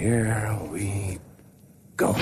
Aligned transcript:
here 0.00 0.56
we 0.72 1.18
go. 1.96 2.14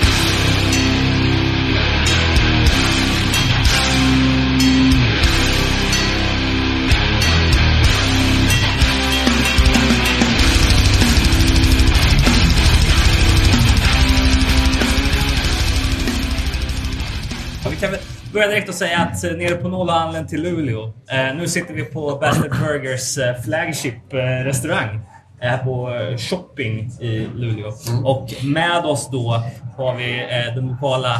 Vi 17.69 17.75
kan 17.75 17.91
väl 17.91 17.99
börja 18.33 18.47
direkt 18.47 18.69
och 18.69 18.75
säga 18.75 18.99
att 18.99 19.23
eh, 19.23 19.31
nere 19.31 19.55
på 19.55 19.67
Noll 19.67 19.89
har 19.89 20.23
till 20.23 20.41
Luleå. 20.43 20.93
Eh, 21.11 21.35
nu 21.35 21.47
sitter 21.47 21.73
vi 21.73 21.85
på 21.85 22.17
Bastard 22.21 22.51
Burgers 22.51 23.17
eh, 23.17 23.41
flagship 23.41 24.13
eh, 24.13 24.17
restaurang. 24.17 24.99
Här 25.41 25.57
på 25.57 25.89
eh, 25.95 26.17
Shopping 26.17 26.91
i 26.99 27.27
Luleå. 27.35 27.71
Och 28.05 28.29
med 28.43 28.85
oss 28.85 29.09
då 29.11 29.43
har 29.77 29.95
vi 29.95 30.19
eh, 30.19 30.55
den 30.55 30.67
lokala 30.67 31.15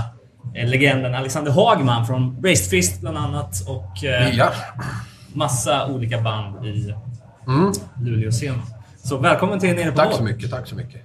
eh, 0.56 0.70
legenden 0.70 1.16
Alexander 1.16 1.52
Hagman 1.52 2.08
från 2.08 2.42
Raised 2.44 2.70
Fist 2.70 3.02
bland 3.02 3.18
annat. 3.18 3.68
Och 3.68 3.92
Ja. 4.34 4.52
massa 5.34 5.88
olika 5.88 6.22
band 6.22 6.66
i 6.66 6.94
Luleå-scenen. 8.02 8.62
Så 9.04 9.18
välkommen 9.18 9.60
till 9.60 9.76
Nere 9.76 9.92
på 9.92 9.98
Tack 9.98 10.14
så 10.14 10.24
mycket, 10.24 10.52
tack 10.52 10.68
så 10.68 10.76
mycket. 10.76 11.02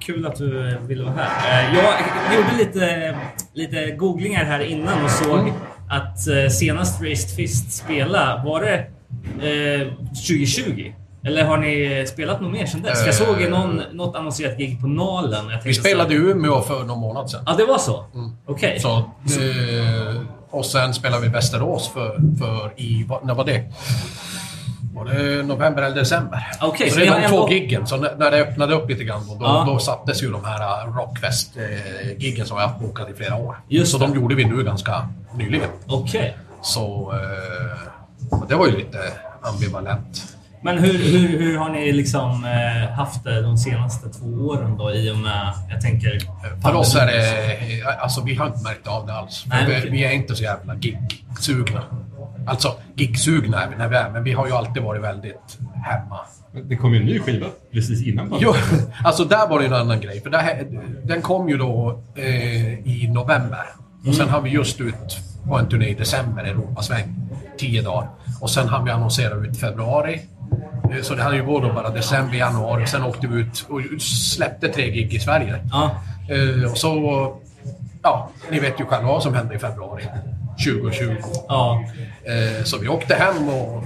Kul 0.00 0.26
att 0.26 0.36
du 0.36 0.78
ville 0.86 1.04
vara 1.04 1.14
här. 1.16 1.74
Jag 1.74 1.94
gjorde 2.36 2.56
lite, 2.58 3.16
lite 3.54 3.90
googlingar 3.90 4.44
här 4.44 4.60
innan 4.60 5.04
och 5.04 5.10
såg 5.10 5.52
att 5.90 6.28
eh, 6.28 6.48
senast 6.50 7.02
Raised 7.02 7.36
Fist 7.36 7.72
spela 7.72 8.42
var 8.44 8.60
det 8.60 8.76
eh, 9.48 9.88
2020? 10.28 10.92
Eller 11.26 11.44
har 11.44 11.56
ni 11.58 12.04
spelat 12.08 12.40
något 12.40 12.52
mer 12.52 12.66
sedan 12.66 12.82
dess? 12.82 13.06
Jag 13.06 13.14
såg 13.14 13.42
Eh. 13.42 13.50
någon, 13.50 13.82
något 13.92 14.16
annonserat 14.16 14.58
gig 14.58 14.80
på 14.80 14.86
Nalen. 14.86 15.44
Vi 15.64 15.74
spelade 15.74 16.14
i 16.14 16.18
så- 16.18 16.22
Umeå 16.24 16.60
för 16.62 16.84
någon 16.84 16.98
månad 16.98 17.30
sedan. 17.30 17.42
Ja, 17.46 17.54
det 17.58 17.64
var 17.64 17.78
så? 17.78 18.04
Okej. 18.46 18.80
Så, 18.80 18.96
eh, 18.96 20.22
och 20.50 20.66
sen 20.66 20.94
spelade 20.94 21.22
vi 21.22 21.28
Västerås 21.28 21.88
för, 21.88 22.16
för 22.38 22.72
i, 22.80 23.06
när 23.22 23.34
var 23.34 23.44
det? 23.44 23.64
Var 24.94 25.04
det 25.04 25.42
november 25.42 25.82
eller 25.82 25.96
december? 25.96 26.46
Okej, 26.60 26.88
så 26.90 26.94
så 26.94 27.00
det 27.00 27.06
är 27.06 27.10
har 27.10 27.20
de 27.20 27.28
två 27.28 27.36
ändå- 27.36 27.52
giggen. 27.52 27.86
Så 27.86 27.96
när, 27.96 28.30
det 28.30 28.40
öppnade 28.42 28.74
upp 28.74 28.88
lite 28.90 29.04
grann, 29.04 29.26
då, 29.28 29.36
Ja. 29.40 29.64
då 29.68 29.78
sattes 29.78 30.22
ju 30.22 30.30
de 30.32 30.44
här 30.44 30.86
uh, 30.88 30.96
Rockfest-giggen 30.96 32.46
som 32.46 32.58
jag 32.58 32.68
haft 32.68 32.80
bokat 32.80 33.10
i 33.10 33.14
flera 33.14 33.36
år. 33.36 33.56
Just 33.68 33.92
så 33.92 33.98
det. 33.98 34.06
de 34.06 34.14
gjorde 34.14 34.34
vi 34.34 34.44
nu 34.44 34.64
ganska 34.64 35.08
nyligen. 35.34 35.68
Okej. 35.86 36.36
Så 36.62 37.12
eh, 37.14 38.38
och 38.40 38.46
det 38.48 38.54
var 38.54 38.66
ju 38.66 38.76
lite 38.76 38.98
ambivalent. 39.42 40.35
Men 40.62 40.78
hur, 40.78 40.98
hur, 40.98 41.38
hur 41.38 41.58
har 41.58 41.70
ni 41.70 41.92
liksom 41.92 42.44
eh, 42.44 42.90
haft 42.90 43.24
det 43.24 43.42
de 43.42 43.58
senaste 43.58 44.08
två 44.08 44.26
åren 44.26 44.78
då 44.78 44.92
i 44.92 45.10
och 45.10 45.16
med, 45.16 45.52
jag 45.70 45.80
tänker... 45.80 46.20
För 46.62 46.74
oss 46.74 46.96
är 46.96 47.06
det... 47.06 48.00
Alltså 48.00 48.22
vi 48.24 48.34
har 48.34 48.46
inte 48.46 48.62
märkt 48.62 48.86
av 48.86 49.06
det 49.06 49.12
alls. 49.12 49.44
Nej, 49.46 49.82
vi, 49.84 49.90
vi 49.90 50.04
är 50.04 50.10
inte 50.12 50.34
så 50.34 50.42
jävla 50.42 50.74
gig-sugna. 50.74 51.82
Alltså 52.46 52.74
gig-sugna 52.94 53.62
är 53.64 53.68
vi 53.68 53.76
när 53.76 53.88
vi 53.88 53.96
är, 53.96 54.10
men 54.10 54.24
vi 54.24 54.32
har 54.32 54.46
ju 54.46 54.52
alltid 54.52 54.82
varit 54.82 55.02
väldigt 55.02 55.58
hemma. 55.84 56.20
Det 56.64 56.76
kom 56.76 56.94
ju 56.94 57.00
en 57.00 57.06
ny 57.06 57.18
skiva 57.18 57.46
precis 57.72 58.06
innan 58.06 58.36
Jo, 58.40 58.52
pandemin. 58.52 58.92
alltså 59.04 59.24
där 59.24 59.48
var 59.48 59.60
det 59.60 59.66
en 59.66 59.72
annan 59.72 60.00
grej. 60.00 60.20
För 60.20 60.30
det 60.30 60.38
här, 60.38 60.66
den 61.04 61.22
kom 61.22 61.48
ju 61.48 61.56
då 61.56 62.02
eh, 62.14 62.72
i 62.72 63.08
november. 63.12 63.64
Och 64.06 64.14
sen 64.14 64.28
har 64.28 64.40
vi 64.40 64.50
just 64.50 64.80
ut 64.80 65.18
på 65.48 65.58
en 65.58 65.68
turné 65.68 65.88
i 65.88 65.94
december, 65.94 66.44
Europasväng. 66.44 67.14
Tio 67.58 67.82
dagar. 67.82 68.08
Och 68.40 68.50
sen 68.50 68.68
har 68.68 68.82
vi 68.84 68.90
annonserat 68.90 69.44
ut 69.44 69.60
februari. 69.60 70.20
Eh, 70.92 71.02
Så 71.02 71.14
det 71.14 71.22
hade 71.22 71.36
ju 71.36 71.44
gått 71.44 71.74
bara 71.74 71.90
december, 71.90 72.36
januari. 72.36 72.84
Och 72.84 72.88
sen 72.88 73.02
åkte 73.04 73.26
vi 73.26 73.40
ut 73.40 73.66
och 73.68 73.80
släppte 74.02 74.68
tre 74.68 74.90
gig 74.90 75.14
i 75.14 75.18
Sverige. 75.20 75.60
Ja. 75.72 75.90
Eh, 76.34 76.70
och 76.70 76.78
så... 76.78 77.32
Ja, 78.02 78.30
ni 78.50 78.58
vet 78.58 78.80
ju 78.80 78.84
själva 78.84 79.08
vad 79.08 79.22
som 79.22 79.34
hände 79.34 79.54
i 79.54 79.58
februari 79.58 80.04
2020. 80.64 81.16
Ja. 81.48 81.82
Eh, 82.24 82.64
så 82.64 82.78
vi 82.78 82.88
åkte 82.88 83.14
hem 83.14 83.48
och 83.48 83.84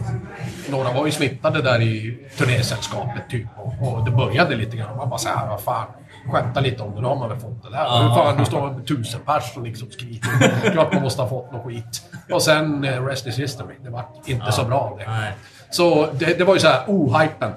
några 0.70 0.92
var 0.92 1.06
ju 1.06 1.12
smittade 1.12 1.62
där 1.62 1.80
i 1.80 2.18
turnésällskapet 2.38 3.22
typ. 3.30 3.46
Och, 3.80 4.04
det 4.04 4.10
började 4.10 4.56
lite 4.56 4.76
grann. 4.76 4.96
Man 4.96 5.08
bara 5.08 5.18
såhär, 5.18 5.48
vad 5.48 5.60
fan. 5.60 5.86
Skämta 6.32 6.60
lite 6.60 6.82
om 6.82 6.94
det, 6.94 7.00
då 7.00 7.08
har 7.08 7.16
man 7.16 7.28
väl 7.28 7.38
fått 7.38 7.62
det 7.62 7.70
där. 7.70 7.78
Ja. 7.84 8.02
Hur 8.02 8.14
fan, 8.14 8.36
nu 8.38 8.44
står 8.44 8.60
man 8.60 8.74
med 8.76 8.86
tusen 8.86 9.20
pers 9.26 9.56
och 9.56 9.62
liksom 9.62 9.90
skriker. 9.90 10.70
Klart 10.72 10.92
man 10.92 11.02
måste 11.02 11.22
ha 11.22 11.28
fått 11.28 11.52
något 11.52 11.64
skit. 11.66 12.02
Och 12.32 12.42
sen 12.42 12.84
eh, 12.84 13.04
Rest 13.04 13.26
is 13.26 13.38
history. 13.38 13.74
Det 13.84 13.90
var 13.90 14.04
inte 14.26 14.52
så 14.52 14.64
bra 14.64 14.96
det. 14.98 15.06
Nej. 15.10 15.32
Så 15.70 16.08
det, 16.12 16.38
det 16.38 16.44
var 16.44 16.54
ju 16.54 16.60
så 16.60 16.68
här, 16.68 16.84
oh, 16.86 17.20
hypen 17.20 17.52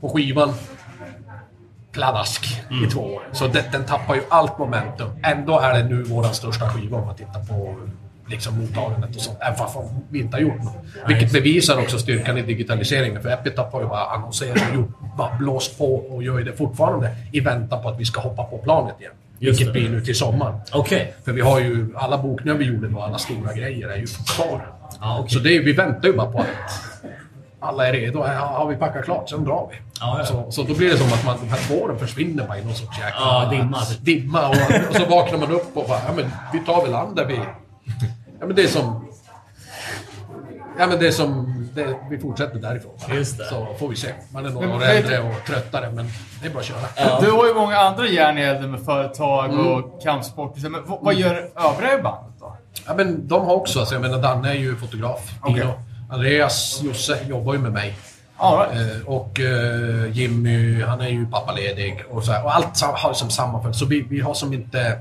på 0.00 0.08
skivan. 0.08 0.54
Pladask 1.92 2.62
Mm. 2.70 2.84
i 2.84 2.90
två 2.90 3.00
år. 3.00 3.22
Så 3.32 3.46
det, 3.46 3.72
den 3.72 3.84
tappar 3.84 4.14
ju 4.14 4.22
allt 4.28 4.58
momentum. 4.58 5.10
Ändå 5.22 5.58
är 5.58 5.72
det 5.74 5.84
nu 5.84 6.02
vår 6.02 6.22
största 6.22 6.68
skiva 6.68 6.96
om 6.98 7.06
man 7.06 7.14
tittar 7.16 7.40
på 7.44 7.76
liksom 8.26 8.58
mottagandet 8.60 9.16
och 9.16 9.22
sånt. 9.22 9.38
Även 9.40 9.56
fast 9.56 9.76
vi 10.10 10.20
inte 10.20 10.36
har 10.36 10.40
gjort 10.42 10.62
något. 10.62 10.76
Vilket 11.08 11.32
bevisar 11.32 11.78
också 11.78 11.98
styrkan 11.98 12.38
i 12.38 12.42
digitaliseringen. 12.42 13.22
För 13.22 13.28
Epitaph 13.28 13.72
har 13.72 13.80
ju 13.80 13.86
bara 13.88 14.04
annonserat 14.06 14.68
och 14.70 14.74
gjort, 14.74 14.90
bara 15.16 15.34
blåst 15.38 15.78
på 15.78 15.94
och 15.94 16.22
gör 16.22 16.38
ju 16.38 16.44
det 16.44 16.52
fortfarande 16.52 17.16
i 17.32 17.40
väntan 17.40 17.82
på 17.82 17.88
att 17.88 18.00
vi 18.00 18.04
ska 18.04 18.20
hoppa 18.20 18.44
på 18.44 18.58
planet 18.58 19.00
igen. 19.00 19.12
Just 19.42 19.60
Vilket 19.60 19.72
blir 19.72 19.88
nu 19.88 20.00
till 20.00 20.14
sommaren. 20.14 20.60
Okej. 20.72 21.14
För 21.24 21.32
vi 21.32 21.40
har 21.40 21.60
ju, 21.60 21.94
alla 21.96 22.18
bokningar 22.18 22.54
vi 22.58 22.64
gjorde 22.64 22.88
då, 22.88 23.00
alla 23.00 23.18
stora 23.18 23.52
grejer 23.52 23.88
är 23.88 23.96
ju 23.96 24.06
kvar. 24.36 24.66
Ja, 25.00 25.18
okej. 25.20 25.30
Så 25.30 25.38
det 25.38 25.56
är, 25.56 25.62
vi 25.62 25.72
väntar 25.72 26.08
ju 26.08 26.14
bara 26.14 26.32
på 26.32 26.38
att 26.38 26.46
alla 27.60 27.88
är 27.88 27.92
redo. 27.92 28.18
Ja, 28.18 28.32
Har 28.32 28.68
vi 28.68 28.76
packat 28.76 29.04
klart, 29.04 29.30
sen 29.30 29.44
drar 29.44 29.68
vi. 29.70 29.76
Ja, 30.00 30.18
ja. 30.18 30.24
Så, 30.24 30.50
så 30.50 30.62
då 30.62 30.74
blir 30.74 30.90
det 30.90 30.96
som 30.98 31.06
att 31.06 31.24
man, 31.24 31.36
de 31.40 31.48
här 31.48 31.56
spåren 31.58 31.98
försvinner 31.98 32.46
bara 32.46 32.58
i 32.58 32.64
någon 32.64 32.74
sorts 32.74 32.98
jäkla 32.98 33.20
Ja, 33.20 33.48
dimma. 33.50 33.78
dimma 34.00 34.48
och, 34.48 34.54
och 34.90 34.96
så 34.96 35.04
vaknar 35.04 35.38
man 35.38 35.50
upp 35.50 35.76
och 35.76 35.84
bara, 35.88 35.98
ja 36.06 36.12
men 36.16 36.24
vi 36.52 36.58
tar 36.66 36.82
väl 36.82 36.94
an 36.94 37.14
där 37.14 37.24
vi... 37.24 37.34
Ja 38.40 38.46
men 38.46 38.56
det 38.56 38.62
är 38.62 38.68
som... 38.68 39.01
Ja 40.78 40.86
men 40.86 40.98
det 40.98 41.06
är 41.06 41.10
som... 41.10 41.58
Det, 41.74 41.96
vi 42.10 42.18
fortsätter 42.18 42.58
därifrån. 42.58 42.92
Just 43.14 43.38
det. 43.38 43.44
Så 43.44 43.66
får 43.78 43.88
vi 43.88 43.96
se. 43.96 44.08
Man 44.32 44.46
är 44.46 44.50
några 44.50 44.74
år 44.76 44.82
äldre 44.84 45.18
och 45.20 45.46
tröttare 45.46 45.90
men 45.90 46.08
det 46.42 46.46
är 46.46 46.50
bara 46.50 46.58
att 46.60 46.64
köra. 46.64 47.20
Du 47.20 47.30
har 47.30 47.46
ju 47.46 47.54
många 47.54 47.76
andra 47.78 48.06
järn 48.08 48.38
i 48.38 48.40
elden 48.40 48.70
med 48.70 48.80
företag 48.80 49.52
Mm. 49.52 49.66
och 49.66 50.02
kampsport. 50.02 50.56
Men 50.56 50.82
vad, 51.00 51.14
gör 51.14 51.50
övriga 51.56 51.98
i 51.98 52.02
bandet 52.02 52.34
då? 52.40 52.56
Ja, 52.86 52.94
men 52.94 53.28
de 53.28 53.46
har 53.46 53.54
också, 53.54 53.78
alltså, 53.80 53.94
jag 53.94 54.02
menar 54.02 54.18
Danne 54.18 54.50
är 54.50 54.54
ju 54.54 54.76
fotograf. 54.76 55.30
Dino. 55.46 55.72
Andreas 56.10 56.80
Josse 56.82 57.18
jobbar 57.28 57.52
ju 57.52 57.58
med 57.58 57.72
mig. 57.72 57.94
All 58.36 58.58
right. 58.58 58.96
Eh, 59.02 59.08
och 59.08 59.40
eh, 59.40 60.10
Jimmy, 60.18 60.82
han 60.82 61.00
är 61.00 61.08
ju 61.08 61.26
pappaledig. 61.26 62.04
Och, 62.10 62.24
så 62.24 62.32
här, 62.32 62.44
och 62.44 62.54
allt 62.54 62.80
har 62.82 63.12
som 63.12 63.30
sammanföll. 63.30 63.74
Så 63.74 63.84
vi, 63.86 64.00
vi 64.00 64.20
har 64.20 64.34
som 64.34 64.52
inte... 64.52 64.98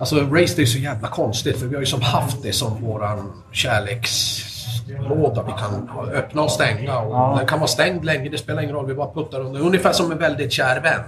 Alltså 0.00 0.16
Race 0.16 0.54
det 0.56 0.62
är 0.62 0.66
så 0.66 0.78
jävla 0.78 1.08
konstigt 1.08 1.58
för 1.58 1.66
vi 1.66 1.74
har 1.74 1.80
ju 1.80 1.86
som 1.86 2.02
haft 2.02 2.42
det 2.42 2.52
som 2.52 2.82
våran 2.82 3.32
kärlekslåda. 3.52 5.42
Vi 5.42 5.52
kan 5.52 5.90
öppna 6.14 6.42
och 6.42 6.50
stänga 6.50 6.98
och 6.98 7.38
den 7.38 7.46
kan 7.46 7.58
vara 7.58 7.68
stängd 7.68 8.04
länge, 8.04 8.28
det 8.28 8.38
spelar 8.38 8.62
ingen 8.62 8.74
roll. 8.74 8.86
Vi 8.86 8.94
bara 8.94 9.12
puttar 9.14 9.40
under. 9.40 9.60
Ungefär 9.60 9.92
som 9.92 10.12
en 10.12 10.18
väldigt 10.18 10.52
kär 10.52 10.80
vän. 10.80 11.00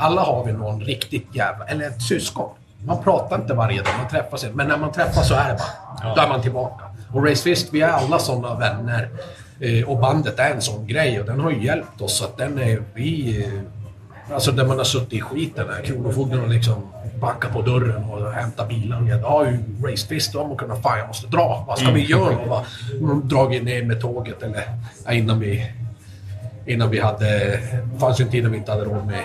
Alla 0.00 0.20
har 0.22 0.44
vi 0.44 0.52
någon 0.52 0.80
riktigt 0.80 1.26
jävla... 1.34 1.64
Eller 1.64 1.86
ett 1.86 2.02
syskon. 2.02 2.50
Man 2.84 3.02
pratar 3.02 3.36
inte 3.36 3.54
varje 3.54 3.82
dag, 3.82 3.92
man 3.98 4.08
träffas 4.08 4.44
inte. 4.44 4.56
Men 4.56 4.68
när 4.68 4.76
man 4.76 4.92
träffas 4.92 5.28
så 5.28 5.34
är 5.34 5.48
det 5.48 5.58
bara... 6.02 6.14
Då 6.14 6.20
är 6.20 6.28
man 6.28 6.42
tillbaka. 6.42 6.84
Och 7.14 7.26
Race 7.28 7.42
Fist, 7.42 7.68
vi 7.72 7.80
är 7.80 7.88
alla 7.88 8.18
sådana 8.18 8.54
vänner. 8.54 9.08
Eh, 9.60 9.88
och 9.88 9.98
bandet 9.98 10.38
är 10.38 10.50
en 10.50 10.60
sån 10.60 10.86
grej 10.86 11.20
och 11.20 11.26
den 11.26 11.40
har 11.40 11.50
ju 11.50 11.64
hjälpt 11.64 12.00
oss. 12.00 12.18
Så 12.18 12.24
att 12.24 12.36
den 12.36 12.58
är... 12.58 12.82
Vi... 12.94 13.42
eh, 13.44 13.52
Alltså 14.34 14.52
där 14.52 14.64
man 14.64 14.76
har 14.78 14.84
suttit 14.84 15.12
i 15.12 15.20
skiten. 15.20 15.66
Där 15.66 15.82
Kronofogden 15.84 16.40
har 16.40 16.46
liksom 16.46 16.74
backat 17.20 17.52
på 17.52 17.62
dörren 17.62 18.04
och 18.04 18.32
hämtat 18.32 18.68
bilar. 18.68 19.08
Jag 19.08 19.18
har 19.18 19.46
ju 19.46 19.58
Race 19.82 20.06
Fist 20.06 20.34
och 20.34 20.58
kunnat... 20.58 20.82
Fan, 20.82 20.98
jag 20.98 21.08
måste 21.08 21.26
dra. 21.26 21.64
Vad 21.68 21.78
ska 21.78 21.90
vi 21.90 22.04
göra? 22.04 22.38
Och 22.38 22.48
bara, 22.48 22.64
de 23.00 23.28
dragit 23.28 23.62
ner 23.62 23.82
med 23.82 24.00
tåget 24.00 24.42
eller... 24.42 24.64
Innan 25.10 25.40
vi... 25.40 25.72
Innan 26.66 26.90
vi 26.90 27.00
hade... 27.00 27.38
Det 27.92 27.98
fanns 28.00 28.20
ju 28.20 28.24
en 28.24 28.30
tid 28.30 28.42
när 28.42 28.50
vi 28.50 28.56
inte 28.56 28.72
hade 28.72 28.84
råd 28.84 29.06
med 29.06 29.24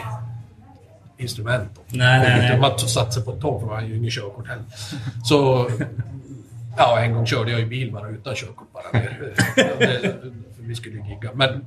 instrument. 1.18 1.70
Nej, 1.88 2.20
nej, 2.20 2.50
nej. 2.50 2.60
Man 2.60 2.80
satte 2.80 3.12
sig 3.12 3.24
på 3.24 3.32
ett 3.32 3.42
tåg 3.42 3.60
för 3.60 3.68
man 3.68 3.76
hade 3.76 3.88
ju 3.88 3.98
inget 3.98 4.14
körkort 4.14 4.48
heller. 4.48 4.64
Så... 5.24 5.70
Ja, 6.78 7.00
en 7.00 7.14
gång 7.14 7.26
körde 7.26 7.52
jag 7.52 7.60
i 7.60 7.66
bil 7.66 7.92
bara 7.92 8.10
utan 8.10 8.36
körkort 8.36 8.68
bara. 8.74 9.02
För 10.56 10.64
vi 10.64 10.76
skulle 10.76 10.96
ju 10.96 11.04
gigga. 11.04 11.30
Men 11.34 11.66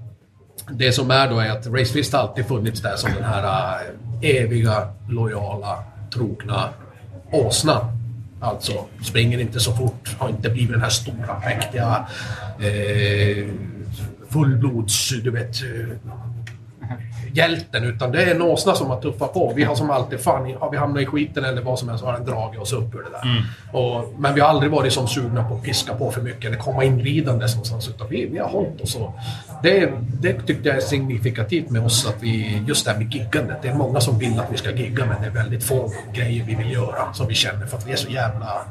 det 0.71 0.93
som 0.93 1.11
är 1.11 1.31
då 1.31 1.39
är 1.39 1.51
att 1.51 1.67
Racefist 1.67 2.15
alltid 2.15 2.47
funnits 2.47 2.81
där 2.81 2.97
som 2.97 3.11
den 3.15 3.25
här 3.25 3.79
äh, 4.21 4.31
eviga, 4.31 4.89
lojala, 5.09 5.85
trogna 6.17 6.69
åsnan. 7.31 7.85
Alltså, 8.41 8.73
springer 9.03 9.39
inte 9.39 9.61
så 9.61 9.73
fort, 9.73 10.17
har 10.19 10.29
inte 10.29 10.51
blivit 10.51 10.73
den 10.73 10.81
här 10.81 10.91
stora, 10.91 11.39
mäktiga, 11.45 12.07
eh, 12.61 13.47
fullblods, 14.31 15.09
du 15.09 15.31
vet, 15.31 15.57
hjälten, 17.33 17.85
utan 17.85 18.13
det 18.13 18.23
är 18.23 18.35
en 18.35 18.43
åsna 18.43 18.75
som 18.75 18.91
har 18.91 19.01
tuffat 19.01 19.35
på. 19.35 19.53
Vi 19.57 19.65
har 19.65 19.75
som 19.75 19.91
alltid, 19.91 20.21
fan, 20.21 20.55
har 20.61 20.71
vi 20.71 20.77
hamnat 20.77 21.03
i 21.03 21.07
skiten 21.07 21.45
eller 21.45 21.63
vad 21.63 21.79
som 21.79 21.89
helst, 21.89 22.05
så 22.05 22.11
har 22.11 22.17
den 22.17 22.27
dragit 22.27 22.61
oss 22.61 22.73
upp 22.73 22.95
ur 22.95 22.99
det 22.99 23.11
där. 23.11 23.45
Och, 23.73 24.15
men 24.19 24.35
vi 24.35 24.41
har 24.41 24.49
aldrig 24.49 24.73
varit 24.73 24.93
som 24.93 25.09
sugna 25.09 25.49
på 25.49 25.55
att 25.55 25.63
piska 25.63 25.95
på 25.95 26.11
för 26.11 26.23
mycket 26.23 26.45
eller 26.45 26.59
komma 26.59 26.85
inridandes 26.85 27.55
någonstans, 27.55 27.89
utan 27.89 28.09
vi, 28.09 28.27
vi 28.27 28.39
har 28.39 28.49
hållit 28.49 28.81
oss. 28.81 28.97
Och 28.97 29.13
det, 29.63 29.93
det 30.21 30.33
tyckte 30.33 30.69
jag 30.69 30.77
är 30.77 30.81
signifikativt 30.81 31.71
med 31.71 31.85
oss, 31.85 32.07
att 32.07 32.23
vi, 32.23 32.63
just 32.67 32.85
det 32.85 32.93
här 32.93 32.99
med 32.99 33.15
giggandet. 33.15 33.57
Det 33.63 33.69
är 33.69 33.75
många 33.75 34.01
som 34.01 34.19
vill 34.19 34.41
att 34.41 34.53
vi 34.53 34.57
ska 34.57 34.71
gigga, 34.71 35.07
men 35.07 35.21
det 35.21 35.27
är 35.27 35.31
väldigt 35.31 35.65
få 35.65 35.93
grejer 36.13 36.45
vi 36.45 36.55
vill 36.55 36.73
göra 36.73 37.13
som 37.13 37.27
vi 37.27 37.35
känner, 37.35 37.67
för 37.67 37.77
att 37.77 37.87
vi 37.87 37.93
är 37.93 37.97
så 37.97 38.11
jävla... 38.11 38.65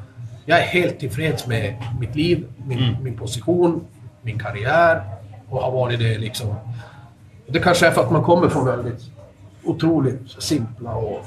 Jag 0.45 0.59
är 0.59 0.63
helt 0.63 0.99
tillfreds 0.99 1.47
med 1.47 1.75
mitt 1.99 2.15
liv, 2.15 2.45
min, 2.67 2.97
min 3.01 3.17
position, 3.17 3.87
min 4.21 4.39
karriär 4.39 5.03
och 5.49 5.61
har 5.61 5.71
varit 5.71 5.99
det 5.99 6.17
liksom 6.17 6.55
det 7.47 7.59
kanske 7.59 7.87
är 7.87 7.91
för 7.91 8.01
att 8.01 8.11
man 8.11 8.23
kommer 8.23 8.49
från 8.49 8.65
väldigt 8.65 9.11
otroligt 9.63 10.43
simpla 10.43 10.95
och 10.95 11.25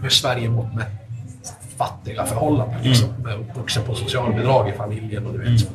med 0.00 0.12
Sverige 0.12 0.48
mått 0.48 0.74
med 0.74 0.86
fattiga 1.76 2.26
förhållanden. 2.26 2.82
Liksom. 2.82 3.08
Med 3.24 3.40
uppvuxen 3.40 3.84
på 3.84 3.94
socialbidrag 3.94 4.68
i 4.68 4.72
familjen 4.72 5.26
och 5.26 5.32
du 5.32 5.38
vet. 5.38 5.70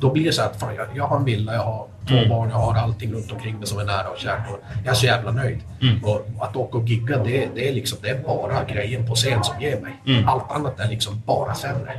Då 0.00 0.12
blir 0.12 0.24
det 0.24 0.32
så 0.32 0.42
att 0.42 0.60
fan, 0.60 0.74
jag, 0.74 0.86
jag 0.94 1.06
har 1.06 1.16
en 1.16 1.24
villa, 1.24 1.52
jag 1.54 1.62
har 1.62 1.86
två 2.08 2.28
barn, 2.28 2.50
jag 2.50 2.56
har 2.56 2.74
allting 2.74 3.12
runt 3.12 3.32
omkring 3.32 3.58
mig 3.58 3.66
som 3.66 3.78
är 3.78 3.84
nära 3.84 4.08
och 4.08 4.18
kärt. 4.18 4.50
Och 4.50 4.58
jag 4.84 4.90
är 4.90 4.94
så 4.94 5.06
jävla 5.06 5.30
nöjd. 5.30 5.58
Och 6.02 6.26
att 6.40 6.56
åka 6.56 6.78
och 6.78 6.88
gigga, 6.88 7.18
det, 7.18 7.48
det, 7.54 7.68
är 7.68 7.72
liksom, 7.72 7.98
det 8.02 8.08
är 8.08 8.18
bara 8.18 8.64
grejen 8.64 9.06
på 9.06 9.14
scen 9.14 9.44
som 9.44 9.60
ger 9.60 9.80
mig. 9.80 9.92
Allt 10.26 10.50
annat 10.52 10.80
är 10.80 10.88
liksom 10.88 11.22
bara 11.26 11.54
sämre. 11.54 11.92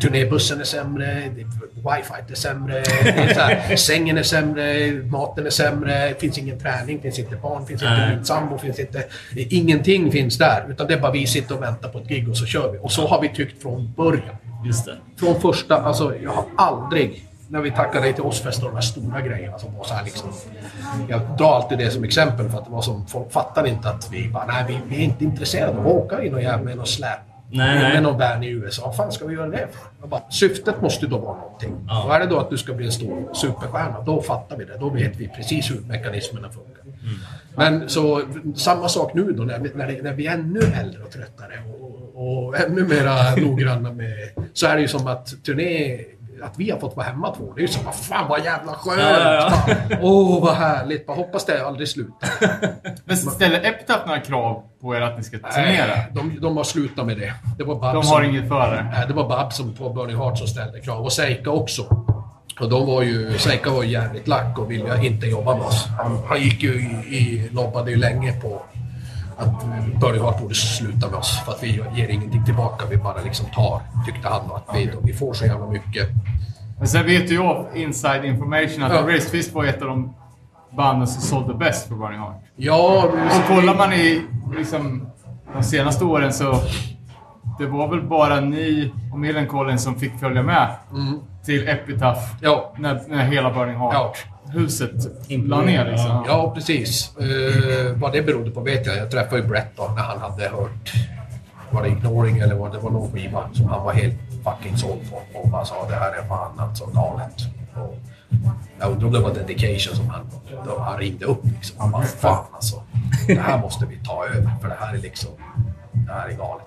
Turnébussen 0.00 0.60
är 0.60 0.64
sämre, 0.64 1.22
wifi 1.74 2.32
är 2.32 2.34
sämre, 2.34 2.78
är 2.78 3.34
här, 3.34 3.76
sängen 3.88 4.18
är 4.18 4.22
sämre, 4.22 4.90
maten 4.92 5.46
är 5.46 5.50
sämre, 5.50 6.08
det 6.08 6.20
finns 6.20 6.38
ingen 6.38 6.60
träning, 6.60 7.02
finns 7.02 7.18
inte 7.18 7.36
barn, 7.36 7.66
finns 7.66 7.82
inte 7.82 8.14
min 8.14 8.24
sambo, 8.24 8.58
finns 8.58 8.78
inte... 8.78 9.04
Ingenting 9.36 10.12
finns 10.12 10.38
där. 10.38 10.66
Utan 10.70 10.86
det 10.86 10.94
är 10.94 11.00
bara 11.00 11.12
vi 11.12 11.26
sitter 11.26 11.54
och 11.56 11.62
väntar 11.62 11.88
på 11.88 11.98
ett 11.98 12.08
gig 12.08 12.28
och 12.28 12.36
så 12.36 12.46
kör 12.46 12.72
vi. 12.72 12.78
Och 12.82 12.92
så 12.92 13.06
har 13.06 13.20
vi 13.20 13.28
tyckt 13.28 13.62
från 13.62 13.92
början. 13.96 14.36
Från 15.20 15.40
första, 15.40 15.76
alltså 15.76 16.16
jag 16.22 16.30
har 16.30 16.44
aldrig, 16.56 17.24
när 17.52 17.60
vi 17.60 17.70
tackade 17.70 18.00
nej 18.00 18.12
till 18.14 18.22
Ozzfest 18.22 18.62
och 18.62 18.68
de 18.68 18.74
här 18.74 18.82
stora 18.82 19.20
grejerna 19.20 19.58
som 19.58 19.76
var 19.76 19.84
så 19.84 19.94
här 19.94 20.04
liksom. 20.04 20.30
Jag 21.08 21.20
drar 21.38 21.54
alltid 21.54 21.78
det 21.78 21.90
som 21.90 22.04
exempel 22.04 22.48
för 22.48 22.58
att 22.58 22.64
det 22.64 22.70
var 22.70 22.82
som, 22.82 23.06
folk 23.06 23.32
fattar 23.32 23.66
inte 23.66 23.88
att 23.88 24.08
vi 24.12 24.28
bara, 24.28 24.46
nej 24.46 24.64
vi, 24.68 24.78
vi 24.88 24.96
är 24.96 25.04
inte 25.04 25.24
intresserade 25.24 25.78
av 25.78 25.86
att 25.86 25.92
åka 25.92 26.24
i 26.24 26.30
någon 26.30 26.42
jävla 26.42 26.64
med 26.64 26.76
någon 26.76 26.86
släp. 26.86 27.18
Nej, 27.50 27.74
med, 27.74 27.92
nej. 27.92 28.02
någon 28.02 28.18
van 28.18 28.42
i 28.42 28.48
USA. 28.48 28.86
Vad 28.86 28.96
fan 28.96 29.12
ska 29.12 29.26
vi 29.26 29.34
göra 29.34 29.48
det 29.48 29.68
för? 30.00 30.08
Bara, 30.08 30.30
syftet 30.30 30.82
måste 30.82 31.04
ju 31.04 31.10
då 31.10 31.18
vara 31.18 31.36
någonting. 31.36 31.84
Ja. 31.88 32.04
Och 32.04 32.14
är 32.14 32.20
det 32.20 32.26
då 32.26 32.38
att 32.38 32.50
du 32.50 32.58
ska 32.58 32.72
bli 32.72 32.86
en 32.86 32.92
stor 32.92 33.34
superstjärna, 33.34 34.00
då 34.06 34.22
fattar 34.22 34.56
vi 34.56 34.64
det. 34.64 34.78
Då 34.78 34.90
vet 34.90 35.16
vi 35.16 35.28
precis 35.28 35.70
hur 35.70 35.80
mekanismerna 35.80 36.50
funkar. 36.50 36.82
Mm. 36.82 36.96
Men 37.56 37.88
så 37.88 38.22
samma 38.56 38.88
sak 38.88 39.14
nu 39.14 39.32
då 39.32 39.42
när 39.42 39.58
vi, 39.58 39.70
när, 39.74 40.02
när 40.02 40.12
vi 40.12 40.26
är 40.26 40.32
ännu 40.32 40.60
äldre 40.60 41.02
och 41.02 41.10
tröttare 41.10 41.62
och, 41.80 42.46
och 42.46 42.60
ännu 42.60 42.84
mera 42.84 43.34
noggranna 43.36 43.92
med... 43.92 44.14
Så 44.52 44.66
är 44.66 44.74
det 44.74 44.80
ju 44.80 44.88
som 44.88 45.06
att 45.06 45.44
turné... 45.44 46.04
Att 46.42 46.58
vi 46.58 46.70
har 46.70 46.78
fått 46.78 46.96
vara 46.96 47.06
hemma 47.06 47.34
två 47.34 47.52
det 47.52 47.60
är 47.60 47.62
ju 47.62 47.68
som 47.68 47.84
vad 47.84 47.94
fan 47.94 48.28
vad 48.28 48.44
jävla 48.44 48.72
skönt! 48.72 49.00
Ja, 49.00 49.34
ja, 49.34 49.52
Bara, 49.90 49.98
Åh 50.02 50.42
vad 50.44 50.54
härligt! 50.54 51.06
Bara 51.06 51.16
hoppas 51.16 51.44
det 51.44 51.66
aldrig 51.66 51.88
slutar. 51.88 52.28
Men 53.04 53.16
ställer 53.16 53.60
Epitaph 53.68 54.06
några 54.06 54.20
krav 54.20 54.62
på 54.80 54.96
er 54.96 55.00
att 55.00 55.16
ni 55.18 55.24
ska 55.24 55.38
turnera? 55.38 55.86
Nej, 55.86 56.06
de, 56.12 56.40
de 56.40 56.56
har 56.56 56.64
slutat 56.64 57.06
med 57.06 57.18
det. 57.18 57.34
Det 57.58 57.64
var 57.64 57.74
Babs 57.74 57.94
De 57.94 58.02
som- 58.02 58.12
har 58.16 58.22
inget 58.22 58.48
för 58.48 58.74
er? 58.74 58.90
Nej, 58.92 59.04
det 59.08 59.14
var 59.14 59.28
Babs 59.28 59.56
som 59.56 59.74
på 59.74 59.88
Burning 59.90 60.16
Heart 60.16 60.38
som 60.38 60.46
ställde 60.46 60.80
krav. 60.80 61.04
Och 61.04 61.12
Seika 61.12 61.50
också. 61.50 61.82
Och 62.60 62.68
de 62.68 62.86
var 62.86 63.02
ju, 63.02 63.38
Seika 63.38 63.70
var 63.70 63.82
ju 63.82 63.90
jävligt 63.90 64.28
lack 64.28 64.58
och 64.58 64.70
ville 64.70 65.06
inte 65.06 65.26
jobba 65.26 65.54
med 65.56 65.62
oss. 65.66 65.86
Han, 65.98 66.18
han 66.28 66.40
gick 66.40 66.62
ju 66.62 66.68
i, 66.74 67.16
i, 67.16 67.48
lobbade 67.52 67.90
ju 67.90 67.96
länge 67.96 68.32
på 68.32 68.62
att 69.36 69.64
Burning 70.00 70.22
Heart 70.22 70.40
borde 70.40 70.54
sluta 70.54 71.08
med 71.10 71.18
oss. 71.18 71.40
För 71.44 71.52
att 71.52 71.62
vi 71.62 71.82
ger 71.94 72.08
ingenting 72.08 72.44
tillbaka, 72.44 72.86
vi 72.90 72.96
bara 72.96 73.22
liksom 73.22 73.46
tar, 73.54 73.80
tyckte 74.06 74.28
han. 74.28 74.40
Att 74.54 74.76
vi, 74.76 74.90
vi 75.02 75.12
får 75.12 75.34
så 75.34 75.46
jävla 75.46 75.66
mycket. 75.66 76.08
Men 76.78 76.88
sen 76.88 77.06
vet 77.06 77.30
ju 77.30 77.34
jag 77.34 77.66
inside 77.74 78.24
information 78.24 78.82
att 78.82 78.92
Ja. 78.92 79.02
Raised 79.06 79.30
Fist 79.30 79.52
var 79.54 79.64
ett 79.64 79.82
av 79.82 79.88
de 79.88 80.14
banden 80.76 81.08
som 81.08 81.22
sålde 81.22 81.54
bäst 81.54 81.88
för 81.88 81.94
Burning 81.94 82.20
Heart. 82.20 82.40
Ja, 82.56 83.04
Och 83.06 83.56
kollar 83.56 83.74
man 83.74 83.92
i 83.92 84.22
liksom, 84.56 85.08
de 85.54 85.62
senaste 85.62 86.04
åren 86.04 86.32
så 86.32 86.60
det 87.58 87.66
var 87.66 87.88
väl 87.88 88.02
bara 88.02 88.40
ni 88.40 88.92
och 89.12 89.18
Millencolin 89.18 89.78
som 89.78 89.94
fick 89.94 90.20
följa 90.20 90.42
med 90.42 90.68
till 91.44 91.68
Epitaph 91.68 92.20
ja, 92.40 92.72
när, 92.78 93.00
när 93.08 93.24
hela 93.24 93.50
Burning 93.52 93.76
Huset 94.52 95.28
la 95.28 95.60
ner. 95.60 95.90
Liksom. 95.90 96.24
Ja, 96.26 96.52
precis. 96.54 97.16
Eh, 97.16 97.92
vad 97.96 98.12
det 98.12 98.22
berodde 98.22 98.50
på 98.50 98.60
vet 98.60 98.86
jag. 98.86 98.96
Jag 98.96 99.10
träffade 99.10 99.42
ju 99.42 99.48
Brett 99.48 99.76
då 99.76 99.92
när 99.96 100.02
han 100.02 100.20
hade 100.20 100.48
hört 100.48 100.92
var 101.70 101.82
det 101.82 101.88
Ignoring 101.88 102.38
eller 102.38 102.54
var 102.54 102.70
det 102.70 102.78
var 102.78 102.90
någon 102.90 103.12
skiva 103.12 103.48
som 103.52 103.66
han 103.66 103.84
var 103.84 103.92
helt 103.92 104.14
fucking 104.44 104.76
såld 104.76 105.10
på. 105.10 105.38
Och 105.38 105.48
man 105.48 105.66
sa 105.66 105.86
det 105.88 105.94
här 105.94 106.12
är 106.12 106.28
fan 106.28 106.58
alltså 106.58 106.86
galet. 106.86 107.34
Och 107.74 107.98
jag 108.80 108.90
undrar 108.90 109.06
om 109.06 109.12
det 109.12 109.20
var 109.20 109.34
Dedication 109.34 109.96
som 109.96 110.08
han, 110.08 110.20
då 110.66 110.78
han 110.78 110.98
ringde 110.98 111.24
upp 111.24 111.44
liksom. 111.44 111.76
Han 111.80 111.90
bara 111.90 112.02
fan 112.02 112.44
alltså. 112.52 112.82
Det 113.26 113.40
här 113.40 113.58
måste 113.58 113.86
vi 113.86 113.96
ta 114.04 114.26
över 114.26 114.50
för 114.60 114.68
det 114.68 114.76
här 114.80 114.94
är 114.94 114.98
liksom 114.98 115.30
det 115.92 116.12
här 116.12 116.28
är 116.28 116.32
galet. 116.32 116.66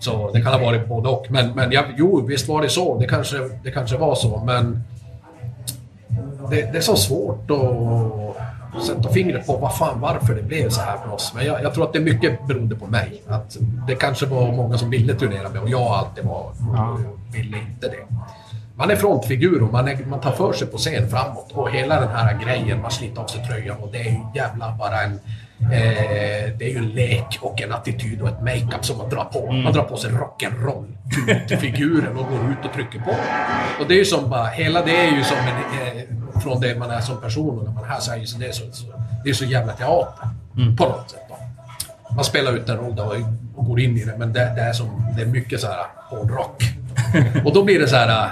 Så 0.00 0.30
det 0.32 0.40
kan 0.40 0.52
ha 0.52 0.60
varit 0.60 0.88
både 0.88 1.08
och. 1.08 1.26
Men, 1.30 1.50
men 1.54 1.72
jag, 1.72 1.84
jo, 1.96 2.26
visst 2.26 2.48
var 2.48 2.62
det 2.62 2.68
så. 2.68 2.98
Det 2.98 3.06
kanske, 3.06 3.36
det 3.62 3.70
kanske 3.70 3.96
var 3.96 4.14
så. 4.14 4.44
Men 4.44 4.84
det, 6.50 6.72
det 6.72 6.78
är 6.78 6.82
så 6.82 6.96
svårt 6.96 7.50
att 7.50 8.82
sätta 8.82 9.08
fingret 9.08 9.46
på 9.46 9.56
vad 9.56 9.76
fan, 9.76 10.00
varför 10.00 10.34
det 10.34 10.42
blev 10.42 10.68
så 10.68 10.80
här 10.80 10.98
för 10.98 11.12
oss. 11.12 11.32
Men 11.34 11.46
jag, 11.46 11.62
jag 11.62 11.74
tror 11.74 11.84
att 11.84 11.92
det 11.92 11.98
är 11.98 12.02
mycket 12.02 12.46
beroende 12.46 12.76
på 12.76 12.86
mig. 12.86 13.22
Att 13.28 13.56
det 13.86 13.94
kanske 13.94 14.26
var 14.26 14.52
många 14.52 14.78
som 14.78 14.90
ville 14.90 15.14
turnera 15.14 15.48
med 15.48 15.62
och 15.62 15.68
jag 15.68 15.82
alltid 15.82 16.24
var, 16.24 16.52
ville 17.32 17.58
inte 17.58 17.88
det. 17.88 18.14
Man 18.76 18.90
är 18.90 18.96
frontfigur 18.96 19.62
och 19.62 19.72
man, 19.72 19.88
är, 19.88 20.04
man 20.06 20.20
tar 20.20 20.32
för 20.32 20.52
sig 20.52 20.66
på 20.66 20.78
scen 20.78 21.08
framåt. 21.08 21.52
Och 21.52 21.70
hela 21.70 22.00
den 22.00 22.08
här 22.08 22.38
grejen, 22.44 22.82
man 22.82 22.90
sliter 22.90 23.20
av 23.22 23.26
sig 23.26 23.46
tröjan 23.46 23.76
och 23.76 23.88
det 23.92 23.98
är 23.98 24.10
ju 24.10 24.18
jävla 24.34 24.74
bara 24.78 25.02
en... 25.02 25.20
Eh, 25.60 26.52
det 26.58 26.64
är 26.64 26.68
ju 26.68 26.76
en 26.76 26.88
lek 26.88 27.38
och 27.40 27.62
en 27.62 27.72
attityd 27.72 28.22
och 28.22 28.28
ett 28.28 28.40
makeup 28.40 28.84
som 28.84 28.98
man 28.98 29.08
drar 29.08 29.24
på. 29.24 29.52
Man 29.52 29.72
drar 29.72 29.82
på 29.82 29.96
sig 29.96 30.10
rock'n'roll 30.10 30.86
till 31.48 31.58
figuren 31.58 32.16
och 32.16 32.26
går 32.28 32.50
ut 32.50 32.64
och 32.64 32.72
trycker 32.72 32.98
på. 32.98 33.10
Och 33.80 33.88
det 33.88 33.94
är 33.94 33.98
ju 33.98 34.04
som 34.04 34.30
bara, 34.30 34.46
hela 34.46 34.82
det 34.82 34.96
är 34.96 35.16
ju 35.16 35.24
som 35.24 35.36
en, 35.36 35.46
eh, 35.46 36.40
från 36.42 36.60
det 36.60 36.78
man 36.78 36.90
är 36.90 37.00
som 37.00 37.20
person 37.20 37.58
och 37.58 37.64
när 37.64 37.72
man 37.72 37.84
är 37.84 37.88
här 37.88 38.00
så 38.00 38.12
är 38.12 38.16
ju 38.16 38.26
så, 38.26 38.38
det, 38.38 38.46
är 38.46 38.52
så, 38.52 38.64
det 39.24 39.30
är 39.30 39.34
så 39.34 39.44
jävla 39.44 39.72
teater. 39.72 40.28
På 40.76 40.84
något 40.84 41.10
sätt. 41.10 41.22
Då. 41.28 41.34
Man 42.14 42.24
spelar 42.24 42.52
ut 42.52 42.68
en 42.68 42.76
roll 42.76 42.96
då 42.96 43.14
och 43.56 43.66
går 43.66 43.80
in 43.80 43.96
i 43.96 44.04
det, 44.04 44.16
men 44.18 44.32
det, 44.32 44.52
det 44.56 44.60
är, 44.60 44.72
som, 44.72 45.12
det 45.16 45.22
är 45.22 45.26
mycket 45.26 45.60
så 45.60 45.66
här 45.66 45.86
hårdrock. 45.96 46.62
Och 47.44 47.54
då 47.54 47.64
blir 47.64 47.78
det 47.78 47.88
så 47.88 47.96
här... 47.96 48.30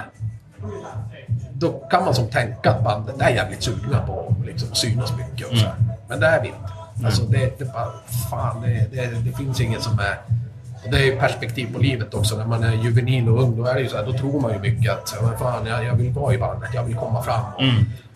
Då 1.53 1.71
kan 1.71 2.05
man 2.05 2.13
som 2.13 2.27
tänka 2.27 2.71
att 2.71 2.83
bandet 2.83 3.21
är 3.21 3.29
jävligt 3.29 3.63
sugna 3.63 3.99
på 4.07 4.35
att 4.39 4.45
liksom 4.45 4.75
synas 4.75 5.13
mycket 5.17 5.51
och 5.51 5.57
så 5.57 5.65
här. 5.65 5.75
Men 6.07 6.19
det 6.19 6.27
är 6.27 6.41
vi 6.41 6.47
inte. 6.47 6.76
Alltså 7.05 7.23
det, 7.23 7.59
det, 7.59 7.65
fan, 8.29 8.61
det, 8.61 8.87
det, 8.91 9.05
det 9.25 9.37
finns 9.37 9.61
inget 9.61 9.81
som 9.81 9.99
är... 9.99 10.17
Och 10.85 10.91
det 10.91 10.97
är 10.97 11.05
ju 11.05 11.19
perspektiv 11.19 11.73
på 11.73 11.79
livet 11.79 12.13
också. 12.13 12.37
När 12.37 12.45
man 12.45 12.63
är 12.63 12.73
juvenil 12.73 13.29
och 13.29 13.43
ung, 13.43 13.57
då 13.57 13.65
är 13.65 13.73
det 13.73 13.81
ju 13.81 13.89
så 13.89 13.97
här, 13.97 14.05
då 14.05 14.13
tror 14.13 14.41
man 14.41 14.53
ju 14.53 14.59
mycket 14.59 14.91
att 14.91 15.15
men 15.21 15.37
fan, 15.37 15.65
jag, 15.65 15.85
jag 15.85 15.93
vill 15.93 16.11
vara 16.11 16.33
i 16.33 16.37
bandet, 16.37 16.69
jag 16.73 16.83
vill 16.83 16.95
komma 16.95 17.21
fram. 17.23 17.43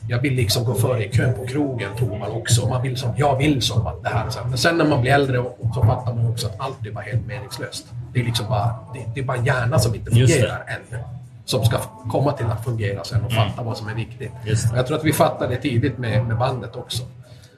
Jag 0.07 0.19
vill 0.19 0.33
liksom 0.33 0.63
gå 0.65 0.73
före 0.73 1.05
i 1.05 1.09
kön 1.11 1.33
på 1.33 1.47
krogen, 1.47 1.89
tror 1.97 2.17
man 2.19 2.31
också. 2.31 2.67
Man 2.69 2.81
vill 2.81 2.97
som, 2.97 3.13
jag 3.17 3.37
vill 3.37 3.61
som 3.61 3.87
att 3.87 4.03
det 4.03 4.09
här. 4.09 4.29
Så 4.29 4.39
här. 4.39 4.47
Men 4.47 4.57
sen 4.57 4.77
när 4.77 4.85
man 4.85 5.01
blir 5.01 5.11
äldre 5.11 5.43
så 5.75 5.83
fattar 5.83 6.13
man 6.13 6.27
också 6.31 6.47
att 6.47 6.55
allt 6.59 6.85
är 6.85 6.91
bara 6.91 7.03
helt 7.05 7.27
meningslöst. 7.27 7.85
Det 8.13 8.19
är 8.19 8.23
liksom 8.23 8.45
bara, 8.49 8.75
det, 8.93 9.05
det 9.13 9.19
är 9.19 9.23
bara 9.25 9.37
en 9.37 9.45
hjärna 9.45 9.79
som 9.79 9.95
inte 9.95 10.11
fungerar 10.11 10.63
ännu. 10.67 11.03
Som 11.45 11.65
ska 11.65 11.77
komma 12.11 12.31
till 12.31 12.45
att 12.45 12.63
fungera 12.63 13.03
sen 13.03 13.25
och 13.25 13.31
fatta 13.33 13.63
vad 13.63 13.77
som 13.77 13.87
är 13.87 13.95
viktigt. 13.95 14.31
Jag 14.75 14.87
tror 14.87 14.97
att 14.97 15.03
vi 15.05 15.13
fattade 15.13 15.55
det 15.55 15.61
tidigt 15.61 15.97
med, 15.97 16.25
med 16.25 16.37
bandet 16.37 16.75
också. 16.75 17.03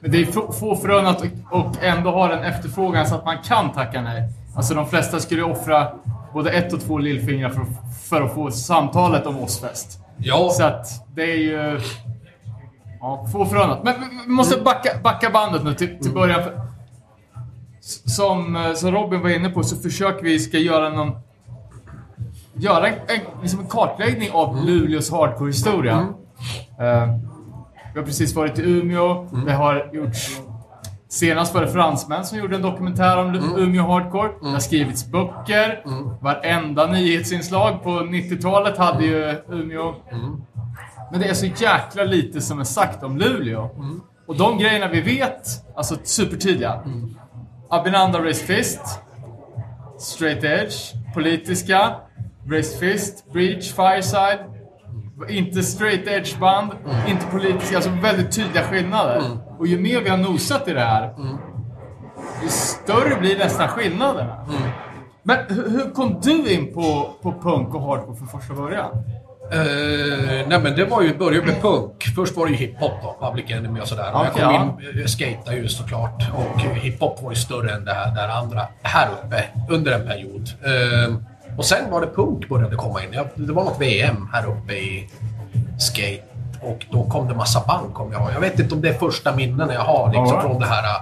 Men 0.04 0.12
det 0.12 0.22
är 0.22 0.26
få- 0.32 0.52
få 0.52 0.76
förunnat 0.76 1.20
och- 1.50 1.60
och 1.60 1.84
ändå 1.84 2.10
har 2.10 2.30
en 2.30 2.44
efterfrågan 2.44 3.06
så 3.06 3.14
att 3.14 3.24
man 3.24 3.36
kan 3.44 3.72
tacka 3.72 4.00
nej. 4.02 4.28
Alltså 4.56 4.74
de 4.74 4.86
flesta 4.86 5.20
skulle 5.20 5.42
offra 5.42 5.88
både 6.32 6.50
ett 6.50 6.72
och 6.72 6.80
två 6.80 6.98
lillfingrar 6.98 7.50
för, 7.50 7.66
för 8.08 8.22
att 8.22 8.34
få 8.34 8.50
samtalet 8.50 9.26
om 9.26 9.38
Ozzfest. 9.38 9.98
Ja, 10.16 10.48
Så 10.52 10.64
att 10.64 10.86
det 11.14 11.22
är 11.22 11.36
ju... 11.36 11.80
Ja, 13.00 13.26
få 13.32 13.44
förunnat. 13.46 13.84
Men 13.84 13.94
vi- 14.00 14.30
måste 14.32 14.60
backa, 14.60 14.90
backa 15.02 15.30
bandet 15.30 15.64
nu 15.64 15.74
till, 15.74 15.98
till 15.98 16.12
början. 16.12 16.42
För, 16.42 16.60
s- 17.80 18.16
som, 18.16 18.56
eh, 18.56 18.72
som 18.72 18.90
Robin 18.92 19.20
var 19.22 19.30
inne 19.30 19.48
på 19.50 19.62
så 19.62 19.76
försöker 19.76 20.22
vi 20.24 20.38
ska 20.38 20.58
göra 20.58 20.88
någon... 20.88 21.12
Göra 22.54 22.88
en, 22.88 22.94
en, 22.94 23.42
liksom 23.42 23.60
en 23.60 23.66
kartläggning 23.66 24.30
av 24.32 24.64
Luleås 24.66 25.10
hardcore-historia. 25.10 26.06
Eh, 26.80 27.08
vi 27.94 28.00
har 28.00 28.06
precis 28.06 28.34
varit 28.34 28.58
i 28.58 28.62
Umeå. 28.62 29.26
Det 29.46 29.52
har 29.52 29.90
gjorts... 29.92 30.40
Senast 31.08 31.54
var 31.54 31.60
det 31.60 31.68
fransmän 31.68 32.24
som 32.24 32.38
gjorde 32.38 32.56
en 32.56 32.62
dokumentär 32.62 33.18
om 33.18 33.34
Lu- 33.34 33.58
Umeå 33.58 33.82
Hardcore. 33.86 34.30
Det 34.42 34.48
har 34.48 34.58
skrivits 34.58 35.06
böcker. 35.10 35.82
Varenda 36.20 36.86
nyhetsinslag 36.86 37.82
på 37.82 37.90
90-talet 37.90 38.78
hade 38.78 39.04
ju 39.04 39.34
Umeå. 39.48 39.94
Men 41.10 41.20
det 41.20 41.28
är 41.28 41.34
så 41.34 41.46
jäkla 41.46 42.04
lite 42.04 42.40
som 42.40 42.60
är 42.60 42.64
sagt 42.64 43.02
om 43.02 43.18
Luleå. 43.18 43.70
Och 44.26 44.36
de 44.36 44.58
grejerna 44.58 44.88
vi 44.88 45.00
vet, 45.00 45.48
alltså 45.76 45.96
supertidiga. 46.04 46.80
Abinanda 47.70 48.18
Raised 48.18 48.46
Fist. 48.46 49.00
Straight 49.98 50.44
Edge. 50.44 50.74
Politiska. 51.14 51.94
Raised 52.50 52.78
Fist. 52.80 53.32
Breach. 53.32 53.72
Fireside. 53.74 54.38
Inte 55.28 55.62
straight 55.62 56.06
edge 56.08 56.38
band, 56.38 56.70
inte 57.08 57.26
politiska. 57.26 57.76
Alltså 57.76 57.90
väldigt 57.90 58.32
tydliga 58.32 58.62
skillnader. 58.64 59.22
Och 59.58 59.66
ju 59.66 59.80
mer 59.80 60.00
vi 60.00 60.08
har 60.08 60.16
nosat 60.16 60.68
i 60.68 60.72
det 60.72 60.80
här, 60.80 61.14
ju 62.42 62.48
större 62.48 63.16
blir 63.20 63.38
nästan 63.38 63.68
skillnaderna. 63.68 64.46
Men 65.22 65.38
hur, 65.48 65.90
kom 65.94 66.20
du 66.22 66.52
in 66.52 66.72
på, 66.74 67.10
på 67.22 67.32
punk 67.32 67.74
och 67.74 67.82
hardcore 67.82 68.16
från 68.16 68.28
första 68.28 68.54
början? 68.54 68.90
Eh, 69.52 70.48
nej 70.48 70.58
men 70.60 70.76
det 70.76 70.84
var 70.84 71.02
ju, 71.02 71.18
började 71.18 71.46
med 71.46 71.62
punk. 71.62 72.04
Först 72.16 72.36
var 72.36 72.46
det 72.46 72.52
ju 72.52 72.58
hiphop 72.58 72.92
då, 73.02 73.16
Public 73.26 73.50
Enemy 73.50 73.80
och 73.80 73.88
sådär. 73.88 74.10
Och 74.14 74.26
jag 74.26 74.32
kom 74.32 74.54
in, 74.54 75.00
jag 75.00 75.10
skatade 75.10 75.56
ju 75.56 75.68
såklart. 75.68 76.22
Och 76.34 76.60
hiphop 76.60 77.22
var 77.22 77.30
ju 77.30 77.36
större 77.36 77.74
än 77.74 77.84
det 77.84 77.92
här, 77.92 78.14
det 78.14 78.20
här 78.20 78.28
andra 78.28 78.60
här 78.82 79.08
uppe 79.24 79.44
under 79.70 79.92
en 79.92 80.06
period. 80.06 80.48
Eh, 80.64 81.14
och 81.56 81.64
sen 81.64 81.90
var 81.90 82.00
det 82.00 82.06
punk 82.06 82.48
började 82.48 82.76
komma 82.76 83.02
in. 83.02 83.10
Det 83.34 83.52
var 83.52 83.64
något 83.64 83.80
VM 83.80 84.28
här 84.32 84.46
uppe 84.46 84.72
i 84.72 85.10
skate. 85.78 86.22
Och 86.60 86.86
då 86.90 87.04
kom 87.04 87.28
det 87.28 87.34
massa 87.34 87.64
band, 87.66 87.94
kom 87.94 88.12
jag 88.12 88.20
ihåg. 88.20 88.30
Jag 88.34 88.40
vet 88.40 88.58
inte 88.58 88.74
om 88.74 88.80
det 88.80 88.88
är 88.88 88.94
första 88.94 89.36
minnen 89.36 89.70
jag 89.70 89.80
har 89.80 90.08
liksom, 90.08 90.26
Alright. 90.26 90.42
från 90.42 90.60
det 90.60 90.66
här... 90.66 91.00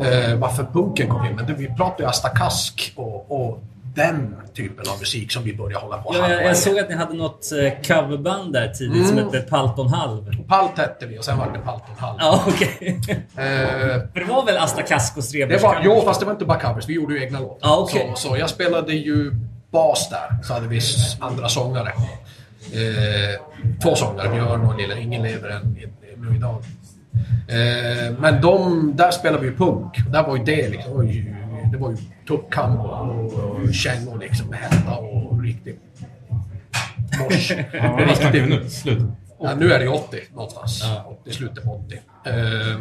Eh, 0.00 0.38
varför 0.38 0.64
punken 0.72 1.08
kom 1.08 1.26
in. 1.26 1.36
Men 1.36 1.46
det, 1.46 1.54
vi 1.54 1.66
pratade 1.66 2.02
ju 2.02 2.08
Asta 2.08 2.28
Kask 2.28 2.92
och, 2.96 3.30
och 3.30 3.62
den 3.94 4.36
typen 4.54 4.84
av 4.92 4.98
musik 4.98 5.32
som 5.32 5.42
vi 5.42 5.56
började 5.56 5.84
hålla 5.84 5.98
på 5.98 6.14
Ja, 6.14 6.30
jag, 6.30 6.44
jag 6.44 6.56
såg 6.56 6.78
att 6.78 6.88
ni 6.88 6.94
hade 6.94 7.14
något 7.14 7.52
eh, 7.52 7.94
coverband 7.96 8.52
där 8.52 8.68
tidigt 8.68 9.08
som 9.08 9.18
hette 9.18 9.40
Palton 9.40 9.88
Halv. 9.88 10.46
Palt 10.48 10.78
hette 10.78 11.06
vi 11.06 11.18
och 11.18 11.24
sen 11.24 11.38
var 11.38 11.46
det 11.52 11.58
Palton 11.58 11.94
Halv. 11.98 12.16
Ja, 12.20 12.44
okej. 12.46 13.00
Eh, 13.08 13.16
För 14.12 14.20
det 14.20 14.24
var 14.24 14.44
väl 14.46 14.56
Asta 14.56 14.82
Kaskos 14.82 15.32
det 15.32 15.38
Rebers 15.38 15.62
var, 15.62 15.80
jo, 15.84 16.02
fast 16.04 16.20
det 16.20 16.26
var 16.26 16.32
inte 16.32 16.44
bara 16.44 16.60
covers. 16.60 16.88
Vi 16.88 16.94
gjorde 16.94 17.14
ju 17.14 17.24
egna 17.24 17.40
låtar. 17.40 17.68
Ja, 17.68 17.76
okej. 17.76 18.12
så, 18.14 18.28
så 18.28 18.36
jag 18.36 18.50
spelade 18.50 18.92
ju 18.92 19.32
bas 19.70 20.08
där. 20.10 20.42
Så 20.42 20.54
hade 20.54 20.68
vi 20.68 20.80
andra 21.20 21.48
sångare. 21.48 21.92
Eh, 22.72 23.40
två 23.82 23.94
sångare, 23.94 24.28
Björn 24.28 24.60
och 24.60 24.78
Lilla. 24.78 24.98
Ingen 24.98 25.22
lever 25.22 25.48
än 25.48 25.76
nu 26.16 26.36
idag. 26.36 26.62
Eh, 27.48 28.18
men 28.18 28.40
de, 28.40 28.92
där 28.96 29.10
spelade 29.10 29.46
vi 29.46 29.56
punk. 29.56 29.98
Där 30.12 30.22
var 30.22 30.36
ju 30.36 30.44
det 30.44 30.68
liksom. 30.68 30.92
Det 30.92 30.96
var 30.96 31.04
ju, 31.04 31.34
det 31.72 31.78
var 31.78 31.90
ju 31.90 31.96
tuppkam 32.28 32.76
och, 32.76 33.74
kängor 33.74 34.18
liksom 34.18 34.52
hetta 34.52 34.96
och 34.96 35.42
riktigt 35.42 35.80
mors. 37.20 37.50
Riktigt 37.98 38.48
nu, 38.48 38.68
slut. 38.70 39.02
Ja, 39.40 39.54
nu 39.54 39.72
är 39.72 39.78
det 39.78 39.88
80 39.88 40.20
någonstans. 40.34 40.84
80, 41.22 41.32
slutet 41.32 41.64
på 41.64 41.82
80. 41.86 42.00
Eh, 42.26 42.80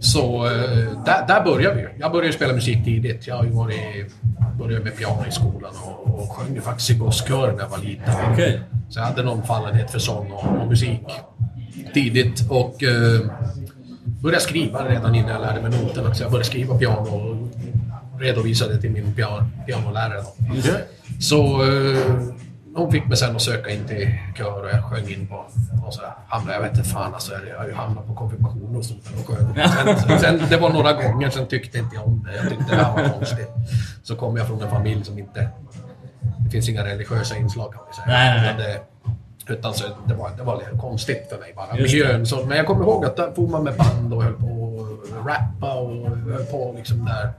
så 0.00 0.46
eh, 0.46 1.04
där, 1.04 1.26
där 1.28 1.44
började 1.44 1.76
vi. 1.76 1.86
Jag 1.98 2.12
började 2.12 2.32
spela 2.32 2.52
musik 2.52 2.84
tidigt. 2.84 3.26
Jag 3.26 3.36
har 3.36 3.44
ju 3.44 3.50
varit, 3.50 4.14
började 4.58 4.84
med 4.84 4.96
piano 4.96 5.26
i 5.28 5.32
skolan 5.32 5.72
och, 5.84 6.22
och 6.22 6.30
sjöng 6.30 6.60
faktiskt 6.60 6.90
i 6.90 6.94
gosskören 6.94 7.54
när 7.54 7.62
jag 7.62 7.68
var 7.68 7.78
liten. 7.78 8.14
Okej. 8.32 8.60
Så 8.88 8.98
jag 8.98 9.06
hade 9.06 9.22
någon 9.22 9.42
fallenhet 9.42 9.90
för 9.90 9.98
sång 9.98 10.30
och, 10.30 10.60
och 10.60 10.66
musik 10.68 11.00
tidigt. 11.94 12.50
Och 12.50 12.82
eh, 12.82 13.20
började 14.22 14.42
skriva 14.42 14.88
redan 14.88 15.14
innan 15.14 15.30
jag 15.30 15.40
lärde 15.40 15.68
mig 15.68 15.80
noterna. 15.82 16.14
Så 16.14 16.22
jag 16.22 16.30
började 16.30 16.46
skriva 16.46 16.78
piano 16.78 17.08
och 17.08 18.20
redovisade 18.20 18.80
till 18.80 18.90
min 18.90 19.14
piano, 19.14 19.46
pianolärare. 19.66 20.22
Då. 20.22 20.44
Så 21.20 21.62
eh, 21.62 21.98
hon 22.76 22.92
fick 22.92 23.06
mig 23.06 23.16
sen 23.16 23.36
att 23.36 23.42
söka 23.42 23.70
in 23.70 23.86
till 23.88 24.14
kör 24.38 24.62
och 24.62 24.70
jag 24.70 24.84
sjöng 24.84 25.08
in 25.08 25.26
på 25.26 25.44
och 25.86 25.94
så 25.94 26.02
hamnade, 26.28 26.54
jag 26.54 26.62
vet 26.62 26.76
inte 26.76 26.88
fan 26.88 27.14
alltså, 27.14 27.32
jag 27.50 27.58
har 27.58 27.66
ju 27.66 27.74
hamnat 27.74 28.06
på 28.06 28.14
konfirmation 28.14 28.76
och 28.76 28.84
sånt 28.84 29.04
där 29.04 29.20
och 29.20 29.26
sjöng. 29.26 29.54
Sen, 30.06 30.18
sen, 30.20 30.48
det 30.50 30.56
var 30.56 30.70
några 30.70 30.92
gånger, 30.92 31.30
sen 31.30 31.46
tyckte 31.46 31.78
inte 31.78 31.96
jag 31.96 32.06
om 32.06 32.22
det. 32.24 32.36
Jag 32.36 32.48
tyckte 32.48 32.76
det 32.76 32.84
här 32.84 33.02
var 33.02 33.08
konstigt. 33.08 33.48
Så 34.02 34.16
kom 34.16 34.36
jag 34.36 34.46
från 34.46 34.62
en 34.62 34.70
familj 34.70 35.04
som 35.04 35.18
inte... 35.18 35.48
Det 36.44 36.50
finns 36.50 36.68
inga 36.68 36.84
religiösa 36.84 37.36
inslag 37.36 37.72
kan 37.72 37.82
vi 37.88 37.94
säga. 37.94 38.06
Nej, 38.06 38.40
nej, 38.40 38.54
nej. 38.58 38.82
Utan 39.48 39.74
så 39.74 39.84
det 40.06 40.14
var, 40.14 40.30
det 40.36 40.42
var 40.42 40.56
lite 40.56 40.70
konstigt 40.80 41.26
för 41.30 41.38
mig 41.38 41.52
bara. 41.56 41.74
Miljön. 41.74 42.26
Så, 42.26 42.46
men 42.46 42.56
jag 42.56 42.66
kommer 42.66 42.84
ihåg 42.84 43.04
att 43.04 43.16
där 43.16 43.32
for 43.36 43.48
man 43.48 43.64
med 43.64 43.76
band 43.76 44.14
och 44.14 44.22
höll 44.22 44.32
på 44.32 44.86
att 45.20 45.26
rappa 45.26 45.74
och 45.74 46.08
höll 46.08 46.44
på 46.44 46.74
liksom 46.76 47.04
där. 47.04 47.32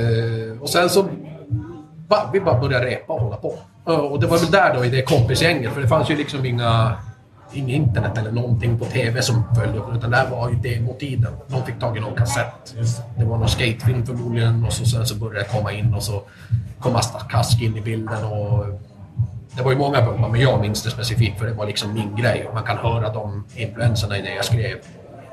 Eh, 0.00 0.62
och 0.62 0.68
sen 0.68 0.90
så 0.90 1.08
ba, 2.08 2.30
vi 2.32 2.40
bara 2.40 2.60
började 2.60 2.86
repa 2.86 3.12
och 3.12 3.20
hålla 3.20 3.36
på. 3.36 3.58
Och 3.84 4.20
det 4.20 4.26
var 4.26 4.38
väl 4.38 4.50
där 4.50 4.74
då 4.74 4.84
i 4.84 4.88
det 4.88 5.02
kompisgänget, 5.02 5.72
för 5.72 5.80
det 5.80 5.88
fanns 5.88 6.10
ju 6.10 6.16
liksom 6.16 6.46
inga 6.46 6.96
Inget 7.54 7.76
internet 7.76 8.18
eller 8.18 8.32
någonting 8.32 8.78
på 8.78 8.84
TV 8.84 9.22
som 9.22 9.42
följde 9.54 9.78
upp, 9.78 9.96
utan 9.96 10.10
det 10.10 10.16
här 10.16 10.30
var 10.30 10.50
ju 10.50 10.56
demotiden. 10.56 11.32
De 11.48 11.64
fick 11.64 11.78
tag 11.78 11.96
i 11.96 12.00
någon 12.00 12.14
kassett. 12.14 12.74
Det 13.18 13.24
var 13.24 13.38
någon 13.38 13.48
skatefilm 13.48 14.06
förmodligen 14.06 14.64
och 14.64 14.72
så, 14.72 14.84
sen 14.84 15.06
så 15.06 15.14
började 15.14 15.38
det 15.38 15.44
komma 15.44 15.72
in 15.72 15.94
och 15.94 16.02
så 16.02 16.22
kom 16.78 16.96
Asta 16.96 17.18
Kask 17.18 17.62
in 17.62 17.76
i 17.76 17.80
bilden 17.80 18.24
och 18.24 18.66
det 19.56 19.62
var 19.62 19.72
ju 19.72 19.78
många 19.78 20.06
pumpar, 20.06 20.28
men 20.28 20.40
jag 20.40 20.60
minns 20.60 20.82
det 20.82 20.90
specifikt 20.90 21.38
för 21.38 21.46
det 21.46 21.52
var 21.52 21.66
liksom 21.66 21.94
min 21.94 22.16
grej. 22.16 22.50
Man 22.54 22.62
kan 22.62 22.78
höra 22.78 23.12
de 23.12 23.44
influenserna 23.54 24.18
i 24.18 24.22
det 24.22 24.34
jag 24.34 24.44
skrev. 24.44 24.76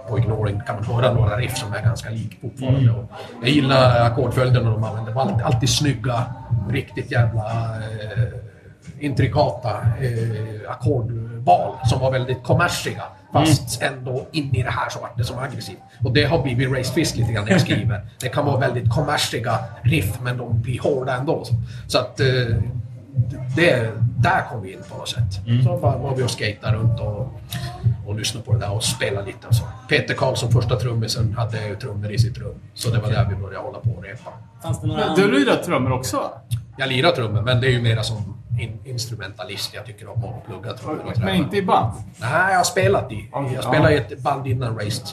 På 0.10 0.20
Ignoring 0.20 0.62
kan 0.68 0.76
man 0.76 0.84
höra 0.84 1.14
några 1.14 1.38
riff 1.38 1.58
som 1.58 1.74
är 1.74 1.82
ganska 1.82 2.10
lik 2.10 2.38
fortfarande. 2.42 2.92
Och 2.92 3.12
jag 3.42 3.50
gillar 3.50 4.06
ackordföljderna 4.06 4.70
de 4.70 4.84
använde. 4.84 5.12
Det 5.12 5.16
var 5.16 5.22
alltid, 5.22 5.42
alltid 5.42 5.70
snygga, 5.70 6.26
riktigt 6.70 7.12
jävla 7.12 7.76
eh, 7.78 8.28
intrikata 9.00 9.70
eh, 10.02 10.72
ackordval 10.72 11.76
som 11.86 12.00
var 12.00 12.12
väldigt 12.12 12.44
kommersiga. 12.44 13.04
Fast 13.34 13.82
ändå 13.82 14.26
in 14.32 14.56
i 14.56 14.64
det 14.64 14.70
här 14.70 14.90
så 14.90 15.00
vart 15.00 15.18
det 15.18 15.24
som 15.24 15.40
aggressivt. 15.40 15.78
Och 16.04 16.14
det 16.14 16.24
har 16.24 16.44
blivit 16.44 16.72
Race 16.78 16.94
Fist 16.94 17.16
lite 17.16 17.32
grann 17.34 17.46
när 17.46 17.52
jag 17.52 17.62
skriver. 17.62 18.02
Det 18.20 18.30
kan 18.30 18.46
vara 18.46 18.58
väldigt 18.60 18.90
kommersiga 18.90 19.60
riff 19.82 20.20
men 20.22 20.38
de 20.38 20.62
blir 20.62 20.80
hårda 20.80 21.16
ändå. 21.16 21.44
Så 21.88 21.98
att 21.98 22.20
eh, 22.20 22.26
det, 23.56 23.92
där 24.18 24.42
kom 24.52 24.62
vi 24.62 24.74
in 24.74 24.80
på 24.92 24.98
något 24.98 25.10
sätt. 25.10 25.34
Så 25.64 25.78
bara 25.78 25.98
var 25.98 26.16
vi 26.16 26.24
och 26.24 26.32
skejtade 26.40 26.78
runt 26.78 27.00
och, 27.00 27.42
och 28.06 28.16
lyssnade 28.16 28.46
på 28.46 28.54
det 28.54 28.60
där 28.60 28.72
och 28.72 28.84
spelade 28.84 29.26
lite 29.28 29.48
och 29.48 29.56
så. 29.56 29.64
Peter 29.90 30.14
Karlsson, 30.14 30.52
första 30.52 30.76
trummisen, 30.76 31.34
hade 31.38 31.68
ju 31.68 31.76
trummor 31.76 32.12
i 32.12 32.20
sitt 32.20 32.38
rum. 32.38 32.56
Så 32.74 32.90
det 32.90 33.00
var 33.00 33.10
där 33.10 33.28
vi 33.30 33.36
började 33.36 33.66
hålla 33.66 33.80
på 33.80 33.90
och 33.90 34.04
repa. 34.04 34.32
Fanns 34.64 34.82
det 34.82 34.88
några 34.88 35.16
Du 35.16 35.32
lirar 35.32 35.56
trummor 35.56 35.92
också? 35.92 36.32
Jag 36.78 36.90
lirar 36.90 37.12
trummor, 37.12 37.42
men 37.42 37.62
det 37.62 37.68
är 37.68 37.72
ju 37.72 37.82
mera 37.82 38.04
som 38.04 38.38
in, 38.60 38.80
instrumentalist. 38.86 39.74
Jag 39.74 39.86
tycker 39.86 40.10
om 40.10 40.24
att 40.24 40.46
plugga 40.46 40.74
trummor 40.74 41.12
och 41.16 41.20
Men 41.20 41.36
inte 41.36 41.58
i 41.58 41.62
band? 41.62 41.94
Nej, 42.18 42.52
jag 42.52 42.58
har 42.58 42.64
spelat 42.64 43.12
i. 43.12 43.30
Jag 43.56 43.64
spelade 43.64 43.94
i 43.94 43.98
ett 43.98 44.20
band 44.20 44.48
innan 44.48 44.80
Raced. 44.80 45.08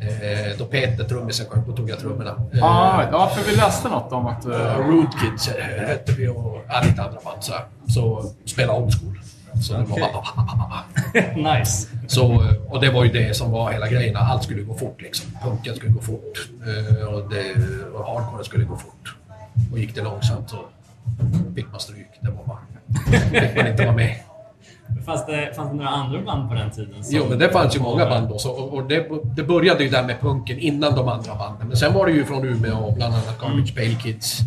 Eh, 0.00 0.58
då 0.58 0.64
Peter, 0.64 1.04
trummisen, 1.04 1.46
sjöng, 1.50 1.64
då 1.66 1.72
tog 1.76 1.90
jag 1.90 1.98
trummorna. 1.98 2.30
Eh, 2.30 2.58
Ja, 2.58 3.04
ja, 3.12 3.26
för 3.28 3.50
vi 3.50 3.56
läste 3.56 3.88
något 3.88 4.12
om 4.12 4.26
att... 4.26 4.44
Eh, 4.46 4.78
Rude 4.88 5.08
Kids 5.22 5.48
eh, 5.48 5.86
hette 5.88 6.12
vi 6.12 6.28
och 6.28 6.64
ja, 6.68 6.80
lite 6.84 7.02
andra 7.02 7.18
band 7.24 7.36
så, 7.44 7.52
så 7.88 8.24
spela 8.46 8.74
old 8.74 9.00
school. 9.00 9.20
Så 9.62 9.72
det 9.72 9.84
var 9.84 11.58
nice. 11.58 11.88
Så, 12.06 12.44
och 12.68 12.80
det 12.80 12.90
var 12.90 13.04
ju 13.04 13.12
det 13.12 13.36
som 13.36 13.50
var 13.50 13.72
hela 13.72 13.88
grejen. 13.88 14.16
Allt 14.16 14.42
skulle 14.42 14.62
gå 14.62 14.74
fort 14.74 15.02
liksom. 15.02 15.30
Punken 15.42 15.76
skulle 15.76 15.92
gå 15.92 16.00
fort 16.00 16.48
eh, 16.66 17.04
och, 17.04 17.30
det, 17.30 17.54
och 17.94 18.04
hardcore 18.04 18.44
skulle 18.44 18.64
gå 18.64 18.76
fort. 18.76 19.16
Och 19.72 19.78
gick 19.78 19.94
det 19.94 20.02
långsamt 20.02 20.50
så 20.50 20.56
fick 21.54 21.70
man 21.70 21.80
stryk. 21.80 22.06
Det 22.20 22.30
var 22.30 22.44
bara... 22.44 22.58
fick 23.40 23.56
man 23.56 23.66
inte 23.66 23.84
vara 23.84 23.96
med. 23.96 24.16
Fanns 25.06 25.26
det, 25.26 25.52
fanns 25.56 25.70
det 25.70 25.76
några 25.76 25.88
andra 25.90 26.22
band 26.22 26.48
på 26.48 26.54
den 26.54 26.70
tiden? 26.70 26.94
Jo, 27.08 27.26
men 27.28 27.38
det 27.38 27.48
fanns 27.48 27.76
ju 27.76 27.80
många 27.80 28.06
band 28.06 28.28
då. 28.28 28.38
Så, 28.38 28.50
och 28.50 28.74
och 28.74 28.84
det, 28.84 29.08
det 29.36 29.42
började 29.42 29.84
ju 29.84 29.90
där 29.90 30.02
med 30.02 30.20
punken 30.20 30.58
innan 30.58 30.94
de 30.94 31.08
andra 31.08 31.34
banden. 31.34 31.68
Men 31.68 31.76
sen 31.76 31.94
var 31.94 32.06
det 32.06 32.12
ju 32.12 32.24
från 32.24 32.44
Umeå, 32.44 32.90
bland 32.90 33.14
annat 33.14 33.38
Garbage 33.40 33.74
Pail 33.76 33.96
Kids, 33.96 34.40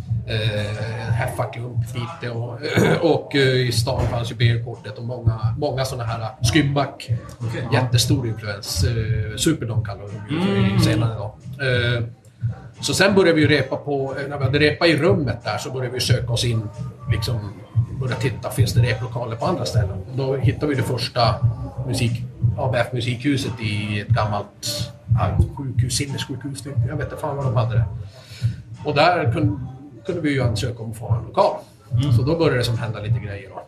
Heffa 1.12 1.44
Klump 1.44 1.86
lite 1.96 2.34
och, 2.34 2.60
och 3.02 3.36
eh, 3.36 3.42
i 3.42 3.72
stan 3.72 4.08
fanns 4.08 4.32
ju 4.32 4.36
Beerkortet 4.36 4.98
och 4.98 5.04
många, 5.04 5.56
många 5.58 5.86
sådana 5.86 6.04
här 6.04 6.30
Skymback. 6.54 7.10
Jättestor 7.74 8.28
influens. 8.28 8.84
Eh, 8.84 9.36
Superdom 9.36 9.86
kallar 9.86 10.02
de 10.02 10.10
för 10.10 10.84
senare 10.84 11.16
då. 11.16 11.36
Eh, 11.64 12.04
så 12.82 12.94
sen 12.94 13.16
började 13.16 13.34
vi 13.34 13.42
ju 13.42 13.48
repa 13.48 13.76
på, 13.76 14.16
när 14.30 14.38
vi 14.38 14.44
hade 14.44 14.60
repa 14.60 14.88
i 14.88 14.98
rummet 14.98 15.44
där 15.44 15.58
så 15.58 15.72
började 15.72 15.94
vi 15.94 16.00
söka 16.00 16.34
oss 16.34 16.46
in, 16.46 16.70
liksom 17.12 17.54
börja 18.00 18.16
titta, 18.16 18.50
finns 18.50 18.74
det 18.74 18.82
replokaler 18.82 19.36
på 19.36 19.46
andra 19.46 19.66
ställen? 19.66 19.98
Då 20.16 20.36
hittade 20.36 20.68
vi 20.68 20.76
det 20.76 20.84
första 20.84 21.36
musik, 21.88 22.12
ABF 22.58 22.94
musikhuset 22.94 23.60
i 23.62 24.00
ett 24.00 24.08
gammalt 24.08 24.92
sjukhus, 25.58 25.94
sinnessjukhus. 25.94 26.64
Jag 26.88 26.96
vet 26.96 27.06
inte 27.06 27.22
fan 27.22 27.36
vad 27.38 27.46
de 27.46 27.56
hade 27.56 27.76
det. 27.76 27.86
Och 28.86 28.96
där 28.96 29.32
kunde, 29.32 29.60
kunde 30.06 30.22
vi 30.22 30.34
ju 30.34 30.44
ansöka 30.44 30.84
om 30.84 30.92
att 30.92 30.98
få 30.98 31.06
ha 31.08 31.18
en 31.18 31.26
lokal. 31.26 31.56
Så 32.18 32.24
då 32.24 32.38
började 32.38 32.58
det 32.58 32.64
som 32.64 32.78
hända 32.78 33.00
lite 33.00 33.20
grejer 33.20 33.50
då. 33.50 33.60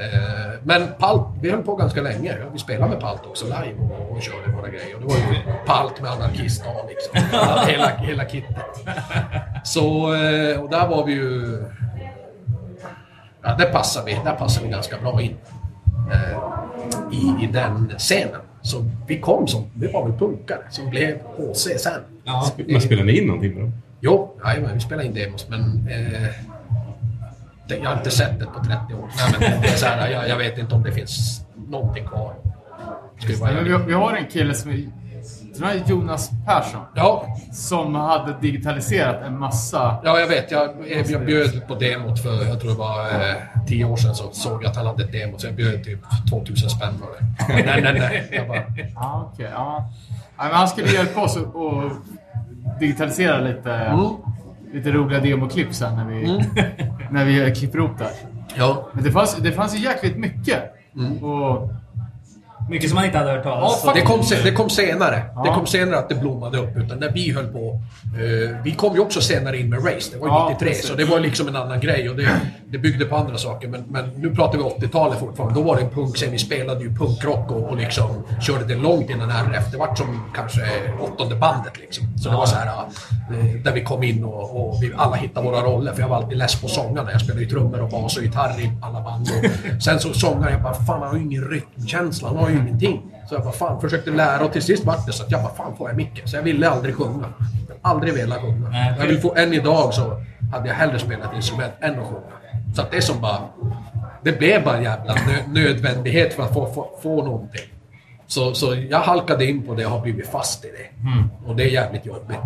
Eh, 0.00 0.52
Men 0.62 0.88
Palt, 0.98 1.26
vi 1.42 1.50
höll 1.50 1.62
på 1.62 1.76
ganska 1.76 2.02
länge. 2.02 2.36
Vi 2.52 2.58
spelade 2.58 2.90
med 2.90 3.00
Palt 3.00 3.26
också 3.26 3.44
live 3.44 3.74
och, 3.80 4.16
och 4.16 4.22
körde 4.22 4.52
våra 4.56 4.68
grejer. 4.68 4.94
Och 4.94 5.00
det 5.00 5.06
var 5.06 5.16
ju 5.16 5.42
Palt 5.66 6.00
med 6.00 6.10
anarkist 6.10 6.64
liksom. 6.88 7.38
hela, 7.66 7.88
hela 7.88 8.24
kittet. 8.24 8.56
Så, 9.64 10.14
eh, 10.14 10.60
och 10.60 10.70
där 10.70 10.88
var 10.88 11.06
vi 11.06 11.12
ju... 11.12 11.62
Ja, 13.42 13.56
där 13.58 13.72
passade 13.72 14.06
vi, 14.06 14.20
där 14.24 14.34
passade 14.34 14.66
vi 14.66 14.72
ganska 14.72 14.98
bra 14.98 15.20
in. 15.22 15.36
Eh, 16.12 16.38
I, 17.12 17.44
I 17.44 17.46
den 17.52 17.92
scenen. 17.98 18.40
Så 18.62 18.84
vi 19.06 19.20
kom 19.20 19.46
som, 19.48 19.64
vi 19.74 19.92
var 19.92 20.08
väl 20.08 20.18
punkare 20.18 20.62
som 20.70 20.90
blev 20.90 21.18
HC 21.36 21.68
sen. 21.78 22.00
Ja. 22.24 22.50
Men 22.68 22.80
spelar 22.80 23.04
ni 23.04 23.18
in 23.20 23.26
någonting 23.26 23.54
med 23.54 23.62
dem? 23.62 23.72
Jo, 24.04 24.36
jajamän, 24.44 24.74
vi 24.74 24.80
spelade 24.80 25.06
in 25.08 25.14
demos 25.14 25.48
men 25.48 25.88
eh, 25.90 26.28
det, 27.68 27.76
jag 27.76 27.90
har 27.90 27.96
inte 27.96 28.10
sett 28.10 28.38
det 28.40 28.46
på 28.46 28.64
30 28.64 28.94
år. 28.94 29.08
Nej, 29.16 29.32
men 29.50 29.60
det 29.62 29.68
är 29.68 29.76
så 29.76 29.86
här, 29.86 30.10
jag, 30.10 30.28
jag 30.28 30.36
vet 30.36 30.58
inte 30.58 30.74
om 30.74 30.82
det 30.82 30.92
finns 30.92 31.40
någonting 31.68 32.06
kvar. 32.06 32.34
Men 33.42 33.64
vi, 33.64 33.76
vi 33.86 33.92
har 33.92 34.12
en 34.16 34.26
kille 34.26 34.54
som 34.54 34.70
är, 34.70 34.74
är 35.64 35.82
Jonas 35.90 36.30
Persson. 36.46 36.80
Ja, 36.94 37.26
Som 37.52 37.94
hade 37.94 38.36
digitaliserat 38.40 39.22
en 39.26 39.38
massa... 39.38 39.96
ja, 40.04 40.20
jag 40.20 40.26
vet. 40.26 40.50
Jag, 40.50 40.70
jag 41.08 41.24
bjöd 41.26 41.66
på 41.68 41.74
demot 41.74 42.22
för, 42.22 42.44
jag 42.44 42.60
tror 42.60 42.70
det 42.70 42.78
var 42.78 43.06
eh, 43.10 43.36
10 43.66 43.84
år 43.84 43.96
sedan, 43.96 44.14
så 44.14 44.30
såg 44.32 44.62
jag 44.64 44.70
att 44.70 44.76
han 44.76 44.86
hade 44.86 45.04
ett 45.04 45.12
demo, 45.12 45.38
så 45.38 45.46
jag 45.46 45.54
bjöd 45.54 45.84
typ 45.84 46.00
2000 46.30 46.70
spänn 46.70 46.94
för 46.98 47.06
det. 47.06 47.64
Nej, 47.64 47.80
nej, 47.82 47.92
nej. 47.98 48.28
Jag 48.32 48.48
bara, 48.48 48.62
Ja, 48.94 49.30
okej. 49.32 49.48
ja. 49.52 49.90
Ja, 50.36 50.44
men 50.44 50.52
han 50.54 50.68
skulle 50.68 50.88
hjälpa 50.92 51.20
oss 51.20 51.36
att 51.36 51.54
digitalisera 52.80 53.40
lite, 53.40 53.72
Mm. 53.72 54.06
lite 54.72 54.92
roliga 54.92 55.20
demoklipp 55.20 55.74
sen 55.74 55.96
när 55.96 56.04
vi, 56.04 56.26
när 57.10 57.24
vi 57.24 57.54
klipper 57.54 57.78
ihop 57.78 57.98
det 57.98 58.04
här. 58.04 58.12
ja. 58.56 58.88
Men 58.92 59.04
det 59.04 59.10
fanns, 59.12 59.36
det 59.36 59.52
fanns 59.52 59.74
ju 59.76 59.78
jäkligt 59.84 60.16
mycket. 60.16 60.62
Mm. 60.96 61.24
Och, 61.24 61.70
Mycket 62.70 62.88
som 62.90 62.94
man 62.94 63.04
inte 63.04 63.18
hade 63.18 63.30
hört 63.30 63.42
talas 63.42 63.84
om. 63.84 63.90
Det 63.94 64.00
kom, 64.00 64.20
det 64.44 64.52
kom 64.52 64.70
senare. 64.70 65.14
Det 65.16 65.22
Ja. 65.44 65.54
kom 65.54 65.66
senare 65.66 65.98
att 65.98 66.08
det 66.08 66.14
blommade 66.14 66.58
upp. 66.58 66.76
Utan 66.76 66.98
när 66.98 67.10
vi 67.12 67.32
höll 67.32 67.46
på... 67.46 67.80
eh, 68.14 68.56
vi 68.64 68.74
kom 68.74 68.94
ju 68.94 69.00
också 69.00 69.20
senare 69.20 69.58
in 69.58 69.70
med 69.70 69.78
Race. 69.86 70.10
Det 70.12 70.18
var 70.18 70.26
ju 70.26 70.32
Ja, 70.32 70.48
93, 70.52 70.68
precis. 70.68 70.86
så 70.88 70.94
det 70.94 71.04
var 71.04 71.20
liksom 71.20 71.48
en 71.48 71.56
annan 71.56 71.80
grej. 71.80 72.10
Och 72.10 72.16
det, 72.16 72.28
det 72.70 72.78
byggde 72.78 73.04
på 73.04 73.16
andra 73.16 73.36
saker. 73.38 73.68
Men, 73.68 73.84
men 73.88 74.08
nu 74.16 74.34
pratar 74.34 74.58
vi 74.58 74.64
80-talet 74.64 75.18
fortfarande. 75.18 75.60
Då 75.60 75.62
var 75.62 75.76
det 75.76 75.82
en 75.82 75.90
punkscen. 75.90 76.30
Vi 76.32 76.38
spelade 76.38 76.80
ju 76.84 76.94
punkrock 76.94 77.50
och, 77.50 77.62
och 77.70 77.76
liksom 77.76 78.24
körde 78.42 78.64
det 78.64 78.74
långt 78.74 79.10
innan 79.10 79.30
RF. 79.30 79.70
Det 79.72 79.76
var 79.78 79.94
som 79.94 80.22
kanske 80.34 80.60
åttonde 81.00 81.34
bandet 81.36 81.78
liksom. 81.78 82.06
Så 82.18 82.28
det 82.30 82.36
var 82.36 82.46
så 82.46 82.56
här... 82.56 82.66
eh, 82.66 83.44
Där 83.64 83.72
vi 83.72 83.84
kom 83.84 84.02
in 84.02 84.24
och, 84.24 84.68
och 84.70 84.82
vi 84.82 84.92
alla 84.96 85.16
hittade 85.16 85.46
våra 85.50 85.60
roller. 85.60 85.92
För 85.92 86.00
jag 86.00 86.08
var 86.08 86.16
alltid 86.16 86.38
less 86.38 86.60
på 86.60 86.68
sångarna. 86.68 87.12
Jag 87.12 87.20
spelade 87.20 87.42
ju 87.44 87.50
trummor 87.50 87.82
och 87.82 87.88
bas 87.90 88.16
och 88.16 88.22
gitarr 88.22 88.60
i 88.60 88.70
alla 88.82 89.00
band. 89.00 89.28
Och 89.76 89.82
sen 89.82 90.00
så 90.00 90.12
sångaren, 90.14 90.52
jag 90.52 90.62
bara 90.62 90.74
fan 90.74 91.00
han 91.02 91.08
har 91.10 91.16
ju 91.16 91.22
ingen 91.22 91.44
rytmkänsla. 91.44 92.28
Han 92.28 92.36
har 92.36 92.48
ju 92.50 92.61
ingenting. 92.62 93.02
Så 93.28 93.34
jag 93.34 93.42
bara 93.42 93.52
fan 93.52 93.80
försökte 93.80 94.10
lära 94.10 94.44
och 94.44 94.52
till 94.52 94.62
sist 94.62 94.84
vart 94.84 95.06
det 95.06 95.12
så 95.12 95.24
att 95.24 95.30
jag 95.30 95.42
bara 95.42 95.54
fan 95.54 95.76
får 95.76 95.88
jag 95.88 95.96
micken. 95.96 96.28
Så 96.28 96.36
jag 96.36 96.42
ville 96.42 96.68
aldrig 96.70 96.94
sjunga. 96.94 97.26
Aldrig 97.82 98.14
velat 98.14 98.40
sjunga. 98.40 98.68
Nej, 98.68 98.94
Jag 98.98 99.06
vill 99.06 99.20
få, 99.20 99.34
än 99.34 99.52
idag 99.54 99.94
så 99.94 100.22
hade 100.52 100.68
jag 100.68 100.74
hellre 100.74 100.98
spelat 100.98 101.34
instrument 101.36 101.72
än 101.80 101.98
att 101.98 102.06
sjunga. 102.06 102.22
Så 102.76 102.82
att 102.82 102.90
det 102.90 102.96
är 102.96 103.00
som 103.00 103.20
bara... 103.20 103.38
Det 104.22 104.38
blev 104.38 104.64
bara 104.64 104.76
en 104.76 104.82
jävla 104.82 105.14
nö, 105.14 105.62
nödvändighet 105.62 106.34
för 106.34 106.42
att 106.42 106.54
få, 106.54 106.66
få, 106.66 106.90
få 107.02 107.24
någonting. 107.24 107.62
Så, 108.32 108.54
så 108.54 108.76
jag 108.90 109.00
halkade 109.00 109.46
in 109.46 109.62
på 109.62 109.74
det 109.74 109.84
och 109.86 109.90
har 109.90 110.00
blivit 110.00 110.30
fast 110.30 110.64
i 110.64 110.68
det. 110.68 111.08
Och 111.48 111.56
det 111.56 111.62
är 111.62 111.68
jävligt 111.68 112.06
jobbigt. 112.06 112.38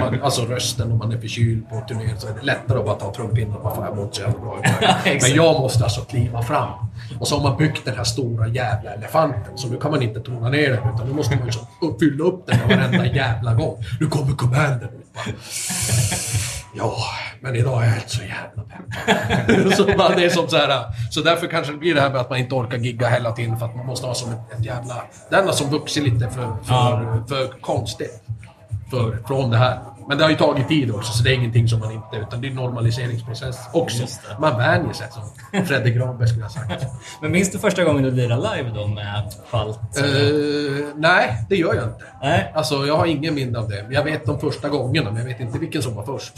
Man, 0.00 0.22
alltså 0.22 0.42
rösten, 0.42 0.92
om 0.92 0.98
man 0.98 1.12
är 1.12 1.18
förkyld 1.18 1.68
på 1.68 1.82
turnén 1.88 2.18
så 2.20 2.28
är 2.28 2.34
det 2.34 2.42
lättare 2.42 2.78
att 2.78 2.84
bara 2.84 2.94
ta 2.94 3.14
trumpinnen 3.14 3.56
och 3.56 3.62
bara 3.62 3.74
fan 3.74 3.84
jag 3.84 3.96
mår 3.96 4.04
inte 4.04 4.16
så 4.16 4.22
jävla 4.22 4.40
bra 4.40 4.58
idag." 4.58 4.74
exakt. 5.04 5.22
Men 5.22 5.44
jag 5.44 5.60
måste 5.60 5.84
alltså 5.84 6.00
kliva 6.00 6.42
fram. 6.42 6.68
Och 7.20 7.28
så 7.28 7.36
har 7.38 7.48
man 7.48 7.58
byggt 7.58 7.84
den 7.84 7.96
här 7.96 8.04
stora 8.04 8.48
jävla 8.48 8.90
elefanten. 8.94 9.58
Så 9.58 9.68
nu 9.68 9.76
kan 9.76 9.90
man 9.90 10.02
inte 10.02 10.20
tona 10.20 10.48
ner 10.48 10.70
den 10.70 10.94
utan 10.94 11.06
nu 11.08 11.14
måste 11.14 11.36
man 11.36 11.44
liksom 11.44 11.66
fylla 12.00 12.24
upp 12.24 12.46
den 12.46 12.58
varenda 12.68 13.06
jävla 13.06 13.54
gång. 13.54 13.84
Nu 14.00 14.06
kommer. 14.06 14.34
Bara, 14.34 14.88
Ja, 16.72 16.96
men 17.40 17.56
idag 17.56 17.82
är 17.82 17.86
jag 17.86 17.96
inte 17.96 18.10
så 18.10 18.22
jävla 18.22 18.62
peppad. 18.62 19.72
så 19.76 19.84
bara, 19.84 20.16
det 20.16 20.24
är 20.24 20.30
som 20.30 20.48
så 20.48 20.56
här, 20.56 20.84
så 21.10 21.20
därför 21.20 21.46
kanske 21.46 21.72
det 21.72 21.78
blir 21.78 21.94
det 21.94 22.00
här 22.00 22.10
med 22.10 22.20
att 22.20 22.30
man 22.30 22.38
inte 22.38 22.54
orkar 22.54 22.78
gigga 22.78 23.08
hela 23.08 23.32
tiden 23.32 23.58
för 23.58 23.66
att 23.66 23.76
man 23.76 23.86
måste 23.86 24.06
ha 24.06 24.14
som 24.14 24.32
ett, 24.32 24.58
ett 24.58 24.64
jävla... 24.64 25.02
Den 25.30 25.46
har 25.46 25.52
som 25.52 25.70
vuxit 25.70 26.02
lite 26.04 26.30
för, 26.30 26.56
för, 26.64 27.22
för 27.28 27.60
konstigt. 27.60 28.22
För, 28.90 29.18
från 29.26 29.50
det 29.50 29.56
här. 29.58 29.78
Men 30.10 30.18
det 30.18 30.24
har 30.24 30.30
ju 30.30 30.36
tagit 30.36 30.68
tid 30.68 30.90
också, 30.94 31.12
så 31.12 31.24
det 31.24 31.30
är 31.30 31.34
ingenting 31.34 31.68
som 31.68 31.80
man 31.80 31.92
inte... 31.92 32.16
Utan 32.16 32.40
det 32.40 32.46
är 32.46 32.50
en 32.50 32.56
normaliseringsprocess 32.56 33.56
också. 33.72 34.06
Man 34.40 34.58
vänjer 34.58 34.92
sig, 34.92 35.06
som 35.10 35.66
Fredrik 35.66 35.94
Granberg 35.96 36.28
skulle 36.28 36.44
ha 36.44 36.50
sagt. 36.50 36.86
Men 37.22 37.32
minns 37.32 37.50
du 37.50 37.58
första 37.58 37.84
gången 37.84 38.02
du 38.02 38.10
lirade 38.10 38.56
live 38.56 38.70
då 38.74 38.86
med 38.86 39.32
Falt? 39.50 39.78
Eh, 39.98 40.04
nej, 40.96 41.44
det 41.48 41.56
gör 41.56 41.74
jag 41.74 41.84
inte. 41.84 42.04
Nej. 42.22 42.52
Alltså, 42.54 42.86
jag 42.86 42.96
har 42.96 43.06
ingen 43.06 43.34
minne 43.34 43.58
av 43.58 43.68
det. 43.68 43.86
Jag 43.90 44.04
vet 44.04 44.26
de 44.26 44.40
första 44.40 44.68
gångerna, 44.68 45.10
men 45.10 45.18
jag 45.22 45.28
vet 45.28 45.40
inte 45.40 45.58
vilken 45.58 45.82
som 45.82 45.94
var 45.94 46.02
först. 46.04 46.32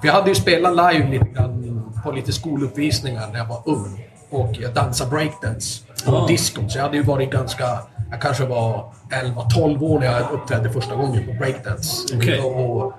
För 0.00 0.06
jag 0.06 0.14
hade 0.14 0.28
ju 0.28 0.34
spelat 0.34 0.72
live 0.92 1.10
lite 1.10 1.24
grann 1.24 1.92
på 2.04 2.12
lite 2.12 2.32
skoluppvisningar 2.32 3.28
när 3.32 3.38
jag 3.38 3.46
var 3.46 3.62
ung. 3.64 4.06
Och 4.30 4.50
jag 4.60 4.74
dansade 4.74 5.10
breakdance 5.10 5.84
på 6.06 6.16
Ah. 6.16 6.26
discon. 6.26 6.70
Så 6.70 6.78
jag 6.78 6.82
hade 6.84 6.96
ju 6.96 7.02
varit 7.02 7.30
ganska... 7.30 7.64
Jag 8.10 8.20
kanske 8.20 8.44
var 8.46 8.92
11-12 9.10 9.82
år 9.82 10.00
när 10.00 10.06
jag 10.06 10.30
uppträdde 10.32 10.70
första 10.70 10.94
gången 10.94 11.26
på 11.26 11.32
breakdance. 11.32 12.16
Och, 12.42 12.76
och 12.84 12.92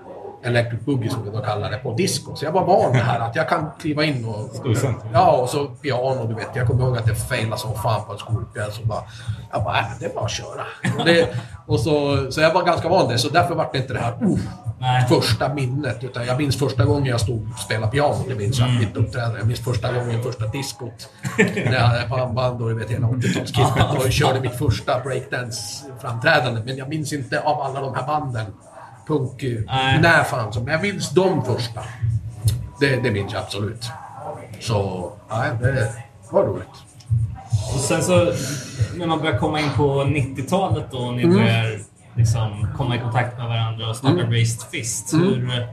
Electric 0.46 0.82
Boogie 0.82 1.10
som 1.10 1.24
vi 1.24 1.30
då 1.30 1.42
kallar 1.42 1.72
det, 1.72 1.78
på 1.78 1.94
disco. 1.94 2.36
Så 2.36 2.46
jag 2.46 2.52
var 2.52 2.66
van 2.66 2.92
med 2.92 3.00
det 3.00 3.06
här 3.06 3.20
att 3.20 3.36
jag 3.36 3.50
kan 3.50 3.72
kliva 3.80 4.04
in 4.04 4.26
och... 4.26 4.66
Ja, 5.14 5.32
och 5.32 5.50
så 5.50 5.66
piano, 5.66 6.28
du 6.28 6.36
vet. 6.36 6.56
Jag 6.56 6.68
kommer 6.68 6.84
ihåg 6.84 6.98
att 6.98 7.08
jag 7.08 7.18
failade 7.18 7.58
som 7.62 7.76
fan 7.76 8.06
på 8.06 8.14
en 8.14 8.20
skolpjäs. 8.20 8.80
Och 8.80 8.88
bara, 8.88 9.04
jag 9.52 9.64
bara, 9.64 9.80
äh, 9.80 9.86
det 10.00 10.06
är 10.06 10.14
bara 10.14 10.26
att 10.26 10.32
köra. 10.32 10.66
Och, 11.00 11.06
det, 11.06 11.36
och 11.68 11.80
så, 11.80 12.26
så 12.32 12.42
jag 12.42 12.54
var 12.54 12.64
ganska 12.64 12.90
van 12.90 13.10
det, 13.10 13.18
så 13.18 13.30
därför 13.30 13.56
var 13.56 13.70
det 13.72 13.78
inte 13.78 13.94
det 13.94 14.00
här 14.00 14.24
uh, 14.24 15.08
första 15.10 15.54
minnet. 15.54 16.04
Utan 16.04 16.26
jag 16.26 16.38
minns 16.38 16.60
första 16.60 16.86
gången 16.86 17.06
jag 17.06 17.22
stod 17.22 17.50
och 17.54 17.60
spelade 17.60 17.92
piano. 17.92 18.26
Det 18.28 18.36
minns 18.36 18.60
jag, 18.60 18.70
mitt 18.80 18.96
uppträdande. 18.96 19.38
Jag 19.38 19.48
minns 19.48 19.64
första 19.64 19.94
gången, 19.94 20.24
första 20.24 20.48
diskot. 20.48 21.10
När 21.38 21.74
jag 21.74 21.82
hade 21.82 22.10
pannband 22.10 22.62
och 22.62 22.70
du 22.70 22.76
vet 22.76 22.90
hela 22.90 23.08
80-talskittet. 23.08 24.06
Och 24.06 24.12
körde 24.12 24.40
mitt 24.40 24.58
första 24.58 25.00
breakdance-framträdande. 25.04 26.62
Men 26.66 26.78
jag 26.78 26.90
minns 26.90 27.14
inte 27.14 27.42
av 27.42 27.62
alla 27.62 27.82
de 27.82 27.96
här 27.96 28.08
banden. 28.08 28.46
Punk, 29.08 29.44
Nej. 29.68 30.00
när 30.02 30.24
fanns 30.24 30.58
Men 30.58 30.68
jag 30.68 30.82
minns 30.82 31.10
de 31.10 31.46
första. 31.46 31.82
Det, 32.80 32.96
det 32.96 33.12
minns 33.12 33.34
jag 33.34 33.42
absolut. 33.42 33.90
Så, 34.60 35.12
nej, 35.30 35.50
det 35.62 35.94
var 36.32 36.44
roligt. 36.44 36.68
Och 37.74 37.80
sen 37.80 38.04
så 38.04 38.16
när 38.98 39.08
man 39.08 39.20
börjar 39.20 39.38
komma 39.38 39.60
in 39.60 39.70
på 39.78 40.04
90-talet 40.04 40.86
då 40.92 40.98
och 40.98 41.14
ni 41.14 41.24
Mm. 41.24 41.36
börjar 41.36 41.80
liksom 42.16 42.68
komma 42.78 42.96
i 42.96 43.00
kontakt 43.00 43.38
med 43.38 43.48
varandra 43.48 43.90
och 43.90 43.96
starta 43.96 44.16
Raised 44.16 44.70
Fist. 44.72 45.14
Hur, 45.14 45.68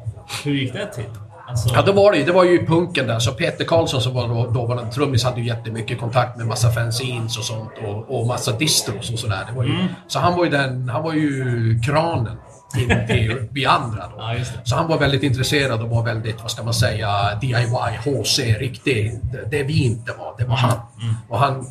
hur 0.44 0.52
gick 0.52 0.72
det 0.72 0.86
till? 0.94 1.04
Alltså, 1.48 1.68
Mm. 1.68 1.80
Ja, 1.80 1.86
det 1.86 1.92
var 1.92 2.12
det 2.12 2.18
ju. 2.18 2.24
Det 2.24 2.32
var 2.32 2.44
ju 2.44 2.66
punken 2.66 3.06
där. 3.06 3.18
Så 3.18 3.32
Peter 3.32 3.64
Karlsson 3.64 4.00
som 4.00 4.14
var 4.14 4.28
då, 4.28 4.46
dåvarande 4.50 4.92
trummis 4.92 5.24
hade 5.24 5.40
ju 5.40 5.46
jättemycket 5.46 6.00
kontakt 6.00 6.36
med 6.38 6.46
massa 6.46 6.70
fanzines 6.70 7.38
och 7.38 7.44
sånt 7.44 7.70
och, 7.86 8.20
och 8.20 8.26
massa 8.26 8.52
distros 8.52 9.10
och 9.12 9.18
sådär. 9.18 9.44
Det 9.50 9.56
var 9.56 9.64
ju, 9.64 9.78
Så 10.06 10.18
han 10.18 10.36
var 10.36 10.44
ju 10.44 10.50
den, 10.50 10.88
han 10.88 11.02
var 11.02 11.12
ju 11.12 11.80
kranen 11.86 12.36
in 12.76 13.06
till 13.06 13.48
vi 13.52 13.66
andra 13.66 14.08
då. 14.08 14.16
Ja. 14.18 14.44
Så 14.64 14.76
han 14.76 14.88
var 14.88 14.98
väldigt 14.98 15.22
intresserad 15.22 15.82
och 15.82 15.88
var 15.88 16.02
väldigt, 16.02 16.42
vad 16.42 16.50
ska 16.50 16.62
man 16.62 16.74
säga, 16.74 17.08
DIY, 17.40 17.98
HC, 18.04 18.38
riktigt. 18.38 19.14
Det, 19.50 19.62
vi 19.62 19.84
inte 19.84 20.12
var, 20.12 20.34
det 20.38 20.44
var 20.44 20.56
han. 20.56 20.78
Och 21.28 21.38
han, 21.38 21.66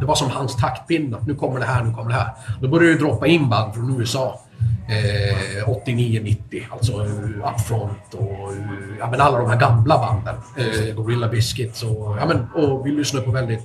det 0.00 0.06
var 0.06 0.14
som 0.14 0.30
hans 0.30 0.56
taktpinne. 0.56 1.16
Nu 1.26 1.34
kommer 1.34 1.60
det 1.60 1.66
här, 1.66 1.84
nu 1.84 1.94
kommer 1.94 2.10
det 2.10 2.16
här. 2.16 2.30
Då 2.60 2.68
började 2.68 2.92
det 2.92 2.98
droppa 2.98 3.26
in 3.26 3.48
band 3.48 3.74
från 3.74 4.00
USA. 4.00 4.40
Eh, 4.88 5.68
89-90, 5.68 6.62
alltså 6.70 6.92
uh, 7.04 7.54
Upfront 7.54 8.14
och 8.14 8.52
uh, 8.52 8.96
ja, 8.98 9.10
men 9.10 9.20
alla 9.20 9.38
de 9.38 9.50
här 9.50 9.60
gamla 9.60 9.98
banden. 9.98 10.34
Eh, 10.56 10.94
Gorilla 10.94 11.28
Biscuits 11.28 11.82
och, 11.82 12.16
ja, 12.20 12.26
men, 12.26 12.64
och 12.64 12.86
vi 12.86 12.92
lyssnade 12.92 13.26
på 13.26 13.32
väldigt 13.32 13.60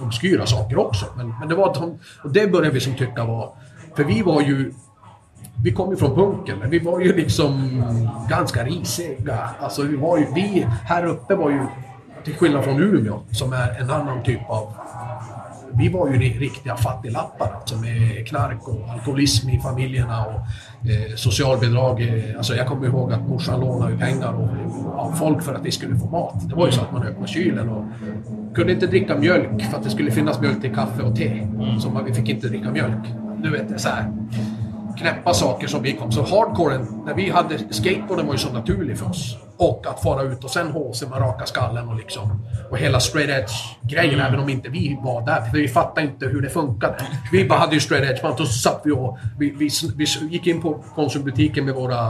obskyra 0.00 0.46
saker 0.46 0.78
också. 0.78 1.06
Men, 1.16 1.34
men 1.40 1.48
det 1.48 1.54
var 1.54 1.74
de, 1.74 1.98
och 2.24 2.30
det 2.30 2.46
började 2.46 2.70
vi 2.70 2.80
som 2.80 2.94
tycka 2.94 3.24
var... 3.24 3.52
För 3.96 4.04
vi 4.04 4.22
var 4.22 4.42
ju... 4.42 4.72
Vi 5.62 5.72
kom 5.72 5.90
ju 5.90 5.96
från 5.96 6.14
punken, 6.14 6.58
men 6.58 6.70
vi 6.70 6.78
var 6.78 7.00
ju 7.00 7.16
liksom 7.16 7.82
ganska 8.30 8.64
risiga. 8.64 9.38
Alltså 9.60 9.82
vi 9.82 9.96
var 9.96 10.18
ju... 10.18 10.26
Vi 10.34 10.66
här 10.84 11.06
uppe 11.06 11.34
var 11.34 11.50
ju, 11.50 11.60
till 12.24 12.34
skillnad 12.34 12.64
från 12.64 12.82
Umeå, 12.82 13.20
som 13.30 13.52
är 13.52 13.80
en 13.80 13.90
annan 13.90 14.22
typ 14.22 14.50
av 14.50 14.72
vi 15.72 15.88
var 15.88 16.08
ju 16.08 16.16
ri- 16.18 16.38
riktiga 16.38 16.76
fattiglappar 16.76 17.52
alltså 17.54 17.76
med 17.76 18.26
knark 18.28 18.68
och 18.68 18.88
alkoholism 18.92 19.48
i 19.48 19.60
familjerna 19.60 20.24
och 20.26 20.34
eh, 20.90 21.14
socialbidrag. 21.16 22.02
Eh, 22.02 22.36
alltså 22.36 22.54
jag 22.54 22.66
kommer 22.66 22.86
ihåg 22.86 23.12
att 23.12 23.28
morsan 23.28 23.60
lånade 23.60 23.92
ju 23.92 23.98
pengar 23.98 24.32
och, 24.32 24.48
av 25.00 25.12
folk 25.12 25.42
för 25.42 25.54
att 25.54 25.64
vi 25.64 25.70
skulle 25.70 25.96
få 25.96 26.06
mat. 26.06 26.48
Det 26.48 26.54
var 26.54 26.66
ju 26.66 26.72
så 26.72 26.80
att 26.80 26.92
man 26.92 27.02
öppnade 27.02 27.28
kylen 27.28 27.68
och 27.68 27.84
kunde 28.54 28.72
inte 28.72 28.86
dricka 28.86 29.16
mjölk 29.18 29.62
för 29.62 29.78
att 29.78 29.84
det 29.84 29.90
skulle 29.90 30.10
finnas 30.10 30.40
mjölk 30.40 30.60
till 30.60 30.74
kaffe 30.74 31.02
och 31.02 31.16
te. 31.16 31.46
Så 31.80 31.90
man, 31.90 32.04
vi 32.04 32.14
fick 32.14 32.28
inte 32.28 32.48
dricka 32.48 32.70
mjölk. 32.70 33.06
Du 33.42 33.50
vet, 33.50 33.80
så 33.80 33.88
här 33.88 34.12
knäppa 34.98 35.34
saker 35.34 35.66
som 35.66 35.82
vi 35.82 35.92
kom. 35.92 36.12
Så 36.12 36.22
hardcoren, 36.22 36.86
när 37.06 37.14
vi 37.14 37.30
hade 37.30 37.58
skateboarden 37.70 38.26
var 38.26 38.34
ju 38.34 38.38
så 38.38 38.52
naturlig 38.52 38.98
för 38.98 39.10
oss. 39.10 39.36
Och 39.56 39.86
att 39.86 40.02
fara 40.02 40.22
ut 40.22 40.44
och 40.44 40.50
sen 40.50 40.72
HC 40.72 41.02
med 41.10 41.20
raka 41.20 41.46
skallen 41.46 41.88
och 41.88 41.96
liksom 41.96 42.42
och 42.70 42.78
hela 42.78 43.00
straight 43.00 43.30
edge 43.30 43.52
grejen 43.82 44.20
även 44.20 44.40
om 44.40 44.48
inte 44.48 44.68
vi 44.68 44.98
var 45.02 45.26
där. 45.26 45.40
För 45.40 45.58
vi 45.58 45.68
fattade 45.68 46.06
inte 46.06 46.26
hur 46.26 46.40
det 46.40 46.50
funkade. 46.50 46.94
Vi 47.32 47.44
bara 47.44 47.58
hade 47.58 47.74
ju 47.74 47.80
straight 47.80 48.10
edge 48.10 48.24
och 48.24 48.38
så 48.38 48.46
satt 48.46 48.80
vi 48.84 48.92
och 48.92 49.18
vi, 49.38 49.50
vi, 49.50 49.70
vi 49.96 50.06
gick 50.30 50.46
in 50.46 50.62
på 50.62 50.84
Konsumbutiken 50.94 51.64
med 51.64 51.74
våra 51.74 52.08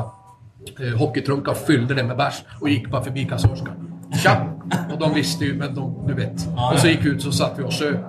eh, 0.80 0.98
hockeytrunkar 0.98 1.54
fyllde 1.54 1.94
det 1.94 2.02
med 2.02 2.16
bärs 2.16 2.34
och 2.60 2.68
gick 2.68 2.90
bara 2.90 3.04
förbi 3.04 3.24
kassörskan. 3.24 4.00
Tja! 4.22 4.46
Och 4.92 4.98
de 4.98 5.14
visste 5.14 5.44
ju, 5.44 5.54
men 5.54 5.74
de, 5.74 6.06
du 6.06 6.14
vet. 6.14 6.48
Och 6.72 6.78
så 6.78 6.88
gick 6.88 7.04
vi 7.04 7.08
ut 7.08 7.22
så 7.22 7.32
satt 7.32 7.58
vi 7.58 7.62
och 7.62 7.72
söp. 7.72 8.00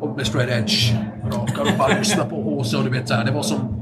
och 0.00 0.16
med 0.16 0.26
straight 0.26 0.50
edge. 0.50 0.92
Rakar 1.24 1.62
och 1.62 1.78
bara 1.78 1.98
lyssna 1.98 2.24
på 2.24 2.42
HC 2.42 2.74
och 2.74 2.84
du 2.84 2.90
vet 2.90 3.08
så 3.08 3.14
här, 3.14 3.24
det 3.24 3.32
var 3.32 3.42
som... 3.42 3.73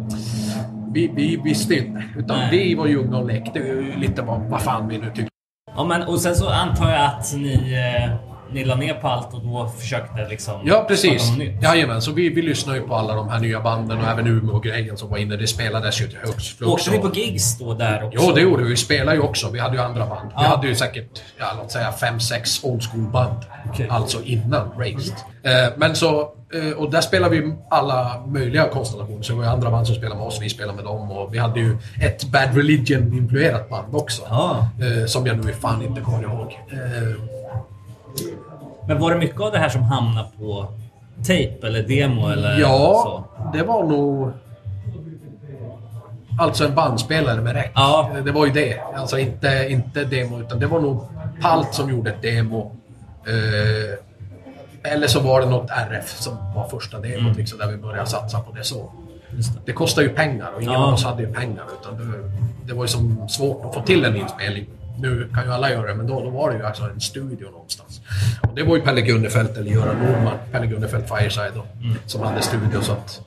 Vi, 0.92 1.12
vi 1.16 1.36
visste 1.36 1.74
inte. 1.74 2.04
Utan 2.16 2.38
Nej. 2.38 2.48
vi 2.50 2.74
var 2.74 2.86
ju 2.86 2.96
unga 2.96 3.18
och 3.18 3.26
lekte 3.26 3.60
lite 3.96 4.22
vad, 4.22 4.40
vad 4.40 4.62
fan 4.62 4.88
vi 4.88 4.98
nu 4.98 5.06
tyckte. 5.06 5.28
Ja, 5.76 5.84
men, 5.84 6.02
och 6.02 6.20
sen 6.20 6.34
så 6.34 6.48
antar 6.48 6.90
jag 6.90 7.04
att 7.04 7.34
ni, 7.36 7.74
eh, 7.74 8.31
ni 8.54 8.64
la 8.64 8.74
ner 8.74 8.94
på 8.94 9.08
allt 9.08 9.34
och 9.34 9.40
då 9.40 9.72
försökte 9.78 10.28
liksom... 10.28 10.60
Ja, 10.64 10.84
precis. 10.88 11.32
Jajamän, 11.62 12.02
så 12.02 12.12
vi, 12.12 12.28
vi 12.28 12.42
lyssnade 12.42 12.78
ju 12.78 12.84
på 12.84 12.94
alla 12.94 13.14
de 13.14 13.28
här 13.28 13.38
nya 13.40 13.60
banden 13.60 13.98
och 13.98 14.04
även 14.08 14.26
Umeå-grejen 14.26 14.96
som 14.96 15.10
var 15.10 15.18
inne. 15.18 15.36
Det 15.36 15.46
spelades 15.46 16.00
ju 16.00 16.06
till 16.08 16.18
högst 16.18 16.58
flux. 16.58 16.72
Åkte 16.72 16.90
och- 16.98 17.02
på 17.12 17.18
gigs 17.18 17.58
då 17.58 17.74
där 17.74 18.04
också? 18.04 18.18
Jo, 18.22 18.32
det 18.34 18.40
gjorde 18.40 18.62
vi. 18.62 18.68
Vi 18.70 18.76
spelade 18.76 19.16
ju 19.16 19.22
också. 19.22 19.50
Vi 19.50 19.58
hade 19.58 19.76
ju 19.76 19.82
andra 19.82 20.06
band. 20.06 20.28
Vi 20.28 20.42
Ja. 20.42 20.48
hade 20.48 20.66
ju 20.66 20.74
säkert, 20.74 21.22
ja, 21.38 21.46
låt 21.62 21.70
säga 21.72 21.92
fem, 21.92 22.20
sex 22.20 22.64
old 22.64 22.82
school-band. 22.82 23.36
Okej. 23.72 23.86
Alltså 23.90 24.22
innan 24.24 24.70
Raised. 24.78 25.14
Eh, 25.42 25.72
men 25.76 25.94
så, 25.96 26.20
eh, 26.54 26.72
och 26.78 26.90
där 26.90 27.00
spelade 27.00 27.36
vi 27.40 27.54
alla 27.70 28.22
möjliga 28.26 28.68
konstellationer. 28.68 29.22
Så 29.22 29.32
det 29.32 29.38
var 29.38 29.44
ju 29.44 29.50
andra 29.50 29.70
band 29.70 29.86
som 29.86 29.96
spelade 29.96 30.16
med 30.18 30.26
oss, 30.26 30.38
vi 30.42 30.48
spelade 30.48 30.76
med 30.76 30.84
dem. 30.84 31.10
Och 31.10 31.34
vi 31.34 31.38
hade 31.38 31.60
ju 31.60 31.76
ett 32.02 32.24
Bad 32.24 32.56
Religion-influerat 32.56 33.68
band 33.70 33.94
också. 33.94 34.22
Ja. 34.28 34.68
Eh, 34.80 35.06
som 35.06 35.26
jag 35.26 35.44
nu 35.44 35.52
fan 35.52 35.82
inte 35.82 36.00
kommer 36.00 36.22
ihåg. 36.22 36.52
Men 38.88 39.00
var 39.00 39.10
det 39.10 39.18
mycket 39.18 39.40
av 39.40 39.52
det 39.52 39.58
här 39.58 39.68
som 39.68 39.82
hamnade 39.82 40.28
på 40.38 40.66
tape 41.18 41.58
eller 41.66 41.82
demo 41.82 42.28
eller 42.28 42.60
ja, 42.60 43.02
så? 43.04 43.24
det 43.58 43.62
var 43.64 43.84
nog... 43.84 44.30
Alltså 46.38 46.64
en 46.64 46.74
bandspelare 46.74 47.40
med 47.40 47.52
räck. 47.52 47.72
Ja. 47.74 48.10
Det 48.24 48.32
var 48.32 48.46
ju 48.46 48.52
det. 48.52 48.80
Alltså 48.96 49.18
inte, 49.18 49.66
inte 49.70 50.04
demo, 50.04 50.40
utan 50.40 50.58
det 50.60 50.66
var 50.66 50.80
nog 50.80 51.00
Palt 51.40 51.74
som 51.74 51.90
gjorde 51.90 52.10
ett 52.10 52.22
demo. 52.22 52.72
Eh, 53.26 54.92
eller 54.92 55.06
så 55.06 55.20
var 55.20 55.40
det 55.40 55.46
något 55.46 55.70
RF 55.70 56.16
som 56.20 56.36
var 56.54 56.68
första 56.68 56.98
demot, 57.00 57.18
Mm. 57.20 57.32
liksom, 57.32 57.58
där 57.58 57.66
vi 57.66 57.76
började 57.76 58.08
satsa 58.08 58.40
på 58.40 58.52
det 58.52 58.64
så. 58.64 58.92
Det. 59.30 59.44
Det 59.66 59.72
kostar 59.72 60.02
ju 60.02 60.08
pengar 60.08 60.50
och 60.56 60.62
ingen 60.62 60.74
Ja. 60.74 60.86
av 60.86 60.94
oss 60.94 61.04
hade 61.04 61.22
ju 61.22 61.32
pengar. 61.32 61.64
Utan 61.80 61.96
det, 61.98 62.30
det 62.66 62.72
var 62.74 62.84
ju 62.84 62.88
som 62.88 63.28
svårt 63.28 63.64
att 63.64 63.74
få 63.74 63.80
till 63.82 64.04
en 64.04 64.16
inspelning. 64.16 64.66
Nu 65.02 65.28
kan 65.34 65.44
ju 65.44 65.52
alla 65.52 65.70
göra 65.70 65.86
det, 65.86 65.94
men 65.94 66.06
då, 66.06 66.24
då 66.24 66.30
var 66.30 66.50
det 66.50 66.56
ju 66.56 66.64
alltså 66.64 66.82
en 66.82 67.00
studio 67.00 67.50
någonstans. 67.50 68.00
Och 68.42 68.54
det 68.54 68.62
var 68.62 68.76
ju 68.76 68.82
Pelle 68.82 69.00
Gunnefelt 69.00 69.56
eller 69.56 69.70
Göran 69.70 69.96
Norman, 69.96 70.38
Pelle 70.52 70.66
Gunnefelt 70.66 71.08
Fireside 71.08 71.52
då, 71.54 71.66
som 72.06 72.22
hade 72.22 72.42
studio. 72.42 72.80
Så 72.80 72.92
att, 72.92 73.20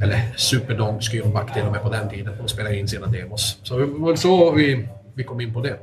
eller 0.00 0.32
Superdong 0.36 1.00
Skyrback 1.00 1.54
till 1.54 1.62
och 1.62 1.72
med 1.72 1.82
på 1.82 1.90
den 1.90 2.08
tiden. 2.08 2.34
De 2.38 2.48
spelade 2.48 2.76
in 2.76 2.88
sina 2.88 3.06
demos. 3.06 3.58
Så 3.62 3.78
det 3.78 3.86
var 3.86 4.16
så 4.16 4.50
vi, 4.50 4.88
vi 5.14 5.24
kom 5.24 5.40
in 5.40 5.54
på 5.54 5.60
det. 5.60 5.76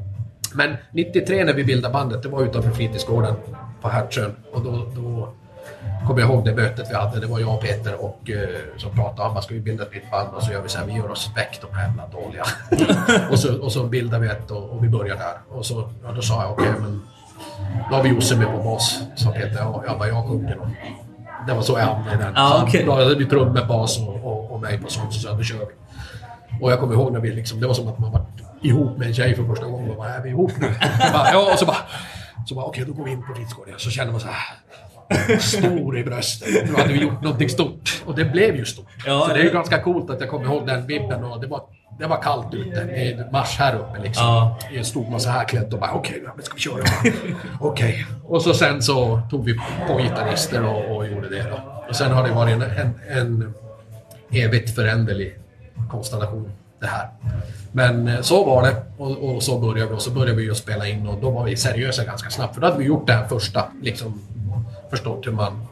Men 0.53 0.75
93 0.91 1.43
när 1.43 1.53
vi 1.53 1.63
bildade 1.63 1.93
bandet, 1.93 2.23
det 2.23 2.29
var 2.29 2.43
utanför 2.43 2.71
fritidsgården 2.71 3.35
på 3.81 3.89
Hertsön. 3.89 4.35
Och 4.51 4.63
då, 4.63 4.91
då 4.95 5.33
kommer 6.07 6.21
jag 6.21 6.29
ihåg 6.29 6.45
det 6.45 6.55
mötet 6.55 6.87
vi 6.89 6.95
hade. 6.95 7.19
Det 7.19 7.27
var 7.27 7.39
jag 7.39 7.53
och 7.53 7.61
Peter 7.61 8.05
och, 8.05 8.29
eh, 8.29 8.59
som 8.77 8.91
pratade. 8.91 9.23
Han 9.23 9.33
bara, 9.33 9.41
ska 9.41 9.53
vi 9.53 9.59
bilda 9.59 9.83
ett 9.83 9.93
nytt 9.93 10.11
band? 10.11 10.29
Och 10.35 10.43
så 10.43 10.51
gör 10.51 10.61
vi 10.61 10.69
så 10.69 10.77
här, 10.77 10.85
vi 10.85 10.93
gör 10.93 11.11
oss 11.11 11.29
väck 11.35 11.59
de 11.61 11.77
här 11.77 11.87
jävla 11.87 12.07
dåliga. 12.07 12.43
och, 13.31 13.39
så, 13.39 13.61
och 13.61 13.71
så 13.71 13.83
bildar 13.83 14.19
vi 14.19 14.27
ett 14.27 14.51
och, 14.51 14.69
och 14.69 14.83
vi 14.83 14.89
börjar 14.89 15.15
där. 15.15 15.57
Och 15.57 15.65
så, 15.65 15.89
ja, 16.03 16.11
då 16.11 16.21
sa 16.21 16.41
jag, 16.41 16.51
okej 16.51 16.73
men 16.81 17.01
då 17.89 17.95
har 17.95 18.03
vi 18.03 18.09
Josse 18.09 18.35
med 18.35 18.47
på 18.47 18.63
bas. 18.63 18.99
Sa 19.15 19.31
Peter, 19.31 19.57
ja, 19.57 19.83
jag 19.87 19.99
bara, 19.99 20.07
jag 20.07 20.27
sjunger 20.27 20.55
då. 20.55 20.67
Det 21.47 21.53
var 21.53 21.61
så 21.61 21.79
jag 21.79 21.85
hamnade 21.85 22.15
i 22.15 22.17
den. 22.17 22.35
Så 22.35 22.63
okej. 22.63 22.83
Då 22.85 22.91
hade 22.91 23.15
vi 23.15 23.25
trummor, 23.25 23.65
bas 23.65 23.99
och, 23.99 24.25
och, 24.25 24.51
och 24.51 24.61
mig 24.61 24.77
på 24.77 24.89
sånt. 24.89 25.13
Så 25.13 25.19
sa 25.19 25.29
jag, 25.29 25.37
då 25.37 25.43
kör 25.43 25.57
vi. 25.57 25.73
Och 26.61 26.71
jag 26.71 26.79
kommer 26.79 26.93
ihåg 26.93 27.13
när 27.13 27.19
vi 27.19 27.31
liksom, 27.31 27.59
det 27.59 27.67
var 27.67 27.73
som 27.73 27.87
att 27.87 27.99
man 27.99 28.11
var 28.11 28.25
ihop 28.61 28.97
med 28.97 29.07
en 29.07 29.13
tjej 29.13 29.35
för 29.35 29.43
första 29.43 29.65
gången. 29.65 29.89
Och 29.89 29.97
bara, 29.97 30.09
är 30.09 30.21
vi 30.21 30.29
ihop 30.29 30.51
nu? 30.57 30.67
bara, 31.13 31.31
ja, 31.31 31.53
och 31.53 31.59
så 31.59 31.65
bara, 31.65 31.77
så 32.45 32.55
bara 32.55 32.65
okej 32.65 32.85
då 32.87 32.93
går 32.93 33.03
vi 33.03 33.11
in 33.11 33.21
på 33.21 33.33
fritidsgården. 33.33 33.73
Så 33.77 33.89
känner 33.89 34.11
man 34.11 34.21
så 34.21 34.27
här. 34.27 34.57
Stor 35.39 35.97
i 35.97 36.03
bröstet. 36.03 36.69
Nu 36.69 36.75
hade 36.75 36.93
vi 36.93 37.01
gjort 37.01 37.21
någonting 37.21 37.49
stort. 37.49 38.03
Och 38.05 38.15
det 38.15 38.25
blev 38.25 38.55
ju 38.55 38.65
stort. 38.65 38.87
Ja, 39.05 39.25
så 39.27 39.33
det 39.33 39.39
är 39.39 39.43
ju 39.43 39.49
ganska 39.51 39.81
coolt 39.81 40.09
att 40.09 40.21
jag 40.21 40.29
kommer 40.29 40.45
ihåg 40.45 40.67
den 40.67 40.87
vibben. 40.87 41.23
Och 41.23 41.41
det, 41.41 41.47
var, 41.47 41.61
det 41.99 42.07
var 42.07 42.21
kallt 42.21 42.53
ute. 42.53 42.81
Är 42.81 43.31
mars 43.31 43.57
här 43.59 43.75
uppe 43.75 44.01
liksom. 44.03 44.25
Ja. 44.25 44.59
Jag 44.73 44.85
stod 44.85 45.09
man 45.09 45.19
så 45.19 45.29
här 45.29 45.43
klädd 45.45 45.73
och 45.73 45.79
bara 45.79 45.91
okej, 45.91 46.23
men 46.35 46.45
ska 46.45 46.53
vi 46.53 46.59
köra? 46.59 46.83
Okej. 47.59 48.05
Och 48.23 48.41
så 48.41 48.53
sen 48.53 48.81
så 48.81 49.21
tog 49.29 49.45
vi 49.45 49.59
på 49.87 49.97
gitarrister 49.97 50.65
och, 50.65 50.95
och 50.95 51.07
gjorde 51.07 51.29
det 51.29 51.43
då. 51.43 51.83
Och 51.89 51.95
sen 51.95 52.11
har 52.11 52.27
det 52.27 52.33
varit 52.33 52.53
en, 52.53 52.61
en, 52.61 52.99
en 53.09 53.53
evigt 54.31 54.75
föränderlig 54.75 55.37
konstellation 55.89 56.51
det 56.79 56.87
här. 56.87 57.07
Men 57.71 58.07
eh, 58.07 58.21
så 58.21 58.43
var 58.43 58.63
det 58.63 58.75
och, 58.97 59.35
och 59.35 59.43
så 59.43 59.59
började 59.59 59.89
vi 59.89 59.95
och 59.95 60.01
så 60.01 60.11
började 60.11 60.37
vi 60.37 60.43
ju 60.43 60.55
spela 60.55 60.87
in 60.87 61.07
och 61.07 61.21
då 61.21 61.29
var 61.29 61.43
vi 61.43 61.57
seriösa 61.57 62.03
ganska 62.03 62.29
snabbt 62.29 62.53
för 62.53 62.61
då 62.61 62.67
hade 62.67 62.79
vi 62.79 62.85
gjort 62.85 63.07
det 63.07 63.13
här 63.13 63.27
första, 63.27 63.67
liksom 63.81 64.21
förstått 64.93 65.27
hur 65.27 65.31
man 65.31 65.67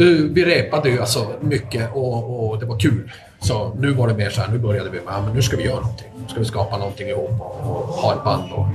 Uh, 0.00 0.32
vi 0.32 0.44
repade 0.44 0.88
ju 0.88 1.00
alltså 1.00 1.32
mycket 1.40 1.90
och, 1.94 2.50
och 2.50 2.60
det 2.60 2.66
var 2.66 2.78
kul. 2.78 3.12
Så 3.40 3.74
nu 3.74 3.90
var 3.90 4.08
det 4.08 4.14
mer 4.14 4.30
så 4.30 4.40
här, 4.40 4.48
nu 4.48 4.58
började 4.58 4.90
vi 4.90 5.00
med, 5.00 5.22
men 5.24 5.34
nu 5.34 5.42
ska 5.42 5.56
vi 5.56 5.64
göra 5.64 5.80
någonting. 5.80 6.06
Nu 6.22 6.28
ska 6.28 6.38
vi 6.38 6.44
skapa 6.44 6.78
någonting 6.78 7.08
ihop 7.08 7.40
och, 7.40 7.60
och 7.60 7.86
ha 7.86 8.14
ett 8.14 8.24
band. 8.24 8.52
Och, 8.52 8.66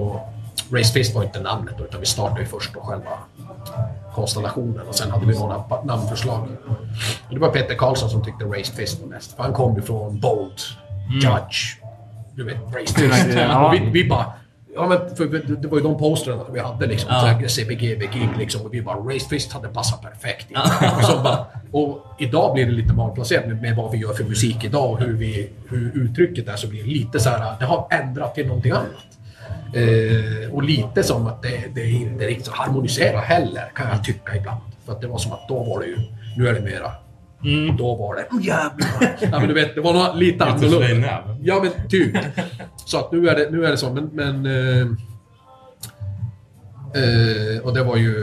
och 0.00 0.20
Race 0.72 0.92
Fist 0.92 1.14
var 1.14 1.22
inte 1.22 1.40
namnet 1.40 1.74
utan 1.80 2.00
vi 2.00 2.06
startade 2.06 2.40
ju 2.40 2.46
först 2.46 2.74
då 2.74 2.80
själva 2.80 3.10
konstellationen 4.14 4.88
och 4.88 4.94
sen 4.94 5.10
hade 5.10 5.26
vi 5.26 5.38
några 5.38 5.64
namnförslag. 5.84 6.48
Det 7.30 7.38
var 7.38 7.48
Peter 7.48 7.74
Karlsson 7.74 8.10
som 8.10 8.24
tyckte 8.24 8.44
Race 8.44 8.72
Fist 8.72 9.00
var 9.02 9.08
bäst. 9.08 9.36
För 9.36 9.42
han 9.42 9.52
kom 9.52 9.76
ju 9.76 9.82
från 9.82 10.20
Bold, 10.20 10.60
Judge, 11.22 11.80
du 12.34 12.44
vet, 12.44 12.56
Race 12.56 12.94
Fist. 12.94 13.36
ja. 13.36 13.70
Vi, 13.70 13.90
vi 14.02 14.08
bara, 14.08 14.32
Ja, 14.74 14.86
men 14.86 15.16
för 15.16 15.26
det 15.56 15.68
var 15.68 15.78
ju 15.78 15.84
de 15.84 15.98
posterna 15.98 16.44
vi 16.52 16.60
hade 16.60 16.86
liksom. 16.86 17.10
Ja. 17.10 17.48
CBGB-gig 17.48 18.28
liksom. 18.38 18.62
Och 18.62 18.74
vi 18.74 18.82
bara, 18.82 18.96
Race 18.96 19.28
Fist 19.28 19.52
hade 19.52 19.68
passat 19.68 20.02
perfekt 20.02 20.46
och, 21.16 21.22
bara, 21.22 21.46
och 21.70 22.06
idag 22.18 22.54
blir 22.54 22.66
det 22.66 22.72
lite 22.72 22.92
malplacerat 22.92 23.46
med, 23.46 23.62
med 23.62 23.76
vad 23.76 23.92
vi 23.92 23.98
gör 23.98 24.12
för 24.12 24.24
musik 24.24 24.64
idag 24.64 24.90
och 24.90 25.00
hur, 25.00 25.12
vi, 25.12 25.50
hur 25.68 25.92
uttrycket 25.94 26.48
är. 26.48 26.56
Så 26.56 26.66
blir 26.66 26.82
det 26.82 26.90
lite 26.90 27.20
så 27.20 27.30
här, 27.30 27.54
det 27.58 27.64
har 27.64 27.88
ändrat 27.90 28.34
till 28.34 28.46
någonting 28.46 28.72
annat. 28.72 29.14
Eh, 29.74 30.54
och 30.54 30.62
lite 30.62 31.02
som 31.02 31.26
att 31.26 31.42
det, 31.42 31.74
det 31.74 31.90
inte 31.90 32.26
riktigt 32.26 32.46
så 32.46 32.52
harmoniserar 32.52 33.20
heller, 33.20 33.72
kan 33.74 33.88
jag 33.88 34.04
tycka 34.04 34.36
ibland. 34.36 34.60
För 34.86 34.92
att 34.92 35.00
det 35.00 35.06
var 35.06 35.18
som 35.18 35.32
att 35.32 35.48
då 35.48 35.62
var 35.64 35.80
det 35.80 35.86
ju, 35.86 35.98
nu 36.36 36.48
är 36.48 36.54
det 36.54 36.60
mera. 36.60 36.92
Då 37.78 37.94
var 37.94 38.14
det, 38.14 38.26
oh, 38.30 38.46
jävlar. 38.46 39.16
ja, 39.20 39.38
men 39.38 39.48
du 39.48 39.54
vet, 39.54 39.74
det 39.74 39.80
var 39.80 39.92
nog 39.92 40.16
lite 40.16 40.44
annorlunda. 40.44 41.36
Ja, 41.42 41.60
men 41.62 41.88
typ. 41.88 42.16
Så 42.86 42.98
att 42.98 43.12
nu 43.12 43.28
är 43.28 43.36
det, 43.36 43.50
nu 43.50 43.66
är 43.66 43.70
det 43.70 43.76
så. 43.76 43.92
Men... 43.92 44.10
men 44.12 44.46
eh, 44.46 44.86
eh, 47.02 47.60
och 47.62 47.74
det 47.74 47.82
var 47.82 47.96
ju 47.96 48.14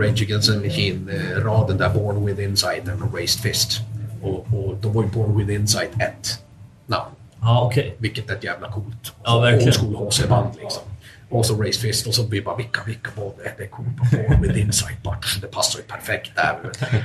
Rage 0.00 0.22
Against 0.22 0.52
the 0.52 0.58
Machine-raden 0.58 1.76
där, 1.76 1.88
Born 1.88 2.26
with 2.26 2.42
Insight 2.42 2.82
och 3.02 3.14
Raised 3.14 3.42
Fist. 3.42 3.80
Och, 4.22 4.38
och 4.38 4.76
då 4.80 4.88
var 4.88 5.02
ju 5.02 5.08
Born 5.08 5.38
with 5.38 5.50
Insight 5.50 5.90
ett 6.00 6.42
namn. 6.86 7.10
Ja, 7.40 7.66
okej. 7.66 7.94
Vilket 7.98 8.30
är 8.30 8.34
ett 8.34 8.44
jävla 8.44 8.72
coolt. 8.72 9.12
Ja, 9.24 9.40
verkligen. 9.40 9.68
Old 9.68 9.76
school 9.76 9.94
HC-band 9.94 10.48
liksom. 10.60 10.82
Och 11.30 11.46
så 11.46 11.62
Race 11.62 11.80
Fist 11.80 12.06
och 12.06 12.14
så 12.14 12.26
vi 12.26 12.42
bara 12.42 12.56
vilka, 12.56 12.80
vilka 12.86 13.10
var 13.16 13.32
det? 13.36 13.52
Det 13.58 13.64
är 13.64 13.68
på 13.68 14.40
med 14.40 14.54
din 14.54 14.72
side 14.72 14.96
Det 15.40 15.46
passar 15.46 15.78
ju 15.78 15.84
perfekt 15.84 16.30
där. 16.36 16.58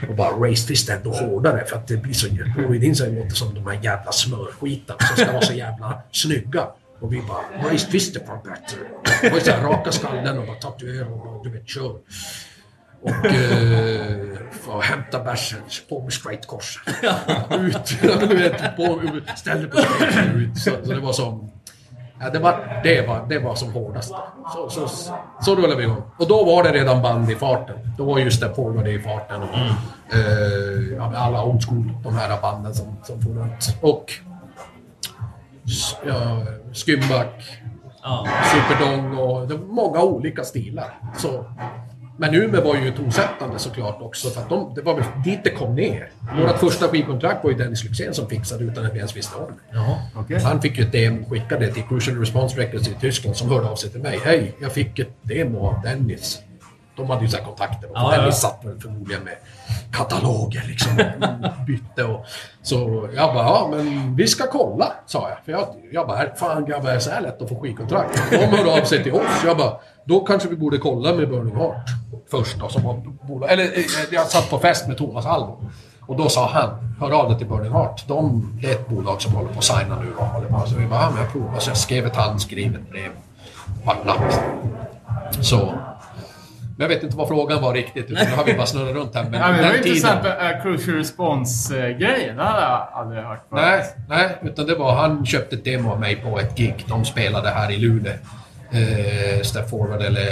Och 0.09 0.15
bara 0.15 0.49
Race 0.49 0.67
Fist 0.67 0.89
är 0.89 0.95
ändå 0.95 1.11
hårdare 1.11 1.65
för 1.65 1.75
att 1.75 1.87
det 1.87 1.97
blir 1.97 2.13
så... 2.13 2.27
Born 2.29 2.71
with 2.71 2.85
Insight 2.85 3.13
låter 3.13 3.35
som 3.35 3.55
de 3.55 3.67
här 3.67 3.79
jävla 3.83 4.11
smörskitarna 4.11 4.99
som 4.99 5.17
ska 5.17 5.31
vara 5.31 5.41
så 5.41 5.53
jävla 5.53 6.01
snygga. 6.11 6.67
Och 6.99 7.13
vi 7.13 7.21
bara 7.21 7.69
Race 7.71 7.87
Fist 7.87 8.15
är 8.15 8.25
fan 8.25 8.39
bättre. 8.43 8.77
Det 9.21 9.29
var 9.29 9.39
såhär 9.39 9.63
raka 9.63 9.91
skallen 9.91 10.37
och 10.37 10.47
bara 10.47 10.55
tatuera 10.57 11.07
och 11.07 11.19
bara, 11.19 11.43
du 11.43 11.49
vet 11.49 11.69
kör. 11.69 11.95
Och 13.01 13.25
eh, 13.25 14.81
hämta 14.81 15.23
bärsen, 15.23 15.59
på 15.89 16.01
med 16.01 16.13
straight-korset. 16.13 16.81
ut, 17.51 18.01
du 18.29 18.35
vet, 18.35 18.75
på, 18.75 19.01
ställ 19.35 19.61
dig 19.61 19.69
på 19.69 19.77
straight 19.77 20.35
ut. 20.35 20.57
Så, 20.57 20.71
så 20.83 20.91
det 20.93 20.99
var 20.99 21.13
som... 21.13 21.51
Ja, 22.25 22.31
det, 22.31 22.39
var, 22.39 22.81
det, 22.83 23.07
var, 23.07 23.25
det 23.29 23.39
var 23.39 23.55
som 23.55 23.73
hårdast. 23.73 24.13
Så, 24.53 24.69
så, 24.69 24.87
så 25.41 25.55
rullade 25.55 25.75
vi 25.75 25.83
igång. 25.83 26.03
Och 26.17 26.27
då 26.27 26.45
var 26.45 26.63
det 26.63 26.71
redan 26.71 27.01
band 27.01 27.31
i 27.31 27.35
farten. 27.35 27.75
Då 27.97 28.03
var 28.03 28.19
just 28.19 28.41
det 28.41 28.49
pågående 28.49 28.91
i 28.91 28.99
farten. 28.99 29.41
Och, 29.41 29.55
eh, 30.15 30.95
ja, 30.97 31.09
med 31.09 31.21
alla 31.21 31.43
old 31.43 31.65
school, 31.65 31.91
de 32.03 32.15
här 32.15 32.41
banden 32.41 32.73
som, 32.73 32.97
som 33.03 33.21
for 33.21 33.29
runt. 33.29 33.77
Och 33.81 34.13
ja, 36.05 36.41
Skymback, 36.73 37.61
Ja. 38.03 38.27
Superdong 38.53 39.17
och 39.17 39.47
det 39.47 39.53
var 39.53 39.65
många 39.65 40.01
olika 40.01 40.43
stilar. 40.43 40.99
Så, 41.17 41.45
men 42.17 42.35
Umeå 42.35 42.61
var 42.61 42.75
ju 42.75 42.91
tonsättande 42.91 43.59
såklart 43.59 44.01
också 44.01 44.29
för 44.29 44.41
att 44.41 44.49
de, 44.49 44.73
det 44.75 44.81
var 44.81 45.03
dit 45.25 45.39
det 45.43 45.49
kom 45.49 45.75
ner. 45.75 46.09
Vårt 46.41 46.59
första 46.59 46.87
skivkontrakt 46.87 47.43
var 47.43 47.51
ju 47.51 47.57
Dennis 47.57 47.83
Lyxzén 47.83 48.13
som 48.13 48.29
fixade 48.29 48.63
utan 48.63 48.85
att 48.85 48.93
vi 48.93 48.97
ens 48.97 49.15
visste 49.15 49.37
om 49.37 49.47
det. 49.47 49.77
Jaha. 49.77 49.97
Okej. 50.15 50.39
Han 50.39 50.61
fick 50.61 50.77
ju 50.77 50.83
ett 50.83 50.91
demo 50.91 51.29
skickade 51.29 51.73
till 51.73 51.83
Crucial 51.83 52.19
Response 52.19 52.59
Records 52.61 52.87
i 52.87 52.93
Tyskland 53.01 53.35
som 53.35 53.49
hörde 53.49 53.69
av 53.69 53.75
sig 53.75 53.89
till 53.89 54.01
mig. 54.01 54.19
Hej, 54.23 54.55
jag 54.61 54.71
fick 54.71 54.99
ett 54.99 55.11
demo 55.21 55.67
av 55.67 55.81
Dennis. 55.81 56.41
De 56.97 57.09
hade 57.09 57.21
ju 57.21 57.27
så 57.29 57.37
kontakter. 57.37 57.89
Och 57.89 57.97
Ja, 57.97 58.15
ja. 58.25 58.31
satt 58.31 58.61
förmodligen 58.81 59.23
med 59.23 59.35
kataloger 59.91 60.63
liksom. 60.67 60.91
Och 61.59 61.65
bytte 61.65 62.03
och... 62.03 62.25
Så 62.61 63.09
jag 63.15 63.33
bara, 63.33 63.45
ja 63.45 63.67
men 63.71 64.15
vi 64.15 64.27
ska 64.27 64.47
kolla, 64.47 64.93
sa 65.05 65.29
jag. 65.29 65.37
För 65.45 65.51
jag, 65.51 65.67
jag 65.91 66.07
bara, 66.07 66.35
fan 66.35 66.65
grabbar, 66.65 66.89
är 66.89 66.93
det 66.93 66.99
så 67.01 67.09
här 67.09 67.21
lätt 67.21 67.41
att 67.41 67.49
få 67.49 67.59
skivkontrakt? 67.59 68.31
De 68.31 68.37
hör 68.37 68.77
av 68.81 68.85
sig 68.85 69.03
till 69.03 69.13
oss. 69.13 69.43
Jag 69.45 69.57
bara, 69.57 69.73
då 70.05 70.19
kanske 70.19 70.49
vi 70.49 70.55
borde 70.55 70.77
kolla 70.77 71.13
med 71.13 71.29
Burning 71.29 71.55
Heart 71.55 71.89
först 72.31 72.59
då, 72.59 72.69
som 72.69 72.83
var 72.83 73.01
bolag. 73.27 73.51
Eller 73.51 73.63
eh, 73.63 73.83
jag 74.11 74.27
satt 74.27 74.49
på 74.49 74.59
fest 74.59 74.87
med 74.87 74.97
Thomas 74.97 75.25
Albo. 75.25 75.57
Och 76.07 76.15
då 76.17 76.29
sa 76.29 76.49
han, 76.49 76.95
hör 76.99 77.11
av 77.11 77.29
dig 77.29 77.37
till 77.37 77.47
Burning 77.47 77.71
Heart. 77.71 78.07
De, 78.07 78.51
det 78.61 78.67
är 78.67 78.71
ett 78.71 78.87
bolag 78.89 79.21
som 79.21 79.33
håller 79.33 79.49
på 79.49 79.57
att 79.57 79.63
signa 79.63 79.99
nu 79.99 80.13
och 80.17 80.49
på. 80.49 80.69
Så 80.69 80.75
vi 80.75 80.85
bara, 80.87 81.01
ja 81.01 81.09
men 81.09 81.21
jag 81.23 81.31
provar. 81.31 81.59
Så 81.59 81.69
jag 81.69 81.77
skrev 81.77 82.05
ett 82.05 82.15
handskrivet 82.15 82.89
brev. 82.91 83.11
Vart 83.85 84.05
natt. 84.05 84.39
Så. 85.41 85.73
Men 86.77 86.89
jag 86.89 86.95
vet 86.95 87.03
inte 87.03 87.17
vad 87.17 87.27
frågan 87.27 87.61
var 87.61 87.73
riktigt, 87.73 88.11
utan 88.11 88.27
nu 88.29 88.35
har 88.35 88.43
vi 88.45 88.53
bara 88.53 88.65
snurrat 88.65 88.95
runt 88.95 89.15
här. 89.15 89.23
Men, 89.23 89.33
Ja, 89.33 89.47
men 89.47 89.57
det 89.57 89.63
var 89.63 89.73
den 89.73 89.83
tiden- 89.83 89.87
intressant 89.97 90.23
med 90.23 90.55
uh, 90.55 90.61
Crucial 90.61 90.97
Response-grejen. 90.97 92.35
Det 92.37 92.43
hade 92.43 92.61
jag 92.61 92.87
aldrig 92.93 93.23
hört 93.23 93.45
förut. 93.49 93.61
Nej, 93.63 93.83
nej, 94.09 94.37
utan 94.41 94.65
det 94.67 94.75
var 94.75 94.95
han 94.95 95.25
köpte 95.25 95.55
ett 95.55 95.63
demo 95.65 95.91
av 95.91 95.99
mig 95.99 96.15
på 96.15 96.39
ett 96.39 96.57
gig. 96.57 96.85
De 96.87 97.05
spelade 97.05 97.49
här 97.49 97.71
i 97.71 97.77
Luleå. 97.77 98.13
Eh, 98.71 99.41
Step 99.41 99.69
Forward 99.69 100.01
eller 100.01 100.25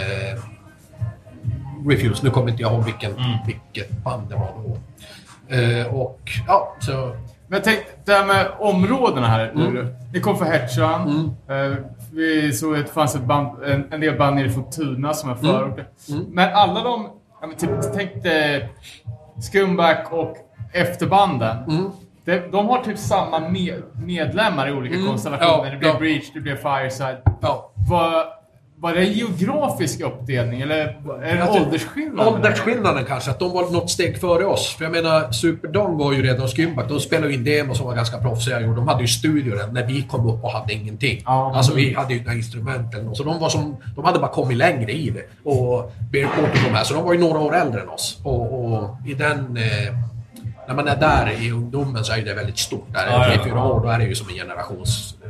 Refuse. 1.89 2.23
Nu 2.23 2.29
kommer 2.29 2.49
inte 2.51 2.62
jag 2.62 2.71
ihåg 2.73 2.84
vilken, 2.86 3.12
vilket 3.45 3.91
band 4.03 4.29
det 4.29 4.36
var 4.36 4.49
då. 4.63 4.77
Eh, 5.56 5.88
och 5.95 6.19
ja, 6.47 6.75
så... 6.79 7.15
Men 7.47 7.62
tänk, 7.63 7.79
det 8.06 8.12
här 8.12 8.25
med 8.25 8.47
områdena 8.60 9.27
här 9.27 9.49
Mm. 9.51 9.88
Ni 10.13 10.19
kom 10.19 10.38
från 10.38 10.47
Hertsön. 10.47 11.36
Eh, 11.49 11.73
vi 12.15 12.54
såg 12.54 12.76
att 12.76 12.86
det 12.86 12.91
fanns 12.91 13.15
ett 13.15 13.23
band, 13.23 13.63
en, 13.63 13.93
en 13.93 14.02
del 14.02 14.17
band 14.17 14.36
nere 14.36 14.49
från 14.49 14.69
Tuna 14.69 15.13
som 15.13 15.30
är 15.30 15.34
Mm. 15.34 15.45
förorter. 15.45 15.88
Men 16.32 16.49
alla 16.54 16.84
de, 16.84 17.08
ja, 17.41 17.47
men 17.47 17.56
typ, 17.58 17.69
tänk 17.95 18.23
dig 18.23 18.69
Skumback 19.41 20.08
och 20.12 20.38
efterbanden. 20.73 21.58
Mm. 21.69 21.89
Det, 22.26 22.52
de 22.52 22.67
har 22.67 22.84
typ 22.84 22.97
samma 22.97 23.39
med, 23.39 23.84
medlemmar 24.06 24.67
i 24.67 24.71
olika 24.71 24.95
konstellationer. 25.08 25.65
Ja, 25.65 25.71
det 25.71 25.78
blev 25.78 25.91
ja. 25.91 25.99
Breach, 25.99 26.32
det 26.34 26.39
blev 26.39 26.56
Fireside. 26.56 27.17
Ja. 27.41 27.71
Var, 27.89 28.26
var 28.84 28.93
det 28.93 29.00
en 29.00 29.13
geografisk 29.13 30.02
uppdelning 30.02 30.62
eller 30.62 30.76
är 30.78 30.96
det 31.22 31.36
Jag 31.36 31.54
tror- 31.54 31.65
åldersskillnad? 31.65 32.28
Åldersskillnaden 32.28 33.06
kanske, 33.06 33.32
att 33.32 33.39
de 33.39 33.52
var 33.54 33.72
något 33.72 33.89
steg 33.89 34.19
före 34.19 34.46
oss. 34.46 34.76
För 34.76 34.84
jag 34.86 34.91
menar, 34.91 35.32
Superdong 35.32 35.98
var 35.98 36.13
ju 36.13 36.22
redan 36.24 36.48
Skymback. 36.48 36.89
De 36.89 37.00
spelade 37.00 37.28
ju 37.28 37.34
in 37.34 37.43
demos 37.43 37.78
som 37.78 37.88
var 37.88 37.96
ganska 37.96 38.17
proffsiga. 38.17 38.60
De 38.60 38.88
hade 38.88 39.02
ju 39.02 39.08
studio 39.08 39.54
redan 39.56 39.74
när 39.74 39.86
vi 39.86 40.02
kom 40.02 40.28
upp 40.30 40.43
och 40.43 40.52
hade 40.52 40.74
ingenting. 40.74 41.22
Ja. 41.26 41.54
Alltså 41.56 41.74
vi 41.74 41.93
hade 41.93 42.13
ju 42.13 42.19
inga 42.19 42.34
instrument 42.34 42.93
eller 42.93 43.04
något. 43.04 43.17
Så 43.17 43.24
de 43.24 43.39
var 43.39 43.50
som... 43.50 43.78
De 43.96 44.06
hade 44.06 44.19
bara 44.19 44.32
kommit 44.32 44.58
längre 44.58 44.91
i 44.91 45.10
det. 45.10 45.50
Och 45.50 45.91
Court 46.12 46.38
och 46.38 46.63
de 46.69 46.76
här. 46.76 46.84
Så 46.84 46.93
de 46.93 47.04
var 47.04 47.13
ju 47.13 47.19
några 47.19 47.39
år 47.39 47.56
äldre 47.56 47.82
än 47.82 47.89
oss. 47.89 48.19
Och, 48.24 48.63
och 48.74 48.98
i 49.08 49.13
den... 49.13 49.58
Eh, 49.58 49.93
när 50.67 50.76
man 50.76 50.88
är 50.88 50.96
där 50.96 51.32
i 51.41 51.52
ungdomen 51.52 52.04
så 52.04 52.13
är 52.13 52.22
det 52.22 52.34
väldigt 52.34 52.58
stort. 52.58 52.88
Där 52.93 53.08
Ja, 53.12 53.24
tre, 53.26 53.39
fyra 53.43 53.63
år, 53.65 53.80
då 53.84 53.88
är 53.89 54.00
det 54.00 54.06
ju 54.06 54.15
som 54.15 54.30
en 54.30 54.36
generations... 54.36 55.15
Eh, 55.24 55.30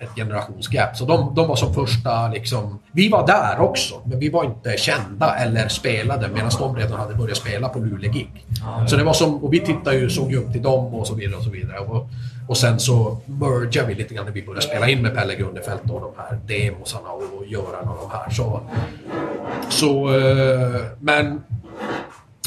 ett 0.00 0.14
generationsgap. 0.16 0.96
Så 0.96 1.04
de, 1.04 1.34
de 1.34 1.48
var 1.48 1.56
som 1.56 1.74
första 1.74 2.28
liksom... 2.28 2.78
Vi 2.92 3.08
var 3.08 3.26
där 3.26 3.60
också, 3.60 4.00
men 4.04 4.18
vi 4.18 4.28
var 4.28 4.44
inte 4.44 4.76
kända 4.76 5.34
eller 5.34 5.68
spelade 5.68 6.28
medan 6.28 6.50
de 6.58 6.76
redan 6.76 7.00
hade 7.00 7.14
börjat 7.14 7.36
spela 7.36 7.68
på 7.68 7.78
Luleå-gig. 7.78 8.46
Så 8.86 8.96
det 8.96 9.04
var 9.04 9.12
som... 9.12 9.44
Och 9.44 9.52
vi 9.52 9.60
tittade 9.60 9.96
ju, 9.96 10.10
såg 10.10 10.32
ju 10.32 10.36
upp 10.36 10.52
till 10.52 10.62
dem 10.62 10.94
och 10.94 11.06
så 11.06 11.14
vidare 11.14 11.36
och 11.36 11.44
så 11.44 11.50
vidare. 11.50 11.78
Och, 11.78 12.08
och 12.48 12.56
sen 12.56 12.80
så 12.80 13.18
mergade 13.26 13.88
vi 13.88 13.94
lite 13.94 14.14
grann 14.14 14.24
när 14.24 14.32
vi 14.32 14.42
började 14.42 14.62
spela 14.62 14.88
in 14.88 15.02
med 15.02 15.14
Pelle 15.14 15.34
Gunnefelt 15.34 15.90
och 15.90 16.00
de 16.00 16.12
här 16.16 16.38
demosarna 16.46 17.08
och, 17.10 17.46
Göran 17.46 17.88
och 17.88 17.96
de 18.00 18.10
här. 18.10 18.30
Så... 18.30 18.60
Så... 19.68 20.18
Eh, 20.18 20.80
men... 21.00 21.42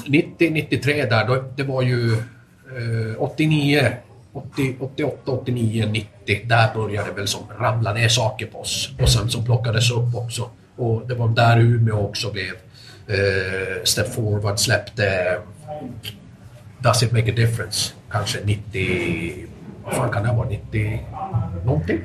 90, 0.07 0.51
93 0.51 1.05
där, 1.05 1.27
då, 1.27 1.43
det 1.55 1.63
var 1.63 1.81
ju 1.81 2.13
eh, 2.13 3.15
89, 3.17 3.91
80, 4.33 4.75
88, 4.79 5.31
89, 5.31 5.85
90. 5.91 6.41
Där 6.45 6.73
började 6.73 7.09
det 7.09 7.15
väl 7.15 7.27
som 7.27 7.41
ramla 7.59 7.93
ner 7.93 8.07
saker 8.07 8.45
på 8.45 8.59
oss. 8.59 8.91
Och 9.01 9.09
sen 9.09 9.29
så 9.29 9.41
plockades 9.41 9.91
upp 9.91 10.15
också. 10.15 10.49
Och 10.75 11.07
det 11.07 11.15
var 11.15 11.27
där 11.27 11.59
Umeå 11.59 12.07
också 12.07 12.31
blev 12.31 12.53
eh, 13.07 13.83
Step 13.83 14.13
Forward 14.13 14.59
släppte 14.59 15.37
Does 16.79 17.03
it 17.03 17.11
make 17.11 17.31
a 17.31 17.33
difference? 17.35 17.93
Kanske 18.11 18.39
90... 18.45 19.47
Vad 19.83 19.93
fan 19.93 20.09
kan 20.11 20.23
det 20.23 20.33
vara? 20.33 20.49
90... 20.49 21.05
Någonting? 21.65 21.99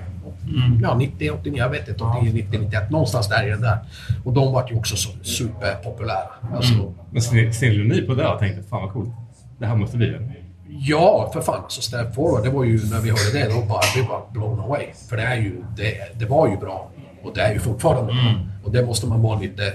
Ja, 0.83 0.95
90, 0.95 1.31
89, 1.31 1.59
jag 1.59 1.69
vet 1.71 1.89
inte. 1.89 2.05
89, 2.05 2.33
90, 2.35 2.61
91. 2.61 2.91
Någonstans 2.91 3.29
där 3.29 3.47
i 3.47 3.51
den 3.51 3.61
där. 3.61 3.79
Och 4.25 4.33
de 4.33 4.53
var 4.53 4.69
ju 4.71 4.77
också 4.77 4.97
så 4.97 5.11
superpopulära. 5.23 6.29
Alltså, 6.55 6.95
Men 7.11 7.23
snillade 7.53 7.89
ni 7.89 8.03
på 8.03 8.15
det 8.15 8.29
och 8.29 8.39
tänkte 8.39 8.63
fan 8.63 8.83
vad 8.83 8.93
coolt. 8.93 9.11
Det 9.59 9.67
här 9.67 9.77
måste 9.77 9.97
vi 9.97 10.07
göra. 10.07 10.23
Ja, 10.71 11.31
för 11.33 11.41
fan. 11.41 11.63
Alltså 11.65 11.83
Step 11.83 12.15
Forward, 12.15 12.45
det 12.45 12.51
var 12.51 12.65
ju 12.65 12.81
när 12.91 13.01
vi 13.01 13.11
hörde 13.11 13.33
det, 13.33 13.49
då 13.55 13.67
bara, 13.67 13.81
vi 13.97 14.03
var 14.03 14.23
blown 14.33 14.61
away. 14.61 14.87
För 15.09 15.17
det 15.17 15.23
är 15.23 15.37
ju, 15.37 15.65
det, 15.77 16.19
det 16.19 16.25
var 16.27 16.49
ju 16.49 16.57
bra. 16.57 16.91
Och 17.23 17.35
det 17.35 17.41
är 17.41 17.53
ju 17.53 17.59
fortfarande 17.59 18.13
bra. 18.13 18.23
Och 18.65 18.73
det 18.73 18.87
måste 18.87 19.07
man 19.07 19.23
vara 19.23 19.39
lite... 19.39 19.73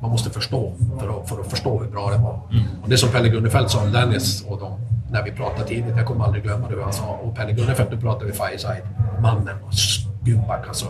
Man 0.00 0.10
måste 0.10 0.30
förstå 0.30 0.72
för 1.00 1.20
att, 1.20 1.28
för 1.28 1.40
att 1.40 1.50
förstå 1.50 1.78
hur 1.78 1.90
bra 1.90 2.10
det 2.10 2.16
var. 2.18 2.40
Och 2.82 2.88
det 2.88 2.98
som 2.98 3.08
Pelle 3.08 3.28
Gunnefelt 3.28 3.70
sa 3.70 3.82
om 3.82 3.92
Dennis 3.92 4.44
och 4.48 4.58
dem, 4.60 4.80
när 5.10 5.22
vi 5.22 5.30
pratade 5.32 5.68
tidigt, 5.68 5.96
jag 5.96 6.06
kommer 6.06 6.24
aldrig 6.24 6.42
glömma 6.42 6.68
det 6.68 6.82
han 6.82 6.92
sa. 6.92 7.06
Och 7.22 7.36
Pelle 7.36 7.52
Gunnefelt, 7.52 7.90
då 7.90 7.96
pratade 7.96 8.26
vi 8.26 8.32
Fireside, 8.32 8.82
mannen 9.22 9.56
och 9.66 9.74
Skubback 9.74 10.68
alltså. 10.68 10.86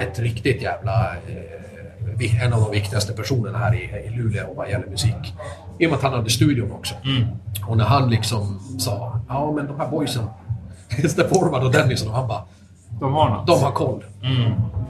Ett 0.00 0.18
riktigt 0.18 0.62
jävla... 0.62 1.12
Eh, 1.12 1.65
en 2.42 2.52
av 2.52 2.60
de 2.60 2.70
viktigaste 2.70 3.12
personerna 3.12 3.58
här 3.58 3.74
i, 3.74 4.06
i 4.06 4.10
Luleå 4.16 4.54
vad 4.56 4.70
gäller 4.70 4.86
musik. 4.86 5.34
I 5.78 5.86
och 5.86 5.90
med 5.90 5.96
att 5.96 6.02
han 6.02 6.12
hade 6.12 6.30
studion 6.30 6.72
också. 6.72 6.94
Och 7.68 7.76
när 7.76 7.84
han 7.84 8.10
liksom 8.10 8.60
sa, 8.78 9.20
ja 9.28 9.52
men 9.52 9.66
de 9.66 9.80
här 9.80 9.88
boysen, 9.88 10.24
Step 11.08 11.28
Forward 11.28 11.62
och 11.62 11.72
Dennis 11.72 12.06
och 12.06 12.12
han 12.12 12.28
bara, 12.28 12.42
De 13.00 13.12
har 13.14 13.28
något. 13.30 13.46
de 13.46 13.62
har 13.62 13.70
koll. 13.72 14.04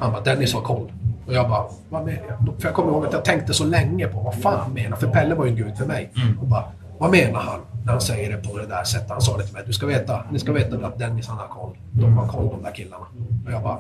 Han 0.01 0.13
bara, 0.13 0.21
Dennis 0.21 0.55
har 0.55 0.61
koll. 0.61 0.93
Och 1.27 1.33
jag 1.35 1.49
bara, 1.49 1.65
vad 1.89 2.05
menar 2.05 2.23
jag? 2.29 2.55
För 2.59 2.69
jag 2.69 2.75
kommer 2.75 2.93
ihåg 2.93 3.07
att 3.07 3.13
jag 3.13 3.25
tänkte 3.25 3.55
så 3.55 3.65
länge 3.65 4.07
på 4.07 4.21
vad 4.21 4.35
fan 4.35 4.73
menar 4.73 4.97
För 4.97 5.07
Pelle 5.07 5.35
var 5.35 5.45
ju 5.45 5.51
en 5.51 5.57
gud 5.57 5.77
för 5.79 5.87
mig. 5.87 6.13
Och 6.41 6.47
bara, 6.47 6.65
vad 6.99 7.11
menar 7.11 7.41
han 7.41 7.61
när 7.85 7.93
han 7.93 8.01
säger 8.01 8.37
det 8.37 8.49
på 8.49 8.59
det 8.59 8.67
där 8.67 8.85
sättet? 8.85 9.11
Han 9.11 9.21
sa 9.21 9.37
det 9.37 9.43
till 9.45 9.53
mig, 9.55 9.63
du 9.67 9.73
ska 9.73 9.87
veta, 9.87 10.23
ni 10.31 10.39
ska 10.39 10.53
veta 10.53 10.87
att 10.87 10.99
Dennis 10.99 11.29
han 11.29 11.39
har 11.39 11.49
koll. 11.49 11.77
De 11.93 12.19
har 12.19 12.27
koll 12.29 12.49
de 12.49 12.63
där 12.63 12.73
killarna. 12.75 13.05
Och 13.47 13.53
jag 13.53 13.63
bara, 13.63 13.79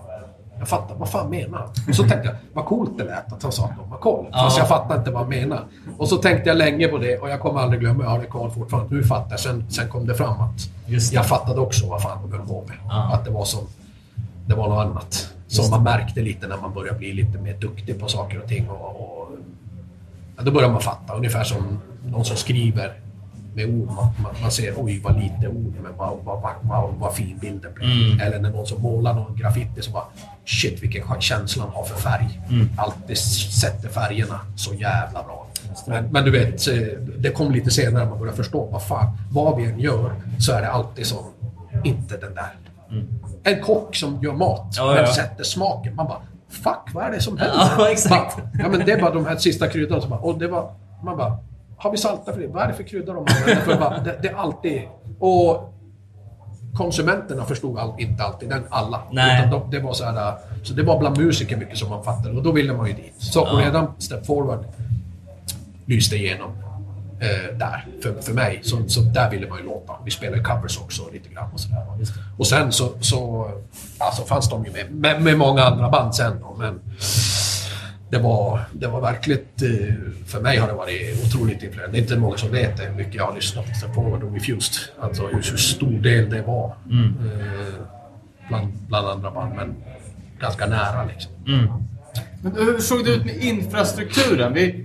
jag 0.59 0.69
fattar, 0.69 0.95
vad 0.95 1.09
fan 1.09 1.31
menar 1.31 1.59
han? 1.59 1.69
Och 1.89 1.95
så 1.95 2.03
tänkte 2.03 2.29
jag, 2.29 2.37
vad 2.53 2.65
coolt 2.65 2.99
det 2.99 3.05
lät 3.05 3.33
att 3.33 3.43
han 3.43 3.53
sa 3.53 3.65
att 3.65 3.77
de 3.77 3.91
har 3.91 3.99
koll. 3.99 4.27
Fast 4.33 4.59
jag 4.59 4.69
fattade 4.69 4.99
inte 4.99 5.11
vad 5.11 5.21
han 5.21 5.29
menar. 5.29 5.65
Och 5.99 6.09
så 6.09 6.17
tänkte 6.17 6.49
jag 6.49 6.59
länge 6.59 6.89
på 6.89 6.99
det 6.99 7.19
och 7.19 7.31
jag 7.31 7.41
kommer 7.41 7.61
aldrig 7.61 7.81
glömma, 7.81 8.05
jag 8.05 8.11
har 8.11 8.19
det 8.19 8.27
kvar 8.27 8.51
fortfarande. 8.51 8.95
Nu 8.95 9.05
fattar 9.05 9.31
jag. 9.31 9.41
Sen, 9.41 9.65
sen 9.69 9.89
kom 9.89 10.07
det 10.07 10.15
fram 10.15 10.41
att 10.41 10.69
det. 10.87 11.13
jag 11.13 11.27
fattade 11.27 11.61
också 11.61 11.87
vad 11.87 12.03
fan 12.03 12.19
de 12.23 12.37
höll 12.37 12.47
på 12.47 12.65
med. 12.69 12.77
Att 13.13 13.25
det 13.25 13.31
var 13.31 13.45
som 13.45 13.67
det 14.47 14.55
var 14.55 14.69
något 14.69 14.87
annat. 14.87 15.33
Som 15.47 15.71
man 15.71 15.83
märkte 15.83 16.21
lite 16.21 16.47
när 16.47 16.57
man 16.57 16.75
började 16.75 16.99
bli 16.99 17.13
lite 17.13 17.39
mer 17.39 17.55
duktig 17.55 18.01
på 18.01 18.09
saker 18.09 18.43
och 18.43 18.49
ting. 18.49 18.69
Och, 18.69 19.01
och, 19.01 19.29
ja, 20.37 20.43
då 20.43 20.51
börjar 20.51 20.71
man 20.71 20.81
fatta. 20.81 21.15
Ungefär 21.15 21.45
som 21.45 21.79
någon 22.07 22.25
som 22.25 22.37
skriver 22.37 22.93
med 23.55 23.69
ord. 23.69 23.87
Man, 23.87 24.09
man, 24.23 24.35
man 24.43 24.51
ser 24.51 24.75
oj 24.77 25.01
vad 25.05 25.17
lite 25.17 25.49
ord 25.49 25.75
men 25.83 25.97
vad, 25.97 26.19
vad, 26.25 26.43
vad, 26.43 26.53
vad, 26.63 26.95
vad 26.95 27.15
fin 27.15 27.39
bilden 27.41 27.73
blir. 27.75 28.23
Eller 28.23 28.39
när 28.39 28.51
någon 28.51 28.67
som 28.67 28.83
målar 28.83 29.15
någon 29.15 29.37
graffiti 29.37 29.83
så 29.83 29.91
bara 29.91 30.05
shit 30.47 30.83
vilken 30.83 31.21
känsla 31.21 31.63
han 31.65 31.73
har 31.73 31.85
för 31.85 31.97
färg. 31.97 32.41
Alltid 32.77 33.19
sätter 33.19 33.89
färgerna 33.89 34.41
så 34.57 34.75
jävla 34.75 35.23
bra. 35.23 35.47
Men, 35.87 36.05
men 36.13 36.25
du 36.25 36.31
vet, 36.31 36.69
eh, 36.69 36.75
det 37.19 37.31
kom 37.31 37.53
lite 37.53 37.71
senare 37.71 38.05
när 38.05 38.11
man 38.11 38.19
började 38.19 38.37
förstå 38.37 38.69
vad 38.73 38.83
fan, 38.87 39.19
vad 39.31 39.57
vi 39.57 39.65
än 39.65 39.81
gör 39.81 40.13
så 40.41 40.53
är 40.53 40.61
det 40.61 40.71
alltid 40.71 41.07
som 41.07 41.19
inte 41.85 42.17
den 42.17 42.35
där 42.35 42.55
en 43.47 43.63
kock 43.63 43.97
som 43.97 44.23
gör 44.23 44.33
mat, 44.33 44.75
Ja, 44.77 44.87
men 44.87 44.97
ja. 44.97 45.07
sätter 45.07 45.45
smaken. 45.45 45.95
Man 45.95 46.07
bara, 46.07 46.21
fuck 46.49 46.95
vad 46.95 47.05
är 47.05 47.11
det 47.11 47.21
som 47.21 47.39
händer? 47.39 47.57
Ja, 47.79 47.89
exakt. 47.91 48.37
Bara, 48.37 48.49
ja, 48.59 48.69
men 48.69 48.87
det 48.87 48.93
är 48.93 49.01
bara 49.01 49.15
de 49.15 49.27
här 49.27 49.37
sista 49.37 49.69
kryddorna 49.69 50.01
som 50.01 50.11
bara, 50.11 50.21
och 50.21 50.39
det 50.39 50.49
var, 50.49 50.75
man 51.05 51.17
bara, 51.17 51.39
har 51.79 51.91
vi 51.91 51.97
saltat 51.97 52.35
för 52.35 52.43
det? 52.43 52.49
Vad 52.49 52.63
är 52.63 52.69
det 52.69 52.75
för 52.75 52.83
kryddor 52.83 53.15
de 53.15 53.19
använder? 53.19 53.65
För 53.65 53.77
bara, 53.77 53.99
det, 53.99 54.19
det 54.23 54.29
är 54.29 54.35
alltid, 54.35 54.83
och 55.19 55.75
konsumenterna 56.77 57.45
förstod 57.45 57.79
all, 57.79 57.93
inte 57.99 58.23
alltid 58.23 58.49
den, 58.49 58.65
alla. 58.71 59.03
Nej. 59.11 59.39
Utan 59.39 59.51
de, 59.51 59.71
det 59.71 59.81
var 59.81 59.93
så 59.93 60.05
här, 60.05 60.35
så 60.63 60.73
det 60.73 60.83
var 60.83 60.99
bland 60.99 61.19
musiker 61.19 61.57
mycket 61.57 61.79
som 61.79 61.91
man 61.91 62.05
fattade 62.05 62.37
och 62.37 62.43
då 62.43 62.53
ville 62.53 62.73
man 62.73 62.87
ju 62.87 62.93
dit. 62.93 63.15
Så 63.19 63.53
och 63.53 63.59
redan 63.59 63.93
Step 63.99 64.27
Forward 64.27 64.65
lyste 65.87 66.17
igenom 66.17 66.51
eh, 67.21 67.57
där 67.59 67.87
för, 68.03 68.23
för 68.23 68.33
mig. 68.33 68.61
Så, 68.65 68.89
så 68.89 69.01
där 69.01 69.31
ville 69.31 69.49
man 69.49 69.59
ju 69.59 69.65
låta. 69.65 69.93
Vi 70.05 70.11
spelade 70.11 70.43
covers 70.43 70.79
också 70.79 71.03
lite 71.13 71.29
grann 71.29 71.53
och 71.53 71.61
sådär. 71.61 71.83
Och 72.39 72.47
sen 72.47 72.73
så, 72.73 72.93
så 73.01 73.51
alltså 73.99 74.23
fanns 74.23 74.51
de 74.51 74.65
ju 74.65 74.73
med, 74.73 74.91
med, 74.91 75.23
med 75.23 75.39
många 75.39 75.65
andra 75.65 75.91
band 75.91 76.15
sen 76.15 76.41
då, 76.41 76.57
men 76.59 76.81
det 78.11 78.19
var, 78.19 78.61
det 78.73 78.87
var 78.87 79.01
verkligen, 79.01 79.41
eh, 79.41 79.95
för 80.27 80.41
mig 80.41 80.59
har 80.59 80.69
det 80.69 80.75
varit 80.75 81.25
otroligt 81.27 81.63
influerande. 81.63 81.93
Det 81.93 81.99
är 81.99 82.03
inte 82.03 82.17
många 82.17 82.37
som 82.37 82.51
vet 82.51 82.77
det, 82.77 82.83
hur 82.83 82.97
mycket 82.97 83.15
jag 83.15 83.27
har 83.27 83.35
lyssnat 83.35 83.95
på 83.95 84.01
och 84.01 84.35
Refused. 84.35 84.95
Alltså 85.01 85.27
hur, 85.27 85.35
hur 85.35 85.57
stor 85.57 85.91
del 85.91 86.31
det 86.31 86.43
var. 86.43 86.67
Eh, 86.91 87.75
bland, 88.49 88.73
bland 88.89 89.09
andra 89.09 89.31
band, 89.31 89.55
men 89.55 89.75
ganska 90.41 90.67
nära 90.67 91.05
liksom. 91.05 91.33
Men 92.43 92.53
hur 92.53 92.79
såg 92.79 93.05
det 93.05 93.11
ut 93.11 93.25
med 93.25 93.37
infrastrukturen? 93.37 94.55
Vi, 94.55 94.85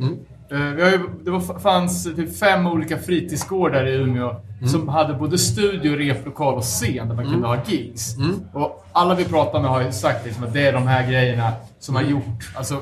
eh, 0.52 0.60
vi 0.60 0.82
har 0.84 0.90
ju, 0.90 1.00
det 1.24 1.32
var, 1.32 1.60
fanns 1.60 2.04
typ 2.04 2.38
fem 2.38 2.68
olika 2.68 2.98
fritidsgårdar 2.98 3.88
i 3.88 3.94
Umeå 3.94 4.36
som 4.68 4.88
hade 4.90 5.14
både 5.14 5.38
studio, 5.38 5.96
replokal 5.96 6.54
och 6.54 6.64
scen 6.64 7.08
där 7.08 7.16
man 7.16 7.26
kunde 7.26 7.48
ha 7.48 7.58
gigs. 7.66 8.16
Och 8.54 8.86
alla 8.92 9.16
vi 9.16 9.26
pratar 9.26 9.62
med 9.62 9.70
har 9.70 9.82
ju 9.82 9.92
sagt 9.92 10.26
liksom 10.26 10.44
att 10.44 10.54
det 10.54 10.68
är 10.68 10.74
de 10.74 10.88
här 10.88 11.12
grejerna 11.12 11.52
som 11.80 11.96
har 11.96 12.02
gjort... 12.04 12.52
Alltså, 12.56 12.82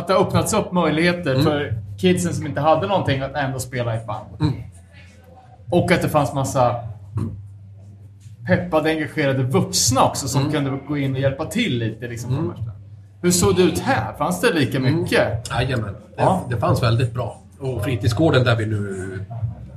att 0.00 0.06
det 0.06 0.12
har 0.14 0.20
öppnats 0.20 0.54
upp 0.54 0.72
möjligheter 0.72 1.42
för 1.42 1.74
kidsen 1.98 2.34
som 2.34 2.46
inte 2.46 2.60
hade 2.60 2.86
någonting 2.86 3.20
att 3.20 3.34
ändå 3.34 3.58
spela 3.58 3.94
i 3.94 3.96
ett 3.96 4.06
band. 4.06 4.26
Och 5.70 5.92
att 5.92 6.02
det 6.02 6.08
fanns 6.08 6.32
massa 6.34 6.76
peppade, 8.46 8.90
engagerade 8.90 9.42
vuxna 9.42 10.04
också 10.04 10.28
som 10.28 10.50
kunde 10.52 10.70
gå 10.88 10.98
in 10.98 11.14
och 11.14 11.20
hjälpa 11.20 11.44
till 11.46 11.78
lite. 11.78 12.08
Liksom, 12.08 12.30
ställena. 12.30 12.72
Hur 13.22 13.30
såg 13.30 13.56
det 13.56 13.62
ut 13.62 13.78
här? 13.78 14.12
Fanns 14.18 14.40
det 14.40 14.52
lika 14.52 14.80
mycket? 14.80 15.50
Jajamän, 15.50 15.92
det, 15.92 16.22
Ja. 16.22 16.44
det 16.50 16.56
fanns 16.56 16.82
väldigt 16.82 17.14
bra. 17.14 17.40
Och 17.60 17.84
fritidsgården 17.84 18.44
där 18.44 18.56
vi 18.56 18.66
nu 18.66 19.24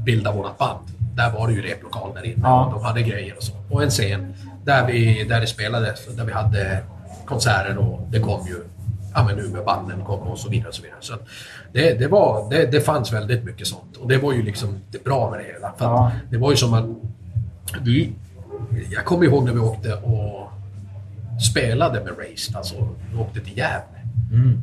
bildar 0.05 0.33
vårt 0.33 0.57
band, 0.57 0.79
där 1.15 1.31
var 1.31 1.47
det 1.47 1.53
ju 1.53 1.61
replokal 1.61 2.11
där 2.13 2.25
inne. 2.25 2.39
Ja. 2.43 2.71
De 2.75 2.83
hade 2.83 3.01
grejer 3.01 3.33
och 3.37 3.43
så. 3.43 3.53
Och 3.69 3.83
en 3.83 3.89
scen 3.89 4.33
där, 4.65 4.87
vi, 4.87 5.23
där 5.23 5.41
det 5.41 5.47
spelades, 5.47 6.15
där 6.15 6.25
vi 6.25 6.31
hade 6.31 6.77
konserter 7.25 7.77
och 7.77 8.07
det 8.09 8.19
kom 8.19 8.47
ju 8.47 8.55
Ja 9.13 9.23
men 9.23 9.39
Umeåbanden 9.39 10.03
kom 10.05 10.19
och 10.19 10.39
så 10.39 10.49
vidare. 10.49 10.67
Och 10.69 10.75
så 10.75 10.81
vidare. 10.81 10.97
Så 10.99 11.13
att 11.13 11.21
det, 11.73 11.99
det, 11.99 12.07
var, 12.07 12.49
det, 12.49 12.65
det 12.71 12.81
fanns 12.81 13.13
väldigt 13.13 13.43
mycket 13.43 13.67
sånt. 13.67 13.97
Och 13.97 14.07
det 14.09 14.17
var 14.17 14.33
ju 14.33 14.43
liksom 14.43 14.79
det 14.91 15.03
bra 15.03 15.29
med 15.31 15.39
det 15.39 15.45
hela. 15.53 15.73
För 15.77 15.85
Ja. 15.85 16.07
att 16.07 16.31
det 16.31 16.37
var 16.37 16.51
ju 16.51 16.57
som 16.57 16.71
man... 16.71 16.95
Vi, 17.81 18.13
jag 18.91 19.05
kommer 19.05 19.25
ihåg 19.25 19.43
när 19.45 19.53
vi 19.53 19.59
åkte 19.59 19.93
och 19.93 20.49
spelade 21.51 21.99
med 22.03 22.09
Race. 22.17 22.57
Alltså, 22.57 22.87
vi 23.11 23.17
åkte 23.19 23.39
till 23.39 23.57
Gävle. 23.57 23.87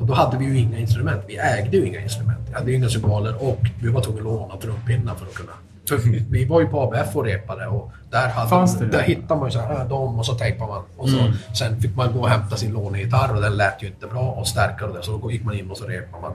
Och 0.01 0.07
då 0.07 0.15
hade 0.15 0.39
vi 0.39 0.45
ju 0.45 0.59
inga 0.59 0.79
instrument. 0.79 1.23
Vi 1.29 1.37
ägde 1.37 1.77
ju 1.77 1.87
inga 1.87 2.01
instrument. 2.01 2.39
Vi 2.49 2.55
hade 2.55 2.71
ju 2.71 2.77
inga 2.77 2.89
symboler 2.89 3.43
och 3.49 3.61
vi 3.83 3.89
var 3.89 4.01
tvungna 4.03 4.21
att 4.21 4.25
låna 4.25 4.57
trumpinnar 4.57 5.15
för 5.15 5.27
att 5.27 5.35
kunna... 5.35 5.53
För 5.89 5.97
vi 6.31 6.45
var 6.45 6.61
ju 6.61 6.67
på 6.67 6.81
ABF 6.83 7.17
och 7.17 7.25
repade 7.25 7.67
och 7.67 7.93
där, 8.11 8.29
hade, 8.29 8.87
där 8.87 9.03
hittade 9.03 9.40
man 9.40 9.53
så 9.53 9.61
här, 9.61 9.81
äh, 9.81 9.88
dem 9.88 10.18
och 10.18 10.27
så 10.27 10.35
tejpade 10.35 10.70
man. 10.70 10.83
Och 10.96 11.09
så, 11.09 11.33
Sen 11.55 11.81
fick 11.81 11.96
man 11.96 12.12
gå 12.12 12.20
och 12.20 12.29
hämta 12.29 12.57
sin 12.57 12.73
lånegitarr 12.73 13.35
och 13.35 13.40
den 13.40 13.57
lät 13.57 13.83
ju 13.83 13.87
inte 13.87 14.07
bra 14.07 14.31
och 14.31 14.49
stärkare 14.49 14.88
och 14.88 14.96
det. 14.96 15.03
Så 15.03 15.16
då 15.18 15.31
gick 15.31 15.44
man 15.44 15.55
in 15.55 15.70
och 15.70 15.77
så 15.77 15.85
repade 15.85 16.23
man. 16.23 16.33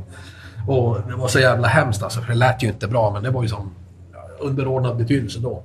Och 0.67 0.97
det 1.07 1.15
var 1.15 1.27
så 1.27 1.39
jävla 1.39 1.67
hemskt 1.67 2.03
alltså, 2.03 2.21
för 2.21 2.27
det 2.27 2.35
lät 2.35 2.63
ju 2.63 2.67
inte 2.67 2.87
bra 2.87 3.11
men 3.11 3.23
det 3.23 3.29
var 3.29 3.43
ju 3.43 3.49
som 3.49 3.71
underordnad 4.39 4.97
betydelse 4.97 5.39
då. 5.39 5.63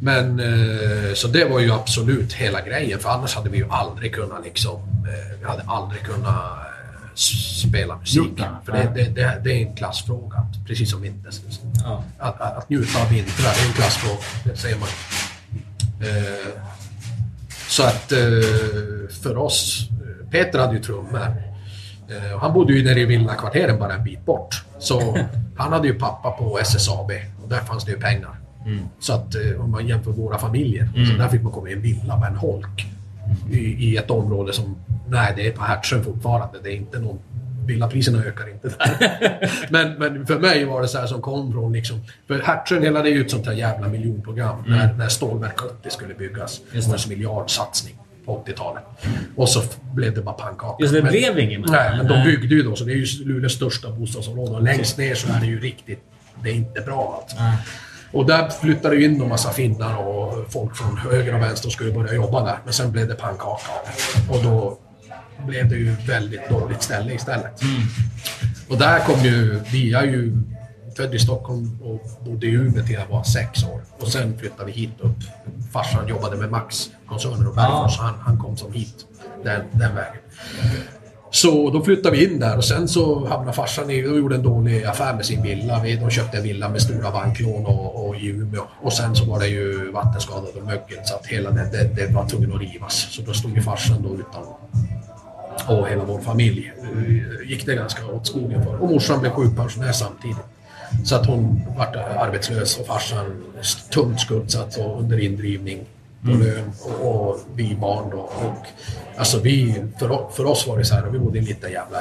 Men 0.00 0.40
eh, 0.40 1.14
så 1.14 1.28
det 1.28 1.44
var 1.44 1.60
ju 1.60 1.72
absolut 1.72 2.32
hela 2.32 2.60
grejen 2.60 2.98
för 2.98 3.08
annars 3.08 3.34
hade 3.34 3.50
vi 3.50 3.58
ju 3.58 3.66
aldrig 3.70 4.14
kunnat 4.14 4.44
liksom, 4.44 4.76
eh, 4.76 5.38
vi 5.40 5.46
hade 5.46 5.62
aldrig 5.66 6.02
kunnat 6.02 6.34
spela 7.18 7.96
musik. 7.96 8.40
För 8.64 8.72
det, 8.72 8.90
det, 8.94 9.04
det, 9.04 9.40
det 9.44 9.52
är 9.52 9.66
en 9.66 9.76
klassfråga, 9.76 10.46
precis 10.66 10.90
som 10.90 11.02
vinters. 11.02 11.40
Ja. 11.84 12.04
Att, 12.18 12.40
att, 12.40 12.56
att 12.56 12.70
njuta 12.70 13.02
av 13.02 13.08
vintrar 13.08 13.50
är 13.50 13.68
en 13.68 13.72
klassfråga, 13.72 14.18
det 14.44 14.56
säger 14.56 14.78
man. 14.78 14.88
Eh, 16.00 16.62
så 17.68 17.82
att 17.82 18.12
eh, 18.12 18.18
för 19.22 19.36
oss, 19.36 19.88
eh, 19.90 20.30
Peter 20.30 20.58
hade 20.58 20.74
ju 20.74 20.82
trummor. 20.82 21.36
Eh, 22.08 22.38
han 22.40 22.52
bodde 22.52 22.72
ju 22.72 22.84
nere 22.84 23.00
i 23.00 23.04
villakvarteren 23.04 23.78
bara 23.78 23.94
en 23.94 24.04
bit 24.04 24.24
bort. 24.24 24.64
Så 24.78 25.18
han 25.56 25.72
hade 25.72 25.88
ju 25.88 25.94
pappa 25.94 26.30
på 26.30 26.58
SSAB 26.58 27.10
och 27.42 27.48
där 27.48 27.60
fanns 27.60 27.84
det 27.84 27.90
ju 27.90 28.00
pengar. 28.00 28.38
Så 28.98 29.12
att 29.12 29.34
eh, 29.34 29.60
om 29.64 29.70
man 29.70 29.86
jämför 29.86 30.10
våra 30.10 30.38
familjer, 30.38 30.88
så 31.10 31.18
där 31.18 31.28
fick 31.28 31.42
man 31.42 31.52
komma 31.52 31.68
i 31.68 31.72
en 31.72 31.82
villa 31.82 32.16
med 32.16 32.28
en 32.28 32.36
holk. 32.36 32.86
I, 33.50 33.58
I 33.58 33.96
ett 33.96 34.10
område 34.10 34.52
som, 34.52 34.76
nej 35.10 35.32
det 35.36 35.46
är 35.46 35.52
på 35.52 35.62
Hertsön 35.62 36.04
fortfarande, 36.04 36.58
det 36.62 36.70
är 36.70 36.76
inte 36.76 36.98
någon 36.98 37.18
Villapriserna 37.68 38.24
ökar 38.24 38.48
inte 38.48 38.68
där. 38.68 39.50
men, 39.70 39.94
men 39.94 40.26
för 40.26 40.38
mig 40.38 40.64
var 40.64 40.82
det 40.82 40.88
så 40.88 40.98
här 40.98 41.06
som 41.06 41.22
kom 41.22 41.52
från 41.52 41.72
liksom... 41.72 42.00
För 42.26 42.42
Hertsön, 42.42 42.82
hela 42.82 43.02
det 43.02 43.10
är 43.10 43.12
ju 43.12 43.20
ett 43.20 43.30
sånt 43.30 43.46
här 43.46 43.52
jävla 43.52 43.88
miljonprogram. 43.88 44.64
När, 44.66 44.94
när 44.94 45.08
Stålverk 45.08 45.64
80 45.64 45.90
skulle 45.90 46.14
byggas. 46.14 46.60
Det 46.72 46.86
var 46.86 46.94
en 46.94 47.08
miljardsatsning 47.08 47.98
på 48.24 48.44
80-talet. 48.46 48.82
Och 49.36 49.48
så 49.48 49.62
blev 49.94 50.14
det 50.14 50.22
bara 50.22 50.34
pannkaka. 50.34 50.82
Just 50.82 50.94
det, 50.94 51.02
Men- 51.02 51.10
blev 51.10 51.38
inget 51.38 51.60
med 51.60 51.70
Nej, 51.70 51.96
men 51.96 52.06
de 52.06 52.24
byggde 52.24 52.54
ju 52.54 52.62
då, 52.62 52.76
så 52.76 52.84
det 52.84 52.92
är 52.92 52.96
ju 52.96 53.24
Luleås 53.24 53.52
största 53.52 53.90
bostadsområde. 53.90 54.52
Och 54.52 54.62
längst 54.62 54.98
ner 54.98 55.14
så 55.14 55.32
är 55.32 55.40
det 55.40 55.46
ju 55.46 55.60
riktigt... 55.60 56.02
Det 56.42 56.50
är 56.50 56.54
inte 56.54 56.80
bra 56.80 57.20
alltså. 57.22 57.36
Nej. 57.42 57.56
Och 58.12 58.26
där 58.26 58.48
flyttade 58.48 58.96
ju 58.96 59.04
in 59.04 59.22
en 59.22 59.28
massa 59.28 59.50
finnar 59.50 59.96
och 59.96 60.52
folk 60.52 60.76
från 60.76 60.96
höger 60.96 61.34
och 61.34 61.42
vänster 61.42 61.70
skulle 61.70 61.92
börja 61.92 62.14
jobba 62.14 62.44
där. 62.44 62.58
Men 62.64 62.72
sen 62.72 62.92
blev 62.92 63.08
det 63.08 63.14
pannkaka. 63.14 63.72
Och 64.30 64.42
då 64.42 64.78
blev 65.46 65.68
det 65.68 65.76
ju 65.76 65.96
väldigt 66.06 66.48
dåligt 66.48 66.82
ställe 66.82 67.14
istället. 67.14 67.60
Och 68.68 68.78
där 68.78 68.98
kom 68.98 69.20
ju... 69.20 69.60
Vi 69.72 69.94
är 69.94 70.04
ju 70.04 70.32
född 70.96 71.14
i 71.14 71.18
Stockholm 71.18 71.78
och 71.82 72.00
bodde 72.24 72.46
i 72.46 72.50
Umeå 72.50 72.82
till 72.82 72.94
jag 72.94 73.06
var 73.06 73.22
sex 73.22 73.64
år. 73.64 73.80
Och 73.98 74.08
sen 74.08 74.38
flyttade 74.38 74.64
vi 74.64 74.72
hit 74.72 75.00
upp. 75.00 75.16
Farsan 75.72 76.08
jobbade 76.08 76.36
med 76.36 76.50
Max-koncernen 76.50 77.46
och 77.46 77.54
Bergfors. 77.54 77.98
Han, 77.98 78.14
han 78.20 78.38
kom 78.38 78.56
som 78.56 78.72
hit 78.72 79.06
den, 79.44 79.62
den 79.72 79.94
vägen. 79.94 80.22
Så 81.30 81.70
då 81.70 81.84
flyttade 81.84 82.16
vi 82.16 82.24
in 82.24 82.40
där 82.40 82.56
och 82.56 82.64
sen 82.64 82.88
så 82.88 83.28
hamnade 83.28 83.52
farsan 83.52 83.90
i, 83.90 84.02
de 84.02 84.16
gjorde 84.16 84.34
en 84.34 84.42
dålig 84.42 84.84
affär 84.84 85.14
med 85.14 85.26
sin 85.26 85.42
villa. 85.42 85.80
Vi, 85.82 85.96
de 85.96 86.10
köpte 86.10 86.36
en 86.36 86.42
villa 86.42 86.68
med 86.68 86.82
stora 86.82 87.10
banklån 87.10 87.66
och, 87.66 88.08
och 88.08 88.16
i 88.16 88.26
Umeå. 88.26 88.62
Och 88.82 88.92
sen 88.92 89.16
så 89.16 89.24
var 89.24 89.40
det 89.40 89.48
ju 89.48 89.90
vattenskadat 89.90 90.56
och 90.56 90.64
mögel 90.64 90.98
så 91.04 91.14
att 91.14 91.26
hela 91.26 91.50
det, 91.50 91.70
det, 91.72 91.94
det 91.96 92.14
var 92.14 92.28
tvungen 92.28 92.52
att 92.52 92.60
rivas. 92.60 93.06
Så 93.10 93.22
då 93.22 93.32
stod 93.32 93.56
ju 93.56 93.62
farsan 93.62 94.02
då 94.02 94.14
utan 94.14 94.42
och 95.68 95.88
hela 95.88 96.04
vår 96.04 96.20
familj 96.20 96.72
gick 97.46 97.66
det 97.66 97.74
ganska 97.74 98.06
åt 98.06 98.26
skogen 98.26 98.64
för. 98.64 98.82
Och 98.82 98.90
morsan 98.90 99.20
blev 99.20 99.30
sjukpensionär 99.30 99.92
samtidigt. 99.92 100.36
Så 101.04 101.14
att 101.16 101.26
hon 101.26 101.62
vart 101.76 101.96
arbetslös 101.96 102.78
och 102.78 102.86
farsan 102.86 103.44
tungt 103.92 104.20
skuldsatt 104.20 104.76
och 104.76 105.00
under 105.00 105.18
indrivning 105.18 105.86
på 106.24 106.30
lön 106.30 106.72
och, 106.82 107.28
och 107.30 107.40
vi 107.54 107.74
barn 107.74 108.10
då. 108.10 108.18
Och, 108.18 108.66
alltså 109.16 109.40
vi, 109.40 109.84
för, 109.98 110.28
för 110.30 110.44
oss 110.44 110.66
var 110.66 110.78
det 110.78 110.84
så 110.84 110.94
här, 110.94 111.06
vi 111.06 111.18
bodde 111.18 111.38
i 111.38 111.40
en 111.40 111.44
liten 111.44 111.72
jävla 111.72 111.98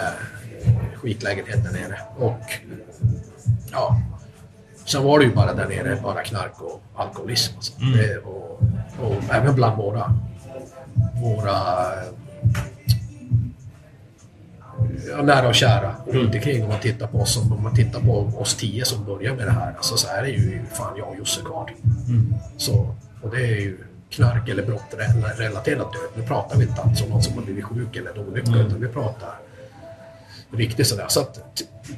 skitlägenhet 0.96 1.64
där 1.64 1.72
nere. 1.72 2.00
Och 2.18 2.42
ja, 3.72 4.02
sen 4.86 5.04
var 5.04 5.20
det 5.20 5.26
ju 5.26 5.36
bara 5.36 5.54
där 5.54 5.68
nere, 5.68 6.00
bara 6.04 6.24
knark 6.24 6.62
och 6.62 6.82
alkoholism. 6.96 7.56
Alltså. 7.56 7.74
Det, 7.96 8.18
och, 8.18 8.62
och 9.02 9.24
även 9.32 9.56
bland 9.56 9.78
våra, 9.78 10.14
våra 11.22 11.56
ja, 15.10 15.22
nära 15.22 15.48
och 15.48 15.56
kära 15.56 15.96
runt 16.08 16.36
omkring 16.36 16.64
om 16.64 16.70
man 16.70 16.80
tittar 16.80 17.08
på 17.08 17.18
oss, 17.18 17.38
om 17.38 17.64
man 17.64 17.76
tittar 17.76 18.00
på 18.00 18.32
oss 18.38 18.56
tio 18.56 18.86
som 18.86 19.06
börjar 19.06 19.36
med 19.36 19.48
det 19.48 19.52
här. 19.52 19.74
Alltså, 19.78 19.98
så 19.98 20.08
är 20.08 20.22
det 20.22 20.30
ju 20.30 20.62
fan 20.74 20.98
jag 20.98 21.08
och 21.08 21.16
Josse 21.18 21.42
kvar. 21.42 21.74
Så, 22.58 22.96
och 23.22 23.32
det 23.32 23.42
är 23.42 23.62
ju 23.62 23.78
knark 24.10 24.50
eller 24.50 24.64
brottrelaterad 24.64 25.78
död. 25.78 25.88
Nu 26.16 26.24
pratar 26.24 26.58
vi 26.58 26.64
inte 26.64 26.82
alls 26.82 27.02
om 27.02 27.10
någon 27.10 27.24
som 27.24 27.34
har 27.34 27.42
blivit 27.42 27.64
sjuk 27.64 27.96
eller 27.96 28.12
en 28.12 28.28
olycka 28.28 28.52
utan 28.52 28.82
vi 28.82 28.88
pratar 28.88 29.30
riktigt 30.52 30.88
sådär. 30.88 31.06
Så 31.08 31.20
att 31.20 31.40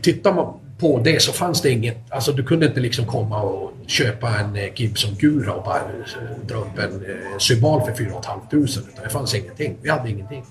tittar 0.01 0.33
man 0.33 0.53
på 0.79 0.99
det 1.03 1.21
så 1.21 1.31
fanns 1.31 1.61
det 1.61 1.69
inget, 1.69 1.97
alltså 2.09 2.31
du 2.31 2.43
kunde 2.43 2.65
inte 2.65 2.79
liksom 2.79 3.05
komma 3.05 3.41
och 3.41 3.71
köpa 3.87 4.39
en 4.39 4.55
eh, 4.55 4.69
Gibson 4.75 5.15
Gura 5.15 5.53
och 5.53 5.63
bara 5.63 5.77
eh, 5.77 6.47
dra 6.47 6.55
upp 6.55 6.79
en 6.79 7.05
eh, 7.05 7.85
för 7.85 7.95
4 7.95 8.21
500 8.25 8.69
utan 8.91 9.03
det 9.03 9.09
fanns 9.09 9.35
ingenting. 9.35 9.77
Vi 9.81 9.89
hade 9.89 10.09
ingenting. 10.09 10.45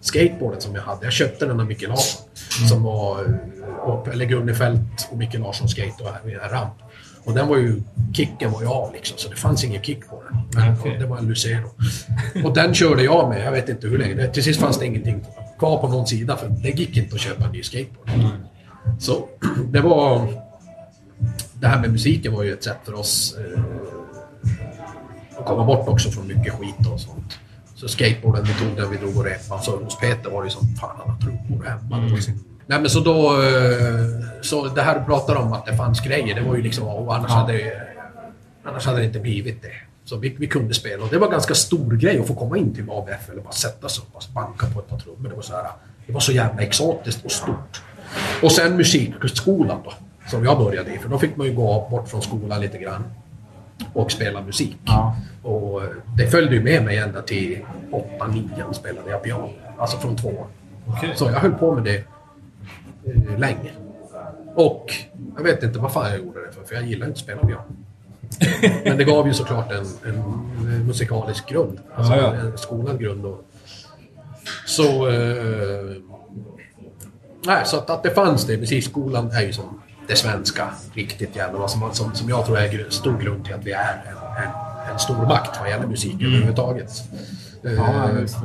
Skateboarden 0.00 0.60
som 0.60 0.74
jag 0.74 0.82
hade, 0.82 1.04
jag 1.06 1.12
köpte 1.12 1.46
den 1.46 1.60
av 1.60 1.66
Micke 1.66 1.88
Larsson. 1.88 2.28
Som 2.68 2.82
var, 2.82 3.24
eh, 3.24 4.12
eller 4.12 4.24
Gunnefelt 4.24 5.08
och 5.10 5.18
Micke 5.18 5.34
Larsson 5.34 5.68
skate 5.68 5.94
och 6.02 6.50
ramp. 6.52 6.74
Och 7.24 7.34
den 7.34 7.48
var 7.48 7.56
ju, 7.56 7.82
kicken 8.12 8.52
var 8.52 8.60
ju 8.60 8.66
av 8.66 8.92
liksom, 8.92 9.18
så 9.18 9.28
det 9.28 9.36
fanns 9.36 9.64
ingen 9.64 9.82
kick 9.82 10.08
på 10.08 10.22
den. 10.28 10.40
Men 10.54 10.78
Okej. 10.80 10.96
det 10.98 11.06
var 11.06 11.18
en 11.18 11.28
Lucero. 11.28 11.70
Och 12.44 12.54
den 12.54 12.74
körde 12.74 13.02
jag 13.02 13.28
med, 13.28 13.46
jag 13.46 13.52
vet 13.52 13.68
inte 13.68 13.86
hur 13.86 13.98
länge. 13.98 14.28
Till 14.28 14.42
sist 14.42 14.60
fanns 14.60 14.78
det 14.78 14.86
ingenting 14.86 15.24
kvar 15.58 15.78
på 15.78 15.88
någon 15.88 16.06
sida 16.06 16.36
för 16.36 16.48
det 16.48 16.68
gick 16.68 16.96
inte 16.96 17.14
att 17.14 17.20
köpa 17.20 17.44
en 17.44 17.52
ny 17.52 17.62
skateboard. 17.62 18.10
Så 18.98 19.28
det 19.70 19.80
var... 19.80 20.28
Det 21.60 21.66
här 21.66 21.80
med 21.80 21.90
musiken 21.90 22.32
var 22.32 22.42
ju 22.42 22.52
ett 22.52 22.64
sätt 22.64 22.78
för 22.84 22.94
oss 22.94 23.36
eh, 23.38 23.60
att 25.38 25.46
komma 25.46 25.64
bort 25.64 25.88
också 25.88 26.10
från 26.10 26.26
mycket 26.26 26.52
skit 26.52 26.86
och 26.92 27.00
sånt. 27.00 27.38
Så 27.80 27.88
skateboarden 27.88 28.44
vi 28.44 28.52
tog 28.54 28.76
den 28.76 28.90
vi 28.90 28.96
drog 28.96 29.16
och 29.16 29.24
repade. 29.24 29.62
Så 29.62 29.76
hos 29.84 29.98
Peter 29.98 30.30
var 30.30 30.44
det 30.44 30.50
som 30.50 30.66
fan 30.80 30.96
han 30.98 31.10
har 31.10 31.18
trummor 31.20 31.64
hemma. 31.64 31.96
Nej 32.66 32.80
men 32.80 32.90
så 32.90 33.00
då... 33.00 33.42
eh, 33.42 34.40
Så 34.42 34.68
det 34.68 34.82
här 34.82 34.98
du 34.98 35.04
pratar 35.04 35.34
om 35.36 35.52
att 35.52 35.66
det 35.66 35.76
fanns 35.76 36.00
grejer, 36.00 36.34
det 36.34 36.40
var 36.40 36.56
ju 36.56 36.62
liksom... 36.62 36.86
Och 36.88 37.14
annars, 37.16 37.30
hade, 37.30 37.82
annars 38.64 38.86
hade 38.86 38.98
det 38.98 39.04
inte 39.04 39.18
blivit 39.20 39.62
det. 39.62 39.72
Så 40.04 40.16
vi, 40.16 40.28
vi 40.38 40.46
kunde 40.46 40.74
spela 40.74 41.02
och 41.04 41.10
det 41.10 41.18
var 41.18 41.26
en 41.26 41.32
ganska 41.32 41.54
stor 41.54 41.92
grej 41.96 42.20
att 42.20 42.26
få 42.26 42.34
komma 42.34 42.56
in 42.58 42.74
till 42.74 42.84
ABF 42.90 43.30
eller 43.32 43.42
bara 43.42 43.52
sätta 43.52 43.88
sig 43.88 44.04
och 44.12 44.22
banka 44.34 44.66
på 44.66 44.80
ett 44.80 44.88
par 44.88 44.98
trummor. 44.98 45.28
Det 45.28 45.34
var 45.34 45.42
så, 45.42 45.52
här, 45.52 45.66
det 46.06 46.12
var 46.12 46.20
så 46.20 46.32
jävla 46.32 46.62
exotiskt 46.62 47.24
och 47.24 47.30
stort. 47.32 47.82
Och 48.42 48.52
sen 48.52 48.76
musikskolan 48.76 49.78
då, 49.84 49.92
som 50.30 50.44
jag 50.44 50.58
började 50.58 50.94
i. 50.94 50.98
För 50.98 51.08
då 51.08 51.18
fick 51.18 51.36
man 51.36 51.46
ju 51.46 51.52
gå 51.52 51.88
bort 51.90 52.08
från 52.08 52.22
skolan 52.22 52.60
lite 52.60 52.78
grann 52.78 53.04
och 53.92 54.12
spela 54.12 54.42
musik. 54.42 54.76
Ja. 54.84 55.16
Och 55.42 55.82
det 56.16 56.26
följde 56.26 56.54
ju 56.54 56.62
med 56.62 56.84
mig 56.84 56.98
ända 56.98 57.22
till 57.22 57.58
8 57.90 58.26
9 58.26 58.48
spelade 58.72 59.10
jag 59.10 59.22
piano. 59.22 59.50
Alltså 59.78 59.98
från 59.98 60.16
två. 60.16 60.46
Så 61.14 61.24
jag 61.24 61.32
höll 61.40 61.54
på 61.54 61.74
med 61.74 61.84
det 61.84 61.96
eh, 61.96 63.38
länge. 63.38 63.70
Och 64.54 64.94
jag 65.36 65.42
vet 65.42 65.62
inte 65.62 65.78
vad 65.78 65.92
fan 65.92 66.10
jag 66.10 66.18
gjorde 66.18 66.46
det 66.46 66.52
för, 66.52 66.64
för 66.64 66.74
jag 66.74 66.84
gillar 66.84 67.06
inte 67.06 67.18
att 67.18 67.24
spela 67.24 67.40
piano. 67.40 67.62
Men 68.84 68.98
det 68.98 69.04
gav 69.04 69.26
ju 69.26 69.34
såklart 69.34 69.72
en, 69.72 69.86
en 70.10 70.86
musikalisk 70.86 71.48
grund. 71.48 71.80
Alltså 71.94 72.12
Ja, 72.12 72.20
ja. 72.20 72.34
en 72.34 72.58
skolad 72.58 73.00
grund. 73.00 73.24
Och, 73.24 73.44
så... 74.66 75.08
Eh, 75.08 75.96
nej, 77.46 77.62
så 77.64 77.76
att, 77.76 77.90
att 77.90 78.02
det 78.02 78.10
fanns 78.10 78.46
det. 78.46 78.56
Musikskolan 78.56 79.30
är 79.30 79.42
ju 79.42 79.52
som 79.52 79.80
det 80.08 80.16
svenska 80.16 80.70
riktigt 80.94 81.36
jävla 81.36 81.58
vad 81.58 81.70
som, 81.70 81.90
som, 81.92 82.14
som 82.14 82.28
jag 82.28 82.46
tror 82.46 82.58
är 82.58 82.90
stor 82.90 83.18
grund 83.18 83.44
till 83.44 83.54
att 83.54 83.64
vi 83.64 83.72
är 83.72 84.02
en, 84.06 84.42
en, 84.44 84.92
en 84.92 84.98
stor 84.98 85.26
makt 85.26 85.60
vad 85.60 85.70
gäller 85.70 85.86
musik 85.86 86.14
överhuvudtaget. 86.22 86.90
Eh, 87.64 87.72
Ja, 87.72 88.08
det. 88.20 88.28
Så. 88.28 88.36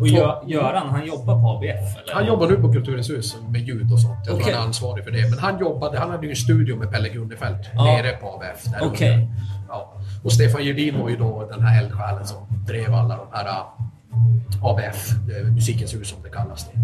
Och 0.00 0.06
Gö- 0.06 0.42
Göran, 0.46 0.88
han 0.90 1.06
jobbar 1.06 1.42
på 1.42 1.48
ABF 1.50 1.96
eller? 2.02 2.14
han 2.14 2.26
jobbar 2.26 2.48
nu 2.48 2.56
på 2.56 2.72
Kulturens 2.72 3.10
hus 3.10 3.36
med 3.48 3.60
ljud 3.60 3.92
och 3.92 4.00
sånt. 4.00 4.14
Jag 4.18 4.26
tror 4.26 4.36
Okej. 4.40 4.52
han 4.54 4.62
är 4.62 4.66
ansvarig 4.66 5.04
för 5.04 5.10
det. 5.10 5.30
Men 5.30 5.38
han 5.38 5.58
jobbade, 5.60 5.98
han 5.98 6.10
hade 6.10 6.26
ju 6.26 6.30
en 6.30 6.36
studio 6.36 6.76
med 6.76 6.90
Pelle 6.90 7.08
Gunnefelt 7.08 7.68
Ja. 7.74 7.84
nere 7.84 8.12
på 8.12 8.28
ABF. 8.34 8.64
där 8.64 8.82
under. 8.86 9.28
Ja. 9.68 9.92
Och 10.24 10.32
Stefan 10.32 10.64
Gedin 10.64 11.00
var 11.00 11.08
ju 11.08 11.16
då 11.16 11.48
den 11.50 11.62
här 11.62 11.82
eldsjälen 11.82 12.26
som 12.26 12.38
drev 12.66 12.94
alla 12.94 13.16
de 13.16 13.26
här 13.32 13.44
uh, 13.48 14.64
ABF, 14.64 15.10
eh, 15.10 15.46
Musikens 15.52 15.94
hus 15.94 16.08
som 16.08 16.22
det 16.22 16.28
kallas. 16.30 16.66
Då. 16.74 16.80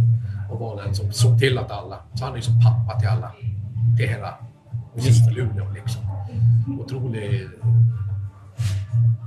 Och 0.55 0.61
var 0.61 0.83
den 0.85 0.95
som 0.95 1.13
såg 1.13 1.39
till 1.39 1.59
att 1.59 1.71
alla, 1.71 1.97
så 2.15 2.25
han 2.25 2.33
är 2.33 2.37
ju 2.37 2.43
som 2.43 2.61
pappa 2.61 3.01
till 3.01 3.09
alla, 3.09 3.33
till 3.97 4.09
hela 4.09 4.39
i 4.97 5.31
Luleå 5.31 5.71
liksom. 5.75 6.03
Otrolig, 6.81 7.49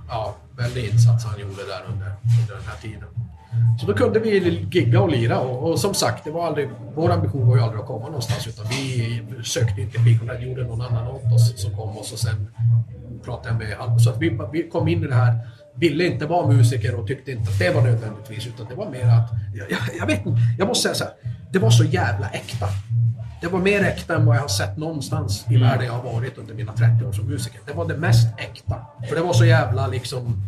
ja, 0.09 0.35
väldig 0.57 0.89
insats 0.89 1.25
han 1.25 1.39
gjorde 1.39 1.55
där 1.55 1.83
under, 1.93 2.11
under 2.41 2.55
den 2.55 2.65
här 2.67 2.77
tiden. 2.81 3.07
Så 3.79 3.87
då 3.87 3.93
kunde 3.93 4.19
vi 4.19 4.67
gigga 4.71 5.01
och 5.01 5.11
lira 5.11 5.39
och, 5.39 5.69
och 5.69 5.79
som 5.79 5.93
sagt, 5.93 6.23
det 6.23 6.31
var 6.31 6.47
aldrig, 6.47 6.69
vår 6.95 7.11
ambition 7.11 7.47
var 7.47 7.55
ju 7.55 7.61
aldrig 7.61 7.81
att 7.81 7.87
komma 7.87 8.05
någonstans 8.05 8.47
utan 8.47 8.65
vi 8.69 9.43
sökte 9.43 9.81
inte 9.81 9.97
det 9.99 10.45
gjorde 10.45 10.63
någon 10.63 10.81
annan 10.81 11.07
åt 11.07 11.33
oss 11.33 11.61
som 11.61 11.75
kom 11.75 11.97
oss 11.97 12.11
och 12.11 12.19
sen 12.19 12.47
pratade 13.25 13.49
jag 13.49 13.57
med 13.57 13.77
han. 13.77 13.99
Så 13.99 14.09
att 14.09 14.17
vi, 14.17 14.39
vi 14.53 14.69
kom 14.69 14.87
in 14.87 15.03
i 15.03 15.07
det 15.07 15.15
här, 15.15 15.39
ville 15.75 16.05
inte 16.05 16.25
vara 16.25 16.47
musiker 16.47 16.95
och 16.95 17.07
tyckte 17.07 17.31
inte 17.31 17.51
att 17.51 17.59
det 17.59 17.69
var 17.69 17.81
nödvändigtvis 17.81 18.47
utan 18.47 18.65
det 18.69 18.75
var 18.75 18.89
mer 18.89 19.07
att, 19.07 19.29
jag, 19.55 19.71
jag, 19.71 19.79
jag 19.99 20.05
vet 20.07 20.25
inte, 20.25 20.41
jag 20.57 20.67
måste 20.67 20.83
säga 20.83 20.95
så 20.95 21.03
här, 21.03 21.13
det 21.51 21.59
var 21.59 21.69
så 21.69 21.83
jävla 21.83 22.29
äkta. 22.29 22.67
Det 23.41 23.47
var 23.47 23.59
mer 23.59 23.83
äkta 23.83 24.15
än 24.15 24.25
vad 24.25 24.35
jag 24.35 24.41
har 24.41 24.47
sett 24.47 24.77
någonstans 24.77 25.45
i 25.49 25.57
världen 25.57 25.85
jag 25.85 25.93
har 25.93 26.13
varit 26.13 26.37
under 26.37 26.53
mina 26.53 26.73
30 26.73 27.05
år 27.05 27.11
som 27.11 27.25
musiker. 27.25 27.61
Det 27.65 27.73
var 27.73 27.87
det 27.87 27.97
mest 27.97 28.27
äkta. 28.39 28.75
För 29.09 29.15
det 29.15 29.21
var 29.21 29.33
så 29.33 29.45
jävla 29.45 29.87
liksom 29.87 30.41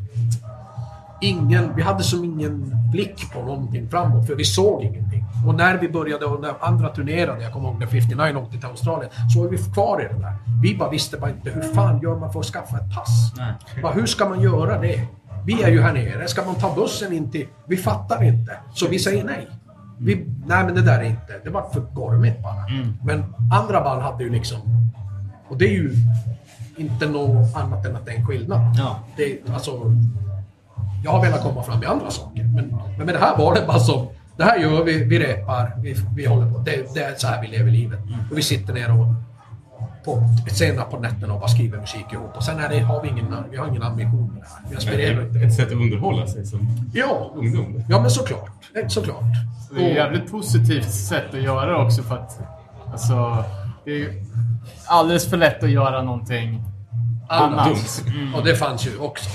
ingen, 1.21 1.75
vi 1.75 1.81
hade 1.81 2.03
som 2.03 2.23
ingen 2.23 2.73
blick 2.91 3.33
på 3.33 3.39
någonting 3.39 3.89
framåt, 3.89 4.27
för 4.27 4.35
vi 4.35 4.43
såg 4.43 4.83
ingenting. 4.83 5.25
Och 5.47 5.55
när 5.55 5.77
vi 5.77 5.89
började, 5.89 6.25
och 6.25 6.41
när 6.41 6.53
andra 6.59 6.89
turnerade, 6.89 7.43
jag 7.43 7.53
kommer 7.53 7.69
ihåg 7.69 7.79
när 7.79 7.87
59 7.87 8.35
åkte 8.35 8.57
till 8.57 8.65
Australien, 8.65 9.11
så 9.33 9.41
var 9.41 9.49
vi 9.49 9.57
kvar 9.57 10.01
i 10.01 10.13
det 10.13 10.19
där. 10.21 10.35
Vi 10.61 10.77
bara 10.77 10.89
visste 10.89 11.17
bara 11.17 11.29
inte, 11.29 11.49
hur 11.49 11.61
fan 11.61 12.01
gör 12.01 12.15
man 12.15 12.33
för 12.33 12.39
att 12.39 12.45
skaffa 12.45 12.77
ett 12.77 12.95
pass? 12.95 13.33
Bara, 13.81 13.93
hur 13.93 14.05
ska 14.05 14.29
man 14.29 14.41
göra 14.41 14.81
det? 14.81 15.07
Vi 15.45 15.63
är 15.63 15.69
ju 15.69 15.81
här 15.81 15.93
nere, 15.93 16.27
ska 16.27 16.45
man 16.45 16.55
ta 16.55 16.75
bussen 16.75 17.13
in 17.13 17.31
till... 17.31 17.47
Vi 17.67 17.77
fattar 17.77 18.23
inte, 18.23 18.57
så 18.73 18.87
vi 18.87 18.99
säger 18.99 19.23
nej. 19.23 19.47
Vi, 19.97 20.25
nej 20.45 20.65
men 20.65 20.75
det 20.75 20.81
där 20.81 20.99
är 20.99 21.03
inte, 21.03 21.39
det 21.43 21.49
var 21.49 21.69
för 21.73 21.79
gormigt 21.79 22.43
bara. 22.43 22.65
Men 23.03 23.23
andra 23.51 23.81
band 23.81 24.01
hade 24.01 24.23
ju 24.23 24.29
liksom... 24.29 24.59
Och 25.47 25.57
det 25.57 25.65
är 25.65 25.73
ju 25.73 25.93
inte 26.77 27.07
något 27.07 27.55
annat 27.55 27.85
än 27.85 27.95
att 27.95 28.05
det 28.05 28.11
är 28.11 28.15
en 28.15 28.27
skillnad. 28.27 28.61
Ja. 28.77 28.99
Det, 29.17 29.53
alltså, 29.53 29.71
jag 31.03 31.11
har 31.11 31.21
velat 31.21 31.43
komma 31.43 31.63
fram 31.63 31.83
i 31.83 31.85
andra 31.85 32.11
saker. 32.11 32.43
Men, 32.43 32.77
men 32.97 33.05
med 33.05 33.15
det 33.15 33.19
här 33.19 33.37
var 33.37 33.55
det 33.55 33.67
bara 33.67 33.79
som, 33.79 34.07
det 34.37 34.43
här 34.43 34.57
gör 34.57 34.83
vi, 34.83 35.03
vi 35.03 35.19
repar, 35.19 35.71
vi, 35.81 35.95
vi 36.15 36.25
håller 36.25 36.51
på. 36.51 36.57
Det, 36.57 36.93
det 36.93 37.03
är 37.03 37.15
så 37.15 37.27
här 37.27 37.41
vi 37.41 37.47
lever 37.47 37.71
livet. 37.71 37.99
Och 38.31 38.37
vi 38.37 38.41
sitter 38.41 38.73
ner 38.73 38.99
och 38.99 39.05
på, 40.05 40.23
sena 40.51 40.83
på 40.83 40.99
nätterna 40.99 41.33
och 41.33 41.39
bara 41.39 41.49
skriver 41.49 41.77
musik 41.79 42.05
ihop. 42.13 42.31
Och 42.37 42.43
sen 42.43 42.59
är 42.59 42.69
det, 42.69 42.79
har 42.79 43.01
vi 43.03 43.09
ingen, 43.09 43.35
vi 43.51 43.57
har 43.57 43.67
ingen 43.67 43.83
ambition 43.83 44.31
med 44.33 44.41
det 44.43 44.47
här. 44.49 44.59
Vi 44.69 44.75
aspirerar 44.77 45.21
Ett, 45.21 45.27
inte. 45.27 45.39
ett 45.45 45.53
sätt 45.55 45.67
att 45.67 45.73
underhålla 45.73 46.27
sig 46.27 46.45
som 46.45 46.67
Ja, 46.93 47.31
ungdom. 47.35 47.83
ja 47.89 48.01
men 48.01 48.09
såklart. 48.11 48.49
Eh, 48.75 48.87
Såklart. 48.87 49.23
Det 49.75 49.85
är 49.85 49.89
ett 49.89 49.95
jävligt 49.95 50.31
positivt 50.31 50.89
sätt 50.91 51.33
att 51.33 51.41
göra 51.41 51.65
det 51.65 51.85
också 51.85 52.03
för 52.03 52.15
att 52.15 52.39
alltså, 52.91 53.43
det 53.85 54.01
är 54.01 54.09
alldeles 54.85 55.29
för 55.29 55.37
lätt 55.37 55.63
att 55.63 55.69
göra 55.71 56.01
någonting 56.01 56.63
annat. 57.33 57.67
Dumt. 57.67 58.33
Och 58.35 58.43
det 58.43 58.55
fanns 58.55 58.87
ju 58.87 58.97
också. 58.97 59.29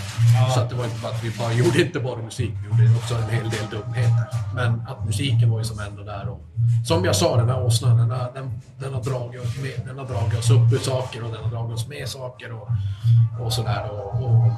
Så 0.55 0.61
att 0.61 0.71
det 0.71 0.77
var 0.77 0.85
inte 0.85 1.01
bara 1.03 1.13
att 1.13 1.25
vi 1.25 1.31
bara 1.39 1.53
gjorde 1.53 1.83
inte 1.83 2.01
bara 2.01 2.23
musik, 2.23 2.51
vi 2.63 2.85
gjorde 2.85 2.97
också 2.97 3.15
en 3.15 3.29
hel 3.29 3.51
del 3.51 3.67
dumheter. 3.71 4.25
Men 4.55 4.83
att 4.89 5.05
musiken 5.05 5.51
var 5.51 5.59
ju 5.59 5.65
som 5.65 5.81
ändå 5.81 6.03
där. 6.03 6.29
Och, 6.29 6.41
som 6.87 7.05
jag 7.05 7.17
sa, 7.17 7.37
den 7.37 7.49
här 7.49 7.65
åsnan, 7.65 7.99
den 7.99 8.11
har, 8.11 8.31
den, 8.35 8.61
den, 8.79 8.95
har 8.95 9.03
dragit 9.03 9.43
oss 9.43 9.57
med, 9.63 9.87
den 9.87 9.99
har 9.99 10.07
dragit 10.07 10.39
oss 10.39 10.51
upp 10.51 10.73
ur 10.73 10.79
saker 10.79 11.25
och 11.25 11.33
den 11.33 11.45
har 11.45 11.51
dragit 11.51 11.75
oss 11.75 11.89
med 11.89 12.09
saker 12.09 12.53
och, 12.53 12.69
och 13.41 13.53
sådär. 13.53 13.91
Och, 13.91 14.25
och, 14.25 14.53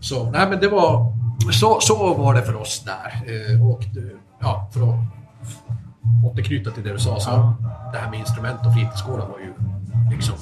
så, 0.00 0.30
nej 0.30 0.46
men 0.50 0.60
det 0.60 0.68
var... 0.68 1.16
Så, 1.52 1.80
så 1.80 2.14
var 2.14 2.34
det 2.34 2.42
för 2.42 2.56
oss 2.56 2.84
där. 2.84 3.22
Eh, 3.26 3.68
och 3.70 3.82
ja, 4.40 4.70
för 4.72 4.80
att 4.80 4.98
återknyta 6.24 6.70
till 6.70 6.82
det 6.82 6.92
du 6.92 6.98
sa, 6.98 7.20
så 7.20 7.52
det 7.92 7.98
här 7.98 8.10
med 8.10 8.18
instrument 8.18 8.66
och 8.66 8.74
fritidsgårdar 8.74 9.26
var 9.26 9.38
ju 9.38 9.52
liksom... 10.10 10.34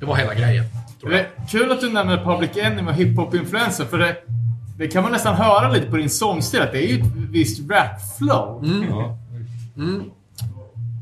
Det 0.00 0.06
var 0.06 0.16
hela 0.16 0.34
grejen. 0.34 0.64
Tror 1.00 1.12
jag. 1.12 1.26
kul 1.50 1.72
att 1.72 1.80
du 1.80 1.90
nämner 1.90 2.24
Public 2.24 2.56
Enemy 2.56 2.90
och 2.90 2.94
hiphop-influenser 2.94 3.84
för 3.84 3.98
det, 3.98 4.16
det 4.78 4.88
kan 4.88 5.02
man 5.02 5.12
nästan 5.12 5.34
höra 5.34 5.68
lite 5.72 5.86
på 5.86 5.96
din 5.96 6.10
sångstil 6.10 6.60
att 6.60 6.72
det 6.72 6.78
är 6.78 6.88
ju 6.88 7.00
ett 7.00 7.12
visst 7.30 7.60
rap-flow. 7.60 8.86
Ja. 8.90 9.18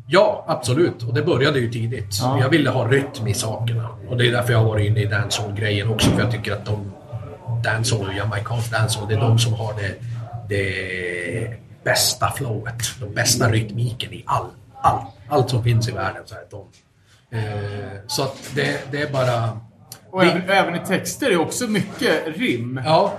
Ja, 0.07 0.45
absolut. 0.49 1.03
Och 1.03 1.15
det 1.15 1.23
började 1.23 1.59
ju 1.59 1.71
tidigt. 1.71 2.19
Ja. 2.21 2.41
Jag 2.41 2.49
ville 2.49 2.71
ha 2.71 2.89
rytm 2.89 3.27
i 3.27 3.35
sakerna. 3.35 3.89
Och 4.09 4.17
det 4.17 4.29
är 4.29 4.33
därför 4.33 4.53
jag 4.53 4.59
har 4.59 4.67
varit 4.67 4.87
inne 4.87 5.01
i 5.01 5.07
dancehall-grejen 5.07 5.89
också. 5.89 6.11
För 6.11 6.21
jag 6.21 6.31
tycker 6.31 6.53
att 6.53 6.65
de... 6.65 6.93
Dancehall 7.65 8.07
och 8.07 8.15
jamaicansk 8.15 8.73
dancehall, 8.73 9.09
det 9.09 9.15
är 9.15 9.21
de 9.21 9.39
som 9.39 9.53
har 9.53 9.75
det, 9.75 9.95
det 10.49 11.57
bästa 11.85 12.31
flowet. 12.31 13.01
Den 13.01 13.15
bästa 13.15 13.51
rytmiken 13.51 14.13
i 14.13 14.23
all, 14.27 14.47
all, 14.83 15.01
allt 15.29 15.51
som 15.51 15.65
finns 15.65 15.89
i 15.89 15.93
världen. 15.93 16.23
Så, 16.27 16.35
här, 16.35 16.45
de, 16.51 16.65
så 18.07 18.23
att 18.23 18.51
det, 18.55 18.93
det 18.93 19.03
är 19.03 19.13
bara... 19.13 19.61
Och 20.11 20.25
även, 20.25 20.51
även 20.51 20.75
i 20.75 20.79
texter 20.87 21.27
är 21.27 21.31
det 21.31 21.37
också 21.37 21.67
mycket 21.67 22.37
rim. 22.37 22.81
Ja, 22.85 23.13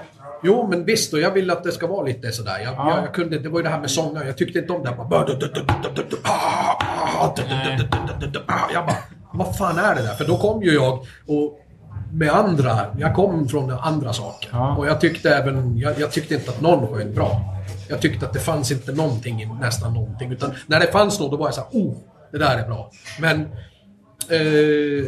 jo 0.44 0.68
men 0.70 0.86
visst 0.86 1.14
och 1.14 1.20
jag 1.20 1.32
vill 1.32 1.52
att 1.52 1.64
det 1.64 1.72
ska 1.72 1.88
vara 1.88 2.06
lite 2.06 2.32
sådär. 2.32 2.60
Jag, 2.60 2.74
Ja. 2.74 2.90
jag, 2.96 3.04
jag 3.04 3.14
kunde, 3.14 3.40
det 3.40 3.50
var 3.50 3.60
ju 3.60 3.64
det 3.64 3.70
här 3.70 3.80
med 3.80 3.92
sånger, 3.92 4.26
jag 4.26 4.38
tyckte 4.38 4.60
inte 4.60 4.74
om 4.74 4.84
det 4.84 4.90
här 4.90 4.96
bara... 4.96 5.26
Jag 8.74 8.86
bara, 8.86 8.98
vad 9.34 9.58
fan 9.58 9.78
är 9.78 9.96
det 9.96 10.02
där? 10.02 10.14
För 10.14 10.26
då 10.26 10.38
kom 10.38 10.64
ju 10.64 10.74
jag 10.74 11.00
och 11.28 11.60
med 12.12 12.30
andra, 12.30 12.86
jag 12.98 13.16
kom 13.16 13.48
från 13.48 13.72
andra 13.72 14.14
saker. 14.14 14.50
Ja. 14.52 14.76
Och 14.78 14.88
jag 14.88 15.02
tyckte 15.02 15.36
även, 15.36 15.78
jag, 15.78 16.00
jag 16.00 16.12
tyckte 16.12 16.34
inte 16.34 16.52
att 16.52 16.62
någon 16.62 16.88
sjöng 16.88 17.14
bra. 17.14 17.42
Jag 17.90 18.02
tyckte 18.02 18.26
att 18.26 18.34
det 18.34 18.40
fanns 18.40 18.72
inte 18.72 18.92
någonting 18.92 19.58
nästan 19.62 19.94
någonting. 19.94 20.32
Utan 20.32 20.52
när 20.68 20.80
det 20.80 20.92
fanns 20.92 21.20
något 21.20 21.32
då 21.32 21.38
var 21.38 21.48
jag 21.48 21.54
såhär, 21.54 21.70
oh, 21.72 21.94
det 22.32 22.38
där 22.38 22.58
är 22.58 22.68
bra. 22.68 22.92
Men 23.20 23.50
eh, 24.30 25.06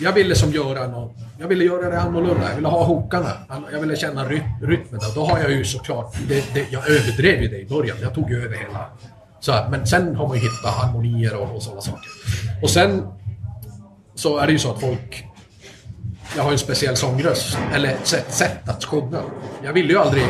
jag 0.00 0.12
ville 0.12 0.34
som 0.34 0.52
göra 0.52 0.86
något, 0.86 1.16
jag 1.38 1.48
ville 1.48 1.64
göra 1.64 1.90
det 1.90 2.00
annorlunda. 2.00 2.48
Jag 2.48 2.56
ville 2.56 2.68
ha 2.68 2.84
hookarna. 2.84 3.32
Jag 3.72 3.80
ville 3.80 3.96
känna 3.96 4.24
ry 4.24 4.42
rytmen. 4.62 5.00
Då 5.14 5.24
har 5.24 5.38
jag 5.38 5.50
ju 5.50 5.64
såklart, 5.64 6.14
det, 6.28 6.54
det, 6.54 6.66
jag 6.70 6.90
överdrev 6.90 7.42
ju 7.42 7.48
det 7.48 7.58
i 7.58 7.66
början. 7.66 7.96
Jag 8.02 8.14
tog 8.14 8.30
ju 8.30 8.44
över 8.44 8.56
hela. 8.56 8.86
Så, 9.40 9.52
här, 9.52 9.68
men 9.70 9.86
sen 9.86 10.16
har 10.16 10.28
man 10.28 10.36
ju 10.36 10.42
hittat 10.42 10.74
harmonier 10.74 11.36
och, 11.36 11.56
och 11.56 11.62
sådana 11.62 11.80
saker. 11.80 12.08
Och 12.62 12.70
sen 12.70 13.06
så 14.14 14.38
är 14.38 14.46
det 14.46 14.52
ju 14.52 14.58
så 14.58 14.70
att 14.70 14.80
folk 14.80 15.26
jag 16.36 16.42
har 16.42 16.50
ju 16.50 16.52
en 16.52 16.58
speciell 16.58 16.96
sångröst, 16.96 17.58
eller 17.74 17.96
sätt, 18.02 18.32
sätt 18.32 18.68
att 18.68 18.84
sjunga. 18.84 19.22
Jag 19.64 19.72
ville 19.72 19.92
ju 19.92 19.98
aldrig... 19.98 20.24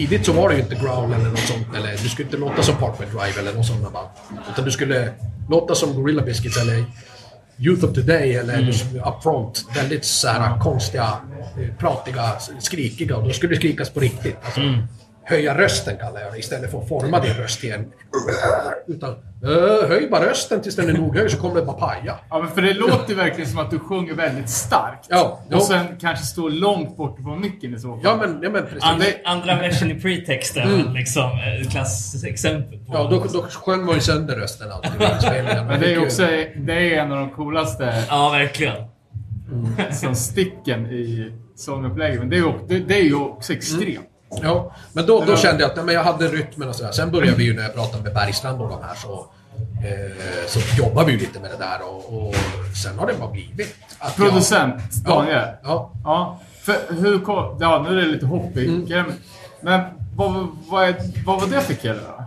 Tidigt 0.00 0.26
så 0.26 0.32
var 0.32 0.48
det 0.48 0.54
ju 0.54 0.60
inte 0.60 0.74
growl 0.74 1.12
eller 1.12 1.30
något 1.30 1.38
sånt, 1.38 1.66
eller 1.76 1.90
du 1.90 2.08
skulle 2.08 2.26
inte 2.26 2.36
låta 2.36 2.62
som 2.62 2.76
Parkway 2.76 3.08
Drive 3.08 3.40
eller 3.40 3.54
något 3.54 3.66
sånt 3.66 3.92
band. 3.92 4.08
Utan 4.52 4.64
du 4.64 4.70
skulle 4.70 5.12
låta 5.48 5.74
som 5.74 5.94
Gorilla 5.94 6.22
Biscuits 6.22 6.56
eller 6.56 6.84
Youth 7.58 7.84
of 7.84 7.92
Today 7.92 8.34
eller 8.34 8.58
mm. 8.58 8.70
Upfront. 9.06 9.66
Väldigt 9.74 10.04
så 10.04 10.28
här 10.28 10.58
konstiga, 10.58 11.16
eh, 11.58 11.74
pratiga, 11.78 12.32
skrikiga 12.60 13.16
och 13.16 13.24
då 13.24 13.30
skulle 13.30 13.52
det 13.54 13.58
skrikas 13.58 13.90
på 13.90 14.00
riktigt. 14.00 14.36
Alltså, 14.44 14.60
Höja 15.30 15.58
rösten 15.58 15.96
kallar 15.96 16.20
jag 16.20 16.32
det 16.32 16.38
istället 16.38 16.70
för 16.70 16.78
att 16.78 16.88
forma 16.88 17.20
din 17.20 17.34
röst 17.34 17.60
till 17.60 17.72
en... 17.72 17.92
Utan 18.86 19.10
eh, 19.10 19.88
höj 19.88 20.08
bara 20.10 20.30
rösten 20.30 20.62
tills 20.62 20.76
den 20.76 20.88
är 20.88 20.92
nog 20.92 21.16
hög 21.16 21.30
så 21.30 21.38
kommer 21.38 21.54
det 21.54 21.62
bara 21.62 21.76
paja. 21.76 22.18
Ja, 22.30 22.38
men 22.38 22.50
för 22.50 22.62
det 22.62 22.74
låter 22.74 23.14
verkligen 23.14 23.50
som 23.50 23.58
att 23.58 23.70
du 23.70 23.78
sjunger 23.78 24.14
väldigt 24.14 24.50
starkt. 24.50 25.06
Ja. 25.08 25.40
Och 25.52 25.62
sen 25.62 25.86
kanske 26.00 26.24
står 26.24 26.50
långt 26.50 26.96
bort 26.96 27.16
från 27.22 27.40
micken 27.40 27.74
i 27.74 27.78
så 27.78 27.88
fall. 27.88 28.00
Ja 28.04 28.16
men, 28.16 28.42
ja, 28.42 28.50
men 28.50 28.62
precis. 28.62 28.82
Andra, 28.84 29.06
andra 29.24 29.54
versen 29.54 29.90
i 29.90 30.00
pretext 30.00 30.56
är 30.56 30.66
väl 30.66 30.92
liksom 30.92 31.30
ett 31.62 31.70
klassexempel 31.70 32.78
på... 32.78 32.94
Ja, 32.94 33.08
då, 33.10 33.24
då 33.32 33.42
sjöng 33.42 33.84
man 33.84 33.94
ju 33.94 34.00
sönder 34.00 34.36
rösten 34.36 34.72
alltid. 34.72 34.92
Men 35.66 35.80
det 35.80 35.86
är 35.86 35.90
ju 35.90 36.02
också 36.02 36.22
det 36.56 36.94
är 36.94 37.02
en 37.02 37.12
av 37.12 37.18
de 37.18 37.30
coolaste 37.30 38.04
Ja, 38.08 38.30
verkligen. 38.30 38.76
som 39.92 40.14
sticken 40.14 40.86
i 40.86 41.32
sångupplägget. 41.56 42.18
Men 42.20 42.30
det 42.30 42.36
är 42.36 42.40
ju, 42.40 42.52
det, 42.68 42.78
det 42.78 42.94
är 42.94 43.04
ju 43.04 43.14
också 43.14 43.52
extremt. 43.52 44.06
Ja, 44.42 44.72
men 44.92 45.06
då, 45.06 45.24
då 45.26 45.36
kände 45.36 45.62
jag 45.62 45.70
att 45.78 45.84
men 45.84 45.94
jag 45.94 46.04
hade 46.04 46.28
rytmen 46.28 46.68
och 46.68 46.74
sådär. 46.74 46.92
Sen 46.92 47.10
började 47.10 47.36
vi 47.36 47.44
ju 47.44 47.54
när 47.54 47.62
jag 47.62 47.74
pratade 47.74 48.02
med 48.02 48.14
Bergstrand 48.14 48.60
och 48.62 48.68
de 48.68 48.82
här 48.82 48.94
så, 48.94 49.26
eh, 49.84 50.46
så 50.46 50.60
jobbar 50.82 51.04
vi 51.04 51.12
ju 51.12 51.18
lite 51.18 51.40
med 51.40 51.50
det 51.50 51.56
där 51.56 51.78
och, 51.88 52.26
och 52.28 52.34
sen 52.82 52.98
har 52.98 53.06
det 53.06 53.14
bara 53.20 53.30
blivit. 53.30 53.74
Att 53.98 54.18
jag- 54.18 54.26
Producent 54.28 54.92
Daniel. 55.04 55.48
Ja, 55.62 55.92
Ja. 56.04 56.40
För 56.62 56.76
hur. 56.88 57.20
Ja, 57.60 57.86
nu 57.88 57.98
är 58.00 58.06
det 58.06 58.12
lite 58.12 58.26
hoppig. 58.26 58.68
Mm. 58.68 59.12
Men 59.60 59.80
vad, 60.16 60.48
vad, 60.68 60.84
är, 60.88 60.94
vad 61.26 61.40
var 61.40 61.48
det 61.48 61.60
för 61.60 61.74
kille 61.74 61.94
då? 61.94 62.24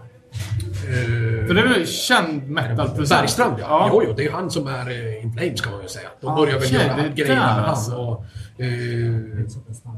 eh, 0.87 1.47
För 1.47 1.53
det 1.53 1.61
är 1.61 1.67
väl 1.67 1.87
känd 1.87 2.49
metalproducent? 2.49 3.21
Bergstrand 3.21 3.55
ja. 3.59 3.89
Jo, 3.91 4.03
jo, 4.07 4.13
det 4.17 4.25
är 4.25 4.31
han 4.31 4.51
som 4.51 4.67
är 4.67 4.89
eh, 4.89 5.23
In 5.23 5.33
Flames 5.33 5.61
kan 5.61 5.71
man 5.73 5.81
ju 5.81 5.87
säga. 5.87 6.07
De 6.21 6.27
Ah, 6.31 6.35
börjar 6.35 6.59
väl 6.59 6.63
okej, 6.67 6.87
göra 6.87 7.07
grejer 7.07 7.35
med 7.35 7.69
alltså. 7.69 7.91
han. 7.91 7.99
Och, 7.99 8.13
eh, 8.19 8.25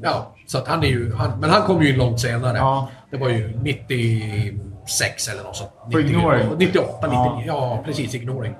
ja, 0.01 0.35
så 0.45 0.57
att 0.57 0.67
han 0.67 0.83
är 0.83 0.87
ju... 0.87 1.13
Han, 1.13 1.39
men 1.39 1.49
han 1.49 1.61
kom 1.61 1.83
ju 1.83 1.89
in 1.89 1.97
långt 1.97 2.19
senare. 2.19 2.57
Ja. 2.57 2.89
Det 3.11 3.17
var 3.17 3.29
ju 3.29 3.59
96 3.61 5.27
eller 5.27 5.43
något 5.43 5.55
sånt. 5.55 5.71
På 5.91 5.97
90, 5.97 6.09
Ignoring? 6.09 6.49
98, 6.57 7.07
99. 7.07 7.43
Ja. 7.47 7.81
Precis. 7.85 8.15
Ignoring. 8.15 8.55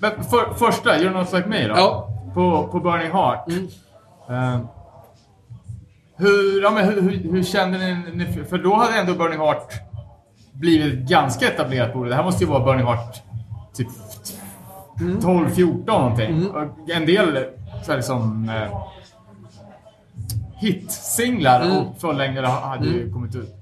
Men 0.00 0.24
för, 0.24 0.54
första, 0.54 0.98
You're 0.98 1.12
Not 1.12 1.32
Like 1.32 1.48
Me 1.48 1.68
då? 1.68 1.74
Ja. 1.76 2.10
På, 2.34 2.68
på 2.68 2.80
Burning 2.80 3.12
Heart. 3.12 3.48
Mm. 3.48 3.68
Eh, 4.28 4.60
hur, 6.16 6.62
ja, 6.62 6.70
men 6.70 6.84
hur, 6.84 7.02
hur, 7.02 7.32
hur 7.32 7.42
kände 7.42 7.78
ni. 8.12 8.44
För 8.50 8.58
då 8.58 8.74
hade 8.74 8.98
ändå 8.98 9.14
Burning 9.14 9.38
Heart 9.38 9.72
blivit 10.52 11.08
ganska 11.08 11.48
etablerat 11.48 11.92
på 11.92 12.04
det. 12.04 12.10
Det 12.10 12.16
här 12.16 12.24
måste 12.24 12.44
ju 12.44 12.50
vara 12.50 12.64
Burning 12.64 12.86
Heart 12.86 13.22
typ 13.74 13.88
12, 15.22 15.50
14 15.50 15.84
någonting. 15.86 16.50
Och 16.50 16.90
en 16.90 17.06
del 17.06 17.46
så 17.82 17.90
här 17.90 17.96
liksom... 17.96 18.48
Eh, 18.48 18.78
hitsinglar 20.64 21.78
och 21.80 22.00
fullängdare 22.00 22.46
hade 22.46 22.86
ju 22.86 23.12
kommit 23.12 23.34
ut. 23.34 23.54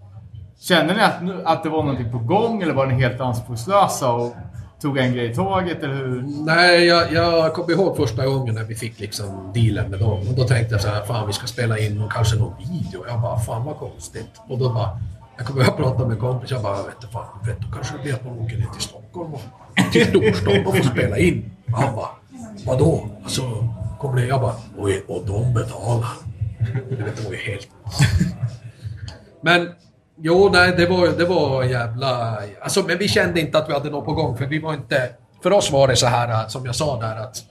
Kände 0.60 0.94
ni 0.94 1.00
att, 1.00 1.22
nu- 1.22 1.42
att 1.44 1.62
det 1.62 1.68
var 1.68 1.82
någonting 1.82 2.12
på 2.12 2.18
gång 2.18 2.62
eller 2.62 2.74
var 2.74 2.86
ni 2.86 2.94
helt 2.94 3.20
anspråkslösa 3.20 4.12
och 4.12 4.34
tog 4.82 4.98
en 4.98 5.12
grej 5.12 5.30
i 5.30 5.34
taget 5.34 5.82
eller 5.82 5.94
hur? 5.94 6.24
Nej, 6.44 6.84
jag, 6.86 7.12
jag 7.12 7.54
kommer 7.54 7.70
ihåg 7.70 7.96
första 7.96 8.26
gången 8.26 8.54
när 8.54 8.64
vi 8.64 8.74
fick 8.74 9.00
liksom 9.00 9.52
dealen 9.54 9.90
med 9.90 10.00
dem. 10.00 10.18
Och 10.28 10.34
då 10.36 10.44
tänkte 10.44 10.74
jag 10.74 10.80
så 10.82 10.88
här, 10.88 11.04
fan 11.04 11.26
vi 11.26 11.32
ska 11.32 11.46
spela 11.46 11.78
in 11.78 12.00
och 12.02 12.12
kanske 12.12 12.36
någon 12.36 12.52
video. 12.58 13.04
Jag 13.08 13.20
bara, 13.20 13.38
fan 13.38 13.64
vad 13.64 13.76
konstigt. 13.76 14.30
Och 14.48 14.58
då 14.58 14.72
bara, 14.72 14.98
jag 15.36 15.46
kommer 15.46 15.60
ihåg 15.60 15.70
att 15.70 15.76
prata 15.76 15.98
med 16.02 16.10
en 16.12 16.20
kompis. 16.20 16.50
Jag 16.50 16.62
bara, 16.62 16.76
vet 16.76 17.00
du 17.00 17.06
fan, 17.06 17.24
vet 17.46 17.60
du, 17.60 17.72
kanske 17.72 17.96
det 17.96 18.02
blir 18.02 18.14
att 18.14 18.24
man 18.24 18.38
åker 18.38 18.56
ner 18.58 18.66
till 18.66 18.82
Stockholm 18.82 19.34
och 19.34 19.40
till 19.92 20.06
storstan 20.06 20.66
och 20.66 20.76
får 20.76 20.82
spela 20.84 21.18
in. 21.18 21.50
Han 21.76 21.94
bara, 21.96 22.08
vadå? 22.66 23.08
Alltså, 23.22 23.42
kommer 24.00 24.20
det? 24.20 24.26
Jag 24.26 24.40
bara, 24.40 24.54
oj, 24.78 25.04
och 25.08 25.22
de 25.26 25.54
betalar. 25.54 26.08
Du 26.90 27.04
vet, 27.04 27.16
det 27.16 27.24
var 27.24 27.32
ju 27.32 27.38
helt... 27.38 27.68
Men 29.40 29.68
jo, 30.16 30.50
nej, 30.52 30.74
det 30.76 30.86
var, 30.86 31.08
det 31.08 31.24
var 31.24 31.64
jävla... 31.64 32.38
Alltså, 32.60 32.82
men 32.82 32.98
vi 32.98 33.08
kände 33.08 33.40
inte 33.40 33.58
att 33.58 33.68
vi 33.68 33.72
hade 33.72 33.90
något 33.90 34.04
på 34.04 34.12
gång 34.12 34.36
för 34.36 34.46
vi 34.46 34.58
var 34.58 34.74
inte... 34.74 35.10
För 35.42 35.52
oss 35.52 35.70
var 35.70 35.88
det 35.88 35.96
så 35.96 36.06
här, 36.06 36.28
eh, 36.28 36.48
som 36.48 36.66
jag 36.66 36.74
sa 36.74 37.00
där 37.00 37.16
att 37.16 37.44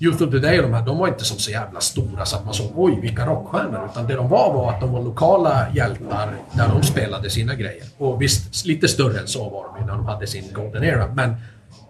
Youth 0.00 0.22
of 0.22 0.30
the 0.30 0.38
Day 0.38 0.58
och 0.58 0.62
de 0.62 0.74
här, 0.74 0.86
de 0.86 0.98
var 0.98 1.08
inte 1.08 1.24
som 1.24 1.38
så 1.38 1.50
jävla 1.50 1.80
stora 1.80 2.24
så 2.24 2.36
att 2.36 2.44
man 2.44 2.54
såg 2.54 2.72
oj 2.76 2.98
vilka 3.00 3.26
rockstjärnor. 3.26 3.88
Utan 3.92 4.06
det 4.06 4.14
de 4.14 4.28
var 4.28 4.52
var 4.52 4.72
att 4.72 4.80
de 4.80 4.92
var 4.92 5.02
lokala 5.02 5.66
hjältar 5.74 6.34
där 6.52 6.68
de 6.68 6.82
spelade 6.82 7.30
sina 7.30 7.54
grejer. 7.54 7.84
Och 7.98 8.22
visst, 8.22 8.66
lite 8.66 8.88
större 8.88 9.20
än 9.20 9.28
så 9.28 9.48
var 9.48 9.64
de 9.64 9.80
ju 9.80 9.86
när 9.86 9.92
de 9.92 10.06
hade 10.06 10.26
sin 10.26 10.52
Golden 10.52 10.84
Era. 10.84 11.06
Men 11.14 11.36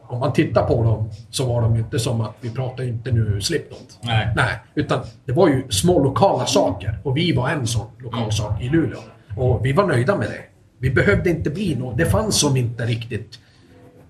om 0.08 0.20
man 0.20 0.32
tittar 0.32 0.66
på 0.66 0.82
dem 0.82 1.10
så 1.30 1.46
var 1.46 1.62
de 1.62 1.76
inte 1.76 1.98
som 1.98 2.20
att 2.20 2.34
vi 2.40 2.50
pratar 2.50 2.84
inte 2.84 3.12
nu 3.12 3.40
Slipknot. 3.40 3.98
Nej. 4.00 4.32
Nej, 4.36 4.60
utan 4.74 5.00
det 5.24 5.32
var 5.32 5.48
ju 5.48 5.70
små 5.70 6.04
lokala 6.04 6.46
saker. 6.46 6.98
Och 7.02 7.16
vi 7.16 7.32
var 7.32 7.48
en 7.48 7.66
sån 7.66 7.86
lokal 7.98 8.32
sak 8.32 8.62
i 8.62 8.68
Luleå. 8.68 8.98
Och 9.36 9.66
vi 9.66 9.72
var 9.72 9.86
nöjda 9.86 10.16
med 10.16 10.28
det. 10.28 10.40
Vi 10.78 10.90
behövde 10.90 11.30
inte 11.30 11.50
bli 11.50 11.76
något. 11.76 11.98
Det 11.98 12.06
fanns 12.06 12.40
som 12.40 12.56
inte 12.56 12.86
riktigt 12.86 13.38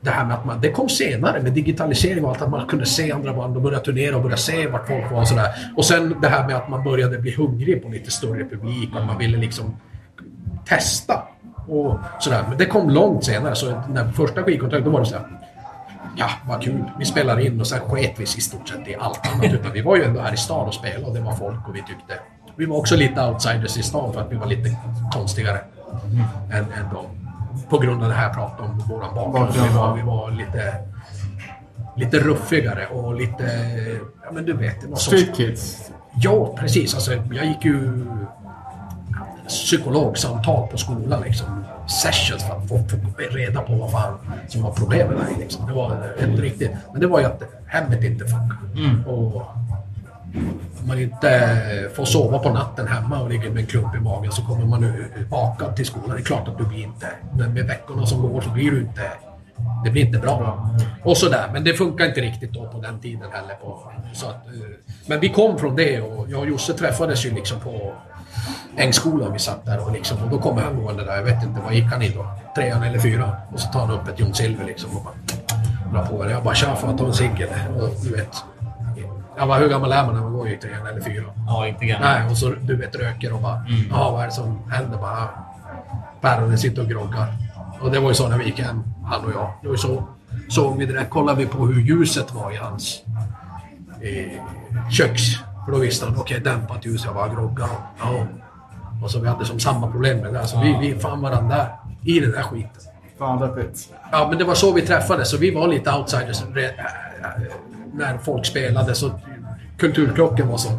det 0.00 0.10
här 0.10 0.24
med 0.24 0.36
att 0.36 0.44
man, 0.44 0.60
det 0.60 0.70
kom 0.70 0.88
senare 0.88 1.42
med 1.42 1.52
digitalisering 1.52 2.24
och 2.24 2.30
allt, 2.30 2.42
att 2.42 2.50
man 2.50 2.66
kunde 2.66 2.86
se 2.86 3.12
andra 3.12 3.34
band 3.34 3.56
och 3.56 3.62
börja 3.62 3.78
turnera 3.78 4.16
och 4.16 4.22
börja 4.22 4.36
se 4.36 4.66
vart 4.66 4.86
folk 4.86 5.10
var 5.10 5.20
och 5.20 5.28
sådär. 5.28 5.48
Och 5.76 5.84
sen 5.84 6.16
det 6.22 6.28
här 6.28 6.46
med 6.46 6.56
att 6.56 6.68
man 6.68 6.84
började 6.84 7.18
bli 7.18 7.34
hungrig 7.34 7.82
på 7.82 7.88
lite 7.88 8.10
större 8.10 8.44
publik 8.44 8.90
och 8.94 9.06
man 9.06 9.18
ville 9.18 9.38
liksom 9.38 9.76
testa. 10.66 11.22
Och 11.68 11.98
sådär. 12.20 12.44
Men 12.48 12.58
det 12.58 12.66
kom 12.66 12.90
långt 12.90 13.24
senare, 13.24 13.54
så 13.54 13.82
när 13.88 14.12
första 14.12 14.42
skivkontraktet 14.42 14.84
då 14.84 14.90
var 14.90 15.00
det 15.00 15.06
såhär 15.06 15.26
Ja, 16.18 16.30
vad 16.48 16.62
kul. 16.62 16.84
Vi 16.98 17.04
spelar 17.04 17.40
in 17.40 17.60
och 17.60 17.66
sen 17.66 17.80
sket 17.80 18.14
vi 18.16 18.22
i 18.22 18.26
stort 18.26 18.68
sett 18.68 18.88
i 18.88 18.94
allt 18.94 19.26
annat. 19.32 19.52
Utan 19.52 19.72
vi 19.72 19.82
var 19.82 19.96
ju 19.96 20.04
ändå 20.04 20.20
här 20.20 20.34
i 20.34 20.36
stan 20.36 20.66
och 20.66 20.74
spelade 20.74 21.06
och 21.06 21.14
det 21.14 21.20
var 21.20 21.32
folk 21.32 21.68
och 21.68 21.74
vi 21.74 21.78
tyckte... 21.78 22.14
Vi 22.56 22.66
var 22.66 22.76
också 22.76 22.96
lite 22.96 23.26
outsiders 23.26 23.76
i 23.76 23.82
stan 23.82 24.12
för 24.12 24.20
att 24.20 24.32
vi 24.32 24.36
var 24.36 24.46
lite 24.46 24.76
konstigare 25.12 25.60
än, 26.52 26.64
än 26.72 26.94
dem. 26.94 27.04
På 27.68 27.78
grund 27.78 28.02
av 28.02 28.08
det 28.08 28.14
här 28.14 28.34
pratade 28.34 28.68
om, 28.68 28.78
våran 28.78 29.14
bakgrund. 29.14 29.68
Vi 29.68 29.74
var, 29.76 29.96
vi 29.96 30.02
var 30.02 30.30
lite, 30.30 30.74
lite 31.96 32.18
ruffigare 32.18 32.86
och 32.86 33.14
lite... 33.14 33.44
Ja 34.24 34.32
men 34.32 34.44
du 34.44 34.52
vet, 34.52 34.80
det 34.80 34.86
var. 34.86 34.96
Street 34.96 35.36
Kids. 35.36 35.90
Ja, 36.14 36.54
precis. 36.56 36.94
Alltså, 36.94 37.12
jag 37.12 37.44
gick 37.46 37.64
ju 37.64 38.06
psykologsamtal 39.48 40.68
på 40.68 40.78
skolan. 40.78 41.22
Liksom. 41.22 41.64
Sessions 41.88 42.44
för 42.44 42.54
att 42.56 42.68
få, 42.68 42.78
få 42.78 43.36
reda 43.36 43.60
på 43.60 43.74
vad 43.74 43.90
fan 43.92 44.18
som 44.48 44.62
var 44.62 44.72
problemet 44.72 45.16
där. 45.18 45.38
Liksom. 45.38 45.66
Det 45.66 45.72
var 45.72 46.14
helt 46.20 46.40
riktigt. 46.40 46.70
Men 46.92 47.00
det 47.00 47.06
var 47.06 47.20
ju 47.20 47.26
att 47.26 47.42
hemmet 47.66 48.04
inte 48.04 48.24
funkar. 48.24 48.58
Och 49.06 49.36
om 50.80 50.88
man 50.88 51.00
inte 51.00 51.90
får 51.94 52.04
sova 52.04 52.38
på 52.38 52.50
natten 52.50 52.86
hemma 52.86 53.20
och 53.20 53.30
ligger 53.30 53.50
med 53.50 53.58
en 53.58 53.66
klump 53.66 53.94
i 53.94 54.00
magen 54.00 54.32
så 54.32 54.42
kommer 54.42 54.66
man 54.66 54.80
nu 54.80 55.04
bakad 55.30 55.76
till 55.76 55.86
skolan. 55.86 56.16
Det 56.16 56.22
är 56.22 56.24
klart 56.24 56.48
att 56.48 56.58
du 56.58 56.64
blir 56.64 56.82
inte... 56.82 57.06
Men 57.32 57.54
med 57.54 57.64
veckorna 57.64 58.06
som 58.06 58.22
går 58.22 58.40
så 58.40 58.50
blir 58.50 58.70
du 58.70 58.80
inte... 58.80 59.02
Det 59.84 59.90
blir 59.90 60.06
inte 60.06 60.18
bra. 60.18 60.70
Och 61.02 61.16
sådär. 61.16 61.50
Men 61.52 61.64
det 61.64 61.74
funkar 61.74 62.06
inte 62.06 62.20
riktigt 62.20 62.52
då 62.52 62.68
på 62.68 62.80
den 62.80 63.00
tiden 63.00 63.30
heller. 63.32 63.54
På, 63.54 63.92
så 64.14 64.26
att, 64.26 64.46
eh, 64.46 64.52
men 65.06 65.20
vi 65.20 65.28
kom 65.28 65.58
från 65.58 65.76
det 65.76 66.00
och 66.00 66.30
jag 66.30 66.40
och 66.40 66.48
Josse 66.48 66.72
träffades 66.72 67.26
ju 67.26 67.34
liksom 67.34 67.60
på 67.60 67.92
Ängskolan. 68.76 69.32
Vi 69.32 69.38
satt 69.38 69.64
där 69.66 69.86
och, 69.86 69.92
liksom, 69.92 70.18
och 70.24 70.30
då 70.30 70.38
kommer 70.38 70.62
han 70.62 70.76
gående 70.76 71.04
där. 71.04 71.16
Jag 71.16 71.22
vet 71.22 71.42
inte, 71.44 71.60
vad 71.64 71.74
gick 71.74 71.84
han 71.84 72.02
i 72.02 72.08
då? 72.08 72.26
Trean 72.54 72.82
eller 72.82 72.98
fyran? 72.98 73.30
Och 73.52 73.60
så 73.60 73.68
tar 73.68 73.80
han 73.80 73.90
upp 73.90 74.08
ett 74.08 74.20
Jon 74.20 74.34
Silver 74.34 74.64
liksom 74.64 74.90
och 74.96 75.02
bara 75.04 75.14
drar 75.92 76.10
på 76.10 76.24
det. 76.24 76.30
Jag 76.30 76.42
bara 76.44 76.54
tja, 76.54 76.76
får 76.76 76.88
jag 76.90 76.98
ta 76.98 77.06
en 77.06 77.12
cigg 77.14 77.40
eller? 77.40 77.82
Och 77.82 77.90
du 78.02 78.10
vet. 78.16 78.36
Jag 79.38 79.48
bara, 79.48 79.58
hur 79.58 79.68
gammal 79.68 79.92
är 79.92 80.04
man 80.04 80.14
när 80.14 80.20
man 80.22 80.32
går 80.32 80.48
i 80.48 80.56
trean 80.56 80.86
eller 80.86 81.00
fyran? 81.00 81.30
Ja, 81.46 81.66
inte 81.66 81.86
gammal. 81.86 82.08
Nej, 82.08 82.30
och 82.30 82.36
så 82.38 82.50
du 82.62 82.76
vet 82.76 82.94
röker 82.96 83.32
och 83.32 83.40
bara, 83.40 83.64
ja 83.90 84.10
vad 84.10 84.22
är 84.22 84.26
det 84.26 84.32
som 84.32 84.70
händer? 84.70 84.98
Bara, 84.98 85.16
"Ja, 85.18 85.28
päronen 86.20 86.58
sitter 86.58 86.82
och 86.82 86.88
groggar. 86.88 87.34
Och 87.80 87.90
det 87.90 88.00
var 88.00 88.08
ju 88.08 88.14
så 88.14 88.28
när 88.28 88.38
vi 88.38 88.44
gick 88.44 88.60
hem, 88.60 88.84
han 89.04 89.24
och 89.24 89.32
jag. 89.32 89.52
Det 89.62 89.68
var 89.68 89.74
ju 89.74 89.78
så, 89.78 90.04
såg 90.48 90.78
vi 90.78 90.86
det 90.86 90.92
där, 90.92 91.04
kollade 91.04 91.38
vi 91.38 91.46
på 91.46 91.66
hur 91.66 91.80
ljuset 91.80 92.32
var 92.34 92.52
i 92.52 92.56
hans 92.56 93.02
eh, 94.00 94.90
köks. 94.90 95.22
För 95.68 95.72
då 95.72 95.78
visste 95.78 96.06
han, 96.06 96.16
okej 96.18 96.40
dämpat 96.40 96.86
ljus, 96.86 97.04
jag 97.04 97.14
bara 97.14 97.28
groggar. 97.28 97.68
Ja. 98.00 98.26
Och 99.02 99.10
så 99.10 99.20
vi 99.20 99.28
hade 99.28 99.44
som 99.44 99.60
samma 99.60 99.90
problem 99.90 100.18
med 100.18 100.26
det 100.26 100.38
där. 100.38 100.44
Så 100.44 100.60
vi, 100.60 100.76
vi 100.80 101.00
fann 101.00 101.20
varandra 101.20 101.56
där, 101.56 101.68
i 102.02 102.20
den 102.20 102.30
där 102.30 102.42
skiten. 102.42 102.82
Fan 103.18 103.40
deppigt. 103.40 103.88
Ja, 104.12 104.26
men 104.28 104.38
det 104.38 104.44
var 104.44 104.54
så 104.54 104.72
vi 104.72 104.82
träffades. 104.82 105.30
Så 105.30 105.36
vi 105.36 105.54
var 105.54 105.68
lite 105.68 105.92
outsiders 105.92 106.42
äh, 106.42 106.70
när 107.92 108.18
folk 108.18 108.46
spelade. 108.46 108.94
Så 108.94 109.10
kulturkrocken 109.78 110.48
var 110.48 110.56
så. 110.56 110.70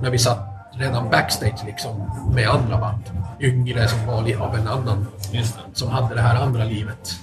När 0.00 0.10
vi 0.10 0.18
satt 0.18 0.38
redan 0.72 1.10
backstage 1.10 1.64
liksom 1.66 2.10
med 2.34 2.48
andra 2.48 2.78
band. 2.78 3.02
Yngre 3.40 3.88
som 3.88 4.06
var 4.06 4.18
av 4.18 4.54
en 4.54 4.68
annan. 4.68 5.06
Som 5.72 5.90
hade 5.90 6.14
det 6.14 6.20
här 6.20 6.42
andra 6.42 6.64
livet. 6.64 7.20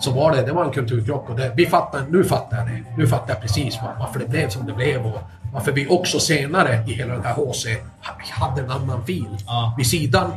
Så 0.00 0.10
var 0.10 0.32
det, 0.32 0.42
det 0.42 0.52
var 0.52 0.64
en 0.64 0.70
kulturkrock. 0.70 1.30
Och 1.30 1.36
det, 1.36 1.52
vi 1.56 1.66
fattar, 1.66 2.00
nu 2.08 2.24
fattar 2.24 2.56
jag 2.56 2.66
det. 2.66 2.84
Nu 2.96 3.06
fattar 3.06 3.28
jag 3.28 3.40
precis 3.42 3.78
var, 3.82 3.96
varför 3.98 4.18
det 4.18 4.28
blev 4.28 4.48
som 4.48 4.66
det 4.66 4.72
blev. 4.72 5.06
Och 5.06 5.20
varför 5.52 5.72
vi 5.72 5.86
också 5.88 6.20
senare 6.20 6.84
i 6.86 6.92
hela 6.92 7.12
den 7.14 7.24
här 7.24 7.34
HC 7.34 7.66
ha- 8.02 8.46
hade 8.46 8.62
en 8.62 8.70
annan 8.70 9.06
fil 9.06 9.26
Ja. 9.46 9.74
vid 9.76 9.86
sidan. 9.86 10.30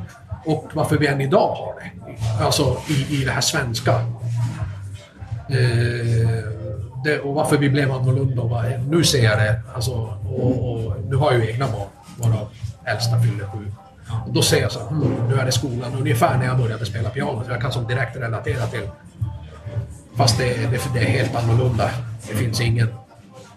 Och 0.46 0.70
varför 0.74 0.98
vi 0.98 1.08
än 1.08 1.22
idag 1.22 1.56
har 1.56 1.74
det. 1.82 2.44
Alltså 2.46 2.78
i, 2.90 3.22
i 3.22 3.26
det 3.26 3.32
här 3.32 3.42
svenska. 3.42 3.92
Eh, 5.50 6.44
det, 7.04 7.20
och 7.20 7.34
varför 7.36 7.58
vi 7.58 7.70
blev 7.70 7.92
annorlunda 7.92 8.42
och 8.42 8.50
vad, 8.50 8.66
nu 8.90 9.04
ser 9.04 9.24
jag 9.24 9.38
det. 9.40 9.62
Alltså, 9.76 9.92
och, 10.26 10.72
och, 10.74 10.96
nu 11.10 11.16
har 11.16 11.32
jag 11.32 11.42
ju 11.42 11.50
egna 11.52 11.68
barn, 11.68 11.88
varav 12.18 12.48
äldsta 12.86 13.20
fyller 13.20 13.46
sju. 13.46 13.72
Och 14.28 14.34
då 14.34 14.42
ser 14.42 14.62
jag 14.62 14.72
så 14.72 14.80
här, 14.80 14.88
hmm, 14.88 15.16
nu 15.30 15.36
är 15.40 15.46
det 15.46 15.52
skolan 15.52 15.96
ungefär 16.00 16.38
när 16.38 16.46
jag 16.46 16.58
började 16.58 16.86
spela 16.86 17.10
piano. 17.10 17.44
Så 17.46 17.52
jag 17.52 17.62
kan 17.62 17.72
som 17.72 17.88
direkt 17.88 18.16
relatera 18.18 18.66
till. 18.68 18.90
Fast 20.16 20.38
det, 20.38 20.54
det, 20.72 20.80
det 20.94 21.00
är 21.00 21.06
helt 21.10 21.36
annorlunda. 21.36 21.90
Det 22.30 22.36
finns 22.36 22.62
ingen 22.62 22.88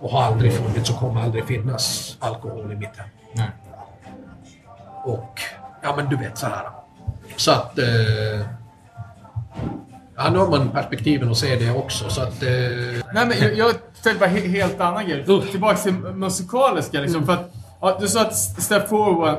och 0.04 0.10
har 0.10 0.22
aldrig 0.22 0.52
funnits 0.52 0.90
och 0.90 0.96
kommer 0.96 1.20
aldrig 1.22 1.44
finnas 1.44 2.16
alkohol 2.20 2.72
i 2.72 2.76
mitt 2.76 2.96
hem. 2.96 3.08
Nej. 3.32 3.48
Och 5.04 5.40
ja, 5.82 5.96
men 5.96 6.08
du 6.08 6.16
vet 6.16 6.38
så 6.38 6.46
här. 6.46 6.66
Så 7.36 7.50
att... 7.50 7.78
Eh, 7.78 7.86
ja, 10.16 10.30
nu 10.30 10.38
har 10.38 10.48
man 10.50 10.70
perspektiven 10.70 11.28
och 11.28 11.36
ser 11.36 11.60
det 11.60 11.70
också. 11.70 12.08
Så 12.08 12.22
att... 12.22 12.42
Eh, 12.42 12.48
Nej, 13.14 13.26
men 13.26 13.38
jag, 13.40 13.54
jag 13.54 13.74
tänkte 14.02 14.20
bara 14.20 14.28
he 14.30 14.48
helt 14.48 14.80
annan 14.80 15.08
grej. 15.08 15.24
Uff. 15.28 15.50
Tillbaka 15.50 15.76
till 15.76 15.92
musikaliska 15.92 17.00
liksom. 17.00 17.26
För 17.26 17.32
att, 17.32 17.52
ja, 17.80 17.96
du 18.00 18.08
sa 18.08 18.20
att 18.20 18.36
Step 18.36 18.88
Forward 18.88 19.38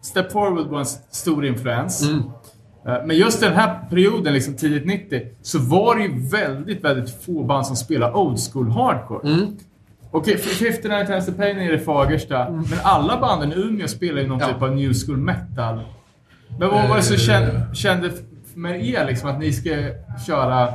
Step 0.00 0.32
Forward 0.32 0.66
var 0.66 0.78
en 0.78 0.86
stor 1.10 1.46
influens. 1.46 2.02
Mm. 2.02 2.22
Eh, 2.86 3.06
Men 3.06 3.16
just 3.16 3.40
den 3.40 3.52
här 3.52 3.80
perioden, 3.90 4.34
liksom 4.34 4.54
tidigt 4.54 4.86
90, 4.86 5.22
så 5.42 5.58
var 5.58 5.96
det 5.96 6.02
ju 6.02 6.28
väldigt, 6.28 6.84
väldigt 6.84 7.24
få 7.24 7.42
band 7.42 7.66
som 7.66 7.76
spelade 7.76 8.12
old 8.14 8.38
school 8.52 8.70
hardcore. 8.70 9.28
Mm. 9.28 9.56
Okej, 10.10 10.34
okay, 10.34 10.46
59 10.72 11.06
Times 11.06 11.26
the 11.26 11.32
Pain 11.32 11.58
är 11.58 11.72
i 11.74 11.78
Fagersta, 11.78 12.50
men 12.50 12.78
alla 12.82 13.20
banden 13.20 13.52
i 13.52 13.54
Umeå 13.56 13.88
spelar 13.88 14.20
ju 14.22 14.28
någon 14.28 14.38
Ja. 14.38 14.46
typ 14.46 14.62
av 14.62 14.76
new 14.76 14.92
school 15.06 15.16
metal. 15.16 15.80
Men 16.58 16.68
vad 16.70 16.88
var 16.88 16.96
det 16.96 17.02
som 17.02 17.14
Eh. 17.36 17.72
kände, 17.72 18.10
med 18.54 18.86
er 18.88 19.04
liksom 19.06 19.30
att 19.30 19.38
ni 19.38 19.52
ska 19.52 19.70
köra... 20.26 20.68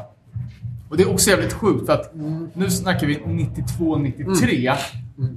Och 0.90 0.98
det 0.98 1.04
är 1.04 1.14
också 1.14 1.30
jävligt 1.30 1.54
sjukt 1.54 1.90
att 1.90 2.12
nu 2.54 2.70
snackar 2.70 3.08
vi 3.08 3.22
92, 3.26 3.98
93 3.98 4.72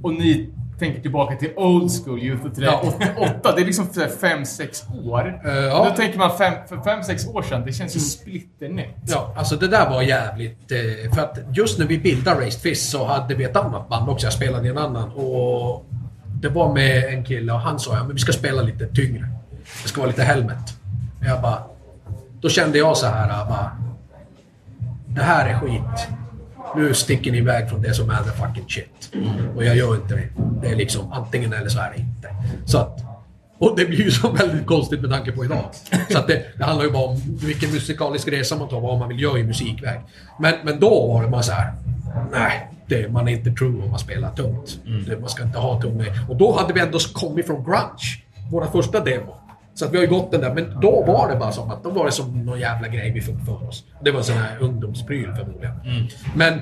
och 0.03 0.13
ni 0.13 0.49
tänker 0.79 1.01
tillbaka 1.01 1.35
till 1.35 1.53
old 1.55 1.91
school 2.03 2.19
Youth 2.19 2.45
of 2.45 2.53
Today, 2.53 2.69
Ja. 2.69 2.93
88. 2.97 3.55
Det 3.55 3.61
är 3.61 3.65
liksom 3.65 3.85
5-6 4.21 5.07
år. 5.09 5.41
Eh, 5.45 5.53
ja. 5.53 5.87
Nu 5.89 5.95
tänker 5.95 6.17
man 6.17 6.37
fem, 6.37 6.53
för 6.69 6.75
5-6 6.75 7.35
år 7.35 7.41
sedan, 7.41 7.63
det 7.65 7.73
känns 7.73 7.95
ju 7.95 7.99
splitternytt. 7.99 8.95
Ja, 9.07 9.33
alltså 9.37 9.55
det 9.55 9.67
där 9.67 9.89
var 9.89 10.01
jävligt... 10.01 10.71
Eh, 10.71 11.13
för 11.13 11.21
att 11.21 11.37
just 11.53 11.79
när 11.79 11.85
vi 11.85 11.97
bildade 11.97 12.41
Raised 12.41 12.61
Fist 12.61 12.89
så 12.91 13.05
hade 13.05 13.35
vi 13.35 13.43
ett 13.43 13.55
annat 13.55 13.89
band 13.89 14.09
också. 14.09 14.25
Jag 14.25 14.33
spelade 14.33 14.67
i 14.67 14.71
en 14.71 14.77
annan. 14.77 15.11
Och 15.11 15.85
det 16.41 16.49
var 16.49 16.73
med 16.73 17.03
en 17.13 17.23
kille 17.25 17.53
och 17.53 17.59
han 17.59 17.79
sa 17.79 17.95
ja, 17.95 18.03
men 18.03 18.13
vi 18.13 18.19
ska 18.19 18.31
spela 18.31 18.61
lite 18.61 18.87
tyngre. 18.87 19.27
Det 19.83 19.89
ska 19.89 20.01
vara 20.01 20.09
lite 20.09 20.23
helmet. 20.23 20.57
Jag 21.27 21.41
bara... 21.41 21.63
Då 22.41 22.49
kände 22.49 22.77
jag 22.77 22.97
så 22.97 23.07
här, 23.07 23.27
bara... 23.27 23.71
Det 25.07 25.21
här 25.21 25.49
är 25.49 25.59
skit. 25.59 26.07
Nu 26.77 26.93
sticker 26.93 27.31
ni 27.31 27.37
iväg 27.37 27.69
från 27.69 27.81
det 27.81 27.93
som 27.93 28.09
är 28.09 28.23
the 28.23 28.29
fucking 28.29 28.65
shit. 28.67 29.11
Och 29.55 29.63
jag 29.65 29.75
gör 29.75 29.95
inte 29.95 30.15
det. 30.15 30.27
Det 30.61 30.67
är 30.67 30.75
liksom 30.75 31.11
antingen 31.11 31.53
eller 31.53 31.69
så 31.69 31.79
är 31.79 31.93
det 31.95 32.01
inte. 32.01 32.27
Så 32.65 32.77
att... 32.77 32.99
Och 33.57 33.77
det 33.77 33.85
blir 33.85 34.01
ju 34.01 34.11
så 34.11 34.31
väldigt 34.31 34.65
konstigt 34.65 35.01
med 35.01 35.11
tanke 35.11 35.31
på 35.31 35.45
idag. 35.45 35.65
Så 36.09 36.17
att 36.17 36.27
det, 36.27 36.45
det 36.57 36.63
handlar 36.63 36.85
ju 36.85 36.91
bara 36.91 37.05
om 37.05 37.21
vilken 37.41 37.71
musikalisk 37.71 38.27
resa 38.27 38.55
man 38.55 38.69
tar, 38.69 38.79
vad 38.79 38.99
man 38.99 39.09
vill 39.09 39.21
göra 39.21 39.39
i 39.39 39.43
musikväg. 39.43 39.99
Men, 40.39 40.53
men 40.63 40.79
då 40.79 41.07
var 41.07 41.23
det 41.23 41.29
bara 41.29 41.43
så 41.43 41.51
här. 41.51 41.73
Nej, 42.31 42.69
det, 42.87 43.11
man 43.11 43.27
är 43.27 43.31
inte 43.31 43.51
true 43.51 43.83
om 43.83 43.89
man 43.89 43.99
spelar 43.99 44.31
tungt. 44.31 44.79
Det, 45.07 45.19
man 45.19 45.29
ska 45.29 45.43
inte 45.43 45.59
ha 45.59 45.81
tunga... 45.81 46.05
Och 46.29 46.35
då 46.35 46.57
hade 46.59 46.73
vi 46.73 46.79
ändå 46.79 46.99
kommit 47.13 47.47
från 47.47 47.63
grunge. 47.63 48.23
Våra 48.51 48.71
första 48.71 48.99
demo. 48.99 49.35
Så 49.75 49.85
att 49.85 49.91
vi 49.93 49.97
har 49.97 50.03
ju 50.03 50.09
gått 50.09 50.31
den 50.31 50.41
där, 50.41 50.53
men 50.53 50.79
då 50.81 51.03
var 51.07 51.29
det 51.29 51.35
bara 51.39 51.51
som 51.51 51.71
att 51.71 51.83
då 51.83 51.89
var 51.89 52.05
det 52.05 52.11
som 52.11 52.45
någon 52.45 52.59
jävla 52.59 52.87
grej 52.87 53.11
vi 53.11 53.21
fick 53.21 53.45
för 53.45 53.67
oss. 53.67 53.83
Det 54.01 54.11
var 54.11 54.19
en 54.19 54.23
sån 54.25 54.35
här 54.37 54.57
ungdomspryl 54.59 55.33
förmodligen. 55.35 55.73
Men 56.35 56.61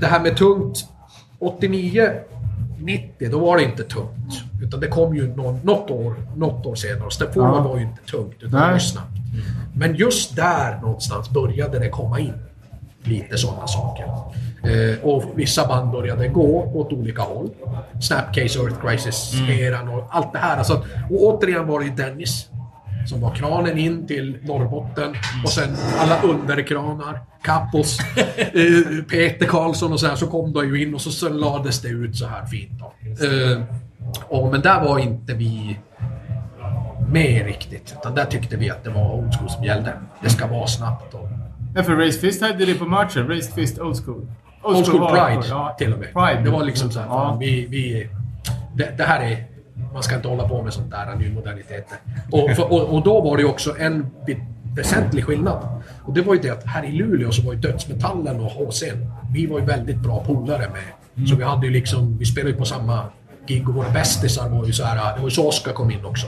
det 0.00 0.06
här 0.06 0.20
med 0.20 0.36
tungt. 0.36 0.86
89, 1.38 2.10
90, 2.78 3.30
då 3.30 3.38
var 3.38 3.56
det 3.56 3.64
inte 3.64 3.84
tungt. 3.84 4.42
Utan 4.62 4.80
det 4.80 4.86
kom 4.88 5.16
ju 5.16 5.36
någon, 5.36 5.60
något, 5.62 5.90
år, 5.90 6.14
något 6.36 6.66
år 6.66 6.74
senare. 6.74 7.32
Forward 7.32 7.54
Ja. 7.56 7.68
var 7.68 7.76
ju 7.78 7.82
inte 7.82 8.02
tungt, 8.10 8.34
utan 8.38 8.50
det 8.50 8.56
var 8.66 8.70
Nej. 8.70 8.80
snabbt. 8.80 9.08
Men 9.74 9.94
just 9.94 10.36
där 10.36 10.78
någonstans 10.82 11.30
började 11.30 11.78
det 11.78 11.88
komma 11.88 12.20
in 12.20 12.32
lite 13.02 13.38
sådana 13.38 13.66
saker. 13.66 14.04
Eh, 14.64 15.04
och 15.04 15.24
vissa 15.34 15.68
band 15.68 15.90
började 15.90 16.28
gå 16.28 16.70
åt 16.74 16.92
olika 16.92 17.22
håll. 17.22 17.50
Snapcase, 18.00 18.58
Earth 18.58 18.86
Crisis-eran 18.86 19.88
och 19.88 20.08
allt 20.10 20.32
det 20.32 20.38
här. 20.38 20.56
Alltså, 20.56 20.84
och 21.10 21.22
återigen 21.22 21.66
var 21.66 21.80
det 21.80 21.86
ju 21.86 21.92
Dennis 21.92 22.48
som 23.06 23.20
var 23.20 23.34
kranen 23.34 23.78
in 23.78 24.06
till 24.06 24.38
Norrbotten 24.42 25.14
och 25.44 25.50
sen 25.50 25.76
alla 25.98 26.22
underkranar, 26.22 27.20
Kappos, 27.42 27.98
eh, 28.36 29.04
Peter 29.10 29.46
Karlsson 29.46 29.92
och 29.92 30.00
så 30.00 30.06
här, 30.06 30.16
så 30.16 30.26
kom 30.26 30.52
de 30.52 30.66
ju 30.66 30.82
in 30.82 30.94
och 30.94 31.00
så 31.00 31.10
sen 31.10 31.36
lades 31.36 31.82
det 31.82 31.88
ut 31.88 32.16
så 32.16 32.26
här 32.26 32.46
fint. 32.46 32.72
Då. 32.78 32.92
Eh, 33.26 33.62
och, 34.28 34.50
men 34.50 34.60
där 34.60 34.84
var 34.84 34.98
inte 34.98 35.34
vi 35.34 35.78
med 37.08 37.46
riktigt. 37.46 37.94
Utan 38.00 38.14
där 38.14 38.24
tyckte 38.24 38.56
vi 38.56 38.70
att 38.70 38.84
det 38.84 38.90
var 38.90 39.14
old 39.14 39.34
school 39.34 39.50
som 39.50 39.64
gällde. 39.64 39.92
Det 40.22 40.30
ska 40.30 40.46
vara 40.46 40.66
snabbt. 40.66 41.14
Och, 41.14 41.28
Ja, 41.76 41.82
för 41.82 41.96
Raised 41.96 42.20
Fist 42.20 42.42
hade 42.42 42.66
det 42.66 42.74
på 42.74 42.84
merchen. 42.84 43.28
Raised 43.28 43.54
Fist 43.54 43.78
Old 43.78 44.04
School. 44.04 44.26
Old 44.64 44.86
School 44.86 45.08
Pride 45.10 45.42
ja. 45.48 45.74
till 45.78 45.92
och 45.92 45.98
med. 45.98 46.12
Pride. 46.12 46.40
Det 46.44 46.50
var 46.50 46.64
liksom 46.64 46.90
så 46.90 47.00
här, 47.00 47.08
fan, 47.08 47.32
Ja. 47.32 47.36
vi, 47.40 47.66
vi, 47.66 48.08
det, 48.74 48.94
det 48.96 49.04
här 49.04 49.20
är... 49.20 49.44
Man 49.92 50.02
ska 50.02 50.16
inte 50.16 50.28
hålla 50.28 50.48
på 50.48 50.62
med 50.62 50.72
sånt 50.72 50.90
där 50.90 51.14
nymoderniteter. 51.18 51.98
Och, 52.30 52.50
för, 52.56 52.72
och, 52.72 52.94
och 52.94 53.02
då 53.02 53.20
var 53.20 53.36
det 53.36 53.42
ju 53.42 53.48
också 53.48 53.74
en 53.78 54.10
väsentlig 54.76 55.24
skillnad. 55.24 55.82
Och 56.02 56.14
det 56.14 56.22
var 56.22 56.34
ju 56.34 56.40
det 56.40 56.50
att 56.50 56.64
här 56.66 56.84
i 56.84 56.92
Luleå 56.92 57.32
så 57.32 57.42
var 57.42 57.52
ju 57.52 57.58
dödsmetallen 57.58 58.40
och 58.40 58.50
HC'n, 58.50 59.06
vi 59.32 59.46
var 59.46 59.58
ju 59.58 59.64
väldigt 59.64 59.96
bra 59.98 60.24
polare 60.24 60.68
med. 60.68 61.28
Så 61.28 61.36
vi 61.36 61.44
hade 61.44 61.66
ju 61.66 61.72
liksom, 61.72 62.18
vi 62.18 62.24
spelade 62.24 62.50
ju 62.50 62.56
på 62.56 62.64
samma 62.64 63.04
gig 63.46 63.68
och 63.68 63.74
våra 63.74 63.90
bästisar 63.90 64.48
var 64.48 64.66
ju 64.66 64.72
så 64.72 64.84
här, 64.84 65.14
det 65.14 65.20
var 65.20 65.28
ju 65.28 65.34
så 65.34 65.48
Oskar 65.48 65.72
kom 65.72 65.90
in 65.90 66.04
också. 66.04 66.26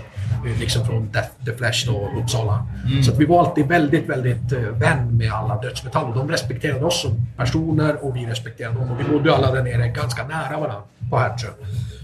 Liksom 0.60 0.86
från 0.86 1.10
Death 1.12 1.30
the 1.44 1.52
Flesh 1.52 1.86
då, 1.86 2.10
Uppsala. 2.22 2.66
Så 3.04 3.12
att 3.12 3.18
vi 3.18 3.24
var 3.24 3.40
alltid 3.40 3.66
väldigt, 3.66 4.08
väldigt 4.08 4.52
eh, 4.52 4.58
vän 4.58 5.16
med 5.16 5.32
alla 5.32 5.62
dödsmetall. 5.62 6.14
De 6.14 6.30
respekterade 6.30 6.84
oss 6.84 7.02
som 7.02 7.26
personer 7.36 8.04
och 8.04 8.16
vi 8.16 8.26
respekterade 8.26 8.78
dem. 8.78 8.90
Och 8.90 9.00
vi 9.00 9.04
bodde 9.04 9.34
alla 9.34 9.52
där 9.52 9.62
nere 9.62 9.88
ganska 9.88 10.26
nära 10.26 10.60
varandra 10.60 10.82
på 11.10 11.18
Hertsö. 11.18 11.48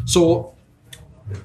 Så 0.07 0.53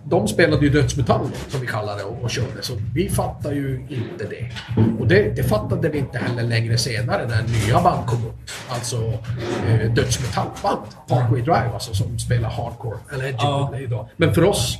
de 0.03 0.27
spelade 0.27 0.65
ju 0.65 0.69
dödsmetall 0.69 1.29
som 1.47 1.61
vi 1.61 1.67
kallar 1.67 1.97
det 1.97 2.03
och, 2.03 2.23
och 2.23 2.29
körde, 2.29 2.61
så 2.61 2.73
vi 2.93 3.09
fattar 3.09 3.51
ju 3.51 3.85
inte 3.89 4.25
det. 4.29 4.51
Och 4.99 5.07
det, 5.07 5.35
det 5.35 5.43
fattade 5.43 5.89
vi 5.89 5.97
inte 5.97 6.17
heller 6.17 6.43
längre 6.43 6.77
senare 6.77 7.27
när 7.27 7.43
nya 7.67 7.81
band 7.81 8.07
kom 8.07 8.25
upp. 8.25 8.39
Alltså 8.69 8.97
eh, 9.67 9.91
dödsmetallband, 9.93 10.81
Parkway 11.07 11.41
Drive 11.41 11.69
alltså, 11.73 11.93
som 11.93 12.19
spelar 12.19 12.49
hardcore, 12.49 12.97
eller 13.13 13.29
Ja. 13.29 13.69
ja. 13.71 13.79
idag. 13.79 14.07
Men 14.17 14.33
för 14.33 14.43
oss 14.43 14.77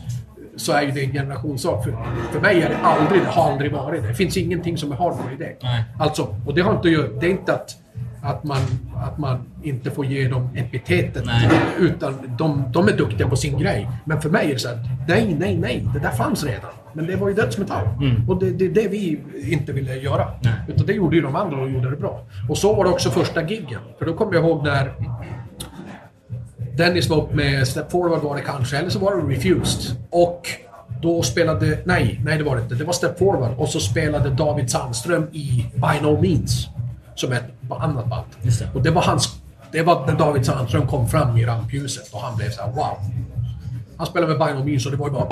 så 0.55 0.71
är 0.71 0.81
ju 0.81 0.91
det 0.91 1.03
en 1.03 1.11
generationssak. 1.11 1.83
För, 1.83 1.97
för 2.31 2.41
mig 2.41 2.61
är 2.61 2.69
det 2.69 2.77
aldrig, 2.77 3.21
det 3.21 3.27
har 3.27 3.51
aldrig 3.51 3.71
varit 3.71 4.01
det. 4.01 4.07
Det 4.07 4.13
finns 4.13 4.37
ingenting 4.37 4.77
som 4.77 4.91
är 4.91 4.95
hardcore 4.95 5.33
i 5.33 5.37
det. 5.37 5.55
Nej. 5.63 5.83
Alltså, 5.99 6.35
och 6.45 6.53
det 6.55 6.61
har 6.61 6.75
inte 6.75 6.89
det 6.89 7.25
är 7.27 7.31
inte 7.31 7.53
att 7.53 7.75
att 8.22 8.43
man, 8.43 8.61
att 8.95 9.18
man 9.18 9.38
inte 9.63 9.91
får 9.91 10.05
ge 10.05 10.28
dem 10.28 10.49
epitetet. 10.55 11.26
Nej. 11.26 11.49
Utan 11.80 12.13
de, 12.38 12.63
de 12.72 12.88
är 12.88 12.97
duktiga 12.97 13.28
på 13.30 13.36
sin 13.36 13.59
grej. 13.59 13.89
Men 14.05 14.22
för 14.22 14.30
mig 14.30 14.49
är 14.49 14.53
det 14.53 14.59
så 14.59 14.68
här, 14.68 14.80
nej, 15.07 15.36
nej, 15.39 15.57
nej. 15.57 15.88
Det 15.93 15.99
där 15.99 16.11
fanns 16.11 16.43
redan. 16.43 16.72
Men 16.93 17.07
det 17.07 17.15
var 17.15 17.28
ju 17.28 17.34
dödsmetall. 17.34 17.88
Och 18.28 18.39
det 18.39 18.47
är 18.47 18.51
det, 18.51 18.68
det 18.68 18.88
vi 18.88 19.20
inte 19.51 19.72
ville 19.74 19.95
göra. 19.95 20.28
Nej. 20.41 20.53
Utan 20.68 20.86
det 20.86 20.93
gjorde 20.93 21.15
ju 21.15 21.22
de 21.22 21.36
andra 21.36 21.61
och 21.61 21.70
gjorde 21.70 21.89
det 21.89 21.95
bra. 21.95 22.26
Och 22.49 22.57
så 22.57 22.76
var 22.76 22.84
det 22.84 22.89
också 22.89 23.09
första 23.09 23.43
giggen. 23.43 23.80
För 23.99 24.05
då 24.05 24.13
kommer 24.13 24.34
jag 24.34 24.43
ihåg 24.45 24.63
när 24.63 24.93
Dennis 26.78 27.09
var 27.09 27.18
upp 27.18 27.34
med 27.34 27.68
Step 27.68 27.91
Forward 27.91 28.22
var 28.22 28.36
det 28.36 28.41
kanske, 28.41 28.78
eller 28.78 28.89
så 28.89 28.99
var 28.99 29.15
det 29.15 29.36
Refused. 29.36 29.95
Och 30.09 30.47
då 31.01 31.22
spelade, 31.22 31.78
nej, 31.86 32.22
nej 32.26 32.38
det 32.38 32.43
var 32.43 32.55
det 32.55 32.61
inte. 32.61 32.76
Det 32.76 32.84
var 32.84 32.93
Step 32.93 33.20
Forward 33.20 33.51
och 33.57 33.70
så 33.70 33.80
spelade 33.80 34.30
David 34.30 34.70
Sandström 34.70 35.28
i 35.32 35.65
By 35.74 36.01
No 36.01 36.22
Means. 36.22 36.68
Som 37.15 37.32
ett 37.32 37.43
annat 37.76 38.05
band. 38.05 38.26
Just 38.41 38.59
det. 38.59 38.70
Och 38.74 38.82
det 38.82 38.91
var 38.91 39.01
hans, 39.01 39.36
det 39.72 39.82
var 39.82 40.05
när 40.05 40.15
David 40.15 40.45
Sandström 40.45 40.88
kom 40.88 41.07
fram 41.07 41.38
i 41.38 41.45
rampljuset 41.45 42.13
och 42.13 42.22
han 42.22 42.38
blev 42.38 42.49
så 42.49 42.61
här: 42.61 42.72
wow. 42.72 42.97
Han 43.97 44.07
spelade 44.07 44.38
med 44.38 44.47
By 44.47 44.53
No 44.53 44.65
Means 44.65 44.86
och 44.86 44.91
det 44.91 44.97
var 44.97 45.07
ju 45.07 45.13
bara... 45.13 45.28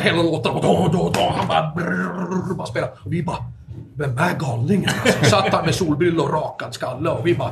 Hela 0.00 0.22
låten 0.22 0.52
och 0.52 0.62
då, 0.62 0.88
då, 0.92 1.10
då. 1.14 1.34
Han 1.36 1.48
bara... 1.48 1.72
Brrr, 1.76 2.54
bara 2.54 2.66
spelade. 2.66 2.92
Och 3.04 3.12
vi 3.12 3.22
bara... 3.22 3.36
Vem 3.94 4.18
är 4.18 4.38
galningen? 4.38 4.90
Alltså, 5.04 5.24
satt 5.24 5.52
han 5.52 5.64
med 5.64 5.74
solbrillor 5.74 6.24
och 6.24 6.32
rakad 6.32 6.74
skalle 6.74 7.10
och 7.10 7.26
vi 7.26 7.34
bara... 7.34 7.50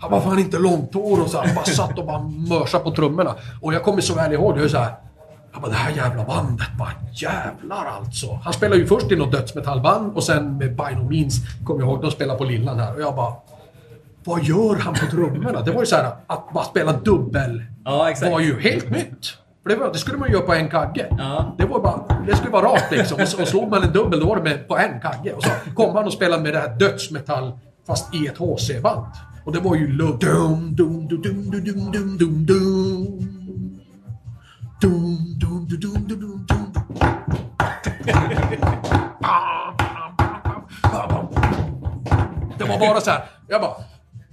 Han 0.00 0.10
var 0.10 0.20
fan 0.20 0.38
inte 0.38 0.58
långt 0.58 0.94
hår 0.94 1.22
och 1.22 1.30
så 1.30 1.38
han 1.38 1.54
bara 1.54 1.64
satt 1.64 1.98
och 1.98 2.06
bara 2.06 2.18
mörsade 2.22 2.84
på 2.84 2.90
trummorna. 2.90 3.34
Och 3.60 3.74
jag 3.74 3.82
kommer 3.82 4.00
så 4.00 4.14
väl 4.14 4.32
ihåg 4.32 4.54
det. 4.54 4.60
Jag 4.60 4.70
så 4.70 4.78
här, 4.78 4.94
jag 5.58 5.62
bara, 5.62 5.72
det 5.72 5.78
här 5.78 5.96
jävla 5.96 6.24
bandet, 6.24 6.68
bara 6.78 6.92
jävlar 7.12 7.84
alltså. 7.86 8.40
Han 8.44 8.52
spelade 8.52 8.80
ju 8.80 8.86
först 8.86 9.12
i 9.12 9.16
något 9.16 9.32
dödsmetallband 9.32 10.16
och 10.16 10.22
sen 10.22 10.58
med 10.58 10.76
By 10.76 10.94
No 10.96 11.10
Means, 11.10 11.34
kommer 11.64 11.80
jag 11.80 11.88
ihåg, 11.88 12.02
de 12.02 12.10
spelade 12.10 12.38
på 12.38 12.44
Lillan 12.44 12.78
här 12.78 12.94
och 12.94 13.00
jag 13.00 13.16
bara... 13.16 13.32
Vad 14.24 14.42
gör 14.42 14.76
han 14.76 14.94
på 14.94 15.06
trummorna? 15.06 15.62
Det 15.62 15.70
var 15.70 15.80
ju 15.80 15.86
så 15.86 15.96
här, 15.96 16.12
att 16.26 16.52
bara 16.52 16.64
spela 16.64 16.92
dubbel 16.92 17.62
ja, 17.84 18.14
var 18.22 18.40
ju 18.40 18.60
helt 18.60 18.90
nytt. 18.90 19.26
För 19.62 19.70
det, 19.70 19.76
var, 19.76 19.92
det 19.92 19.98
skulle 19.98 20.18
man 20.18 20.28
ju 20.28 20.34
göra 20.34 20.46
på 20.46 20.54
en 20.54 20.68
kagge. 20.68 21.06
Ja. 21.18 21.54
Det, 21.58 21.64
var 21.64 21.80
bara, 21.80 22.00
det 22.26 22.36
skulle 22.36 22.52
vara 22.52 22.66
rakt 22.66 22.90
liksom. 22.90 23.16
Och, 23.16 23.40
och 23.40 23.48
slog 23.48 23.70
man 23.70 23.82
en 23.82 23.92
dubbel, 23.92 24.20
då 24.20 24.26
var 24.26 24.36
det 24.36 24.42
med, 24.42 24.68
på 24.68 24.76
en 24.78 25.00
kagge. 25.00 25.32
Och 25.32 25.42
så 25.42 25.50
kom 25.74 25.96
han 25.96 26.04
och 26.04 26.12
spelade 26.12 26.42
med 26.42 26.52
det 26.52 26.58
här 26.58 26.78
dödsmetall, 26.78 27.58
fast 27.86 28.14
i 28.14 28.26
ett 28.26 28.38
HC-band. 28.38 29.06
Och 29.44 29.52
det 29.52 29.60
var 29.60 29.76
ju 29.76 29.92
lugnt. 29.92 30.20
Dum, 30.20 30.76
dum, 30.76 31.08
dum, 31.08 31.22
dum, 31.22 31.50
dum, 31.50 31.92
dum, 31.92 32.18
dum, 32.18 32.46
dum. 32.46 33.37
Det 42.58 42.64
var 42.64 42.78
bara 42.78 43.00
så 43.00 43.10
här. 43.10 43.24
Jag 43.48 43.60
bara... 43.60 43.74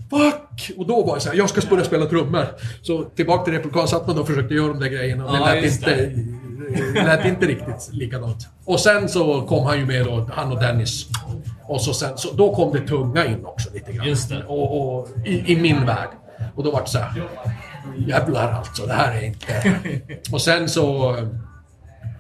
Fuck! 0.09 0.71
Och 0.77 0.87
då 0.87 1.03
var 1.05 1.15
det 1.15 1.21
så 1.21 1.29
här, 1.29 1.35
jag 1.37 1.49
ska 1.49 1.69
börja 1.69 1.83
spela 1.83 2.05
trummor. 2.05 2.45
Så 2.81 3.03
tillbaka 3.03 3.43
till 3.43 3.53
replikan 3.53 3.87
satt 3.87 4.07
man 4.07 4.19
och 4.19 4.27
försökte 4.27 4.53
göra 4.53 4.67
de 4.67 4.79
där 4.79 4.87
grejerna. 4.87 5.31
Det 5.31 5.37
Ja, 5.37 5.45
lät, 5.45 5.65
inte, 5.65 5.95
det 6.93 7.03
lät 7.03 7.25
inte 7.25 7.45
riktigt 7.45 7.89
likadant. 7.91 8.47
Och 8.65 8.79
sen 8.79 9.09
så 9.09 9.41
kom 9.41 9.65
han 9.65 9.79
ju 9.79 9.85
med 9.85 10.05
då, 10.05 10.29
han 10.33 10.51
och 10.51 10.59
Dennis. 10.59 11.07
Och 11.67 11.81
så 11.81 11.93
sen, 11.93 12.17
så 12.17 12.33
då 12.33 12.55
kom 12.55 12.73
det 12.73 12.87
tunga 12.87 13.25
in 13.25 13.45
också 13.45 13.69
lite 13.73 13.91
grann. 13.91 14.07
Just 14.07 14.29
det. 14.29 14.43
Och, 14.43 14.97
och 14.99 15.07
i, 15.25 15.53
i 15.53 15.61
min 15.61 15.85
värld. 15.85 16.09
Och 16.55 16.63
då 16.63 16.71
var 16.71 16.81
det 16.81 16.87
så 16.87 16.99
här. 16.99 17.23
Jävlar 17.97 18.51
alltså, 18.51 18.85
det 18.85 18.93
här 18.93 19.11
är 19.15 19.21
inte... 19.21 19.75
Och 20.31 20.41
sen 20.41 20.69
så... 20.69 21.15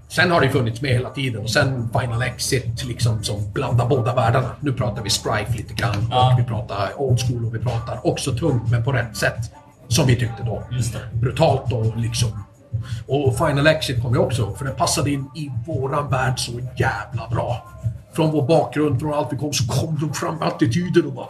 Sen 0.07 0.31
har 0.31 0.41
det 0.41 0.49
funnits 0.49 0.81
med 0.81 0.91
hela 0.91 1.09
tiden 1.09 1.41
och 1.41 1.49
sen 1.49 1.89
Final 1.99 2.21
Exit 2.21 2.85
liksom 2.85 3.23
som 3.23 3.51
blandar 3.53 3.87
båda 3.87 4.15
världarna. 4.15 4.49
Nu 4.59 4.73
pratar 4.73 5.03
vi 5.03 5.09
Strife 5.09 5.53
lite 5.57 5.73
grann 5.73 6.07
Ja. 6.11 6.33
och 6.33 6.39
vi 6.39 6.43
pratar 6.43 7.01
Old 7.01 7.19
School 7.19 7.45
och 7.45 7.55
vi 7.55 7.59
pratar 7.59 8.07
också 8.07 8.31
tungt 8.31 8.71
men 8.71 8.83
på 8.83 8.91
rätt 8.91 9.17
sätt. 9.17 9.51
Som 9.87 10.07
vi 10.07 10.15
tyckte 10.15 10.43
då. 10.43 10.63
Brutalt 11.13 11.73
och 11.73 11.97
liksom... 11.97 12.43
Och 13.07 13.37
Final 13.37 13.67
Exit 13.67 14.01
kom 14.01 14.13
ju 14.13 14.19
också, 14.19 14.55
för 14.55 14.65
det 14.65 14.71
passade 14.71 15.11
in 15.11 15.29
i 15.35 15.51
våran 15.67 16.09
värld 16.09 16.39
så 16.39 16.51
jävla 16.75 17.27
bra. 17.31 17.65
Från 18.15 18.31
vår 18.31 18.47
bakgrund, 18.47 18.99
från 18.99 19.13
allt 19.13 19.33
vi 19.33 19.37
kom, 19.37 19.53
så 19.53 19.73
kom 19.73 19.97
de 20.01 20.13
fram 20.13 20.35
med 20.37 20.47
attityden 20.47 21.05
och 21.05 21.13
bara... 21.13 21.27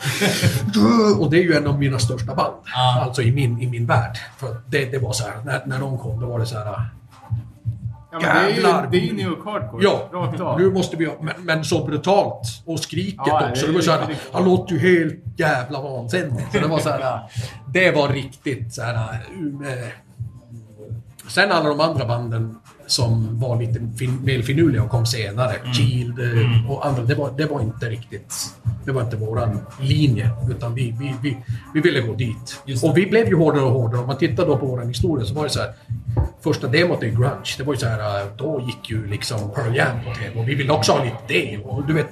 och 1.19 1.31
det 1.31 1.37
är 1.37 1.43
ju 1.43 1.53
en 1.53 1.67
av 1.67 1.79
mina 1.79 1.99
största 1.99 2.35
band. 2.35 2.53
Ja. 2.65 3.01
Alltså 3.01 3.21
i 3.21 3.31
min, 3.31 3.61
i 3.61 3.67
min 3.67 3.85
värld. 3.85 4.17
För 4.37 4.61
det, 4.67 4.85
det 4.85 4.97
var 4.97 5.13
så 5.13 5.23
här, 5.23 5.33
när, 5.45 5.61
när 5.65 5.79
de 5.79 5.97
kom, 5.97 6.19
då 6.19 6.27
var 6.27 6.39
det 6.39 6.45
så 6.45 6.57
här... 6.57 6.65
Ja, 8.11 8.19
det, 8.19 8.27
är 8.27 8.49
ju, 8.49 8.61
det 8.91 8.97
är 8.97 9.01
ju 9.01 9.13
New 9.13 9.27
York 9.27 9.45
Hardcore. 9.45 9.83
Ja, 9.83 10.55
nu 10.57 10.71
måste 10.71 10.97
vi... 10.97 11.09
Men, 11.21 11.33
men 11.39 11.63
så 11.65 11.85
brutalt. 11.85 12.41
Och 12.65 12.79
skriket 12.79 13.23
Ja, 13.25 13.49
också. 13.49 13.67
Det 13.67 13.73
var 13.73 13.81
så 13.81 13.91
här, 13.91 14.15
han 14.31 14.45
låter 14.45 14.75
ju 14.75 14.79
helt 14.99 15.39
jävla 15.39 15.81
vansinnig. 15.81 16.45
Så 16.53 16.59
det 16.59 16.67
var 16.67 16.79
så 16.79 16.89
här... 16.89 17.19
Det 17.73 17.91
var 17.91 18.09
riktigt 18.09 18.73
så 18.73 18.81
här... 18.81 19.19
Sen 21.27 21.51
alla 21.51 21.69
de 21.69 21.79
andra 21.79 22.05
banden 22.05 22.55
som 22.87 23.39
var 23.39 23.61
lite 23.61 23.79
fin, 23.97 24.19
mer 24.23 24.41
finurliga 24.41 24.83
och 24.83 24.89
kom 24.89 25.05
senare. 25.05 25.53
Mm. 25.53 25.73
Shield 25.73 26.19
eh, 26.19 26.71
och 26.71 26.85
andra. 26.85 27.03
Det 27.03 27.15
var, 27.15 27.31
det 27.37 27.45
var 27.45 27.61
inte 27.61 27.89
riktigt... 27.89 28.33
Det 28.85 28.91
var 28.91 29.01
inte 29.01 29.15
våran 29.15 29.59
linje. 29.81 30.29
Utan 30.49 30.75
vi, 30.75 30.95
vi, 30.99 31.15
vi, 31.23 31.37
vi 31.73 31.81
ville 31.81 32.01
gå 32.01 32.13
dit. 32.13 32.61
Och 32.83 32.97
vi 32.97 33.05
blev 33.05 33.27
ju 33.27 33.35
hårdare 33.35 33.63
och 33.63 33.71
hårdare. 33.71 34.01
Om 34.01 34.07
man 34.07 34.17
tittar 34.17 34.45
då 34.45 34.57
på 34.57 34.65
våran 34.65 34.87
historia 34.87 35.25
så 35.25 35.33
var 35.33 35.43
det 35.43 35.49
så 35.49 35.59
här. 35.59 35.73
Första 36.41 36.67
demot 36.67 37.03
är 37.03 37.07
grunge. 37.07 37.55
Det 37.57 37.63
var 37.63 37.73
ju 37.73 37.79
så 37.79 37.85
här, 37.85 38.21
eh, 38.21 38.27
då 38.37 38.63
gick 38.67 38.89
ju 38.89 39.07
liksom 39.07 39.51
Pearl 39.55 39.75
Jam 39.75 39.97
på 40.05 40.13
TV 40.13 40.39
och 40.39 40.49
vi 40.49 40.55
ville 40.55 40.73
också 40.73 40.91
ha 40.91 41.03
lite 41.03 41.17
det. 41.27 41.57
Och 41.57 41.85
du 41.87 41.93
vet, 41.93 42.07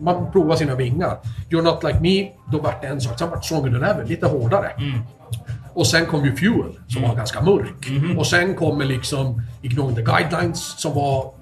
man 0.00 0.32
provar 0.32 0.56
sina 0.56 0.74
vingar. 0.74 1.18
You're 1.50 1.62
Not 1.62 1.82
Like 1.84 2.00
Me, 2.00 2.30
då 2.52 2.58
vart 2.58 2.82
det 2.82 2.88
en 2.88 3.00
sak. 3.00 3.18
Sen 3.18 3.30
vart 3.30 3.44
Stronger 3.44 3.70
Than 3.70 3.82
Ever 3.82 4.04
lite 4.04 4.26
hårdare. 4.26 4.70
Och 5.76 5.86
sen 5.86 6.06
kom 6.06 6.24
ju 6.24 6.36
Fuel, 6.36 6.72
som 6.88 7.02
var 7.02 7.14
ganska 7.14 7.40
mörk. 7.42 7.90
Och 8.18 8.26
sen 8.26 8.54
kommer 8.54 8.84
liksom 8.84 9.42
Ignoring 9.62 9.96
the 9.96 10.02
Guidelines, 10.02 10.80
som 10.80 10.94
var 10.94 11.32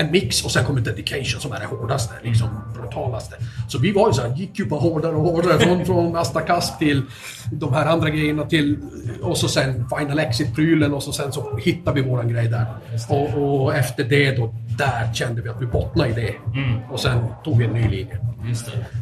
en 0.00 0.10
mix. 0.10 0.44
Och 0.44 0.50
sen 0.50 0.64
kommer 0.64 0.80
Dedication, 0.80 1.40
som 1.40 1.52
är 1.52 1.60
det 1.60 1.66
hårdaste, 1.66 2.14
liksom 2.22 2.48
brutalaste. 2.74 3.36
Så 3.68 3.78
vi 3.78 3.92
var 3.92 4.08
ju 4.08 4.14
så 4.14 4.22
här, 4.22 4.36
gick 4.36 4.58
ju 4.58 4.64
bara 4.64 4.80
hårdare 4.80 5.14
och 5.14 5.22
hårdare. 5.22 5.58
Från, 5.58 5.84
från 5.86 6.16
Asta 6.16 6.40
Kask 6.40 6.78
till 6.78 7.02
de 7.52 7.74
här 7.74 7.86
andra 7.86 8.10
grejerna 8.10 8.46
till... 8.46 8.78
Och 9.22 9.36
så 9.36 9.48
sen 9.48 9.84
Final 9.98 10.18
Exit-prylen 10.18 10.94
och 10.94 11.02
så 11.02 11.12
sen 11.12 11.32
så 11.32 11.56
hittade 11.56 12.02
vi 12.02 12.08
våran 12.08 12.28
grej 12.28 12.48
där. 12.48 12.66
Och, 13.08 13.62
och 13.62 13.74
efter 13.74 14.04
det 14.04 14.36
då, 14.36 14.54
där 14.78 15.14
kände 15.14 15.42
vi 15.42 15.48
att 15.48 15.62
vi 15.62 15.66
bottnade 15.66 16.10
i 16.10 16.12
det. 16.12 16.34
Och 16.90 17.00
sen 17.00 17.24
tog 17.44 17.58
vi 17.58 17.64
en 17.64 17.72
ny 17.72 17.88
linje. 17.88 18.18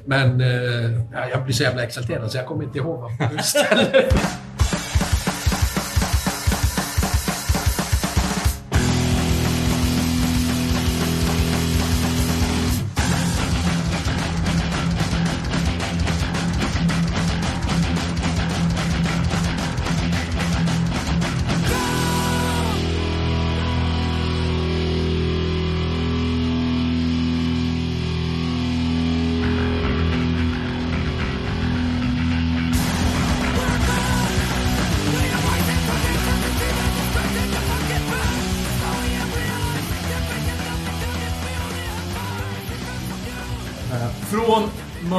Men 0.05 0.41
eh, 0.41 1.01
ja, 1.13 1.29
jag 1.31 1.45
blir 1.45 1.55
så 1.55 1.63
jävla 1.63 1.83
exalterad 1.83 2.31
så 2.31 2.39
jag 2.39 2.47
kommer 2.47 2.65
inte 2.65 2.79
ihåg 2.79 3.01
vad 3.01 3.31
du 3.37 3.39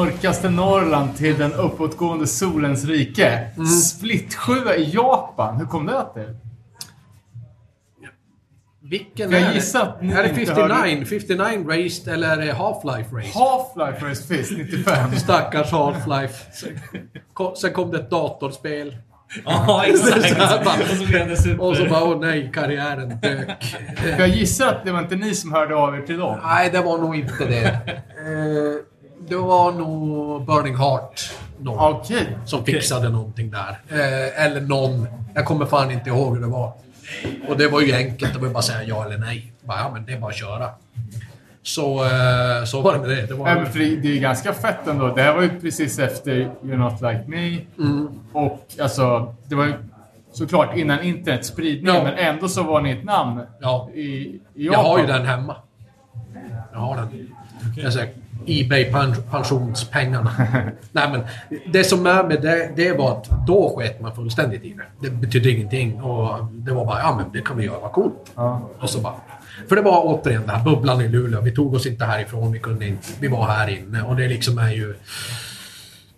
mörkaste 0.03 0.49
Norrland 0.49 1.17
till 1.17 1.37
den 1.37 1.53
uppåtgående 1.53 2.27
solens 2.27 2.85
rike. 2.85 3.27
Mm. 3.55 3.65
Split 3.67 4.35
7 4.35 4.53
i 4.77 4.89
Japan. 4.93 5.57
Hur 5.57 5.65
kom 5.65 5.85
det 5.85 6.05
till? 6.13 6.35
Vilken 8.81 9.31
Jag 9.31 9.41
är 9.41 9.47
det? 9.49 9.53
gissar 9.55 9.81
att 9.81 10.01
ni 10.01 10.13
Är 10.13 10.23
det 10.23 10.29
inte 10.29 10.45
59? 10.45 10.67
hörde- 10.75 11.05
59 11.05 11.67
Raced 11.69 12.13
eller 12.13 12.29
är 12.29 12.45
det 12.45 12.53
Half-Life 12.53 13.15
Raced? 13.15 13.33
Half-Life 13.41 13.99
First 14.09 14.27
Fist 14.27 14.51
95. 14.57 15.15
Stackars 15.15 15.71
Half-Life. 15.71 16.51
Sen 16.53 16.79
kom- 17.33 17.55
Sen 17.55 17.73
kom 17.73 17.91
det 17.91 17.97
ett 17.97 18.09
datorspel. 18.09 18.97
Ja, 19.45 19.83
exakt. 19.85 20.15
Och 21.59 21.75
så 21.77 21.85
bara, 21.89 22.03
åh 22.03 22.19
nej, 22.19 22.51
karriären 22.53 23.19
dök. 23.21 23.75
Jag 24.19 24.27
gissar 24.27 24.67
att 24.67 24.85
det 24.85 24.91
var 24.91 24.99
inte 24.99 25.15
ni 25.15 25.35
som 25.35 25.53
hörde 25.53 25.75
av 25.75 25.95
er 25.95 26.01
till 26.01 26.17
dem. 26.17 26.39
Nej, 26.43 26.69
det 26.71 26.81
var 26.81 26.97
nog 26.97 27.15
inte 27.15 27.45
det. 27.45 27.79
Det 29.30 29.36
var 29.36 29.71
nog 29.71 30.45
Burning 30.45 30.75
Heart. 30.75 31.32
Någon. 31.59 31.93
Okej. 31.95 32.38
som 32.45 32.65
fixade 32.65 33.09
någonting 33.09 33.51
där. 33.51 33.80
Eh, 33.89 34.45
eller 34.45 34.61
någon. 34.61 35.07
Jag 35.34 35.45
kommer 35.45 35.65
fan 35.65 35.91
inte 35.91 36.09
ihåg 36.09 36.34
hur 36.36 36.41
det 36.41 36.47
var. 36.47 36.71
Och 37.47 37.57
det 37.57 37.67
var 37.67 37.82
ju 37.82 37.93
enkelt. 37.93 38.34
Det 38.34 38.39
var 38.39 38.49
bara 38.49 38.59
att 38.59 38.65
säga 38.65 38.84
ja 38.84 39.05
eller 39.05 39.17
nej. 39.17 39.53
Bara, 39.61 39.77
ja, 39.80 39.91
men 39.93 40.05
det 40.05 40.13
är 40.13 40.19
bara 40.19 40.30
att 40.32 40.38
köra. 40.38 40.69
Så, 41.63 42.03
eh, 42.05 42.63
så 42.65 42.82
var 42.82 42.93
det 42.93 42.99
med 42.99 43.09
det. 43.09 43.25
det 43.25 43.34
var, 43.34 43.65
för 43.65 43.80
det, 43.80 43.95
det 43.95 44.07
är 44.07 44.13
ju 44.13 44.19
ganska 44.19 44.53
fett 44.53 44.88
ändå. 44.88 45.07
Det 45.15 45.21
här 45.21 45.34
var 45.36 45.41
ju 45.41 45.59
precis 45.59 45.99
efter 45.99 46.32
You're 46.63 46.77
Not 46.77 47.01
Like 47.01 47.23
Me. 47.27 47.59
Mm. 47.80 48.07
Och 48.34 48.65
alltså, 48.82 49.36
det 49.45 49.55
var 49.55 49.65
ju 49.65 49.73
såklart 50.34 50.75
innan 50.77 51.03
internets 51.03 51.47
spridning, 51.47 51.95
Ja. 51.95 52.03
men 52.03 52.13
ändå 52.13 52.47
så 52.47 52.63
var 52.63 52.82
ni 52.82 52.91
ett 52.91 53.03
namn 53.03 53.41
Ja. 53.61 53.89
i, 53.93 53.99
i 54.01 54.41
jag 54.53 54.65
Japan. 54.73 54.86
har 54.86 54.99
ju 54.99 55.05
den 55.07 55.25
hemma. 55.25 55.55
Jag 56.73 56.80
har 56.80 56.95
den. 56.95 57.30
Jag 57.75 57.93
säger, 57.93 58.13
Ebay 58.45 58.91
pen- 58.91 59.23
pensionspengarna. 59.31 60.31
Nej 60.91 61.09
men 61.11 61.21
det 61.73 61.83
som 61.83 62.05
är 62.05 62.23
med 62.23 62.41
det, 62.41 62.71
det 62.75 62.93
var 62.93 63.11
att 63.11 63.47
då 63.47 63.75
sket 63.77 64.01
man 64.01 64.15
fullständigt 64.15 64.63
i 64.63 64.73
det. 64.73 65.07
Det 65.07 65.15
betydde 65.15 65.51
ingenting 65.51 66.01
och 66.01 66.45
det 66.51 66.71
var 66.73 66.85
bara, 66.85 66.99
ja 66.99 67.15
men 67.17 67.25
det 67.33 67.41
kan 67.41 67.57
vi 67.57 67.65
göra, 67.65 67.79
vad 67.79 67.91
coolt. 67.91 68.31
Ja. 68.35 68.69
Och 68.79 68.89
så 68.89 68.99
bara... 69.01 69.13
För 69.69 69.75
det 69.75 69.81
var 69.81 70.01
återigen 70.05 70.41
den 70.41 70.49
här 70.49 70.63
bubblan 70.63 71.01
i 71.01 71.07
Luleå. 71.07 71.41
Vi 71.41 71.51
tog 71.51 71.73
oss 71.73 71.85
inte 71.85 72.05
härifrån, 72.05 72.51
vi 72.51 72.59
kunde 72.59 72.87
inte. 72.87 73.07
Vi 73.19 73.27
var 73.27 73.45
här 73.47 73.67
inne 73.67 74.01
och 74.01 74.15
det 74.15 74.27
liksom 74.27 74.57
är 74.57 74.71
ju... 74.71 74.95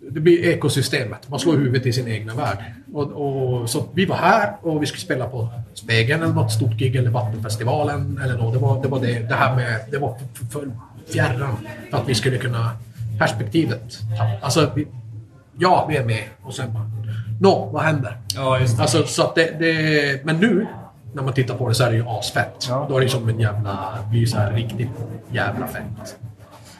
Det 0.09 0.19
blir 0.19 0.45
ekosystemet. 0.45 1.29
Man 1.29 1.39
slår 1.39 1.53
huvudet 1.53 1.85
i 1.85 1.93
sin 1.93 2.07
egna 2.07 2.35
värld. 2.35 2.57
Och, 2.93 3.11
och, 3.11 3.69
så 3.69 3.85
vi 3.93 4.05
var 4.05 4.15
här 4.15 4.53
och 4.61 4.81
vi 4.81 4.85
skulle 4.85 5.01
spela 5.01 5.25
på 5.25 5.49
Spegeln 5.73 6.23
eller 6.23 6.33
något 6.33 6.51
stort 6.51 6.71
gig 6.71 6.95
eller 6.95 7.09
Vattenfestivalen 7.09 8.19
eller 8.23 8.37
något. 8.37 8.53
Det 8.53 8.59
var 8.59 8.81
det, 8.81 8.87
var 8.87 8.99
det, 8.99 9.19
det 9.19 9.35
här 9.35 9.55
med... 9.55 9.79
Det 9.91 9.97
var 9.97 10.17
för, 10.33 10.45
för 10.45 10.71
fjärran 11.13 11.57
för 11.91 11.97
att 11.97 12.07
vi 12.09 12.15
skulle 12.15 12.37
kunna... 12.37 12.69
Perspektivet. 13.19 13.99
Alltså, 14.41 14.71
vi, 14.75 14.87
ja, 15.59 15.85
vi 15.89 15.97
är 15.97 16.05
med. 16.05 16.23
Och 16.43 16.53
sen 16.53 16.73
bara... 16.73 16.91
Nå, 17.41 17.65
vad 17.73 17.83
händer? 17.83 18.17
Ja, 18.35 18.59
just 18.59 18.75
det. 18.77 18.81
Alltså, 18.81 19.03
så 19.05 19.23
att 19.23 19.35
det, 19.35 19.59
det, 19.59 20.25
men 20.25 20.37
nu, 20.37 20.67
när 21.13 21.23
man 21.23 21.33
tittar 21.33 21.55
på 21.55 21.67
det 21.69 21.75
så 21.75 21.83
är 21.83 21.89
det 21.89 21.95
ju 21.95 22.07
asfett. 22.07 22.65
Ja. 22.69 22.85
Då 22.89 22.97
är 22.97 23.01
det 23.01 23.09
som 23.09 23.29
en 23.29 23.39
jävla... 23.39 23.97
Blir 24.09 24.25
så 24.25 24.37
här 24.37 24.51
riktigt 24.51 24.89
jävla 25.31 25.67
fett. 25.67 26.15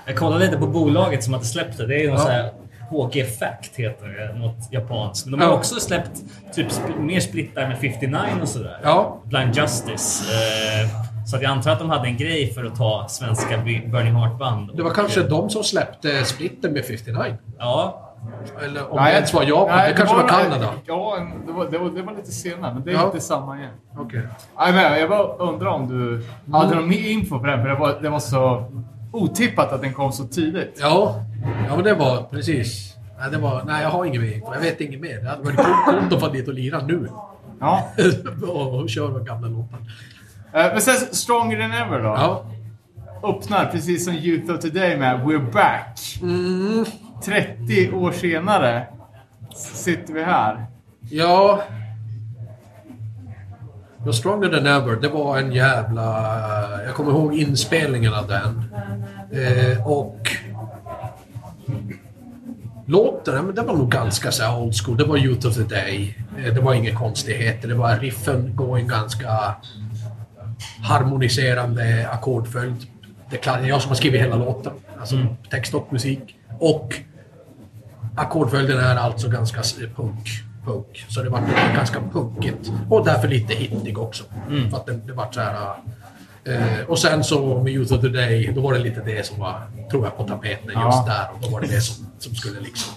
Jag 0.05 0.15
kollade 0.15 0.45
lite 0.45 0.57
på 0.57 0.67
bolaget 0.67 1.23
som 1.23 1.33
hade 1.33 1.45
släppt 1.45 1.77
det. 1.77 1.87
Det 1.87 1.95
är 1.95 1.99
ju 1.99 2.07
någon 2.09 2.17
Ja. 2.19 2.27
här 2.31 2.51
HG 2.89 3.25
Fact 3.39 3.75
heter 3.75 4.07
det. 4.07 4.39
Något 4.39 4.67
japanskt. 4.71 5.25
Men 5.25 5.39
de 5.39 5.45
har 5.45 5.51
Ja. 5.51 5.57
också 5.57 5.75
släppt 5.79 6.11
typ 6.55 6.67
mer 6.99 7.19
splittar 7.19 7.67
med 7.67 7.77
59 7.79 8.19
och 8.41 8.47
sådär. 8.47 8.77
Ja. 8.83 9.17
Blind 9.23 9.55
Justice. 9.55 10.23
Eh, 10.33 10.89
så 11.25 11.35
att 11.35 11.41
jag 11.41 11.51
antar 11.51 11.71
att 11.71 11.79
de 11.79 11.89
hade 11.89 12.07
en 12.07 12.17
grej 12.17 12.53
för 12.53 12.65
att 12.65 12.75
ta 12.75 13.05
svenska 13.09 13.57
Burning 13.57 14.15
Heart-band. 14.15 14.71
Det 14.75 14.83
var 14.83 14.91
kanske 14.91 15.23
de 15.23 15.49
som 15.49 15.63
släppte 15.63 16.25
splitten 16.25 16.73
med 16.73 16.85
59. 16.85 17.37
Ja. 17.59 18.07
Eller 18.65 18.91
om 18.91 18.95
Nej, 18.95 19.11
det 19.11 19.15
ens 19.17 19.33
var 19.33 19.43
Japan. 19.43 19.77
nej, 19.77 19.91
det 19.91 19.97
kanske 19.97 20.15
var, 20.15 20.21
nog- 20.23 20.29
Kanada. 20.31 20.67
Ja, 20.85 21.17
det 21.47 21.51
var, 21.51 21.69
det, 21.71 21.77
var, 21.77 21.89
det 21.89 22.01
var 22.01 22.13
lite 22.15 22.31
senare, 22.31 22.73
men 22.73 22.83
det 22.83 22.91
är 22.91 22.95
Ja. 22.95 23.05
inte 23.05 23.19
samma 23.21 23.57
igen. 23.57 23.71
Okej. 23.97 24.21
Nej, 24.57 24.73
men 24.73 24.99
jag 24.99 25.09
bara 25.09 25.23
undrar 25.33 25.67
om 25.67 25.87
du 25.87 26.23
hade 26.57 26.75
någon 26.75 26.87
mer 26.89 27.09
info 27.11 27.39
på 27.39 27.45
den, 27.45 27.61
för 27.61 27.69
det 27.69 27.75
var, 27.75 27.97
det 28.01 28.09
var 28.09 28.19
så 28.19 28.65
otippat 29.11 29.71
att 29.73 29.81
den 29.81 29.93
kom 29.93 30.11
så 30.11 30.23
tidigt. 30.27 30.77
Ja. 30.81 31.15
ja, 31.69 31.75
men 31.75 31.83
det 31.83 31.93
var 31.93 32.23
precis. 32.23 32.95
Nej, 33.19 33.31
det 33.31 33.37
var, 33.37 33.63
nej, 33.65 33.83
jag 33.83 33.89
har 33.89 34.05
inget 34.05 34.21
mer. 34.21 34.41
Jag 34.53 34.59
vet 34.61 34.81
inget 34.81 34.99
mer. 35.01 35.21
Det 35.23 35.29
hade 35.29 35.43
varit 35.43 35.55
coolt- 35.85 36.13
att 36.13 36.19
få 36.19 36.27
dit 36.27 36.47
och 36.47 36.53
lira 36.53 36.81
nu. 36.85 37.07
Ja. 37.59 37.87
och, 38.47 38.75
och 38.79 38.89
köra 38.89 39.19
gamla 39.19 39.47
låtar. 39.47 39.79
Eh, 40.53 40.71
Men 40.71 40.81
sen 40.81 41.15
Stronger 41.15 41.59
than 41.61 41.71
ever 41.71 41.99
då. 41.99 42.07
Ja. 42.09 42.45
Öppnar 43.23 43.65
precis 43.65 44.05
som 44.05 44.13
Youth 44.13 44.53
of 44.53 44.59
Today 44.59 44.97
med 44.97 45.19
We're 45.19 45.51
back. 45.51 45.99
Mm. 46.21 46.85
30 47.25 47.91
år 47.91 48.11
senare 48.11 48.85
sitter 49.55 50.13
vi 50.13 50.23
här. 50.23 50.65
Ja. 51.09 51.61
You're 54.05 54.11
stronger 54.11 54.49
than 54.49 54.65
ever, 54.65 54.95
det 54.95 55.07
var 55.07 55.37
en 55.37 55.51
jävla... 55.51 56.05
Jag 56.85 56.95
kommer 56.95 57.11
ihåg 57.11 57.33
inspelningen 57.35 58.13
av 58.13 58.27
den. 58.27 58.63
Eh, 59.31 59.87
och... 59.87 60.31
Låten, 62.85 63.35
ja, 63.35 63.41
men 63.41 63.55
det 63.55 63.61
var 63.61 63.73
nog 63.75 63.91
ganska 63.91 64.31
så 64.31 64.57
old 64.57 64.75
school. 64.75 64.97
Det 64.97 65.03
var 65.03 65.17
Youth 65.17 65.47
of 65.47 65.55
the 65.55 65.63
Day. 65.63 66.17
Eh, 66.37 66.53
det 66.53 66.61
var 66.61 66.73
inga 66.73 66.95
konstigheter. 66.95 67.67
Det 67.67 67.75
var 67.75 67.95
riffen 67.95 68.55
going 68.55 68.87
ganska 68.87 69.55
harmoniserande 70.83 72.09
ackordföljd. 72.11 72.87
Det 73.29 73.47
är 73.47 73.67
jag 73.67 73.81
som 73.81 73.89
har 73.89 73.95
skrivit 73.95 74.21
hela 74.21 74.35
låten. 74.35 74.73
Alltså 74.99 75.15
text 75.49 75.73
och 75.73 75.93
musik. 75.93 76.35
Och 76.59 76.95
ackordföljden 78.15 78.79
är 78.79 78.95
alltså 78.95 79.29
ganska 79.29 79.61
punk. 79.95 80.29
punk. 80.65 81.05
Så 81.09 81.21
det 81.23 81.29
var 81.29 81.41
ganska 81.75 81.99
punkigt. 82.13 82.71
Och 82.89 83.05
därför 83.05 83.27
lite 83.27 83.53
hittig 83.53 83.97
också. 83.97 84.23
För 84.69 84.77
att 84.77 84.85
det, 84.85 84.93
det 84.93 85.13
var 85.13 85.31
så 85.31 85.39
här... 85.41 85.73
Eh, 86.45 86.85
och 86.87 86.99
sen 86.99 87.23
så 87.23 87.63
med 87.63 87.73
Youth 87.73 87.93
of 87.93 88.01
the 88.01 88.07
Day, 88.07 88.51
då 88.55 88.61
var 88.61 88.73
det 88.73 88.79
lite 88.79 89.01
det 89.05 89.25
som 89.25 89.39
var, 89.39 89.61
tror 89.91 90.03
jag, 90.05 90.17
på 90.17 90.23
tapeten 90.23 90.65
just 90.67 90.75
Ja. 90.75 91.05
där. 91.07 91.27
Och 91.33 91.39
då 91.41 91.49
var 91.49 91.61
det 91.61 91.67
det 91.67 91.81
som, 91.81 92.05
som 92.19 92.35
skulle 92.35 92.59
liksom... 92.59 92.93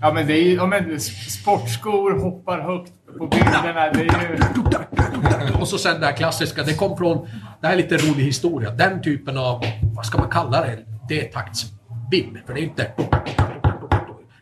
Ja, 0.00 0.12
men 0.12 0.26
det 0.26 0.32
är 0.32 0.42
ju... 0.42 0.54
Ja, 0.54 0.66
men 0.66 1.00
sportskor 1.00 2.20
hoppar 2.20 2.60
högt 2.60 2.92
på 3.18 3.26
bilderna. 3.26 3.90
Det 3.92 4.00
är 4.00 5.48
ju... 5.48 5.60
Och 5.60 5.68
så 5.68 5.78
sen 5.78 6.00
det 6.00 6.06
här 6.06 6.12
klassiska, 6.16 6.62
det 6.62 6.74
kom 6.74 6.96
från... 6.96 7.28
Det 7.60 7.66
här 7.66 7.74
är 7.74 7.76
lite 7.76 7.96
rolig 7.96 8.24
historia. 8.24 8.70
Den 8.70 9.02
typen 9.02 9.38
av, 9.38 9.62
vad 9.96 10.06
ska 10.06 10.18
man 10.18 10.30
kalla 10.30 10.60
det? 10.60 10.78
Det 11.08 11.26
är 11.26 11.32
taktsvibb. 11.32 12.46
För 12.46 12.54
det 12.54 12.60
är 12.60 12.64
inte... 12.64 12.92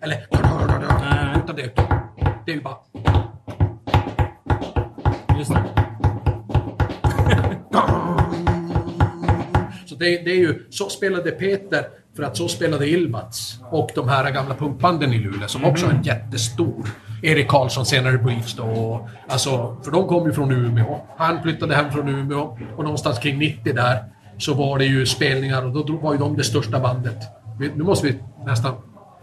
Eller... 0.03 0.27
Utan 1.45 1.57
det, 1.57 1.77
det 2.47 2.53
är 2.53 2.57
ju 2.57 2.63
bara... 2.63 2.77
Just 5.39 5.53
det. 5.53 5.63
Så 9.87 9.95
det, 9.95 10.05
det 10.25 10.31
är 10.31 10.39
ju... 10.39 10.67
Så 10.71 10.89
spelade 10.89 11.31
Peter, 11.31 11.85
för 12.17 12.23
att 12.23 12.37
så 12.37 12.49
spelade 12.49 12.89
Ilmats. 12.89 13.59
Och 13.71 13.91
de 13.95 14.09
här 14.09 14.31
gamla 14.31 14.55
punkbanden 14.55 15.13
i 15.13 15.19
Luleå 15.19 15.49
som 15.49 15.65
också 15.65 15.87
är 15.87 16.01
jättestor. 16.03 16.87
Erik 17.23 17.49
Karlsson, 17.49 17.87
senare 17.87 18.19
Briefs 18.19 18.55
då. 18.57 18.63
och- 18.65 19.09
Alltså, 19.29 19.77
för 19.85 19.91
de 19.91 20.07
kom 20.09 20.27
ju 20.27 20.33
från 20.33 20.51
Umeå. 20.53 21.01
Han 21.17 21.43
flyttade 21.43 21.75
hem 21.75 21.91
från 21.91 22.09
Umeå. 22.09 22.59
Och 22.77 22.85
någonstans 22.85 23.19
kring 23.19 23.39
90 23.39 23.73
där 23.75 24.05
så 24.39 24.55
var 24.55 24.79
det 24.79 24.85
ju 24.85 25.07
spelningar 25.07 25.65
och 25.77 25.87
då 25.87 25.97
var 25.97 26.13
ju 26.13 26.19
de 26.19 26.37
det 26.37 26.45
största 26.45 26.81
bandet. 26.81 27.17
Nu 27.75 27.83
måste 27.85 28.07
vi 28.07 28.19
nästan 28.47 28.75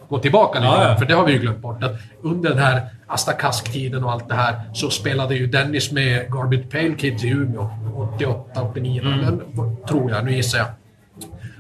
gå 0.10 0.20
tillbaka 0.20 0.60
lite 0.60 0.72
Ja, 0.72 0.90
ja. 0.90 0.98
för 0.98 1.06
det 1.06 1.14
har 1.14 1.26
vi 1.26 1.32
ju 1.34 1.40
glömt 1.40 1.60
bort. 1.62 1.84
Att 1.84 1.92
under 2.22 2.50
den 2.50 2.60
här 2.60 2.82
Asta 3.08 3.32
Kask-tiden 3.34 4.04
och 4.04 4.12
allt 4.12 4.30
det 4.30 4.36
här 4.36 4.56
så 4.74 4.90
spelade 4.90 5.36
ju 5.36 5.48
Dennis 5.48 5.92
med 5.92 6.32
Garbage 6.32 6.70
Pail 6.72 6.96
Kids 6.98 7.24
i 7.24 7.30
Umeå. 7.30 7.70
88, 8.16 8.62
89, 8.62 9.02
men, 9.04 9.42
tror 9.88 10.12
jag. 10.12 10.26
Nu 10.26 10.32
gissar 10.36 10.58
jag. 10.58 10.68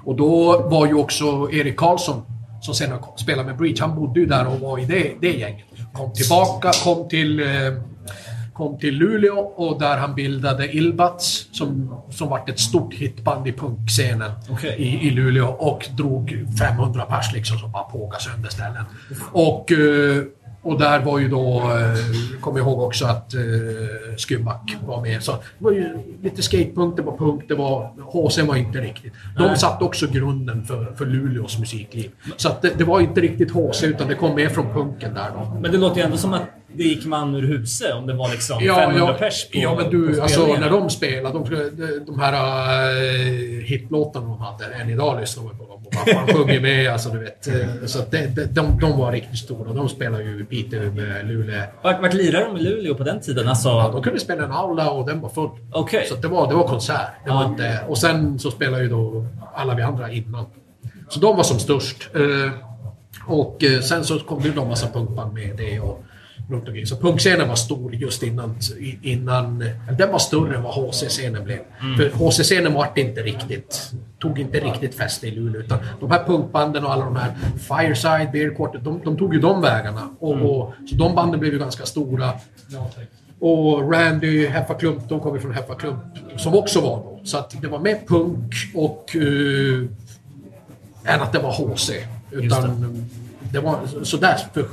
Och 0.07 0.15
då 0.15 0.61
var 0.69 0.87
ju 0.87 0.93
också 0.93 1.49
Erik 1.51 1.77
Karlsson, 1.77 2.21
som 2.61 2.99
kom- 2.99 3.17
spelade 3.17 3.47
med 3.47 3.57
Breach, 3.57 3.79
han 3.81 3.95
bodde 3.95 4.19
ju 4.19 4.25
där 4.25 4.47
och 4.47 4.59
var 4.59 4.79
i 4.79 4.85
det, 4.85 5.11
det 5.21 5.31
gänget. 5.37 5.65
Kom 5.93 6.13
tillbaka, 6.13 6.71
kom 6.83 7.09
till, 7.09 7.39
eh, 7.39 7.47
kom 8.53 8.77
till 8.77 8.95
Luleå 8.95 9.37
och 9.39 9.79
där 9.79 9.97
han 9.97 10.15
bildade 10.15 10.75
Ilbats 10.75 11.47
som, 11.51 11.95
som 12.09 12.29
vart 12.29 12.49
ett 12.49 12.59
stort 12.59 12.93
hitband 12.93 13.47
i 13.47 13.51
punkscenen 13.51 14.31
Okej. 14.49 14.75
i, 14.77 15.07
i 15.07 15.11
Luleå 15.11 15.47
och 15.47 15.85
drog 15.97 16.45
500 16.59 17.05
pers 17.05 17.33
liksom 17.33 17.57
som 17.57 17.71
bara 17.71 17.83
pågade 17.83 18.23
sönder 18.23 18.49
ställen. 18.49 18.83
Och, 19.31 19.71
eh, 19.71 20.23
och 20.67 20.79
där 20.79 20.99
var 20.99 21.19
ju 21.19 21.27
då, 21.29 21.57
eh, 21.59 22.39
kommer 22.41 22.59
jag 22.59 22.67
ihåg 22.67 22.79
också 22.79 23.05
att 23.05 23.33
eh, 23.33 23.41
Skymback 24.17 24.77
var 24.85 25.01
med. 25.01 25.23
Så 25.23 25.31
det 25.31 25.39
var 25.57 25.71
ju 25.71 25.97
lite 26.23 26.41
skatepunk, 26.41 26.95
det 26.95 27.01
var 27.01 27.17
punk, 27.17 27.43
det 27.47 27.55
var... 27.55 27.91
HC 27.97 28.37
var 28.37 28.55
inte 28.55 28.81
riktigt. 28.81 29.13
De 29.37 29.43
Nej. 29.43 29.57
satte 29.57 29.83
också 29.83 30.07
grunden 30.07 30.65
för, 30.65 30.93
för 30.97 31.05
Luleås 31.05 31.59
musikliv. 31.59 32.11
Så 32.37 32.49
det, 32.61 32.77
det 32.77 32.83
var 32.83 32.99
inte 32.99 33.21
riktigt 33.21 33.51
HC 33.51 33.83
utan 33.83 34.07
det 34.07 34.15
kom 34.15 34.35
mer 34.35 34.49
från 34.49 34.73
punken 34.73 35.13
där 35.13 35.29
då. 35.33 35.57
Men 35.61 35.71
det 35.71 35.77
låter 35.77 35.97
ju 35.97 36.03
ändå 36.03 36.17
som 36.17 36.33
att 36.33 36.41
det 36.73 36.83
gick 36.83 37.05
man 37.05 37.35
ur 37.35 37.41
huset 37.47 37.93
om 37.93 38.07
det 38.07 38.13
var 38.13 38.29
liksom 38.29 38.57
Ja, 38.61 38.75
500 38.75 39.05
ja, 39.07 39.13
pers 39.19 39.45
på 39.51 39.57
ja, 39.57 39.75
men 39.81 39.89
du, 39.91 40.21
alltså 40.21 40.45
när 40.59 40.69
de 40.69 40.89
spelade, 40.89 41.33
de, 41.39 41.49
de, 41.77 41.99
de 42.05 42.19
här 42.19 42.33
uh, 42.33 43.61
hitlåtarna 43.63 44.25
de 44.27 44.39
hade, 44.39 44.65
än 44.75 44.89
idag 44.89 45.19
lyssnar 45.19 45.43
man 45.43 45.57
på 45.57 45.63
dem 45.63 45.73
och 45.85 45.93
man 46.15 46.35
sjunger 46.35 46.59
med, 46.61 46.91
alltså 46.91 47.09
du 47.09 47.19
vet. 47.19 47.47
eh, 47.47 47.53
Så 47.85 47.99
det, 48.11 48.55
de, 48.55 48.79
de 48.81 48.97
var 48.99 49.11
riktigt 49.11 49.37
stora. 49.37 49.73
De 49.73 49.89
spelar 49.89 50.19
ju 50.19 50.41
i 50.41 50.43
Piteå 50.43 50.91
med 50.91 51.27
Luleå. 51.27 51.63
Vart, 51.83 52.01
vart 52.01 52.13
lirade 52.13 52.45
de 52.45 52.57
i 52.57 52.59
Luleå 52.61 52.95
på 52.95 53.03
den 53.03 53.21
tiden? 53.21 53.47
Alltså, 53.47 53.69
Ja, 53.69 53.89
de 53.93 54.01
kunde 54.03 54.19
spela 54.19 54.43
en 54.43 54.51
aula 54.51 54.89
och 54.91 55.07
den 55.07 55.21
var 55.21 55.29
full. 55.29 55.49
Okej. 55.71 56.05
Så 56.09 56.15
det, 56.15 56.27
var, 56.27 56.47
det 56.47 56.55
var 56.55 56.67
konsert. 56.67 57.07
Det 57.25 57.31
var 57.31 57.45
inte, 57.45 57.79
och 57.87 57.97
sen 57.97 58.39
så 58.39 58.51
spelade 58.51 58.83
ju 58.83 58.89
då 58.89 59.25
alla 59.55 59.75
vi 59.75 59.81
andra 59.81 60.11
innan. 60.11 60.45
Så 61.09 61.19
de 61.19 61.35
var 61.37 61.43
som 61.43 61.59
störst. 61.59 62.09
Eh, 62.15 62.51
Och 63.27 63.63
sen 63.83 64.03
så 64.03 64.19
kom 64.19 64.41
det 64.41 64.47
ju 64.49 64.61
en 64.61 64.67
massa 64.67 64.87
punkband 64.87 65.33
med 65.33 65.57
det 65.57 65.79
och 65.79 66.03
runt 66.49 66.67
omkring. 66.67 66.87
Så 66.87 66.95
punkscenen 66.95 67.47
var 67.47 67.55
stor 67.55 67.95
just 67.95 68.23
innan... 68.23 68.55
innan 69.01 69.65
den 69.97 70.11
var 70.11 70.19
större 70.19 70.55
än 70.55 70.63
vad 70.63 70.73
HC-scenen 70.73 71.43
blev. 71.43 71.59
För 71.97 72.09
HC-scenen 72.09 72.73
vart 72.73 72.97
inte 72.97 73.21
riktigt... 73.21 73.91
Tog 74.19 74.39
inte 74.39 74.59
riktigt 74.59 74.95
fäste 74.95 75.27
i 75.27 75.31
Luleå. 75.31 75.61
Utan 75.61 75.79
de 75.99 76.11
här 76.11 76.23
punkbanden 76.23 76.85
och 76.85 76.93
alla 76.93 77.05
de 77.05 77.15
här 77.15 77.31
Fireside, 77.57 78.31
Beer 78.31 78.55
Quartet, 78.55 78.83
de, 78.83 79.01
de 79.03 79.17
tog 79.17 79.33
ju 79.33 79.39
de 79.39 79.61
vägarna. 79.61 80.09
Och, 80.19 80.33
och, 80.33 80.73
så 80.89 80.95
de 80.95 81.15
banden 81.15 81.39
blev 81.39 81.53
ju 81.53 81.59
ganska 81.59 81.85
stora. 81.85 82.33
Och 83.39 83.91
Randy, 83.91 84.47
Heffa 84.47 84.73
Klump, 84.73 85.09
de 85.09 85.19
kom 85.19 85.35
ju 85.35 85.41
från 85.41 85.53
Heffa 85.53 85.75
Klump, 85.75 86.03
som 86.37 86.55
också 86.55 86.81
var 86.81 86.97
då. 86.97 87.19
Så 87.23 87.37
att 87.37 87.61
det 87.61 87.67
var 87.67 87.79
mer 87.79 87.99
punk 88.07 88.53
och... 88.75 89.15
Uh, 89.15 89.87
än 91.05 91.21
att 91.21 91.31
det 91.31 91.39
var 91.39 91.51
HC. 91.51 91.91
Utan 92.31 93.07
det. 93.51 93.59
var... 93.59 93.79
Så 94.03 94.17
där, 94.17 94.37
för, 94.53 94.65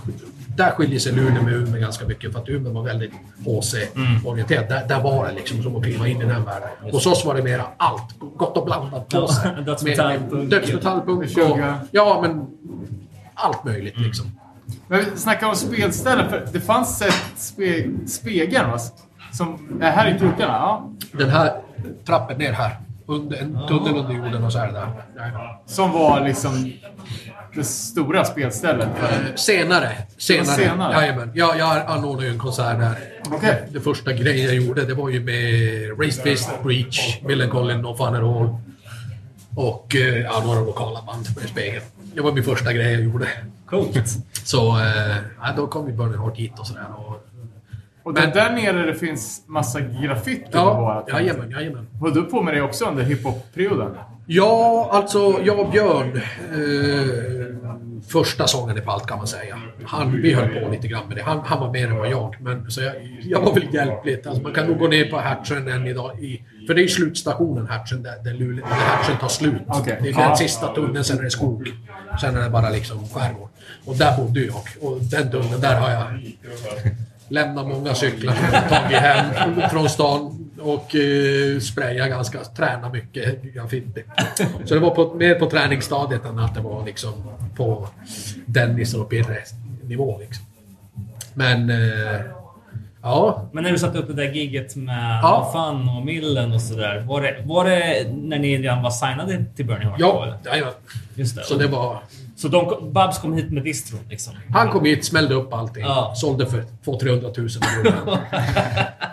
där 0.57 0.71
skiljer 0.71 0.99
sig 0.99 1.13
Luleå 1.13 1.43
med 1.43 1.53
Umeå 1.55 1.81
ganska 1.81 2.07
mycket. 2.07 2.33
För 2.33 2.41
att 2.41 2.49
Umeå 2.49 2.73
var 2.73 2.83
väldigt 2.83 3.13
HC-orienterat. 3.45 4.69
Där, 4.69 4.89
där 4.89 5.03
var 5.03 5.27
det 5.27 5.33
liksom 5.33 5.63
som 5.63 5.77
att 5.77 5.83
kliva 5.85 6.09
in 6.09 6.23
i 6.23 6.25
den 6.25 6.45
världen. 6.45 6.69
Hos 6.93 7.07
oss 7.07 7.25
var 7.25 7.35
det 7.35 7.43
mera 7.43 7.65
allt. 7.77 8.15
Gott 8.37 8.57
och 8.57 8.65
blandat 8.65 9.09
på 9.09 9.29
sig. 9.29 9.51
Dödsmetall, 9.67 10.09
Med- 10.21 10.31
punk. 10.31 10.51
Dödsmetall, 10.51 11.01
punk 11.01 11.23
och... 11.25 11.31
Sugar. 11.31 11.79
Ja, 11.91 12.19
men... 12.23 12.47
Allt 13.35 13.65
möjligt 13.65 13.99
liksom. 13.99 14.27
Men 14.89 14.99
vi 14.99 15.05
snackar 15.17 15.47
om 15.49 15.55
spelställen. 15.55 16.29
För 16.31 16.49
det 16.53 16.61
fanns 16.61 17.03
ett 17.03 17.15
spe, 17.37 17.85
spegeln 18.07 18.71
va? 18.71 18.79
Som 19.33 19.79
är 19.83 19.91
här 19.91 20.15
i 20.15 20.19
krokarna. 20.19 20.53
Ja. 20.53 20.91
Den 21.13 21.31
här 21.31 21.53
trappen 22.07 22.39
ner 22.39 22.53
här. 22.53 22.77
Under, 23.07 23.37
en 23.37 23.59
tunnel 23.69 23.97
under 23.97 24.15
jorden 24.15 24.45
och 24.45 24.53
så 24.53 24.59
är 24.59 24.67
det 24.67 24.73
där. 24.73 24.89
Som 25.67 25.93
var 25.93 26.21
liksom 26.21 26.73
det 27.55 27.65
stora 27.65 28.25
spelstället. 28.25 28.89
Senare. 29.37 29.97
Senare. 30.19 30.57
senare? 30.57 30.93
Jajamän. 30.93 31.31
Jag, 31.35 31.59
jag 31.59 31.87
anordnade 31.87 32.27
ju 32.27 32.33
en 32.33 32.39
konsert 32.39 32.79
där. 32.79 32.97
Okej. 33.31 33.69
Det 33.73 33.81
första 33.81 34.13
grejen 34.13 34.47
jag 34.47 34.55
gjorde 34.55 34.85
det 34.85 34.95
var 34.95 35.09
ju 35.09 35.21
med 35.21 36.01
Raised 36.01 36.23
Fist, 36.25 36.51
Breach, 36.63 37.21
Millencolin 37.23 37.85
och 37.85 37.97
Fun 37.99 38.15
All. 38.15 38.57
Och 39.57 39.97
eh, 39.97 40.19
ja, 40.21 40.43
några 40.47 40.61
lokala 40.61 41.03
band 41.07 41.27
med 41.41 41.49
spegeln. 41.49 41.85
Det 42.15 42.21
var 42.21 42.33
min 42.33 42.45
första 42.45 42.73
grej 42.73 42.93
jag 42.93 43.03
gjorde. 43.03 43.29
Coolt. 43.67 44.09
Så 44.45 44.79
eh, 44.79 45.17
ja, 45.43 45.53
då 45.57 45.67
kom 45.67 45.87
ju 45.87 45.93
Burning 45.93 46.19
Heart 46.21 46.37
hit 46.37 46.59
och 46.59 46.67
sådär. 46.67 46.85
Och, 46.97 47.27
Och 48.03 48.13
Men- 48.15 48.31
där 48.31 48.51
nere 48.51 48.87
det 48.87 48.95
finns 48.95 49.43
massa 49.47 49.81
graffiti 49.81 50.45
på 50.53 50.59
ja, 50.59 51.05
jajamän, 51.09 51.51
jajamän. 51.51 51.87
Höll 52.01 52.15
du 52.15 52.23
på 52.23 52.43
med 52.43 52.55
det 52.55 52.63
också 52.63 52.85
under 52.85 53.03
hiphop-perioden? 53.05 53.91
Ja, 54.27 54.89
alltså 54.93 55.41
jag 55.45 55.59
och 55.59 55.71
Björn. 55.71 56.17
Eh, 56.53 57.45
första 58.09 58.47
sången 58.47 58.79
i 58.79 58.81
Palt 58.81 59.07
kan 59.07 59.19
man 59.19 59.27
säga. 59.27 59.61
Han, 59.85 60.23
vi 60.23 60.35
höll 60.35 60.49
på 60.49 60.69
lite 60.69 60.89
grann 60.89 61.09
med 61.09 61.17
det. 61.17 61.23
Han, 61.23 61.41
han 61.45 61.61
var 61.61 61.73
mer 61.73 61.89
än 61.89 61.97
vad 61.97 62.11
jag. 62.11 62.37
Men, 62.41 62.71
så 62.71 62.81
jag, 62.81 62.95
jag 63.23 63.41
var 63.41 63.55
väl 63.55 63.75
hjälpligt. 63.75 64.27
Alltså, 64.27 64.43
man 64.43 64.53
kan 64.53 64.67
nog 64.67 64.79
gå 64.79 64.89
ner 64.89 65.11
på 65.11 65.19
Hertsön 65.19 65.69
än 65.69 65.87
idag. 65.87 66.25
I, 66.25 66.43
för 66.67 66.75
det 66.75 66.81
är 66.81 66.83
ju 66.83 66.89
slutstationen 66.89 67.67
Hertsön, 67.67 68.03
där, 68.03 68.25
där, 68.25 68.35
Luleå, 68.35 68.67
där 68.67 68.75
Hertsön 68.75 69.17
tar 69.17 69.29
slut. 69.29 69.63
Okej. 69.67 69.99
Det 70.03 70.09
är 70.09 70.29
den 70.29 70.37
sista 70.37 70.75
tunneln, 70.75 71.05
sen 71.05 71.19
är 71.19 71.23
det 71.23 71.31
skog. 71.31 71.73
Sen 72.21 72.37
är 72.37 72.43
det 72.43 72.51
bara 72.51 72.71
liksom 72.71 73.09
skärgård. 73.09 73.49
Och 73.85 73.97
där 73.97 74.17
bodde 74.17 74.41
jag. 74.41 74.63
Och 74.81 75.01
den 75.01 75.31
tunneln, 75.31 75.61
där 75.61 75.81
har 75.81 75.91
jag 75.91 76.21
lämnat 77.29 77.67
många 77.69 77.95
cyklar 77.95 78.35
tagit 78.69 78.99
hem 78.99 79.25
från 79.71 79.89
stan 79.89 80.51
och 80.61 80.95
eh, 80.95 81.59
sprayat 81.61 82.09
ganska, 82.09 82.39
tränat 82.39 82.93
mycket 82.93 83.43
graffiti. 83.43 84.05
Så 84.65 84.75
det 84.75 84.81
var 84.81 84.91
på, 84.91 85.15
mer 85.15 85.35
på 85.35 85.51
träningsstadiet 85.51 86.25
än 86.25 86.39
att 86.39 86.55
det 86.55 86.61
var 86.61 86.87
liksom 86.87 87.13
på 87.57 87.89
Dennis 88.47 88.95
och 88.95 89.11
Pirre 89.11 89.39
nivå 89.83 90.19
liksom. 90.19 90.45
Men 91.35 91.71
eh, 91.71 92.21
ja, 93.03 93.49
Men 93.53 93.65
när 93.65 93.73
du 93.73 93.79
satte 93.79 93.99
upp 93.99 94.07
det 94.07 94.15
där 94.15 94.33
giget 94.33 94.77
med 94.77 95.21
Ja. 95.23 95.51
Fun 95.53 95.89
och 95.89 96.07
Millen 96.07 96.53
och 96.53 96.63
sådär. 96.63 97.05
Var 97.09 97.23
det, 97.23 97.43
var 97.45 97.65
det 97.65 98.07
när 98.13 98.39
ni 98.39 98.59
redan 98.59 98.83
var 98.83 98.91
signade 98.91 99.45
till 99.57 99.67
Burning 99.67 99.89
Heart? 99.89 100.01
ja, 100.01 100.39
ja, 100.45 100.57
ja. 100.57 100.73
Just 101.15 101.37
det. 101.37 101.45
Så 101.45 101.55
det 101.55 101.67
var... 101.67 102.03
Så 102.45 102.51
de, 102.51 102.67
kom- 102.67 102.93
Babs 102.93 103.19
kom 103.19 103.33
hit 103.35 103.51
med 103.53 103.63
distron 103.65 104.01
liksom. 104.11 104.35
Han 104.53 104.69
kom 104.71 104.85
hit, 104.85 105.05
smällde 105.05 105.35
upp 105.35 105.53
allting. 105.53 105.85
Ja. 105.85 106.13
Sålde 106.17 106.47
för 106.47 106.65
200-300 106.85 107.33
tusen 107.35 107.63
i 107.63 107.83
början. 107.83 108.19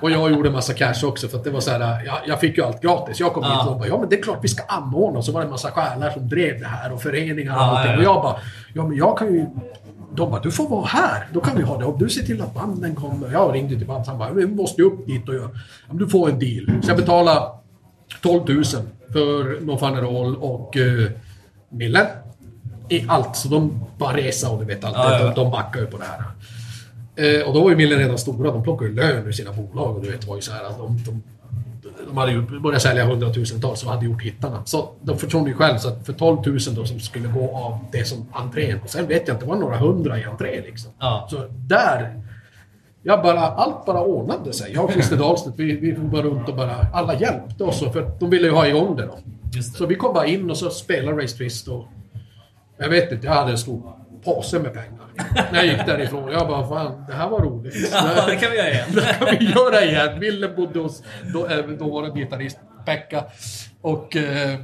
Och 0.02 0.12
jag 0.12 0.32
gjorde 0.32 0.50
massa 0.52 0.74
cash 0.74 1.04
också 1.06 1.28
för 1.28 1.38
att 1.38 1.44
det 1.44 1.50
var 1.50 1.60
så 1.60 1.72
här, 1.72 2.04
jag, 2.06 2.18
jag 2.28 2.40
fick 2.40 2.58
ju 2.58 2.64
allt 2.64 2.82
gratis. 2.82 3.20
Jag 3.20 3.34
kom 3.34 3.44
Ja. 3.44 3.62
hit 3.62 3.70
och 3.72 3.78
bara, 3.80 3.88
ja 3.88 4.00
men 4.00 4.10
det 4.10 4.18
är 4.20 4.24
klart 4.24 4.40
vi 4.42 4.48
ska 4.48 4.64
anordna. 4.64 5.20
Och 5.20 5.26
så 5.26 5.32
var 5.32 5.42
det 5.42 5.46
en 5.46 5.52
massa 5.52 5.72
själar 5.72 6.10
som 6.12 6.30
drev 6.30 6.60
det 6.60 6.66
här 6.68 6.92
och 6.94 7.02
föreningar 7.02 7.52
och 7.56 7.62
Ja, 7.62 7.78
allting. 7.78 7.92
ja. 7.92 7.98
Och 7.98 8.04
jag 8.04 8.24
bara, 8.24 8.36
ja 8.74 8.88
men 8.88 8.98
jag 8.98 9.18
kan 9.18 9.34
ju... 9.34 9.46
De 10.16 10.32
bara, 10.32 10.42
du 10.42 10.52
får 10.52 10.70
vara 10.70 10.86
här. 10.86 11.28
Då 11.34 11.42
kan 11.42 11.58
vi 11.58 11.64
ha 11.64 11.78
det. 11.78 11.86
Och 11.86 12.00
du 12.00 12.10
ser 12.10 12.24
till 12.24 12.42
att 12.42 12.54
banden 12.54 12.96
kommer. 12.96 13.32
Jag 13.32 13.56
ringde 13.56 13.76
till 13.78 13.88
bandet. 13.88 14.08
Han 14.08 14.18
bara, 14.18 14.32
vi 14.32 14.48
måste 14.48 14.82
ju 14.82 14.88
upp 14.88 15.06
dit 15.08 15.30
och 15.30 15.36
göra... 15.36 15.50
Du 15.92 16.08
får 16.10 16.30
en 16.30 16.40
deal. 16.40 16.66
Så 16.84 16.90
jag 16.90 16.98
betalade 16.98 17.42
12 18.22 18.42
000 18.50 18.64
för 19.14 19.62
No 19.66 19.72
At 19.74 19.84
All 19.84 20.36
och 20.36 20.76
uh, 20.76 21.10
Mille. 21.70 22.08
I 22.92 23.06
allt. 23.08 23.36
Så 23.36 23.48
de 23.48 23.86
bara 23.98 24.18
resa 24.18 24.50
och 24.50 24.60
du 24.60 24.66
vet 24.66 24.84
allt. 24.84 24.96
Ja, 24.98 25.20
ja. 25.20 25.26
De, 25.26 25.34
de 25.36 25.52
backar 25.52 25.80
ju 25.80 25.86
på 25.86 25.98
det 25.98 26.04
här. 26.04 26.24
Eh, 27.16 27.48
och 27.48 27.54
då 27.54 27.64
var 27.64 27.70
ju 27.70 27.76
Mille 27.76 27.96
redan 27.96 28.18
stora. 28.18 28.52
De 28.52 28.64
plockade 28.64 28.90
ju 28.90 28.96
lön 28.96 29.28
ur 29.28 29.32
sina 29.32 29.52
bolag. 29.52 29.96
Och 29.96 30.04
du 30.04 30.12
vet, 30.12 30.28
var 30.28 30.36
ju 30.36 30.42
så 30.42 30.52
här 30.52 30.64
att 30.64 30.78
de, 30.78 31.04
de, 31.06 31.24
de 32.08 32.18
hade 32.18 32.32
ju 32.32 32.60
börjat 32.60 32.82
sälja 32.82 33.06
hundratusentals 33.06 33.84
och 33.84 33.92
hade 33.92 34.06
gjort 34.06 34.22
hittarna. 34.22 34.66
Så 34.66 34.90
de 35.02 35.18
förstod 35.18 35.48
ju 35.48 35.54
själv 35.54 35.78
så 35.78 35.88
att 35.88 36.06
för 36.06 36.14
12 36.14 36.38
000 36.46 36.60
då 36.72 36.86
som 36.86 37.00
skulle 37.00 37.28
gå 37.28 37.58
av 37.58 37.80
det 37.92 38.06
som 38.06 38.26
entrén. 38.32 38.80
Och 38.84 38.90
sen 38.90 39.08
vet 39.08 39.28
jag 39.28 39.36
inte, 39.36 39.46
det 39.46 39.50
var 39.50 39.60
några 39.60 39.78
hundra 39.78 40.20
i 40.20 40.24
entré 40.24 40.62
liksom. 40.62 40.92
Ja. 41.00 41.28
Så 41.32 41.48
där... 41.50 42.22
Jag 43.04 43.22
bara, 43.22 43.40
allt 43.40 43.86
bara 43.86 44.02
ordnade 44.02 44.54
sig. 44.54 44.74
Jag 44.74 44.86
och 44.86 44.92
Christer 44.92 45.18
Dahlstedt, 45.18 45.60
vi, 45.60 45.76
vi 45.76 45.92
var 45.92 46.04
bara 46.04 46.22
runt 46.22 46.50
och 46.50 46.56
bara... 46.56 46.76
Alla 46.94 47.20
hjälpte 47.20 47.64
oss. 47.64 47.80
För 47.80 48.12
de 48.20 48.30
ville 48.30 48.48
ju 48.48 48.54
ha 48.54 48.68
igång 48.68 48.96
det 48.96 49.06
då. 49.06 49.18
Det. 49.54 49.64
Så 49.64 49.86
vi 49.86 49.96
kom 49.96 50.14
bara 50.14 50.26
in 50.26 50.50
och 50.50 50.58
så 50.58 50.70
spelade 50.70 51.24
Race 51.24 51.38
Twist 51.38 51.68
och... 51.68 51.88
Jag 52.82 52.90
vet 52.90 53.12
inte, 53.12 53.26
jag 53.28 53.34
hade 53.34 53.52
en 53.52 53.58
stor 53.58 53.94
påse 54.24 54.60
med 54.60 54.74
pengar. 54.74 55.02
När 55.52 55.60
jag 55.60 55.66
gick 55.66 55.86
därifrån. 55.86 56.32
Jag 56.32 56.48
bara, 56.48 56.68
fan, 56.68 57.06
det 57.08 57.14
här 57.14 57.30
var 57.30 57.40
roligt. 57.40 57.90
Ja, 57.94 58.26
det 58.28 58.36
kan 58.36 58.52
vi 58.52 58.58
göra 58.58 58.70
igen. 58.70 58.88
Det 58.96 59.02
kan 59.02 59.28
vi 59.40 59.46
göra 59.46 59.82
igen. 59.84 60.20
Ville 60.20 60.48
bodde 60.48 60.80
hos 60.80 61.04
då, 61.34 61.48
eh, 61.48 61.58
då 61.80 61.90
var 61.90 62.04
det 62.04 62.20
gitarrist 62.20 62.60
Pekka. 62.86 63.24
Och... 63.82 64.16
Eh, 64.16 64.60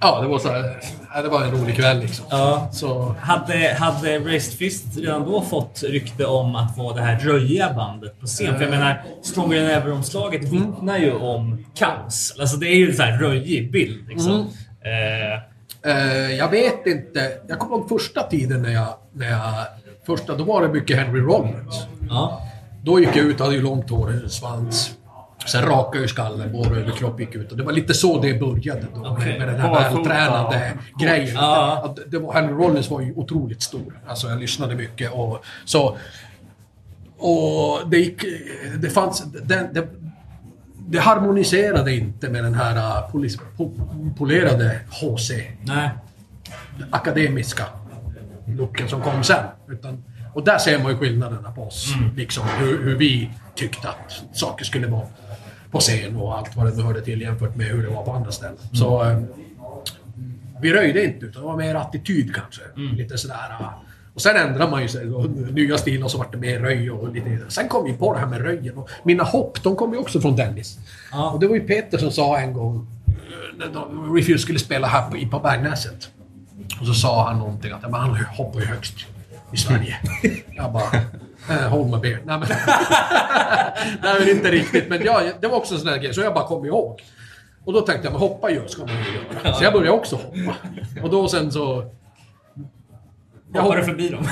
ja, 0.00 0.20
det 0.20 0.28
var 0.28 0.38
så 0.38 0.48
här, 0.48 0.80
ja, 1.14 1.22
Det 1.22 1.28
var 1.28 1.42
en 1.44 1.50
rolig 1.50 1.76
kväll 1.76 1.98
liksom. 1.98 2.26
Ja. 2.30 2.68
Så... 2.72 3.14
Hade, 3.20 3.76
hade 3.78 4.18
Raised 4.18 4.58
Fist 4.58 4.98
redan 4.98 5.24
då 5.24 5.42
fått 5.42 5.82
rykte 5.82 6.26
om 6.26 6.56
att 6.56 6.78
vara 6.78 6.94
det 6.94 7.02
här 7.02 7.18
röjiga 7.18 7.72
bandet 7.72 8.20
på 8.20 8.26
scen? 8.26 8.54
För 8.54 8.62
jag 8.62 8.70
menar, 8.70 9.02
Stronger 9.22 9.60
than 9.60 9.70
Ever-omslaget 9.70 10.44
vittnar 10.44 10.98
ju 10.98 11.12
om 11.12 11.64
kaos. 11.74 12.36
Alltså 12.40 12.56
det 12.56 12.66
är 12.66 12.76
ju 12.76 12.90
en 12.90 12.96
sån 12.96 13.04
här 13.06 13.18
röjig 13.18 13.72
bild 13.72 14.08
liksom. 14.08 14.40
Eh, 14.84 15.51
Eh, 15.84 16.32
jag 16.36 16.48
vet 16.48 16.86
inte. 16.86 17.32
Jag 17.48 17.58
kommer 17.58 17.76
ihåg 17.76 17.88
första 17.88 18.22
tiden 18.22 18.62
när 18.62 18.72
jag... 18.72 18.94
När 19.12 19.30
jag 19.30 19.66
första, 20.06 20.36
då 20.36 20.44
var 20.44 20.62
det 20.62 20.68
mycket 20.68 20.96
Henry 20.96 21.20
Rollins. 21.20 21.86
ja. 22.08 22.48
Då 22.84 23.00
gick 23.00 23.16
jag 23.16 23.24
ut, 23.26 23.40
hade 23.40 23.54
ju 23.54 23.62
långt 23.62 23.90
hår, 23.90 24.28
svans. 24.28 24.90
Sen 25.46 25.62
rakade 25.62 26.00
jag 26.00 26.10
skallen, 26.10 26.52
vår 26.52 26.78
överkropp 26.78 27.20
gick 27.20 27.34
ut. 27.34 27.50
Och 27.52 27.56
det 27.58 27.62
var 27.62 27.72
lite 27.72 27.94
så 27.94 28.20
det 28.20 28.34
började 28.34 28.86
då. 28.94 29.06
Okej. 29.06 29.38
Med 29.38 29.48
den 29.48 29.60
här 29.60 29.92
vältränade 29.92 30.72
grejen. 31.00 31.34
Ja. 31.34 31.82
Att 31.84 32.10
det 32.10 32.18
var, 32.18 32.32
Henry 32.32 32.52
Rollins 32.52 32.90
var 32.90 33.00
ju 33.00 33.12
otroligt 33.14 33.62
stor. 33.62 34.00
Alltså 34.06 34.28
jag 34.28 34.38
lyssnade 34.40 34.74
mycket 34.74 35.12
och 35.12 35.44
så... 35.64 35.96
Och 37.18 37.90
det 37.90 37.98
gick... 37.98 38.24
Det 38.78 38.90
fanns... 38.90 39.24
Det, 39.24 39.68
det, 39.72 39.88
det 40.88 40.98
harmoniserade 40.98 41.94
inte 41.94 42.28
med 42.28 42.44
den 42.44 42.54
här 42.54 42.76
uh, 42.76 43.10
polis, 43.10 43.38
po, 43.56 43.70
polerade 44.18 44.80
HC 44.90 45.30
Nej. 45.62 45.90
akademiska 46.90 47.64
looken 48.46 48.88
som 48.88 49.02
kom 49.02 49.24
sen. 49.24 49.44
Utan, 49.68 50.04
och 50.34 50.44
där 50.44 50.58
ser 50.58 50.82
man 50.82 50.92
ju 50.92 50.98
skillnaderna 50.98 51.52
på 51.52 51.62
oss. 51.62 51.94
Liksom 52.16 52.44
hur, 52.58 52.84
hur 52.84 52.96
vi 52.96 53.30
tyckte 53.54 53.88
att 53.88 54.22
saker 54.32 54.64
skulle 54.64 54.86
vara 54.86 55.06
på 55.70 55.78
scen 55.78 56.16
och 56.16 56.38
allt 56.38 56.56
vad 56.56 56.66
det 56.66 56.76
nu 56.76 56.82
hörde 56.82 57.00
till 57.00 57.20
jämfört 57.20 57.56
med 57.56 57.66
hur 57.66 57.82
det 57.82 57.88
var 57.88 58.04
på 58.04 58.12
andra 58.12 58.32
ställen. 58.32 58.58
Så 58.72 59.04
eh, 59.04 59.18
vi 60.60 60.72
röjde 60.72 61.04
inte 61.04 61.26
utan 61.26 61.42
det 61.42 61.48
var 61.48 61.56
mer 61.56 61.74
attityd 61.74 62.34
kanske. 62.34 62.62
Lite 62.76 63.18
sådär. 63.18 63.36
Och 64.14 64.22
sen 64.22 64.36
ändrade 64.36 64.70
man 64.70 64.82
ju 64.82 64.88
sig. 64.88 65.06
Nya 65.52 65.78
stilar 65.78 66.08
så 66.08 66.18
vart 66.18 66.32
det 66.32 66.38
mer 66.38 66.58
röj 66.60 66.90
och 66.90 67.12
lite... 67.14 67.38
Sen 67.48 67.68
kom 67.68 67.84
vi 67.84 67.92
på 67.92 68.14
det 68.14 68.20
här 68.20 68.26
med 68.26 68.40
röjen. 68.40 68.78
Och 68.78 68.88
mina 69.02 69.24
hopp, 69.24 69.62
de 69.62 69.76
kom 69.76 69.92
ju 69.92 69.98
också 69.98 70.20
från 70.20 70.36
Dennis. 70.36 70.78
Ja. 71.12 71.30
Och 71.30 71.40
det 71.40 71.46
var 71.46 71.54
ju 71.54 71.60
Peter 71.60 71.98
som 71.98 72.10
sa 72.10 72.38
en 72.38 72.52
gång 72.52 72.86
eh, 73.06 73.12
när 73.70 74.14
Refuse 74.16 74.38
skulle 74.38 74.58
spela 74.58 74.86
här 74.86 75.10
på, 75.10 75.30
på 75.30 75.38
Bergnäset. 75.38 76.08
Och 76.80 76.86
så 76.86 76.94
sa 76.94 77.28
han 77.28 77.38
någonting 77.38 77.72
att 77.72 77.80
"Ja, 77.82 77.88
men 77.88 78.00
han 78.00 78.16
hoppar 78.24 78.60
ju 78.60 78.66
högst 78.66 78.94
i 79.52 79.56
Sverige. 79.56 79.96
Jag 80.56 80.72
bara... 80.72 80.96
Eh, 81.50 81.68
hold 81.68 81.90
my 81.90 81.98
beer. 81.98 82.20
Nej 82.24 82.38
men... 82.38 82.48
Nej 84.02 84.14
men 84.20 84.28
inte 84.28 84.50
riktigt. 84.50 84.88
Men 84.88 85.02
ja, 85.04 85.22
det 85.40 85.46
var 85.48 85.56
också 85.56 85.74
en 85.74 85.80
sån 85.80 85.88
där 85.90 85.98
grej. 85.98 86.14
Så 86.14 86.20
jag 86.20 86.34
bara 86.34 86.46
kom 86.46 86.64
ihåg. 86.66 87.02
Och 87.64 87.72
då 87.72 87.80
tänkte 87.80 88.06
jag, 88.06 88.12
men 88.12 88.20
hoppa 88.20 88.50
ju 88.50 88.68
ska 88.68 88.80
man 88.86 88.90
ju 88.94 89.44
göra. 89.44 89.54
Så 89.54 89.64
jag 89.64 89.72
började 89.72 89.90
också 89.90 90.16
hoppa. 90.16 90.56
Och 91.02 91.10
då 91.10 91.28
sen 91.28 91.52
så... 91.52 91.90
Jag 93.54 93.62
Hoppade 93.62 93.80
hopp- 93.80 93.88
förbi 93.90 94.08
dem. 94.08 94.28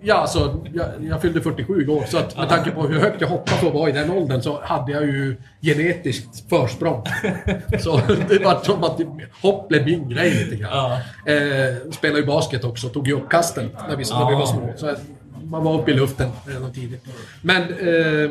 Ja, 0.00 0.14
alltså, 0.14 0.64
jag, 0.74 0.86
jag 1.00 1.22
fyllde 1.22 1.40
47 1.40 1.80
igår, 1.82 2.04
så 2.08 2.18
att 2.18 2.36
med 2.36 2.48
tanke 2.48 2.70
på 2.70 2.86
hur 2.86 3.00
högt 3.00 3.20
jag 3.20 3.28
hoppade 3.28 3.56
för 3.56 3.66
att 3.68 3.74
vara 3.74 3.88
i 3.90 3.92
den 3.92 4.10
åldern 4.10 4.42
så 4.42 4.60
hade 4.62 4.92
jag 4.92 5.02
ju 5.02 5.36
genetiskt 5.62 6.48
försprång. 6.50 7.02
Så 7.80 8.00
det 8.28 8.44
var 8.44 8.60
som 8.64 8.84
att 8.84 9.00
hopp 9.42 9.68
blev 9.68 9.84
min 9.84 10.08
grej 10.08 10.30
lite 10.30 10.56
grann. 10.56 10.70
Ja. 11.24 11.32
Eh, 11.32 11.74
spelade 11.92 12.20
ju 12.20 12.26
basket 12.26 12.64
också, 12.64 12.88
tog 12.88 13.08
ju 13.08 13.14
upp 13.14 13.28
kasten 13.30 13.70
när 13.88 13.96
vi, 13.96 14.04
när 14.10 14.28
vi 14.30 14.34
var 14.34 14.46
små. 14.46 14.72
Så 14.76 14.94
man 15.44 15.64
var 15.64 15.80
uppe 15.80 15.90
i 15.90 15.94
luften 15.94 16.30
redan 16.46 16.72
tidigt. 16.72 17.04
Men... 17.42 17.62
Eh, 17.62 18.30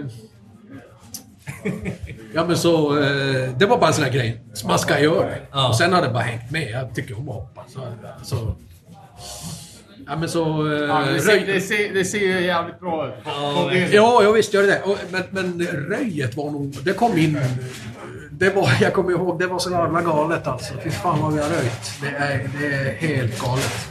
ja 2.33 2.45
men 2.45 2.57
så... 2.57 2.99
Eh, 3.03 3.49
det 3.57 3.65
var 3.65 3.77
bara 3.77 3.87
en 3.87 3.93
sån 3.93 4.03
här 4.03 4.11
grej. 4.11 4.41
Man 4.65 4.79
ska 4.79 4.99
göra 4.99 5.25
det. 5.29 5.39
Ja. 5.51 5.67
Och 5.69 5.75
sen 5.75 5.93
har 5.93 6.01
det 6.01 6.09
bara 6.09 6.23
hängt 6.23 6.51
med. 6.51 6.69
Jag 6.71 6.95
tycker 6.95 7.17
om 7.17 7.29
att 7.29 7.35
hoppa. 7.35 7.63
Så, 7.67 7.79
så, 8.23 8.55
ja 10.07 10.15
men 10.15 10.29
så... 10.29 10.73
Eh, 10.73 10.79
Ja, 10.79 11.01
det, 11.13 11.21
ser, 11.21 11.45
det, 11.45 11.61
ser, 11.61 11.93
det 11.93 12.05
ser 12.05 12.19
ju 12.19 12.41
jävligt 12.45 12.79
bra 12.79 13.07
ut. 13.07 13.13
Ja. 13.25 13.71
Ja, 13.91 14.23
jag 14.23 14.33
visst 14.33 14.53
gör 14.53 14.61
det 14.61 14.67
det. 14.67 14.81
Men, 15.09 15.23
men 15.29 15.67
röjet 15.67 16.37
var 16.37 16.51
nog... 16.51 16.77
Det 16.83 16.93
kom 16.93 17.17
in... 17.17 17.39
Det 18.31 18.55
var, 18.55 18.69
jag 18.81 18.93
kommer 18.93 19.11
ihåg, 19.11 19.39
det 19.39 19.47
var 19.47 19.59
så 19.59 19.71
jävla 19.71 20.01
galet 20.01 20.47
alltså. 20.47 20.73
Fy 20.83 20.89
fan 20.89 21.21
vad 21.21 21.33
vi 21.33 21.39
har 21.41 21.49
röjt. 21.49 21.91
Det 22.01 22.07
är, 22.07 22.49
det 22.59 22.75
är 22.75 22.95
helt 22.95 23.41
galet. 23.41 23.87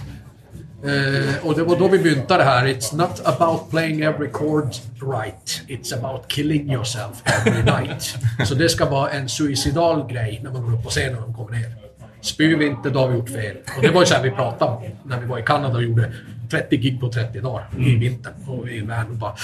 Eh, 0.84 1.46
och 1.46 1.54
det 1.56 1.64
var 1.64 1.78
då 1.78 1.88
vi 1.88 1.98
myntade 1.98 2.42
det 2.42 2.50
här. 2.50 2.66
It's 2.66 2.96
not 2.96 3.20
about 3.24 3.70
playing 3.70 4.00
every 4.02 4.28
chord 4.32 4.74
right. 5.00 5.62
It's 5.68 5.98
about 5.98 6.28
killing 6.28 6.72
yourself 6.72 7.22
every 7.24 7.62
night. 7.62 8.14
så 8.48 8.54
det 8.54 8.68
ska 8.68 8.84
vara 8.84 9.10
en 9.10 9.28
suicidal 9.28 10.12
grej 10.12 10.40
när 10.44 10.50
man 10.50 10.62
går 10.62 10.74
upp 10.78 10.84
på 10.84 10.90
scenen 10.90 11.22
och 11.22 11.36
kommer 11.36 11.50
ner. 11.58 11.85
Spyr 12.20 12.56
vi 12.56 12.66
inte, 12.66 12.90
då 12.90 12.98
har 12.98 13.08
vi 13.08 13.16
gjort 13.16 13.28
fel. 13.28 13.56
Och 13.76 13.82
det 13.82 13.90
var 13.90 14.00
ju 14.00 14.06
så 14.06 14.14
här 14.14 14.22
vi 14.22 14.30
pratade 14.30 14.70
om 14.70 14.82
när 15.04 15.20
vi 15.20 15.26
var 15.26 15.38
i 15.38 15.42
Kanada 15.42 15.74
och 15.74 15.82
gjorde 15.82 16.12
30 16.50 16.76
gig 16.76 17.00
på 17.00 17.08
30 17.08 17.40
dagar 17.40 17.68
i 17.78 17.96
vintern. 17.96 18.34
Och 18.48 18.68
i 18.68 18.78
en 18.78 18.88
van 18.88 19.10
och 19.10 19.16
bara... 19.16 19.34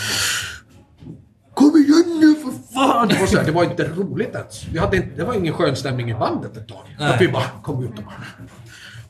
Kom 1.55 1.77
igen 1.77 2.21
nu 2.21 2.35
för 2.35 2.75
fan! 2.75 3.09
Det 3.09 3.21
var, 3.21 3.27
så 3.27 3.37
här, 3.39 3.45
det 3.45 3.53
var 3.53 3.65
inte 3.65 3.89
roligt 3.89 4.35
ens. 4.35 4.67
Vi 4.73 4.79
hade 4.79 4.97
inte, 4.97 5.09
det 5.17 5.25
var 5.25 5.35
ingen 5.35 5.55
skön 5.55 5.77
stämning 5.77 6.11
i 6.11 6.15
bandet 6.15 6.57
ett 6.57 6.69
tag. 6.69 6.97
Nej. 6.99 7.15
Att 7.15 7.21
vi 7.21 7.29
bara 7.29 7.45
kom 7.63 7.85
ut 7.85 7.99
och 7.99 8.05
bara... 8.05 8.15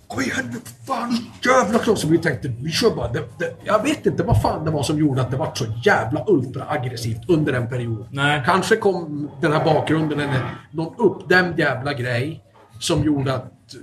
Kom 0.06 0.22
igen 0.22 0.50
nu 0.52 0.52
för 0.52 0.86
fan! 0.86 1.18
Jävla 1.44 1.78
klart! 1.78 1.98
Så 1.98 2.08
vi 2.08 2.18
tänkte, 2.18 2.48
vi 2.48 2.70
kör 2.70 2.90
bara. 2.90 3.08
Det, 3.08 3.22
det, 3.38 3.54
jag 3.64 3.82
vet 3.82 4.06
inte 4.06 4.22
vad 4.22 4.42
fan 4.42 4.64
det 4.64 4.70
var 4.70 4.82
som 4.82 4.98
gjorde 4.98 5.20
att 5.20 5.30
det 5.30 5.36
var 5.36 5.54
så 5.54 5.64
jävla 5.84 6.24
ultra 6.26 6.64
aggressivt 6.68 7.20
under 7.28 7.52
en 7.52 7.68
period. 7.68 8.06
Nej. 8.10 8.42
Kanske 8.46 8.76
kom 8.76 9.30
den 9.40 9.52
här 9.52 9.64
bakgrunden, 9.64 10.20
eller 10.20 10.40
någon 10.70 10.94
uppdämd 10.98 11.58
jävla 11.58 11.92
grej 11.92 12.44
som 12.82 13.04
gjorde 13.04 13.34
att... 13.34 13.74
eh, 13.74 13.80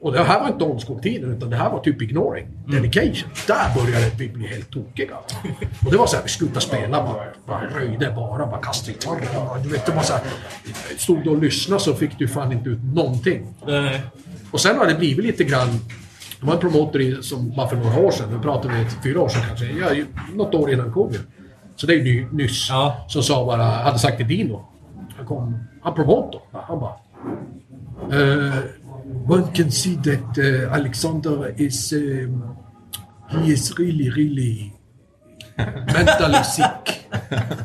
Och 0.00 0.12
det 0.12 0.24
här 0.24 0.40
var 0.40 0.48
inte 0.48 0.64
old 0.64 0.82
school-tiden, 0.86 1.32
utan 1.36 1.50
det 1.50 1.56
här 1.56 1.70
var 1.70 1.80
typ 1.80 2.02
ignoring. 2.02 2.46
Dedication. 2.66 3.30
Där 3.46 3.74
började 3.74 4.10
vi 4.18 4.28
bli 4.28 4.46
helt 4.46 4.70
tokiga. 4.70 5.16
Och 5.84 5.90
det 5.90 5.96
var 5.96 6.06
så 6.06 6.16
här, 6.16 6.22
vi 6.22 6.28
slutade 6.28 6.60
spela, 6.60 7.02
bara, 7.02 7.24
bara 7.46 7.66
röjde 7.80 8.10
bara, 8.16 8.46
bara 8.46 8.60
kastade 8.60 8.96
bara, 9.34 9.58
Du 9.58 9.68
vet, 9.68 9.86
det 9.86 9.92
var 9.92 10.02
så 10.02 10.12
här, 10.12 10.22
Stod 10.98 11.24
du 11.24 11.30
och 11.30 11.42
lyssnade 11.42 11.80
så 11.82 11.94
fick 11.94 12.18
du 12.18 12.28
fan 12.28 12.52
inte 12.52 12.68
ut 12.70 12.84
någonting. 12.94 13.54
Eh, 13.68 14.00
Och 14.50 14.60
sen 14.60 14.78
har 14.78 14.86
det 14.86 14.94
blivit 14.94 15.24
lite 15.24 15.44
grann... 15.44 15.68
Det 16.40 16.46
var 16.46 16.54
en 16.54 16.60
promotor 16.60 17.22
som 17.22 17.50
bara 17.56 17.68
för 17.68 17.76
några 17.76 17.98
år 18.00 18.10
sedan, 18.10 18.28
nu 18.32 18.38
pratar 18.38 18.68
vi 18.68 18.86
fyra 19.02 19.20
år 19.20 19.28
sedan 19.28 19.42
kanske, 19.48 19.66
ja, 19.66 20.04
något 20.34 20.54
år 20.54 20.70
innan 20.72 20.92
covid. 20.92 21.20
Så 21.76 21.86
det 21.86 21.92
är 21.94 21.96
ju 21.96 22.02
ny, 22.04 22.26
nyss. 22.32 22.66
Ja. 22.70 23.04
Som 23.08 23.22
sa 23.22 23.46
bara, 23.46 23.62
hade 23.62 23.98
sagt 23.98 24.16
till 24.16 24.28
Dino. 24.28 24.64
Han 25.16 25.26
kom, 25.26 25.58
han 25.82 25.94
promotor. 25.94 26.40
Han 26.52 26.80
bara... 26.80 26.92
Uh, 28.12 28.62
one 29.26 29.52
can 29.52 29.70
see 29.70 29.96
that 29.96 30.38
uh, 30.38 30.74
Alexander 30.74 31.54
is... 31.56 31.92
Um, 31.92 32.56
he 33.30 33.52
is 33.52 33.76
really, 33.78 34.10
really 34.10 34.72
mentally 35.58 36.42
sick 36.44 37.06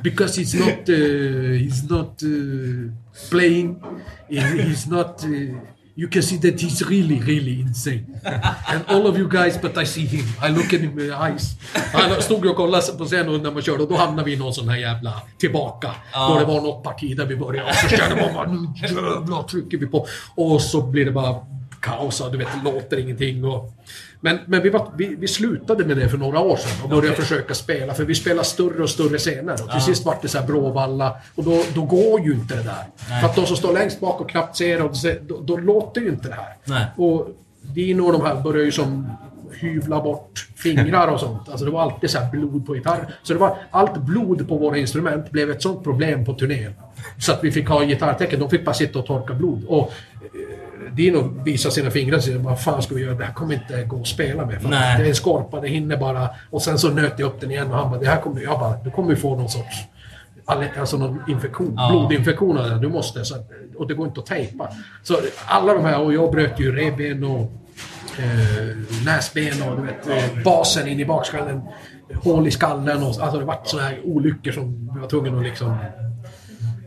because 0.01 0.35
he's 0.35 0.53
not 0.55 0.89
uh, 0.89 1.53
he's 1.63 1.89
not 1.89 2.23
uh, 2.23 2.89
playing. 3.29 3.81
He's 4.27 4.87
not 4.87 5.23
uh, 5.25 5.29
You 5.99 6.07
can 6.07 6.23
see 6.23 6.37
that 6.37 6.61
he's 6.61 6.81
really, 6.89 7.19
really 7.19 7.59
insane. 7.59 8.05
And 8.67 8.81
all 8.87 9.07
of 9.07 9.17
you 9.17 9.27
guys, 9.27 9.61
but 9.61 9.77
I 9.77 9.85
see 9.85 10.05
him. 10.05 10.25
I 10.41 10.49
look 10.49 10.73
at 10.73 10.79
him 10.79 10.99
in 10.99 11.09
the 11.09 11.13
eyes. 11.13 11.55
Han 11.93 12.21
stod 12.21 12.45
och 12.45 12.55
kollade 12.55 12.91
på 12.97 13.05
scenen 13.05 13.43
när 13.43 13.51
man 13.51 13.61
körde 13.61 13.83
och 13.83 13.89
då 13.89 13.95
hamnade 13.95 14.23
vi 14.25 14.33
i 14.33 14.37
någon 14.37 14.53
sån 14.53 14.69
här 14.69 14.77
jävla 14.77 15.21
tillbaka. 15.37 15.95
Då 16.13 16.39
det 16.39 16.45
var 16.45 16.61
något 16.61 16.83
parti 16.83 17.17
där 17.17 17.25
vi 17.25 17.35
började 17.35 17.69
och 17.69 17.75
så 17.75 17.87
kände 17.87 18.15
man 18.15 18.33
bara 18.33 18.51
nu 18.51 18.67
jävlar 18.81 19.43
trycker 19.43 19.77
vi 19.77 19.85
på. 19.85 20.07
Och 20.35 20.61
så 20.61 20.81
blir 20.81 21.05
det 21.05 21.11
bara 21.11 21.35
kaos 21.81 22.23
du 22.31 22.37
vet, 22.37 22.47
det 22.63 22.71
låter 22.71 22.99
ingenting. 22.99 23.45
Och, 23.45 23.73
men 24.21 24.39
men 24.45 24.61
vi, 24.61 24.69
var, 24.69 24.91
vi, 24.97 25.15
vi 25.15 25.27
slutade 25.27 25.85
med 25.85 25.97
det 25.97 26.09
för 26.09 26.17
några 26.17 26.39
år 26.39 26.57
sedan 26.57 26.83
och 26.83 26.89
började 26.89 27.15
försöka 27.15 27.53
spela. 27.53 27.93
För 27.93 28.05
vi 28.05 28.15
spelar 28.15 28.43
större 28.43 28.83
och 28.83 28.89
större 28.89 29.17
scener. 29.17 29.53
Och 29.53 29.71
till 29.71 29.81
sist 29.81 30.05
vart 30.05 30.21
det 30.21 30.27
så 30.27 30.37
här 30.37 30.47
Bråvalla. 30.47 31.15
Och 31.35 31.43
då, 31.43 31.63
då 31.75 31.83
går 31.83 32.19
ju 32.19 32.31
inte 32.31 32.55
det 32.55 32.63
där. 32.63 33.19
För 33.19 33.27
att 33.27 33.35
de 33.35 33.45
som 33.45 33.55
står 33.55 33.73
längst 33.73 33.99
bak 33.99 34.21
och 34.21 34.29
knappt 34.29 34.57
ser, 34.57 34.81
och 34.81 34.91
då, 35.21 35.39
då 35.41 35.57
låter 35.57 36.01
ju 36.01 36.09
inte 36.09 36.27
det 36.27 36.35
här. 36.35 36.55
Nej. 36.65 36.85
Och 36.97 37.27
Dino 37.61 38.01
och 38.01 38.11
de 38.11 38.21
här 38.21 38.35
började 38.41 38.65
ju 38.65 38.71
som 38.71 39.11
hyvla 39.59 40.01
bort 40.01 40.47
fingrar 40.55 41.07
och 41.07 41.19
sånt. 41.19 41.49
Alltså 41.49 41.65
det 41.65 41.71
var 41.71 41.81
alltid 41.81 42.09
så 42.09 42.19
här 42.19 42.31
blod 42.31 42.65
på 42.65 42.75
gitarr. 42.75 43.15
Så 43.23 43.33
det 43.33 43.39
var 43.39 43.57
allt 43.71 43.97
blod 43.97 44.47
på 44.47 44.57
våra 44.57 44.77
instrument 44.77 45.31
blev 45.31 45.51
ett 45.51 45.61
sånt 45.61 45.83
problem 45.83 46.25
på 46.25 46.33
turnén. 46.33 46.73
Så 47.19 47.31
att 47.31 47.43
vi 47.43 47.51
fick 47.51 47.67
ha 47.67 47.83
gitarrtecken. 47.83 48.39
De 48.39 48.49
fick 48.49 48.65
bara 48.65 48.75
sitta 48.75 48.99
och 48.99 49.05
torka 49.05 49.33
blod. 49.33 49.63
Och 49.67 49.93
Dino 50.93 51.43
visade 51.43 51.73
sina 51.75 51.91
fingrar 51.91 52.17
och 52.17 52.23
sa 52.23 52.31
vad 52.37 52.61
fan 52.61 52.81
ska 52.81 52.95
vi 52.95 53.01
göra? 53.01 53.15
Det 53.15 53.25
här 53.25 53.33
kommer 53.33 53.53
inte 53.53 53.83
gå 53.83 54.01
att 54.01 54.07
spela 54.07 54.45
med. 54.45 54.61
För 54.61 54.69
Nej. 54.69 54.97
det 54.99 55.05
är 55.05 55.09
en 55.09 55.15
skorpa, 55.15 55.59
det 55.61 55.67
hinner 55.67 55.97
bara... 55.97 56.29
Och 56.49 56.61
sen 56.61 56.79
så 56.79 56.89
nöt 56.89 57.13
jag 57.17 57.27
upp 57.27 57.41
den 57.41 57.51
igen 57.51 57.67
och 57.71 57.77
han 57.77 57.89
bara, 57.91 57.99
det 57.99 58.07
här 58.07 58.21
kommer... 58.21 58.41
Jag 58.41 58.59
bara, 58.59 58.77
du 58.83 58.91
kommer 58.91 59.09
ju 59.09 59.15
få 59.15 59.35
någon 59.35 59.49
sorts... 59.49 59.77
Alltså 60.79 60.97
någon 60.97 61.19
infektion, 61.27 61.73
Ja. 61.77 61.89
blodinfektion 61.91 62.57
av 62.57 62.69
det. 62.69 62.79
Du 62.79 62.87
måste. 62.89 63.25
Så, 63.25 63.35
och 63.77 63.87
det 63.87 63.93
går 63.93 64.07
inte 64.07 64.19
att 64.19 64.25
tejpa. 64.25 64.69
Så 65.03 65.17
alla 65.45 65.73
de 65.73 65.85
här, 65.85 65.99
och 66.01 66.13
jag 66.13 66.31
bröt 66.31 66.59
ju 66.59 66.75
revben 66.75 67.23
och 67.23 67.41
eh, 68.19 68.77
näsben 69.05 69.69
och 69.69 69.75
du 69.75 69.81
vet, 69.81 70.43
basen 70.43 70.87
in 70.87 70.99
i 70.99 71.05
bakskallen. 71.05 71.61
Hål 72.23 72.47
i 72.47 72.51
skallen 72.51 72.97
och 73.03 73.07
alltså 73.21 73.39
det 73.39 73.45
vart 73.45 73.67
såna 73.67 73.83
här 73.83 73.99
olyckor 74.03 74.51
som 74.51 74.89
vi 74.93 74.99
var 74.99 75.07
tvungna 75.07 75.37
att 75.37 75.43
liksom... 75.43 75.75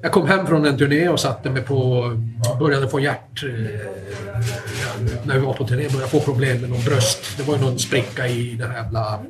Jag 0.02 0.12
kom 0.12 0.26
hem 0.26 0.46
från 0.46 0.66
en 0.66 0.78
turné 0.78 1.08
och 1.08 1.20
satte 1.20 1.50
mig 1.50 1.62
på... 1.62 2.10
Började 2.58 2.88
få 2.88 3.00
hjärt... 3.00 3.44
Eh, 3.44 3.50
när 5.24 5.34
vi 5.34 5.40
var 5.46 5.54
på 5.54 5.66
turné 5.66 5.82
började 5.82 6.00
jag 6.00 6.10
få 6.10 6.20
problem 6.20 6.60
med 6.60 6.70
någon 6.70 6.84
bröst. 6.84 7.36
Det 7.36 7.42
var 7.42 7.54
ju 7.54 7.60
någon 7.60 7.78
spricka 7.78 8.26
i 8.26 8.54
det 8.54 8.66
här 8.66 8.74
jävla 8.74 9.20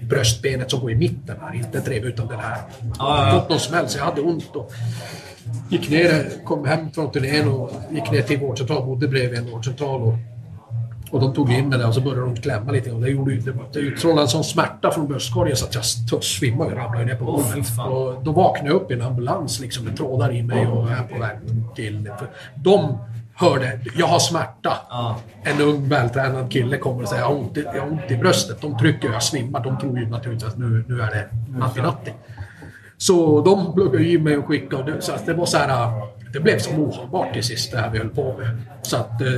bröstbenet 0.00 0.70
som 0.70 0.80
går 0.80 0.90
i 0.90 0.94
mitten 0.94 1.36
här. 1.40 1.54
Inte 1.54 1.78
ett 1.78 1.88
rev 1.88 2.04
utan 2.04 2.28
den 2.28 2.38
här. 2.38 2.58
Ja, 2.80 2.88
ja, 2.98 3.26
ja. 3.26 3.40
Fått 3.40 3.50
någon 3.50 3.60
smäll 3.60 3.88
så 3.88 3.98
jag 3.98 4.04
hade 4.04 4.20
ont. 4.20 4.56
Och 4.56 4.72
gick 5.70 5.90
ner, 5.90 6.44
kom 6.44 6.66
hem 6.66 6.90
från 6.90 7.12
turnén 7.12 7.48
och 7.48 7.70
gick 7.90 8.10
ner 8.10 8.22
till 8.22 8.38
vårdcentral. 8.38 8.86
Bodde 8.86 9.08
bredvid 9.08 9.38
en 9.38 9.50
vårdcentral. 9.50 10.02
Och, 10.02 10.14
och 11.10 11.20
de 11.20 11.34
tog 11.34 11.52
in 11.52 11.68
mig 11.68 11.78
där 11.78 11.88
och 11.88 11.94
så 11.94 12.00
började 12.00 12.20
de 12.20 12.36
klämma 12.36 12.72
lite. 12.72 12.92
Och 12.92 13.00
det, 13.00 13.08
gjorde, 13.08 13.34
det, 13.34 13.54
det 13.72 13.78
utstrålade 13.78 14.22
en 14.22 14.28
sån 14.28 14.44
smärta 14.44 14.90
från 14.90 15.08
bröstkorgen 15.08 15.56
så 15.56 15.66
att 15.66 15.74
jag 16.10 16.24
svimmade 16.24 16.70
och 16.70 16.76
ramlade 16.76 17.04
ner 17.04 17.14
på 17.14 17.24
golvet. 17.24 17.66
och 17.90 18.24
då 18.24 18.32
vaknade 18.32 18.68
jag 18.68 18.76
upp 18.76 18.90
i 18.90 18.94
en 18.94 19.02
ambulans 19.02 19.60
liksom 19.60 19.84
med 19.84 19.96
trådar 19.96 20.34
i 20.34 20.42
mig 20.42 20.66
och 20.66 20.90
är 20.90 21.02
på 21.02 21.18
väg 21.18 21.38
till... 21.74 22.10
De 22.54 22.98
hörde, 23.34 23.80
jag 23.96 24.06
har 24.06 24.18
smärta. 24.18 24.72
Ja. 24.90 25.16
En 25.42 25.60
ung 25.60 25.88
vältränad 25.88 26.52
kille 26.52 26.78
kommer 26.78 27.02
och 27.02 27.08
säger 27.08 27.22
jag 27.22 27.28
har 27.28 27.36
ont 27.36 27.56
i, 27.56 27.64
jag 27.74 27.80
har 27.80 27.90
ont 27.90 28.10
i 28.10 28.16
bröstet. 28.16 28.60
De 28.60 28.78
trycker 28.78 29.08
och 29.08 29.14
jag 29.14 29.22
svimmar. 29.22 29.64
De 29.64 29.78
tror 29.78 29.98
ju 29.98 30.08
naturligtvis 30.08 30.52
att 30.52 30.58
nu, 30.58 30.84
nu 30.88 31.00
är 31.00 31.10
det 31.10 31.28
natti-natti. 31.58 32.12
Så 32.96 33.40
de 33.40 33.74
pluggade 33.74 34.04
i 34.04 34.18
mig 34.18 34.36
och 34.36 34.46
skickade. 34.46 35.00
Så 35.00 35.12
att 35.12 35.26
det 35.26 35.34
var 35.34 35.46
så 35.46 35.58
här... 35.58 35.90
Det 36.32 36.40
blev 36.40 36.58
som 36.58 36.78
ohållbart 36.78 37.32
till 37.32 37.42
sist 37.42 37.72
det 37.72 37.78
här 37.78 37.90
vi 37.90 37.98
höll 37.98 38.08
på 38.08 38.34
med. 38.38 38.62
Så 38.82 38.96
att 38.96 39.20
eh, 39.20 39.28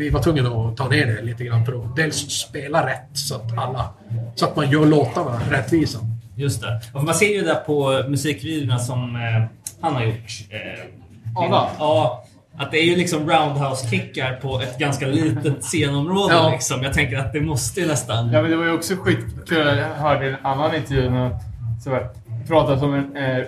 vi 0.00 0.10
var 0.10 0.22
tvungna 0.22 0.48
att 0.48 0.76
ta 0.76 0.88
ner 0.88 1.06
det 1.06 1.22
lite 1.22 1.44
grann 1.44 1.66
för 1.66 1.72
att 1.72 1.96
dels 1.96 2.16
spela 2.30 2.86
rätt 2.86 3.08
så 3.12 3.34
att 3.34 3.58
alla... 3.58 3.88
Så 4.34 4.44
att 4.44 4.56
man 4.56 4.70
gör 4.70 4.86
låtarna 4.86 5.40
rättvisa. 5.50 5.98
Just 6.36 6.60
det. 6.62 6.80
Och 6.92 7.04
man 7.04 7.14
ser 7.14 7.34
ju 7.34 7.42
där 7.42 7.54
på 7.54 8.04
musikvideorna 8.08 8.78
som 8.78 9.16
eh, 9.16 9.44
han 9.80 9.94
har 9.94 10.02
gjort. 10.02 10.30
Eh, 10.50 11.42
Adam? 11.44 11.68
Ja. 11.78 12.24
Att 12.56 12.70
det 12.70 12.78
är 12.78 12.84
ju 12.84 12.96
liksom 12.96 13.30
roundhouse-kickar 13.30 14.40
på 14.42 14.60
ett 14.60 14.78
ganska 14.78 15.06
litet 15.06 15.64
scenområde. 15.64 16.34
Ja. 16.34 16.50
Liksom. 16.50 16.82
Jag 16.82 16.92
tänker 16.92 17.16
att 17.16 17.32
det 17.32 17.40
måste 17.40 17.80
ju 17.80 17.86
nästan... 17.86 18.32
Ja, 18.32 18.42
men 18.42 18.50
det 18.50 18.56
var 18.56 18.64
ju 18.64 18.72
också 18.72 18.96
skitkul. 18.96 19.66
Jag 19.66 19.94
hörde 19.94 20.26
i 20.26 20.28
en 20.28 20.36
annan 20.42 20.74
intervju 20.74 21.10
när 21.10 21.38
så 21.84 21.90
här, 21.90 22.08
pratade 22.46 22.86
om 22.86 22.94
en 22.94 23.16
eh, 23.16 23.44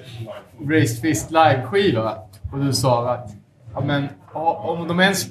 Raised 0.68 1.00
Fist 1.00 1.30
live-skiva. 1.30 2.18
Och 2.52 2.58
du 2.58 2.72
sa 2.72 3.12
att 3.12 3.30
ja, 3.74 3.80
men, 3.80 4.08
om 4.32 4.88
de 4.88 5.00
ens 5.00 5.26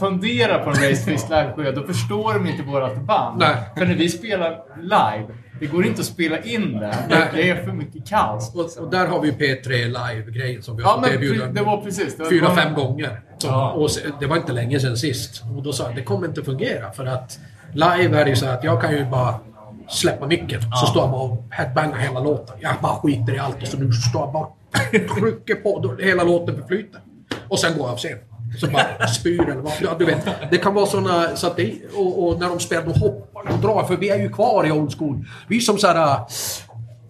funderar 0.00 0.64
på 0.64 0.70
en 0.70 0.76
Fist 0.96 1.28
live-skiva, 1.30 1.70
då 1.72 1.82
förstår 1.82 2.34
de 2.34 2.46
inte 2.46 2.62
vårt 2.62 2.96
band. 2.96 3.38
Nej. 3.38 3.56
För 3.76 3.86
när 3.86 3.94
vi 3.94 4.08
spelar 4.08 4.58
live, 4.82 5.26
det 5.60 5.66
går 5.66 5.86
inte 5.86 6.00
att 6.00 6.06
spela 6.06 6.38
in 6.38 6.72
det. 6.72 6.96
Nej. 7.08 7.28
Det 7.34 7.50
är 7.50 7.64
för 7.64 7.72
mycket 7.72 8.08
kaos. 8.08 8.54
Och, 8.54 8.84
och 8.84 8.90
där 8.90 9.06
har 9.06 9.20
vi 9.20 9.28
ju 9.28 9.34
P3 9.34 9.68
Live-grejen 9.86 10.62
som 10.62 10.76
vi 10.76 10.82
har 10.82 10.90
Ja, 10.90 10.94
fått 10.94 11.02
men 11.04 11.14
erbjuda. 11.14 11.46
det 11.46 11.62
var 11.62 11.80
precis. 11.80 12.16
Det 12.16 12.24
Fyra, 12.28 12.54
fem 12.54 12.74
gånger. 12.74 13.20
Så, 13.38 13.46
Ja. 13.46 13.70
och 13.72 13.88
det 14.20 14.26
var 14.26 14.36
inte 14.36 14.52
länge 14.52 14.80
sedan 14.80 14.96
sist. 14.96 15.42
Och 15.56 15.62
då 15.62 15.72
sa 15.72 15.84
jag, 15.84 15.94
det 15.96 16.02
kommer 16.02 16.28
inte 16.28 16.42
fungera 16.42 16.90
för 16.92 17.06
att 17.06 17.38
live 17.72 18.18
är 18.20 18.24
det 18.24 18.30
ju 18.30 18.36
så 18.36 18.46
att 18.46 18.64
jag 18.64 18.80
kan 18.82 18.92
ju 18.92 19.04
bara 19.04 19.34
släppa 19.88 20.26
micken. 20.26 20.60
Så 20.74 20.86
står 20.86 21.02
jag 21.02 21.10
bara 21.10 21.22
och 21.22 21.44
headbangar 21.50 21.96
hela 21.98 22.20
låten. 22.20 22.56
Jag 22.60 22.72
bara 22.82 22.92
skiter 22.96 23.34
i 23.34 23.38
allt 23.38 23.62
och 23.62 23.68
så 23.68 23.78
nu 23.78 23.92
står 23.92 24.20
jag 24.22 24.32
bara 24.32 24.44
och 24.44 24.56
trycker 25.18 25.54
på. 25.54 25.78
Då, 25.80 25.96
hela 26.04 26.24
låten 26.24 26.56
förflyter. 26.56 27.00
Och 27.48 27.58
sen 27.58 27.72
går 27.78 27.82
jag 27.86 27.92
av 27.92 27.96
scen. 27.96 28.18
Så 28.60 28.66
bara 28.66 29.06
spyr 29.06 29.40
eller 29.42 29.60
vad. 29.60 29.72
Ja, 29.82 29.96
du 29.98 30.04
vet, 30.04 30.26
det 30.50 30.58
kan 30.58 30.74
vara 30.74 30.86
såna... 30.86 31.36
Så 31.36 31.46
att 31.46 31.56
det, 31.56 31.74
och, 31.94 32.28
och 32.28 32.40
när 32.40 32.48
de 32.48 32.60
spelar, 32.60 32.84
då 32.86 32.92
hoppar 32.92 33.52
och 33.52 33.58
drar. 33.58 33.84
För 33.84 33.96
vi 33.96 34.10
är 34.10 34.18
ju 34.18 34.28
kvar 34.32 34.66
i 34.66 34.72
old 34.72 34.98
school. 34.98 35.24
Vi 35.48 35.56
är 35.56 35.60
som 35.60 35.78
så 35.78 35.86
här... 35.86 36.18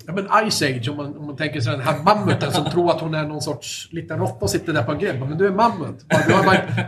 Ja 0.06 0.12
men 0.12 0.50
Ice 0.50 0.62
Age, 0.62 0.88
om 0.90 0.96
man, 0.96 1.16
om 1.16 1.26
man 1.26 1.36
tänker 1.36 1.60
sig 1.60 1.72
den 1.72 1.80
här 1.80 1.98
mammuten 2.02 2.52
som 2.52 2.64
tror 2.64 2.90
att 2.90 3.00
hon 3.00 3.14
är 3.14 3.24
någon 3.24 3.42
sorts 3.42 3.88
liten 3.90 4.18
råtta 4.18 4.44
och 4.44 4.50
sitter 4.50 4.72
där 4.72 4.82
på 4.82 4.92
en 4.92 4.98
gränd. 4.98 5.20
Men 5.20 5.38
du 5.38 5.46
är 5.46 5.50
mammut. 5.50 6.04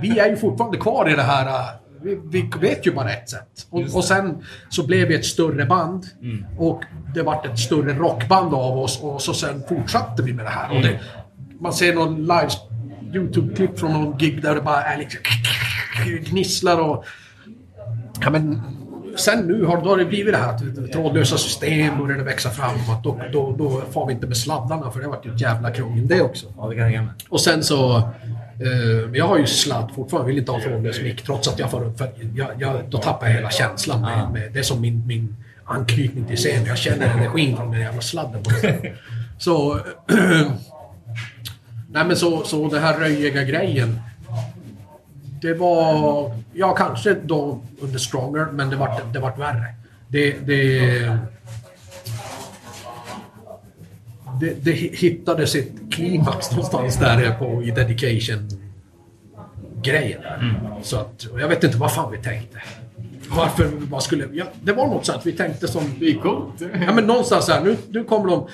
Vi 0.03 0.19
är 0.19 0.31
ju 0.31 0.37
fortfarande 0.37 0.79
kvar 0.79 1.11
i 1.13 1.17
det 1.17 1.23
här... 1.23 1.47
äh, 1.47 1.67
Vi, 2.03 2.21
vi 2.25 2.51
vet 2.61 2.87
ju 2.87 2.93
bara 2.95 3.11
ett 3.11 3.31
sätt. 3.31 3.67
Och, 3.71 3.81
och 3.95 4.05
sen 4.05 4.45
så 4.69 4.87
blev 4.87 5.09
vi 5.09 5.15
ett 5.15 5.25
större 5.25 5.65
band. 5.65 6.05
Och 6.59 6.83
det 7.15 7.23
vart 7.23 7.47
ett 7.47 7.59
större 7.59 7.95
rockband 7.95 8.55
av 8.55 8.79
oss. 8.79 9.01
Och 9.03 9.23
så 9.23 9.35
sen 9.35 9.63
fortsatte 9.69 10.23
vi 10.23 10.33
med 10.33 10.45
det 10.45 10.51
här. 10.51 10.77
Och 10.77 10.83
det, 10.83 11.01
man 11.61 11.73
ser 11.73 11.95
någon 11.95 12.17
live 12.21 12.49
YouTube-klipp 13.15 13.79
från 13.79 13.93
någon 13.93 14.19
gig 14.19 14.43
där 14.43 14.55
det 14.55 14.61
bara 14.61 14.83
är 14.83 14.99
liksom... 14.99 15.21
Gnisslar 16.31 16.81
och... 16.81 17.05
Ja, 18.21 18.31
men 18.31 18.61
sen 19.17 19.47
nu 19.47 19.65
har, 19.65 19.83
då 19.83 19.89
har 19.89 19.97
det 19.97 20.05
blivit 20.05 20.35
det 20.35 20.39
här 20.39 20.53
att 20.53 20.93
trådlösa 20.93 21.39
system 21.39 21.99
började 21.99 22.25
växa 22.25 22.51
fram. 22.51 22.91
Att 22.91 23.05
då, 23.05 23.21
då, 23.33 23.57
då 23.59 23.83
får 23.91 24.07
vi 24.07 24.13
inte 24.13 24.27
med 24.27 24.37
sladdarna 24.37 24.91
för 24.91 25.01
det 25.01 25.07
har 25.07 25.13
varit 25.13 25.27
ju 25.27 25.35
ett 25.35 25.41
jävla 25.41 25.71
krångel 25.71 26.09
det 26.09 26.21
också. 26.21 26.47
Ja, 26.57 26.69
det 26.69 26.77
kan 26.77 26.93
jag 26.93 27.05
mig. 27.05 27.15
Och 27.29 27.41
sen 27.41 27.63
så... 27.63 27.97
Eh, 28.61 29.11
jag 29.13 29.27
har 29.27 29.39
ju 29.39 29.47
sladd 29.47 29.91
fortfarande, 29.95 30.27
vill 30.27 30.39
inte 30.39 30.53
ha 30.53 30.61
trådlös 30.61 31.03
mick 31.03 31.23
trots 31.23 31.49
att 31.49 31.59
jag 31.59 31.71
får 31.71 31.85
upp... 31.85 31.99
För 31.99 32.09
jag, 32.35 32.49
jag, 32.59 32.85
då 32.89 32.99
tappar 32.99 33.27
jag 33.27 33.35
hela 33.35 33.51
känslan. 33.51 34.01
Med, 34.01 34.31
med, 34.33 34.53
det 34.53 34.59
är 34.59 34.63
som 34.63 34.81
min, 34.81 35.07
min 35.07 35.37
anknytning 35.65 36.25
till 36.25 36.37
scenen. 36.37 36.67
Jag 36.67 36.79
känner 36.79 37.07
energin 37.07 37.57
från 37.57 37.71
den 37.71 37.81
jävla 37.81 38.01
sladden. 38.01 38.43
På 38.43 38.51
sätt. 38.51 38.83
så... 39.39 39.81
nej 41.97 42.05
men 42.05 42.17
så, 42.17 42.45
så 42.45 42.69
det 42.69 42.81
här 42.81 42.99
röjiga 42.99 43.43
grejen. 43.43 44.01
Det 45.41 45.55
var... 45.55 46.31
Ja, 46.53 46.75
kanske 46.75 47.15
då 47.15 47.61
under 47.81 47.99
Stronger, 47.99 48.47
men 48.53 48.71
det 48.71 48.77
vart 48.77 49.13
det 49.13 49.19
vart 49.19 49.39
värre. 49.39 49.75
Det... 50.09 50.47
det 50.47 51.19
det, 54.41 54.65
det 54.65 54.73
hittade 54.73 55.47
sitt 55.47 55.73
klimax 55.91 56.51
någonstans 56.51 56.97
där 56.97 57.39
på 57.39 57.63
i 57.63 57.71
dedication-grejen. 57.71 60.21
där. 60.23 60.65
Så 60.83 60.97
att, 60.97 61.27
jag 61.41 61.49
vet 61.49 61.65
inte 61.65 61.77
vad 61.77 61.93
fan 61.93 62.13
vi 62.13 62.19
tänkte. 62.19 62.63
Varför 63.29 63.71
vad 63.91 64.03
skulle... 64.03 64.29
Ja, 64.33 64.45
det 64.63 64.73
var 64.73 64.87
något 64.87 65.07
så 65.07 65.13
att 65.13 65.27
vi 65.27 65.33
tänkte 65.33 65.69
som... 65.69 65.83
Det 66.01 66.07
är 66.07 66.15
coolt. 66.15 66.63
Ja 66.87 66.93
men 66.93 67.07
någonstans 67.07 67.49
här, 67.49 67.65
nu, 67.65 67.77
nu 67.89 68.05
kommer 68.05 68.29
de... 68.29 68.49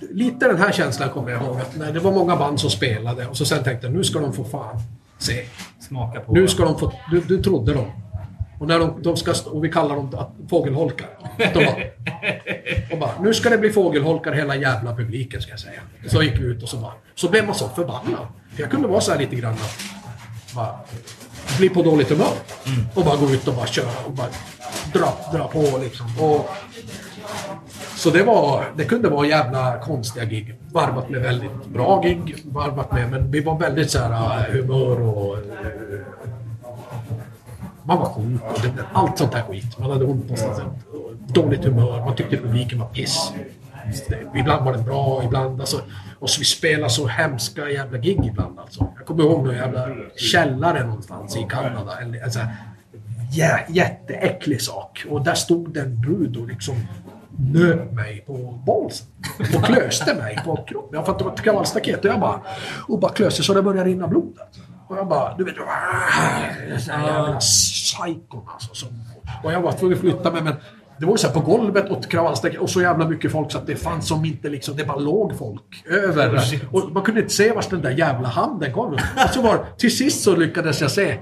Lite 0.00 0.48
den 0.48 0.58
här 0.58 0.72
känslan 0.72 1.08
kommer 1.10 1.30
jag 1.30 1.42
ihåg. 1.42 1.56
Att 1.60 1.76
när 1.76 1.92
det 1.92 2.00
var 2.00 2.12
många 2.12 2.36
band 2.36 2.60
som 2.60 2.70
spelade 2.70 3.26
och 3.26 3.36
så 3.36 3.44
sen 3.44 3.64
tänkte 3.64 3.86
jag 3.86 3.96
nu 3.96 4.04
ska 4.04 4.18
de 4.18 4.32
få 4.32 4.44
fan 4.44 4.80
se. 5.18 5.44
Smaka 5.80 6.20
på. 6.20 6.32
Nu 6.32 6.48
ska 6.48 6.64
de 6.64 6.78
få... 6.78 6.92
Du, 7.10 7.20
du 7.20 7.42
trodde 7.42 7.74
dem. 7.74 7.86
Och, 8.60 8.66
när 8.68 8.78
de, 8.78 9.02
de 9.02 9.16
ska, 9.16 9.34
och 9.50 9.64
vi 9.64 9.72
kallar 9.72 9.96
dem 9.96 10.14
att- 10.18 10.50
fågelholkar. 10.50 11.08
De 11.38 11.64
bara, 11.64 11.76
och 12.92 12.98
bara, 12.98 13.10
nu 13.20 13.34
ska 13.34 13.50
det 13.50 13.58
bli 13.58 13.70
fågelholkar 13.70 14.32
hela 14.32 14.56
jävla 14.56 14.96
publiken 14.96 15.40
ska 15.42 15.50
jag 15.50 15.60
säga. 15.60 15.80
Så 16.06 16.22
gick 16.22 16.34
vi 16.40 16.44
ut 16.44 16.62
och 16.62 16.68
så 16.68 16.76
bara... 16.76 16.92
Så 17.14 17.30
blev 17.30 17.46
man 17.46 17.54
så 17.54 17.68
förbannad. 17.68 18.26
För 18.54 18.62
jag 18.62 18.70
kunde 18.70 18.88
vara 18.88 19.00
så 19.00 19.12
här 19.12 19.18
lite 19.18 19.36
grann. 19.36 19.56
Bara, 20.54 20.78
bli 21.58 21.68
på 21.68 21.82
dåligt 21.82 22.08
humör. 22.10 22.32
Och 22.94 23.04
bara 23.04 23.16
gå 23.16 23.30
ut 23.30 23.48
och 23.48 23.54
bara 23.54 23.66
köra 23.66 23.90
och 24.06 24.12
bara 24.12 24.28
dra, 24.92 25.14
dra 25.32 25.48
på 25.48 25.78
liksom. 25.82 26.06
Och, 26.20 26.48
så 28.04 28.10
det 28.10 28.22
var... 28.22 28.64
Det 28.76 28.84
kunde 28.84 29.08
vara 29.08 29.26
jävla 29.26 29.78
konstiga 29.78 30.24
gig. 30.24 30.54
Varvat 30.72 31.10
med 31.10 31.20
väldigt 31.20 31.66
bra 31.66 32.00
gig. 32.02 32.36
Varvat 32.44 32.92
med... 32.92 33.10
Men 33.10 33.30
vi 33.30 33.40
var 33.40 33.58
väldigt 33.58 33.90
så 33.90 33.98
här 33.98 34.38
eh, 34.38 34.54
humör 34.54 35.00
och... 35.00 35.36
Eh, 35.36 35.42
man 37.84 37.98
var 37.98 38.06
sjuk 38.06 38.42
och 38.42 38.60
det, 38.62 38.84
allt 38.92 39.18
sånt 39.18 39.32
där 39.32 39.42
skit. 39.42 39.78
Man 39.78 39.90
hade 39.90 40.04
ont 40.04 40.22
någonstans. 40.22 40.60
Dåligt 41.28 41.64
humör. 41.64 42.00
Man 42.04 42.16
tyckte 42.16 42.36
publiken 42.36 42.78
var 42.78 42.86
piss. 42.86 43.32
Ibland 44.34 44.64
var 44.64 44.72
den 44.72 44.84
bra, 44.84 45.22
ibland 45.24 45.60
alltså. 45.60 45.80
Och 46.18 46.30
så 46.30 46.38
vi 46.38 46.44
spelade 46.44 46.90
så 46.90 47.06
hemska 47.06 47.70
jävla 47.70 47.98
gig 47.98 48.24
ibland 48.24 48.58
alltså. 48.58 48.88
Jag 48.96 49.06
kommer 49.06 49.24
ihåg 49.24 49.44
någon 49.44 49.54
jävla 49.54 49.88
källare 50.16 50.84
någonstans 50.86 51.36
i 51.36 51.46
Kanada. 51.50 51.98
En 52.00 52.22
alltså, 52.24 52.40
jä, 53.32 53.60
jätteäcklig 53.68 54.62
sak. 54.62 55.06
Och 55.08 55.24
där 55.24 55.34
stod 55.34 55.74
det 55.74 55.80
en 55.80 56.00
brud 56.00 56.36
och 56.36 56.48
liksom 56.48 56.74
nöp 57.38 57.92
mig 57.92 58.24
på 58.26 58.60
balsen. 58.66 59.06
Och 59.56 59.64
klöste 59.64 60.14
mig 60.14 60.38
på 60.44 60.56
kroppen. 60.56 60.90
Jag 60.92 61.06
fattade 61.06 61.14
att 61.14 61.18
det 61.18 61.24
var 61.24 61.32
ett 61.32 61.42
kravallstaket 61.42 62.04
och 62.04 62.10
jag 62.10 62.20
bara... 62.20 62.40
Och 62.88 62.98
bara 62.98 63.12
klöste 63.12 63.42
så 63.42 63.54
det 63.54 63.62
började 63.62 63.90
rinna 63.90 64.08
blod. 64.08 64.38
Och 64.88 64.96
jag 64.96 65.08
bara, 65.08 65.36
du 65.36 65.44
vet... 65.44 65.54
Här 66.88 67.06
jävla 67.06 67.36
psykon 67.38 68.42
alltså. 68.52 68.74
Som, 68.74 68.88
och 69.44 69.52
jag 69.52 69.60
var 69.60 69.72
tvungen 69.72 69.96
att 69.96 70.00
flytta 70.00 70.30
mig 70.30 70.42
men 70.42 70.54
det 70.98 71.06
var 71.06 71.12
ju 71.12 71.18
så 71.18 71.26
här 71.26 71.34
på 71.34 71.40
golvet 71.40 71.90
och 71.90 72.10
kravallstaket 72.10 72.60
och 72.60 72.70
så 72.70 72.80
jävla 72.80 73.08
mycket 73.08 73.32
folk 73.32 73.52
så 73.52 73.58
att 73.58 73.66
det 73.66 73.76
fanns 73.76 74.08
som 74.08 74.24
inte 74.24 74.48
liksom, 74.48 74.76
det 74.76 74.84
bara 74.84 74.98
låg 74.98 75.38
folk 75.38 75.84
över. 75.86 76.40
Och 76.70 76.92
man 76.92 77.02
kunde 77.02 77.20
inte 77.20 77.34
se 77.34 77.52
vart 77.52 77.70
den 77.70 77.82
där 77.82 77.90
jävla 77.90 78.28
handen 78.28 78.72
kom. 78.72 78.92
Och 78.92 79.30
så 79.32 79.42
var 79.42 79.64
till 79.78 79.96
sist 79.96 80.24
så 80.24 80.36
lyckades 80.36 80.80
jag 80.80 80.90
se 80.90 81.18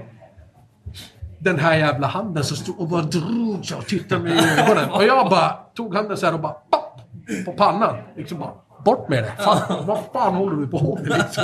den 1.43 1.59
här 1.59 1.77
jävla 1.77 2.07
handen 2.07 2.43
som 2.43 2.57
stod 2.57 2.79
och 2.79 2.87
bara 2.87 3.01
drog 3.01 3.65
sig 3.65 3.77
och 3.77 3.85
tittade 3.85 4.23
mig 4.23 4.33
i 4.33 4.61
ögonen. 4.61 4.89
Och 4.89 5.03
jag 5.03 5.29
bara 5.29 5.49
tog 5.75 5.95
handen 5.95 6.17
så 6.17 6.25
här 6.25 6.33
och 6.33 6.39
bara 6.39 6.53
papp, 6.53 7.01
på 7.45 7.51
pannan. 7.51 7.95
Liksom 8.17 8.39
bara, 8.39 8.51
bort 8.85 9.09
med 9.09 9.23
det. 9.23 9.43
Fan, 9.43 9.85
vad 9.87 9.99
fan 10.13 10.33
håller 10.33 10.55
du 10.55 10.67
på 10.67 10.99
med 11.01 11.07
liksom? 11.07 11.43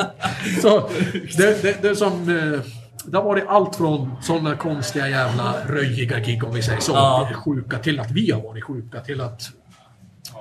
Så 0.62 0.90
det, 1.38 1.62
det, 1.62 1.82
det 1.82 1.88
är 1.88 1.96
som... 1.96 2.14
Eh, 2.14 2.60
det 3.06 3.18
har 3.18 3.24
varit 3.24 3.44
allt 3.48 3.76
från 3.76 4.12
sådana 4.22 4.56
konstiga 4.56 5.10
jävla 5.10 5.54
röjiga 5.68 6.20
gig 6.20 6.44
om 6.44 6.54
vi 6.54 6.62
säger 6.62 6.80
så. 6.80 6.92
Ja. 6.92 7.30
Sjuka 7.46 7.80
till 7.80 8.00
att 8.00 8.12
vi 8.12 8.32
har 8.32 8.42
varit 8.42 8.64
sjuka 8.64 9.00
till 9.00 9.22
att... 9.22 9.42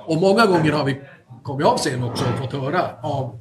Och 0.05 0.17
många 0.17 0.45
gånger 0.45 0.71
har 0.71 0.83
vi 0.83 1.01
kommit 1.43 1.67
av 1.67 1.77
scen 1.77 2.03
också 2.03 2.25
och 2.25 2.39
fått 2.39 2.61
höra 2.61 2.81
av 3.01 3.39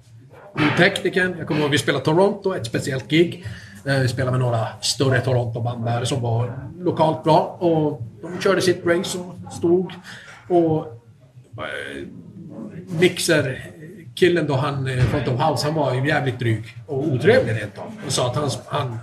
ljudteknikern. 0.58 1.34
Jag 1.38 1.46
kommer 1.46 1.60
ihåg 1.60 1.70
vi 1.70 1.78
spelade 1.78 2.04
Toronto, 2.04 2.54
ett 2.54 2.66
speciellt 2.66 3.08
gig. 3.08 3.46
Eh, 3.84 3.98
Vi 4.00 4.08
spelade 4.08 4.30
med 4.30 4.40
några 4.40 4.66
större 4.80 5.20
Toronto-band 5.20 5.84
där 5.84 6.04
som 6.04 6.20
var 6.22 6.52
lokalt 6.78 7.24
bra. 7.24 7.56
Och 7.60 8.02
de 8.22 8.40
körde 8.42 8.60
sitt 8.62 8.86
race 8.86 9.18
och 9.18 9.52
stod. 9.52 9.92
Och 10.48 10.86
eh, 11.56 12.06
mixer-killen 13.00 14.46
då, 14.46 14.54
han 14.56 14.88
från 15.10 15.24
Tom 15.24 15.40
House, 15.40 15.66
han 15.66 15.74
var 15.74 15.94
ju 15.94 16.08
jävligt 16.08 16.38
dryg 16.38 16.64
och 16.86 16.98
otrevlig 17.08 17.52
rent 17.62 17.78
av. 17.78 17.92
Och 18.06 18.12
sa 18.12 18.26
att 18.30 18.36
han, 18.36 18.50
han 18.66 18.98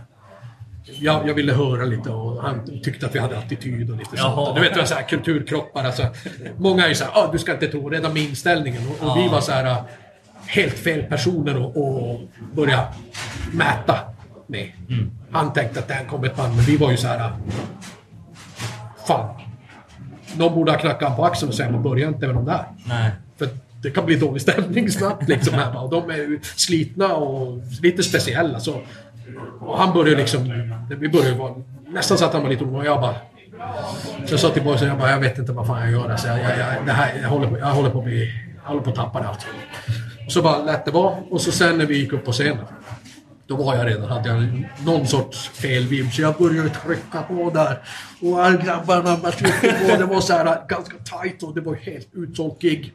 jag, 1.00 1.28
jag 1.30 1.34
ville 1.34 1.54
höra 1.54 1.86
lite 1.86 2.10
och 2.10 2.42
han 2.42 2.82
tyckte 2.84 3.06
att 3.06 3.16
vi 3.16 3.20
hade 3.20 3.38
attityd 3.38 3.92
och 3.92 3.98
lite 3.98 4.10
Jaha. 4.16 4.46
sånt. 4.46 4.56
Du 4.56 4.62
vet, 4.62 4.88
så 4.88 4.96
här 4.96 5.02
kulturkroppar. 5.02 5.84
Alltså, 5.84 6.04
många 6.58 6.84
är 6.86 6.90
ju 6.90 6.96
såhär, 6.96 7.12
ah, 7.16 7.30
du 7.32 7.38
ska 7.40 7.54
inte 7.54 7.68
tro, 7.68 7.90
redan 7.90 8.14
med 8.14 8.24
inställningen. 8.24 8.82
Och, 8.88 9.10
och 9.10 9.18
vi 9.18 9.28
var 9.28 9.42
så 9.42 9.52
här 9.52 9.84
helt 10.48 10.74
fel 10.74 11.04
personer 11.04 11.68
att 11.68 12.20
börja 12.56 12.88
mäta 13.54 14.00
med. 14.48 14.72
Han 15.32 15.54
tänkte 15.54 15.80
att 15.80 15.88
det 15.88 15.94
här 15.94 16.06
kom 16.06 16.24
ett 16.24 16.36
band, 16.36 16.56
men 16.56 16.66
vi 16.66 16.78
var 16.78 16.92
ju 16.92 16.98
så 16.98 17.08
här. 17.08 17.32
Fan. 19.08 19.42
Någon 20.38 20.56
borde 20.56 20.72
ha 20.72 20.80
knackat 20.80 21.16
på 21.16 21.26
axeln 21.26 21.50
och 21.50 21.56
sagt, 21.56 21.72
man 21.72 21.84
börjar 21.84 22.08
inte 22.08 22.28
med 22.28 22.36
de 22.36 22.46
där. 22.46 22.66
Nej. 22.86 23.12
För 23.38 23.50
det 23.82 23.92
kan 23.92 24.06
bli 24.06 24.16
dålig 24.16 24.42
stämning 24.42 24.92
snabbt 24.92 25.30
liksom. 25.30 25.54
Här, 25.54 25.84
och 25.84 25.90
de 25.90 26.10
är 26.10 26.16
ju 26.16 26.40
slitna 26.44 27.16
och 27.16 27.62
lite 27.82 28.04
speciella. 28.04 28.60
Så, 28.60 28.82
och 29.60 29.78
han 29.78 29.94
började 29.94 30.22
liksom... 30.22 30.44
Vi 31.00 31.10
började 31.10 31.38
vara... 31.38 31.54
Nästan 31.88 32.18
så 32.18 32.26
att 32.26 32.34
han 32.34 32.44
var 32.44 32.50
lite 32.50 32.64
orolig. 32.64 32.90
Jag 32.90 33.02
bara... 33.02 33.16
Så 34.26 34.34
jag 34.34 34.40
sa 34.40 34.50
till 34.50 34.64
boysen, 34.64 34.88
jag 34.88 34.98
bara, 34.98 35.12
jag 35.12 35.20
vet 35.20 35.38
inte 35.38 35.52
vad 35.52 35.68
fan 35.68 35.82
jag 35.82 35.92
gör. 35.92 36.10
Alltså, 36.10 36.28
jag, 36.28 36.40
jag, 36.40 36.50
jag, 36.50 36.86
det 36.86 36.92
här, 36.92 37.20
jag, 37.22 37.30
håller 37.30 37.48
på, 37.48 37.58
jag 37.60 37.68
håller 37.68 37.90
på 37.90 38.00
att 38.00 38.06
bli... 38.06 38.34
Jag 38.64 38.70
håller 38.70 38.82
på 38.82 38.90
att 38.90 38.96
tappa 38.96 39.22
det 39.22 39.28
alltså. 39.28 39.48
Och 40.26 40.32
så 40.32 40.42
bara 40.42 40.64
lät 40.64 40.86
det 40.86 40.92
vara. 40.92 41.16
Och 41.30 41.42
så 41.42 41.52
sen 41.52 41.78
när 41.78 41.86
vi 41.86 41.98
gick 41.98 42.14
upp 42.14 42.26
på 42.26 42.32
scenen. 42.32 42.66
Då 43.48 43.56
var 43.56 43.76
jag 43.76 43.88
redan, 43.88 44.10
hade 44.10 44.30
jag 44.30 44.70
någon 44.86 45.08
sorts 45.08 45.50
felvibb. 45.50 46.14
Så 46.14 46.22
jag 46.22 46.36
började 46.36 46.70
trycka 46.70 47.22
på 47.22 47.50
där. 47.50 47.82
Och 48.22 48.64
grabbarna 48.66 49.18
bara 49.18 49.32
tryckte 49.32 49.68
på. 49.68 49.98
Det 49.98 50.06
var 50.06 50.22
så 50.22 50.34
här 50.34 50.68
ganska 50.68 50.98
tight 50.98 51.44
och 51.44 51.56
det 51.56 51.62
var 51.62 51.76
helt 51.76 52.10
utsålt 52.14 52.62
gig. 52.62 52.94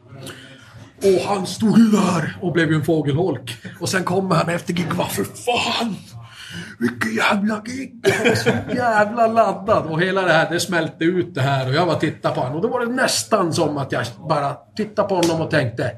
Och 1.03 1.27
han 1.27 1.47
stod 1.47 1.77
ju 1.77 1.91
där 1.91 2.37
och 2.41 2.51
blev 2.51 2.69
ju 2.69 2.75
en 2.75 2.85
fågelholk. 2.85 3.57
Och 3.79 3.89
sen 3.89 4.03
kommer 4.03 4.35
han 4.35 4.49
efter 4.49 4.73
gig 4.73 4.95
bara 4.97 5.07
för 5.07 5.23
fan! 5.23 5.95
Vilken 6.79 7.15
jävla 7.15 7.61
gig! 7.65 7.99
Jag 8.03 8.29
var 8.29 8.35
så 8.35 8.49
jävla 8.75 9.27
laddad. 9.27 9.85
Och 9.85 10.01
hela 10.01 10.21
det 10.21 10.33
här, 10.33 10.49
det 10.49 10.59
smälte 10.59 11.03
ut 11.05 11.35
det 11.35 11.41
här. 11.41 11.67
Och 11.67 11.73
jag 11.73 11.87
bara 11.87 11.99
tittade 11.99 12.35
på 12.35 12.41
honom. 12.41 12.55
Och 12.55 12.61
då 12.61 12.67
var 12.67 12.85
det 12.85 12.91
nästan 12.91 13.53
som 13.53 13.77
att 13.77 13.91
jag 13.91 14.05
bara 14.29 14.57
tittade 14.75 15.07
på 15.07 15.15
honom 15.15 15.41
och 15.41 15.51
tänkte 15.51 15.91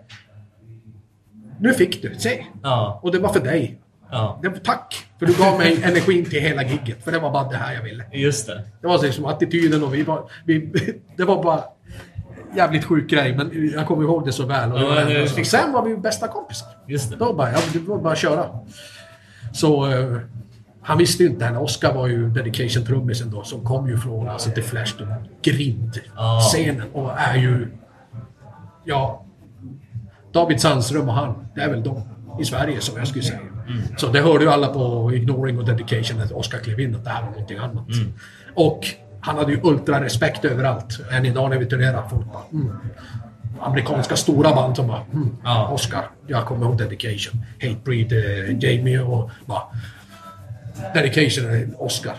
Nu 1.60 1.74
fick 1.74 2.02
du, 2.02 2.16
se! 2.18 2.46
Ja. 2.64 3.00
Och 3.04 3.12
det 3.12 3.20
var 3.20 3.34
för 3.34 3.40
dig. 3.40 3.83
Ja. 4.14 4.40
Det 4.42 4.64
tack! 4.64 5.06
För 5.20 5.26
du 5.26 5.34
gav 5.34 5.58
mig 5.58 5.84
energin 5.84 6.26
till 6.26 6.42
hela 6.42 6.64
gigget. 6.64 7.04
För 7.04 7.12
det 7.12 7.20
var 7.20 7.32
bara 7.32 7.50
det 7.50 7.58
här 7.58 7.74
jag 7.74 7.84
ville. 7.84 8.06
Just 8.12 8.48
det. 8.48 8.64
Det 8.82 8.88
var 8.88 9.04
liksom 9.04 9.26
attityden 9.26 9.84
och 9.84 9.94
vi 9.94 10.04
var... 10.04 10.30
Vi, 10.46 10.74
det 11.18 11.24
var 11.24 11.44
bara 11.44 11.64
jävligt 12.56 12.84
sjuk 12.84 13.10
grej, 13.10 13.36
men 13.38 13.72
jag 13.74 13.88
kommer 13.88 14.04
ihåg 14.04 14.26
det 14.26 14.32
så 14.32 14.46
väl. 14.46 14.72
Och 14.72 14.80
Ja, 14.80 14.88
var, 14.88 14.96
det 14.96 15.30
så. 15.30 15.44
sen 15.44 15.72
var 15.72 15.86
vi 15.86 15.98
bästa 15.98 16.28
kompisar. 16.28 16.68
Just 16.88 17.10
det. 17.10 17.16
Då 17.16 17.34
bara, 17.34 17.52
ja, 17.52 17.58
det 17.74 17.80
var 17.80 17.98
bara 17.98 18.14
att 18.14 18.20
köra. 18.20 18.46
Så 19.54 19.92
eh, 19.92 20.18
han 20.82 20.98
visste 20.98 21.24
ju 21.24 21.30
inte 21.30 21.50
det. 21.50 21.58
Oskar 21.58 21.94
var 21.94 22.08
ju 22.08 22.30
dedication-trummisen 22.30 23.32
då, 23.32 23.44
som 23.44 23.66
kom 23.66 23.88
ju 23.90 23.98
från 23.98 24.30
alltså, 24.30 24.50
The 24.50 24.62
Flash, 24.62 24.94
Grind-scenen 25.42 26.90
och 26.94 27.12
är 27.20 27.36
ju... 27.36 27.68
Ja... 28.84 29.26
David 30.32 30.62
Sandström 30.62 31.10
och 31.10 31.16
han, 31.16 31.48
det 31.56 31.62
är 31.62 31.70
väl 31.70 31.84
de 31.84 32.02
i 32.42 32.46
Sverige 32.46 32.82
som 32.82 32.98
jag 32.98 33.08
skulle 33.08 33.24
säga. 33.24 33.40
Så 33.98 34.08
det 34.08 34.22
hörde 34.22 34.44
ju 34.44 34.50
alla 34.50 34.68
på 34.68 35.12
Ignoring 35.14 35.60
och 35.60 35.66
Dedication 35.66 36.22
att 36.22 36.32
Oskar 36.32 36.60
klev 36.60 36.80
in 36.80 36.96
att 36.96 37.04
det 37.04 37.10
här 37.10 37.22
var 37.22 37.30
någonting 37.30 37.58
annat. 37.58 37.86
Och 38.54 38.88
han 39.22 39.38
hade 39.38 39.52
ju 39.52 39.60
ultra-respekt 39.64 40.46
överallt. 40.46 41.00
Än 41.12 41.26
idag 41.26 41.50
när 41.50 41.58
vi 41.58 41.66
turnerar, 41.66 42.04
folk 42.10 42.26
bara 42.26 42.44
mm. 42.52 42.72
Amerikanska 43.62 44.16
stora 44.16 44.56
band 44.56 44.76
som 44.76 44.88
bara 44.88 45.02
mm, 45.14 45.38
Ja. 45.44 45.68
Oscar, 45.68 46.06
jag 46.28 46.46
kommer 46.46 46.66
ihåg 46.66 46.78
Dedication, 46.78 47.42
Hatebreed, 47.62 48.12
eh, 48.12 48.58
Jamie 48.60 49.02
och 49.02 49.32
bara 49.46 49.62
Dedication 50.94 51.46
är 51.46 51.70
Oscar. 51.78 52.16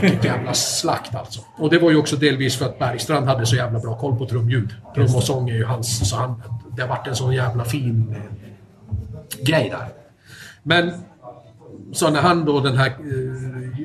Vilket 0.00 0.24
jävla 0.24 0.54
slakt 0.54 1.14
alltså. 1.14 1.40
Och 1.58 1.70
det 1.70 1.78
var 1.78 1.90
ju 1.90 1.96
också 1.96 2.16
delvis 2.16 2.56
för 2.56 2.66
att 2.66 2.78
Bergstrand 2.78 3.26
hade 3.26 3.46
så 3.46 3.56
jävla 3.56 3.78
bra 3.78 3.94
koll 3.98 4.18
på 4.18 4.26
trumljud. 4.26 4.74
Trum 4.94 5.14
och 5.14 5.22
sång 5.22 5.50
är 5.50 5.54
ju 5.54 5.64
hans, 5.64 6.10
så 6.10 6.16
han, 6.16 6.42
det 6.76 6.82
har 6.82 6.88
varit 6.88 7.06
en 7.06 7.16
sån 7.16 7.34
jävla 7.34 7.64
fin 7.64 8.14
eh, 8.16 9.44
grej 9.44 9.70
där. 9.70 9.99
Men 10.62 10.92
så 11.92 12.10
när 12.10 12.20
han 12.20 12.44
då, 12.44 12.60
den 12.60 12.76
här 12.76 12.86
eh, 12.86 13.80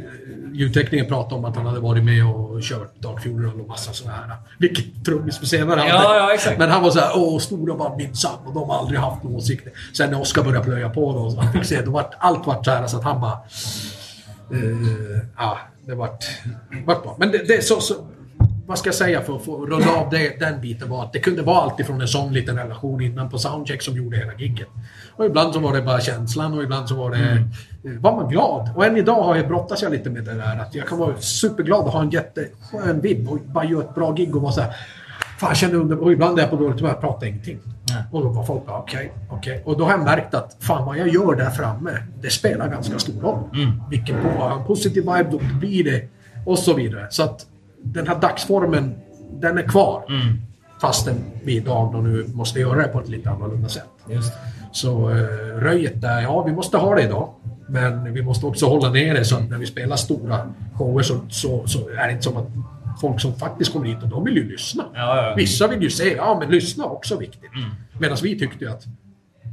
ljudteknikern 0.54 1.08
pratade 1.08 1.36
om 1.36 1.46
att 1.46 1.56
han 1.56 1.66
hade 1.66 1.80
varit 1.80 2.04
med 2.04 2.26
och 2.26 2.62
kört 2.62 2.96
Dark 3.00 3.24
Funeral 3.24 3.62
och 3.62 3.68
massa 3.68 3.94
sådana 3.94 4.18
här. 4.18 4.36
Vilket 4.60 5.06
trummis 5.06 5.38
för 5.38 5.46
senare 5.46 5.80
hade. 5.80 5.92
Ja, 5.92 6.38
ja. 6.46 6.52
Men 6.58 6.70
han 6.70 6.84
var 6.84 6.92
så 6.92 7.00
här, 7.00 7.12
åh, 7.16 7.40
stora 7.40 7.76
band 7.76 7.98
minsann 7.98 8.40
och 8.46 8.54
de 8.54 8.70
har 8.70 8.80
aldrig 8.80 9.00
haft 9.00 9.24
några 9.24 9.38
åsikter. 9.38 9.72
Sen 9.94 10.12
när 10.12 10.22
Oscar 10.22 10.44
började 10.44 10.66
plöja 10.66 10.90
på 10.90 11.14
då, 11.14 11.32
så 11.32 11.42
han 11.42 11.54
fick 11.54 11.66
se, 11.66 11.82
då 11.82 11.92
vart 11.92 12.14
allt 12.20 12.48
vart 12.48 12.66
så 12.66 12.72
här 12.72 12.88
så 12.88 12.98
att 12.98 13.04
han 13.04 13.22
bara... 13.22 13.40
Eh, 14.52 15.24
ja, 15.38 15.58
det 15.86 15.96
vart, 15.96 16.26
vart 16.86 17.04
bra. 17.04 17.16
Men 17.20 17.32
det, 17.32 17.48
det 17.48 17.64
så, 17.64 17.80
så, 17.80 17.94
vad 18.68 18.80
ska 18.80 18.88
jag 18.88 18.96
säga 18.96 19.22
för 19.22 19.36
att 19.36 19.46
få 19.46 19.66
runda 19.66 19.90
av 19.92 20.10
det, 20.10 20.40
den 20.40 20.62
biten 20.62 20.90
var 20.90 21.04
att 21.04 21.14
det 21.14 21.20
kunde 21.20 21.42
vara 21.42 21.62
alltid 21.62 21.86
från 21.86 22.02
en 22.02 22.08
sån 22.08 22.34
liten 22.34 22.58
relation 22.58 23.02
innan 23.02 23.30
på 23.30 23.38
soundcheck 23.38 23.82
som 23.82 23.98
gjorde 23.98 24.18
hela 24.18 24.34
gigget. 24.34 24.68
Och 25.16 25.26
ibland 25.26 25.54
så 25.54 25.60
var 25.60 25.74
det 25.74 25.82
bara 25.82 26.02
känslan 26.02 26.54
och 26.54 26.64
ibland 26.64 26.90
så 26.90 26.96
var 26.96 27.12
det... 27.12 27.18
Mm. 27.18 27.44
eh, 27.86 28.02
Var 28.02 28.16
man 28.16 28.30
glad. 28.30 28.70
Och 28.76 28.86
än 28.86 28.98
idag 28.98 29.24
har 29.24 29.36
jag 29.36 29.48
brottats 29.48 29.82
jag 29.82 29.92
lite 29.92 30.10
med 30.10 30.24
det 30.24 30.34
där 30.34 30.60
att 30.62 30.76
jag 30.76 30.88
kan 30.88 30.98
vara 30.98 31.18
superglad 31.18 31.86
och 31.86 31.92
ha 31.92 32.02
en 32.02 32.10
jätteskön 32.10 33.02
vibb 33.02 33.30
och 33.30 33.40
bara 33.40 33.66
göra 33.66 33.84
ett 33.84 33.96
bra 33.96 34.12
gig 34.14 34.36
och 34.36 34.42
vara 34.42 34.52
så 34.52 34.62
här. 34.62 34.76
Fan, 35.40 35.50
jag 35.50 35.58
känner 35.58 35.76
under... 35.76 36.04
Och 36.04 36.12
ibland 36.12 36.38
är 36.38 36.42
jag 36.42 36.50
på 36.50 36.58
dåligt 36.58 36.80
humör 36.80 36.94
och 36.94 37.02
pratar 37.02 37.28
ingenting. 37.28 37.60
Nej. 37.90 38.04
Och 38.12 38.24
då 38.24 38.30
var 38.30 38.44
folk 38.44 38.66
bara 38.66 38.78
okej, 38.78 39.14
okej. 39.30 39.62
Och 39.66 39.78
då 39.78 39.84
har 39.84 39.92
jag 39.92 40.04
märkt 40.04 40.34
att 40.34 40.58
fan 40.60 40.86
vad 40.86 40.98
jag 40.98 41.08
gör 41.08 41.36
där 41.36 41.50
framme, 41.50 41.92
det 42.22 42.30
spelar 42.30 42.68
ganska 42.68 43.00
stor 43.00 43.22
roll. 43.22 43.44
Vilken 43.90 44.16
på, 44.22 44.44
en 44.44 44.66
positiv 44.66 45.04
vibe, 45.04 45.28
då 45.32 45.40
blir 45.60 45.84
det... 45.84 46.08
Och 46.46 46.60
så 46.60 46.74
vidare. 46.74 47.08
Så 47.10 47.24
att 47.24 47.46
den 47.86 48.08
här 48.08 48.20
dagsformen, 48.22 48.96
den 49.32 49.58
är 49.58 49.64
kvar. 49.64 50.04
Fastän 50.82 51.16
vi 51.44 51.56
idag 51.56 51.94
då 51.94 51.98
nu 52.02 52.26
måste 52.34 52.60
göra 52.60 52.82
det 52.82 52.88
på 52.88 53.00
ett 53.00 53.10
lite 53.10 53.30
annorlunda 53.30 53.70
sätt. 53.70 53.90
Just. 54.10 54.34
Så 54.72 55.10
eh, 55.10 55.16
röjet 55.60 56.02
där, 56.02 56.22
ja 56.22 56.44
vi 56.44 56.52
måste 56.52 56.78
ha 56.78 56.96
det 56.96 57.02
idag. 57.02 57.30
Men 57.68 58.14
vi 58.14 58.22
måste 58.22 58.46
också 58.46 58.66
hålla 58.66 58.90
ner 58.90 59.14
det 59.14 59.26
så 59.26 59.36
att 59.36 59.50
när 59.50 59.58
vi 59.58 59.66
spelar 59.66 59.96
stora 59.96 60.54
shower 60.74 61.04
så, 61.04 61.20
så, 61.30 61.68
så 61.68 61.90
är 61.90 62.08
det 62.08 62.12
inte 62.12 62.24
som 62.24 62.38
att 62.38 62.48
folk 63.02 63.22
som 63.22 63.36
faktiskt 63.36 63.74
kommer 63.74 63.88
hit 63.88 64.04
och 64.04 64.10
de 64.10 64.24
vill 64.24 64.38
ju 64.38 64.52
lyssna. 64.52 64.84
Ja, 64.94 65.28
ja. 65.30 65.34
Vissa 65.38 65.68
vill 65.68 65.82
ju 65.82 65.90
se, 65.90 66.16
ja 66.16 66.38
men 66.40 66.50
lyssna 66.50 66.84
är 66.84 66.92
också 66.92 67.18
viktigt. 67.18 67.52
Medan 68.00 68.18
vi 68.24 68.40
tyckte 68.40 68.66
ju 68.66 68.72
att 68.72 68.86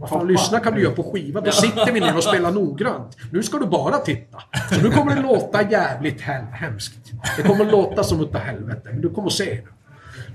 Vad 0.02 0.10
fan, 0.10 0.26
lyssna 0.26 0.60
kan 0.60 0.74
du 0.74 0.82
göra 0.82 0.94
på 0.94 1.02
skiva. 1.12 1.40
Då 1.40 1.50
sitter 1.52 1.92
vi 1.92 2.00
ner 2.00 2.16
och 2.16 2.24
spelar 2.24 2.50
noggrant. 2.50 3.16
Nu 3.30 3.42
ska 3.42 3.58
du 3.58 3.66
bara 3.66 3.98
titta. 3.98 4.38
Så 4.72 4.82
nu 4.82 4.90
kommer 4.90 5.14
det 5.16 5.22
låta 5.22 5.70
jävligt 5.70 6.20
hem- 6.20 6.46
hemskt. 6.52 6.92
Det 7.36 7.42
kommer 7.42 7.64
låta 7.64 8.04
som 8.04 8.20
utav 8.20 8.40
helvete. 8.40 8.88
Men 8.92 9.00
du 9.00 9.10
kommer 9.10 9.30
se 9.30 9.44
det. 9.44 9.62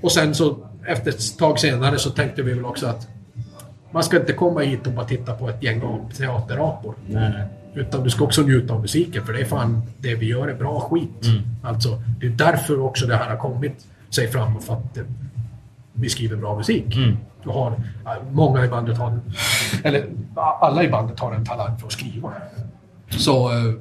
Och 0.01 0.11
sen 0.11 0.35
så, 0.35 0.57
efter 0.85 1.09
ett 1.11 1.37
tag 1.37 1.59
senare 1.59 1.97
så 1.99 2.09
tänkte 2.09 2.41
vi 2.43 2.53
väl 2.53 2.65
också 2.65 2.87
att 2.87 3.07
man 3.91 4.03
ska 4.03 4.19
inte 4.19 4.33
komma 4.33 4.59
hit 4.59 4.87
och 4.87 4.93
bara 4.93 5.05
titta 5.05 5.33
på 5.33 5.49
ett 5.49 5.63
gäng 5.63 5.81
av 5.83 6.11
teaterapor. 6.17 6.95
Nej. 7.07 7.31
Utan 7.75 8.03
du 8.03 8.09
ska 8.09 8.23
också 8.23 8.41
njuta 8.41 8.73
av 8.73 8.81
musiken, 8.81 9.25
för 9.25 9.33
det 9.33 9.39
är 9.41 9.45
fan, 9.45 9.81
det 9.97 10.15
vi 10.15 10.25
gör 10.25 10.47
är 10.47 10.53
bra 10.55 10.79
skit. 10.79 11.25
Alltså, 11.63 12.01
det 12.19 12.25
är 12.25 12.29
därför 12.31 12.79
också 12.79 13.05
det 13.05 13.15
här 13.15 13.29
har 13.29 13.37
kommit 13.37 13.85
sig 14.09 14.27
framåt, 14.27 14.63
för 14.63 14.73
att 14.73 14.97
eh, 14.97 15.03
vi 15.93 16.09
skriver 16.09 16.35
bra 16.35 16.57
musik. 16.57 16.85
Du 17.47 17.53
har, 17.53 17.71
äh, 17.71 18.23
många 18.31 18.65
i 18.65 18.67
bandet 18.67 18.97
har, 18.97 19.19
eller 19.83 20.05
alla 20.61 20.83
i 20.83 20.89
bandet 20.89 21.19
har 21.19 21.31
en 21.31 21.45
talang 21.45 21.79
för 21.79 21.87
att 21.87 21.93
skriva. 21.93 22.31
Så, 23.09 23.49
äh, 23.51 23.73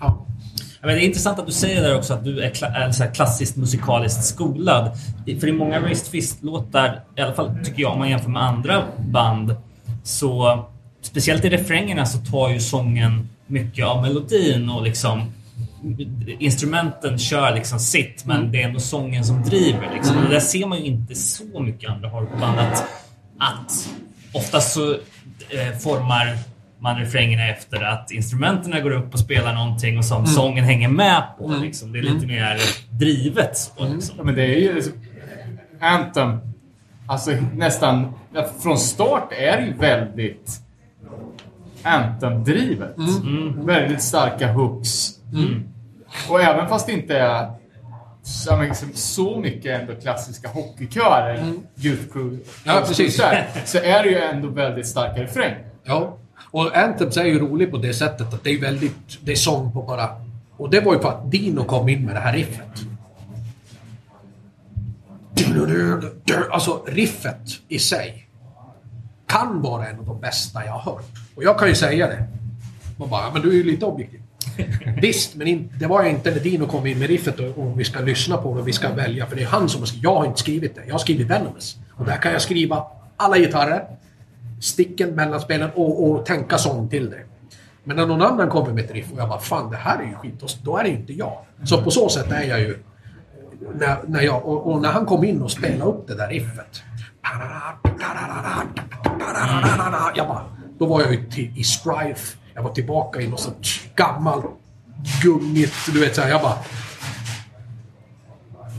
ja. 0.00 0.26
Men 0.80 0.90
det 0.90 1.04
är 1.04 1.06
intressant 1.06 1.38
att 1.38 1.46
du 1.46 1.52
säger 1.52 1.82
där 1.82 1.96
också 1.96 2.14
att 2.14 2.24
du 2.24 2.40
är, 2.40 2.50
kla- 2.50 2.74
är 2.74 2.90
så 2.90 3.04
klassiskt 3.04 3.56
musikaliskt 3.56 4.24
skolad. 4.24 4.90
För 5.40 5.46
i 5.48 5.52
många 5.52 5.80
Raised 5.80 6.06
Fist-låtar, 6.06 7.00
i 7.16 7.20
alla 7.20 7.32
fall 7.34 7.58
tycker 7.64 7.82
jag 7.82 7.92
om 7.92 7.98
man 7.98 8.10
jämför 8.10 8.30
med 8.30 8.42
andra 8.42 8.82
band, 8.98 9.56
så 10.02 10.64
speciellt 11.02 11.44
i 11.44 11.50
refrängerna 11.50 12.06
så 12.06 12.18
tar 12.18 12.48
ju 12.48 12.60
sången 12.60 13.28
mycket 13.46 13.86
av 13.86 14.02
melodin 14.02 14.70
och 14.70 14.82
liksom 14.82 15.22
instrumenten 16.38 17.18
kör 17.18 17.54
liksom 17.54 17.78
sitt 17.78 18.24
men 18.26 18.52
det 18.52 18.62
är 18.62 18.66
ändå 18.68 18.80
sången 18.80 19.24
som 19.24 19.42
driver. 19.42 19.90
Liksom. 19.94 20.16
Och 20.16 20.22
det 20.22 20.30
där 20.30 20.40
ser 20.40 20.66
man 20.66 20.78
ju 20.78 20.84
inte 20.84 21.14
så 21.14 21.60
mycket 21.60 21.90
andra 21.90 22.08
hardcoreband 22.08 22.58
att, 22.58 22.84
att 23.38 23.88
oftast 24.34 24.72
så 24.72 24.92
eh, 25.50 25.78
formar 25.80 26.38
man 26.80 26.96
refrängerna 26.98 27.48
efter 27.48 27.82
att 27.82 28.10
instrumenten 28.10 28.82
går 28.82 28.90
upp 28.90 29.12
och 29.14 29.20
spelar 29.20 29.54
någonting 29.54 29.98
och 29.98 30.04
som 30.04 30.26
sången 30.26 30.64
hänger 30.64 30.88
med 30.88 31.22
på. 31.38 31.48
Liksom. 31.62 31.92
Det 31.92 31.98
är 31.98 32.02
lite 32.02 32.26
mer 32.26 32.56
drivet. 32.90 33.56
Så, 33.56 33.88
liksom. 33.88 34.14
Ja, 34.18 34.24
men 34.24 34.34
det 34.34 34.42
är 34.42 34.60
ju... 34.60 34.74
liksom- 34.74 34.92
Anthem, 35.80 36.38
alltså 37.06 37.30
nästan... 37.54 38.12
Från 38.62 38.78
start 38.78 39.32
är 39.32 39.56
det 39.56 39.66
ju 39.66 39.72
väldigt 39.74 40.60
Anthem-drivet. 41.82 42.96
Väldigt 43.56 44.02
starka 44.02 44.52
hooks. 44.52 45.10
Och 46.30 46.40
även 46.40 46.68
fast 46.68 46.86
det 46.86 46.92
inte 46.92 47.18
är 47.18 47.50
så, 48.22 48.62
liksom, 48.62 48.88
så 48.94 49.38
mycket 49.40 49.80
ändå 49.80 49.94
klassiska 49.94 50.48
hockeykörer, 50.48 51.52
Youth 51.76 52.12
Crew, 52.12 52.38
Ja, 52.64 52.82
precis. 52.86 53.16
så 53.64 53.78
är 53.78 54.02
det 54.02 54.08
ju 54.08 54.18
ändå 54.18 54.48
väldigt 54.48 54.86
starka 54.86 55.22
refränger. 55.22 55.64
Ja. 55.84 56.16
Och 56.50 56.76
Anthems 56.76 57.16
är 57.16 57.24
ju 57.24 57.38
rolig 57.38 57.70
på 57.70 57.76
det 57.76 57.94
sättet 57.94 58.34
att 58.34 58.44
det 58.44 58.50
är 58.50 58.60
väldigt, 58.60 59.18
det 59.20 59.32
är 59.32 59.36
sång 59.36 59.72
på 59.72 59.82
bara... 59.82 60.08
Och 60.56 60.70
det 60.70 60.80
var 60.80 60.94
ju 60.94 61.00
för 61.00 61.08
att 61.08 61.30
Dino 61.30 61.64
kom 61.64 61.88
in 61.88 62.04
med 62.06 62.14
det 62.14 62.20
här 62.20 62.32
riffet. 62.32 62.68
Alltså 66.50 66.82
riffet 66.86 67.40
i 67.68 67.78
sig 67.78 68.28
kan 69.26 69.62
vara 69.62 69.86
en 69.88 69.98
av 69.98 70.04
de 70.06 70.20
bästa 70.20 70.64
jag 70.64 70.72
har 70.72 70.92
hört. 70.92 71.04
Och 71.34 71.44
jag 71.44 71.58
kan 71.58 71.68
ju 71.68 71.74
säga 71.74 72.06
det. 72.06 72.24
Man 72.96 73.10
bara, 73.10 73.22
"Ja, 73.22 73.30
men 73.32 73.42
du 73.42 73.48
är 73.50 73.54
ju 73.54 73.64
lite 73.64 73.86
objektiv. 73.86 74.22
Visst, 75.02 75.34
men 75.34 75.46
in, 75.46 75.72
det 75.78 75.86
var 75.86 76.02
jag 76.02 76.10
inte 76.10 76.30
när 76.30 76.40
Dino 76.40 76.66
kom 76.66 76.86
in 76.86 76.98
med 76.98 77.08
riffet 77.08 77.40
och, 77.40 77.58
och 77.58 77.80
vi 77.80 77.84
ska 77.84 78.00
lyssna 78.00 78.36
på 78.36 78.54
det 78.54 78.60
och 78.60 78.68
vi 78.68 78.72
ska 78.72 78.92
välja. 78.92 79.26
För 79.26 79.36
det 79.36 79.42
är 79.42 79.46
han 79.46 79.68
som 79.68 79.80
har 79.80 79.86
skrivit. 79.86 80.04
Jag 80.04 80.14
har 80.14 80.26
inte 80.26 80.40
skrivit 80.40 80.74
det. 80.74 80.82
Jag 80.86 80.94
har 80.94 80.98
skrivit 80.98 81.26
Venomous. 81.26 81.76
Och 81.96 82.04
där 82.04 82.16
kan 82.16 82.32
jag 82.32 82.42
skriva 82.42 82.84
alla 83.16 83.38
gitarrer, 83.38 83.84
sticken, 84.60 85.10
mellanspelen 85.10 85.70
och, 85.74 86.10
och 86.10 86.26
tänka 86.26 86.58
sång 86.58 86.88
till 86.88 87.10
det. 87.10 87.20
Men 87.84 87.96
när 87.96 88.06
någon 88.06 88.22
annan 88.22 88.48
kommer 88.48 88.72
med 88.72 88.84
ett 88.84 88.90
riff 88.90 89.12
och 89.12 89.18
jag 89.18 89.28
bara 89.28 89.40
fan 89.40 89.70
det 89.70 89.76
här 89.76 89.98
är 89.98 90.06
ju 90.06 90.14
skit, 90.14 90.42
och 90.42 90.50
då 90.64 90.76
är 90.76 90.82
det 90.82 90.88
ju 90.88 90.96
inte 90.96 91.12
jag. 91.12 91.38
Så 91.64 91.82
på 91.82 91.90
så 91.90 92.08
sätt 92.08 92.32
är 92.32 92.42
jag 92.42 92.60
ju... 92.60 92.78
När, 93.74 93.96
när 94.06 94.22
jag, 94.22 94.46
och, 94.46 94.72
och 94.72 94.82
när 94.82 94.88
han 94.88 95.06
kom 95.06 95.24
in 95.24 95.42
och 95.42 95.50
spelade 95.50 95.90
upp 95.90 96.08
det 96.08 96.14
där 96.14 96.28
riffet. 96.28 96.82
Jag 100.16 100.28
bara, 100.28 100.44
då 100.78 100.86
var 100.86 101.00
jag 101.00 101.14
ju 101.14 101.30
till, 101.30 101.58
i 101.58 101.64
Strife. 101.64 102.36
Jag 102.58 102.62
var 102.62 102.72
tillbaka 102.72 103.20
i 103.20 103.28
något 103.28 103.40
sånt 103.40 103.66
gammalt 103.94 104.44
gungigt, 105.22 105.74
du 105.92 106.00
vet 106.00 106.14
såhär. 106.14 106.28
Jag 106.30 106.42
bara... 106.42 106.54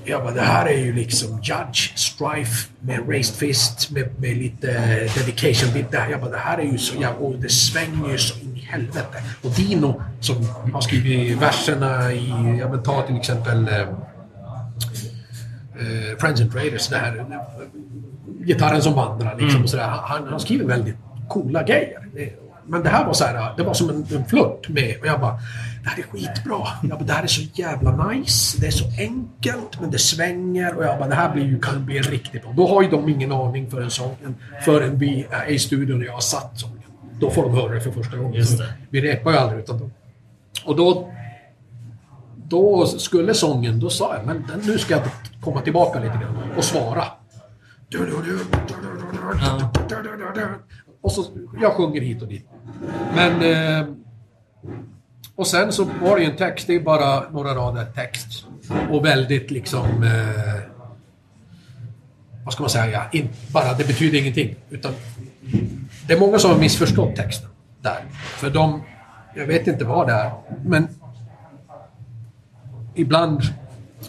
Jag 0.06 0.24
bara, 0.24 0.34
det 0.34 0.42
här 0.42 0.66
är 0.66 0.78
ju 0.78 0.94
liksom 0.94 1.30
Judge, 1.44 1.98
Strife 1.98 2.70
med 2.80 3.10
Raised 3.10 3.36
Fist 3.36 3.92
med, 3.92 4.20
med 4.20 4.38
lite 4.38 4.68
dedication 5.16 5.74
bit 5.74 5.92
där. 5.92 6.08
Jag 6.10 6.22
bara, 6.22 6.32
det 6.32 6.38
här 6.38 6.58
är 6.58 6.64
ju 6.64 6.78
så 6.78 6.96
jävla... 6.96 7.20
Och 7.20 7.36
det 7.40 7.50
svänger 7.50 8.12
ju 8.12 8.18
så 8.18 8.40
in 8.40 8.58
i 8.58 8.60
helvete. 8.60 9.24
Och 9.44 9.52
Dino 9.52 10.02
som 10.20 10.46
har 10.74 10.82
skrivit 10.82 11.38
verserna 11.42 12.14
i... 12.14 12.58
ja 12.60 12.70
men 12.70 12.84
ta 12.84 13.02
till 13.02 13.18
exempel... 13.18 13.68
Eh, 13.68 13.80
eh, 13.80 13.88
Friends 16.20 16.42
and 16.42 16.52
Traders, 16.52 16.88
det 16.88 16.98
här... 16.98 17.26
Gitarren 18.46 18.82
som 18.82 18.94
vandrar 18.94 19.38
liksom 19.40 19.64
och 19.64 19.70
sådär. 19.70 19.88
Han, 19.88 20.28
han 20.28 20.40
skriver 20.40 20.66
väldigt 20.66 20.96
coola 21.30 21.64
grejer. 21.64 22.08
Det- 22.16 22.49
men 22.70 22.84
det 22.84 22.90
här 22.90 23.06
var 23.06 23.14
så 23.14 23.24
här, 23.24 23.54
det 23.58 23.64
var 23.64 23.74
som 23.74 23.90
en, 23.90 24.06
en 24.16 24.26
flört 24.26 24.70
med... 24.70 25.00
Och 25.02 25.08
jag 25.08 25.20
bara, 25.20 25.40
det 25.84 25.90
här 25.90 26.00
är 26.00 26.04
skitbra. 26.04 26.68
Jag 26.82 26.90
bara, 26.90 27.06
det 27.06 27.14
här 27.14 27.24
är 27.24 27.28
så 27.28 27.42
jävla 27.54 28.08
nice. 28.08 28.62
Det 28.62 28.68
är 28.68 28.72
så 28.72 28.86
enkelt, 29.00 29.82
men 29.82 29.92
det 29.92 30.00
svänger. 30.00 30.78
Och 30.78 30.84
jag 30.84 31.00
bara, 31.00 31.10
det 31.10 31.16
här 31.16 31.34
blir 31.34 31.46
ju, 31.46 31.60
kan 31.60 31.86
bli 31.86 31.98
en 31.98 32.04
riktigt 32.04 32.42
bra. 32.44 32.54
Då 32.58 32.68
har 32.68 32.82
ju 32.82 32.90
de 32.90 33.10
ingen 33.10 33.32
aning 33.32 33.72
för 33.72 33.82
en 33.82 33.92
sången 33.92 34.36
förrän 34.66 34.98
vi 34.98 35.28
är 35.30 35.46
i 35.46 35.60
studion 35.60 36.00
och 36.00 36.08
jag 36.08 36.14
har 36.14 36.20
satt 36.20 36.60
sången. 36.60 36.84
Då 37.20 37.30
får 37.30 37.44
de 37.44 37.54
höra 37.54 37.74
det 37.74 37.82
för 37.82 37.92
första 37.92 38.18
gången. 38.18 38.34
Just 38.34 38.58
det. 38.58 38.74
Vi 38.90 39.02
repar 39.02 39.32
ju 39.32 39.38
aldrig 39.38 39.60
utan 39.60 39.80
då. 39.80 39.90
Och 40.66 40.76
då... 40.76 41.14
Då 42.50 42.86
skulle 42.86 43.34
sången, 43.34 43.80
då 43.80 43.90
sa 43.90 44.16
jag, 44.16 44.26
men 44.26 44.46
den, 44.48 44.60
nu 44.64 44.78
ska 44.78 44.94
jag 44.94 45.04
komma 45.42 45.62
tillbaka 45.62 46.00
lite 46.00 46.18
grann 46.18 46.38
och 46.58 46.64
svara. 46.64 47.04
Och 51.02 51.12
så, 51.12 51.26
jag 51.62 51.74
sjunger 51.74 52.02
hit 52.02 52.22
och 52.22 52.28
dit. 52.28 52.48
Men... 53.16 53.42
Eh, 53.42 53.94
och 55.36 55.48
sen 55.48 55.72
så 55.72 55.84
var 55.84 56.16
det 56.16 56.24
ju 56.24 56.32
en 56.32 56.38
text, 56.38 56.68
det 56.68 56.76
är 56.76 56.80
bara 56.80 57.30
några 57.30 57.56
rader 57.56 57.86
text. 57.86 58.46
Och 58.92 59.06
väldigt 59.06 59.52
liksom... 59.52 60.04
Eh, 60.04 60.62
vad 62.44 62.54
ska 62.54 62.64
man 62.64 62.70
säga? 62.70 63.04
In, 63.12 63.30
bara, 63.54 63.74
det 63.74 63.88
betyder 63.88 64.20
ingenting. 64.20 64.56
Utan 64.70 64.92
det 66.08 66.14
är 66.14 66.20
många 66.20 66.40
som 66.40 66.52
har 66.52 66.58
missförstått 66.58 67.16
texten 67.16 67.50
där. 67.82 68.04
För 68.12 68.50
de... 68.50 68.82
Jag 69.36 69.46
vet 69.46 69.68
inte 69.68 69.86
vad 69.86 70.08
det 70.08 70.14
är, 70.14 70.32
men... 70.66 70.88
Ibland 72.96 73.42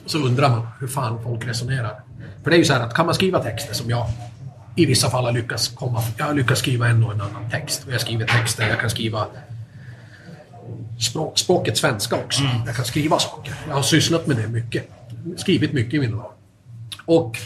så 0.06 0.18
undrar 0.18 0.48
man 0.48 0.66
hur 0.80 0.86
fan 0.86 1.22
folk 1.22 1.48
resonerar. 1.48 2.00
För 2.42 2.50
det 2.50 2.56
är 2.56 2.58
ju 2.58 2.64
så 2.64 2.72
här 2.72 2.80
att 2.80 2.94
kan 2.94 3.06
man 3.06 3.14
skriva 3.14 3.42
texter 3.42 3.74
som 3.74 3.90
jag 3.90 4.06
i 4.76 4.86
vissa 4.86 5.10
fall 5.10 5.24
har 5.24 5.32
lyckats 5.32 5.68
komma... 5.68 6.02
Jag 6.16 6.24
har 6.24 6.34
lyckats 6.34 6.60
skriva 6.60 6.88
en 6.88 7.04
och 7.04 7.12
en 7.12 7.20
annan 7.20 7.50
text. 7.50 7.86
Och 7.86 7.92
jag 7.92 8.00
skriver 8.00 8.26
texter, 8.26 8.68
jag 8.68 8.80
kan 8.80 8.90
skriva 8.90 9.26
språk, 11.00 11.38
språket 11.38 11.76
svenska 11.76 12.16
också. 12.16 12.42
Jag 12.66 12.76
kan 12.76 12.84
skriva 12.84 13.18
saker. 13.18 13.54
Jag 13.68 13.74
har 13.74 13.82
sysslat 13.82 14.26
med 14.26 14.36
det 14.36 14.48
mycket. 14.48 14.90
Skrivit 15.36 15.72
mycket 15.72 15.94
i 15.94 15.98
mina 15.98 16.16
dagar. 16.16 16.30
Och 17.04 17.38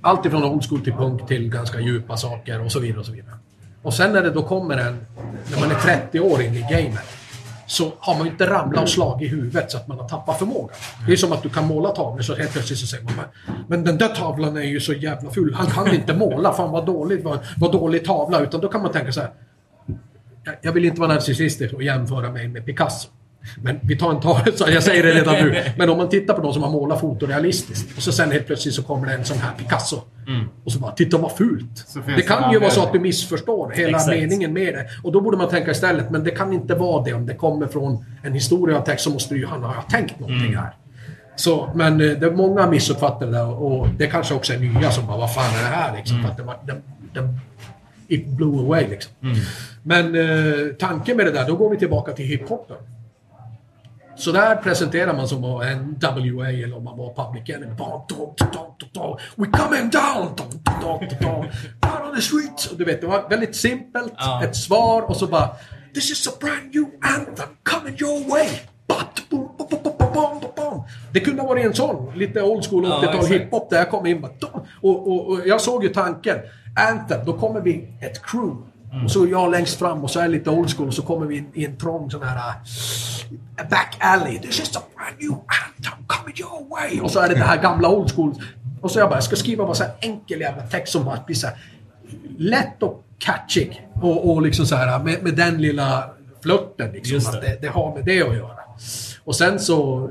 allt 0.00 0.26
ifrån 0.26 0.62
school 0.62 0.80
till 0.80 0.92
punk 0.92 1.28
till 1.28 1.48
ganska 1.48 1.80
djupa 1.80 2.16
saker 2.16 2.64
och 2.64 2.72
så 2.72 2.80
vidare. 2.80 3.00
Och 3.00 3.06
så 3.06 3.12
vidare. 3.12 3.34
Och 3.82 3.94
sen 3.94 4.12
när 4.12 4.22
det 4.22 4.30
då 4.30 4.42
kommer 4.42 4.76
en... 4.76 5.06
När 5.50 5.60
man 5.60 5.70
är 5.70 5.80
30 5.80 6.20
år 6.20 6.42
in 6.42 6.54
i 6.54 6.60
gamet 6.60 7.19
så 7.70 7.92
har 7.98 8.14
man 8.14 8.24
ju 8.26 8.30
inte 8.32 8.50
ramlat 8.50 8.82
och 8.82 8.88
slagit 8.88 9.32
i 9.32 9.34
huvudet 9.36 9.70
så 9.70 9.76
att 9.76 9.88
man 9.88 9.98
har 9.98 10.08
tappat 10.08 10.38
förmågan. 10.38 10.76
Det 11.06 11.12
är 11.12 11.16
som 11.16 11.32
att 11.32 11.42
du 11.42 11.48
kan 11.48 11.66
måla 11.66 11.88
tavlor 11.88 12.22
så 12.22 12.34
helt 12.34 12.52
plötsligt 12.52 12.78
så 12.78 12.86
säger 12.86 13.04
man 13.04 13.14
Men 13.68 13.84
den 13.84 13.98
där 13.98 14.08
tavlan 14.08 14.56
är 14.56 14.62
ju 14.62 14.80
så 14.80 14.92
jävla 14.92 15.30
ful. 15.30 15.54
Han 15.54 15.66
kan 15.66 15.94
inte 15.94 16.14
måla. 16.14 16.52
Fan 16.52 16.70
vad 16.70 16.86
dåligt. 16.86 17.24
Vad, 17.24 17.38
vad 17.56 17.72
dålig 17.72 18.04
tavla. 18.04 18.40
Utan 18.40 18.60
då 18.60 18.68
kan 18.68 18.82
man 18.82 18.92
tänka 18.92 19.12
så 19.12 19.20
här 19.20 19.30
jag- 20.44 20.54
jag 20.62 20.72
vill 20.72 20.84
inte 20.84 21.00
vara 21.00 21.12
narcissistisk 21.14 21.74
och 21.74 21.82
jämföra 21.82 22.30
mig 22.32 22.48
med 22.48 22.66
Picasso. 22.66 23.08
Men 23.62 23.80
vi 23.82 23.96
tar 23.96 24.10
en 24.10 24.20
tavla, 24.20 24.52
så 24.54 24.64
jag 24.68 24.82
säger 24.82 25.02
det 25.02 25.12
redan 25.12 25.34
nu. 25.34 25.62
Men 25.76 25.90
om 25.90 25.98
man 25.98 26.08
tittar 26.08 26.34
på 26.34 26.42
de 26.42 26.52
som 26.52 26.62
har 26.62 26.70
målat 26.70 27.00
fotorealistiskt 27.00 27.96
och 27.96 28.02
så 28.02 28.12
sen 28.12 28.30
helt 28.30 28.46
plötsligt 28.46 28.74
så 28.74 28.82
kommer 28.82 29.06
det 29.06 29.12
en 29.12 29.24
sån 29.24 29.38
här 29.38 29.52
Picasso. 29.58 30.00
Och 30.64 30.72
så 30.72 30.78
bara, 30.78 30.92
titta 30.92 31.18
vad 31.18 31.32
fult. 31.32 31.86
Det 32.06 32.16
det 32.16 32.22
kan 32.22 32.52
ju 32.52 32.58
vara 32.58 32.70
så 32.70 32.82
att 32.82 32.92
du 32.92 33.00
missförstår 33.00 33.70
hela 33.70 33.98
Exakt. 33.98 34.16
meningen 34.16 34.52
med 34.52 34.74
det. 34.74 34.86
Och 35.02 35.12
då 35.12 35.20
borde 35.20 35.36
man 35.36 35.48
tänka 35.48 35.70
istället, 35.70 36.10
men 36.10 36.24
det 36.24 36.30
kan 36.30 36.52
inte 36.52 36.74
vara 36.74 37.04
det. 37.04 37.12
Om 37.12 37.26
det 37.26 37.34
kommer 37.34 37.66
från 37.66 38.04
en 38.22 38.32
historia 38.32 38.78
och 38.78 38.84
text 38.84 39.04
så 39.04 39.10
måste 39.10 39.34
ju, 39.34 39.46
han 39.46 39.62
jag 39.62 39.88
tänkt 39.90 40.20
någonting 40.20 40.56
här. 40.56 40.70
Så, 41.36 41.70
men 41.74 41.92
eh, 41.92 42.18
det 42.18 42.26
är 42.26 42.30
många 42.30 42.66
missuppfattar 42.66 43.26
det 43.26 43.32
där 43.32 43.62
och 43.62 43.88
det 43.98 44.06
kanske 44.06 44.34
också 44.34 44.52
är 44.52 44.58
nya 44.58 44.90
som 44.90 45.06
bara, 45.06 45.18
vad 45.18 45.34
fan 45.34 45.58
är 45.58 45.62
det 45.62 45.76
här 45.76 45.96
liksom? 45.96 46.22
För 46.22 46.28
att 46.28 46.36
det 46.36 46.44
den, 46.66 46.82
den, 47.14 47.40
it 48.08 48.26
blew 48.26 48.58
away 48.58 48.88
liksom. 48.88 49.12
Men 49.82 50.14
eh, 50.14 50.74
tanken 50.78 51.16
med 51.16 51.26
det 51.26 51.32
där, 51.32 51.46
då 51.46 51.56
går 51.56 51.70
vi 51.70 51.76
tillbaka 51.76 52.12
till 52.12 52.24
hiphopen. 52.24 52.76
Så 54.20 54.32
där 54.32 54.56
presenterar 54.56 55.14
man 55.14 55.28
som 55.28 55.44
en 55.44 55.98
WA 56.00 56.48
eller 56.48 56.76
om 56.76 56.84
man 56.84 56.98
var 56.98 57.14
Public 57.14 57.48
Enemy. 57.48 57.74
We 59.36 59.46
coming 59.46 59.90
down! 59.90 60.28
Out 61.82 62.08
on 62.08 62.14
the 62.14 62.22
streets! 62.22 62.70
Du 62.70 62.84
vet, 62.84 63.00
det 63.00 63.06
var 63.06 63.28
väldigt 63.28 63.56
simpelt. 63.56 64.12
Ja. 64.16 64.44
Ett 64.44 64.56
svar 64.56 65.02
och 65.02 65.16
så 65.16 65.26
bara 65.26 65.48
This 65.94 66.10
is 66.10 66.28
a 66.28 66.30
brand 66.40 66.74
new 66.74 66.84
anthem 67.00 67.48
coming 67.62 67.96
your 68.00 68.30
way! 68.30 68.48
Det 71.12 71.20
kunde 71.20 71.42
ha 71.42 71.48
varit 71.48 71.66
en 71.66 71.74
sån, 71.74 72.18
lite 72.18 72.42
old 72.42 72.64
school 72.66 72.84
Ja, 72.84 73.00
80-tal 73.00 73.14
exakt. 73.14 73.32
hiphop 73.32 73.70
där 73.70 73.76
jag 73.76 73.90
kom 73.90 74.06
in 74.06 74.24
och, 74.82 75.08
och, 75.08 75.28
och 75.28 75.40
jag 75.46 75.60
såg 75.60 75.84
ju 75.84 75.88
tanken. 75.88 76.38
Anthem, 76.90 77.24
då 77.26 77.32
kommer 77.32 77.60
vi 77.60 77.88
ett 78.00 78.22
crew. 78.22 78.56
Och 79.04 79.10
så 79.10 79.26
jag 79.26 79.50
längst 79.50 79.78
fram 79.78 80.04
och 80.04 80.10
så 80.10 80.18
är 80.18 80.22
jag 80.22 80.30
lite 80.30 80.50
old 80.50 80.70
school 80.76 80.88
och 80.88 80.94
så 80.94 81.02
kommer 81.02 81.26
vi 81.26 81.36
in 81.36 81.46
i 81.54 81.64
en 81.64 81.76
trång 81.76 82.10
sån 82.10 82.22
här 82.22 82.36
uh, 82.36 83.70
back 83.70 83.96
alley. 84.00 84.38
This 84.38 84.60
is 84.60 84.76
a 84.76 84.80
brand 84.96 85.16
new 85.20 85.30
anthem 85.32 86.04
coming 86.06 86.34
your 86.38 86.70
way. 86.70 87.00
Och 87.00 87.10
så 87.10 87.20
är 87.20 87.28
det 87.28 87.34
det 87.34 87.44
här 87.44 87.62
gamla 87.62 87.88
old 87.88 88.10
school. 88.12 88.34
Och 88.80 88.90
så 88.90 88.98
jag 88.98 89.08
bara, 89.08 89.16
jag 89.16 89.24
ska 89.24 89.36
skriva 89.36 89.64
bara 89.64 89.74
så 89.74 89.84
här 89.84 89.92
enkel 90.00 90.40
jävla 90.40 90.62
text 90.62 90.92
som 90.92 91.04
bara 91.04 91.22
blir 91.26 91.36
så 91.36 91.46
här 91.46 91.56
lätt 92.38 92.82
och 92.82 93.04
catchig. 93.18 93.88
Och, 93.94 94.30
och 94.30 94.42
liksom 94.42 94.66
så 94.66 94.76
här 94.76 94.98
med, 94.98 95.22
med 95.22 95.34
den 95.34 95.62
lilla 95.62 96.10
flörten 96.42 96.92
liksom. 96.92 97.14
Just 97.14 97.32
det. 97.32 97.38
Att 97.38 97.44
det, 97.44 97.58
det 97.60 97.68
har 97.68 97.94
med 97.94 98.04
det 98.04 98.22
att 98.22 98.36
göra. 98.36 98.58
Och 99.24 99.36
sen 99.36 99.60
så... 99.60 100.10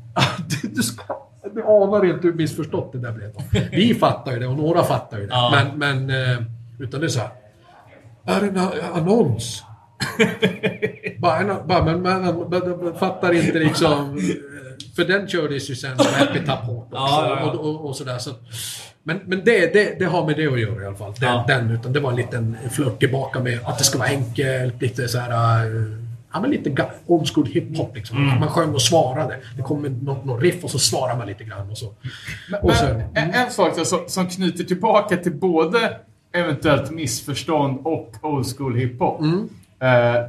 du, 0.62 0.68
du, 0.68 0.82
ska, 0.82 1.02
du 1.54 1.62
anar 1.62 2.06
inte 2.06 2.26
hur 2.26 2.34
missförstått 2.34 2.92
det 2.92 2.98
där 2.98 3.12
blev. 3.12 3.32
Då. 3.32 3.40
Vi 3.70 3.94
fattar 3.94 4.32
ju 4.32 4.38
det 4.38 4.46
och 4.46 4.56
några 4.56 4.84
fattar 4.84 5.18
ju 5.18 5.26
det. 5.26 5.32
Ja. 5.32 5.64
Men, 5.78 6.06
men... 6.06 6.30
eh, 6.32 6.42
Utan 6.78 7.00
det 7.00 7.06
är 7.06 7.08
så 7.08 7.20
här. 7.20 7.30
Är 8.26 8.40
det 8.40 8.46
en 8.46 8.58
annons? 8.94 9.62
bara, 11.18 11.38
en, 11.38 11.46
bara, 11.68 11.84
men 11.84 12.02
man, 12.02 12.94
fattar 12.98 13.32
inte 13.32 13.58
liksom... 13.58 14.20
För 14.96 15.04
den 15.04 15.28
kördes 15.28 15.70
ju 15.70 15.74
sen 15.74 15.98
som 15.98 16.26
Epitap 16.28 16.64
hårt 16.64 16.84
också. 16.84 16.96
Ja, 16.96 17.26
ja, 17.28 17.36
ja. 17.40 17.50
Och, 17.50 17.68
och, 17.70 17.86
och 17.88 17.96
sådär. 17.96 18.18
Så, 18.18 18.30
men 19.02 19.20
men 19.26 19.42
det, 19.44 19.72
det, 19.72 19.98
det 19.98 20.04
har 20.04 20.26
med 20.26 20.36
det 20.36 20.46
att 20.46 20.60
göra 20.60 20.82
i 20.82 20.86
alla 20.86 20.96
fall. 20.96 21.12
Den, 21.20 21.28
Ja. 21.28 21.44
den, 21.48 21.70
utan 21.70 21.92
det 21.92 22.00
var 22.00 22.10
en 22.10 22.16
liten 22.16 22.56
flört 22.70 22.98
tillbaka 23.00 23.40
med 23.40 23.58
att 23.64 23.78
det 23.78 23.84
ska 23.84 23.98
vara 23.98 24.08
enkelt, 24.08 24.82
lite 24.82 25.08
så 25.08 25.18
här... 25.18 25.66
eh, 25.66 25.82
Ja, 26.32 26.40
men 26.40 26.50
lite 26.50 26.86
old 27.06 27.28
school 27.34 27.46
hiphop 27.46 27.96
liksom. 27.96 28.16
Mm. 28.28 28.40
Man 28.40 28.48
sjöng 28.48 28.74
och 28.74 28.82
svarade. 28.82 29.36
Det 29.56 29.62
kom 29.62 29.82
något, 29.82 30.24
något 30.24 30.42
riff 30.42 30.64
och 30.64 30.70
så 30.70 30.78
svarar 30.78 31.16
man 31.16 31.26
lite 31.26 31.44
grann 31.44 31.70
och 31.70 31.78
så. 31.78 31.94
Men, 32.50 32.60
Och 32.60 32.72
så- 32.72 32.84
men 32.84 33.00
en, 33.14 33.34
en 33.34 33.50
sak 33.50 33.86
som, 33.86 33.98
som 34.06 34.28
knyter 34.28 34.64
tillbaka 34.64 35.16
till 35.16 35.32
både 35.34 35.96
eventuellt 36.36 36.90
missförstånd 36.90 37.78
och 37.84 38.12
old 38.22 38.46
school 38.56 38.74
hiphop. 38.76 39.20
Mm. 39.20 39.48
Eh, 39.80 40.22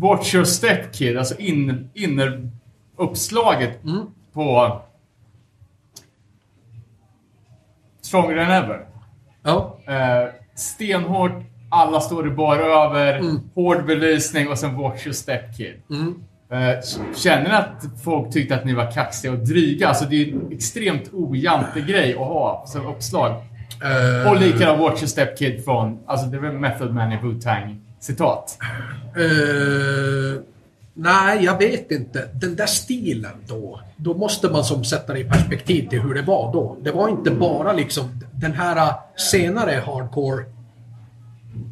Watch 0.00 0.34
your 0.34 0.44
step 0.44 0.92
kid, 0.92 1.18
alltså 1.18 1.38
in, 1.38 1.90
inneruppslaget 1.94 3.84
Mm. 3.84 4.06
på 4.32 4.80
Stronger 8.00 8.36
than 8.36 8.50
ever. 8.50 8.86
Ja. 9.42 9.78
Eh, 9.86 10.28
stenhårt, 10.54 11.32
alla 11.70 12.00
står 12.00 12.26
i 12.26 12.30
bar 12.30 12.56
över, 12.56 13.18
Mm. 13.18 13.40
hård 13.54 13.86
belysning 13.86 14.48
och 14.48 14.58
sen 14.58 14.76
Watch 14.76 15.06
your 15.06 15.14
step 15.14 15.56
kid. 15.56 15.74
Eh, 16.50 16.84
känner 17.16 17.44
ni 17.44 17.50
att 17.50 18.02
folk 18.04 18.32
tyckte 18.32 18.54
att 18.54 18.64
ni 18.64 18.74
var 18.74 18.90
kaxiga 18.90 19.32
och 19.32 19.38
dryga? 19.38 19.88
Alltså 19.88 20.04
det 20.04 20.16
är 20.22 20.32
en 20.32 20.52
extremt 20.52 21.10
ojante 21.12 21.80
grej 21.80 22.12
att 22.12 22.18
ha 22.18 22.64
som 22.66 22.86
uppslag. 22.86 23.34
Eh, 23.82 24.30
Och 24.30 24.40
likadant 24.40 24.80
Watch 24.80 24.98
your 24.98 25.06
step 25.06 25.38
kid 25.38 25.64
från, 25.64 25.98
alltså 26.06 26.26
det 26.26 26.38
var 26.38 26.52
Method 26.52 26.94
Man 26.94 27.12
i 27.12 27.16
Wu-Tang 27.16 27.76
citat. 28.00 28.58
Eh, 29.16 30.40
nej, 30.94 31.44
jag 31.44 31.58
vet 31.58 31.90
inte. 31.90 32.28
Den 32.32 32.56
där 32.56 32.66
stilen 32.66 33.32
då. 33.46 33.80
Då 33.96 34.14
måste 34.14 34.48
man 34.48 34.64
som 34.64 34.84
sätta 34.84 35.12
det 35.12 35.18
i 35.20 35.24
perspektiv 35.24 35.88
till 35.88 36.00
hur 36.00 36.14
det 36.14 36.22
var 36.22 36.52
då. 36.52 36.76
Det 36.82 36.90
var 36.90 37.08
inte 37.08 37.30
bara 37.30 37.72
liksom 37.72 38.20
den 38.32 38.52
här 38.52 38.76
eh, 38.76 38.94
senare 39.16 39.82
hardcore 39.86 40.44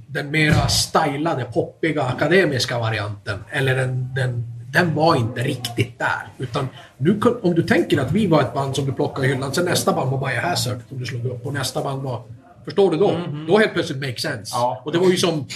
den 0.09 0.31
mera 0.31 0.69
stylade, 0.69 1.45
poppiga, 1.45 2.03
akademiska 2.03 2.79
varianten. 2.79 3.39
Eller 3.51 3.77
den, 3.77 4.15
den, 4.15 4.45
den 4.77 4.95
var 4.95 5.17
inte 5.17 5.41
riktigt 5.41 5.99
där. 5.99 6.29
Utan 6.39 6.69
nu, 6.99 7.21
om 7.43 7.55
du 7.55 7.63
tänker 7.63 7.99
att 7.99 8.13
vi 8.13 8.27
var 8.27 8.41
ett 8.41 8.55
band 8.55 8.77
som 8.77 8.87
du 8.87 8.93
plockade 8.93 9.27
i 9.27 9.31
hyllan, 9.31 9.53
sen 9.53 9.65
nästa 9.65 9.93
band 9.93 10.11
var 10.11 10.29
Biohazard 10.29 10.79
som 10.89 10.99
du 10.99 11.07
slog 11.07 11.27
upp 11.27 11.47
och 11.47 11.55
nästa 11.55 11.83
band 11.83 12.03
var... 12.03 12.23
Förstår 12.65 12.91
du 12.91 12.97
då? 12.97 13.21
Då 13.49 13.59
helt 13.59 13.73
plötsligt 13.73 14.01
make 14.01 14.19
sense. 14.19 14.53
Ja. 14.57 14.83
Och 14.85 14.93
det 14.93 14.99
var 14.99 15.11
ju 15.11 15.17
som... 15.17 15.47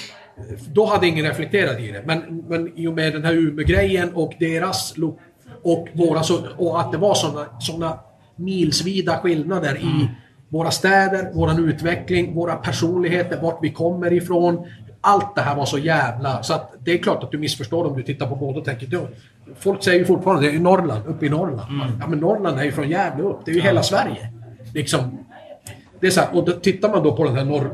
Då 0.73 0.87
hade 0.87 1.07
ingen 1.07 1.27
reflekterat 1.27 1.81
i 1.81 1.93
det. 1.93 2.03
Men, 2.07 2.45
men 2.49 2.79
i 2.79 2.87
och 2.87 2.93
med 2.93 3.13
den 3.13 3.25
här 3.25 3.33
Umeå-grejen 3.33 4.15
och 4.15 4.33
deras 4.41 4.97
look 4.97 5.19
och 5.63 5.89
våra 5.93 6.23
och 6.57 6.81
att 6.81 6.93
det 6.93 6.99
var 6.99 7.15
såna, 7.15 7.47
såna 7.61 7.99
milsvida 8.37 9.19
skillnader 9.19 9.77
i 9.77 10.09
våra 10.49 10.71
städer, 10.71 11.33
våran 11.35 11.69
utveckling, 11.69 12.35
våra 12.35 12.55
personligheter, 12.55 13.41
vart 13.43 13.59
vi 13.63 13.73
kommer 13.73 14.13
ifrån. 14.13 14.67
Allt 15.01 15.35
det 15.35 15.41
här 15.41 15.57
var 15.57 15.65
så 15.65 15.79
jävla... 15.79 16.43
Så 16.43 16.55
att 16.55 16.73
det 16.85 16.93
är 16.93 16.99
klart 16.99 17.23
att 17.25 17.31
du 17.31 17.39
missförstår 17.39 17.87
om 17.87 17.97
du 17.97 18.03
tittar 18.03 18.27
på 18.27 18.35
båda 18.37 18.59
och 18.59 18.65
tänker... 18.65 18.87
"Du, 18.87 19.01
Folk 19.59 19.83
säger 19.85 19.99
ju 19.99 20.05
fortfarande 20.05 20.51
det 20.51 20.57
är 20.57 20.61
Norrland, 20.61 21.07
uppe 21.07 21.27
i 21.27 21.29
Norrland. 21.29 21.61
Ja 22.01 22.07
men 22.07 22.19
Norrland 22.19 22.59
är 22.59 22.65
ju 22.65 22.73
från 22.73 22.89
Gävle 22.91 23.23
upp. 23.23 23.39
Det 23.45 23.51
är 23.51 23.55
ju 23.55 23.61
hela 23.61 23.83
Sverige. 23.83 24.33
Liksom, 24.75 25.19
det 26.01 26.07
är 26.07 26.11
så 26.11 26.21
här, 26.21 26.29
och 26.37 26.45
då 26.45 26.53
tittar 26.53 26.89
man 26.91 27.03
då 27.03 27.17
på 27.17 27.25
den 27.25 27.37
här 27.37 27.45
norr, 27.45 27.71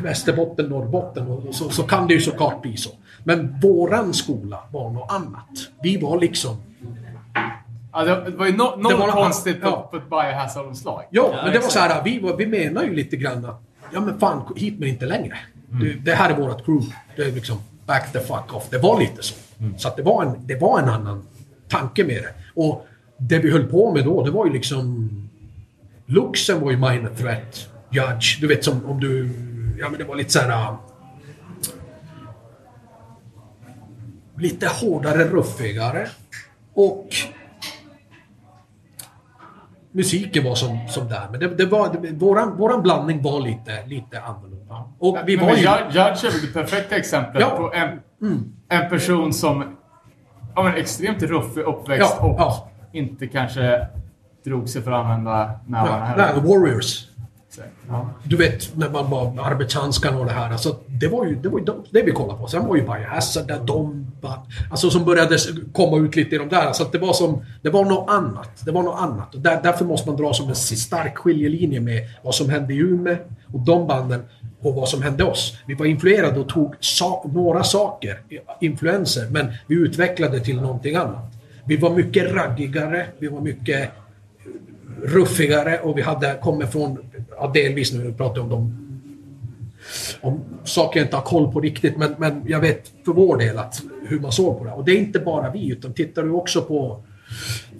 Västerbotten, 0.00 0.66
Norrbotten 0.66 1.26
och 1.26 1.54
så, 1.54 1.68
så 1.70 1.82
kan 1.82 2.06
det 2.06 2.14
ju 2.14 2.20
såklart 2.20 2.62
bli 2.62 2.76
så. 2.76 2.90
Men 3.24 3.60
våran 3.62 4.14
skola 4.14 4.58
var 4.72 4.90
något 4.90 5.12
annat. 5.12 5.48
Vi 5.82 5.96
var 6.00 6.20
liksom... 6.20 6.56
Ja, 7.92 8.04
det 8.04 8.30
var 8.30 8.46
ju 8.46 8.52
no, 8.56 8.76
något 8.76 8.98
var- 8.98 9.10
konstigt 9.12 9.56
ja. 9.62 9.88
på, 9.90 9.96
ett 9.96 10.10
Biohazard-omslag. 10.10 11.02
Ja, 11.10 11.30
Ja, 11.32 11.40
men 11.44 11.52
det 11.52 11.58
var 11.58 11.68
så 11.68 11.78
här, 11.78 12.02
vi, 12.04 12.18
var, 12.18 12.36
vi 12.36 12.46
menar 12.46 12.82
ju 12.84 12.94
lite 12.94 13.16
grann 13.16 13.44
att 13.44 13.62
ja 13.94 14.00
men 14.00 14.18
fan, 14.20 14.42
hit 14.56 14.74
men 14.78 14.88
inte 14.88 15.06
längre. 15.06 15.38
Det, 15.70 15.92
det 15.92 16.14
här 16.14 16.30
är 16.30 16.36
vårt 16.36 16.64
crew. 16.64 16.94
Det 17.16 17.22
är 17.22 17.32
liksom 17.32 17.58
back 17.86 18.12
the 18.12 18.20
fuck 18.20 18.54
off. 18.54 18.68
Det 18.70 18.78
var 18.78 19.00
lite 19.00 19.22
så. 19.22 19.34
Så 19.76 19.88
att 19.88 19.96
det 19.96 20.02
var, 20.02 20.24
en, 20.24 20.46
det 20.46 20.54
var 20.60 20.78
en 20.78 20.88
annan 20.88 21.22
tanke 21.68 22.04
med 22.04 22.22
det. 22.22 22.34
Och 22.54 22.86
det 23.16 23.38
vi 23.38 23.50
höll 23.50 23.64
på 23.66 23.92
med 23.94 24.04
då, 24.04 24.24
det 24.24 24.30
var 24.30 24.46
ju 24.46 24.52
liksom... 24.52 25.10
Luxen 26.06 26.60
var 26.60 26.70
ju 26.70 26.76
minor 26.76 27.10
threat. 27.16 27.68
Judge, 27.90 28.40
du 28.40 28.46
vet 28.46 28.64
som 28.64 28.84
om 28.86 29.00
du... 29.00 29.30
Ja 29.78 29.88
men 29.88 29.98
det 29.98 30.04
var 30.04 30.16
lite 30.16 30.30
så 30.30 30.38
här... 30.38 30.48
äh, 30.50 30.74
Lite 34.38 34.68
hårdare, 34.68 35.24
ruffigare. 35.24 36.08
Och 36.74 37.08
musiken 39.92 40.44
var 40.44 40.54
som, 40.54 40.78
som 40.88 41.08
där. 41.08 41.28
Men 41.30 41.40
det, 41.40 41.48
det 41.48 41.66
var, 41.66 41.96
det, 42.02 42.12
våran, 42.12 42.56
våran 42.56 42.82
blandning 42.82 43.22
var 43.22 43.40
lite, 43.40 43.86
lite 43.86 44.20
annorlunda. 44.20 44.84
Och 44.98 45.18
vi 45.26 45.36
Men 45.36 45.46
var 45.46 45.52
ju... 45.54 45.60
Judge 45.62 46.24
är 46.24 46.30
väl 46.32 46.40
det 46.46 46.52
perfekta 46.52 46.96
exemplet 46.96 47.40
Ja. 47.42 47.50
på 47.56 47.72
en, 47.74 47.88
en 48.68 48.90
person 48.90 49.32
som 49.32 49.64
ja, 50.56 50.62
men 50.62 50.74
extremt 50.74 51.22
ruffig 51.22 51.60
uppväxt 51.60 52.16
Ja, 52.20 52.26
och 52.26 52.40
ja. 52.40 52.70
inte 52.92 53.26
kanske 53.26 53.86
drog 54.44 54.68
sig 54.68 54.82
för 54.82 54.92
att 54.92 55.04
använda 55.04 55.50
nävarna 55.66 56.14
Nej. 56.16 56.26
Warriors. 56.44 57.06
Ja. 57.88 58.10
Du 58.24 58.36
vet, 58.36 58.76
när 58.76 58.90
man 58.90 59.10
var 59.10 59.38
arbetshandskarna 59.50 60.18
och 60.18 60.26
det 60.26 60.32
här. 60.32 60.50
Alltså, 60.52 60.76
det 60.86 61.08
var 61.08 61.26
ju 61.26 61.34
det, 61.34 61.48
var 61.48 61.58
ju 61.58 61.64
de- 61.64 61.84
det 61.90 62.02
vi 62.02 62.12
kollade 62.12 62.38
på. 62.40 62.46
Sen 62.46 62.66
var 62.66 62.76
ju 62.76 62.82
Biohazard 62.82 63.46
där, 63.46 63.60
de... 63.64 64.06
Alltså 64.70 64.90
som 64.90 65.04
började 65.04 65.36
komma 65.72 65.98
ut 65.98 66.16
lite 66.16 66.34
i 66.34 66.38
de 66.38 66.48
där. 66.48 66.66
Alltså, 66.66 66.84
det 66.92 66.98
var 66.98 67.12
som... 67.12 67.44
Det 67.62 67.70
var 67.70 67.84
något 67.84 68.10
annat. 68.10 68.50
Det 68.64 68.70
var 68.70 68.82
något 68.82 69.00
annat. 69.00 69.34
Och 69.34 69.40
där, 69.40 69.60
därför 69.62 69.84
måste 69.84 70.08
man 70.08 70.16
dra 70.16 70.32
som 70.32 70.48
en 70.48 70.54
stark 70.54 71.18
skiljelinje 71.18 71.80
med 71.80 72.02
vad 72.22 72.34
som 72.34 72.50
hände 72.50 72.74
i 72.74 72.76
Umeå 72.76 73.16
och 73.52 73.60
de 73.60 73.86
banden 73.86 74.22
och 74.60 74.74
vad 74.74 74.88
som 74.88 75.02
hände 75.02 75.24
oss. 75.24 75.56
Vi 75.66 75.74
var 75.74 75.86
influerade 75.86 76.40
och 76.40 76.48
tog 76.48 76.74
sa 76.80 77.24
några 77.34 77.64
saker, 77.64 78.20
influenser, 78.60 79.26
men 79.30 79.52
vi 79.66 79.74
utvecklade 79.74 80.40
till 80.40 80.60
någonting 80.60 80.96
annat. 80.96 81.32
Vi 81.64 81.76
var 81.76 81.90
mycket 81.90 82.32
raggigare, 82.32 83.06
vi 83.18 83.28
var 83.28 83.40
mycket 83.40 83.90
ruffigare 85.04 85.80
och 85.80 85.98
vi 85.98 86.02
hade 86.02 86.38
kommit 86.42 86.72
från, 86.72 86.98
ja, 87.30 87.50
delvis 87.54 87.92
nu 87.92 88.12
pratar 88.12 88.36
jag 88.36 88.44
om 88.44 88.50
de 88.50 88.90
om 90.20 90.40
saker 90.64 91.00
jag 91.00 91.06
inte 91.06 91.16
har 91.16 91.22
koll 91.22 91.52
på 91.52 91.60
riktigt, 91.60 91.96
men, 91.96 92.14
men 92.18 92.42
jag 92.46 92.60
vet 92.60 92.92
för 93.04 93.12
vår 93.12 93.36
del 93.36 93.58
att, 93.58 93.82
hur 94.06 94.20
man 94.20 94.32
såg 94.32 94.58
på 94.58 94.64
det. 94.64 94.72
Och 94.72 94.84
det 94.84 94.92
är 94.92 94.98
inte 94.98 95.18
bara 95.18 95.50
vi, 95.50 95.72
utan 95.72 95.92
tittar 95.92 96.22
du 96.22 96.30
också 96.30 96.62
på 96.62 97.02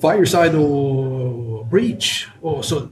Fireside 0.00 0.54
och 0.54 1.66
Breach 1.66 2.26
och 2.40 2.64
så 2.64 2.82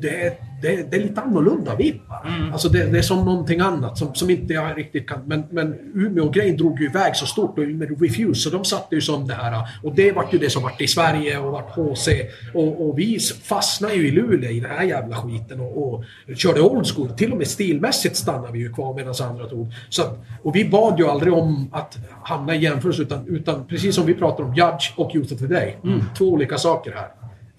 det, 0.00 0.38
det, 0.62 0.90
det 0.90 0.96
är 0.96 1.00
lite 1.00 1.20
annorlunda 1.20 1.76
vibb 1.76 2.00
bara. 2.08 2.52
Alltså 2.52 2.68
det, 2.68 2.84
det 2.84 2.98
är 2.98 3.02
som 3.02 3.24
någonting 3.24 3.60
annat 3.60 3.98
som, 3.98 4.14
som 4.14 4.30
inte 4.30 4.52
jag 4.52 4.78
riktigt 4.78 5.08
kan... 5.08 5.22
Men, 5.26 5.44
men 5.50 5.74
Umeå-grejen 5.94 6.56
drog 6.56 6.80
ju 6.80 6.86
iväg 6.86 7.16
så 7.16 7.26
stort 7.26 7.58
och 7.58 7.64
med 7.64 8.00
Refuse, 8.00 8.40
så 8.40 8.50
de 8.50 8.64
satte 8.64 8.94
ju 8.94 9.00
som 9.00 9.26
det 9.26 9.34
här. 9.34 9.68
Och 9.82 9.94
det 9.94 10.12
vart 10.12 10.34
ju 10.34 10.38
det 10.38 10.50
som 10.50 10.62
vart 10.62 10.80
i 10.80 10.86
Sverige 10.86 11.38
och 11.38 11.52
vart 11.52 11.70
HC. 11.70 12.08
Och, 12.54 12.88
och 12.88 12.98
vi 12.98 13.18
fastnade 13.42 13.94
ju 13.94 14.08
i 14.08 14.10
Luleå 14.10 14.50
i 14.50 14.60
den 14.60 14.70
här 14.70 14.84
jävla 14.84 15.16
skiten 15.16 15.60
och, 15.60 15.94
och 15.94 16.04
körde 16.36 16.60
old 16.60 16.86
school. 16.86 17.08
Till 17.08 17.32
och 17.32 17.38
med 17.38 17.46
stilmässigt 17.46 18.16
stannade 18.16 18.52
vi 18.52 18.58
ju 18.58 18.72
kvar 18.72 18.94
medan 18.94 19.14
andra 19.22 19.46
tog. 19.46 19.72
Så 19.88 20.02
att, 20.02 20.18
och 20.42 20.56
vi 20.56 20.64
bad 20.64 20.98
ju 20.98 21.06
aldrig 21.06 21.32
om 21.32 21.70
att 21.72 21.98
hamna 22.22 22.54
i 22.54 22.58
jämförelse 22.58 23.02
utan, 23.02 23.26
utan 23.28 23.66
precis 23.66 23.94
som 23.94 24.06
vi 24.06 24.14
pratar 24.14 24.44
om 24.44 24.54
Judge 24.54 24.92
och 24.96 25.14
Youth 25.14 25.32
of 25.32 25.38
Today. 25.38 25.76
Mm, 25.84 26.00
två 26.18 26.24
olika 26.24 26.58
saker 26.58 26.92
här. 26.92 27.08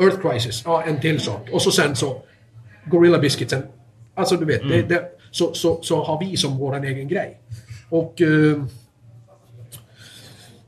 Earth 0.05 0.21
Crisis, 0.21 0.61
ja 0.65 0.83
en 0.83 1.01
till 1.01 1.19
sak. 1.19 1.49
Och 1.51 1.61
så 1.61 1.71
sen 1.71 1.95
så 1.95 2.21
Gorilla 2.85 3.19
Biscuitsen. 3.19 3.63
Alltså 4.15 4.37
du 4.37 4.45
vet, 4.45 4.61
det, 4.61 4.81
det, 4.81 5.03
så, 5.31 5.53
så, 5.53 5.79
så 5.81 6.03
har 6.03 6.19
vi 6.19 6.37
som 6.37 6.57
våran 6.57 6.83
egen 6.83 7.07
grej. 7.07 7.39
Och... 7.89 8.21
eh, 8.21 8.51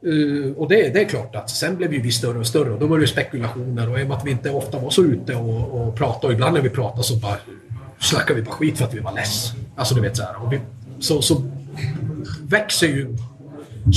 eh, 0.05 0.51
och 0.57 0.69
det, 0.69 0.93
det 0.93 1.01
är 1.01 1.09
klart 1.09 1.35
att 1.35 1.49
sen 1.49 1.75
blev 1.75 1.93
ju 1.93 2.01
vi 2.01 2.11
större 2.11 2.39
och 2.39 2.47
större 2.47 2.71
och 2.71 2.79
då 2.79 2.87
var 2.87 2.99
det 2.99 3.07
spekulationer 3.07 3.89
och 3.89 3.99
i 3.99 4.03
och 4.03 4.07
med 4.07 4.17
att 4.17 4.25
vi 4.25 4.31
inte 4.31 4.49
ofta 4.49 4.79
var 4.79 4.89
så 4.89 5.03
ute 5.03 5.35
och, 5.35 5.81
och 5.81 5.95
pratade 5.95 6.27
och 6.27 6.33
ibland 6.33 6.53
när 6.53 6.61
vi 6.61 6.69
pratade 6.69 7.03
så 7.03 7.15
bara 7.15 7.37
snackade 7.99 8.39
vi 8.39 8.45
bara 8.45 8.55
skit 8.55 8.77
för 8.77 8.85
att 8.85 8.93
vi 8.93 8.99
var 8.99 9.13
less. 9.13 9.51
Alltså 9.75 9.95
du 9.95 10.01
vet 10.01 10.17
så 10.17 10.23
här. 10.23 10.43
Och 10.43 10.53
vi, 10.53 10.59
så, 10.99 11.21
så 11.21 11.43
växer 12.43 12.87
ju 12.87 13.17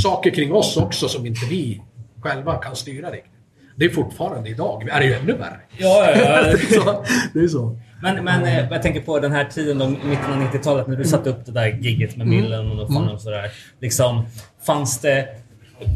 saker 0.03 0.31
kring 0.31 0.53
oss 0.53 0.77
också 0.77 1.09
som 1.09 1.27
inte 1.27 1.47
vi 1.51 1.83
själva 2.21 2.55
kan 2.57 2.77
styra 2.77 3.11
riktigt. 3.11 3.33
Det 3.77 3.85
är 3.85 3.91
fortfarande 3.91 4.51
idag, 4.51 4.89
är 4.89 5.01
det 5.01 5.07
ju 5.07 5.15
ännu 5.15 5.33
värre. 5.33 5.61
Ja, 5.77 6.11
ja, 6.11 6.17
ja. 6.17 6.43
det, 6.45 6.53
är 6.53 6.81
så, 6.81 7.05
det 7.35 7.41
är 7.41 7.49
så. 7.49 7.79
Men, 8.03 8.25
men 8.25 8.45
eh, 8.45 8.69
jag 8.71 8.83
tänker 8.83 9.01
på 9.01 9.19
den 9.21 9.33
här 9.33 9.45
tiden, 9.45 9.79
då, 9.79 9.89
mitten 9.89 10.33
av 10.33 10.41
90-talet, 10.53 10.87
när 10.87 10.97
du 10.97 11.05
satte 11.05 11.31
upp 11.31 11.47
det 11.47 11.53
där 11.53 11.67
gigget 11.67 12.17
med 12.17 12.27
Millen 12.27 12.81
och, 12.81 12.93
fan 12.93 13.09
och 13.09 13.21
sådär. 13.21 13.51
Liksom, 13.81 14.27
fanns 14.67 15.01
det... 15.01 15.29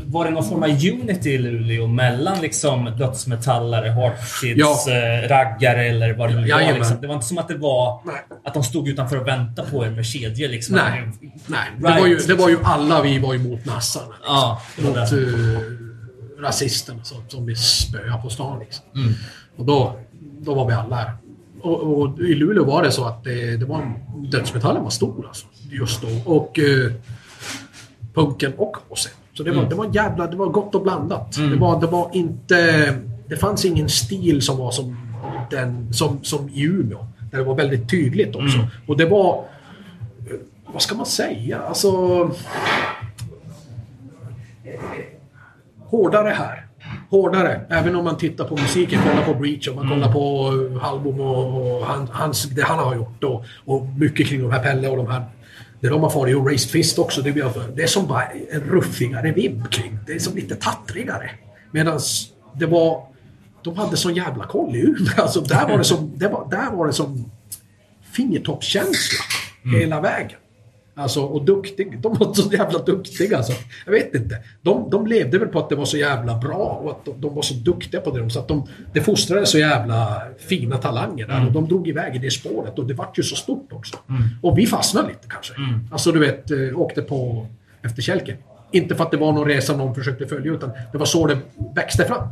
Var 0.04 0.24
det 0.24 0.30
någon 0.30 0.44
form 0.44 0.62
av 0.62 0.68
unity 0.68 1.30
i 1.30 1.38
Luleå 1.38 1.86
mellan 1.86 2.40
liksom 2.40 2.84
dödsmetallare, 2.98 3.88
hardkids, 3.88 4.60
Ja. 4.60 4.76
eh, 4.92 5.28
raggare 5.28 5.84
eller 5.84 6.12
vad 6.12 6.30
det 6.30 6.40
nu 6.40 6.48
var? 6.50 6.72
Liksom. 6.74 7.00
Det 7.00 7.06
var 7.06 7.14
inte 7.14 7.26
som 7.26 7.38
att 7.38 7.48
det 7.48 7.54
var 7.54 8.00
Nej. 8.06 8.14
att 8.44 8.54
de 8.54 8.62
stod 8.62 8.88
utanför 8.88 9.20
och 9.20 9.26
väntade 9.28 9.70
på 9.70 9.86
er 9.86 9.90
med 9.90 10.06
kedjor. 10.06 10.48
Liksom. 10.48 10.76
Nej, 10.76 11.08
nej. 11.46 11.60
Det, 11.76 12.00
var 12.00 12.06
ju, 12.06 12.16
det 12.16 12.34
var 12.34 12.48
ju 12.48 12.58
alla 12.64 13.02
vi 13.02 13.18
var 13.18 13.34
emot 13.34 13.64
nassarna. 13.64 14.06
Liksom. 14.18 14.34
Ja, 14.34 14.62
mot 14.78 15.12
uh, 15.12 15.58
rasisterna 16.40 17.04
som, 17.04 17.18
som 17.28 17.46
vi 17.46 17.56
spöade 17.56 18.22
på 18.22 18.30
stan. 18.30 18.58
Liksom. 18.60 18.84
Och 19.56 19.64
då, 19.64 19.96
då 20.40 20.54
var 20.54 20.66
vi 20.66 20.72
alla. 20.74 21.12
Och, 21.62 22.02
och 22.02 22.18
i 22.18 22.34
Luleå 22.34 22.64
var 22.64 22.82
det 22.82 22.92
så 22.92 23.04
att 23.04 23.24
det, 23.24 23.56
det 23.56 23.64
var, 23.64 23.92
dödsmetallen 24.30 24.82
var 24.82 24.90
stor 24.90 25.26
alltså, 25.28 25.46
just 25.70 26.02
då. 26.02 26.32
Och 26.32 26.58
eh, 26.58 26.92
punken 28.14 28.52
och 28.56 28.76
HC. 28.88 29.08
Så 29.32 29.42
det 29.42 29.50
var, 29.50 29.64
det 29.64 29.74
var 29.74 29.90
jävla, 29.94 30.26
det 30.26 30.36
var 30.36 30.46
gott 30.46 30.74
och 30.74 30.82
blandat. 30.82 31.36
Det, 31.36 31.56
var, 31.56 31.80
det 31.80 31.86
var 31.86 32.10
inte... 32.12 32.94
Det 33.26 33.36
fanns 33.36 33.64
ingen 33.64 33.88
stil 33.88 34.42
som 34.42 34.58
var 34.58 34.70
som, 34.70 34.96
den, 35.50 35.92
som, 35.92 36.24
som 36.24 36.48
i 36.48 36.62
Umeå. 36.62 37.06
Där 37.30 37.38
det 37.38 37.44
var 37.44 37.54
väldigt 37.54 37.90
tydligt 37.90 38.36
också. 38.36 38.58
Och 38.86 38.96
det 38.96 39.04
var... 39.04 39.44
Vad 40.72 40.82
ska 40.82 40.94
man 40.94 41.06
säga? 41.06 41.58
Alltså... 41.58 41.90
hårdare 45.78 46.28
här. 46.28 46.66
Hårdare. 47.10 47.60
Även 47.68 47.96
om 47.96 48.04
man 48.04 48.16
tittar 48.16 48.44
på 48.44 48.56
musiken, 48.56 49.00
kollar 49.02 49.24
på 49.24 49.34
Breach 49.34 49.68
och 49.68 49.76
man 49.76 49.88
kollar 49.88 50.12
på 50.12 50.50
Halbom 50.82 51.20
och, 51.20 51.80
och 51.80 51.86
han, 51.86 52.08
hans, 52.12 52.44
det 52.44 52.62
han 52.62 52.78
har 52.78 52.94
gjort 52.94 53.24
och, 53.24 53.44
och 53.64 53.86
mycket 53.86 54.26
kring 54.26 54.42
de 54.42 54.50
här 54.50 54.62
Pelle 54.62 54.88
och 54.88 54.96
de 54.96 55.06
här 55.06 55.24
det 55.80 55.88
de 55.88 56.02
har 56.02 56.10
farit 56.10 56.36
och 56.36 56.46
Raised 56.46 56.70
Fist 56.70 56.98
också. 56.98 57.22
Det, 57.22 57.32
blir, 57.32 57.52
det 57.76 57.82
är 57.82 57.86
som 57.86 58.06
bara 58.06 58.24
en 58.24 58.60
ruffigare 58.60 59.32
vibb 59.32 59.70
kring. 59.70 59.98
Det 60.06 60.12
är 60.12 60.18
som 60.18 60.34
lite 60.34 60.54
tattrigare. 60.54 61.30
Medan 61.70 62.00
det 62.54 62.66
var... 62.66 63.06
De 63.62 63.76
hade 63.76 63.96
sån 63.96 64.14
jävla 64.14 64.46
koll 64.46 64.76
i 64.76 64.80
Umeå. 64.80 65.06
Alltså 65.16 65.40
där 65.40 65.68
var 65.68 65.78
det 65.78 65.84
som... 65.84 66.12
Det 66.16 66.28
var, 66.28 66.48
där 66.50 66.70
var 66.76 66.86
det 66.86 66.92
som 66.92 67.30
fingertoppskänsla 68.12 69.24
hela 69.64 70.00
vägen. 70.00 70.38
Alltså, 71.00 71.22
och 71.22 71.44
duktig. 71.44 72.00
De 72.00 72.14
var 72.14 72.34
så 72.34 72.52
jävla 72.52 72.78
duktiga. 72.78 73.36
Alltså. 73.36 73.52
Jag 73.86 73.92
vet 73.92 74.14
inte. 74.14 74.36
De, 74.62 74.90
de 74.90 75.06
levde 75.06 75.38
väl 75.38 75.48
på 75.48 75.58
att 75.58 75.68
det 75.68 75.76
var 75.76 75.84
så 75.84 75.96
jävla 75.96 76.38
bra 76.38 76.80
och 76.84 76.90
att 76.90 77.04
de, 77.04 77.20
de 77.20 77.34
var 77.34 77.42
så 77.42 77.54
duktiga 77.54 78.00
på 78.00 78.10
det. 78.10 78.18
de- 78.18 78.30
Så 78.30 78.38
att 78.38 78.48
de, 78.48 78.66
det 78.92 79.00
fostrade 79.00 79.46
så 79.46 79.58
jävla 79.58 80.22
fina 80.38 80.76
talanger 80.76 81.26
där 81.26 81.46
och 81.46 81.52
de 81.52 81.68
drog 81.68 81.88
iväg 81.88 82.16
i 82.16 82.18
det 82.18 82.30
spåret 82.30 82.78
och 82.78 82.86
det 82.86 82.94
vart 82.94 83.18
ju 83.18 83.22
så 83.22 83.36
stort 83.36 83.72
också. 83.72 83.96
Och 84.42 84.58
vi 84.58 84.66
fastnade 84.66 85.08
lite 85.08 85.26
kanske. 85.28 85.52
Alltså 85.92 86.12
du 86.12 86.18
vet, 86.18 86.50
eh, 86.50 86.58
åkte 86.80 87.02
på 87.02 87.46
efterkälken. 87.82 88.36
Inte 88.72 88.94
för 88.94 89.04
att 89.04 89.10
det 89.10 89.16
var 89.16 89.32
någon 89.32 89.48
resa 89.48 89.76
någon 89.76 89.94
försökte 89.94 90.26
följa 90.26 90.52
utan 90.52 90.70
det 90.92 90.98
var 90.98 91.06
så 91.06 91.26
det 91.26 91.38
växte 91.76 92.04
fram. 92.04 92.28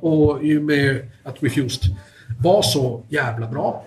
Och 0.00 0.44
i 0.44 0.58
och 0.58 0.62
med 0.62 1.08
att 1.22 1.42
Refused 1.42 1.96
var 2.40 2.62
så 2.62 3.02
jävla 3.08 3.46
bra 3.46 3.84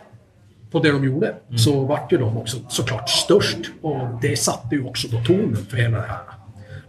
på 0.76 0.82
det 0.82 0.92
de 0.92 1.04
gjorde 1.04 1.36
så 1.58 1.86
vart 1.86 2.14
ju 2.14 2.18
de 2.18 2.38
också 2.38 2.58
såklart 2.68 3.10
störst. 3.10 3.58
Och 3.82 4.00
det 4.22 4.40
satte 4.40 4.76
ju 4.76 4.86
också 4.86 5.08
då 5.08 5.18
tonen 5.18 5.66
för 5.70 5.78
hela 5.78 5.98
det 5.98 6.08
här. 6.08 6.20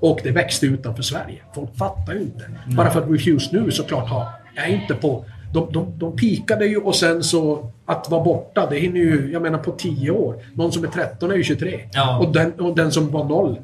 Och 0.01 0.21
det 0.23 0.31
växte 0.31 0.67
utanför 0.67 1.03
Sverige. 1.03 1.43
Folk 1.55 1.77
fattar 1.77 2.13
ju 2.13 2.21
inte. 2.21 2.45
Bara 2.77 2.91
för 2.91 3.03
att 3.03 3.11
Refuse 3.11 3.49
nu 3.53 3.71
såklart 3.71 4.09
har, 4.09 4.27
är 4.57 4.67
inte 4.67 4.95
på... 4.95 5.25
De, 5.55 5.73
de, 5.73 5.99
de 5.99 6.17
pikade 6.17 6.67
ju 6.67 6.77
och 6.77 6.95
sen 6.95 7.23
så 7.23 7.73
att 7.87 8.11
vara 8.11 8.25
borta, 8.25 8.67
det 8.71 8.79
hinner 8.79 9.01
ju, 9.01 9.33
jag 9.33 9.43
menar 9.43 9.59
på 9.59 9.71
10 9.71 10.11
år. 10.11 10.43
Någon 10.55 10.73
som 10.73 10.85
är 10.85 10.89
13 10.89 11.31
är 11.31 11.35
ju 11.35 11.43
23. 11.43 11.81
Ja. 11.93 12.19
Och, 12.19 12.33
den, 12.33 12.53
och 12.53 12.77
den 12.77 12.93
som 12.93 13.11
var 13.11 13.25
0 13.25 13.59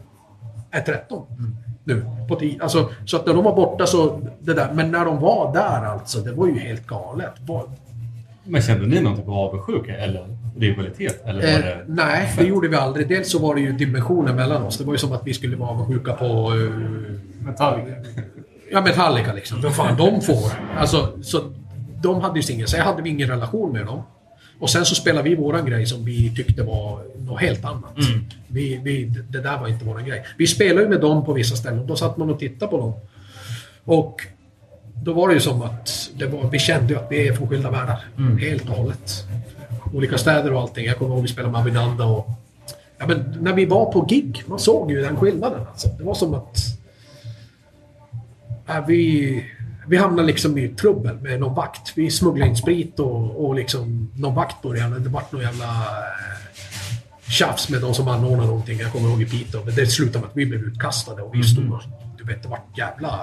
är 0.70 0.80
13. 0.80 1.26
Nu, 1.84 2.04
på 2.28 2.36
10. 2.36 2.62
Alltså, 2.62 2.90
så 3.06 3.16
att 3.16 3.26
när 3.26 3.34
de 3.34 3.44
var 3.44 3.56
borta 3.56 3.86
så... 3.86 4.20
Det 4.40 4.54
där. 4.54 4.72
Men 4.72 4.90
när 4.90 5.04
de 5.04 5.20
var 5.20 5.52
där 5.52 5.86
alltså, 5.86 6.18
det 6.18 6.32
var 6.32 6.46
ju 6.46 6.58
helt 6.58 6.86
galet. 6.86 7.32
Var, 7.46 7.64
Men 8.44 8.62
kände 8.62 8.86
ni 8.86 9.00
någon 9.00 9.16
typ 9.16 9.28
av 9.28 9.34
avundsjuka 9.34 9.96
eller 9.96 10.36
rivalitet? 10.58 11.22
Eller 11.26 11.42
var 11.42 11.48
Eh, 11.48 11.58
det... 11.64 11.84
nej, 11.88 12.32
det 12.38 12.44
gjorde 12.44 12.68
vi 12.68 12.76
aldrig. 12.76 13.08
Dels 13.08 13.30
så 13.30 13.38
var 13.38 13.54
det 13.54 13.60
ju 13.60 13.72
dimensioner 13.72 14.34
mellan 14.34 14.62
oss. 14.62 14.78
Det 14.78 14.84
var 14.84 14.94
ju 14.94 14.98
som 14.98 15.12
att 15.12 15.22
vi 15.26 15.34
skulle 15.34 15.56
vara 15.56 15.70
avundsjuka 15.70 16.12
på 16.12 16.24
eh, 16.24 16.72
Metallica. 17.46 17.96
ja, 18.72 18.80
Metallica 18.80 19.32
liksom. 19.32 19.60
Vad 19.60 19.74
fan 19.76 19.96
de 19.96 20.20
får. 20.20 20.52
Alltså, 20.76 21.12
så 21.22 21.40
de 22.02 22.20
hade 22.20 22.38
ju 22.38 22.42
singel. 22.42 22.68
Så 22.68 22.76
jag 22.76 22.84
hade 22.84 23.02
vi 23.02 23.10
ingen 23.10 23.28
relation 23.28 23.72
med 23.72 23.86
dem. 23.86 24.02
Och 24.58 24.70
sen 24.70 24.84
så 24.84 24.94
spelade 24.94 25.28
vi 25.28 25.34
våran 25.34 25.66
grej 25.66 25.86
som 25.86 26.04
vi 26.04 26.34
tyckte 26.36 26.62
var 26.62 27.00
något 27.26 27.40
helt 27.40 27.64
annat. 27.64 27.92
Vi, 28.48 28.80
vi, 28.84 29.04
det 29.04 29.40
där 29.40 29.58
var 29.60 29.68
inte 29.68 29.84
våran 29.84 30.04
grej. 30.04 30.24
Vi 30.38 30.46
spelade 30.46 30.82
ju 30.82 30.88
med 30.88 31.00
dem 31.00 31.24
på 31.24 31.32
vissa 31.32 31.56
ställen. 31.56 31.86
Då 31.86 31.96
satt 31.96 32.16
man 32.16 32.30
och 32.30 32.38
tittade 32.38 32.70
på 32.70 32.78
dem. 32.78 32.92
Och 33.84 34.20
då 35.04 35.12
var 35.12 35.28
det 35.28 35.34
ju 35.34 35.40
som 35.40 35.62
att 35.62 36.10
det 36.14 36.26
var, 36.26 36.50
vi 36.50 36.58
kände 36.58 36.98
att 36.98 37.06
vi 37.10 37.28
är 37.28 37.32
från 37.32 37.48
skilda 37.48 37.70
världar. 37.70 38.04
Helt 38.40 38.68
och 38.68 38.76
hållet. 38.76 39.24
Olika 39.92 40.18
städer 40.18 40.52
och 40.52 40.60
allting. 40.60 40.86
Jag 40.86 40.98
kommer 40.98 41.14
ihåg 41.14 41.22
vi 41.22 41.28
spelade 41.28 41.52
med 41.52 41.60
Abinanda 41.60 42.04
och... 42.04 42.30
Ja, 42.98 43.06
men 43.06 43.36
när 43.40 43.52
vi 43.52 43.64
var 43.64 43.92
på 43.92 44.00
gig, 44.00 44.42
man 44.46 44.58
såg 44.58 44.90
ju 44.90 45.02
den 45.02 45.16
skillnaden. 45.16 45.66
Alltså. 45.66 45.88
Det 45.88 46.04
var 46.04 46.14
som 46.14 46.34
att... 46.34 46.58
Ja, 48.66 48.84
vi, 48.88 49.44
vi 49.86 49.96
hamnade 49.96 50.26
liksom 50.26 50.58
i 50.58 50.68
trubbel 50.68 51.16
med 51.20 51.40
någon 51.40 51.54
vakt. 51.54 51.92
Vi 51.94 52.10
smugglade 52.10 52.50
in 52.50 52.56
sprit 52.56 53.00
och, 53.00 53.46
och 53.46 53.54
liksom 53.54 54.10
någon 54.16 54.34
vakt 54.34 54.62
började. 54.62 54.98
Det 54.98 55.08
vart 55.08 55.32
någon 55.32 55.42
jävla 55.42 55.64
eh, 55.64 57.30
tjafs 57.30 57.68
med 57.68 57.80
de 57.80 57.94
som 57.94 58.08
anordnade 58.08 58.48
någonting. 58.48 58.78
Jag 58.78 58.92
kommer 58.92 59.08
ihåg 59.08 59.22
i 59.22 59.26
Piteå. 59.26 59.64
Men 59.64 59.74
det 59.74 59.86
slutade 59.86 60.18
med 60.18 60.30
att 60.30 60.36
vi 60.36 60.46
blev 60.46 60.60
utkastade 60.60 61.22
och 61.22 61.34
vi 61.34 61.42
stod 61.42 61.72
och... 61.72 61.82
Du 62.18 62.24
vet, 62.24 62.42
det 62.42 62.48
vart 62.48 62.78
jävla... 62.78 63.20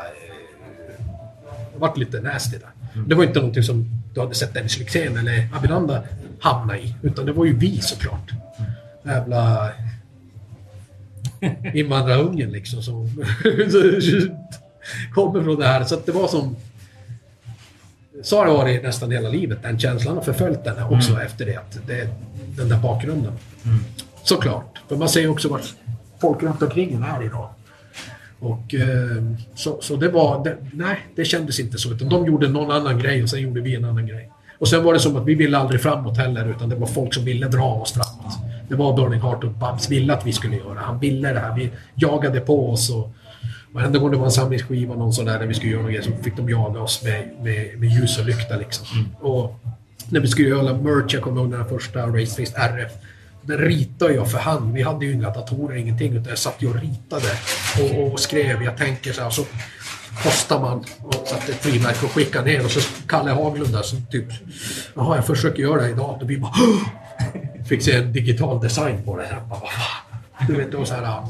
Vart 1.79 1.97
lite 1.97 2.21
nasty 2.21 2.57
där. 2.57 3.01
Det 3.07 3.15
var 3.15 3.23
inte 3.23 3.39
någonting 3.39 3.63
som 3.63 3.89
du 4.13 4.19
hade 4.19 4.35
sett 4.35 4.53
Dennis 4.53 4.79
Lyxzén 4.79 5.17
eller 5.17 5.47
Abinanda 5.53 6.03
hamna 6.39 6.77
i. 6.77 6.95
Utan 7.01 7.25
det 7.25 7.33
var 7.33 7.45
ju 7.45 7.57
vi 7.57 7.81
såklart. 7.81 8.31
Jävla 9.03 9.71
invandrarungen 11.73 12.51
liksom 12.51 12.81
som 12.81 13.07
kommer 15.13 15.43
från 15.43 15.59
det 15.59 15.67
här. 15.67 15.83
Så 15.83 15.95
att 15.95 16.05
det 16.05 16.11
var 16.11 16.27
som... 16.27 16.55
Så 18.23 18.37
har 18.37 18.45
det 18.45 18.51
varit 18.51 18.83
nästan 18.83 19.11
hela 19.11 19.29
livet. 19.29 19.63
Den 19.63 19.79
känslan 19.79 20.15
har 20.15 20.23
förföljt 20.23 20.63
den 20.63 20.83
också 20.83 21.21
efter 21.21 21.45
det. 21.45 21.55
Att 21.55 21.77
det 21.87 22.09
den 22.57 22.69
där 22.69 22.77
bakgrunden. 22.77 23.33
Såklart. 24.23 24.79
För 24.87 24.95
man 24.95 25.09
ser 25.09 25.21
ju 25.21 25.27
också 25.27 25.49
vart 25.49 25.73
folk 26.19 26.43
runt 26.43 26.61
omkring 26.61 27.03
är 27.03 27.23
idag. 27.25 27.49
Och 28.39 28.75
eh, 28.75 29.23
så, 29.55 29.77
så 29.81 29.95
det 29.95 30.09
var... 30.09 30.43
Det, 30.43 30.57
nej, 30.73 30.97
det 31.15 31.25
kändes 31.25 31.59
inte 31.59 31.77
så. 31.77 31.91
Utan 31.91 32.09
de 32.09 32.25
gjorde 32.25 32.47
någon 32.47 32.71
annan 32.71 32.99
grej 32.99 33.23
och 33.23 33.29
sen 33.29 33.41
gjorde 33.41 33.61
vi 33.61 33.75
en 33.75 33.85
annan 33.85 34.07
grej. 34.07 34.31
Och 34.59 34.67
sen 34.67 34.83
var 34.83 34.93
det 34.93 34.99
som 34.99 35.15
att 35.15 35.25
vi 35.25 35.35
ville 35.35 35.57
aldrig 35.57 35.81
framåt 35.81 36.17
heller 36.17 36.49
utan 36.49 36.69
det 36.69 36.75
var 36.75 36.87
folk 36.87 37.13
som 37.13 37.25
ville 37.25 37.47
dra 37.47 37.73
oss 37.73 37.93
framåt. 37.93 38.33
Det 38.69 38.75
var 38.75 38.93
Burning 38.93 39.21
Heart 39.21 39.43
och 39.43 39.51
Babs 39.51 39.91
ville 39.91 40.13
att 40.13 40.25
vi 40.25 40.33
skulle 40.33 40.55
göra. 40.55 40.79
Han 40.79 40.99
ville 40.99 41.33
det 41.33 41.39
här. 41.39 41.55
Vi 41.55 41.71
jagade 41.95 42.39
på 42.39 42.71
oss 42.71 42.89
och 42.89 43.13
varenda 43.71 43.99
gång 43.99 44.11
det 44.11 44.17
var 44.17 44.25
en 44.25 44.31
samlingsskiva 44.31 44.95
någon 44.95 45.13
sån 45.13 45.25
där, 45.25 45.39
där 45.39 45.47
vi 45.47 45.53
skulle 45.53 45.71
göra 45.71 45.83
något 45.83 46.03
så 46.03 46.11
fick 46.23 46.37
de 46.37 46.49
jaga 46.49 46.81
oss 46.81 47.03
med, 47.03 47.29
med, 47.43 47.79
med 47.79 47.89
ljus 47.89 48.19
och 48.19 48.25
lykta 48.25 48.55
liksom. 48.57 48.85
Och 49.19 49.59
när 50.09 50.19
vi 50.19 50.27
skulle 50.27 50.49
göra 50.49 50.73
merch, 50.73 51.13
jag 51.13 51.23
kommer 51.23 51.41
ihåg 51.41 51.51
den 51.51 51.65
första 51.65 52.07
Race 52.07 52.35
Fist 52.35 52.55
RF. 52.55 52.91
Den 53.49 53.57
ritade 53.57 54.13
jag 54.13 54.31
för 54.31 54.37
hand. 54.37 54.73
Vi 54.73 54.81
hade 54.81 55.05
ju 55.05 55.13
inga 55.13 55.29
datorer, 55.29 55.75
ingenting. 55.75 56.13
Utan 56.13 56.29
jag 56.29 56.37
satt 56.37 56.61
ju 56.61 56.69
och 56.69 56.75
ritade 56.75 57.27
och, 57.81 58.11
och 58.13 58.19
skrev. 58.19 58.63
Jag 58.63 58.77
tänker 58.77 59.13
så 59.13 59.21
här, 59.21 59.29
så 59.29 59.45
postar 60.23 60.59
man 60.59 60.85
och 60.99 61.27
satte 61.27 61.51
ett 61.51 61.57
frimärke 61.57 62.05
och 62.05 62.11
skickar 62.11 62.43
ner. 62.45 62.65
Och 62.65 62.71
så 62.71 62.79
Kalle 63.07 63.31
Haglund 63.31 63.73
där 63.73 63.81
som 63.81 64.05
typ... 64.05 64.25
Jaha, 64.95 65.15
jag 65.15 65.27
försöker 65.27 65.63
göra 65.63 65.81
det 65.81 65.89
idag. 65.89 66.19
Och 66.21 66.29
vi 66.29 66.37
bara... 66.37 66.53
Fick 67.69 67.83
se 67.83 67.95
en 67.95 68.13
digital 68.13 68.61
design 68.61 69.03
på 69.05 69.17
det. 69.17 69.25
här. 69.25 69.41
bara. 69.49 69.61
Du 70.47 70.55
vet, 70.55 70.71
det 70.71 70.77
var 70.77 70.85
så 70.85 70.93
här... 70.93 71.23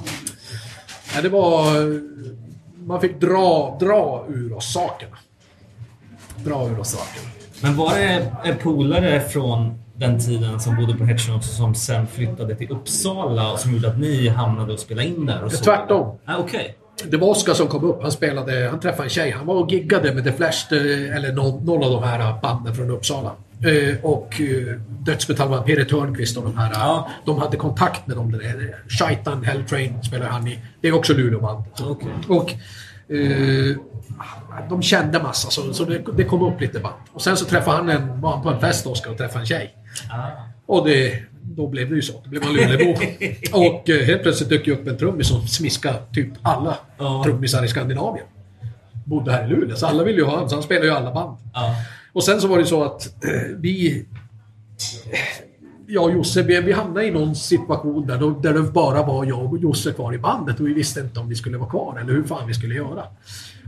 Ja, 1.16 1.22
det 1.22 1.30
var... 1.30 1.74
Man 2.88 3.02
fick 3.02 3.22
dra, 3.22 3.78
dra 3.80 4.26
ur 4.30 4.54
oss 4.54 4.74
sakerna. 4.74 5.18
Dra 6.36 6.68
ur 6.68 6.80
oss 6.80 6.92
sakerna. 6.92 7.30
Men 7.62 7.76
var 7.76 7.96
det 7.96 8.32
en 8.44 8.58
polare 8.58 9.22
från 9.22 9.80
den 10.00 10.20
tiden 10.20 10.60
som 10.60 10.76
bodde 10.76 10.94
på 10.94 11.06
Hetchen 11.06 11.36
också 11.36 11.50
som 11.56 11.76
sen 11.76 12.08
flyttade 12.08 12.56
till 12.56 12.72
Uppsala 12.72 13.52
och 13.52 13.60
som 13.60 13.74
gjorde 13.74 13.88
att 13.88 14.00
ni 14.00 14.28
hamnade 14.28 14.74
och 14.74 14.80
spelade 14.80 15.08
in 15.08 15.26
där? 15.26 15.44
Och 15.44 15.52
så? 15.52 15.64
Tvärtom. 15.64 16.18
Ah, 16.26 16.38
Okej. 16.38 16.76
Det 17.06 17.18
var 17.18 17.28
Oskar 17.28 17.54
som 17.54 17.68
kom 17.68 17.84
upp. 17.84 18.02
Han 18.02 18.12
spelade, 18.12 18.68
han 18.70 18.80
träffade 18.80 19.04
en 19.04 19.10
tjej. 19.10 19.32
Han 19.32 19.46
var 19.46 19.56
och 19.56 19.72
giggade 19.72 20.14
med 20.14 20.24
The 20.24 20.32
Flash, 20.32 20.74
eh, 20.74 21.16
eller 21.16 21.34
någon, 21.34 21.66
någon 21.66 21.84
av 21.84 21.92
de 22.02 22.04
här 22.08 22.42
banden 22.42 22.76
från 22.76 22.90
Uppsala. 22.90 23.32
Eh, 23.66 24.06
och 24.06 24.42
eh, 24.42 24.76
dödsmetallband 24.88 25.66
Peter 25.66 25.84
Törnqvist 25.86 26.38
och 26.38 26.44
de 26.44 26.58
här. 26.58 26.72
Ja. 26.74 27.08
De 27.26 27.38
hade 27.38 27.58
kontakt 27.58 28.08
med 28.08 28.18
dem. 28.18 28.32
där. 28.32 28.76
Shaitan, 28.88 29.44
Helltrain 29.44 30.04
spelar 30.04 30.26
han 30.28 30.48
i. 30.48 30.60
Det 30.82 30.88
är 30.88 30.96
också 30.96 31.14
Luleåband. 31.14 31.64
Okej. 31.82 32.10
Och 32.28 32.52
eh, 33.16 33.76
de 34.70 34.82
kände 34.82 35.24
massa, 35.24 35.50
så, 35.50 35.74
så 35.74 35.86
det, 35.86 36.02
det 36.18 36.24
kom 36.24 36.42
upp 36.44 36.62
lite 36.62 36.80
band. 36.80 36.96
Och 37.14 37.22
sen 37.22 37.38
så 37.38 37.46
träffade 37.46 37.78
han 37.78 37.90
en, 37.90 38.22
var 38.22 38.32
han 38.32 38.42
på 38.42 38.50
en 38.50 38.60
fest, 38.60 38.88
Oskar, 38.88 39.12
och 39.12 39.18
träffade 39.18 39.40
en 39.40 39.46
tjej. 39.46 39.74
Ah. 40.12 40.28
Och 40.66 40.88
det, 40.88 41.24
då 41.42 41.68
blev 41.68 41.90
det 41.90 41.96
ju 41.96 42.02
så. 42.02 42.14
Då 42.24 42.30
blev 42.30 42.44
man 42.44 42.54
Lulebo. 42.54 42.92
och 43.54 43.90
eh, 43.90 44.06
helt 44.06 44.22
plötsligt 44.24 44.50
dök 44.50 44.68
ju 44.68 44.74
upp 44.74 44.88
en 44.88 44.98
trummis 44.98 45.28
som 45.28 45.48
smiskade 45.48 45.98
typ 46.14 46.30
alla 46.42 46.78
Ja. 46.98 47.22
trummisar 47.26 47.64
i 47.66 47.68
Skandinavien. 47.68 48.26
Bodde 49.06 49.32
här 49.32 49.46
i 49.46 49.50
Luleå, 49.50 49.76
så 49.76 49.86
alla 49.88 50.04
ville 50.04 50.18
ju 50.18 50.24
ha 50.26 50.32
honom. 50.32 50.50
Så 50.50 50.56
han 50.56 50.64
spelade 50.64 50.88
ju 50.88 50.94
alla 50.94 51.14
band. 51.14 51.38
Ja. 51.54 51.76
Och 52.14 52.24
sen 52.24 52.42
så 52.42 52.48
var 52.48 52.58
det 52.58 52.66
så 52.66 52.84
att 52.84 53.24
eh, 53.24 53.58
vi... 53.58 54.06
Jag 55.88 56.04
och 56.04 56.12
Josse, 56.12 56.44
vi, 56.44 56.62
vi 56.62 56.72
hamnade 56.72 57.06
i 57.06 57.12
någon 57.12 57.36
situation 57.36 58.08
där, 58.08 58.18
då, 58.18 58.30
där 58.30 58.54
det 58.54 58.62
bara 58.62 59.04
var 59.04 59.26
jag 59.26 59.54
och 59.54 59.58
Josse 59.60 59.92
kvar 59.92 60.14
i 60.14 60.18
bandet 60.18 60.60
och 60.60 60.68
vi 60.68 60.74
visste 60.74 61.00
inte 61.00 61.20
om 61.20 61.30
vi 61.30 61.36
skulle 61.36 61.58
vara 61.58 61.70
kvar 61.70 62.00
eller 62.02 62.14
hur 62.14 62.24
fan 62.24 62.48
vi 62.48 62.54
skulle 62.54 62.76
göra. 62.76 63.04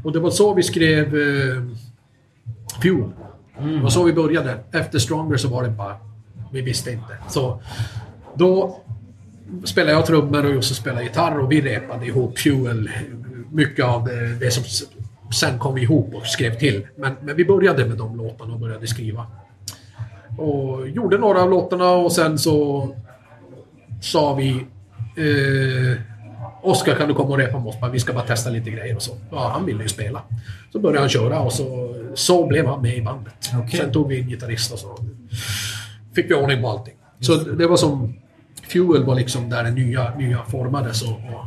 Och 0.04 0.12
det 0.12 0.20
var 0.20 0.30
så 0.30 0.54
vi 0.54 0.64
skrev 0.64 1.06
eh, 1.06 1.64
Fuel. 2.82 3.10
Det 3.60 3.80
var 3.84 3.90
så 3.90 4.04
vi 4.04 4.14
började. 4.14 4.58
Efter 4.72 5.00
Stronger 5.00 5.38
så 5.38 5.48
var 5.48 5.64
det 5.64 5.70
bara... 5.70 5.96
Vi 6.52 6.62
visste 6.62 6.92
inte. 6.92 7.18
Så 7.30 7.62
då 8.36 8.80
spelade 9.64 9.92
jag 9.92 10.06
trummor 10.06 10.46
och 10.46 10.52
Josse 10.52 10.76
spelade 10.76 11.04
gitarr 11.04 11.40
och 11.40 11.52
vi 11.52 11.62
repade 11.62 12.06
ihop 12.06 12.40
Fuel. 12.40 12.90
Mycket 13.52 13.86
av 13.86 14.06
det, 14.06 14.36
det 14.36 14.52
som 14.52 14.64
sen 15.34 15.60
kom 15.60 15.76
vi 15.76 15.82
ihop 15.82 16.16
och 16.16 16.26
skrev 16.26 16.58
till. 16.60 16.88
Men, 16.96 17.14
men 17.22 17.36
vi 17.36 17.46
började 17.46 17.86
med 17.86 17.98
de 17.98 18.18
låtarna 18.18 18.54
och 18.54 18.60
började 18.60 18.88
skriva. 18.88 19.26
Och 20.38 20.90
gjorde 20.90 21.18
några 21.18 21.42
av 21.42 21.50
låtarna 21.50 21.92
och 21.92 22.12
sen 22.12 22.38
så 22.38 22.90
sa 24.02 24.34
vi 24.34 24.50
eh, 25.18 25.98
Oskar 26.64 26.96
kan 26.96 27.08
du 27.08 27.14
komma 27.14 27.30
och 27.30 27.38
repa 27.38 27.60
med 27.60 27.68
oss? 27.68 27.76
Vi 27.92 28.00
ska 28.00 28.14
bara 28.14 28.26
testa 28.26 28.50
lite 28.50 28.70
grejer 28.70 28.96
och 28.96 29.02
så. 29.02 29.12
Ja, 29.32 29.50
han 29.54 29.66
ville 29.66 29.84
ju 29.84 29.90
spela. 29.90 30.22
Så 30.72 30.80
började 30.80 31.00
han 31.00 31.10
köra 31.10 31.40
och 31.40 31.54
så, 31.54 31.96
så 32.16 32.48
blev 32.48 32.66
han 32.66 32.82
med 32.82 32.98
i 32.98 33.02
bandet. 33.02 33.34
Okej. 33.66 33.80
Sen 33.80 33.92
tog 33.92 34.08
vi 34.08 34.20
in 34.20 34.28
gitarrist 34.28 34.74
och 34.74 34.80
så 34.80 34.98
fick 36.16 36.30
vi 36.30 36.34
ordning 36.34 36.62
på 36.62 36.70
allting. 36.70 36.94
Så 37.20 37.36
det 37.36 37.68
var 37.68 37.78
som... 37.78 38.14
Fuel 38.68 39.04
var 39.04 39.16
liksom 39.16 39.50
där 39.50 39.64
det 39.64 39.72
nya, 39.72 40.16
nya 40.16 40.44
formades 40.44 41.02
och, 41.02 41.10
och 41.10 41.46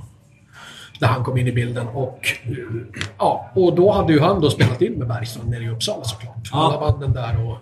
där 1.01 1.07
han 1.07 1.24
kom 1.24 1.39
in 1.39 1.47
i 1.47 1.53
bilden. 1.53 1.89
Och, 1.89 2.28
eh, 2.45 2.53
ja, 3.19 3.51
och 3.55 3.74
då 3.74 3.93
hade 3.93 4.12
ju 4.12 4.20
han 4.20 4.41
då 4.41 4.51
spelat 4.51 4.82
in 4.82 4.93
med 4.93 5.09
Bergstrand 5.09 5.51
nere 5.51 5.65
i 5.65 5.69
Uppsala 5.69 6.05
såklart. 6.05 6.49
Ja. 6.53 6.59
Alla 6.59 6.81
banden 6.81 7.12
där 7.12 7.47
och, 7.47 7.57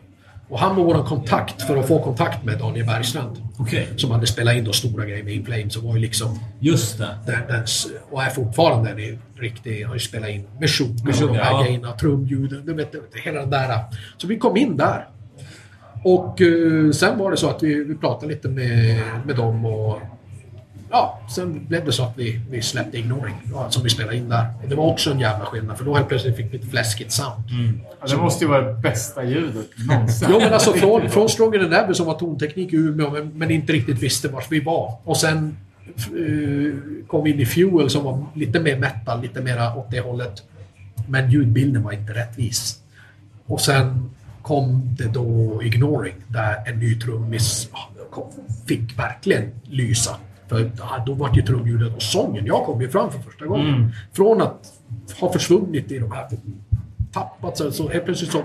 och 0.49 0.59
han 0.59 0.77
var 0.77 0.85
vår 0.85 1.05
kontakt 1.05 1.63
för 1.63 1.77
att 1.77 1.89
få 1.89 2.03
kontakt 2.03 2.45
med 2.45 2.59
Daniel 2.59 2.87
Bergstrand. 2.87 3.43
Okej. 3.59 3.89
Som 3.97 4.11
hade 4.11 4.27
spelat 4.27 4.55
in 4.55 4.65
då 4.65 4.73
stora 4.73 5.05
grejer 5.05 5.25
med 5.25 5.35
In 5.35 5.45
Flames 5.45 5.77
och 5.77 5.83
var 5.83 5.95
ju 5.95 6.01
liksom 6.01 6.39
Just 6.61 6.99
det. 6.99 7.19
den, 7.27 7.41
den, 7.49 7.65
och 8.11 8.23
är 8.23 8.31
fortfarande 8.31 8.91
en 8.91 9.19
riktig, 9.37 9.85
har 9.87 9.95
ju 9.95 10.01
spelat 10.01 10.31
in 10.31 10.49
med 10.61 10.71
Sugar 10.71 11.23
och 11.23 11.29
de 11.29 11.39
här 11.39 11.53
ja. 11.53 11.63
grejerna, 11.63 11.93
trumljuden, 11.93 12.67
du 12.67 12.75
vet, 12.75 12.93
du 12.93 13.01
vet, 13.01 13.25
hela 13.25 13.41
den 13.41 13.51
där. 13.51 13.79
Så 14.17 14.27
vi 14.27 14.39
kom 14.39 14.57
in 14.57 14.77
där. 14.77 15.09
Och 16.05 16.41
eh, 16.41 16.91
sen 16.91 17.19
var 17.19 17.31
det 17.31 17.37
så 17.37 17.49
att 17.51 17.63
vi, 17.63 17.85
vi 17.85 17.95
pratade 17.95 18.33
lite 18.33 18.49
med, 18.49 19.01
med 19.27 19.37
dem 19.37 19.67
och 19.67 20.01
ja, 20.91 21.21
sen 21.35 21.67
blev 21.69 21.85
det 21.85 21.93
så 21.93 22.03
att 22.03 22.19
vi, 22.19 22.41
vi 22.51 22.63
släppte 22.63 22.99
Ignoring 22.99 23.35
ja, 23.53 23.71
som 23.71 23.83
vi 23.83 23.91
spelade 23.91 24.17
in 24.17 24.29
där. 24.29 24.47
Och 24.63 24.69
det 24.69 24.75
var 24.75 24.85
också 24.85 25.11
en 25.11 25.21
jävla 25.21 25.45
skillnad 25.45 25.79
för 25.79 25.85
då 25.85 25.95
helt 25.95 26.09
plötsligt 26.09 26.37
fick 26.37 26.53
vi 26.53 26.57
ett 26.57 26.71
fläskigt 26.71 27.13
sound. 27.13 27.43
Ja, 28.01 28.07
det 28.07 28.17
måste 28.17 28.45
ju 28.45 28.51
vara 28.51 28.73
det 28.73 28.81
bästa 28.81 29.25
ljudet 29.25 29.69
någonsin. 29.89 30.29
Jo 30.31 30.39
men 30.39 30.53
alltså 30.53 30.73
från, 30.73 31.11
från 31.11 31.29
Stronger 31.29 31.59
than 31.59 31.73
Ever 31.73 31.93
som 31.93 32.07
var 32.07 32.15
tonteknik 32.15 32.73
i 32.73 32.77
Umeå 32.77 33.11
men, 33.11 33.29
men 33.35 33.51
inte 33.51 33.73
riktigt 33.73 34.03
visste 34.03 34.29
vart 34.29 34.53
vi 34.53 34.61
var. 34.61 34.95
Och 35.05 35.17
sen 35.17 35.57
eh, 35.97 37.07
kom 37.07 37.25
vi 37.25 37.31
in 37.31 37.41
i 37.41 37.47
Fuel 37.47 37.91
som 37.91 38.05
var 38.05 38.27
lite 38.35 38.61
mer 38.61 38.79
metal, 38.79 39.23
lite 39.23 39.41
mer 39.41 39.79
åt 39.79 39.91
det 39.91 40.01
hållet. 40.01 40.43
Men 41.09 41.31
ljudbilden 41.31 41.83
var 41.83 41.93
inte 41.93 42.13
rättvis. 42.13 42.79
Och 43.47 43.61
sen 43.61 44.11
kom 44.43 44.97
det 44.99 45.09
då 45.09 45.61
Ignoring 45.63 46.15
där 46.29 46.57
en 46.67 46.79
ny 46.79 46.99
trummis 46.99 47.69
fick 48.67 48.99
verkligen 48.99 49.51
lysa. 49.65 50.17
För 50.49 50.71
då 51.07 51.15
var 51.15 51.31
ju 51.35 51.43
trumljudet 51.43 51.97
och 51.97 52.03
sången. 52.03 52.47
Jag 52.47 52.65
kom 52.65 52.81
ju 52.81 52.89
fram 52.89 53.11
för 53.11 53.19
första 53.19 53.47
gången. 53.47 53.93
Från 54.13 54.43
att 54.43 54.73
ha 55.21 55.33
försvunnit 55.33 55.93
i 55.93 55.99
de 55.99 56.13
här 56.13 56.29
tappat 57.13 57.59
så, 57.59 57.73
så 57.73 57.89
helt 57.89 58.05
plötsligt 58.05 58.33
så 58.33 58.43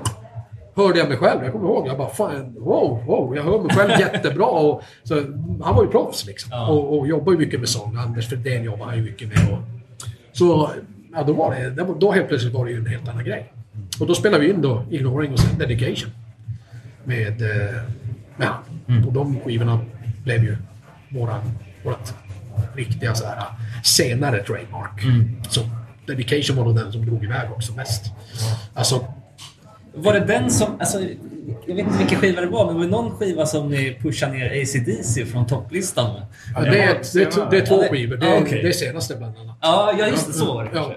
hörde 0.75 0.99
jag 0.99 1.09
mig 1.09 1.17
själv. 1.17 1.43
Jag 1.43 1.51
kommer 1.51 1.65
ihåg, 1.65 1.87
jag 1.87 1.97
bara 1.97 2.09
fan, 2.09 2.55
wow, 2.59 3.03
wow, 3.05 3.35
jag 3.35 3.43
hör 3.43 3.59
mig 3.59 3.75
själv 3.75 3.99
jättebra. 3.99 4.45
Och, 4.45 4.83
så, 5.03 5.15
han 5.63 5.75
var 5.75 5.83
ju 5.83 5.89
proffs 5.89 6.25
liksom. 6.25 6.49
Ja. 6.53 6.67
Och, 6.67 6.97
och 6.97 7.07
jobbar 7.07 7.31
ju 7.31 7.37
mycket 7.37 7.59
med 7.59 7.69
sång. 7.69 7.95
Anders 7.97 8.29
Fredén 8.29 8.63
jobbar 8.63 8.85
han 8.85 8.97
ju 8.97 9.03
mycket 9.03 9.27
med. 9.27 9.53
Och, 9.53 9.59
så 10.31 10.69
ja, 11.13 11.23
då, 11.23 11.33
var 11.33 11.55
det, 11.55 11.85
då 11.99 12.11
helt 12.11 12.27
plötsligt 12.27 12.53
var 12.53 12.65
det 12.65 12.71
ju 12.71 12.77
en 12.77 12.85
helt 12.85 13.07
annan 13.07 13.23
grej. 13.23 13.53
Och 13.99 14.07
då 14.07 14.15
spelade 14.15 14.43
vi 14.43 14.49
in 14.49 14.61
då 14.61 14.85
Ignoring 14.91 15.33
och 15.33 15.39
sen 15.39 15.57
Dedication. 15.59 16.11
Med, 17.03 17.41
eh, 17.41 17.81
med 18.37 18.47
han. 18.47 19.03
Och 19.07 19.13
de 19.13 19.39
skivorna 19.39 19.79
blev 20.23 20.43
ju 20.43 20.57
våran, 21.09 21.41
vårat 21.83 22.13
riktiga 22.75 23.15
så 23.15 23.25
här, 23.25 23.43
senare 23.83 24.43
trademark. 24.43 25.01
Så 25.49 25.61
Dedication 26.07 26.57
var 26.57 26.65
nog 26.65 26.75
den 26.75 26.91
som 26.91 27.05
drog 27.05 27.23
iväg 27.23 27.51
också 27.51 27.73
mest. 27.73 28.05
Alltså, 28.73 29.05
Var 29.93 30.13
det 30.13 30.19
den 30.19 30.49
som... 30.49 30.79
Alltså, 30.79 30.99
jag 31.67 31.75
vet 31.75 31.85
inte 31.85 31.97
vilken 31.97 32.19
skiva 32.19 32.41
det 32.41 32.47
var, 32.47 32.65
men 32.65 32.75
var 32.75 32.83
det 32.83 32.89
någon 32.89 33.11
skiva 33.11 33.45
som 33.45 33.69
ni 33.69 33.97
pushade 34.01 34.33
ner 34.33 34.61
AC/DC 34.61 35.25
från 35.25 35.47
topplistan 35.47 36.13
med? 36.13 36.25
Ja, 36.55 36.61
det, 36.61 36.81
är, 36.81 36.93
det, 37.13 37.51
det 37.51 37.57
är 37.57 37.65
två 37.65 37.83
skivor. 37.91 38.17
Det 38.17 38.27
är, 38.27 38.41
okej. 38.41 38.61
det 38.61 38.67
är 38.67 38.71
senaste 38.71 39.15
bland 39.15 39.37
annat. 39.37 39.57
Ja, 39.61 39.93
ja 39.99 40.07
just 40.07 40.27
det. 40.27 40.33
Så 40.33 40.53
var 40.53 40.63
det 40.63 40.69
Ja. 40.73 40.95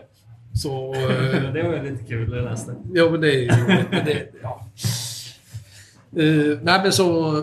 Så... 0.55 0.95
eh, 0.95 1.53
Det 1.53 1.63
var 1.63 1.75
ju 1.75 1.91
lite 1.91 2.05
kul, 2.05 2.33
jag 2.37 2.45
läste. 2.45 2.75
ja, 2.95 3.11
men 3.11 3.21
det 3.21 3.35
är 3.35 3.41
ju 3.41 3.49
det, 4.05 4.27
ja. 4.43 4.67
Eh, 6.17 6.59
nej, 6.63 6.81
men 6.83 6.93
så... 6.93 7.43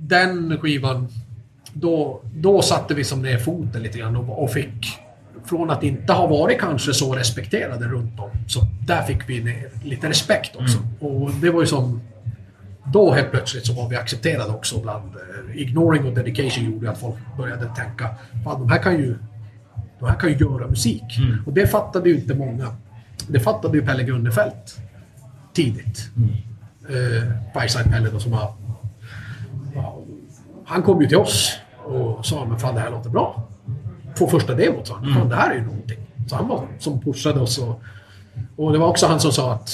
Den 0.00 0.58
skivan... 0.58 1.08
Då, 1.72 2.20
då 2.34 2.62
satte 2.62 2.94
vi 2.94 3.04
som 3.04 3.22
ner 3.22 3.38
foten 3.38 3.82
lite 3.82 3.98
grann 3.98 4.16
och, 4.16 4.42
och 4.42 4.50
fick... 4.52 4.98
Från 5.44 5.70
att 5.70 5.82
inte 5.82 6.12
ha 6.12 6.26
varit 6.26 6.58
kanske 6.60 6.94
så 6.94 7.14
respekterade 7.14 7.86
runt 7.86 8.20
om. 8.20 8.30
Så 8.48 8.60
där 8.86 9.02
fick 9.02 9.28
vi 9.28 9.44
ner 9.44 9.68
lite 9.84 10.08
respekt 10.08 10.56
också. 10.56 10.78
Och 11.00 11.30
det 11.30 11.50
var 11.50 11.60
ju 11.60 11.66
som... 11.66 12.00
Då 12.92 13.12
helt 13.12 13.30
plötsligt 13.30 13.66
så 13.66 13.72
var 13.72 13.88
vi 13.88 13.96
accepterade 13.96 14.50
också 14.52 14.80
bland... 14.80 15.04
eh, 15.14 15.60
ignoring 15.62 16.04
och 16.06 16.12
dedication 16.14 16.64
gjorde 16.64 16.90
att 16.90 16.98
folk 17.00 17.16
började 17.36 17.64
tänka 17.76 18.08
Fan, 18.44 18.60
de 18.60 18.70
här 18.70 18.78
kan 18.82 18.92
ju... 18.98 19.16
De 20.00 20.06
här 20.08 20.18
kan 20.18 20.30
ju 20.30 20.36
göra 20.36 20.68
musik. 20.68 21.02
Och 21.46 21.52
det 21.52 21.66
fattade 21.66 22.08
ju 22.08 22.16
inte 22.16 22.34
många. 22.34 22.76
Det 23.28 23.40
fattade 23.40 23.78
ju 23.78 23.86
Pelle 23.86 24.02
Gunnefelt 24.02 24.80
tidigt. 25.52 26.10
Eh, 26.88 27.32
Fireside 27.52 27.90
Pelle 27.90 28.10
då 28.10 28.20
som 28.20 28.32
har... 28.32 28.52
Ja, 29.74 29.98
han 30.64 30.82
kom 30.82 31.02
ju 31.02 31.08
till 31.08 31.16
oss 31.16 31.52
och 31.84 32.26
sa 32.26 32.44
men 32.44 32.58
fan 32.58 32.74
det 32.74 32.80
här 32.80 32.90
låter 32.90 33.10
bra. 33.10 33.48
På 34.18 34.26
första 34.26 34.54
demot 34.54 34.86
sa 34.86 34.94
han. 34.94 35.14
Fan 35.14 35.28
det 35.28 35.36
här 35.36 35.50
är 35.50 35.54
ju 35.54 35.64
någonting. 35.64 35.98
Så 36.28 36.36
han 36.36 36.48
var 36.48 36.64
som 36.78 37.00
pushade 37.00 37.40
oss 37.40 37.58
och... 37.58 37.82
Och 38.56 38.72
det 38.72 38.78
var 38.78 38.88
också 38.88 39.06
han 39.06 39.20
som 39.20 39.32
sa 39.32 39.52
att 39.52 39.70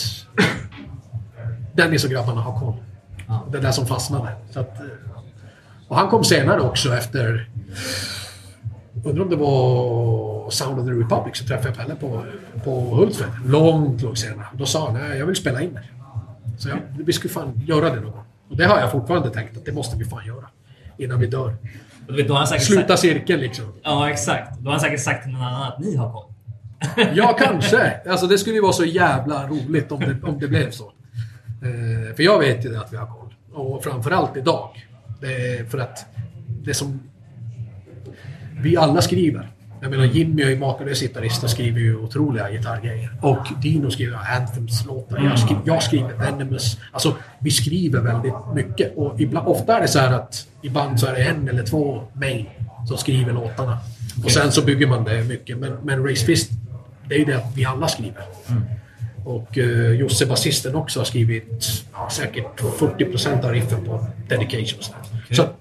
Dennis 1.72 2.04
och 2.04 2.10
grabbarna 2.10 2.40
har 2.40 2.60
koll. 2.60 2.74
Det 3.52 3.60
där 3.60 3.72
som 3.72 3.86
fastnade. 3.86 4.28
Så 4.50 4.60
att, 4.60 4.80
eh, 4.80 4.86
och 5.88 5.96
han 5.96 6.08
kom 6.08 6.24
senare 6.24 6.60
också 6.60 6.94
efter... 6.94 7.48
Undrar 9.06 9.24
om 9.24 9.30
det 9.30 9.36
var 9.36 10.50
Sound 10.50 10.80
of 10.80 10.86
the 10.86 10.92
Republic 10.92 11.36
så 11.36 11.44
träffade 11.44 11.68
jag 11.68 11.76
Pelle 11.76 11.94
på, 11.94 12.24
på 12.64 12.94
Hultsfred. 12.94 13.30
Långt, 13.46 14.02
långt 14.02 14.18
senare. 14.18 14.46
Då 14.52 14.66
sa 14.66 14.86
han 14.86 15.08
nej, 15.08 15.18
jag 15.18 15.26
vill 15.26 15.36
spela 15.36 15.62
in 15.62 15.74
det. 15.74 15.82
Så 16.58 16.68
jag, 16.68 16.78
vi 17.04 17.12
skulle 17.12 17.34
fan 17.34 17.62
göra 17.66 17.90
det 17.90 18.00
någon 18.00 18.12
gång. 18.12 18.24
Och 18.50 18.56
det 18.56 18.64
har 18.64 18.78
jag 18.78 18.92
fortfarande 18.92 19.30
tänkt 19.30 19.56
att 19.56 19.64
det 19.64 19.72
måste 19.72 19.96
vi 19.96 20.04
fan 20.04 20.26
göra. 20.26 20.44
Innan 20.98 21.20
vi 21.20 21.26
dör. 21.26 21.56
Vet, 22.08 22.62
Sluta 22.62 22.88
sagt, 22.88 23.00
cirkeln 23.00 23.40
liksom. 23.40 23.64
Ja, 23.82 24.10
exakt. 24.10 24.58
Då 24.58 24.64
har 24.64 24.72
han 24.72 24.80
säkert 24.80 25.00
sagt 25.00 25.22
till 25.22 25.32
någon 25.32 25.42
annan 25.42 25.62
att 25.62 25.78
ni 25.78 25.96
har 25.96 26.12
koll. 26.12 26.32
Ja, 27.14 27.36
kanske. 27.38 28.00
Alltså 28.08 28.26
det 28.26 28.38
skulle 28.38 28.56
ju 28.56 28.62
vara 28.62 28.72
så 28.72 28.84
jävla 28.84 29.46
roligt 29.48 29.92
om 29.92 30.00
det, 30.00 30.28
om 30.28 30.38
det 30.38 30.48
blev 30.48 30.70
så. 30.70 30.84
Eh, 31.62 32.14
för 32.16 32.22
jag 32.22 32.38
vet 32.38 32.64
ju 32.64 32.76
att 32.76 32.92
vi 32.92 32.96
har 32.96 33.06
koll. 33.06 33.34
Och 33.52 33.84
framförallt 33.84 34.36
idag. 34.36 34.86
Det 35.20 35.26
är 35.26 35.64
för 35.64 35.78
att 35.78 36.06
det 36.46 36.74
som 36.74 37.00
vi 38.62 38.76
alla 38.76 39.02
skriver. 39.02 39.50
Jag 39.80 39.90
menar 39.90 40.04
Jimmy 40.04 40.42
är 40.42 40.50
ju 40.50 40.58
makalös 40.58 41.00
gitarrist 41.00 41.44
och 41.44 41.50
skriver 41.50 41.80
ju 41.80 41.96
otroliga 41.96 42.50
gitarrgrejer. 42.50 43.10
Och 43.22 43.46
Dino 43.62 43.90
skriver 43.90 44.16
Anthems-låtar. 44.16 45.24
Jag, 45.24 45.38
skri 45.38 45.56
jag 45.64 45.82
skriver 45.82 46.14
Venomous. 46.14 46.78
Alltså, 46.92 47.14
vi 47.38 47.50
skriver 47.50 48.00
väldigt 48.00 48.34
mycket. 48.54 48.96
Och 48.96 49.20
ibland, 49.20 49.48
ofta 49.48 49.76
är 49.76 49.80
det 49.80 49.88
så 49.88 49.98
här 49.98 50.12
att 50.12 50.46
i 50.62 50.70
band 50.70 51.00
så 51.00 51.06
är 51.06 51.12
det 51.12 51.22
en 51.22 51.48
eller 51.48 51.62
två 51.62 52.02
main 52.12 52.46
som 52.88 52.98
skriver 52.98 53.32
låtarna. 53.32 53.78
Och 54.24 54.30
sen 54.30 54.52
så 54.52 54.62
bygger 54.62 54.86
man 54.86 55.04
det 55.04 55.24
mycket. 55.24 55.58
Men, 55.58 55.72
men 55.82 56.08
Race 56.08 56.26
Fist, 56.26 56.50
det 57.08 57.14
är 57.14 57.18
ju 57.18 57.24
det 57.24 57.36
att 57.36 57.56
vi 57.56 57.64
alla 57.64 57.88
skriver. 57.88 58.22
Och 59.24 59.58
uh, 59.58 59.94
Josse, 59.94 60.26
basisten, 60.26 60.74
också 60.74 61.00
har 61.00 61.04
skrivit 61.04 61.64
ja, 61.92 62.10
säkert 62.10 62.60
40% 62.60 63.44
av 63.44 63.52
riffen 63.52 63.84
på 63.84 64.06
Dedications. 64.28 64.92
Så 65.30 65.42
att 65.42 65.56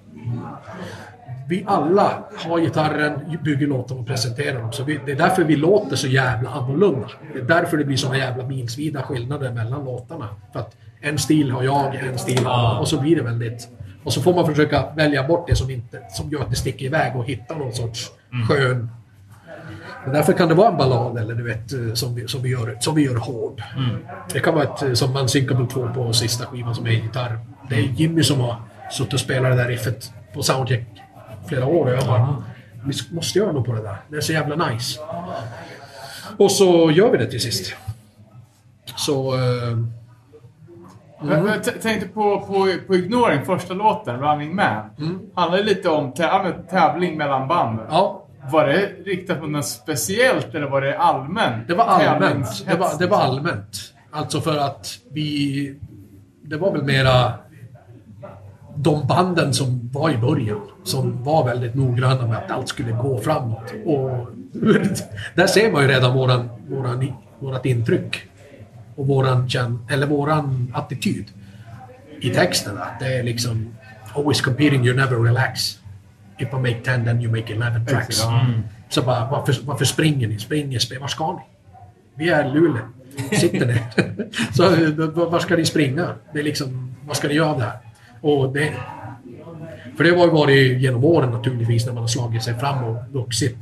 vi 1.48 1.64
alla 1.66 2.24
har 2.36 2.60
gitarren, 2.60 3.38
bygger 3.44 3.66
låtarna 3.66 4.00
och 4.00 4.06
presenterar 4.06 4.60
dem. 4.60 4.72
Så 4.72 4.84
vi, 4.84 5.00
det 5.06 5.12
är 5.12 5.16
därför 5.16 5.44
vi 5.44 5.56
låter 5.56 5.96
så 5.96 6.06
jävla 6.06 6.50
annorlunda. 6.50 7.08
Det 7.32 7.38
är 7.38 7.42
därför 7.42 7.76
det 7.76 7.84
blir 7.84 7.96
såna 7.96 8.18
jävla 8.18 8.46
milsvida 8.46 9.02
skillnader 9.02 9.52
mellan 9.52 9.84
låtarna. 9.84 10.28
För 10.52 10.60
att 10.60 10.76
en 11.00 11.18
stil 11.18 11.50
har 11.50 11.62
jag, 11.62 11.94
en 11.94 12.18
stil 12.18 12.44
har 12.44 12.72
jag. 12.72 12.80
Och 12.80 12.88
så 12.88 13.00
blir 13.00 13.16
det 13.16 13.22
väldigt... 13.22 13.68
Och 14.04 14.12
så 14.12 14.22
får 14.22 14.34
man 14.34 14.46
försöka 14.46 14.84
välja 14.96 15.26
bort 15.26 15.46
det 15.48 15.56
som, 15.56 15.70
inte, 15.70 16.02
som 16.10 16.30
gör 16.30 16.40
att 16.40 16.50
det 16.50 16.56
sticker 16.56 16.86
iväg 16.86 17.16
och 17.16 17.24
hitta 17.24 17.54
någon 17.54 17.72
sorts 17.72 18.10
skön... 18.48 18.90
Och 20.06 20.12
därför 20.12 20.32
kan 20.32 20.48
det 20.48 20.54
vara 20.54 20.70
en 20.70 20.76
ballad 20.76 21.18
eller 21.18 21.34
du 21.34 21.42
vet, 21.42 21.98
som 21.98 22.14
vi, 22.14 22.28
som 22.28 22.42
vi, 22.42 22.48
gör, 22.48 22.76
som 22.80 22.94
vi 22.94 23.04
gör 23.04 23.16
hård. 23.16 23.62
Det 24.32 24.40
kan 24.40 24.54
vara 24.54 24.64
ett, 24.64 24.98
som 24.98 25.16
Unsinkable 25.16 25.66
2 25.66 25.88
på 25.94 26.12
sista 26.12 26.46
skivan 26.46 26.74
som 26.74 26.86
är 26.86 26.90
gitarr. 26.90 27.38
Det 27.68 27.74
är 27.74 27.80
Jimmy 27.80 28.22
som 28.22 28.40
har 28.40 28.56
suttit 28.92 29.14
och 29.14 29.20
spelat 29.20 29.50
det 29.50 29.56
där 29.56 29.68
riffet 29.68 30.12
på 30.34 30.42
soundcheck 30.42 30.86
flera 31.48 31.66
år 31.66 31.86
och 31.86 31.92
jag 31.92 32.06
bara 32.06 32.42
Vi 32.84 32.94
måste 33.14 33.38
göra 33.38 33.52
något 33.52 33.66
på 33.66 33.72
det 33.72 33.82
där. 33.82 33.96
Det 34.08 34.16
är 34.16 34.20
så 34.20 34.32
jävla 34.32 34.68
nice. 34.68 35.00
Och 36.38 36.52
så 36.52 36.90
gör 36.90 37.10
vi 37.10 37.18
det 37.18 37.26
till 37.26 37.40
sist. 37.40 37.74
Så... 38.96 39.34
Eh, 39.34 39.78
Jag, 41.28 41.48
jag 41.48 41.82
tänkte 41.82 42.08
på, 42.08 42.40
på, 42.40 42.68
på 42.86 42.94
Ignoring, 42.94 43.44
första 43.44 43.74
låten, 43.74 44.20
Running 44.20 44.56
Man. 44.56 44.90
Handlar 45.34 45.58
det 45.58 45.64
lite 45.64 45.88
om 45.88 46.12
tävling 46.70 47.16
mellan 47.18 47.48
band. 47.48 47.80
ja, 47.90 48.22
Var 48.52 48.66
det 48.66 48.86
riktat 49.04 49.40
mot 49.40 49.50
något 49.50 49.66
speciellt 49.66 50.54
eller 50.54 50.66
var 50.66 50.80
det 50.80 50.98
allmänt? 50.98 51.68
det 51.68 51.74
var 51.74 51.84
allmänt. 51.84 52.64
Det 52.66 52.74
var, 52.74 52.98
det 52.98 53.06
var 53.06 53.18
liksom? 53.18 53.30
allmänt. 53.30 53.92
Alltså 54.10 54.40
för 54.40 54.58
att 54.58 54.98
vi... 55.12 55.78
Det 56.42 56.56
var 56.56 56.72
väl 56.72 56.82
mera 56.82 57.32
de 58.76 59.06
banden 59.06 59.54
som 59.54 59.90
var 59.92 60.10
i 60.10 60.18
början. 60.18 60.60
Som 60.84 61.24
var 61.24 61.44
väldigt 61.44 61.74
noggranna 61.74 62.26
med 62.26 62.36
att 62.36 62.50
allt 62.50 62.68
skulle 62.68 62.92
gå 62.92 63.20
framåt. 63.20 63.72
Och 63.84 64.28
där 65.34 65.46
ser 65.46 65.72
man 65.72 65.82
ju 65.82 65.88
redan 65.88 66.14
våran, 66.14 66.48
våran, 66.68 67.12
vårat 67.38 67.66
intryck. 67.66 68.22
Och 68.96 69.06
våran, 69.06 69.48
eller 69.90 70.06
våran 70.06 70.72
attityd 70.74 71.24
i 72.20 72.30
texten. 72.30 72.78
Att 72.78 73.00
det 73.00 73.18
är 73.18 73.22
liksom 73.22 73.76
Always 74.14 74.40
competing, 74.40 74.86
you 74.86 74.96
never 74.96 75.16
relax. 75.16 75.78
If 76.38 76.48
I 76.52 76.56
make 76.56 76.80
10 76.84 77.04
then 77.04 77.20
you 77.20 77.30
make 77.30 77.52
11 77.52 77.84
tracks. 77.86 78.22
Så 78.88 79.02
bara, 79.02 79.30
varför, 79.30 79.56
varför 79.62 79.84
springer 79.84 80.28
ni? 80.28 80.38
Springer, 80.38 80.78
spel, 80.78 80.98
var 80.98 81.08
ska 81.08 81.32
ni? 81.32 81.42
Vi 82.14 82.28
är 82.28 82.54
Luleå. 82.54 82.82
Sitter 83.32 83.66
ner. 83.66 83.82
Så 84.52 85.30
var 85.30 85.38
ska 85.38 85.56
ni 85.56 85.64
springa? 85.64 86.14
Det 86.32 86.38
är 86.38 86.42
liksom, 86.42 86.94
vad 87.06 87.16
ska 87.16 87.28
ni 87.28 87.34
göra 87.34 87.50
av 87.50 87.58
det 87.58 87.64
här? 87.64 87.78
Och 88.20 88.52
det, 88.52 88.72
för 89.96 90.04
det 90.04 90.10
har 90.10 90.26
ju 90.26 90.32
varit 90.32 90.80
genom 90.80 91.04
åren 91.04 91.30
naturligtvis 91.30 91.86
när 91.86 91.92
man 91.92 92.02
har 92.02 92.08
slagit 92.08 92.42
sig 92.42 92.54
fram 92.54 92.84
och 92.84 92.96
vuxit. 93.12 93.56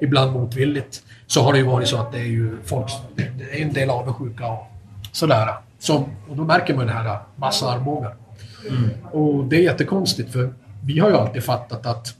Ibland 0.00 0.32
motvilligt. 0.32 1.02
Så 1.26 1.42
har 1.42 1.52
det 1.52 1.58
ju 1.58 1.64
varit 1.64 1.88
så 1.88 1.96
att 1.96 2.12
det 2.12 2.18
är 2.18 2.26
ju 2.26 2.56
folk, 2.64 2.92
det 3.16 3.60
är 3.60 3.62
en 3.62 3.72
del 3.72 3.90
avundsjuka 3.90 4.46
och 4.46 4.66
sådär. 5.12 5.48
Som, 5.78 6.04
och 6.28 6.36
då 6.36 6.44
märker 6.44 6.74
man 6.74 6.86
det 6.86 6.92
här 6.92 7.18
massa 7.36 7.70
armbågar. 7.70 8.14
Och 9.12 9.44
det 9.44 9.56
är 9.56 9.62
jättekonstigt 9.62 10.32
för 10.32 10.54
vi 10.84 10.98
har 10.98 11.08
ju 11.08 11.16
alltid 11.16 11.44
fattat 11.44 11.86
att 11.86 12.14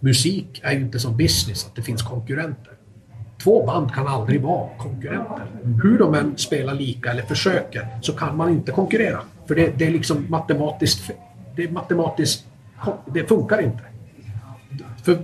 musik 0.00 0.60
är 0.64 0.72
ju 0.72 0.80
inte 0.80 0.98
som 0.98 1.16
business, 1.16 1.66
att 1.66 1.76
det 1.76 1.82
finns 1.82 2.02
konkurrenter. 2.02 2.72
Två 3.42 3.66
band 3.66 3.94
kan 3.94 4.06
aldrig 4.06 4.42
vara 4.42 4.68
konkurrenter. 4.78 5.46
Hur 5.82 5.98
de 5.98 6.14
än 6.14 6.36
spelar 6.36 6.74
lika 6.74 7.10
eller 7.10 7.22
försöker 7.22 7.88
så 8.00 8.12
kan 8.12 8.36
man 8.36 8.50
inte 8.50 8.72
konkurrera. 8.72 9.20
För 9.46 9.54
det, 9.54 9.78
det 9.78 9.86
är 9.86 9.90
liksom 9.90 10.26
matematiskt... 10.28 11.10
Det 11.56 11.64
är 11.64 11.70
matematiskt... 11.70 12.46
Det 13.06 13.28
funkar 13.28 13.60
inte. 13.62 13.82
För 15.02 15.18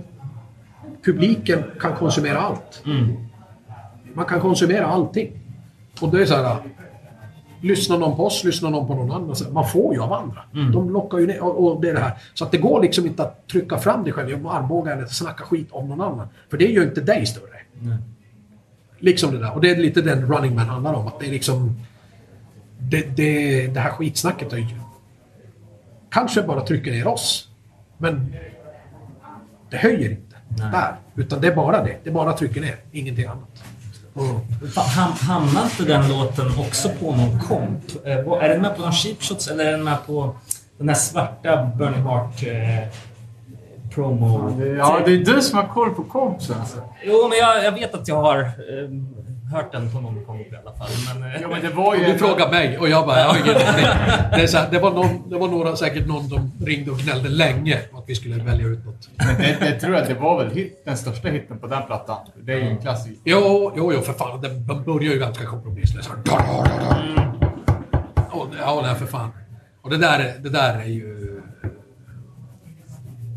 publiken 1.03 1.63
kan 1.79 1.95
konsumera 1.95 2.39
allt. 2.39 2.83
Man 4.13 4.25
kan 4.25 4.41
konsumera 4.41 4.85
allting. 4.85 5.31
Och 6.01 6.11
det 6.11 6.21
är 6.21 6.25
så 6.25 6.35
här... 6.35 6.57
Lyssnar 7.63 7.97
någon 7.97 8.15
på 8.17 8.25
oss, 8.25 8.43
lyssnar 8.43 8.69
någon 8.69 8.87
på 8.87 8.95
någon 8.95 9.11
annan. 9.11 9.35
Så 9.35 9.51
Man 9.51 9.67
får 9.67 9.93
ju 9.93 10.01
av 10.01 10.13
andra. 10.13 10.41
De 10.73 10.89
lockar 10.89 11.17
ju 11.17 11.27
ner. 11.27 11.43
Och, 11.43 11.65
och 11.65 11.81
det 11.81 11.89
är 11.89 11.93
det 11.93 11.99
här. 11.99 12.13
Så 12.33 12.45
att 12.45 12.51
det 12.51 12.57
går 12.57 12.81
liksom 12.81 13.05
inte 13.05 13.23
att 13.23 13.47
trycka 13.47 13.77
fram 13.77 14.03
dig 14.03 14.13
själv 14.13 14.29
genom 14.29 14.45
armbågar 14.45 14.97
eller 14.97 15.05
snacka 15.05 15.43
skit 15.43 15.67
om 15.71 15.89
någon 15.89 16.01
annan. 16.01 16.27
För 16.49 16.57
det 16.57 16.65
gör 16.65 16.83
inte 16.83 17.01
dig 17.01 17.25
större. 17.25 17.45
Liksom 18.99 19.31
det 19.31 19.39
där. 19.39 19.55
Och 19.55 19.61
det 19.61 19.69
är 19.69 19.75
lite 19.75 20.01
den 20.01 20.33
Running 20.33 20.55
Man 20.55 20.67
handlar 20.67 20.93
om. 20.93 21.07
Att 21.07 21.19
det 21.19 21.25
är 21.25 21.31
liksom... 21.31 21.79
Det, 22.89 23.01
det, 23.15 23.67
det 23.67 23.79
här 23.79 23.89
skitsnacket 23.91 24.53
är 24.53 24.57
ju... 24.57 24.65
Kanske 26.09 26.41
bara 26.41 26.61
trycker 26.61 26.91
ner 26.91 27.07
oss. 27.07 27.47
Men 27.97 28.33
det 29.69 29.77
höjer 29.77 30.11
inte 30.11 30.35
där. 30.55 30.95
Utan 31.15 31.41
det 31.41 31.47
är 31.47 31.55
bara 31.55 31.83
det. 31.83 31.97
Det 32.03 32.11
bara 32.11 32.33
trycker 32.33 32.61
ner. 32.61 32.75
Ingenting 32.91 33.25
annat. 33.25 33.63
Och, 34.13 34.23
ham- 34.75 35.25
Hamnar 35.25 35.63
inte 35.63 35.83
den 35.83 36.09
låten 36.09 36.47
också 36.59 36.89
på 36.99 37.15
någon 37.15 37.39
komp? 37.39 38.05
Eh, 38.05 38.11
Är 38.43 38.49
den 38.49 38.61
med 38.61 38.75
på 38.75 38.81
någon 38.81 38.91
cheap 38.91 39.21
shots 39.23 39.47
eller 39.47 39.65
är 39.65 39.71
den 39.71 39.83
med 39.83 39.97
på 40.07 40.35
den 40.77 40.87
här 40.89 40.95
svarta 40.95 41.71
Burning 41.77 42.01
Heart 42.03 42.43
eh, 42.43 42.87
promo? 43.93 44.61
Ja, 44.77 44.99
det 45.05 45.11
är 45.13 45.17
du 45.35 45.41
som 45.41 45.57
har 45.57 45.67
koll 45.67 45.89
på 45.95 46.03
kompsen. 46.03 46.59
Alltså. 46.59 46.77
Jo, 47.03 47.27
men 47.29 47.37
jag, 47.37 47.63
jag 47.65 47.71
vet 47.71 47.93
att 47.95 48.07
jag 48.07 48.21
har 48.21 48.39
eh, 48.39 48.49
hört 49.51 49.71
den 49.71 49.91
på 49.91 49.99
någon 50.01 50.25
komp 50.25 50.41
i 50.53 50.55
alla 50.55 50.73
fall. 50.75 50.89
Men, 51.19 51.31
eh, 51.35 51.41
Ja, 51.41 51.47
men 51.47 51.61
det 51.61 51.69
var 51.69 51.95
ju... 51.95 52.05
du 52.05 52.17
frågar 52.17 52.51
mig 52.51 52.77
och 52.77 52.89
jag 52.89 53.05
bara, 53.07 53.19
jag 53.19 53.27
har 53.27 53.35
ingen. 53.35 53.53
Det, 54.31 54.41
är 54.43 54.47
så 54.47 54.57
här, 54.57 54.71
det, 54.71 54.79
var 54.79 54.91
någon, 54.91 55.29
det 55.29 55.37
var 55.37 55.47
några, 55.47 55.75
säkert 55.75 56.07
någon 56.07 56.29
som 56.29 56.51
ringde 56.65 56.91
och 56.91 56.97
gnällde 56.97 57.29
länge 57.29 57.79
om 57.91 57.99
att 57.99 58.03
vi 58.09 58.15
skulle 58.15 58.43
välja 58.43 58.65
ut 58.67 58.85
något. 58.85 59.09
Men 59.17 59.37
det, 59.37 59.57
det 59.59 59.79
tror 59.79 59.95
jag 59.95 60.07
det 60.07 60.13
var 60.13 60.43
väl 60.43 60.53
hit, 60.55 60.81
den 60.85 60.97
största 60.97 61.27
hitten 61.27 61.59
på 61.59 61.67
den 61.67 61.83
plattan. 61.87 62.17
Det 62.43 62.53
är 62.53 62.57
ju 62.57 62.63
en 62.67 62.77
klassiker. 62.77 63.17
Jo, 63.25 63.73
jo, 63.77 63.93
jo 63.93 64.01
för 64.01 64.13
fan. 64.13 64.41
Den, 64.41 64.67
den 64.67 64.83
börjar 64.83 65.13
ju 65.13 65.19
ganska 65.19 65.45
kompromisslöst. 65.45 66.09
Och, 68.31 68.47
ja, 68.59 68.79
nej, 68.83 68.95
för 68.95 69.05
fan. 69.05 69.29
Och 69.81 69.89
det 69.89 69.97
där, 69.97 70.19
är- 70.19 70.39
det 70.39 70.49
där 70.49 70.79
är 70.79 70.85
ju... 70.85 71.41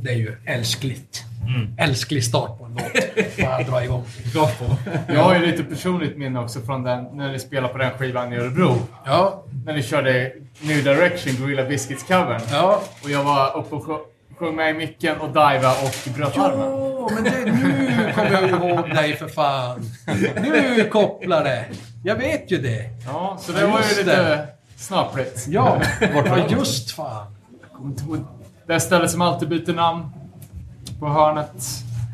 Det 0.03 0.11
är 0.11 0.16
ju 0.16 0.36
älskligt. 0.47 1.24
Älsklig 1.79 2.25
start 2.25 2.59
på 2.59 2.65
en 2.65 2.73
låt. 2.73 3.37
Bara 3.47 3.62
dra 3.62 3.85
igång. 3.85 4.05
Jag 5.09 5.23
har 5.25 5.35
ju 5.35 5.47
lite 5.47 5.65
personligt 5.65 6.19
minne 6.19 6.41
också 6.41 6.61
från 6.61 6.83
den, 6.83 7.05
när 7.05 7.33
ni 7.33 7.39
spelade 7.39 7.73
på 7.73 7.79
den 7.79 7.91
skivan 7.99 8.33
i 8.33 8.37
Örebro. 8.37 8.77
Ja, 9.05 9.45
När 9.66 9.73
ni 9.73 9.83
körde 9.83 10.33
New 10.61 10.85
Direction, 10.85 11.33
Gorilla 11.41 11.62
Biscuits-covern. 11.62 12.41
ja. 12.53 12.81
Och 13.05 13.11
jag 13.11 13.25
var 13.25 13.57
uppe 13.57 13.75
och 13.75 13.85
sjö- 13.85 14.05
sjöng 14.39 14.57
med 14.57 14.71
i 14.71 14.79
micken 14.79 15.16
och 15.21 15.29
diva 15.29 15.71
och 15.71 16.15
bröt 16.16 16.39
armen. 16.39 16.66
Jo, 16.71 17.11
men 17.15 17.25
det, 17.25 17.31
nu 17.53 18.12
kommer 18.15 18.33
jag 18.33 18.51
ihåg 18.51 18.91
dig 18.95 19.16
för 19.16 19.29
fan. 19.29 19.91
Nu 20.43 20.85
kopplar 20.93 21.45
det. 21.45 21.65
Jag 22.05 22.16
vet 22.16 22.51
ju 22.53 22.59
det. 22.59 22.85
Ja, 23.07 23.37
så 23.41 23.53
det 23.53 23.61
Ja, 23.61 23.66
var 23.66 23.79
ju 23.79 23.85
just 23.85 23.97
lite 23.99 24.23
det. 24.23 24.47
snaprigt. 24.77 25.47
Ja, 25.49 25.81
just 26.49 26.91
fan. 26.91 27.27
Det 28.66 28.81
ställe 28.81 29.09
som 29.09 29.21
alltid 29.23 29.49
byter 29.49 29.73
namn. 29.75 30.07
På 31.01 31.09
hörnet 31.09 31.62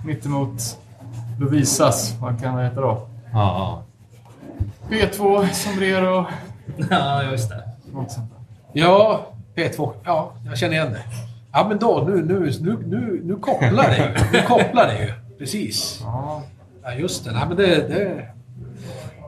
mittemot 0.06 0.78
Lovisas. 1.40 2.14
Vad 2.20 2.40
kan 2.40 2.56
det 2.56 2.64
heta 2.64 2.80
då? 2.80 3.06
Ja, 3.32 3.82
P2, 4.90 5.48
Sombrero. 5.52 6.26
Ja, 6.90 7.22
just 7.22 7.48
det. 7.50 7.62
Något 7.92 8.10
sånt 8.12 8.30
där. 8.30 8.40
Ja, 8.80 9.26
P2. 9.56 9.92
Ja, 10.04 10.32
jag 10.46 10.58
känner 10.58 10.74
igen 10.74 10.92
det. 10.92 11.02
Ja, 11.52 11.66
men 11.68 11.78
då. 11.78 12.04
Nu, 12.08 12.22
nu, 12.22 12.52
nu, 12.60 12.78
nu, 12.86 13.20
nu 13.24 13.36
kopplar 13.36 13.88
det 13.88 13.96
ju. 13.96 14.38
Nu 14.38 14.46
kopplar 14.46 14.86
det 14.86 15.04
ju. 15.04 15.12
Precis. 15.38 16.00
Ja. 16.02 16.42
Ja, 16.82 16.92
just 16.92 17.24
det. 17.24 17.32
Nej, 17.32 17.42
men 17.48 17.56
det, 17.56 17.66
det... 17.88 18.28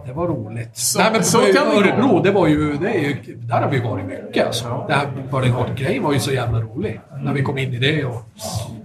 Det 0.06 0.12
var 0.12 0.26
roligt. 0.26 0.76
Så- 0.76 0.98
Nej, 0.98 1.08
men 1.12 1.24
så 1.24 1.38
kan. 1.38 1.66
Örebro, 1.66 2.20
det 2.22 2.30
var 2.30 2.46
ju, 2.46 2.76
det 2.76 2.88
är 2.90 3.00
ju... 3.00 3.36
Där 3.36 3.62
har 3.62 3.68
vi 3.70 3.80
varit 3.80 4.04
mycket 4.06 4.46
alltså. 4.46 4.84
Det 4.88 4.94
här 4.94 5.08
Burning 5.30 5.52
Heart-grejen 5.52 6.02
var 6.02 6.12
ju 6.12 6.20
så 6.20 6.32
jävla 6.32 6.60
rolig. 6.60 7.00
När 7.22 7.32
vi 7.32 7.42
kom 7.42 7.58
in 7.58 7.74
i 7.74 7.78
det 7.78 8.04
och... 8.04 8.22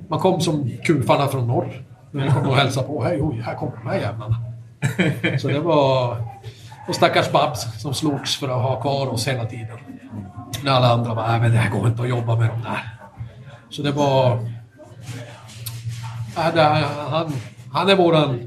Man 0.10 0.20
kom 0.20 0.42
som 0.42 0.72
kufarna 0.84 1.28
från 1.28 1.48
norr. 1.48 1.84
Vi 2.12 2.28
kom 2.30 2.48
och 2.50 2.56
hälsade 2.56 2.88
på. 2.88 3.04
Hej, 3.04 3.20
oj, 3.22 3.42
här 3.46 3.56
kommer 3.56 3.74
de 3.84 3.90
här 3.90 4.00
jävlarna. 4.00 4.36
Så 5.40 5.48
det 5.48 5.60
var... 5.60 6.18
Och 6.88 6.96
stackars 6.96 7.32
Babs 7.32 7.82
som 7.82 7.94
slogs 7.94 8.38
för 8.40 8.48
att 8.48 8.62
ha 8.62 8.82
kvar 8.82 9.08
oss 9.14 9.28
hela 9.28 9.46
tiden. 9.46 9.78
När 10.64 10.72
alla 10.72 10.88
andra 10.94 11.16
bara, 11.16 11.28
nej 11.32 11.40
men 11.40 11.52
det 11.52 11.58
här 11.58 11.70
går 11.80 11.88
inte 11.88 12.02
att 12.02 12.10
jobba 12.10 12.36
med 12.36 12.50
dem 12.50 12.62
där. 12.64 12.90
Så 13.70 13.82
det 13.82 13.92
var... 13.92 14.40
Ja, 16.36 16.52
det, 16.54 16.62
han, 17.10 17.34
han 17.74 17.90
är 17.90 17.96
våran... 17.96 18.40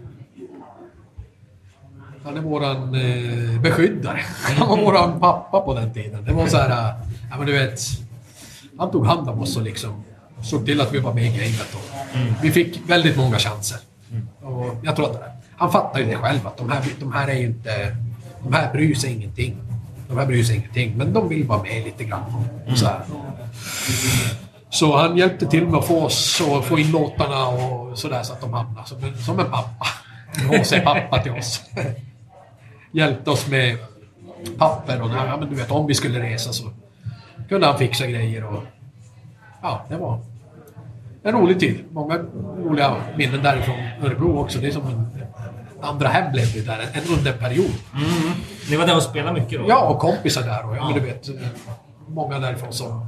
Han 2.31 2.39
är 2.39 2.43
våran 2.43 2.95
eh, 2.95 3.61
beskyddare. 3.61 4.21
Han 4.59 4.69
var 4.69 4.77
våran 4.77 5.21
pappa 5.21 5.61
på 5.61 5.75
den 5.75 5.93
tiden. 5.93 6.25
Det 6.25 6.33
var 6.33 6.47
så 6.47 6.57
här... 6.57 6.71
eh, 6.71 6.95
Ja, 7.31 7.37
men 7.39 7.47
du 7.47 7.53
vet... 7.53 7.81
Han 8.79 8.91
tog 8.91 9.07
hand 9.07 9.29
om 9.29 9.41
oss 9.41 9.57
och 9.57 9.63
liksom 9.63 10.05
såg 10.43 10.67
till 10.67 10.81
att 10.81 10.93
vi 10.95 10.99
var 10.99 11.15
med 11.15 11.25
i 11.25 11.29
gamet. 11.29 11.75
Och 11.75 12.45
Vi 12.45 12.51
fick 12.51 12.81
väldigt 12.87 13.17
många 13.17 13.39
chanser. 13.39 13.79
Och 14.43 14.77
jag 14.83 14.97
tror 14.97 15.11
att 15.11 15.23
han 15.57 15.73
fattar 15.73 16.01
ju 16.01 16.07
det 16.07 16.17
själv 16.17 16.47
att 16.47 16.57
de 16.57 16.71
här, 16.71 16.83
de 17.01 17.13
här 17.13 17.29
är 17.29 17.35
ju 17.35 17.47
inte... 17.47 17.97
De 18.43 18.53
här 18.53 18.73
bryr 18.73 18.95
sig 18.95 19.13
ingenting. 19.13 19.57
De 20.09 20.19
här 20.19 20.27
bryr 20.27 20.45
sig 20.45 20.57
ingenting, 20.57 20.95
men 20.97 21.13
de 21.13 21.29
vill 21.29 21.45
vara 21.47 21.63
med 21.63 21.85
lite 21.85 22.05
grann. 22.05 22.23
Och 22.71 22.79
så, 22.79 22.89
så 24.71 24.97
han 24.97 25.17
hjälpte 25.17 25.47
till 25.47 25.67
med 25.67 25.75
att 25.79 25.87
få 25.87 26.05
oss 26.05 26.41
och 26.41 26.65
få 26.65 26.79
in 26.79 26.91
låtarna 26.91 27.47
och 27.47 27.99
sådär 27.99 28.23
så 28.23 28.33
att 28.33 28.41
de 28.41 28.53
hamnade 28.53 28.89
som 28.89 29.05
en, 29.05 29.19
som 29.19 29.39
en 29.41 29.51
pappa. 29.51 29.87
En 30.35 30.47
HC-pappa 30.49 31.23
till 31.23 31.33
oss. 31.33 31.63
Hjälpte 32.93 33.31
oss 33.31 33.49
med 33.49 33.79
papper 34.59 35.03
och 35.03 35.11
ja, 35.11 35.37
men 35.37 35.49
du 35.51 35.55
vet, 35.55 35.71
om 35.71 35.87
vi 35.87 35.95
skulle 35.95 36.21
resa 36.21 36.53
så 36.53 36.65
kunde 37.49 37.67
han 37.67 37.79
fixa 37.79 38.07
grejer 38.07 38.45
och 38.45 38.63
ja, 39.63 39.85
det 39.89 39.97
var 39.97 40.21
en 41.23 41.33
rolig 41.33 41.61
tid. 41.61 41.85
Många 41.91 42.19
roliga 42.65 42.97
minnen 43.17 43.43
därifrån 43.43 43.77
Örebro 44.03 44.39
också. 44.39 44.59
Det 44.59 44.67
är 44.67 44.73
som 44.73 44.87
en 44.87 45.07
andra 45.81 46.09
hem 46.09 46.33
blev 46.33 46.53
det 46.55 46.61
där, 46.61 46.79
en 46.93 47.19
under 47.19 47.33
period. 47.33 47.73
Ni 48.71 48.77
var 48.77 48.87
där 48.87 48.97
och 48.97 49.03
spelade 49.03 49.41
mycket 49.41 49.61
då? 49.61 49.69
Ja, 49.69 49.89
och 49.89 49.99
kompisar 49.99 50.43
där 50.43 50.69
och 50.69 50.77
ja, 50.77 50.85
men 50.85 50.95
du 50.95 51.01
vet, 51.01 51.29
många 52.09 52.39
därifrån 52.39 52.73
som 52.73 53.07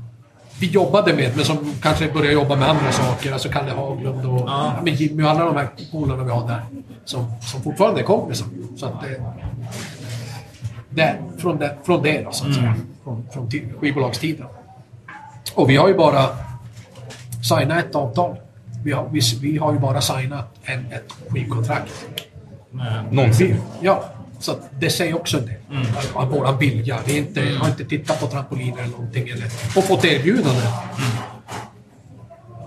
vi 0.60 0.66
jobbade 0.66 1.14
med, 1.14 1.36
men 1.36 1.44
som 1.44 1.74
kanske 1.82 2.12
började 2.12 2.32
jobba 2.32 2.56
med 2.56 2.68
andra 2.68 2.92
saker. 2.92 3.32
Alltså 3.32 3.48
Kalle 3.48 3.70
Haglund 3.70 4.26
och 4.26 4.40
ja. 4.48 4.72
men 4.82 4.94
Jimmy 4.94 5.22
och 5.22 5.30
alla 5.30 5.44
de 5.44 5.56
här 5.56 5.68
polarna 5.92 6.24
vi 6.24 6.30
har 6.30 6.48
där. 6.48 6.62
Som, 7.04 7.26
som 7.40 7.62
fortfarande 7.62 8.00
är 8.00 8.04
kompisar. 8.04 8.46
Så 8.76 8.86
att 8.86 9.00
det, 9.02 9.22
det, 10.94 11.16
från, 11.38 11.58
det, 11.58 11.76
från 11.84 12.02
det 12.02 12.22
då, 12.24 12.32
så 12.32 12.46
att 12.48 12.54
säga. 12.54 12.74
Från, 13.04 13.26
från 13.32 13.48
ti- 13.48 13.78
skivbolagstiden. 13.80 14.46
Och 15.54 15.70
vi 15.70 15.76
har 15.76 15.88
ju 15.88 15.94
bara 15.94 16.28
signat 17.48 17.84
ett 17.84 17.94
avtal. 17.94 18.36
Vi 18.84 18.92
har, 18.92 19.08
vi, 19.12 19.20
vi 19.40 19.58
har 19.58 19.72
ju 19.72 19.78
bara 19.78 20.00
signat 20.00 20.54
en, 20.62 20.86
ett 20.92 21.12
skivkontrakt. 21.28 22.06
Någonsin. 23.10 23.56
Ja, 23.80 24.04
så 24.38 24.52
att 24.52 24.70
det 24.80 24.90
säger 24.90 25.16
också 25.16 25.38
en 25.38 25.46
del. 25.46 25.56
Av 26.14 26.28
våran 26.30 26.58
vilja. 26.58 26.98
Vi 27.06 27.16
inte, 27.18 27.40
har 27.60 27.68
inte 27.68 27.84
tittat 27.84 28.20
på 28.20 28.26
trampoliner 28.26 28.78
eller 28.78 28.90
någonting. 28.92 29.28
Eller, 29.28 29.44
och 29.76 29.84
fått 29.84 30.04
erbjudanden. 30.04 30.62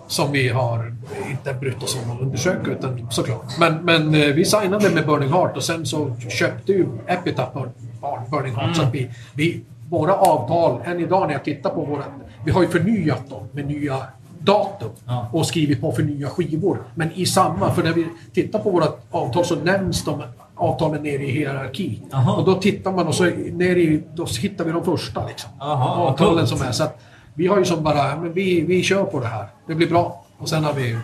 Som 0.07 0.31
vi 0.31 0.49
har 0.49 0.95
inte 1.31 1.53
brytt 1.53 1.83
oss 1.83 1.97
om 2.05 2.11
att 2.11 2.21
undersöka, 2.21 2.71
utan 2.71 3.07
såklart. 3.11 3.57
Men, 3.59 3.75
men 3.85 4.15
eh, 4.15 4.27
vi 4.27 4.45
signade 4.45 4.89
med 4.89 5.05
Burning 5.05 5.29
Heart 5.29 5.57
och 5.57 5.63
sen 5.63 5.85
så 5.85 6.15
köpte 6.29 6.71
ju 6.71 6.87
Epitaph 7.07 7.57
Bur- 7.57 8.29
Burning 8.31 8.55
Heart. 8.55 8.75
Så 8.75 8.81
att 8.81 8.93
vi, 8.93 9.09
vi, 9.33 9.61
våra 9.89 10.13
avtal, 10.15 10.81
än 10.85 10.99
idag 10.99 11.27
när 11.27 11.33
jag 11.33 11.43
tittar 11.43 11.69
på 11.69 11.85
våra... 11.85 12.03
Vi 12.45 12.51
har 12.51 12.61
ju 12.61 12.67
förnyat 12.67 13.29
dem 13.29 13.47
med 13.51 13.67
nya 13.67 13.97
datum 14.39 14.89
Ja. 15.05 15.27
och 15.31 15.45
skrivit 15.45 15.81
på 15.81 15.91
för 15.91 16.03
nya 16.03 16.29
skivor. 16.29 16.77
Men 16.95 17.11
i 17.11 17.25
samma, 17.25 17.71
för 17.73 17.83
när 17.83 17.93
vi 17.93 18.07
tittar 18.33 18.59
på 18.59 18.69
våra 18.71 18.87
avtal 19.11 19.45
så 19.45 19.55
nämns 19.55 20.05
de 20.05 20.23
avtalen 20.55 21.03
nere 21.03 21.23
i 21.23 21.31
hierarki. 21.31 22.01
Aha. 22.13 22.33
Och 22.33 22.45
då 22.45 22.53
tittar 22.55 22.91
man 22.91 23.07
och 23.07 23.15
så 23.15 23.23
ner 23.51 23.75
i, 23.75 24.03
då 24.15 24.25
hittar 24.41 24.65
vi 24.65 24.71
de 24.71 24.83
första 24.83 25.27
liksom. 25.27 25.49
Aha, 25.59 25.95
avtalen 26.09 26.47
som 26.47 26.61
är. 26.61 26.71
Så 26.71 26.83
att 26.83 26.99
vi 27.35 27.47
har 27.47 27.57
ju 27.57 27.65
som 27.65 27.83
bara, 27.83 28.17
men 28.21 28.33
vi, 28.33 28.61
vi 28.61 28.83
kör 28.83 29.03
på 29.03 29.19
det 29.19 29.27
här. 29.27 29.47
Det 29.67 29.75
blir 29.75 29.89
bra. 29.89 30.25
Och 30.37 30.49
sen 30.49 30.63
har 30.63 30.73
vi, 30.73 30.97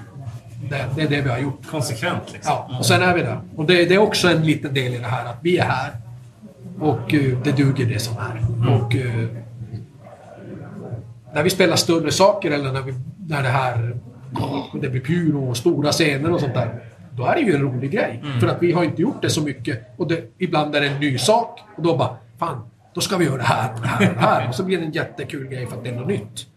det, 0.69 0.85
det 0.95 1.01
är 1.01 1.09
det 1.09 1.21
vi 1.21 1.29
har 1.29 1.39
gjort. 1.39 1.67
Konsekvent 1.67 2.33
liksom. 2.33 2.53
Ja, 2.53 2.77
och 2.79 2.85
sen 2.85 3.01
är 3.01 3.15
vi 3.15 3.21
där. 3.21 3.39
Och 3.55 3.65
det, 3.65 3.85
det 3.85 3.95
är 3.95 3.97
också 3.97 4.27
en 4.27 4.45
liten 4.45 4.73
del 4.73 4.93
i 4.93 4.97
det 4.97 5.07
här 5.07 5.25
att 5.25 5.37
vi 5.41 5.57
är 5.57 5.63
här. 5.65 5.91
Och 6.79 7.13
eh, 7.13 7.37
det 7.43 7.51
duger 7.51 7.85
det 7.85 7.99
som 7.99 8.17
är. 8.17 8.45
Och 8.75 8.95
eh, 8.95 9.27
när 11.33 11.43
vi 11.43 11.49
spelar 11.49 11.75
större 11.75 12.11
saker 12.11 12.51
eller 12.51 12.71
när, 12.71 12.81
vi, 12.81 12.93
när 13.27 13.43
det 13.43 13.49
här 13.49 13.97
det 14.81 14.89
blir 14.89 15.01
pyro 15.01 15.49
och 15.49 15.57
stora 15.57 15.91
scener 15.91 16.31
och 16.31 16.39
sånt 16.39 16.53
där. 16.53 16.79
Då 17.11 17.25
är 17.25 17.35
det 17.35 17.41
ju 17.41 17.55
en 17.55 17.61
rolig 17.61 17.91
grej. 17.91 18.23
För 18.39 18.47
att 18.47 18.63
vi 18.63 18.71
har 18.71 18.83
inte 18.83 19.01
gjort 19.01 19.21
det 19.21 19.29
så 19.29 19.41
mycket. 19.41 19.93
Och 19.97 20.07
det, 20.07 20.23
ibland 20.37 20.75
är 20.75 20.81
det 20.81 20.87
en 20.87 20.99
ny 20.99 21.17
sak. 21.17 21.59
Och 21.77 21.83
då 21.83 21.97
bara, 21.97 22.17
fan, 22.39 22.61
då 22.93 23.01
ska 23.01 23.17
vi 23.17 23.25
göra 23.25 23.37
det 23.37 23.43
här 23.43 23.73
och 23.73 23.81
det 23.81 23.87
här 23.87 24.09
och 24.09 24.15
det 24.15 24.21
här. 24.21 24.47
Och 24.49 24.55
så 24.55 24.63
blir 24.63 24.77
det 24.77 24.83
en 24.83 24.91
jättekul 24.91 25.47
grej 25.47 25.67
för 25.67 25.77
att 25.77 25.83
det 25.83 25.89
är 25.89 25.95
något 25.95 26.07
nytt. 26.07 26.47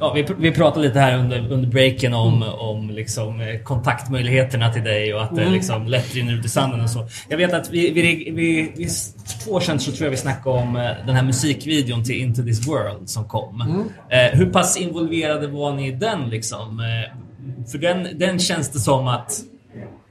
Ja, 0.00 0.12
vi, 0.12 0.26
vi 0.38 0.52
pratade 0.52 0.86
lite 0.86 1.00
här 1.00 1.18
under, 1.18 1.52
under 1.52 1.68
breaken 1.68 2.14
om, 2.14 2.42
om 2.42 2.90
liksom, 2.90 3.40
eh, 3.40 3.62
kontaktmöjligheterna 3.62 4.72
till 4.72 4.84
dig 4.84 5.14
och 5.14 5.22
att 5.22 5.36
det 5.36 5.50
liksom 5.50 5.86
lätt 5.86 6.14
rinner 6.14 6.32
ut 6.32 6.44
i 6.44 6.48
sanden 6.48 6.80
och 6.80 6.90
så. 6.90 7.06
Jag 7.28 7.36
vet 7.36 7.52
att 7.52 7.70
vi, 7.70 7.90
vi, 7.90 8.30
vi, 8.30 8.72
vi, 8.76 8.88
två 9.44 9.52
år 9.52 9.60
sedan 9.60 9.80
så 9.80 9.92
tror 9.92 10.06
jag 10.06 10.10
vi 10.10 10.16
snackade 10.16 10.58
om 10.58 10.76
eh, 10.76 10.90
den 11.06 11.16
här 11.16 11.22
musikvideon 11.22 12.04
till 12.04 12.20
Into 12.20 12.42
This 12.42 12.68
World 12.68 13.08
som 13.08 13.24
kom. 13.24 13.60
Eh, 14.10 14.38
hur 14.38 14.46
pass 14.46 14.76
involverade 14.76 15.46
var 15.46 15.72
ni 15.72 15.88
i 15.88 15.92
den 15.92 16.30
liksom? 16.30 16.80
Eh, 16.80 17.66
för 17.70 17.78
den, 17.78 18.18
den 18.18 18.38
känns 18.38 18.70
det 18.70 18.78
som 18.78 19.08
att 19.08 19.40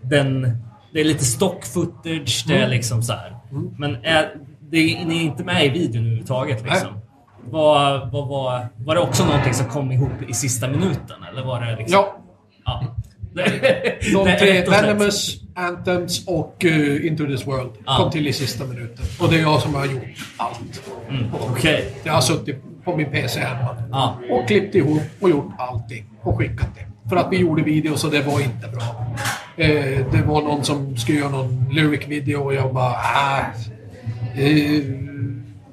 den, 0.02 0.58
det 0.94 1.00
är 1.00 1.06
lite 1.06 1.26
stock 1.26 1.66
footage, 1.66 2.46
det 2.48 2.58
är 2.58 2.68
liksom 2.68 3.04
så 3.04 3.14
här. 3.14 3.36
Men 3.78 3.96
är, 3.96 4.36
det, 4.72 5.06
ni 5.06 5.18
är 5.18 5.22
inte 5.22 5.44
med 5.44 5.66
i 5.66 5.70
videon 5.70 6.02
överhuvudtaget 6.06 6.64
liksom? 6.64 6.90
Var, 7.50 8.10
var, 8.12 8.26
var, 8.26 8.68
var 8.78 8.96
det 8.96 9.02
också 9.02 9.26
någonting 9.26 9.54
som 9.54 9.66
kom 9.66 9.92
ihop 9.92 10.12
i 10.28 10.34
sista 10.34 10.68
minuten? 10.68 11.24
Eller 11.32 11.44
var 11.44 11.62
det 11.62 11.76
liksom... 11.76 11.94
Ja, 11.94 12.18
ja. 12.66 12.84
de 14.14 14.36
tre. 14.40 14.66
Venomous, 14.70 15.42
Anthems 15.56 16.28
och 16.28 16.66
eh, 16.66 17.06
Into 17.06 17.26
This 17.26 17.48
World 17.48 17.72
Ja. 17.86 17.98
kom 17.98 18.12
till 18.12 18.28
i 18.28 18.34
sista 18.34 18.66
minuten. 18.66 19.06
Och 19.22 19.30
det 19.30 19.36
är 19.38 19.42
jag 19.42 19.62
som 19.62 19.76
har 19.76 19.86
gjort 19.86 20.04
allt. 20.38 20.82
Okej. 21.52 21.94
Jag 22.04 22.14
har 22.14 22.22
suttit 22.22 22.84
på 22.84 22.96
min 22.96 23.12
PC 23.12 23.40
hemma 23.40 23.76
Ja. 23.92 24.16
och 24.30 24.48
klippt 24.48 24.76
ihop 24.76 25.02
och 25.20 25.30
gjort 25.30 25.52
allting 25.58 26.06
och 26.22 26.38
skickat 26.38 26.68
det. 26.76 27.10
För 27.10 27.16
att 27.16 27.28
vi 27.32 27.38
gjorde 27.38 27.64
video 27.64 27.96
så 27.98 28.08
det 28.08 28.22
var 28.22 28.40
inte 28.40 28.68
bra. 28.68 29.16
Eh, 29.58 30.06
det 30.12 30.22
var 30.26 30.42
någon 30.42 30.64
som 30.64 30.98
skulle 30.98 31.18
göra 31.18 31.30
någon 31.30 31.70
lyric-video 31.72 32.38
och 32.44 32.54
jag 32.54 32.74
bara 32.74 32.92
äh, 32.92 33.46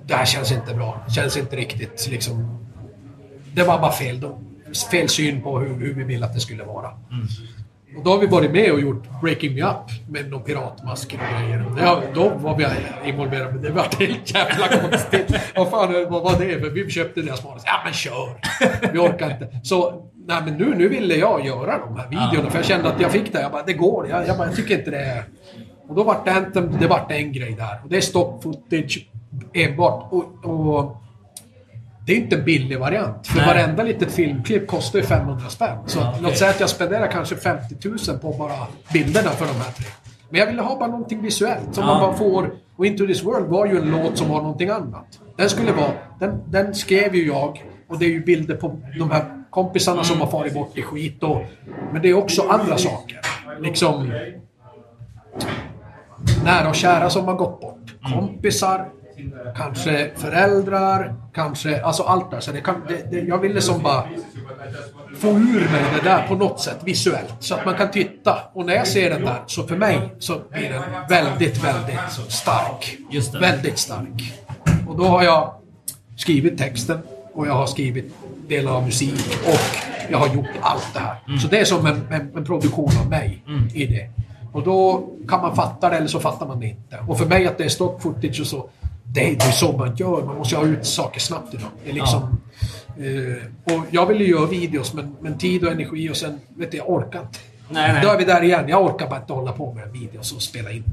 Det 0.06 0.14
här 0.14 0.24
känns 0.24 0.52
inte 0.52 0.74
bra. 0.74 1.05
Känns 1.14 1.36
inte 1.36 1.56
riktigt 1.56 2.09
liksom. 2.10 2.59
Det 3.55 3.62
var 3.62 3.78
bara 3.78 3.93
fel. 3.93 4.20
då. 4.20 4.39
Fel 4.90 5.09
syn 5.09 5.43
på 5.43 5.59
hur, 5.59 5.74
hur 5.74 5.94
vi 5.94 6.05
ville 6.05 6.26
att 6.26 6.35
det 6.35 6.40
skulle 6.40 6.64
vara. 6.64 6.89
Och 7.97 8.05
då 8.05 8.10
har 8.10 8.18
vi 8.18 8.26
varit 8.26 8.51
med 8.51 8.72
och 8.72 8.80
gjort 8.80 9.02
Breaking 9.22 9.55
Me 9.55 9.62
Up 9.62 10.09
med 10.10 10.30
någon 10.30 10.43
piratmasker 10.43 11.18
och 11.18 11.40
grejer. 11.43 11.64
Ja, 11.80 12.02
då 12.14 12.28
var 12.28 12.56
vi 12.56 12.66
involverade, 13.09 13.52
men 13.52 13.62
det 13.62 13.70
var 13.70 13.98
helt 13.98 14.35
jävla 14.35 14.68
konstigt. 14.80 15.35
vad 15.56 15.70
fan 15.70 15.93
vad 16.10 16.22
var 16.22 16.39
det? 16.39 16.60
För 16.60 16.70
vi 16.70 16.90
köpte 16.90 17.22
deras 17.22 17.44
manus. 17.44 17.62
Ja, 17.66 17.80
men 17.85 17.93
kör! 17.93 18.40
Vi 18.93 18.98
orkar 18.98 19.30
inte. 19.30 19.48
Så, 19.62 20.06
nej 20.26 20.43
men 20.44 20.55
nu, 20.55 20.74
nu 20.74 20.89
ville 20.89 21.14
jag 21.14 21.47
göra 21.47 21.78
de 21.78 21.97
här 21.97 22.09
videorna, 22.09 22.51
för 22.51 22.59
jag 22.59 22.64
kände 22.66 22.89
att 22.89 23.01
jag 23.01 23.12
fick 23.12 23.32
det. 23.32 23.40
Jag 23.40 23.52
bara, 23.52 23.62
det 23.62 23.72
går. 23.72 24.09
Jag, 24.09 24.26
jag, 24.26 24.36
bara, 24.39 24.47
jag 24.47 24.56
tycker 24.56 24.78
inte 24.78 24.90
det 24.90 25.01
är... 25.05 25.24
Och 25.89 25.94
då 25.94 26.02
vart 26.02 26.24
det, 26.24 26.32
Anthem, 26.32 26.77
det 26.81 26.86
vart 26.86 27.10
en 27.12 27.32
grej 27.32 27.52
där. 27.52 27.81
Och 27.85 27.89
det 27.90 27.97
är 27.97 28.01
stock 28.01 28.43
footage 28.43 29.06
enbart. 29.55 30.12
Och, 30.12 30.44
och 30.44 30.97
det 32.06 32.12
är 32.12 32.16
inte 32.16 32.36
en 32.36 32.44
billig 32.44 32.78
variant. 32.78 33.27
För 33.27 33.36
Nej. 33.39 33.47
varenda 33.47 33.82
litet 33.82 34.12
filmklipp 34.12 34.66
kostar 34.69 34.98
ju 34.98 35.05
500 35.05 35.48
spänn. 35.48 35.78
Så 35.86 35.98
Ja, 35.98 36.09
okej. 36.10 36.23
låt 36.23 36.36
säga 36.39 36.51
att 36.51 36.60
jag 36.60 36.69
spenderar 36.70 37.06
kanske 37.06 37.36
50 37.36 37.89
000 37.89 38.19
på 38.19 38.32
bara 38.32 38.55
bilderna 38.93 39.31
för 39.31 39.47
de 39.47 39.52
här 39.52 39.73
tre. 39.73 39.86
Men 40.31 40.40
jag 40.40 40.47
ville 40.47 40.62
ha 40.62 40.78
bara 40.78 40.89
någonting 40.90 41.23
visuellt 41.23 41.74
som 41.74 41.85
Ja. 41.85 41.90
man 41.90 42.01
bara 42.01 42.12
får. 42.15 42.51
Och 42.77 42.86
Into 42.86 43.06
This 43.06 43.24
World 43.24 43.47
var 43.47 43.66
ju 43.66 43.78
en 43.78 43.90
låt 43.90 44.19
som 44.19 44.28
var 44.28 44.43
någonting 44.43 44.69
annat. 44.69 45.20
Den 45.36 45.48
skulle 45.51 45.73
vara... 45.73 45.90
Den, 46.20 46.43
den 46.51 46.74
skrev 46.74 47.15
ju 47.15 47.27
jag. 47.27 47.65
Och 47.89 47.98
det 47.98 48.05
är 48.05 48.10
ju 48.10 48.24
bilder 48.24 48.55
på 48.56 48.81
de 48.98 49.10
här 49.10 49.24
kompisarna 49.51 50.05
som 50.05 50.20
har 50.20 50.27
farit 50.27 50.55
bort 50.55 50.78
i 50.78 50.82
skit 50.82 51.23
och... 51.23 51.43
Men 51.93 52.02
det 52.02 52.09
är 52.09 52.15
också 52.15 52.43
andra 52.48 52.78
saker. 52.78 53.20
Liksom... 53.60 54.12
Nära 56.45 56.69
och 56.69 56.74
kära 56.74 57.11
som 57.11 57.24
har 57.24 57.35
gått 57.35 57.61
bort. 57.61 57.95
Kompisar 58.15 58.89
kanske 59.57 60.11
föräldrar, 60.16 61.15
kanske, 61.35 61.82
alltså 61.82 62.03
allt 62.03 62.31
där. 62.31 62.40
Så 62.40 62.53
det 62.53 62.61
kan, 62.61 62.82
det, 62.89 63.11
det, 63.11 63.20
jag 63.20 63.39
ville 63.39 63.61
som 63.61 63.82
bara 63.82 64.05
få 65.19 65.28
ur 65.28 65.69
mig 65.73 65.85
det 65.95 66.09
där 66.11 66.27
på 66.28 66.35
något 66.35 66.61
sätt 66.61 66.78
visuellt. 66.85 67.35
Så 67.40 67.55
att 67.55 67.66
man 67.66 67.74
kan 67.74 67.90
titta. 67.90 68.39
Och 68.53 68.66
när 68.66 68.74
jag 68.74 68.86
ser 68.86 69.11
den 69.11 69.24
där, 69.24 69.43
så 69.47 69.66
för 69.66 69.77
mig 69.77 70.15
så 70.19 70.40
blir 70.53 70.70
den 70.70 70.82
väldigt, 71.09 71.65
väldigt 71.65 72.01
stark. 72.28 72.99
Väldigt 73.40 73.78
stark. 73.78 74.35
Och 74.89 74.97
då 74.97 75.05
har 75.05 75.23
jag 75.23 75.55
skrivit 76.16 76.59
texten 76.59 76.99
och 77.32 77.47
jag 77.47 77.55
har 77.55 77.66
skrivit 77.66 78.15
delar 78.49 78.73
av 78.73 78.85
musik 78.85 79.39
och 79.47 79.77
jag 80.11 80.19
har 80.19 80.35
gjort 80.35 80.51
allt 80.61 80.95
det 80.95 81.01
här. 81.01 81.39
Så 81.39 81.49
det 81.49 81.59
är 81.59 81.65
som 81.65 81.86
en, 81.86 82.07
en, 82.11 82.36
en 82.36 82.45
produktion 82.45 82.90
av 83.01 83.11
mig 83.11 83.45
i 83.74 83.86
det. 83.86 84.11
Och 84.59 84.64
då 84.64 85.09
kan 85.28 85.40
man 85.40 85.56
fatta 85.56 85.89
det 85.89 85.97
eller 85.97 86.06
så 86.06 86.20
fattar 86.20 86.47
man 86.47 86.60
det 86.60 86.66
inte. 86.66 86.98
Och 87.09 87.18
för 87.18 87.26
mig 87.26 87.47
att 87.47 87.59
det 87.59 87.64
är 87.64 87.68
stock 87.68 88.02
footage 88.02 88.40
och 88.40 88.47
så, 88.47 88.68
det 89.14 89.20
är 89.20 89.35
är 89.35 89.51
så 89.51 89.72
man 89.72 89.97
gör. 89.97 90.22
Man 90.24 90.36
måste 90.36 90.56
ha 90.56 90.64
ut 90.64 90.86
saker 90.86 91.20
snabbt 91.20 91.55
idag. 91.55 91.68
Det 91.85 91.90
är 91.90 91.94
liksom, 91.94 92.22
eh, 92.98 93.74
och 93.74 93.85
jag 93.90 94.06
vill 94.06 94.20
ju 94.20 94.26
göra 94.26 94.47
videos 94.47 94.94
men, 94.94 95.16
men 95.20 95.39
tid 95.39 95.64
och 95.64 95.72
energi 95.72 96.10
och 96.10 96.16
sen, 96.16 96.40
vet 96.56 96.70
du, 96.70 96.76
jag 96.76 96.90
orkar 96.90 97.20
inte. 97.20 97.39
Nej, 97.68 97.93
nej. 97.93 98.02
Då 98.02 98.09
är 98.09 98.18
vi 98.18 98.24
där 98.24 98.43
igen. 98.43 98.68
Jag 98.68 98.85
orkar 98.85 99.09
bara 99.09 99.20
inte 99.20 99.32
hålla 99.32 99.52
på 99.52 99.72
med 99.72 99.93
videos 99.93 100.32
och 100.32 100.43
spela 100.43 100.70
in. 100.70 100.85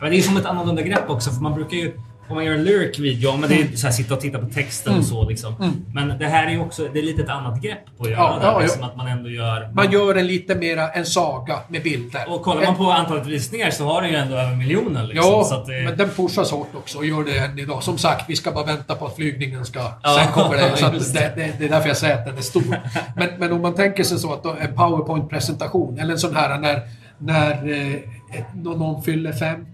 Men 0.00 0.10
det 0.10 0.18
är 0.18 0.22
som 0.22 0.36
ett 0.36 0.46
annorlunda 0.46 0.82
grepp 0.82 1.10
också, 1.10 1.30
för 1.30 1.42
man 1.42 1.54
brukar 1.54 1.76
ju... 1.76 1.92
Om 2.28 2.34
man 2.36 2.44
gör 2.44 2.54
en 2.54 2.64
lyric-video, 2.64 3.30
ja, 3.30 3.36
men 3.36 3.48
det 3.48 3.54
är 3.60 3.76
så 3.76 3.86
här, 3.86 3.92
sitta 3.94 4.14
och 4.14 4.20
titta 4.20 4.38
på 4.38 4.46
texten 4.46 4.92
Mm. 4.92 5.00
och 5.00 5.06
så 5.06 5.28
liksom. 5.28 5.54
Men 5.94 6.18
det 6.18 6.26
här 6.26 6.46
är 6.46 6.50
ju 6.50 6.60
också, 6.60 6.88
det 6.92 6.98
är 6.98 7.02
lite 7.02 7.22
ett 7.22 7.28
annat 7.28 7.62
grepp 7.62 7.78
på 7.98 8.04
att 8.04 8.10
göra 8.10 8.20
Ja, 8.20 8.38
det. 8.40 8.46
ja, 8.46 8.60
liksom, 8.60 8.80
ja. 8.80 8.86
att 8.86 8.96
man 8.96 9.06
ändå 9.08 9.30
gör... 9.30 9.70
Man 9.74 9.92
gör 9.92 10.14
en 10.14 10.26
lite 10.26 10.54
mera 10.54 10.88
en 10.88 11.06
saga 11.06 11.58
med 11.68 11.82
bilder. 11.82 12.24
Och 12.28 12.42
kollar 12.42 12.64
man 12.64 12.76
på 12.76 12.90
antalet 12.90 13.26
visningar 13.26 13.70
så 13.70 13.84
har 13.84 14.02
den 14.02 14.10
ju 14.10 14.16
ändå 14.16 14.36
över 14.36 14.56
miljonen. 14.56 15.06
Liksom, 15.06 15.30
Ja, 15.32 15.44
så 15.44 15.54
att 15.54 15.66
det, 15.66 15.84
men 15.84 15.96
den 15.96 16.08
pushas 16.08 16.50
hårt 16.50 16.74
också 16.74 16.98
och 16.98 17.06
gör 17.06 17.24
det 17.24 17.38
än 17.38 17.58
idag. 17.58 17.82
Som 17.82 17.98
sagt, 17.98 18.24
vi 18.28 18.36
ska 18.36 18.52
bara 18.52 18.64
vänta 18.64 18.94
på 18.94 19.06
att 19.06 19.16
flygningen 19.16 19.64
ska... 19.64 19.80
Sen 19.80 20.32
kommer 20.32 20.56
det. 20.56 20.76
Så 21.00 21.12
det, 21.12 21.32
det, 21.36 21.52
det 21.58 21.64
är 21.64 21.68
därför 21.68 21.88
jag 21.88 21.96
säger 21.96 22.14
att 22.14 22.26
den 22.26 22.36
är 22.38 22.42
stor. 22.42 22.62
Men, 23.16 23.28
men 23.38 23.52
om 23.52 23.62
man 23.62 23.74
tänker 23.74 24.04
sig 24.04 24.18
så 24.18 24.32
att 24.32 24.44
en 24.60 24.74
powerpoint-presentation, 24.76 25.98
eller 25.98 26.12
en 26.12 26.18
sån 26.18 26.36
här 26.36 26.58
när, 26.58 26.80
när 27.18 27.52
eh, 27.72 28.44
någon 28.54 29.02
fyller 29.02 29.32
50 29.32 29.66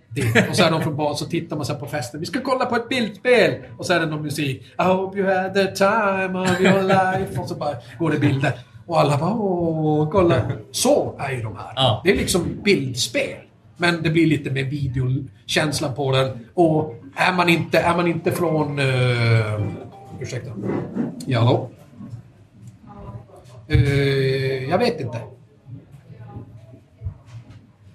och 0.51 0.57
så 0.57 0.65
är 0.65 0.71
de 0.71 0.83
från 0.83 0.97
barn 0.97 1.17
så 1.17 1.25
tittar 1.25 1.57
man 1.57 1.67
sen 1.67 1.79
på 1.79 1.87
festen. 1.87 2.21
Vi 2.21 2.27
ska 2.27 2.41
kolla 2.41 2.67
på 2.67 2.77
ett 2.77 2.89
bildspel! 2.89 3.55
Och 3.79 3.87
så 3.87 3.93
är 3.93 4.01
det 4.01 4.07
någon 4.07 4.23
musik. 4.23 4.63
I 4.79 4.83
hope 4.83 5.19
you 5.19 5.35
had 5.35 5.55
the 5.55 5.67
time 5.67 6.39
of 6.39 6.61
your 6.61 6.83
life. 6.83 7.41
Och 7.41 7.49
så 7.49 7.55
bara 7.55 7.77
går 7.99 8.11
det 8.11 8.19
bilder. 8.19 8.53
Och 8.87 9.01
alla 9.01 9.19
bara 9.19 9.35
åh, 9.35 10.11
kolla. 10.11 10.43
Så 10.71 11.15
är 11.19 11.31
ju 11.31 11.43
de 11.43 11.57
här. 11.57 11.73
Ja. 11.77 12.01
Det 12.05 12.11
är 12.11 12.17
liksom 12.17 12.61
bildspel. 12.65 13.37
Men 13.77 14.03
det 14.03 14.11
blir 14.11 14.27
lite 14.27 14.51
mer 14.51 14.65
videokänslan 14.65 15.95
på 15.95 16.13
den. 16.13 16.47
Och 16.55 16.95
är 17.17 17.33
man 17.33 17.49
inte, 17.49 17.79
är 17.79 17.97
man 17.97 18.07
inte 18.07 18.33
från... 18.33 18.79
Uh, 18.79 19.67
ursäkta. 20.21 20.51
Ja, 21.27 21.41
hallå? 21.41 21.71
Eh, 23.69 24.71
jag 24.71 24.79
vet 24.79 25.01
inte. 25.01 25.19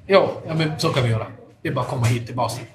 Ja, 0.08 0.32
ja, 0.48 0.54
men 0.54 0.80
så 0.80 0.90
kan 0.90 1.04
vi 1.04 1.10
göra. 1.10 1.26
Det 1.62 1.70
är 1.70 1.74
bara 1.74 1.82
att 1.82 1.92
komma 1.92 2.06
hit 2.06 2.26
till 2.26 2.36
basen. 2.36 2.66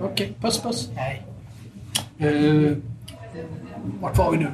Okej, 0.00 0.32
puss 0.40 0.62
puss. 0.62 0.90
Hej. 0.94 1.22
Uh, 2.24 2.76
vart 4.00 4.18
var 4.18 4.30
vi 4.30 4.38
nu? 4.38 4.50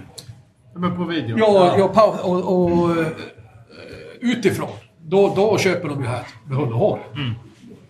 Men 0.74 0.96
på 0.96 1.04
video. 1.04 1.38
Ja, 1.38 1.78
ja 1.78 1.92
pau- 1.94 2.20
och, 2.20 2.54
och 2.54 2.90
eh, 2.90 3.06
utifrån. 4.20 4.68
Då, 5.02 5.32
då 5.36 5.58
köper 5.58 5.88
de 5.88 6.00
ju 6.02 6.06
här 6.06 6.22
med 6.44 6.58
hull 6.58 6.72
och 6.72 6.78
hår. 6.78 6.98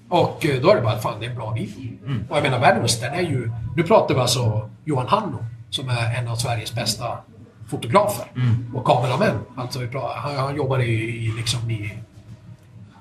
Och 0.08 0.46
eh, 0.46 0.60
då 0.62 0.70
är 0.70 0.76
det 0.76 0.82
bara, 0.82 0.98
fan 0.98 1.20
det 1.20 1.26
är 1.26 1.30
en 1.30 1.36
bra 1.36 1.50
video. 1.50 1.92
Och 2.28 2.36
jag 2.36 2.42
menar 2.42 2.60
Venomous, 2.60 3.00
den 3.00 3.14
är 3.14 3.22
ju... 3.22 3.50
Nu 3.76 3.82
pratar 3.82 4.14
vi 4.14 4.20
alltså 4.20 4.70
Johan 4.84 5.06
Hanno, 5.06 5.38
som 5.70 5.88
är 5.88 6.18
en 6.18 6.28
av 6.28 6.36
Sveriges 6.36 6.74
bästa 6.74 7.18
fotografer. 7.68 8.26
Och 8.74 8.84
kameramän. 8.84 9.38
Alltså 9.56 9.80
han, 9.92 10.36
han 10.36 10.56
jobbar 10.56 10.78
i, 10.78 10.92
i, 11.26 11.32
liksom 11.36 11.70
i 11.70 11.92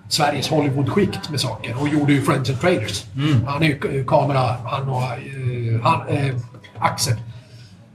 Sveriges 0.10 0.48
Hollywood-skikt 0.49 1.30
med 1.30 1.40
saker 1.40 1.82
och 1.82 1.90
gjorde 1.90 2.14
ju 2.14 2.22
Friends 2.22 2.49
and 2.49 2.61
Traders. 2.61 3.06
Han 3.45 3.64
är 3.64 3.68
ju 3.68 4.06
kamera, 4.06 4.56
han 4.64 4.90
och 4.90 5.03
eh, 5.03 5.82
han, 5.84 6.07
eh, 6.07 6.36
Axel 6.80 7.14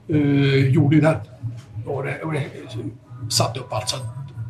eh, 0.07 0.67
gjorde 0.67 0.95
ju 0.95 1.01
den. 1.01 1.15
Och 1.85 2.05
och 2.23 2.33
satte 3.31 3.59
upp 3.59 3.73
allt. 3.73 3.89
Så 3.89 3.97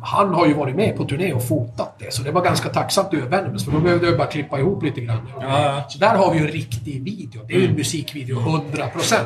han 0.02 0.34
har 0.34 0.46
ju 0.46 0.54
varit 0.54 0.76
med 0.76 0.96
på 0.96 1.04
turné 1.04 1.32
och 1.32 1.48
fotat 1.48 1.98
det, 1.98 2.12
så 2.12 2.22
det 2.22 2.30
var 2.30 2.42
ganska 2.42 2.68
tacksamt 2.68 3.14
Venomous, 3.14 3.64
för 3.64 3.72
då 3.72 3.78
behövde 3.78 4.06
jag 4.06 4.18
bara 4.18 4.26
klippa 4.26 4.58
ihop 4.58 4.82
lite 4.82 5.00
grann. 5.00 5.28
Ja. 5.40 5.84
Så 5.88 5.98
där 5.98 6.16
har 6.16 6.32
vi 6.32 6.38
ju 6.38 6.46
en 6.46 6.52
riktig 6.52 7.02
video. 7.04 7.42
Det 7.48 7.54
är 7.54 7.58
ju 7.58 7.68
en 7.68 7.74
musikvideo, 7.74 8.38
100%. 8.38 9.16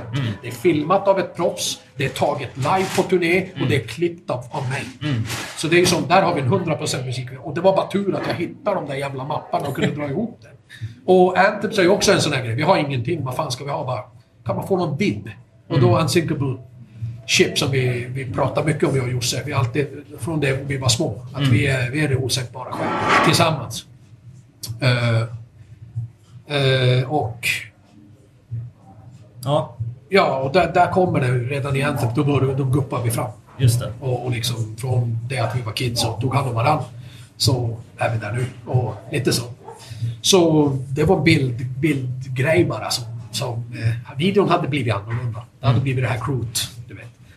Det 0.42 0.48
är 0.48 0.52
filmat 0.52 1.08
av 1.08 1.18
ett 1.18 1.36
proffs, 1.36 1.80
det 1.96 2.04
är 2.04 2.08
taget 2.08 2.56
live 2.56 2.86
på 2.96 3.02
turné 3.02 3.46
och 3.60 3.68
det 3.68 3.76
är 3.76 3.86
klippt 3.86 4.30
av, 4.30 4.44
av 4.50 4.68
mig. 4.68 4.84
Så 5.56 5.68
det 5.68 5.76
är 5.76 5.80
ju 5.80 5.86
som, 5.86 6.08
där 6.08 6.22
har 6.22 6.34
vi 6.34 6.40
en 6.40 6.48
100% 6.48 7.06
musikvideo. 7.06 7.40
Och 7.42 7.54
det 7.54 7.60
var 7.60 7.76
bara 7.76 7.86
tur 7.86 8.14
att 8.14 8.26
jag 8.28 8.34
hittade 8.34 8.76
de 8.76 8.86
där 8.86 8.94
jävla 8.94 9.24
mapparna 9.24 9.68
och 9.68 9.74
kunde 9.74 9.94
dra 9.94 10.08
ihop 10.08 10.38
det. 10.42 10.48
Och 11.12 11.38
Anthems 11.38 11.78
är 11.78 11.82
ju 11.82 11.88
också 11.88 12.12
en 12.12 12.20
sån 12.20 12.32
här 12.32 12.44
grej. 12.44 12.54
Vi 12.54 12.62
har 12.62 12.76
ingenting, 12.76 13.24
vad 13.24 13.36
fan 13.36 13.50
ska 13.50 13.64
vi 13.64 13.70
ha? 13.70 13.84
Bara, 13.84 14.02
kan 14.44 14.56
man 14.56 14.66
få 14.68 14.76
någon 14.76 14.96
bild? 14.96 15.30
Och 15.68 15.80
då 15.80 15.98
Unsinkable 15.98 16.56
Chip 17.26 17.58
som 17.58 17.70
vi, 17.70 18.06
vi 18.08 18.24
pratar 18.32 18.64
mycket 18.64 18.88
om 18.88 18.96
jag 18.96 19.04
och 19.04 19.12
Josse. 19.12 19.42
Vi 19.46 19.52
alltid, 19.52 19.86
från 20.20 20.40
det 20.40 20.58
vi 20.66 20.76
var 20.76 20.88
små, 20.88 21.22
att 21.32 21.48
vi, 21.48 21.66
är, 21.66 21.90
vi 21.90 22.04
är 22.04 22.08
det 22.08 22.16
osänkbara 22.16 22.72
själva. 22.72 23.24
Tillsammans. 23.24 23.84
Eh, 24.80 25.20
eh, 26.56 27.10
och 27.10 27.48
Ja, 29.44 29.76
ja, 30.08 30.36
och 30.36 30.52
där, 30.52 30.72
där 30.74 30.90
kommer 30.90 31.20
det 31.20 31.32
redan 31.32 31.76
i 31.76 31.82
Anthem. 31.82 32.08
Då, 32.14 32.24
började, 32.24 32.54
då 32.54 32.64
guppar 32.64 33.02
vi 33.02 33.10
fram. 33.10 33.30
just 33.58 33.80
det. 33.80 33.92
Och, 34.00 34.24
och 34.24 34.30
liksom 34.30 34.76
från 34.76 35.18
det 35.28 35.38
att 35.38 35.56
vi 35.56 35.62
var 35.62 35.72
kids 35.72 36.04
och 36.04 36.20
tog 36.20 36.34
hand 36.34 36.48
om 36.48 36.54
varandra 36.54 36.84
så 37.36 37.76
är 37.98 38.12
vi 38.12 38.18
där 38.18 38.32
nu. 38.32 38.46
Och 38.72 38.94
lite 39.12 39.32
så. 39.32 39.42
Så 40.22 40.68
det 40.88 41.04
var 41.04 41.20
bild, 41.22 41.66
bildgrej 41.78 42.64
bara 42.64 42.90
som, 42.90 43.04
som 43.32 43.52
eh, 43.52 44.18
videon 44.18 44.48
hade 44.48 44.68
blivit 44.68 44.94
annorlunda. 44.94 45.42
Det 45.60 45.66
hade 45.66 45.80
blivit 45.80 46.04
det 46.04 46.08
här 46.10 46.20
crewet. 46.26 46.58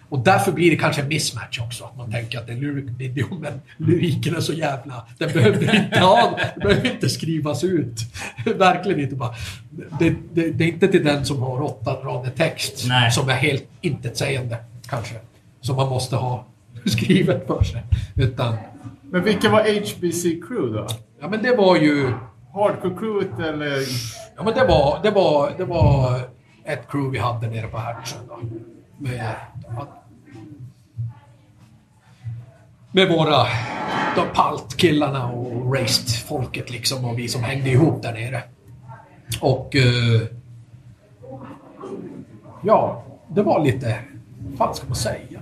Och 0.10 0.20
därför 0.20 0.52
blir 0.52 0.72
det 0.72 0.78
kanske 0.78 1.02
en 1.02 1.08
mismatch 1.08 1.60
också. 1.60 1.84
Att 1.84 1.98
man 1.98 2.12
tänker 2.12 2.40
att 2.40 2.48
det 2.48 2.54
är 2.54 2.56
en 2.56 2.62
lyric-video, 2.62 3.28
men 3.40 3.62
lyriken 3.78 4.36
är 4.36 4.40
så 4.40 4.54
jävla... 4.54 5.06
Den 5.18 5.34
behöver 5.34 5.76
inte, 5.76 6.00
ha, 6.00 6.40
den 6.56 6.68
behöver 6.68 6.92
inte 6.92 7.10
skrivas 7.10 7.64
ut. 7.64 8.00
Verkligen 8.58 9.00
inte 9.00 9.16
bara. 9.16 9.34
Det, 10.00 10.16
det, 10.34 10.52
det 10.52 10.64
är 10.64 10.68
inte 10.68 10.88
till 10.88 11.04
den 11.04 11.26
som 11.26 11.42
har 11.42 11.62
åtta 11.62 11.94
rader 11.94 12.32
text 12.32 12.86
Nej. 12.88 13.12
som 13.12 13.30
är 13.30 13.34
helt 13.34 13.68
intetsägande, 13.82 14.58
kanske. 14.90 15.16
Som 15.62 15.76
man 15.76 15.90
måste 15.90 16.16
ha 16.16 16.46
skrivet 16.86 17.48
för 17.48 17.64
sig. 17.64 17.84
Utan, 18.16 18.56
Men 19.02 19.24
vilka 19.24 19.50
var 19.50 19.62
HBC 19.62 20.24
Crew 20.24 20.78
då? 20.78 20.88
ja 21.22 21.30
men 21.30 21.44
det 21.44 21.56
var 21.56 21.76
ju... 21.78 22.14
Hardcore 22.54 22.96
Crewet 23.00 23.40
eller? 23.40 23.80
Ja 24.38 24.44
men 24.44 24.54
det 24.54 24.66
var, 24.66 25.00
det 25.04 25.12
var, 25.12 25.54
det 25.58 25.66
var 25.66 26.20
ett 26.64 26.88
crew 26.92 27.12
vi 27.12 27.18
hade 27.18 27.48
nere 27.48 27.68
på 27.68 27.78
Hertsön 27.78 28.20
Med, 29.00 29.36
med 32.92 33.10
våra 33.10 33.46
paltkillarna 34.34 35.28
och 35.28 35.76
raced-folket 35.76 36.70
liksom 36.70 37.06
och 37.06 37.20
vi 37.20 37.28
som 37.28 37.44
hängde 37.44 37.70
ihop 37.70 38.04
där 38.04 38.14
nere. 38.14 38.44
Och... 39.42 39.76
eh, 39.76 40.22
ja, 42.64 43.04
det 43.28 43.42
var 43.42 43.66
lite... 43.66 44.00
Vad 44.58 44.76
ska 44.76 44.88
man 44.88 44.96
säga? 44.96 45.40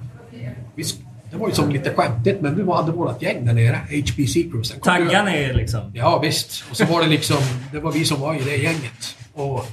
Vi, 0.76 0.84
det 1.32 1.38
var 1.38 1.48
ju 1.48 1.54
som 1.54 1.70
lite 1.70 1.94
skämtigt 1.94 2.42
men 2.42 2.56
vi 2.56 2.72
hade 2.72 2.92
vårt 2.92 3.22
gäng 3.22 3.46
där 3.46 3.54
nere, 3.54 3.76
HBC 3.76 4.34
Crew. 4.34 4.64
Taggarna 4.84 5.36
är 5.36 5.54
liksom... 5.54 5.92
Ja 5.96 6.20
visst. 6.20 6.64
Och 6.70 6.78
så 6.78 6.86
var 6.86 7.02
det 7.02 7.08
liksom, 7.08 7.38
det 7.72 7.80
var 7.80 7.92
vi 7.92 8.06
som 8.06 8.22
var 8.22 8.36
i 8.36 8.40
det 8.40 8.58
gänget. 8.58 9.18
Och 9.34 9.66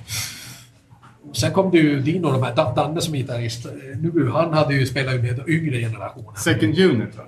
sen 1.35 1.53
kom 1.53 1.71
det 1.71 1.79
ju 1.79 2.01
Dino, 2.01 2.33
de 2.33 2.43
här, 2.43 2.55
Dan- 2.55 2.75
Danne 2.75 3.01
som 3.01 3.15
gitarrist. 3.15 3.67
Nu, 4.01 4.31
han 4.33 4.55
hade 4.55 4.75
ju 4.75 4.87
spelat 4.87 5.15
med 5.21 5.49
yngre 5.49 5.79
generationen. 5.81 6.37
Second 6.37 6.79
Unit 6.79 7.17
va? 7.17 7.23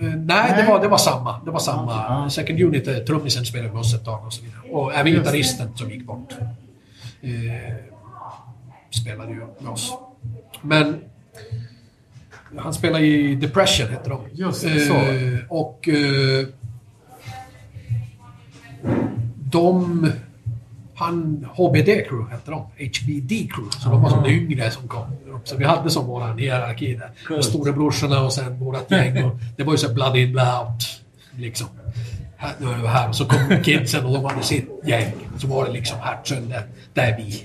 Eh, 0.00 0.06
Nej, 0.16 0.54
det 0.56 0.68
var, 0.72 0.80
det 0.80 0.88
var 0.88 0.98
samma. 0.98 1.40
Det 1.44 1.50
var 1.50 1.58
samma. 1.58 2.30
Second 2.30 2.60
Unit, 2.60 2.88
eh, 2.88 2.96
trummisen 2.96 3.44
spelade 3.46 3.70
med 3.72 3.80
oss 3.80 3.94
ett 3.94 4.04
tag 4.04 4.26
och 4.26 4.32
så 4.32 4.42
vidare. 4.44 4.60
Och 4.70 4.94
även 4.94 5.12
gitarristen 5.12 5.68
som 5.76 5.90
gick 5.90 6.04
bort. 6.06 6.34
Eh, 7.20 7.30
spelade 8.90 9.30
ju 9.32 9.36
med 9.60 9.72
oss. 9.72 9.92
Men 10.62 10.96
han 12.56 12.74
spelade 12.74 13.06
i 13.06 13.34
Depression, 13.34 13.88
hette 13.88 14.10
de. 14.10 14.20
Just 14.32 14.62
det, 14.62 14.80
så. 14.80 14.94
Eh, 14.94 15.38
och 15.48 15.88
eh, 15.88 16.46
de... 19.50 20.10
Han, 20.98 21.46
HBD 21.54 22.08
Crew 22.08 22.30
hette 22.30 22.50
de. 22.50 22.60
HBD 22.60 23.30
Crew. 23.52 23.70
Så 23.70 23.88
de 23.88 24.02
var 24.02 24.10
som 24.10 24.22
de 24.22 24.30
yngre 24.30 24.70
som 24.70 24.88
kom. 24.88 25.06
upp. 25.34 25.48
Så 25.48 25.56
vi 25.56 25.64
hade 25.64 25.90
som 25.90 26.06
våran 26.06 26.38
hierarki 26.38 26.94
där. 26.94 27.10
Coolt. 27.28 27.44
Storebrorsorna 27.44 28.20
och 28.20 28.32
sen 28.32 28.58
vårat 28.58 28.90
gäng. 28.90 29.24
Och 29.24 29.38
det 29.56 29.64
var 29.64 29.72
ju 29.72 29.78
så 29.78 29.92
blood 29.94 30.16
in, 30.16 30.32
blood 30.32 30.46
out. 30.46 31.02
Liksom. 31.36 31.66
här, 32.36 32.52
nu 32.58 32.70
är 32.70 32.78
det 32.78 32.88
här. 32.88 33.08
Och 33.08 33.16
så 33.16 33.24
kom 33.24 33.62
kidsen 33.64 34.06
och 34.06 34.12
de 34.12 34.24
hade 34.24 34.42
sitt 34.42 34.70
gäng. 34.84 35.12
Så 35.38 35.46
var 35.46 35.64
det 35.64 35.72
liksom 35.72 35.98
Hertsön, 36.00 36.48
där, 36.48 36.62
där 36.94 37.16
vi. 37.16 37.44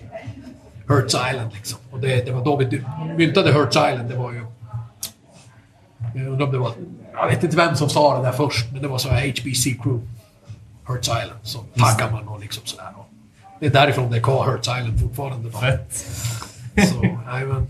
Hertz 0.90 1.16
Island 1.32 1.54
liksom. 1.54 1.80
Och 1.92 2.00
det, 2.00 2.26
det 2.26 2.32
var 2.32 2.46
då 2.46 2.56
vi 2.56 2.84
myntade 3.18 3.54
Hertz 3.54 3.76
Island. 3.76 4.10
Det 4.10 4.16
var 4.16 4.32
ju... 4.32 4.46
Jag 6.16 6.28
undrar 6.28 6.46
om 6.46 6.52
det 6.52 6.58
var... 6.60 6.72
Jag 7.14 7.28
vet 7.28 7.44
inte 7.44 7.56
vem 7.56 7.76
som 7.76 7.90
sa 7.90 8.18
det 8.18 8.24
där 8.24 8.32
först, 8.32 8.72
men 8.72 8.82
det 8.82 8.88
var 8.88 8.98
så 8.98 9.10
här 9.10 9.28
HBC 9.28 9.64
Crew. 9.84 10.08
Hertz 10.88 11.08
Island. 11.08 11.40
Så 11.44 11.60
taggar 11.60 12.12
man 12.12 12.28
och 12.28 12.40
liksom 12.40 12.66
sådär. 12.66 13.03
Det 13.64 13.68
är 13.68 13.72
därifrån 13.72 14.12
det 14.12 14.18
är 14.18 14.52
Hertz 14.52 14.68
Island 14.68 15.00
fortfarande. 15.00 15.52
Fett. 15.52 15.96
Så, 16.90 17.02
nej, 17.02 17.46
men, 17.46 17.68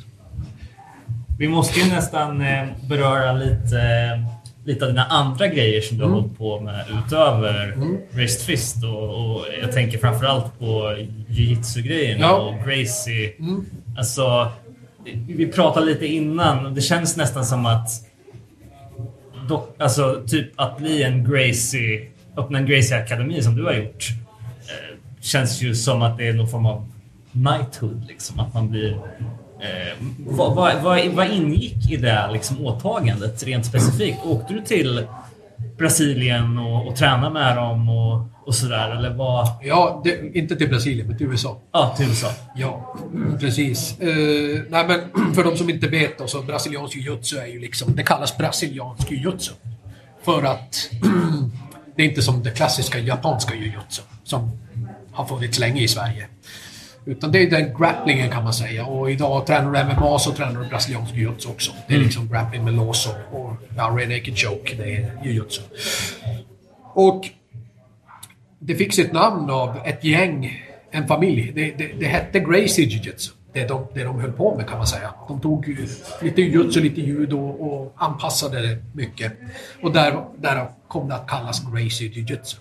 Vi 1.39 1.47
måste 1.47 1.79
ju 1.79 1.89
nästan 1.89 2.41
eh, 2.41 2.67
beröra 2.89 3.33
lite, 3.33 3.79
eh, 3.79 4.27
lite 4.65 4.85
av 4.85 4.91
dina 4.91 5.05
andra 5.05 5.47
grejer 5.47 5.81
som 5.81 5.97
du 5.97 6.03
har 6.03 6.11
hållit 6.11 6.37
på 6.37 6.59
med 6.59 6.85
utöver 7.05 7.77
Raised 8.13 8.41
Fist. 8.41 8.83
Och, 8.83 9.35
och 9.35 9.45
jag 9.61 9.71
tänker 9.71 9.97
framförallt 9.97 10.59
på 10.59 10.95
jiu-jitsu-grejerna 11.27 12.21
Ja. 12.21 12.35
och 12.37 12.67
Gracie. 12.67 13.33
Alltså, 13.97 14.51
vi 15.27 15.47
pratade 15.51 15.85
lite 15.85 16.05
innan 16.07 16.65
och 16.65 16.71
det 16.71 16.81
känns 16.81 17.17
nästan 17.17 17.45
som 17.45 17.65
att 17.65 17.89
dock, 19.49 19.75
alltså, 19.81 20.23
typ 20.27 20.51
att 20.55 20.77
bli 20.77 21.03
en 21.03 21.23
Gracie, 21.31 22.07
öppna 22.37 22.57
en 22.57 22.65
Gracie-akademi 22.65 23.41
som 23.41 23.55
du 23.55 23.65
har 23.65 23.73
gjort 23.73 24.22
känns 25.23 25.61
ju 25.61 25.75
som 25.75 26.01
att 26.01 26.17
det 26.17 26.27
är 26.27 26.33
någon 26.33 26.47
form 26.47 26.65
av 26.65 26.91
knighthood. 27.31 28.05
Liksom, 28.07 28.39
att 28.39 28.53
man 28.53 28.69
blir... 28.69 28.91
Eh, 29.61 29.97
vad, 30.27 30.55
vad, 30.55 30.81
vad, 30.81 31.07
vad 31.07 31.31
ingick 31.31 31.91
i 31.91 31.97
det 31.97 32.29
liksom, 32.33 32.65
åtagandet 32.65 33.43
rent 33.43 33.65
specifikt? 33.65 34.17
Åkte 34.25 34.53
du 34.53 34.61
till 34.61 35.07
Brasilien 35.77 36.57
och, 36.57 36.87
och 36.87 36.95
tränade 36.95 37.33
med 37.33 37.57
dem 37.57 37.89
och, 37.89 38.21
och 38.45 38.55
sådär? 38.55 38.89
Eller 38.89 39.13
vad? 39.13 39.47
ja, 39.61 40.01
det, 40.03 40.37
inte 40.37 40.55
till 40.55 40.69
Brasilien, 40.69 41.07
men 41.07 41.17
till 41.17 41.27
USA. 41.27 41.57
Ja, 41.71 41.93
till 41.97 42.07
USA. 42.07 42.31
Ja, 42.55 42.95
precis. 43.39 43.99
Eh, 43.99 44.61
nej, 44.69 44.87
men 44.87 45.33
för 45.35 45.43
de 45.43 45.57
som 45.57 45.69
inte 45.69 45.87
vet 45.87 46.17
då, 46.17 46.27
så 46.27 46.41
brasiliansk 46.41 46.95
jiu-jitsu 46.95 47.39
är 47.39 47.47
ju 47.47 47.59
liksom, 47.59 47.95
det 47.95 48.03
kallas 48.03 48.37
brasiliansk 48.37 49.11
jiu-jitsu. 49.11 49.51
För 50.23 50.43
att 50.43 50.89
det 51.95 52.03
är 52.03 52.07
inte 52.07 52.21
som 52.21 52.43
det 52.43 52.51
klassiska 52.51 52.99
japanska 52.99 53.53
jiu-jitsu 53.55 54.01
som 54.23 54.51
har 55.13 55.25
funnits 55.25 55.59
länge 55.59 55.81
i 55.81 55.87
Sverige. 55.87 56.27
Utan 57.05 57.31
det 57.31 57.43
är 57.43 57.49
den 57.49 57.77
grapplingen 57.77 58.29
kan 58.29 58.43
man 58.43 58.53
säga. 58.53 58.85
Och 58.85 59.11
idag 59.11 59.45
tränar 59.45 59.71
du 59.71 59.83
MMA 59.83 60.19
så 60.19 60.31
tränar 60.31 60.61
du 60.61 60.69
brasiliansk 60.69 61.13
jiu-jitsu 61.13 61.49
också. 61.49 61.71
Det 61.87 61.95
är 61.95 61.99
liksom 61.99 62.29
grappling 62.29 62.63
med 62.63 62.73
lås 62.73 63.07
och, 63.07 63.41
och 63.41 63.53
ja, 63.77 63.83
rear 63.83 64.07
naked 64.07 64.37
choke. 64.37 64.75
Det 64.75 64.95
är 64.95 65.11
jiu-jitsu. 65.23 65.61
Och 66.93 67.29
det 68.59 68.75
fick 68.75 68.93
sitt 68.93 69.13
namn 69.13 69.49
av 69.49 69.77
ett 69.85 70.03
gäng, 70.03 70.63
en 70.91 71.07
familj. 71.07 71.51
Det, 71.55 71.71
det, 71.71 71.91
det 71.99 72.05
hette 72.05 72.39
Gracie 72.39 72.85
Jiu-Jitsu. 72.85 73.31
Det 73.53 73.67
de, 73.67 73.87
det 73.93 74.03
de 74.03 74.19
höll 74.19 74.31
på 74.31 74.55
med 74.55 74.67
kan 74.67 74.77
man 74.77 74.87
säga. 74.87 75.13
De 75.27 75.41
tog 75.41 75.67
lite 76.21 76.41
jiu-jitsu, 76.41 76.81
lite 76.81 77.01
judo 77.01 77.39
och 77.39 77.93
anpassade 77.97 78.61
det 78.61 78.77
mycket. 78.93 79.33
Och 79.81 79.93
där, 79.93 80.23
där 80.37 80.67
kom 80.87 81.09
det 81.09 81.15
att 81.15 81.27
kallas 81.27 81.61
Gracie 81.73 82.09
Jiu-Jitsu. 82.09 82.55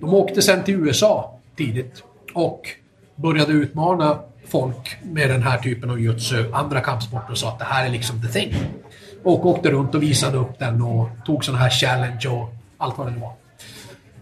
De 0.00 0.14
åkte 0.14 0.42
sen 0.42 0.64
till 0.64 0.74
USA 0.74 1.35
tidigt 1.56 2.02
och 2.34 2.68
började 3.16 3.52
utmana 3.52 4.18
folk 4.48 4.96
med 5.02 5.30
den 5.30 5.42
här 5.42 5.58
typen 5.58 5.90
av 5.90 5.98
jiu-jitsu, 5.98 6.52
andra 6.52 6.80
kampsporter 6.80 7.30
och 7.30 7.38
sa 7.38 7.48
att 7.48 7.58
det 7.58 7.64
här 7.64 7.86
är 7.86 7.90
liksom 7.90 8.22
the 8.22 8.28
thing. 8.28 8.54
Och 9.22 9.46
åkte 9.46 9.70
runt 9.70 9.94
och 9.94 10.02
visade 10.02 10.38
upp 10.38 10.58
den 10.58 10.82
och 10.82 11.08
tog 11.26 11.44
sådana 11.44 11.62
här 11.62 11.70
challenge 11.70 12.28
och 12.28 12.54
allt 12.78 12.98
vad 12.98 13.12
det 13.12 13.20
var. 13.20 13.32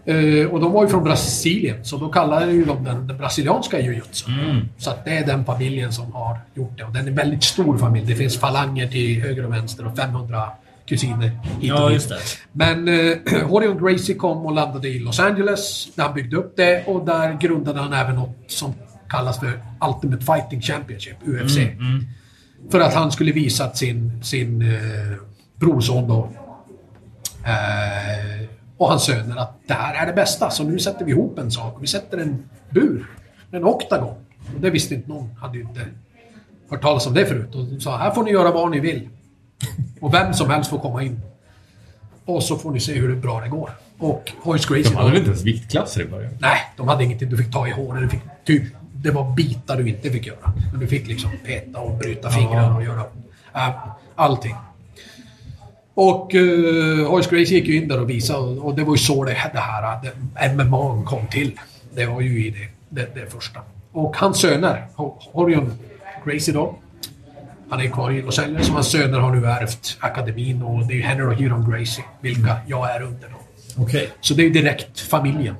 Eh, 0.07 0.47
och 0.47 0.61
de 0.61 0.73
var 0.73 0.83
ju 0.83 0.89
från 0.89 1.05
Brasilien, 1.05 1.85
så 1.85 1.97
då 1.97 2.09
kallade 2.09 2.53
ju 2.53 2.65
de 2.65 2.85
den, 2.85 3.07
den 3.07 3.17
brasilianska 3.17 3.81
jiu-jitsu. 3.81 4.31
Så 4.79 4.91
att 4.91 5.05
det 5.05 5.11
är 5.11 5.27
den 5.27 5.45
familjen 5.45 5.93
som 5.93 6.13
har 6.13 6.39
gjort 6.55 6.79
det. 6.79 6.85
Och 6.85 6.93
den 6.93 7.05
är 7.05 7.09
en 7.09 7.15
väldigt 7.15 7.43
stor 7.43 7.79
familj. 7.79 8.07
Det 8.07 8.15
finns 8.15 8.39
falanger 8.39 8.89
till 8.89 9.23
höger 9.23 9.47
och 9.47 9.53
vänster 9.53 9.87
och 9.87 9.97
500 9.97 10.43
kusiner 10.87 11.29
hit 11.61 11.73
och 11.73 11.79
Ja, 11.79 11.91
just 11.91 12.09
det. 12.09 12.19
Men 12.53 12.89
eh, 12.89 13.17
Horion 13.49 13.87
Gracie 13.87 14.15
kom 14.15 14.47
och 14.47 14.53
landade 14.53 14.89
i 14.89 14.99
Los 14.99 15.21
Angeles 15.21 15.89
där 15.95 16.05
han 16.05 16.15
byggde 16.15 16.37
upp 16.37 16.57
det 16.57 16.87
och 16.87 17.07
där 17.07 17.39
grundade 17.41 17.81
han 17.81 17.93
även 17.93 18.15
något 18.15 18.37
som 18.47 18.75
kallas 19.09 19.41
för 19.41 19.63
Ultimate 19.89 20.25
Fighting 20.25 20.61
Championship, 20.61 21.17
UFC. 21.27 21.59
För 22.71 22.81
att 22.81 22.95
han 22.95 23.13
skulle 23.13 23.33
visa 23.33 23.65
att 23.65 23.77
sin, 23.77 24.25
sin 24.25 24.63
eh, 24.63 24.79
brorson 25.57 26.09
då, 26.09 26.29
eh, 27.45 28.49
och 28.77 28.89
hans 28.89 29.05
söner 29.05 29.37
att 29.37 29.61
det 29.67 29.75
här 29.75 30.03
är 30.03 30.07
det 30.07 30.13
bästa. 30.13 30.51
Så 30.51 30.65
nu 30.65 30.79
sätter 30.79 31.05
vi 31.05 31.11
ihop 31.11 31.39
en 31.39 31.51
sak. 31.51 31.77
Vi 31.81 31.87
sätter 31.87 32.19
en 32.19 32.45
bur, 32.71 33.07
en 33.51 33.65
oktagon. 33.65 34.15
Och 34.55 34.61
det 34.61 34.71
visste 34.71 34.95
inte 34.95 35.09
någon. 35.09 35.31
Hade 35.41 35.59
ju 35.59 35.63
inte 35.63 35.81
hört 36.71 36.83
talas 36.83 37.07
om 37.07 37.15
det 37.15 37.27
förut. 37.27 37.55
Och 37.55 37.65
de 37.65 37.81
sa 37.81 37.97
här 37.97 38.11
får 38.11 38.25
ni 38.25 38.31
göra 38.31 38.51
vad 38.51 38.71
ni 38.71 38.81
vill. 38.81 39.09
Och 40.01 40.15
vem 40.15 40.35
som 40.35 40.51
helst 40.51 40.71
får 40.71 40.79
komma 40.79 41.03
in. 41.03 41.21
Och 42.25 42.43
så 42.43 42.57
får 42.59 42.71
ni 42.71 42.81
se 42.81 42.93
hur 42.93 43.17
bra 43.17 43.41
det 43.41 43.49
går. 43.49 43.71
Och 43.99 44.33
Hoist 44.43 44.69
Gracie... 44.69 44.85
De 44.91 44.97
hade 44.97 45.09
väl 45.11 45.19
inte 45.19 45.31
ens 45.31 45.43
viktklasser 45.43 46.01
i 46.03 46.05
början? 46.05 46.33
Nej, 46.41 46.57
de 46.77 46.89
hade 46.89 47.05
ingenting. 47.05 47.29
Du 47.31 47.37
fick 47.37 47.53
ta 47.53 47.69
i 47.69 47.71
håret. 47.71 48.03
Du 48.03 48.09
fick, 48.09 48.21
typ, 48.45 48.63
det 48.95 49.11
var 49.11 49.35
bitar 49.35 49.77
du 49.77 49.89
inte 49.89 50.11
fick 50.11 50.27
göra. 50.27 50.53
Men 50.71 50.81
du 50.81 50.87
fick 50.87 51.07
liksom 51.07 51.31
peta 51.47 51.81
och 51.81 51.99
bryta 51.99 52.31
fingrar 52.31 52.77
och 52.77 52.83
göra 52.85 53.05
äh, 53.55 53.71
allting. 54.15 54.55
Och 55.95 56.35
uh, 56.35 57.09
Hoist 57.11 57.31
Gracie 57.31 57.59
gick 57.59 57.69
ju 57.69 57.77
in 57.77 57.89
där 57.89 58.01
och 58.01 58.11
visade 58.11 58.39
och, 58.39 58.67
och 58.67 58.75
det 58.75 58.85
var 58.85 58.95
ju 58.95 58.99
så 58.99 59.25
det, 59.25 59.37
det 59.53 59.59
här 59.59 59.99
det, 60.03 60.55
MMA 60.55 61.03
kom 61.05 61.27
till. 61.31 61.61
Det 61.95 62.07
var 62.07 62.21
ju 62.21 62.47
i 62.47 62.51
det, 62.51 62.69
det, 62.89 63.15
det 63.21 63.31
första. 63.31 63.61
Och 63.93 64.17
hans 64.17 64.41
söner, 64.41 64.87
Ho- 64.97 65.15
Horion 65.33 65.73
Gracie 66.27 66.55
då, 66.55 66.77
han 67.75 67.87
är 67.87 67.91
kvar 67.91 68.11
i 68.11 68.23
Los 68.23 68.39
Angeles 68.39 68.69
och 68.69 68.75
hans 68.75 68.91
söner 68.91 69.19
har 69.19 69.33
nu 69.33 69.47
ärvt 69.47 69.97
akademin 70.01 70.63
och 70.63 70.87
det 70.87 70.95
är 70.95 71.03
Henry 71.03 71.25
och 71.25 71.35
Huron 71.35 71.71
Gracie, 71.71 72.05
vilka 72.21 72.57
jag 72.67 72.91
är 72.91 73.03
under 73.03 73.29
då. 73.29 73.37
Okej. 73.83 74.11
Så 74.21 74.35
det 74.35 74.47
är 74.47 74.51
direkt 74.51 75.01
familjen 75.01 75.55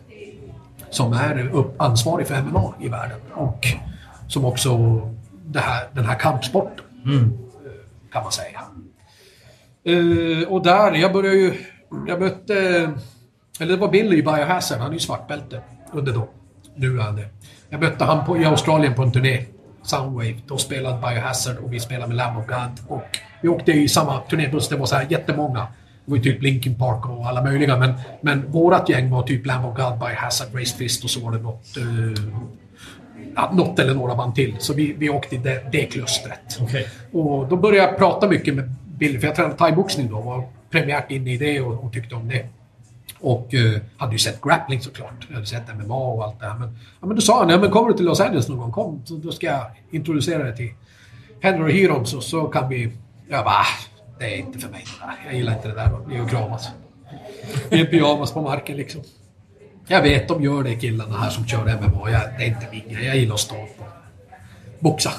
som 0.91 1.13
är 1.13 1.49
upp, 1.53 1.81
ansvarig 1.81 2.27
för 2.27 2.43
MMA 2.43 2.75
i 2.81 2.89
världen. 2.89 3.19
Och 3.35 3.67
som 4.29 4.45
också 4.45 5.01
här, 5.55 5.87
den 5.93 6.05
här 6.05 6.19
kampsporten, 6.19 6.85
eh, 7.07 8.13
kan 8.13 8.23
man 8.23 8.33
säga. 8.33 8.61
Eh, 9.85 10.49
och 10.49 10.63
där, 10.63 10.93
jag 10.93 11.13
började 11.13 11.37
ju... 11.37 11.55
Jag 12.07 12.21
mötte... 12.21 12.55
Eller 13.61 13.73
det 13.73 13.77
var 13.77 13.89
Billy 13.89 14.23
Biohazard, 14.23 14.79
han 14.79 14.89
är 14.89 14.93
ju 14.93 15.01
svartbälte 15.01 15.61
under 15.93 16.13
då. 16.13 16.29
Nu 16.77 16.99
är 16.99 17.03
han 17.03 17.17
det. 17.17 17.29
Jag 17.69 17.81
mötte 17.81 18.05
han 18.05 18.27
på, 18.27 18.37
i 18.39 18.45
Australien 18.45 18.95
på 18.95 19.03
en 19.03 19.13
turné. 19.13 19.45
Soundwave. 19.85 20.35
Då 20.47 20.59
spelade 20.59 20.99
Biohazard 21.01 21.57
och 21.57 21.73
vi 21.73 21.81
spelade 21.81 22.09
med 22.09 22.17
Lamb 22.17 22.39
of 22.39 22.47
God. 22.47 22.89
Och 22.89 23.19
vi 23.43 23.49
åkte 23.49 23.73
i 23.73 23.89
samma 23.89 24.21
turnébuss, 24.21 24.69
det 24.69 24.77
var 24.77 24.87
så 24.87 24.97
här 24.97 25.07
jättemånga. 25.11 25.67
Det 26.05 26.13
var 26.13 26.19
typ 26.19 26.43
Linkin 26.43 26.75
Park 26.75 27.09
och 27.09 27.27
alla 27.27 27.43
möjliga, 27.43 27.77
men, 27.77 27.95
men 28.21 28.51
vårat 28.51 28.89
gäng 28.89 29.11
var 29.11 29.23
typ 29.23 29.47
Lamb 29.47 29.67
of 29.67 29.77
God, 29.77 29.99
Biohazard, 29.99 30.49
Race 30.55 30.77
Fist 30.77 31.05
och 31.05 31.11
så 31.11 31.21
var 31.21 31.33
det 31.33 31.39
något... 31.39 31.67
ja, 33.37 33.51
något 33.55 33.79
eller 33.79 33.95
några 33.95 34.15
band 34.15 34.35
till. 34.35 34.57
Så 34.59 34.75
vi, 34.75 34.93
vi 34.93 35.11
åkte 35.11 35.35
i 35.35 35.39
det, 35.39 35.65
det 35.73 35.87
klustret. 35.87 36.59
Okej. 36.61 36.87
Och 37.13 37.49
då 37.49 37.57
började 37.57 37.91
jag 37.91 37.99
prata 37.99 38.29
mycket 38.29 38.55
med 38.55 38.75
Billy, 38.99 39.21
för 39.21 39.27
jag 39.27 39.37
tränade 39.37 39.57
thaiboxning 39.57 40.09
då. 40.09 40.21
Var 40.21 40.45
premiärt 40.71 41.11
inne 41.11 41.33
i 41.33 41.37
det 41.37 41.61
och, 41.61 41.85
och 41.85 41.93
tyckte 41.93 42.15
om 42.15 42.29
det. 42.29 42.47
Och 43.25 43.55
eh, 43.55 43.81
hade 43.97 44.13
ju 44.13 44.19
sett 44.19 44.41
grappling 44.43 44.81
såklart. 44.81 45.27
Jag 45.29 45.35
hade 45.35 45.47
sett 45.47 45.63
MMA 45.79 45.95
och 45.97 46.25
allt 46.25 46.41
det 46.41 46.47
här. 46.47 46.59
Men, 46.59 46.79
ja, 47.01 47.07
men 47.07 47.17
då 47.17 47.23
sa 47.23 47.39
han, 47.41 47.49
ja, 47.49 47.59
men 47.59 47.71
kommer 47.71 47.89
du 47.91 47.97
till 47.97 48.07
Los 48.07 48.21
Angeles 48.21 48.49
någon 48.49 48.59
gång, 48.59 48.73
kom. 48.73 49.03
Så 49.05 49.15
då 49.15 49.33
ska 49.33 49.47
jag 49.47 49.67
introducera 49.91 50.43
dig 50.43 50.57
till 50.57 50.71
Henry 51.41 51.65
och 51.65 51.71
Hiron 51.77 52.07
så, 52.07 52.21
så 52.21 52.45
kan 52.45 52.69
vi... 52.69 52.93
Jag 53.29 53.45
bara, 53.45 53.55
"Ah, 53.55 53.67
det 54.19 54.35
är 54.35 54.39
inte 54.39 54.59
för 54.59 54.69
mig 54.69 54.85
det 55.01 55.07
där. 55.07 55.15
Jag 55.27 55.35
gillar 55.35 55.53
inte 55.53 55.69
det 55.69 55.75
där. 55.75 55.91
Det 56.09 56.17
är 56.17 56.23
att 56.23 56.31
kramas. 56.31 56.69
I 57.71 57.85
pyjamas 57.85 58.33
på 58.33 58.43
marken 58.43 58.77
liksom. 58.77 59.01
Jag 59.87 60.03
vet, 60.03 60.29
de 60.29 60.43
gör 60.43 60.63
det 60.63 60.75
killarna 60.75 61.17
här 61.19 61.31
som 61.31 61.47
kör 61.47 61.59
MMA. 61.65 62.11
Jag, 62.11 62.21
det 62.39 62.45
är 62.45 62.49
inte 62.49 62.67
min 62.73 62.89
grej. 62.89 63.05
Jag 63.07 63.17
gillar 63.17 63.35
att 63.35 63.41
stå 63.41 63.55
och 63.57 63.69
boxa. 64.79 65.11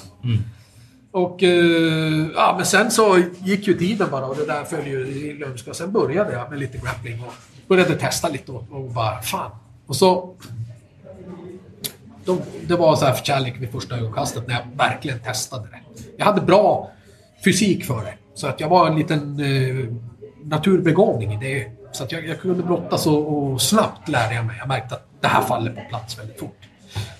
Och 1.11 1.43
eh, 1.43 2.27
ja, 2.35 2.53
men 2.57 2.65
sen 2.65 2.91
så 2.91 3.21
gick 3.43 3.67
ju 3.67 3.73
tiden 3.73 4.07
bara 4.11 4.25
och 4.25 4.35
det 4.35 4.45
där 4.45 4.63
föll 4.63 4.87
ju 4.87 4.99
i 5.07 5.33
lömska. 5.39 5.73
Sen 5.73 5.91
började 5.91 6.33
jag 6.33 6.49
med 6.49 6.59
lite 6.59 6.77
grappling 6.77 7.23
och 7.23 7.33
började 7.67 7.95
testa 7.95 8.29
lite 8.29 8.51
och, 8.51 8.63
och 8.71 8.83
bara 8.83 9.21
fan. 9.21 9.51
Och 9.87 9.95
så... 9.95 10.35
Då, 12.25 12.37
det 12.67 12.75
var 12.75 12.95
så 12.95 13.05
här 13.05 13.13
för 13.13 13.25
kärlek 13.25 13.55
vid 13.59 13.71
första 13.71 13.95
ögonkastet 13.95 14.47
när 14.47 14.53
jag 14.53 14.77
verkligen 14.77 15.19
testade 15.19 15.67
det. 15.67 16.03
Jag 16.17 16.25
hade 16.25 16.41
bra 16.41 16.91
fysik 17.43 17.85
för 17.85 18.01
det. 18.03 18.13
Så 18.33 18.47
att 18.47 18.59
jag 18.59 18.69
var 18.69 18.87
en 18.87 18.95
liten 18.95 19.39
eh, 19.39 19.93
naturbegåvning 20.43 21.33
i 21.33 21.37
det. 21.37 21.71
Så 21.91 22.03
att 22.03 22.11
jag, 22.11 22.27
jag 22.27 22.39
kunde 22.39 22.63
brottas 22.63 23.07
och, 23.07 23.33
och 23.33 23.61
snabbt 23.61 24.09
lärde 24.09 24.35
jag 24.35 24.45
mig. 24.45 24.55
Jag 24.59 24.67
märkte 24.67 24.95
att 24.95 25.07
det 25.21 25.27
här 25.27 25.41
faller 25.41 25.71
på 25.71 25.81
plats 25.89 26.19
väldigt 26.19 26.39
fort. 26.39 26.57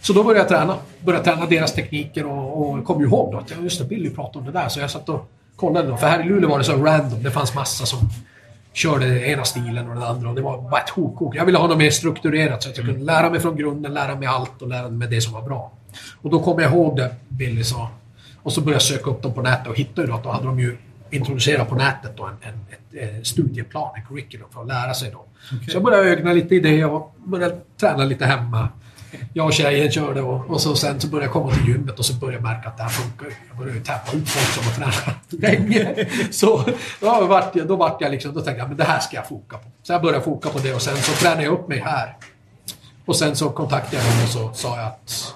Så 0.02 0.14
då 0.14 0.24
började 0.24 0.40
jag 0.40 0.48
träna. 0.48 0.78
Började 1.00 1.26
träna 1.26 1.46
deras 1.46 1.74
tekniker 1.74 2.26
och, 2.26 2.62
och 2.62 2.86
kom 2.86 3.00
ju 3.02 3.08
ihåg 3.08 3.32
då 3.32 3.38
att 3.38 3.64
just 3.64 3.80
det, 3.80 3.86
Billy 3.86 4.10
pratade 4.10 4.40
om 4.40 4.46
det 4.46 4.60
där. 4.60 4.70
Så 4.70 4.80
jag 4.80 4.92
satt 4.92 5.10
och 5.10 5.32
kollade 5.56 5.88
då. 5.88 5.98
För 5.98 6.08
här 6.08 6.20
i 6.20 6.24
Luleå 6.24 6.50
var 6.50 6.58
det 6.58 6.64
så 6.64 6.76
random. 6.76 7.24
Det 7.24 7.32
fanns 7.32 7.56
massa 7.56 7.86
som 7.86 8.00
körde 8.76 9.28
ena 9.28 9.44
stilen 9.44 9.90
och 9.90 9.96
den 9.96 10.04
andra 10.04 10.30
och 10.30 10.36
det 10.36 10.42
var 10.42 10.62
bara 10.62 10.82
ett 10.82 10.90
hopkok. 10.90 11.36
Jag 11.36 11.46
ville 11.46 11.58
ha 11.58 11.68
något 11.68 11.78
mer 11.78 11.90
strukturerat 11.90 12.64
så 12.64 12.70
att 12.70 12.78
jag 12.78 12.86
kunde 12.86 13.04
lära 13.04 13.30
mig 13.30 13.40
från 13.40 13.56
grunden, 13.56 13.94
lära 13.94 14.16
mig 14.16 14.28
allt 14.28 14.62
och 14.62 14.68
lära 14.68 14.90
mig 14.90 15.08
det 15.08 15.22
som 15.22 15.34
var 15.34 15.42
bra. 15.42 15.72
Och 16.22 16.30
då 16.30 16.40
kommer 16.40 16.62
jag 16.62 16.72
ihåg 16.72 16.98
det 16.98 17.16
Billy 17.28 17.64
sa. 17.64 17.90
Och 18.44 18.54
så 18.54 18.62
började 18.62 18.76
jag 18.76 18.82
söka 18.82 19.10
upp 19.10 19.22
dem 19.22 19.34
på 19.34 19.42
nätet 19.42 19.68
och 19.68 19.76
hittade 19.76 20.08
ju 20.08 20.14
att 20.14 20.24
då 20.24 20.30
hade 20.30 20.46
de 20.46 20.60
ju 20.60 20.78
introducerat 21.10 21.70
på 21.70 21.76
nätet 21.76 22.18
då 22.18 22.24
en, 22.24 22.38
en 22.42 22.60
ett, 22.70 23.18
ett 23.18 23.28
studieplan, 23.28 23.90
en 23.96 24.06
curriculum 24.06 24.48
för 24.54 24.62
att 24.62 24.68
lära 24.68 24.94
sig 24.94 25.12
då. 25.12 25.26
Så 25.50 25.76
jag 25.78 25.84
började 25.84 26.10
ögna 26.10 26.34
lite 26.34 26.56
i 26.56 26.60
det 26.60 26.86
och 26.86 27.16
började 27.26 27.58
träna 27.80 28.04
lite 28.04 28.26
hemma. 28.26 28.70
Jag 29.34 29.46
och 29.46 29.54
tjejen 29.54 29.92
körde 29.92 30.22
och, 30.22 30.50
och 30.50 30.62
så 30.62 30.76
sen 30.76 31.00
så 31.02 31.08
började 31.08 31.26
jag 31.26 31.34
komma 31.34 31.52
till 31.52 31.68
gymmet 31.68 32.00
och 32.00 32.06
så 32.06 32.14
började 32.14 32.36
jag 32.36 32.44
märka 32.44 32.70
att 32.70 32.78
det 32.78 32.84
här 32.84 32.90
funkar. 32.90 33.28
Jag 33.50 33.58
började 33.58 33.78
ju 33.78 33.84
tappa 33.84 34.18
ut 34.18 34.30
folk 34.30 34.48
som 34.48 34.64
har 34.64 34.72
tränat 34.72 35.18
länge. 35.30 36.08
Så 36.32 36.64
då 37.00 37.26
vart 37.26 37.56
jag, 37.56 37.68
då 37.68 37.76
vart 37.76 38.02
jag 38.02 38.12
liksom, 38.12 38.34
då 38.34 38.42
tänkte 38.42 38.60
jag 38.60 38.68
men 38.68 38.78
det 38.78 38.84
här 38.84 39.00
ska 39.00 39.16
jag 39.16 39.28
foka 39.28 39.58
på. 39.58 39.70
Så 39.84 39.94
jag 39.94 40.02
började 40.02 40.24
foka 40.24 40.50
på 40.50 40.60
det 40.60 40.74
och 40.74 40.82
sen 40.82 40.98
så 40.98 41.12
tränade 41.12 41.44
jag 41.44 41.54
upp 41.54 41.68
mig 41.68 41.80
här. 41.80 42.16
Och 43.06 43.16
sen 43.16 43.36
så 43.36 43.50
kontaktade 43.50 43.96
jag 43.98 44.04
honom 44.04 44.24
och 44.24 44.30
så 44.30 44.54
sa 44.54 44.78
jag 44.78 44.86
att 44.86 45.36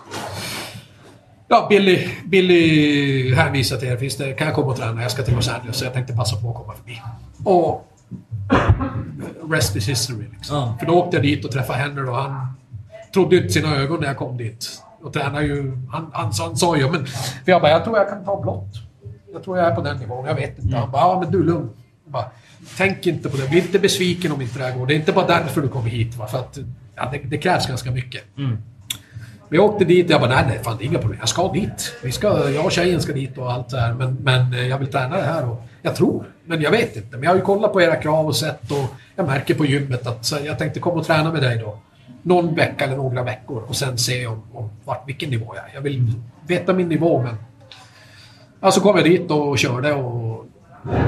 Ja, 1.51 1.67
Billy, 1.69 2.09
Billy 2.25 3.33
hänvisade 3.33 3.81
till 3.81 3.89
er. 3.89 3.97
Finns 3.97 4.15
det, 4.17 4.33
kan 4.33 4.47
jag 4.47 4.55
komma 4.55 4.67
och 4.67 4.77
träna? 4.77 5.01
Jag 5.01 5.11
ska 5.11 5.23
till 5.23 5.35
Los 5.35 5.49
Angeles 5.49 5.77
så 5.77 5.85
jag 5.85 5.93
tänkte 5.93 6.13
passa 6.13 6.35
på 6.35 6.49
att 6.49 6.55
komma 6.55 6.73
förbi. 6.73 7.01
Och 7.43 7.87
rest 9.49 9.75
is 9.75 9.89
history. 9.89 10.25
Liksom. 10.33 10.55
Ja. 10.55 10.75
För 10.79 10.85
då 10.85 10.93
åkte 10.93 11.17
jag 11.17 11.23
dit 11.23 11.45
och 11.45 11.51
träffade 11.51 11.79
Henry 11.79 12.07
och 12.07 12.15
han 12.15 12.53
trodde 13.13 13.37
inte 13.37 13.49
sina 13.49 13.75
ögon 13.75 13.99
när 13.99 14.07
jag 14.07 14.17
kom 14.17 14.37
dit. 14.37 14.83
Och 15.01 15.13
tränade 15.13 15.45
ju... 15.45 15.71
Han, 15.91 16.11
han, 16.13 16.31
han 16.39 16.57
sa 16.57 16.77
ju 16.77 16.91
men... 16.91 17.05
För 17.05 17.51
jag 17.51 17.61
bara, 17.61 17.71
jag 17.71 17.83
tror 17.83 17.97
jag 17.97 18.09
kan 18.09 18.25
ta 18.25 18.41
blått. 18.41 18.73
Jag 19.33 19.43
tror 19.43 19.57
jag 19.57 19.67
är 19.67 19.75
på 19.75 19.81
den 19.81 19.97
nivån. 19.97 20.25
Jag 20.25 20.35
vet 20.35 20.59
inte. 20.59 20.77
Han 20.77 20.91
bara, 20.91 21.01
ja 21.01 21.19
men 21.23 21.31
du 21.31 21.43
lugn. 21.43 21.69
Jag 22.03 22.11
bara, 22.11 22.25
Tänk 22.77 23.07
inte 23.07 23.29
på 23.29 23.37
det. 23.37 23.49
Bli 23.49 23.59
inte 23.59 23.79
besviken 23.79 24.31
om 24.31 24.41
inte 24.41 24.59
det 24.59 24.65
här 24.65 24.77
går. 24.77 24.87
Det 24.87 24.93
är 24.93 24.95
inte 24.95 25.11
bara 25.11 25.27
därför 25.27 25.61
du 25.61 25.67
kommer 25.67 25.89
hit. 25.89 26.15
Va? 26.15 26.27
För 26.27 26.37
att 26.37 26.57
ja, 26.95 27.09
det, 27.11 27.17
det 27.17 27.37
krävs 27.37 27.67
ganska 27.67 27.91
mycket. 27.91 28.23
Vi 29.49 29.59
åkte 29.59 29.85
dit 29.85 30.05
och 30.05 30.11
jag 30.11 30.21
bara, 30.21 30.29
nej, 30.29 30.45
nej, 30.47 30.59
fan 30.63 30.77
det 30.77 30.83
är 30.83 30.85
inga 30.85 30.99
problem. 30.99 31.19
Jag 31.19 31.29
ska 31.29 31.51
dit. 31.51 31.93
Vi 32.03 32.11
ska, 32.11 32.49
jag 32.49 32.65
och 32.65 32.71
tjejen 32.71 33.01
ska 33.01 33.13
dit 33.13 33.37
och 33.37 33.51
allt 33.51 33.71
så 33.71 33.77
här. 33.77 33.93
Men, 33.93 34.17
men 34.21 34.53
eh, 34.53 34.67
jag 34.67 34.77
vill 34.77 34.87
träna 34.87 35.17
det 35.17 35.23
här 35.23 35.49
och 35.49 35.63
jag 35.81 35.95
tror, 35.95 36.25
men 36.45 36.61
jag 36.61 36.71
vet 36.71 36.95
inte. 36.95 37.11
Men 37.11 37.23
jag 37.23 37.29
har 37.29 37.35
ju 37.35 37.41
kollat 37.41 37.73
på 37.73 37.81
era 37.81 37.95
krav 37.95 38.27
och 38.27 38.35
sett 38.35 38.71
och 38.71 38.85
jag 39.15 39.25
märker 39.25 39.53
på 39.53 39.65
gymmet 39.65 40.07
att 40.07 40.33
jag 40.45 40.57
tänkte 40.57 40.79
komma 40.79 40.95
och 40.99 41.05
träna 41.05 41.31
med 41.31 41.41
dig 41.41 41.57
då. 41.57 41.79
Någon 42.21 42.55
vecka 42.55 42.85
eller 42.85 42.95
några 42.97 43.23
veckor 43.23 43.63
och 43.67 43.75
sen 43.75 43.97
se 43.97 44.27
om, 44.27 44.41
om 44.53 44.69
vart, 44.85 45.07
vilken 45.07 45.29
nivå 45.29 45.55
jag 45.55 45.69
är. 45.69 45.73
Jag 45.73 45.81
vill 45.81 46.13
veta 46.47 46.73
min 46.73 46.89
nivå 46.89 47.21
men... 47.21 47.35
Ja, 48.61 48.71
så 48.71 48.81
kom 48.81 48.95
jag 48.95 49.05
dit 49.05 49.31
och 49.31 49.57
körde 49.59 49.93
och 49.93 50.45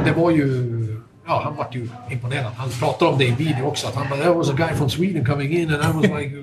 det 0.06 0.12
var 0.12 0.32
ju... 0.32 1.02
Ja, 1.28 1.42
han 1.44 1.56
vart 1.56 1.76
ju 1.76 1.90
imponerad. 2.12 2.52
Han 2.56 2.70
pratade 2.70 3.12
om 3.12 3.18
det 3.18 3.26
i 3.26 3.32
video 3.32 3.66
också. 3.66 3.88
Att 3.88 3.96
han 3.96 4.10
bara, 4.10 4.20
there 4.20 4.34
was 4.34 4.50
a 4.50 4.54
guy 4.58 4.74
from 4.74 4.90
Sweden 4.90 5.26
coming 5.26 5.58
in 5.58 5.74
and 5.74 5.84
I 5.84 5.98
was 5.98 6.20
like... 6.20 6.36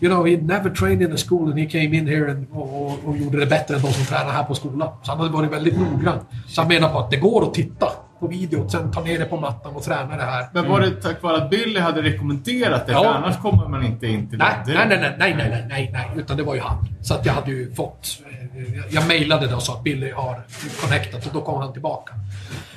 You 0.00 0.10
know, 0.10 0.26
he 0.26 0.36
never 0.36 0.70
trained 0.70 1.02
in 1.02 1.12
a 1.12 1.16
school 1.16 1.50
and 1.50 1.58
he 1.58 1.66
came 1.66 1.96
in 1.96 2.06
here 2.06 2.30
and, 2.30 2.46
och, 2.52 2.82
och, 2.82 2.98
och 3.04 3.16
gjorde 3.16 3.40
det 3.40 3.46
bättre 3.46 3.76
än 3.76 3.82
de 3.82 3.92
som 3.92 4.04
tränar 4.04 4.32
här 4.32 4.44
på 4.44 4.54
skolan. 4.54 4.88
Så 5.02 5.10
han 5.10 5.18
hade 5.18 5.30
varit 5.30 5.50
väldigt 5.50 5.78
noggrann. 5.78 6.18
Så 6.46 6.60
han 6.60 6.68
menar 6.68 6.92
på 6.92 6.98
att 6.98 7.10
det 7.10 7.16
går 7.16 7.42
att 7.42 7.54
titta 7.54 7.86
på 8.20 8.26
videot, 8.26 8.70
sen 8.70 8.92
ta 8.92 9.00
ner 9.00 9.18
det 9.18 9.24
på 9.24 9.36
mattan 9.36 9.76
och 9.76 9.82
träna 9.82 10.16
det 10.16 10.22
här. 10.22 10.46
Men 10.52 10.68
var 10.68 10.80
det 10.80 10.90
tack 10.90 11.22
vare 11.22 11.36
att 11.36 11.50
Billy 11.50 11.80
hade 11.80 12.02
rekommenderat 12.02 12.86
det? 12.86 12.92
Ja. 12.92 13.02
För 13.02 13.10
annars 13.10 13.38
kommer 13.38 13.68
man 13.68 13.84
inte 13.84 14.06
in 14.06 14.28
till 14.28 14.38
nej, 14.38 14.54
det. 14.66 14.74
Nej, 14.74 14.86
nej, 14.88 14.98
nej, 15.00 15.14
nej, 15.18 15.34
nej, 15.50 15.66
nej, 15.68 15.90
nej, 15.92 16.10
utan 16.16 16.36
det 16.36 16.42
var 16.42 16.54
ju 16.54 16.60
han. 16.60 16.88
Så 17.02 17.14
att 17.14 17.26
jag 17.26 17.32
hade 17.32 17.50
ju 17.50 17.74
fått... 17.74 18.18
Eh, 18.54 18.94
jag 18.94 19.06
mejlade 19.08 19.46
då 19.46 19.56
och 19.56 19.62
sa 19.62 19.74
att 19.74 19.82
Billy 19.82 20.10
har 20.10 20.42
connectat 20.80 21.26
och 21.26 21.32
då 21.32 21.40
kom 21.40 21.60
han 21.60 21.72
tillbaka. 21.72 22.12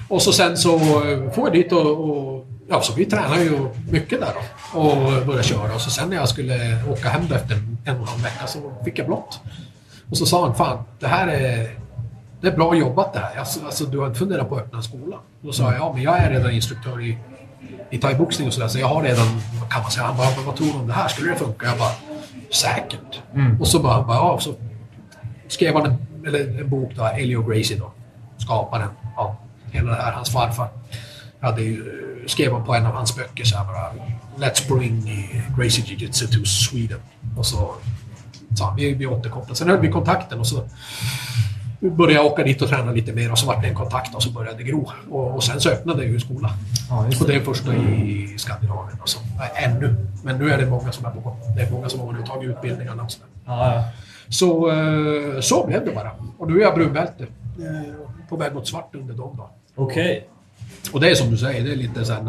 Och 0.09 0.21
så 0.21 0.31
sen 0.31 0.57
så 0.57 0.75
eh, 0.75 1.31
får 1.31 1.47
jag 1.47 1.53
dit 1.53 1.71
och, 1.71 2.09
och 2.09 2.47
ja, 2.69 2.81
så 2.81 2.93
vi 2.93 3.05
tränar 3.05 3.37
ju 3.37 3.59
mycket 3.91 4.19
där 4.19 4.31
då 4.33 4.79
och 4.79 5.25
började 5.25 5.43
köra. 5.43 5.75
Och 5.75 5.81
så 5.81 5.89
sen 5.89 6.09
när 6.09 6.17
jag 6.17 6.29
skulle 6.29 6.83
åka 6.91 7.09
hem 7.09 7.21
efter 7.31 7.55
en 7.85 7.95
och 7.95 8.01
en 8.01 8.07
halv 8.07 8.23
vecka 8.23 8.47
så 8.47 8.73
fick 8.85 8.99
jag 8.99 9.07
blått. 9.07 9.39
Och 10.09 10.17
så 10.17 10.25
sa 10.25 10.45
han, 10.45 10.55
fan, 10.55 10.83
det 10.99 11.07
här 11.07 11.27
är 11.27 11.82
det 12.43 12.49
är 12.49 12.55
bra 12.55 12.75
jobbat 12.75 13.13
det 13.13 13.19
här. 13.19 13.39
Alltså, 13.39 13.65
alltså 13.65 13.85
du 13.85 13.97
har 13.99 14.07
inte 14.07 14.19
funderat 14.19 14.49
på 14.49 14.55
att 14.55 14.61
öppna 14.61 14.77
en 14.77 14.83
skola? 14.83 15.17
Då 15.41 15.51
sa 15.51 15.63
jag, 15.63 15.79
ja 15.81 15.93
men 15.93 16.03
jag 16.03 16.17
är 16.17 16.29
redan 16.29 16.51
instruktör 16.51 17.01
i 17.01 17.17
i 17.91 17.97
thaiboxning 17.97 18.47
och 18.47 18.53
sådär. 18.53 18.67
Så 18.67 18.79
jag 18.79 18.87
har 18.87 19.03
redan, 19.03 19.27
kan 19.69 19.81
man 19.81 19.91
säga, 19.91 20.05
han 20.05 20.17
bara, 20.17 20.27
"Men 20.35 20.45
vad 20.45 20.55
tror 20.55 20.67
du 20.67 20.73
om 20.73 20.87
det 20.87 20.93
här? 20.93 21.07
Skulle 21.07 21.31
det 21.31 21.37
funka? 21.37 21.65
Jag 21.65 21.77
bara, 21.77 21.91
säkert. 22.53 23.21
Och 23.59 23.67
så 23.67 23.79
bara, 23.79 23.93
han 23.93 24.07
bara, 24.07 24.17
ja, 24.17 24.39
så 24.39 24.53
skrev 25.47 25.73
han 25.75 25.85
en, 25.85 25.97
eller 26.27 26.59
en 26.59 26.69
bok 26.69 26.91
då, 26.95 27.03
Elio 27.05 27.43
Gracie 27.43 27.77
då, 27.77 27.91
skaparen 28.37 28.89
av 29.17 29.35
hela 29.71 29.91
det 29.91 30.01
här, 30.01 30.11
hans 30.11 30.29
farfar. 30.29 30.67
Hade 31.41 31.61
ju, 31.61 31.83
skrev 32.27 32.53
han 32.53 32.65
på 32.65 32.75
en 32.75 32.85
av 32.85 32.93
hans 32.93 33.15
böcker 33.15 33.43
så 33.43 33.57
här 33.57 33.65
bara, 33.65 33.91
Let's 34.47 34.67
bring 34.77 35.01
Gracie 35.57 35.85
Jiu-Jitsu 35.85 36.27
to 36.27 36.45
Sweden. 36.45 36.99
Och 37.37 37.45
så 37.45 37.75
sa 38.57 38.65
han, 38.65 38.75
vi, 38.75 38.93
vi 38.93 39.05
återkopplar. 39.05 39.55
Sen 39.55 39.69
höll 39.69 39.79
vi 39.79 39.91
kontakten 39.91 40.39
och 40.39 40.47
så 40.47 40.63
började 41.89 42.13
jag 42.13 42.25
åka 42.25 42.43
dit 42.43 42.61
och 42.61 42.69
träna 42.69 42.91
lite 42.91 43.13
mer 43.13 43.31
och 43.31 43.39
så 43.39 43.47
var 43.47 43.61
det 43.61 43.67
en 43.67 43.75
kontakt 43.75 44.15
och 44.15 44.23
så 44.23 44.29
började 44.31 44.57
det 44.57 44.63
gro. 44.63 44.91
Och, 45.09 45.35
och 45.35 45.43
sen 45.43 45.59
så 45.61 45.69
öppnade 45.69 46.03
jag 46.03 46.11
ju 46.11 46.19
skola. 46.19 46.49
Ja, 46.89 47.05
och 47.21 47.27
det 47.27 47.35
är 47.35 47.39
första 47.39 47.73
i 47.75 48.35
Skandinavien. 48.37 48.97
Och 49.01 49.09
så. 49.09 49.19
Nej, 49.37 49.51
ännu. 49.55 49.95
Men 50.23 50.37
nu 50.37 50.51
är 50.51 50.57
det 50.57 50.65
många 50.65 50.91
som 50.91 51.05
är 51.05 51.09
på 51.09 51.19
gång. 51.19 51.37
Det 51.55 51.61
är 51.61 51.71
många 51.71 51.89
som 51.89 51.99
har 51.99 52.07
varit 52.07 52.25
tagit 52.25 52.49
utbildningarna 52.49 53.03
och 53.03 53.11
så. 53.11 53.19
Ja, 53.45 53.75
ja. 53.75 53.83
Så, 54.29 54.71
eh, 54.71 55.39
så 55.41 55.67
blev 55.67 55.85
det 55.85 55.91
bara. 55.91 56.11
Och 56.37 56.51
nu 56.51 56.57
är 56.57 56.61
jag 56.61 56.75
brunbälte. 56.75 57.23
Eh, 57.23 57.93
På 58.29 58.37
väg 58.37 58.53
mot 58.53 58.67
svart 58.67 58.95
under 58.95 59.13
dem 59.13 59.35
då. 59.37 59.49
Okej. 59.75 60.27
Och 60.91 60.99
det 60.99 61.09
är 61.09 61.15
som 61.15 61.31
du 61.31 61.37
säger, 61.37 61.63
det 61.63 61.71
är 61.71 61.75
lite 61.75 62.05
såhär 62.05 62.21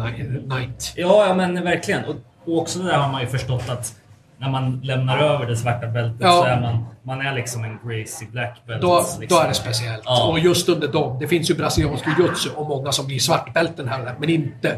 night. 0.47 0.93
Ja, 0.95 1.27
ja, 1.27 1.35
men 1.35 1.63
verkligen. 1.63 2.05
Och, 2.05 2.15
och 2.45 2.61
också 2.61 2.79
det 2.79 2.85
där 2.85 2.97
har 2.97 3.11
man 3.11 3.21
ju 3.21 3.27
förstått 3.27 3.69
att 3.69 3.95
när 4.37 4.49
man 4.49 4.79
lämnar 4.83 5.17
över 5.17 5.45
det 5.45 5.55
svarta 5.55 5.87
bältet 5.87 6.17
Ja. 6.21 6.31
så 6.31 6.43
är 6.43 6.61
man, 6.61 6.85
man 7.03 7.21
är 7.21 7.33
liksom 7.35 7.63
en 7.63 7.79
Gracie 7.85 8.27
Black 8.31 8.61
Belt. 8.67 8.81
Då, 8.81 8.97
liksom. 9.19 9.25
då 9.37 9.43
är 9.43 9.47
det 9.47 9.53
speciellt. 9.53 10.01
Ja. 10.05 10.27
Och 10.27 10.39
just 10.39 10.69
under 10.69 10.87
dem. 10.87 11.17
Det 11.19 11.27
finns 11.27 11.49
ju 11.49 11.53
brasiliansk 11.55 12.05
jiu-jitsu 12.05 12.49
och 12.55 12.67
många 12.67 12.91
som 12.91 13.07
blir 13.07 13.19
svartbälten 13.19 13.87
här 13.87 13.99
och 13.99 14.05
där, 14.05 14.15
men 14.19 14.29
inte 14.29 14.75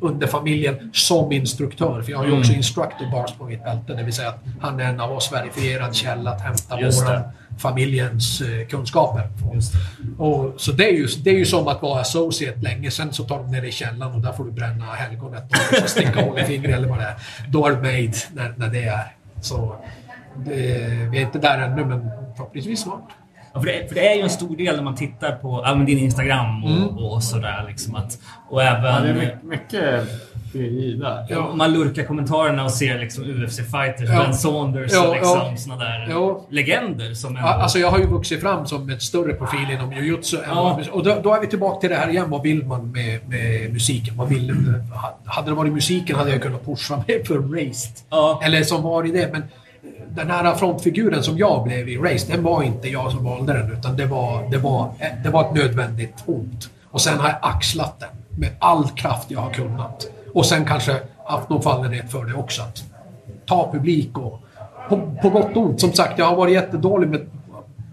under 0.00 0.26
familjen 0.26 0.90
som 0.94 1.32
instruktör. 1.32 2.02
För 2.02 2.10
jag 2.10 2.18
har 2.18 2.24
ju 2.24 2.30
Mm. 2.30 2.40
också 2.40 2.52
instructor 2.52 3.10
bars 3.12 3.32
på 3.32 3.44
mitt 3.44 3.64
bälte. 3.64 3.94
Det 3.94 4.02
vill 4.02 4.12
säga 4.14 4.28
att 4.28 4.44
han 4.60 4.80
är 4.80 4.84
en 4.84 5.00
av 5.00 5.12
oss 5.12 5.32
verifierad 5.32 5.94
källa 5.94 6.30
att 6.30 6.40
hämta 6.40 6.80
Just 6.80 7.02
våran 7.02 7.12
det. 7.22 7.30
Familjens 7.60 8.40
eh, 8.40 8.66
kunskaper. 8.66 9.28
från. 9.40 9.54
Just 9.54 9.72
det. 9.72 9.78
Och, 10.22 10.54
så 10.60 10.72
det 10.72 10.84
är, 10.88 10.92
ju, 10.92 11.06
det 11.06 11.30
är 11.30 11.34
ju 11.38 11.44
som 11.44 11.68
att 11.68 11.82
vara 11.82 12.00
associate 12.00 12.58
länge. 12.60 12.90
Sen 12.90 13.12
så 13.12 13.24
tar 13.24 13.38
de 13.38 13.50
ner 13.50 13.60
dig 13.60 13.68
i 13.68 13.72
källaren 13.72 14.12
och 14.14 14.20
där 14.20 14.32
får 14.32 14.44
du 14.44 14.50
bränna 14.50 14.84
helgonet 14.84 15.44
och 15.82 15.88
sticka 15.88 16.20
hål 16.24 16.38
i 16.38 16.44
fingret 16.44 16.76
eller 16.76 16.88
vad 16.88 16.98
det 16.98 17.04
är. 17.04 17.14
Då 17.48 17.66
är 17.66 17.70
du 17.70 17.76
made 17.76 18.12
när, 18.34 18.54
när 18.56 18.68
det 18.68 18.82
är. 18.84 19.14
Så 19.40 19.76
det, 20.36 20.52
vi 21.10 21.18
är 21.18 21.22
inte 21.22 21.38
där 21.38 21.58
ännu, 21.58 21.84
men 21.84 22.10
förhoppningsvis 22.36 22.80
snart. 22.80 23.08
Ja, 23.54 23.60
för, 23.60 23.66
det, 23.66 23.88
för 23.88 23.94
det 23.94 24.12
är 24.12 24.16
ju 24.16 24.22
en 24.22 24.30
stor 24.30 24.56
del 24.56 24.76
när 24.76 24.82
man 24.82 24.94
tittar 24.94 25.32
på 25.32 25.62
ja, 25.64 25.74
din 25.74 25.98
Instagram 25.98 26.64
och, 26.64 26.70
Mm. 26.70 26.88
och 26.98 27.22
sådär. 27.22 27.64
Liksom 27.68 27.94
att, 27.94 28.18
och 28.50 28.62
Ja, 28.62 28.66
även... 28.66 29.02
det 29.02 29.08
är 29.24 29.36
my- 29.42 29.48
mycket 29.50 30.08
Ja, 31.28 31.54
man 31.54 31.72
lurkar 31.72 32.04
kommentarerna 32.04 32.64
och 32.64 32.70
ser 32.70 32.98
liksom 32.98 33.24
UFC-fighters, 33.24 34.08
Ja. 34.12 34.22
Ben 34.22 34.34
Saunders 34.34 34.92
Ja, 34.92 35.08
och 35.08 35.14
liksom 35.14 35.38
ja. 35.50 35.56
såna 35.56 35.76
där 35.76 36.06
Ja. 36.10 36.46
legender 36.50 37.14
som 37.14 37.36
ändå... 37.36 37.48
Alltså 37.48 37.78
jag 37.78 37.90
har 37.90 37.98
ju 37.98 38.06
vuxit 38.06 38.40
fram 38.40 38.66
som 38.66 38.90
ett 38.90 39.02
större 39.02 39.32
profil 39.34 39.70
inom 39.72 39.92
jujutsu. 39.92 40.36
Ja. 40.48 40.80
Och 40.92 41.04
då, 41.04 41.16
då 41.22 41.34
är 41.34 41.40
vi 41.40 41.46
tillbaka 41.46 41.80
till 41.80 41.90
det 41.90 41.96
här 41.96 42.08
igen. 42.08 42.30
Vad 42.30 42.42
vill 42.42 42.64
man 42.66 42.92
med, 42.92 43.28
med 43.28 43.72
musiken? 43.72 44.16
Vad 44.16 44.28
vill, 44.28 44.74
hade 45.24 45.50
det 45.50 45.54
varit 45.54 45.72
musiken 45.72 46.16
hade 46.16 46.30
jag 46.30 46.42
kunnat 46.42 46.64
pusha 46.64 47.02
mig 47.06 47.24
för 47.24 47.38
Raised. 47.38 47.92
Ja. 48.10 48.40
Eller 48.44 48.62
som 48.62 48.82
var 48.82 49.06
i 49.06 49.10
det. 49.10 49.28
Men 49.32 49.42
den 50.08 50.30
här 50.30 50.54
frontfiguren 50.54 51.22
som 51.22 51.38
jag 51.38 51.64
blev 51.64 51.88
i 51.88 51.96
Raised, 51.96 52.36
den 52.36 52.44
var 52.44 52.62
inte 52.62 52.88
jag 52.88 53.12
som 53.12 53.24
valde 53.24 53.52
den. 53.52 53.72
Utan 53.72 53.96
det 53.96 54.06
var, 54.06 54.50
det 54.50 54.58
var, 54.58 54.92
det 55.24 55.30
var 55.30 55.44
ett 55.44 55.54
nödvändigt 55.54 56.14
ont. 56.26 56.70
Och 56.90 57.00
sen 57.00 57.18
har 57.18 57.28
jag 57.28 57.38
axlat 57.42 58.00
den 58.00 58.08
med 58.40 58.50
all 58.58 58.88
kraft 58.88 59.30
jag 59.30 59.40
har 59.40 59.50
kunnat. 59.50 60.06
Och 60.34 60.46
sen 60.46 60.64
kanske 60.64 60.96
haft 61.24 61.48
någon 61.48 61.62
fallenhet 61.62 62.10
för 62.10 62.24
det 62.24 62.34
också. 62.34 62.62
Att 62.62 62.84
ta 63.46 63.72
publik 63.72 64.18
och 64.18 64.40
på, 64.88 65.00
på 65.22 65.30
gott 65.30 65.56
och 65.56 65.62
ont. 65.62 65.80
Som 65.80 65.92
sagt, 65.92 66.18
jag 66.18 66.26
har 66.26 66.36
varit 66.36 66.54
jättedålig 66.54 67.08
med 67.08 67.26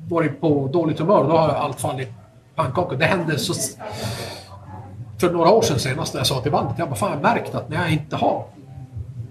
varit 0.10 0.42
på 0.42 0.70
dåligt 0.74 1.00
humör. 1.00 1.22
och 1.22 1.30
Då 1.30 1.38
har 1.38 1.50
allt 1.50 1.80
fallit 1.80 2.10
pannkaka. 2.56 2.96
Det 2.96 3.06
hände 3.06 3.40
så... 3.40 3.54
För 5.18 5.32
några 5.32 5.50
år 5.50 5.62
sedan 5.62 5.80
senast 5.80 6.14
när 6.14 6.20
jag 6.20 6.28
sa 6.28 6.42
till 6.42 6.52
bandet, 6.52 6.76
jag 6.78 6.88
bara 6.88 6.96
fan 6.96 7.10
jag 7.10 7.18
har 7.18 7.36
märkt 7.36 7.56
att 7.56 7.70
när 7.70 7.78
jag 7.78 7.92
inte 7.92 8.16
har... 8.16 8.46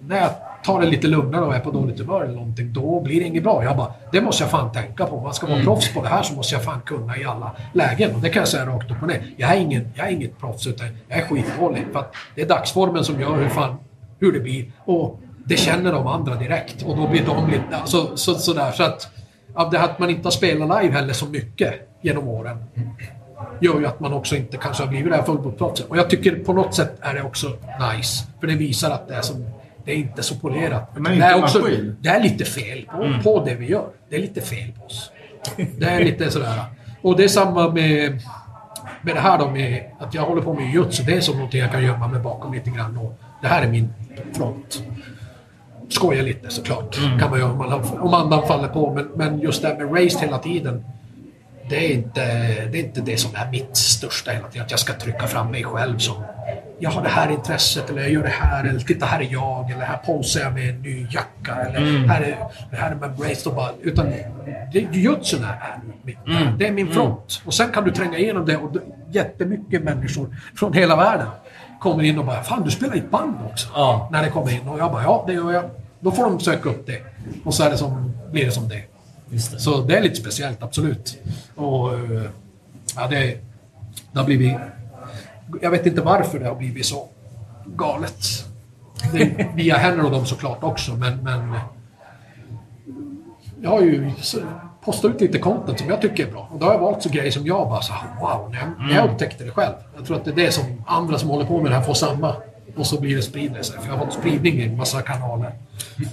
När 0.09 0.17
jag 0.17 0.31
tar 0.67 0.81
det 0.81 0.87
lite 0.87 1.07
lugnare 1.07 1.45
och 1.45 1.55
är 1.55 1.61
på 1.61 1.71
dåligt 1.71 1.99
humör 1.99 2.25
eller 2.25 2.35
någonting, 2.35 2.73
då 2.73 3.01
blir 3.01 3.21
det 3.21 3.27
inget 3.27 3.43
bra. 3.43 3.65
Jag 3.65 3.77
bara, 3.77 3.93
det 4.13 4.21
måste 4.21 4.43
jag 4.45 4.51
fan 4.51 4.73
tänka 4.73 5.07
på. 5.07 5.21
Man 5.21 5.35
ska 5.35 5.47
vara 5.47 5.63
proffs 5.63 5.95
på 5.95 6.03
det 6.03 6.09
här 6.09 6.23
så 6.23 6.35
måste 6.35 6.55
jag 6.55 6.65
fan 6.65 6.81
kunna 6.81 7.17
i 7.17 7.25
alla 7.25 7.57
lägen. 7.73 8.15
Och 8.15 8.21
det 8.21 8.29
kan 8.29 8.41
jag 8.41 8.49
säga 8.49 8.67
rakt 8.67 8.91
upp 8.91 9.03
och 9.03 9.09
ner. 9.09 9.23
Jag 9.37 9.51
är, 9.51 9.61
ingen, 9.61 9.89
jag 9.95 10.09
är 10.09 10.13
inget 10.13 10.39
proffs 10.39 10.67
utan 10.67 10.87
jag 11.09 11.19
är 11.19 11.23
skitdålig. 11.23 11.87
För 11.93 11.99
att 11.99 12.15
det 12.35 12.43
är 12.43 12.47
dagsformen 12.47 13.05
som 13.05 13.21
gör 13.21 13.37
hur, 13.37 13.49
fan, 13.49 13.77
hur 14.19 14.33
det 14.33 14.41
blir. 14.41 14.73
Och 14.85 15.21
det 15.45 15.57
känner 15.57 15.93
de 15.93 16.07
andra 16.07 16.35
direkt. 16.35 16.83
Och 16.83 16.97
då 16.97 17.09
blir 17.09 17.27
de 17.27 17.51
lite... 17.51 17.77
Alltså, 17.77 18.17
så, 18.17 18.35
sådär. 18.35 18.71
Så 18.71 18.83
att, 18.83 19.09
av 19.55 19.71
det 19.71 19.81
att 19.81 19.99
man 19.99 20.11
inte 20.11 20.27
har 20.27 20.31
spelat 20.31 20.83
live 20.83 20.95
heller 20.95 21.13
så 21.13 21.27
mycket 21.27 21.75
genom 22.03 22.29
åren. 22.29 22.65
gör 23.61 23.81
ju 23.81 23.87
att 23.87 24.01
man 24.01 24.13
också 24.13 24.37
inte 24.37 24.57
kanske 24.57 24.83
har 24.83 24.91
blivit 24.91 25.11
det 25.11 25.17
här 25.17 25.25
fullblodsproffset. 25.25 25.87
Och 25.89 25.97
jag 25.97 26.11
tycker 26.11 26.45
på 26.45 26.53
något 26.53 26.75
sätt 26.75 26.99
är 27.01 27.15
det 27.15 27.23
också 27.23 27.49
nice. 27.95 28.25
För 28.41 28.47
det 28.47 28.55
visar 28.55 28.91
att 28.91 29.09
det 29.09 29.15
är, 29.15 29.23
som, 29.23 29.47
det 29.87 29.93
är 29.93 29.97
inte 29.97 30.23
så 30.23 30.35
polerat. 30.35 30.91
Men 30.95 31.03
det, 31.05 31.13
inte 31.13 31.27
är 31.27 31.37
en 31.37 31.43
också, 31.43 31.59
maskin. 31.59 31.97
det 32.01 32.09
är 32.09 32.23
lite 32.23 32.45
fel 32.45 32.87
på, 32.91 33.23
på 33.23 33.45
det 33.45 33.55
vi 33.55 33.67
gör. 33.67 33.89
Det 34.09 34.17
är 34.17 34.21
lite 34.21 34.41
fel 34.41 34.73
på 34.79 34.87
oss. 34.87 35.11
Det 35.79 35.87
är 35.87 36.05
lite 36.05 36.31
sådär. 36.31 36.65
Och 37.03 37.17
det 37.17 37.25
är 37.25 37.29
samma 37.29 37.69
med, 37.69 38.23
med 39.03 39.15
det 39.15 39.21
här 39.21 39.39
då 39.39 39.51
med 39.51 39.85
att 39.99 40.15
jag 40.15 40.23
håller 40.23 40.43
på 40.43 40.55
med 40.55 40.75
jutsu. 40.75 41.03
Det 41.03 41.17
är 41.17 41.21
som 41.21 41.35
någonting 41.35 41.61
jag 41.61 41.73
kan 41.73 41.85
gömma 41.85 42.09
mig 42.09 42.21
bakom 42.21 42.55
lite 42.55 42.71
grann. 42.71 42.97
Och 42.97 43.19
det 43.43 43.49
här 43.49 43.63
är 43.63 43.69
min 43.69 43.95
front. 44.33 44.83
Skoja 45.89 46.23
lite 46.23 46.51
såklart. 46.51 46.97
Kan 47.21 47.31
man 47.31 47.39
göra 47.39 47.51
om, 47.51 47.59
man, 47.59 47.99
om 48.01 48.15
andan 48.15 48.47
faller 48.47 48.69
på. 48.69 48.95
Men, 48.95 49.09
men 49.15 49.41
just 49.41 49.63
det 49.63 49.69
här 49.69 49.77
med 49.77 50.05
race 50.05 50.19
hela 50.19 50.39
tiden. 50.39 50.85
Det 51.69 51.87
är, 51.87 51.95
inte, 51.95 52.21
det 52.73 52.79
är 52.79 52.85
inte 52.85 53.01
det 53.01 53.17
som 53.17 53.31
är 53.35 53.51
mitt 53.51 53.77
största 53.77 54.31
hela 54.31 54.49
tiden. 54.49 54.65
Att 54.65 54.71
jag 54.71 54.81
ska 54.81 54.93
trycka 54.93 55.27
fram 55.27 55.51
mig 55.51 55.65
själv 55.65 55.99
som 55.99 56.25
jag 56.79 56.91
har 56.91 57.03
det 57.03 57.09
här 57.09 57.31
intresset 57.31 57.91
eller 57.91 58.03
jag 58.03 58.11
gör 58.11 58.23
det 58.23 58.29
här 58.29 58.65
eller 58.65 58.81
titta 58.81 59.07
här 59.07 59.21
är 59.21 59.29
jag 59.33 59.71
eller 59.71 59.85
här 59.85 59.97
posar 59.97 60.41
jag 60.41 60.55
med 60.55 60.69
en 60.69 60.83
ny 60.83 61.07
jacka 61.11 61.55
eller 61.55 62.07
här 62.07 62.21
är, 62.21 62.37
här 62.77 62.91
är 62.91 62.95
med 62.95 63.17
brace 63.17 63.49
och 63.49 63.55
bara, 63.55 63.71
utan 63.83 64.07
det, 64.73 64.79
jutsun 64.93 65.45
är, 65.45 65.79
mitt, 66.03 66.19
det 66.59 66.67
är 66.69 66.73
min 66.73 66.93
front. 66.93 67.43
Och 67.45 67.55
sen 67.55 67.73
kan 67.73 67.85
du 67.85 67.91
tränga 67.91 68.19
igenom 68.19 68.47
det 68.47 68.57
och 68.57 68.77
jättemycket 69.11 69.83
människor 69.83 70.37
från 70.55 70.73
hela 70.73 70.97
världen 70.97 71.29
kommer 71.81 72.03
in 72.03 72.19
och 72.19 72.25
bara 72.25 72.43
Fan 72.43 72.63
du 72.65 72.71
spelar 72.71 72.97
i 72.97 72.99
ett 72.99 73.11
band 73.11 73.37
också. 73.51 73.69
Ja. 73.75 74.09
När 74.13 74.23
det 74.23 74.31
kommer 74.31 74.53
in 74.53 74.69
och 74.69 74.79
jag 74.79 74.93
bara 74.93 75.03
ja 75.03 75.25
det 75.27 75.33
gör 75.33 75.53
jag. 75.53 75.65
Då 76.01 76.11
får 76.11 76.25
de 76.25 76.41
söka 76.41 76.69
upp 76.69 76.87
det. 76.87 77.03
Och 77.45 77.55
så 77.55 77.63
är 77.63 77.71
det 77.71 77.77
som, 77.77 78.13
blir 78.33 78.45
det 78.45 78.51
som 78.51 78.69
det. 78.69 78.83
Det. 79.31 79.39
Så 79.41 79.81
det 79.81 79.97
är 79.97 80.03
lite 80.03 80.17
speciellt, 80.17 80.63
absolut. 80.63 81.19
Och 81.55 81.95
eh, 81.95 82.23
ja, 82.97 83.07
det, 83.11 83.39
det 84.13 84.19
har 84.19 84.25
blivit... 84.25 84.57
Jag 85.63 85.71
vet 85.71 85.87
inte 85.87 86.01
varför 86.01 86.39
det 86.39 86.47
har 86.47 86.55
blivit 86.55 86.87
så 86.87 87.09
galet. 87.67 88.45
Det 89.13 89.23
är 89.23 89.57
via 89.57 89.77
henne 89.77 90.03
och 90.03 90.11
dem 90.11 90.27
såklart 90.27 90.63
också, 90.63 90.95
men... 90.95 91.17
men 91.23 91.55
jag 93.61 93.71
har 93.71 93.81
ju 93.81 94.11
postat 94.85 95.15
ut 95.15 95.21
lite 95.21 95.39
content 95.39 95.79
som 95.79 95.89
jag 95.89 96.01
tycker 96.01 96.27
är 96.27 96.31
bra. 96.31 96.49
Och 96.53 96.59
då 96.59 96.67
har 96.67 96.73
jag 96.73 96.81
valt 96.81 97.03
så 97.03 97.09
grejer 97.09 97.31
som 97.31 97.47
jag 97.47 97.69
bara 97.69 97.81
så 97.81 97.93
wow, 98.21 98.51
när 98.51 98.59
jag, 98.59 98.89
när 98.89 98.95
jag 98.95 99.11
upptäckte 99.11 99.45
det 99.45 99.51
själv. 99.51 99.75
Jag 99.97 100.07
tror 100.07 100.17
att 100.17 100.25
det 100.25 100.31
är 100.31 100.35
det 100.35 100.53
som 100.53 100.65
andra 100.87 101.19
som 101.19 101.29
håller 101.29 101.45
på 101.45 101.61
med 101.63 101.71
det 101.71 101.77
här 101.77 101.83
får 101.83 101.95
samma. 101.95 102.35
Och 102.77 102.87
så 102.87 103.01
blir 103.01 103.17
det 103.17 103.23
sprider 103.23 103.63
sig. 103.63 103.81
För 103.81 103.89
jag 103.89 103.97
har 103.97 104.05
fått 104.05 104.15
spridning 104.15 104.55
i 104.61 104.65
en 104.65 104.77
massa 104.77 105.03
kanaler. 105.03 105.53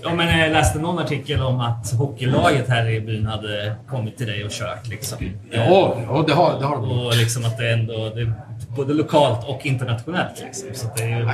Ja, 0.03 0.14
men 0.15 0.40
jag 0.40 0.52
läste 0.52 0.80
någon 0.80 0.99
artikel 0.99 1.41
om 1.41 1.60
att 1.60 1.91
hockeylaget 1.94 2.69
här 2.69 2.90
i 2.90 3.02
byn 3.02 3.26
hade 3.26 3.76
kommit 3.90 4.18
till 4.18 4.27
dig 4.27 4.45
och 4.45 4.52
kört. 4.52 4.88
Liksom. 4.88 5.18
Ja, 5.52 5.98
ja 6.07 6.23
det 6.27 6.34
har, 6.34 6.60
det 6.60 6.65
har 6.65 6.76
de. 6.76 7.06
Och 7.06 7.18
liksom 7.18 7.45
att 7.45 7.57
det 7.57 7.73
ändå 7.73 8.10
det 8.15 8.22
är 8.22 8.34
både 8.76 8.94
lokalt 8.94 9.48
och 9.49 9.65
internationellt. 9.65 10.41
Liksom. 10.45 10.68
Så 10.73 10.88
det 10.98 11.03
är 11.03 11.19
ju... 11.19 11.30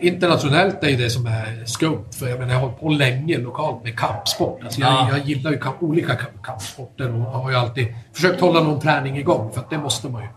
Internationellt 0.00 0.84
är 0.84 0.88
ju 0.88 0.96
det 0.96 1.10
som 1.10 1.26
är 1.26 1.64
skumt. 1.64 2.04
För 2.18 2.28
jag 2.28 2.38
menar, 2.38 2.52
jag 2.52 2.60
har 2.60 2.66
hållit 2.66 2.80
på 2.80 2.88
länge 2.88 3.38
lokalt 3.38 3.84
med 3.84 3.98
kampsport. 3.98 4.60
Alltså 4.64 4.80
jag, 4.80 4.90
Ja. 4.92 5.08
jag 5.10 5.26
gillar 5.26 5.50
ju 5.50 5.58
kamp, 5.58 5.82
olika 5.82 6.14
kamp, 6.14 6.42
kampsporter 6.42 7.14
och 7.14 7.20
har 7.20 7.50
ju 7.50 7.56
alltid 7.56 7.86
försökt 8.12 8.40
hålla 8.40 8.60
någon 8.62 8.80
träning 8.80 9.18
igång. 9.18 9.50
För 9.52 9.60
att 9.60 9.70
det 9.70 9.78
måste 9.78 10.08
man 10.08 10.22
ju. 10.22 10.28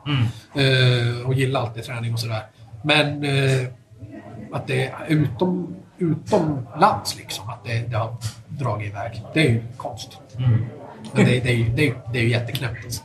Eh, 0.64 1.28
och 1.28 1.34
gillar 1.34 1.62
alltid 1.62 1.84
träning 1.84 2.14
och 2.14 2.20
sådär. 2.20 2.42
Men 2.84 3.24
eh, 3.24 3.68
att 4.54 4.68
det 4.68 4.86
är 4.86 4.94
utom, 5.08 5.76
utomlands 5.98 7.18
liksom. 7.18 7.50
Att 7.50 7.64
det, 7.66 7.80
det 7.92 7.98
har 7.98 8.14
dragit 8.48 8.88
iväg. 8.92 9.24
Det 9.34 9.40
är 9.48 9.50
ju 9.50 9.64
konstigt. 9.78 10.20
Men 11.14 11.26
det, 11.26 11.40
det, 11.40 11.50
är 11.50 11.56
ju, 11.56 11.70
det, 11.70 11.88
är, 11.88 11.94
det 12.14 12.20
är 12.20 12.24
ju 12.24 12.30
jätteknäppt. 12.30 12.86
Alltså. 12.86 13.04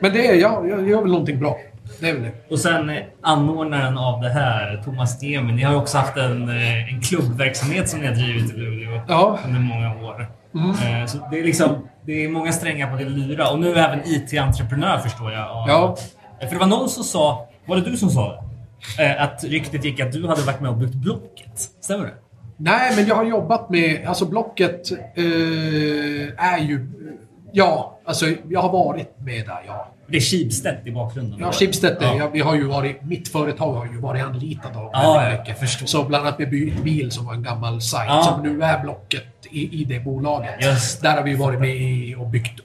Men 0.00 0.12
det 0.12 0.26
är, 0.26 0.34
jag, 0.34 0.68
jag 0.70 0.88
gör 0.88 1.00
väl 1.02 1.10
någonting 1.10 1.38
bra. 1.38 1.56
Det 2.00 2.08
är 2.08 2.12
väl 2.12 2.22
det. 2.22 2.32
Och 2.50 2.58
sen 2.58 2.90
eh, 2.90 3.02
anordnaren 3.20 3.98
av 3.98 4.20
det 4.20 4.28
här, 4.28 4.82
Thomas 4.84 5.18
Demi, 5.20 5.52
ni 5.52 5.62
har 5.62 5.74
också 5.76 5.98
haft 5.98 6.16
en, 6.16 6.48
eh, 6.48 6.94
en 6.94 7.00
klubbverksamhet 7.00 7.88
som 7.88 8.00
ni 8.00 8.06
har 8.06 8.14
drivit 8.14 8.54
i 8.54 8.56
Luleå 8.56 9.00
Ja. 9.08 9.38
under 9.46 9.60
många 9.60 9.94
år. 10.04 10.20
Eh, 10.54 11.06
Så 11.06 11.18
det 11.30 11.38
är 11.40 11.44
liksom 11.44 11.88
det 12.06 12.24
är 12.24 12.28
många 12.28 12.52
strängar 12.52 12.90
på 12.90 12.96
din 12.96 13.08
lyra. 13.14 13.50
Och 13.50 13.58
nu 13.60 13.74
även 13.74 14.00
IT-entreprenör 14.04 14.98
förstår 14.98 15.32
jag. 15.32 15.40
Ja. 15.68 15.96
För 16.40 16.50
det 16.50 16.58
var 16.58 16.66
någon 16.66 16.88
som 16.88 17.04
sa, 17.04 17.48
var 17.66 17.76
det 17.76 17.82
du 17.82 17.96
som 17.96 18.10
sa 18.10 18.32
det? 18.32 18.43
Eh, 18.98 19.22
Att 19.22 19.44
ryktet 19.44 19.84
gick 19.84 20.00
att 20.00 20.12
du 20.12 20.26
hade 20.28 20.42
varit 20.42 20.60
med 20.60 20.70
och 20.70 20.76
byggt 20.76 20.94
Blocket. 20.94 21.58
Stämmer 21.80 22.04
det? 22.04 22.14
Nej, 22.56 22.92
men 22.96 23.06
jag 23.06 23.14
har 23.14 23.24
jobbat 23.24 23.70
med... 23.70 24.06
Alltså 24.06 24.24
Blocket 24.26 24.90
eh, 24.92 25.24
är 26.52 26.58
ju... 26.58 26.86
Ja, 27.52 27.98
alltså 28.04 28.26
jag 28.48 28.60
har 28.60 28.72
varit 28.72 29.20
med 29.20 29.46
där, 29.46 29.62
ja. 29.66 29.90
Det 30.06 30.16
är 30.16 30.20
Schibsted 30.20 30.76
i 30.84 30.90
bakgrunden. 30.90 31.38
Ja, 31.40 31.52
Schibsted, 31.52 31.96
Ja. 32.00 32.30
vi 32.32 32.40
har 32.40 32.54
ju 32.54 32.64
varit... 32.64 33.02
Mitt 33.02 33.28
företag 33.28 33.72
har 33.72 33.86
ju 33.86 34.00
varit 34.00 34.22
anlitat 34.24 34.76
av 34.76 34.90
Ja, 34.92 35.14
väldigt 35.20 35.40
mycket. 35.40 35.58
förstår. 35.60 35.86
Så 35.86 36.04
bland 36.04 36.26
annat 36.26 36.38
med 36.38 36.50
Byt 36.50 36.82
bil 36.82 37.10
som 37.10 37.26
var 37.26 37.34
en 37.34 37.42
gammal 37.42 37.80
sajt 37.82 38.08
Ja. 38.08 38.22
som 38.22 38.42
nu 38.42 38.62
är 38.62 38.82
Blocket 38.82 39.24
i, 39.50 39.80
i 39.80 39.84
det 39.84 40.00
bolaget. 40.00 40.54
Just. 40.64 41.02
Där 41.02 41.16
har 41.16 41.22
vi 41.22 41.34
varit 41.34 41.60
med 41.60 42.16
och 42.18 42.26
byggt 42.26 42.60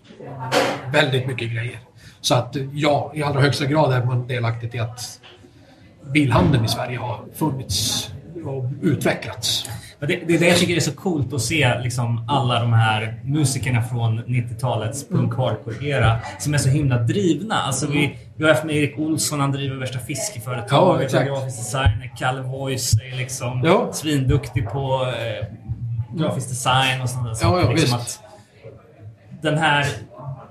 väldigt 0.94 1.28
mycket 1.28 1.52
grejer. 1.54 1.80
Så 2.22 2.36
att 2.36 2.56
ja, 2.74 3.12
i 3.16 3.24
allra 3.24 3.41
högsta 3.41 3.66
grad 3.66 3.94
är 3.94 4.04
man 4.04 4.28
delaktig 4.28 4.76
i 4.76 4.80
att 4.80 5.19
bilhandeln 6.14 6.65
i 6.65 6.68
Sverige 6.68 6.98
har 6.98 7.19
funnits 7.36 8.10
och 8.45 8.65
utvecklats. 8.81 9.69
Det, 9.99 10.06
det 10.07 10.36
är 10.36 10.40
det 10.40 10.48
jag 10.48 10.57
tycker 10.57 10.76
är 10.76 10.80
så 10.80 10.91
coolt 10.91 11.34
att 11.34 11.41
se 11.41 11.80
liksom, 11.80 12.26
alla 12.30 12.60
de 12.60 12.73
här 12.73 13.19
musikerna 13.23 13.81
från 13.84 14.19
90-talets 14.23 15.07
punk 15.10 15.34
hardcore-era 15.34 16.18
som 16.40 16.53
är 16.53 16.57
så 16.57 16.69
himla 16.69 16.98
drivna. 16.98 17.56
Alltså, 17.56 17.88
vi, 17.88 18.18
vi 18.36 18.44
har 18.44 18.52
haft 18.53 18.64
med 18.65 18.76
Erik 18.76 18.99
Olsson, 18.99 19.40
han 19.40 19.52
driver 19.52 19.76
värsta 19.76 19.99
Ja, 19.99 20.06
fiskeföretaget. 20.06 21.06
exakt. 21.06 21.27
grafisk 21.30 21.57
designer. 21.57 22.11
Kalle 22.18 22.41
Voice 22.41 22.94
är 22.94 23.18
liksom 23.18 23.61
Ja. 23.65 23.90
svinduktig 23.94 24.69
på 24.69 25.06
eh, 25.06 25.45
grafisk 26.18 26.49
design 26.49 27.02
och 27.02 27.10
sånt 27.10 27.26
där. 27.26 27.38
Ja, 27.48 27.61
ja, 27.61 27.72
liksom 27.72 27.98
visst. 27.99 28.19
att 28.19 28.23
den 29.41 29.57
här 29.57 29.86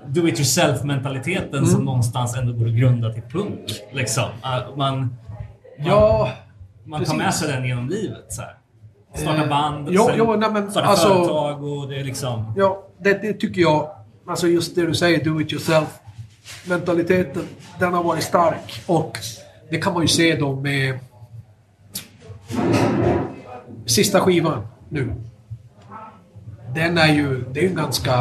do 0.07 0.27
it 0.27 0.39
yourself-mentaliteten 0.39 1.57
Mm. 1.59 1.65
som 1.69 1.85
någonstans 1.85 2.35
ändå 2.37 2.53
går 2.53 2.67
att 2.67 2.73
grunda 2.75 3.13
till 3.13 3.23
punk. 3.23 3.59
Liksom. 3.93 4.25
Man, 4.75 5.17
Ja, 5.85 6.29
man 6.85 6.99
tar 6.99 7.05
Precis. 7.05 7.17
med 7.17 7.33
sig 7.33 7.51
den 7.51 7.65
genom 7.65 7.89
livet. 7.89 8.25
Så 8.29 8.41
här. 8.41 8.55
Starta 9.15 9.43
Eh, 9.43 9.49
band, 9.49 9.87
jo, 9.91 10.05
sen 10.05 10.15
jo, 10.17 10.35
nej, 10.35 10.51
men 10.51 10.71
starta 10.71 10.87
alltså- 10.87 11.07
företag 11.07 11.63
och 11.63 11.87
det 11.89 11.99
är 11.99 12.03
liksom... 12.03 12.53
Ja, 12.57 12.83
det, 12.99 13.21
det 13.21 13.33
tycker 13.33 13.61
jag. 13.61 13.89
Alltså 14.27 14.47
just 14.47 14.75
det 14.75 14.85
du 14.85 14.93
säger, 14.95 15.23
do 15.25 15.41
it 15.41 15.51
yourself. 15.53 15.99
Mentaliteten, 16.67 17.43
den 17.79 17.93
har 17.93 18.03
varit 18.03 18.23
stark. 18.23 18.81
Och 18.87 19.17
det 19.69 19.77
kan 19.77 19.93
man 19.93 20.01
ju 20.01 20.07
se 20.07 20.35
då 20.35 20.55
med 20.55 20.99
sista 23.85 24.19
skivan 24.19 24.67
nu. 24.89 25.13
Den 26.75 26.97
är 26.97 27.13
ju, 27.13 27.43
det 27.51 27.59
är 27.59 27.63
ju 27.63 27.75
ganska... 27.75 28.11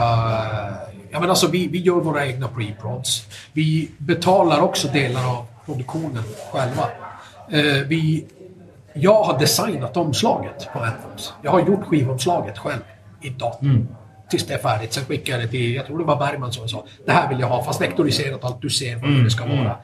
Ja 1.10 1.20
men 1.20 1.30
alltså 1.30 1.46
vi, 1.50 1.68
vi 1.68 1.78
gör 1.78 1.94
våra 2.00 2.26
egna 2.26 2.48
pre-prods. 2.48 3.26
Vi 3.52 3.90
betalar 3.98 4.60
också 4.60 4.88
delar 4.88 5.38
av 5.38 5.46
produktionen 5.66 6.22
själva. 6.52 6.84
Eh, 7.50 7.82
vi, 7.86 8.24
jag 8.94 9.22
har 9.22 9.38
designat 9.38 9.96
omslaget 9.96 10.68
på 10.72 10.78
Anthems. 10.78 11.32
Jag 11.42 11.50
har 11.50 11.60
gjort 11.60 11.84
skivomslaget 11.84 12.58
själv 12.58 12.80
i 13.22 13.28
datorn. 13.28 13.88
Tills 14.30 14.46
det 14.46 14.54
är 14.54 14.58
färdigt. 14.58 14.92
Sen 14.92 15.04
skickar 15.04 15.32
jag 15.32 15.42
det 15.42 15.48
till, 15.48 15.74
jag 15.74 15.86
tror 15.86 15.98
det 15.98 16.04
var 16.04 16.16
Bergman 16.16 16.52
som 16.52 16.68
sa, 16.68 16.84
det 17.06 17.12
här 17.12 17.28
vill 17.28 17.40
jag 17.40 17.46
ha 17.48 17.64
fast 17.64 17.80
vektoriserat 17.80 18.44
allt 18.44 18.62
du 18.62 18.70
ser 18.70 18.96
vad 18.96 19.24
det 19.24 19.30
ska 19.30 19.46
vara. 19.46 19.76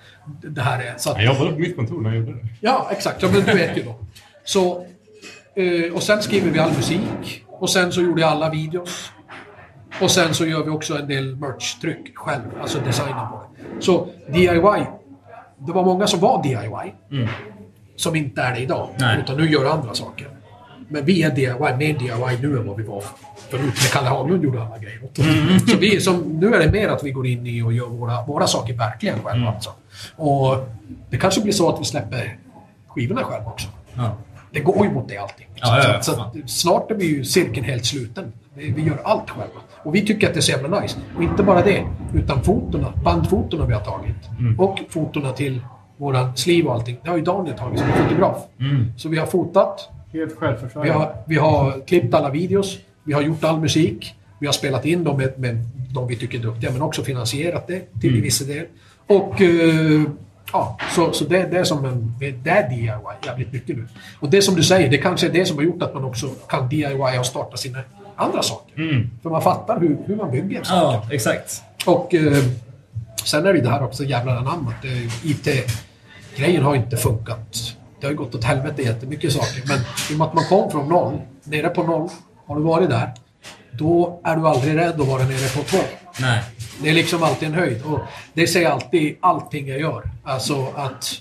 Det 0.42 0.60
här 0.60 0.78
är, 0.82 0.94
så 0.96 1.10
att, 1.10 1.16
Jag 1.22 1.34
jobbade 1.34 1.52
på 1.52 1.58
mitt 1.60 1.76
kontor 1.76 2.00
när 2.00 2.10
jag 2.10 2.18
gjorde 2.18 2.32
det. 2.32 2.48
Ja, 2.60 2.88
exakt. 2.90 3.22
Ja, 3.22 3.28
men 3.32 3.40
du 3.44 3.52
vet 3.52 3.76
ju 3.78 3.82
då. 3.82 3.94
Så, 4.44 4.86
eh, 5.56 5.94
och 5.94 6.02
sen 6.02 6.22
skriver 6.22 6.50
vi 6.50 6.58
all 6.58 6.72
musik. 6.72 7.44
Och 7.48 7.70
sen 7.70 7.92
så 7.92 8.00
gjorde 8.02 8.20
jag 8.20 8.30
alla 8.30 8.50
videos. 8.50 9.12
Och 10.00 10.10
sen 10.10 10.34
så 10.34 10.46
gör 10.46 10.64
vi 10.64 10.70
också 10.70 10.98
en 10.98 11.08
del 11.08 11.36
merch-tryck 11.36 12.14
själv. 12.14 12.42
Alltså 12.60 12.78
designar 12.80 13.26
på 13.26 13.40
det. 13.76 13.82
Så 13.82 14.06
DIY. 14.32 14.86
Det 15.58 15.72
var 15.72 15.84
många 15.84 16.06
som 16.06 16.20
var 16.20 16.42
DIY. 16.42 16.94
Som 17.96 18.16
inte 18.16 18.42
är 18.42 18.54
det 18.54 18.60
idag. 18.60 18.88
Nej. 18.98 19.18
Utan 19.18 19.36
nu 19.36 19.50
gör 19.50 19.70
andra 19.70 19.94
saker. 19.94 20.28
Men 20.88 21.04
vi 21.04 21.22
är 21.22 21.30
DIY, 21.30 21.48
mer 21.58 21.98
DIY 21.98 22.48
nu 22.48 22.58
än 22.58 22.66
vad 22.66 22.76
vi 22.76 22.82
var 22.82 23.02
förut. 23.48 23.62
När 23.62 23.92
Kalle 23.92 24.08
Haglund 24.08 24.44
gjorde 24.44 24.62
alla 24.62 24.78
grejer 24.78 25.04
åt 25.04 25.18
oss. 25.18 25.26
Så 25.70 25.76
vi, 25.76 26.00
som, 26.00 26.22
nu 26.22 26.54
är 26.54 26.58
det 26.58 26.72
mer 26.72 26.88
att 26.88 27.04
vi 27.04 27.10
går 27.10 27.26
in 27.26 27.46
i 27.46 27.62
och 27.62 27.72
gör 27.72 27.86
våra, 27.86 28.24
våra 28.24 28.46
saker 28.46 28.74
verkligen 28.74 29.18
själva. 29.22 29.48
Alltså. 29.48 29.70
Och 30.16 30.68
det 31.10 31.16
kanske 31.16 31.40
blir 31.40 31.52
så 31.52 31.68
att 31.68 31.80
vi 31.80 31.84
släpper 31.84 32.38
skivorna 32.88 33.24
själva 33.24 33.50
också. 33.50 33.68
Ja. 33.94 34.16
Det 34.50 34.60
går 34.60 34.86
ju 34.86 34.92
mot 34.92 35.08
det 35.08 35.16
allting. 35.16 35.46
Ja, 35.54 35.82
ja. 35.84 36.02
Så, 36.02 36.12
att, 36.12 36.34
snart 36.46 36.90
är 36.90 36.94
vi 36.94 37.04
ju 37.04 37.24
cirkeln 37.24 37.66
helt 37.66 37.84
sluten. 37.84 38.32
Vi, 38.54 38.70
vi 38.70 38.82
gör 38.82 39.00
allt 39.04 39.30
själva. 39.30 39.60
Och 39.82 39.94
vi 39.94 40.06
tycker 40.06 40.26
att 40.26 40.34
det 40.34 40.40
är 40.40 40.42
så 40.42 40.52
jävla 40.52 40.80
nice. 40.80 40.98
Och 41.16 41.22
inte 41.22 41.42
bara 41.42 41.62
det, 41.62 41.84
utan 42.14 42.42
fotona, 42.42 42.92
bandfotona 43.04 43.66
vi 43.66 43.72
har 43.72 43.80
tagit. 43.80 44.16
Mm. 44.38 44.60
Och 44.60 44.78
fotona 44.88 45.32
till 45.32 45.60
våran 45.96 46.36
sliv 46.36 46.66
och 46.66 46.74
allting. 46.74 46.96
Det 47.02 47.10
har 47.10 47.16
ju 47.16 47.22
Daniel 47.22 47.56
tagit 47.58 47.78
som 47.78 47.88
fotograf. 47.88 48.36
Mm. 48.60 48.86
Så 48.96 49.08
vi 49.08 49.18
har 49.18 49.26
fotat, 49.26 49.88
Helt 50.12 50.32
vi 50.32 50.36
självförsörjande. 50.36 50.92
har, 50.92 51.14
vi 51.26 51.36
har 51.36 51.86
klippt 51.86 52.14
alla 52.14 52.30
videos, 52.30 52.78
vi 53.04 53.12
har 53.12 53.22
gjort 53.22 53.44
all 53.44 53.60
musik, 53.60 54.14
vi 54.38 54.46
har 54.46 54.52
spelat 54.52 54.84
in 54.84 55.04
dem 55.04 55.16
med, 55.16 55.38
med 55.38 55.58
de 55.94 56.06
vi 56.06 56.16
tycker 56.16 56.38
är 56.38 56.42
duktiga, 56.42 56.70
men 56.70 56.82
också 56.82 57.02
finansierat 57.02 57.66
det 57.66 58.00
till 58.00 58.10
Mm. 58.10 58.22
viss 58.22 58.38
del. 58.38 58.66
Och 59.06 59.40
eh, 59.40 60.02
ja, 60.52 60.78
så, 60.94 61.12
så 61.12 61.24
det, 61.24 61.46
det 61.50 61.58
är 61.58 61.64
som 61.64 61.84
en... 61.84 62.14
Det 62.18 62.50
är 62.50 62.68
DIY 62.70 62.90
jävligt 63.26 63.52
mycket 63.52 63.76
nu. 63.76 63.86
Och 64.20 64.30
det 64.30 64.42
som 64.42 64.54
du 64.54 64.62
säger, 64.62 64.90
det 64.90 64.98
kanske 64.98 65.26
är 65.26 65.32
det 65.32 65.44
som 65.46 65.56
har 65.56 65.64
gjort 65.64 65.82
att 65.82 65.94
man 65.94 66.04
också 66.04 66.26
kan 66.48 66.68
DIY 66.68 67.18
och 67.20 67.26
starta 67.26 67.56
sina 67.56 67.78
andra 68.16 68.42
saker. 68.42 69.08
För 69.22 69.30
man 69.30 69.42
fattar 69.42 69.80
hur, 69.80 69.96
hur 70.06 70.16
man 70.16 70.30
bygger 70.30 70.62
saker. 70.62 70.80
Ja, 70.80 71.06
exakt. 71.10 71.62
Och 71.86 72.14
eh, 72.14 72.32
sen 73.24 73.46
är 73.46 73.52
det 73.52 73.58
ju 73.58 73.64
det 73.64 73.70
här 73.70 73.82
också 73.82 74.04
jävla 74.04 74.38
anammat. 74.38 74.74
IT-grejen 75.22 76.62
har 76.62 76.74
inte 76.74 76.96
funkat. 76.96 77.76
Det 78.00 78.06
har 78.06 78.10
ju 78.12 78.16
gått 78.16 78.34
åt 78.34 78.44
helvete 78.44 78.82
jättemycket 78.82 79.32
saker. 79.32 79.62
Men 79.68 79.78
i 80.10 80.14
och 80.14 80.18
med 80.18 80.26
att 80.26 80.34
man 80.34 80.44
kom 80.44 80.70
från 80.70 80.88
noll, 80.88 81.20
nere 81.44 81.68
på 81.68 81.82
noll, 81.82 82.08
har 82.46 82.56
du 82.56 82.62
varit 82.62 82.90
där, 82.90 83.12
då 83.72 84.20
är 84.24 84.36
du 84.36 84.48
aldrig 84.48 84.76
rädd 84.76 85.00
att 85.00 85.06
vara 85.08 85.22
nere 85.22 85.48
på 85.56 85.62
två. 85.62 85.78
Nej. 86.20 86.42
Det 86.82 86.88
är 86.88 86.94
liksom 86.94 87.22
alltid 87.22 87.48
en 87.48 87.54
höjd. 87.54 87.82
Och 87.84 88.00
det 88.34 88.46
säger 88.46 88.70
alltid 88.70 89.16
allting 89.20 89.68
jag 89.68 89.80
gör. 89.80 90.10
Alltså 90.24 90.66
att... 90.76 91.20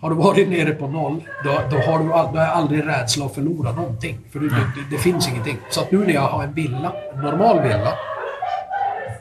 Har 0.00 0.10
du 0.10 0.16
varit 0.16 0.48
nere 0.48 0.70
på 0.74 0.88
noll, 0.88 1.22
då, 1.44 1.60
då, 1.70 1.76
har 1.76 1.98
du, 1.98 2.12
all- 2.12 2.32
då 2.34 2.38
är 2.38 2.46
aldrig 2.46 2.86
rädsla 2.86 3.26
att 3.26 3.34
förlora 3.34 3.72
någonting. 3.72 4.18
För 4.32 4.40
det, 4.40 4.48
det, 4.48 4.56
det 4.90 4.98
finns 4.98 5.28
ingenting. 5.28 5.56
Så 5.70 5.80
att 5.80 5.90
nu 5.92 5.98
när 5.98 6.14
jag 6.14 6.20
har 6.28 6.42
en 6.44 6.52
villa, 6.54 6.92
en 7.14 7.20
normal 7.20 7.60
villa, 7.62 7.92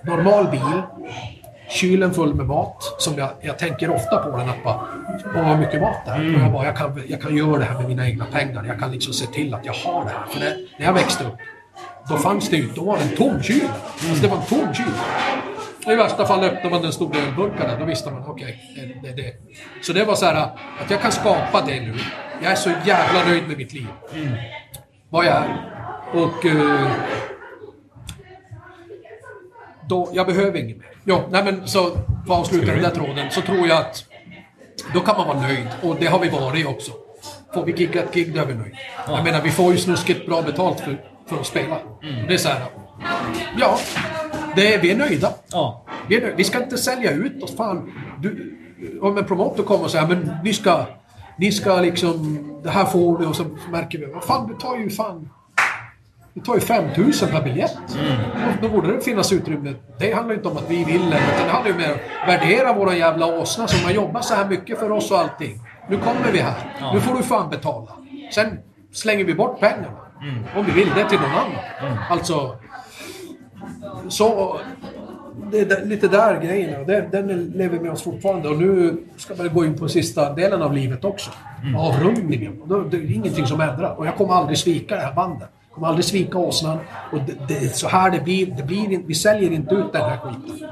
normal 0.03 0.47
bil, 0.51 0.81
kylen 1.69 2.13
full 2.13 2.33
med 2.33 2.45
mat. 2.45 2.95
Som 2.97 3.17
jag, 3.17 3.29
jag 3.41 3.59
tänker 3.59 3.89
ofta 3.89 4.17
på 4.17 4.37
den 4.37 4.49
att 4.49 4.63
bara, 4.63 4.79
åh 5.35 5.47
vad 5.49 5.59
mycket 5.59 5.81
mat 5.81 6.05
det 6.05 6.11
är. 6.11 6.35
Och 6.35 6.41
jag, 6.41 6.51
bara, 6.51 6.65
jag, 6.65 6.77
kan, 6.77 7.03
jag 7.07 7.21
kan 7.21 7.37
göra 7.37 7.57
det 7.57 7.65
här 7.65 7.79
med 7.79 7.87
mina 7.87 8.07
egna 8.07 8.25
pengar. 8.25 8.65
Jag 8.67 8.79
kan 8.79 8.91
liksom 8.91 9.13
se 9.13 9.25
till 9.25 9.53
att 9.53 9.65
jag 9.65 9.73
har 9.73 10.05
det 10.05 10.09
här. 10.11 10.25
För 10.27 10.39
det, 10.39 10.57
när 10.77 10.85
jag 10.85 10.93
växte 10.93 11.23
upp, 11.23 11.33
då 12.09 12.17
fanns 12.17 12.49
det 12.49 12.55
ju, 12.57 12.69
då 12.75 12.83
var 12.83 12.97
det 12.97 13.03
en 13.03 13.15
tom 13.17 13.43
kyl. 13.43 13.67
Alltså 14.09 14.21
det 14.21 14.27
var 14.27 14.37
en 14.37 14.43
tom 14.43 14.73
kyl. 14.73 14.85
I 15.87 15.95
värsta 15.95 16.25
fall 16.25 16.43
öppnar 16.43 16.71
man 16.71 16.81
den 16.81 16.91
stora 16.91 17.19
ölburken 17.19 17.67
där, 17.67 17.79
då 17.79 17.85
visste 17.85 18.11
man 18.11 18.23
okej, 18.27 18.59
det, 18.75 19.07
det, 19.07 19.21
det. 19.21 19.33
Så 19.81 19.93
det 19.93 20.05
var 20.05 20.15
så 20.15 20.25
här 20.25 20.35
att 20.81 20.91
jag 20.91 21.01
kan 21.01 21.11
skapa 21.11 21.61
det 21.65 21.81
nu. 21.81 21.93
Jag 22.43 22.51
är 22.51 22.55
så 22.55 22.69
jävla 22.85 23.25
nöjd 23.25 23.47
med 23.47 23.57
mitt 23.57 23.73
liv. 23.73 23.87
Vad 25.09 25.25
jag 25.25 25.33
är. 25.33 25.71
Och... 26.13 26.45
eh, 26.45 26.91
då, 29.89 30.09
jag 30.13 30.27
behöver 30.27 30.59
inget 30.59 30.77
mer. 30.77 30.92
Ja, 31.05 31.23
nej 31.31 31.43
men 31.43 31.67
så 31.67 31.91
för 31.91 32.33
att 32.33 32.39
avsluta 32.39 32.71
den 32.71 32.81
där 32.81 32.89
tråden 32.89 33.31
så 33.31 33.41
tror 33.41 33.67
jag 33.67 33.77
att 33.77 34.05
då 34.93 34.99
kan 34.99 35.17
man 35.17 35.27
vara 35.27 35.41
nöjd 35.41 35.67
och 35.81 35.95
det 35.99 36.05
har 36.05 36.19
vi 36.19 36.29
varit 36.29 36.67
också. 36.67 36.91
Får 37.53 37.65
vi 37.65 37.71
gigga 37.71 38.03
ett 38.03 38.13
gig, 38.13 38.33
då 38.35 38.41
är 38.41 38.45
vi 38.45 38.53
nöjda. 38.53 38.77
Jag 39.07 39.23
menar, 39.23 39.41
vi 39.41 39.51
får 39.51 39.71
ju 39.71 39.77
snuskigt 39.77 40.25
bra 40.25 40.41
betalt 40.41 40.79
för, 40.79 41.01
för 41.29 41.39
att 41.39 41.45
spela. 41.45 41.77
Det 42.27 42.33
är 42.33 42.37
så 42.37 42.49
här, 42.49 42.61
ja, 43.59 43.77
det 44.55 44.73
är, 44.73 44.81
vi 44.81 44.91
är 44.91 44.95
nöjda. 44.95 45.33
Ja. 45.51 45.85
Vi, 46.07 46.15
är 46.15 46.21
nöjda. 46.21 46.35
vi 46.35 46.43
ska 46.43 46.63
inte 46.63 46.77
sälja 46.77 47.11
ut 47.11 47.43
oss. 47.43 47.55
Fan, 47.55 47.91
du, 48.21 48.59
om 49.01 49.17
en 49.17 49.25
promotor 49.25 49.63
kommer 49.63 49.83
och 49.83 49.91
säger 49.91 50.07
men 50.07 50.31
ni 50.43 50.53
ska, 50.53 50.85
ni 51.37 51.51
ska 51.51 51.81
liksom, 51.81 52.39
det 52.63 52.69
här 52.69 52.85
får 52.85 53.17
du 53.17 53.25
och 53.25 53.35
så 53.35 53.45
märker 53.71 53.99
vi, 53.99 54.05
vad 54.05 54.23
fan, 54.23 54.47
du 54.47 54.53
tar 54.53 54.77
ju 54.77 54.89
fan 54.89 55.29
det 56.33 56.41
tar 56.41 56.55
ju 56.55 56.61
5000 56.61 57.29
per 57.29 57.43
biljett. 57.43 57.77
Då 58.61 58.69
borde 58.69 58.95
det 58.95 59.01
finnas 59.01 59.33
utrymme. 59.33 59.73
Det 59.99 60.13
handlar 60.13 60.33
ju 60.33 60.37
inte 60.37 60.49
om 60.49 60.57
att 60.57 60.71
vi 60.71 60.83
vill 60.83 61.07
utan 61.07 61.47
det 61.47 61.51
handlar 61.51 61.71
ju 61.71 61.77
mer 61.77 61.91
om 61.91 61.97
att 62.21 62.29
värdera 62.29 62.73
våra 62.73 62.95
jävla 62.95 63.25
åsna 63.25 63.67
som 63.67 63.85
har 63.85 63.91
jobbat 63.91 64.25
så 64.25 64.35
här 64.35 64.49
mycket 64.49 64.79
för 64.79 64.91
oss 64.91 65.11
och 65.11 65.19
allting. 65.19 65.59
Nu 65.89 65.97
kommer 65.97 66.31
vi 66.33 66.39
här. 66.39 66.91
Nu 66.93 66.99
får 66.99 67.15
du 67.15 67.23
fan 67.23 67.49
betala. 67.49 67.91
Sen 68.31 68.59
slänger 68.91 69.25
vi 69.25 69.33
bort 69.35 69.59
pengarna. 69.59 69.97
Om 70.55 70.65
vi 70.65 70.71
vill 70.71 70.89
det 70.95 71.09
till 71.09 71.19
någon 71.19 71.31
annan. 71.31 71.97
Alltså... 72.09 72.55
Så... 74.09 74.59
Det 75.51 75.59
är 75.59 75.85
lite 75.85 76.07
där 76.07 76.41
grejen. 76.41 76.87
Den, 76.87 77.11
den 77.11 77.53
lever 77.55 77.79
med 77.79 77.91
oss 77.91 78.03
fortfarande. 78.03 78.49
Och 78.49 78.57
nu 78.57 78.97
ska 79.17 79.35
man 79.35 79.53
gå 79.53 79.65
in 79.65 79.77
på 79.77 79.87
sista 79.87 80.33
delen 80.33 80.61
av 80.61 80.73
livet 80.73 81.05
också. 81.05 81.31
Avrundningen. 81.77 82.61
Och 82.61 82.67
då, 82.67 82.79
det 82.79 82.97
är 82.97 83.15
ingenting 83.15 83.47
som 83.47 83.61
ändrar. 83.61 83.95
Och 83.95 84.07
jag 84.07 84.15
kommer 84.15 84.33
aldrig 84.33 84.57
svika 84.57 84.95
det 84.95 85.01
här 85.01 85.13
bandet. 85.13 85.49
Kommer 85.73 85.87
aldrig 85.87 86.05
svika 86.05 86.37
åsnan. 86.37 86.79
Och 87.11 87.19
det, 87.19 87.33
det 87.47 87.75
så 87.75 87.87
här 87.87 88.11
det 88.11 88.19
blir. 88.19 88.45
Det 88.45 88.63
blir 88.63 89.03
vi 89.07 89.13
säljer 89.15 89.51
inte 89.51 89.75
ut 89.75 89.93
den 89.93 90.01
här 90.01 90.17
skiten. 90.17 90.67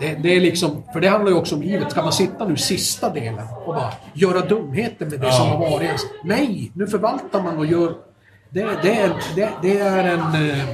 Det, 0.00 0.14
det 0.14 0.36
är 0.36 0.40
liksom, 0.40 0.82
för 0.92 1.00
det 1.00 1.08
handlar 1.08 1.30
ju 1.30 1.36
också 1.38 1.54
om 1.54 1.62
livet. 1.62 1.90
Ska 1.90 2.02
man 2.02 2.12
sitta 2.12 2.44
nu 2.48 2.56
sista 2.56 3.10
delen 3.10 3.46
och 3.66 3.74
bara 3.74 3.92
göra 4.14 4.40
dumheter 4.40 5.06
med 5.06 5.20
det 5.20 5.32
som 5.32 5.48
har 5.48 5.58
varit 5.70 5.82
ens? 5.86 6.00
Nej, 6.24 6.70
nu 6.74 6.86
förvaltar 6.86 7.42
man 7.42 7.58
och 7.58 7.66
gör... 7.66 7.94
Det, 8.50 8.66
det, 8.82 9.00
är, 9.00 9.10
det, 9.36 9.50
det 9.62 9.78
är 9.78 10.04
en... 10.04 10.50
eh, 10.50 10.64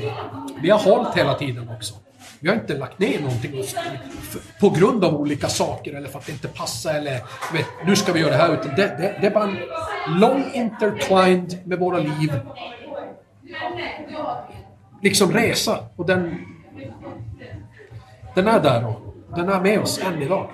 Vi 0.63 0.71
har 0.71 0.79
hållit 0.79 1.15
hela 1.17 1.35
tiden 1.35 1.71
också. 1.77 1.95
Vi 2.41 2.49
har 2.49 2.57
inte 2.57 2.79
lagt 2.79 2.99
ner 2.99 3.21
någonting 3.21 3.65
på 4.61 4.71
grund 4.71 5.05
av 5.05 5.15
olika 5.15 5.49
saker 5.49 5.95
eller 5.95 6.09
för 6.09 6.19
att 6.19 6.27
det 6.27 6.33
inte 6.33 6.49
passar 6.49 6.95
eller 6.95 7.13
vet, 7.53 7.67
nu 7.87 7.97
ska 7.97 8.13
vi 8.13 8.21
göra 8.21 8.31
det 8.31 8.37
här. 8.37 8.53
Utan 8.53 8.75
det, 8.77 8.87
det, 8.87 9.17
det 9.21 9.27
är 9.27 9.31
bara 9.31 9.45
en 9.45 9.57
long 10.21 10.45
intertwined 10.55 11.59
med 11.65 11.79
våra 11.79 11.99
liv. 11.99 12.33
Liksom 15.03 15.33
resa. 15.33 15.79
Och 15.97 16.07
den... 16.07 16.39
Den 18.35 18.49
är 18.49 18.61
där 18.61 18.87
och 18.87 19.15
den 19.37 19.49
är 19.49 19.61
med 19.61 19.81
oss 19.81 20.01
än 20.07 20.23
idag. 20.23 20.51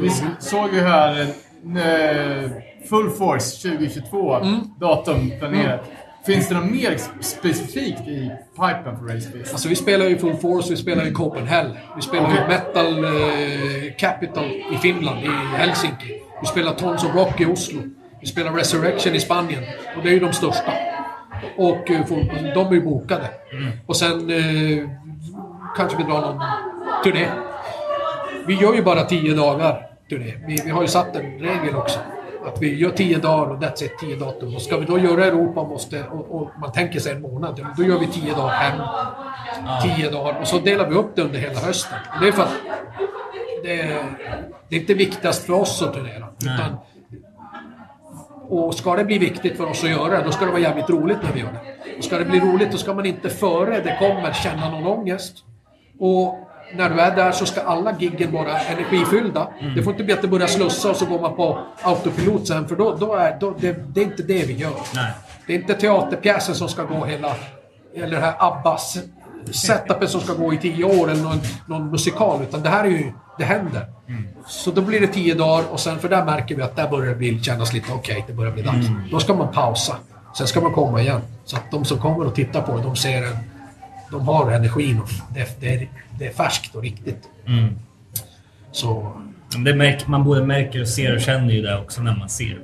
Vi 0.00 0.10
såg 0.38 0.72
ju 0.74 0.80
här 0.80 1.20
eh, 1.20 2.50
Full 2.88 3.10
Force 3.10 3.68
2022, 3.68 4.34
Mm. 4.34 4.60
datum 4.80 5.30
planerat. 5.38 5.80
Finns 6.26 6.48
det 6.48 6.54
något 6.54 6.70
mer 6.70 6.96
specifikt 7.20 8.00
i 8.00 8.30
pipen 8.56 8.98
för 8.98 9.14
Raceface? 9.14 9.52
Alltså 9.52 9.68
vi 9.68 9.76
spelar 9.76 10.06
ju 10.06 10.18
Full 10.18 10.36
Force, 10.36 10.70
vi 10.70 10.76
spelar 10.76 11.04
ju 11.04 11.12
Copenhagen. 11.12 11.76
Vi 11.96 12.02
spelar 12.02 12.28
ju 12.30 12.48
Metal 12.48 13.04
eh, 13.04 13.94
Capital 13.98 14.44
i 14.72 14.76
Finland, 14.82 15.24
i 15.24 15.28
Helsinki. 15.56 16.22
Vi 16.40 16.46
spelar 16.46 16.72
Tons 16.74 17.04
of 17.04 17.14
Rock 17.14 17.40
i 17.40 17.46
Oslo. 17.46 17.80
Vi 18.20 18.26
spelar 18.26 18.52
Resurrection 18.52 19.14
i 19.14 19.20
Spanien. 19.20 19.62
Och 19.96 20.02
det 20.02 20.08
är 20.08 20.12
ju 20.12 20.20
de 20.20 20.32
största. 20.32 20.72
Och 21.56 21.90
eh, 21.90 22.04
Full- 22.04 22.54
de 22.54 22.66
är 22.66 22.72
ju 22.72 22.82
bokade. 22.84 23.28
Och 23.86 23.96
sen 23.96 24.30
eh, 24.30 24.88
kanske 25.76 25.96
vi 25.98 26.02
drar 26.04 26.20
någon 26.20 26.42
turné. 27.04 27.28
Vi 28.46 28.54
gör 28.54 28.74
ju 28.74 28.82
bara 28.82 29.04
10 29.04 29.34
dagar 29.34 29.86
turné. 30.10 30.34
Vi, 30.46 30.62
vi 30.64 30.70
har 30.70 30.82
ju 30.82 30.88
satt 30.88 31.16
en 31.16 31.22
regel 31.38 31.76
också. 31.76 31.98
Att 32.46 32.62
vi 32.62 32.74
gör 32.74 32.90
10 32.90 33.18
dagar 33.18 33.50
och 33.50 33.62
that's 33.62 33.84
it, 33.84 33.98
10 33.98 34.16
datum. 34.16 34.54
Och 34.54 34.62
ska 34.62 34.76
vi 34.76 34.84
då 34.84 34.98
göra 34.98 35.24
Europa 35.24 35.64
måste, 35.64 36.04
och, 36.04 36.40
och 36.42 36.50
man 36.60 36.72
tänker 36.72 37.00
sig 37.00 37.12
en 37.12 37.22
månad, 37.22 37.66
då 37.76 37.82
gör 37.84 37.98
vi 37.98 38.06
10 38.06 38.34
dagar 38.34 38.48
hem. 38.54 38.80
10 39.96 40.10
dagar 40.10 40.40
och 40.40 40.46
så 40.48 40.58
delar 40.58 40.88
vi 40.88 40.94
upp 40.94 41.16
det 41.16 41.22
under 41.22 41.38
hela 41.38 41.60
hösten. 41.60 41.98
Och 42.14 42.20
det 42.22 42.28
är 42.28 42.32
för 42.32 42.42
att 42.42 42.56
det, 43.64 43.76
det 44.68 44.76
är 44.76 44.80
inte 44.80 44.94
viktigast 44.94 45.46
för 45.46 45.52
oss 45.52 45.82
att 45.82 45.94
turnera. 45.94 46.26
Utan, 46.42 46.76
och 48.48 48.74
ska 48.74 48.96
det 48.96 49.04
bli 49.04 49.18
viktigt 49.18 49.56
för 49.56 49.66
oss 49.66 49.84
att 49.84 49.90
göra 49.90 50.18
det, 50.18 50.24
då 50.24 50.32
ska 50.32 50.44
det 50.44 50.50
vara 50.50 50.60
jävligt 50.60 50.90
roligt 50.90 51.18
när 51.22 51.32
vi 51.32 51.40
gör 51.40 51.52
det. 51.52 51.98
Och 51.98 52.04
ska 52.04 52.18
det 52.18 52.24
bli 52.24 52.40
roligt, 52.40 52.72
då 52.72 52.78
ska 52.78 52.94
man 52.94 53.06
inte 53.06 53.30
före 53.30 53.80
det 53.80 53.96
kommer 53.98 54.32
känna 54.32 54.70
någon 54.70 54.86
ångest. 54.86 55.44
Och 55.98 56.48
när 56.74 56.90
du 56.90 57.00
är 57.00 57.16
där 57.16 57.32
så 57.32 57.46
ska 57.46 57.60
alla 57.60 57.94
giggen 57.98 58.32
vara 58.32 58.58
energifyllda. 58.58 59.48
Det 59.76 59.82
får 59.82 59.92
inte 59.92 60.04
bli 60.04 60.12
att 60.14 60.22
det 60.22 60.28
börjar 60.28 60.46
slussa 60.46 60.90
och 60.90 60.96
så 60.96 61.06
går 61.06 61.20
man 61.20 61.36
på 61.36 61.58
autopilot 61.82 62.46
sen, 62.46 62.68
för 62.68 62.76
då, 62.76 62.94
då 62.94 63.14
är 63.14 63.36
då, 63.40 63.54
det, 63.60 63.94
det 63.94 64.00
är 64.00 64.04
inte 64.04 64.22
det 64.22 64.46
vi 64.46 64.52
gör. 64.52 64.72
Nej. 64.94 65.12
Det 65.46 65.54
är 65.54 65.58
inte 65.58 65.74
teaterpjäsen 65.74 66.54
som 66.54 66.68
ska 66.68 66.84
gå 66.84 67.04
hela... 67.04 67.34
Eller 67.94 68.16
det 68.16 68.22
här 68.22 68.34
Abbas 68.38 68.98
setupen 69.52 70.08
som 70.08 70.20
ska 70.20 70.34
gå 70.34 70.54
i 70.54 70.58
tio 70.58 70.84
år 70.84 71.10
eller 71.10 71.22
någon, 71.22 71.40
någon 71.66 71.90
musikal. 71.90 72.42
Utan 72.42 72.62
det 72.62 72.68
här 72.68 72.84
är 72.84 72.88
ju... 72.88 73.12
Det 73.38 73.44
händer. 73.44 73.86
Så 74.46 74.70
då 74.70 74.82
blir 74.82 75.00
det 75.00 75.06
tio 75.06 75.34
dagar 75.34 75.64
och 75.72 75.80
sen 75.80 75.98
för 75.98 76.08
där 76.08 76.24
märker 76.24 76.54
vi 76.56 76.62
att 76.62 76.76
där 76.76 76.88
börjar 76.88 77.08
det 77.08 77.14
bli, 77.14 77.42
kännas 77.42 77.72
lite 77.72 77.92
okej, 77.92 78.24
det 78.26 78.32
börjar 78.32 78.52
bli 78.52 78.62
dags. 78.62 78.86
Då 79.10 79.20
ska 79.20 79.34
man 79.34 79.52
pausa. 79.52 79.96
Sen 80.38 80.46
ska 80.46 80.60
man 80.60 80.72
komma 80.72 81.00
igen. 81.00 81.20
Så 81.44 81.56
att 81.56 81.70
de 81.70 81.84
som 81.84 81.98
kommer 81.98 82.26
och 82.26 82.34
tittar 82.34 82.62
på 82.62 82.76
det, 82.76 82.82
de 82.82 82.96
ser 82.96 83.22
en... 83.22 83.36
De 84.10 84.28
har 84.28 84.50
energin 84.50 85.00
och 85.00 85.08
det, 85.34 85.60
det, 85.60 85.74
är, 85.74 85.88
det 86.18 86.26
är 86.26 86.32
färskt 86.32 86.74
och 86.74 86.82
riktigt. 86.82 87.28
Så... 88.72 89.12
Men 89.52 89.64
Det 89.64 89.74
märker, 89.74 90.08
man 90.10 90.24
både 90.24 90.44
märker 90.44 90.80
och 90.80 90.88
ser 90.88 91.14
och 91.14 91.20
känner 91.20 91.54
ju 91.54 91.62
det 91.62 91.78
också 91.78 92.02
när 92.02 92.16
man 92.16 92.28
ser 92.28 92.60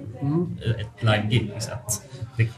ett 0.80 1.02
live-gig. 1.02 1.52
så 1.58 1.72
att 1.72 2.02
Det 2.36 2.48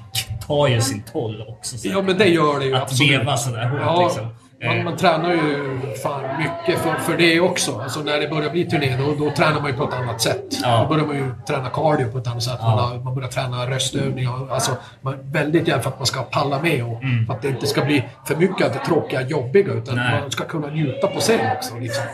tar 0.47 0.66
ju 0.68 0.81
sin 0.81 1.02
toll 1.12 1.44
också. 1.48 1.78
så 1.78 1.89
Ja 1.89 2.02
men 2.02 2.18
det 2.18 2.27
gör 2.28 2.59
det 2.59 2.64
ju 2.64 2.74
Att 2.77 2.82
absolut. 2.82 3.12
veva 3.12 3.36
sådär 3.36 3.68
hårt 3.68 3.81
Ja, 3.85 4.02
liksom. 4.05 4.24
man, 4.24 4.32
Eh, 4.60 4.85
man 4.85 4.97
tränar 4.97 5.31
ju 5.32 5.78
fan 6.02 6.23
mycket 6.39 6.81
för, 6.82 6.94
för 6.94 7.16
det 7.18 7.40
också. 7.40 7.81
Alltså 7.81 8.01
när 8.01 8.20
det 8.20 8.28
börjar 8.28 8.51
bli 8.51 8.64
turné, 8.64 8.97
då, 8.97 9.24
då 9.24 9.31
tränar 9.31 9.60
man 9.60 9.70
ju 9.70 9.77
på 9.77 9.85
ett 9.85 9.94
annat 9.94 10.20
sätt. 10.20 10.44
Ja. 10.62 10.82
Då 10.82 10.89
börjar 10.89 11.06
man 11.06 11.16
ju 11.16 11.31
träna 11.47 11.70
cardio 11.70 12.12
på 12.12 12.18
ett 12.18 12.27
annat 12.27 12.43
sätt. 12.43 12.59
Man, 12.62 12.78
har, 12.78 12.98
man 12.98 13.14
börjar 13.14 13.28
träna 13.28 13.70
röstövningar. 13.70 14.52
Alltså, 14.52 14.70
man, 15.01 15.14
väldigt 15.32 15.68
gärna 15.68 15.82
för 15.82 15.90
att 15.90 15.98
man 15.98 16.06
ska 16.06 16.23
palla 16.23 16.62
med 16.62 16.85
och 16.85 17.01
för 17.27 17.35
att 17.35 17.43
det 17.43 17.48
inte 17.48 17.66
ska 17.66 17.85
bli 17.85 18.05
för 18.27 18.36
mycket 18.36 18.66
av 18.66 18.73
det 18.73 18.78
tråkiga, 18.86 19.23
jobbiga. 19.23 19.73
Utan 19.73 19.94
Mm. 19.98 20.10
Nej. 20.10 20.20
man 20.20 20.31
ska 20.31 20.44
kunna 20.44 20.66
njuta 20.66 21.06
på 21.06 21.20
scen 21.20 21.40
också. 21.56 21.74
Liksom. 21.78 22.05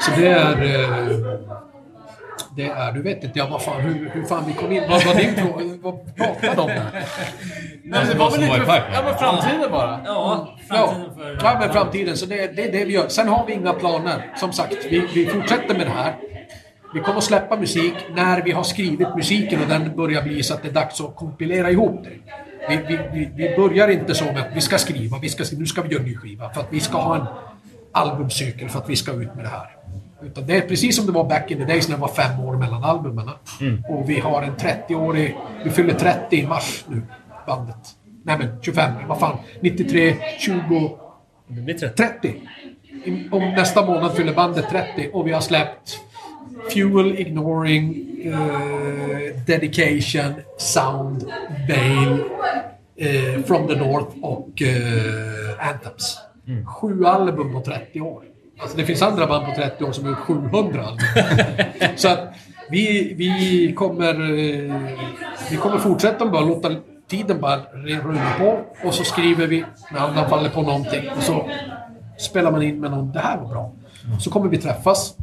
Så 0.00 0.10
det 0.20 0.28
är... 0.28 1.67
Det 2.58 2.64
är, 2.64 2.92
du 2.92 3.02
vet 3.02 3.24
inte 3.24 3.38
jag 3.38 3.48
vad 3.48 3.62
fan, 3.62 3.80
hur, 3.80 4.10
hur 4.12 4.24
fan 4.24 4.44
vi 4.46 4.52
kom 4.52 4.72
in. 4.72 4.82
Vad 4.88 5.04
var 5.06 5.14
din 5.14 5.34
fråga? 5.36 5.64
Vad 5.82 6.16
pratade 6.16 6.60
om? 6.60 6.68
Nej, 6.68 7.04
men 7.82 8.06
det 8.08 8.14
var 8.14 8.30
väl 8.30 8.42
i 8.42 8.46
lite... 8.46 8.82
Ja, 8.92 9.02
men 9.04 9.18
framtiden 9.18 9.70
bara. 9.70 10.00
Ja, 10.04 10.48
Ja, 10.68 10.86
framtiden 10.86 11.14
för... 11.14 11.38
ja, 11.44 11.56
men 11.60 11.72
framtiden. 11.72 12.16
Så 12.16 12.26
det, 12.26 12.56
det 12.56 12.64
är 12.64 12.72
det 12.72 12.84
vi 12.84 12.92
gör. 12.92 13.08
Sen 13.08 13.28
har 13.28 13.46
vi 13.46 13.52
inga 13.52 13.72
planer. 13.72 14.32
Som 14.36 14.52
sagt, 14.52 14.76
vi, 14.90 15.06
vi 15.14 15.26
fortsätter 15.26 15.74
med 15.74 15.86
det 15.86 15.92
här. 15.92 16.14
Vi 16.94 17.00
kommer 17.00 17.18
att 17.18 17.24
släppa 17.24 17.56
musik 17.56 17.94
när 18.16 18.42
vi 18.42 18.52
har 18.52 18.62
skrivit 18.62 19.16
musiken 19.16 19.62
och 19.62 19.68
den 19.68 19.96
börjar 19.96 20.22
bli 20.22 20.42
så 20.42 20.54
att 20.54 20.62
det 20.62 20.68
är 20.68 20.72
dags 20.72 21.00
att 21.00 21.16
kompilera 21.16 21.70
ihop 21.70 22.04
det. 22.04 22.10
Vi, 22.68 22.76
vi, 22.76 22.98
vi, 23.12 23.30
vi 23.34 23.56
börjar 23.56 23.88
inte 23.88 24.14
så 24.14 24.24
med 24.24 24.38
att 24.38 24.56
vi 24.56 24.60
ska 24.60 24.78
skriva, 24.78 25.18
vi 25.18 25.28
ska, 25.28 25.44
skriva, 25.44 25.60
nu 25.60 25.66
ska 25.66 25.82
vi 25.82 25.88
göra 25.88 26.02
en 26.02 26.08
ny 26.08 26.16
skiva. 26.16 26.50
För 26.50 26.60
att 26.60 26.68
vi 26.70 26.80
ska 26.80 26.98
ha 26.98 27.16
en 27.16 27.26
albumcykel 27.92 28.68
för 28.68 28.78
att 28.78 28.90
vi 28.90 28.96
ska 28.96 29.12
ut 29.12 29.34
med 29.34 29.44
det 29.44 29.48
här. 29.48 29.77
Utan 30.22 30.46
det 30.46 30.56
är 30.56 30.60
precis 30.60 30.96
som 30.96 31.06
det 31.06 31.12
var 31.12 31.24
back 31.24 31.50
in 31.50 31.58
the 31.58 31.64
days 31.64 31.88
när 31.88 31.96
det 31.96 32.00
var 32.00 32.08
fem 32.08 32.40
år 32.40 32.56
mellan 32.56 32.84
albumen. 32.84 33.28
Och 33.88 34.10
vi 34.10 34.20
har 34.20 34.42
en 34.42 34.56
30-årig... 34.56 35.36
Vi 35.64 35.70
fyller 35.70 35.94
30 35.94 36.36
i 36.36 36.46
mars 36.46 36.84
nu, 36.88 37.02
bandet. 37.46 37.76
Nej 38.22 38.38
men 38.38 38.48
25, 38.62 38.92
vad 39.08 39.18
fan. 39.20 39.36
93, 39.60 40.16
20... 40.38 40.96
Det 41.48 41.60
blir 41.60 41.74
30. 41.74 41.96
30. 41.96 42.28
I- 43.04 43.28
Om 43.32 43.42
nästa 43.42 43.86
månad 43.86 44.12
fyller 44.12 44.34
bandet 44.34 44.68
30 44.70 45.10
och 45.12 45.26
vi 45.26 45.32
har 45.32 45.40
släppt 45.40 46.00
Fuel, 46.72 47.18
Ignoring, 47.20 48.06
eh, 48.24 49.36
Dedication, 49.46 50.34
Sound, 50.58 51.24
Bale, 51.68 52.18
eh, 52.96 53.42
From 53.42 53.68
the 53.68 53.74
North 53.76 54.16
och 54.22 54.62
eh, 54.62 55.68
Anthems. 55.68 56.18
Sju 56.66 57.04
album 57.06 57.52
på 57.52 57.60
30 57.60 58.00
år. 58.00 58.22
Alltså 58.60 58.76
det 58.76 58.84
finns 58.84 59.02
andra 59.02 59.26
band 59.26 59.46
på 59.46 59.52
30 59.52 59.84
år 59.84 59.92
som 59.92 60.04
har 60.04 60.10
gjort 60.10 60.18
700 60.18 60.84
album. 60.84 61.06
Så 61.96 62.08
att 62.08 62.34
vi, 62.70 63.14
vi, 63.14 63.72
kommer, 63.72 64.14
eh, 64.14 64.74
vi 65.50 65.56
kommer 65.56 65.78
fortsätta 65.78 66.26
bara 66.26 66.44
låta 66.44 66.70
tiden 67.08 67.40
bara 67.40 67.60
rulla 67.82 68.32
på 68.38 68.64
och 68.88 68.94
så 68.94 69.04
skriver 69.04 69.46
vi 69.46 69.64
när 69.92 70.00
andan 70.00 70.30
faller 70.30 70.50
på 70.50 70.62
någonting 70.62 71.10
och 71.16 71.22
så 71.22 71.48
spelar 72.18 72.52
man 72.52 72.62
in 72.62 72.80
med 72.80 72.90
någon, 72.90 73.12
det 73.12 73.18
här 73.18 73.38
var 73.38 73.48
bra. 73.48 73.72
Så 74.20 74.30
kommer 74.30 74.48
vi 74.48 74.58
träffas, 74.58 75.14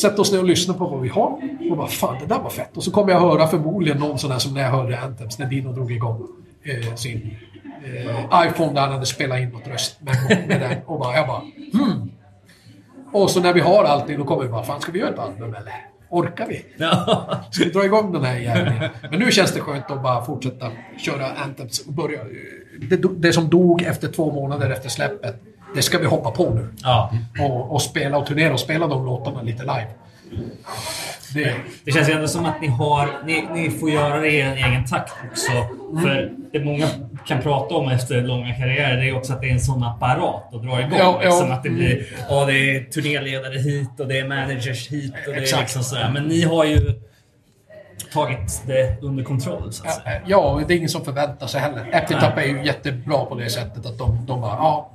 sätta 0.00 0.22
oss 0.22 0.32
ner 0.32 0.38
och 0.38 0.44
lyssna 0.44 0.74
på 0.74 0.86
vad 0.86 1.00
vi 1.00 1.08
har 1.08 1.40
och 1.70 1.76
bara 1.76 1.86
fan 1.86 2.16
det 2.20 2.26
där 2.26 2.38
var 2.38 2.50
fett. 2.50 2.76
Och 2.76 2.84
så 2.84 2.90
kommer 2.90 3.12
jag 3.12 3.20
höra 3.20 3.46
förmodligen 3.46 3.98
någon 3.98 4.18
sån 4.18 4.30
här 4.30 4.38
som 4.38 4.54
när 4.54 4.62
jag 4.62 4.70
hörde 4.70 5.00
Anthems, 5.00 5.38
när 5.38 5.46
Dino 5.46 5.72
drog 5.72 5.92
igång 5.92 6.26
eh, 6.62 6.94
sin 6.94 7.36
eh, 7.84 8.46
iPhone 8.46 8.72
där 8.72 8.80
han 8.80 8.92
hade 8.92 9.06
spelat 9.06 9.38
in 9.38 9.48
något 9.48 9.66
röst 9.66 10.00
med, 10.00 10.48
med 10.48 10.60
den 10.60 10.78
och 10.86 10.98
bara, 10.98 11.16
jag 11.16 11.26
bara 11.26 11.42
hmm. 11.72 12.10
Och 13.12 13.30
så 13.30 13.40
när 13.40 13.52
vi 13.52 13.60
har 13.60 13.84
allting 13.84 14.18
då 14.18 14.24
kommer 14.24 14.42
vi 14.42 14.48
bara, 14.48 14.62
fan 14.62 14.80
ska 14.80 14.92
vi 14.92 14.98
göra 14.98 15.10
ett 15.10 15.18
album 15.18 15.54
eller? 15.54 15.86
Orkar 16.12 16.46
vi? 16.46 16.64
Ska 17.50 17.64
vi 17.64 17.70
dra 17.70 17.84
igång 17.84 18.12
den 18.12 18.24
här 18.24 18.36
jäveln? 18.36 18.74
Men 19.10 19.18
nu 19.20 19.30
känns 19.30 19.52
det 19.52 19.60
skönt 19.60 19.90
att 19.90 20.02
bara 20.02 20.24
fortsätta 20.24 20.70
köra 20.98 21.26
Anthems 21.44 21.86
och 21.86 21.92
börja. 21.92 22.20
Det, 22.80 22.96
det 23.16 23.32
som 23.32 23.50
dog 23.50 23.82
efter 23.82 24.08
två 24.08 24.32
månader 24.32 24.70
efter 24.70 24.88
släppet, 24.88 25.42
det 25.74 25.82
ska 25.82 25.98
vi 25.98 26.06
hoppa 26.06 26.30
på 26.30 26.50
nu. 26.54 26.68
ja. 26.82 27.12
Och, 27.40 27.72
och 27.72 27.82
spela 27.82 28.18
och 28.18 28.26
turnera 28.26 28.52
och 28.52 28.60
spela 28.60 28.86
de 28.86 29.06
låtarna 29.06 29.42
lite 29.42 29.62
live. 29.62 29.86
Det, 31.34 31.54
Det 31.84 31.92
känns 31.92 32.08
ju 32.08 32.12
ändå 32.12 32.28
som 32.28 32.44
att 32.44 32.60
ni 32.60 32.66
har... 32.68 33.08
Ni, 33.26 33.48
ni 33.54 33.70
får 33.70 33.90
göra 33.90 34.20
det 34.20 34.30
i 34.30 34.40
en 34.40 34.52
egen 34.52 34.84
takt 34.86 35.12
också. 35.30 35.52
För 36.02 36.32
det 36.52 36.64
många 36.64 36.86
kan 37.26 37.40
prata 37.42 37.74
om 37.74 37.88
efter 37.88 38.22
långa 38.22 38.54
karriärer, 38.54 38.96
det 38.96 39.08
är 39.08 39.16
också 39.16 39.32
att 39.32 39.40
det 39.40 39.48
är 39.48 39.52
en 39.52 39.60
sån 39.60 39.82
apparat 39.84 40.54
att 40.54 40.62
dra 40.62 40.80
igång. 40.80 40.98
Ja, 40.98 41.20
ja. 41.22 41.28
Liksom 41.30 41.52
att 41.52 41.62
det 41.62 41.70
blir... 41.70 42.06
Ja, 42.28 42.44
det 42.44 42.52
är 42.76 42.84
turnéledare 42.84 43.58
hit 43.58 44.00
och 44.00 44.08
det 44.08 44.18
är 44.18 44.28
managers 44.28 44.88
hit 44.88 45.14
och 45.26 45.32
det 45.34 45.52
är 45.52 45.58
liksom 45.60 45.82
sådär. 45.82 46.10
Men 46.14 46.24
ni 46.24 46.42
har 46.42 46.64
ju 46.64 47.00
tagit 48.12 48.62
det 48.66 48.96
under 49.02 49.24
kontroll, 49.24 49.72
så 49.72 49.84
att 49.86 49.94
säga. 50.02 50.20
ja, 50.26 50.62
det 50.68 50.74
är 50.74 50.76
ingen 50.76 50.88
som 50.88 51.04
förväntar 51.04 51.46
sig 51.46 51.60
heller. 51.60 51.88
Epitap 51.92 52.38
är 52.38 52.42
ju 52.44 52.64
jättebra 52.64 53.24
på 53.24 53.34
det 53.34 53.50
sättet 53.50 53.86
att 53.86 53.98
de, 53.98 54.26
de 54.26 54.40
bara, 54.40 54.52
ja. 54.56 54.90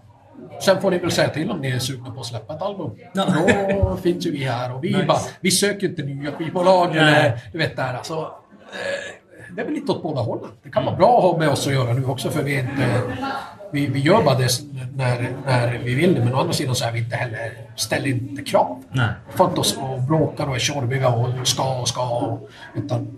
Sen 0.62 0.82
får 0.82 0.92
ni 0.92 0.98
väl 0.98 1.12
säga 1.12 1.30
till 1.30 1.52
om 1.52 1.60
ni 1.60 1.72
är 1.72 1.80
sugna 1.80 2.12
på 2.12 2.20
att 2.20 2.26
släppa 2.26 2.56
ett 2.56 2.62
album. 2.62 2.92
Ja. 3.14 3.26
Då 3.70 3.98
finns 4.04 4.26
ju 4.26 4.32
vi 4.32 4.44
här 4.44 4.74
och 4.76 4.84
vi 4.84 4.88
Nice. 4.94 5.06
bara, 5.06 5.18
vi 5.42 5.52
söker 5.52 5.88
inte 5.88 6.04
nya 6.04 6.32
skivbolag 6.32 6.96
eller 6.96 7.40
du 7.52 7.58
vet 7.58 7.76
där 7.76 7.94
alltså. 7.94 8.14
eh, 8.14 9.25
Det 9.56 9.62
är 9.62 9.66
väl 9.66 9.74
lite 9.74 9.92
åt 9.92 10.04
båda 10.04 10.22
hållen. 10.22 10.50
Det 10.64 10.70
kan 10.70 10.86
vara 10.86 10.96
bra 10.96 11.18
att 11.18 11.24
ha 11.24 11.38
med 11.38 11.50
oss 11.50 11.68
att 11.68 11.74
göra 11.74 11.94
nu 11.94 12.06
också 12.06 12.30
för 12.30 12.44
vi 12.44 12.60
inte... 12.60 13.02
Vi, 13.72 13.88
vi 13.88 14.00
gör 14.00 14.24
bara 14.24 14.36
det 14.36 14.50
när, 14.96 15.32
när 15.46 15.80
vi 15.84 15.96
vill 15.96 16.14
det 16.16 16.20
men 16.20 16.36
å 16.36 16.40
andra 16.40 16.54
sidan 16.54 16.76
så 16.76 16.86
är 16.86 16.92
vi 16.92 17.00
inte 17.00 17.16
heller, 17.16 17.52
ställer 17.76 18.08
inte 18.08 18.42
krav. 18.42 18.84
Nej. 18.92 19.10
Får 19.30 19.48
inte 19.48 19.60
oss 19.60 19.78
och 19.78 20.02
bråkar 20.02 20.48
och 20.48 20.56
är 20.56 20.60
tjorviga 20.60 21.10
och 21.10 21.48
ska 21.48 21.80
och 21.80 21.88
ska. 21.88 22.10
Och, 22.10 22.50
utan, 22.76 23.18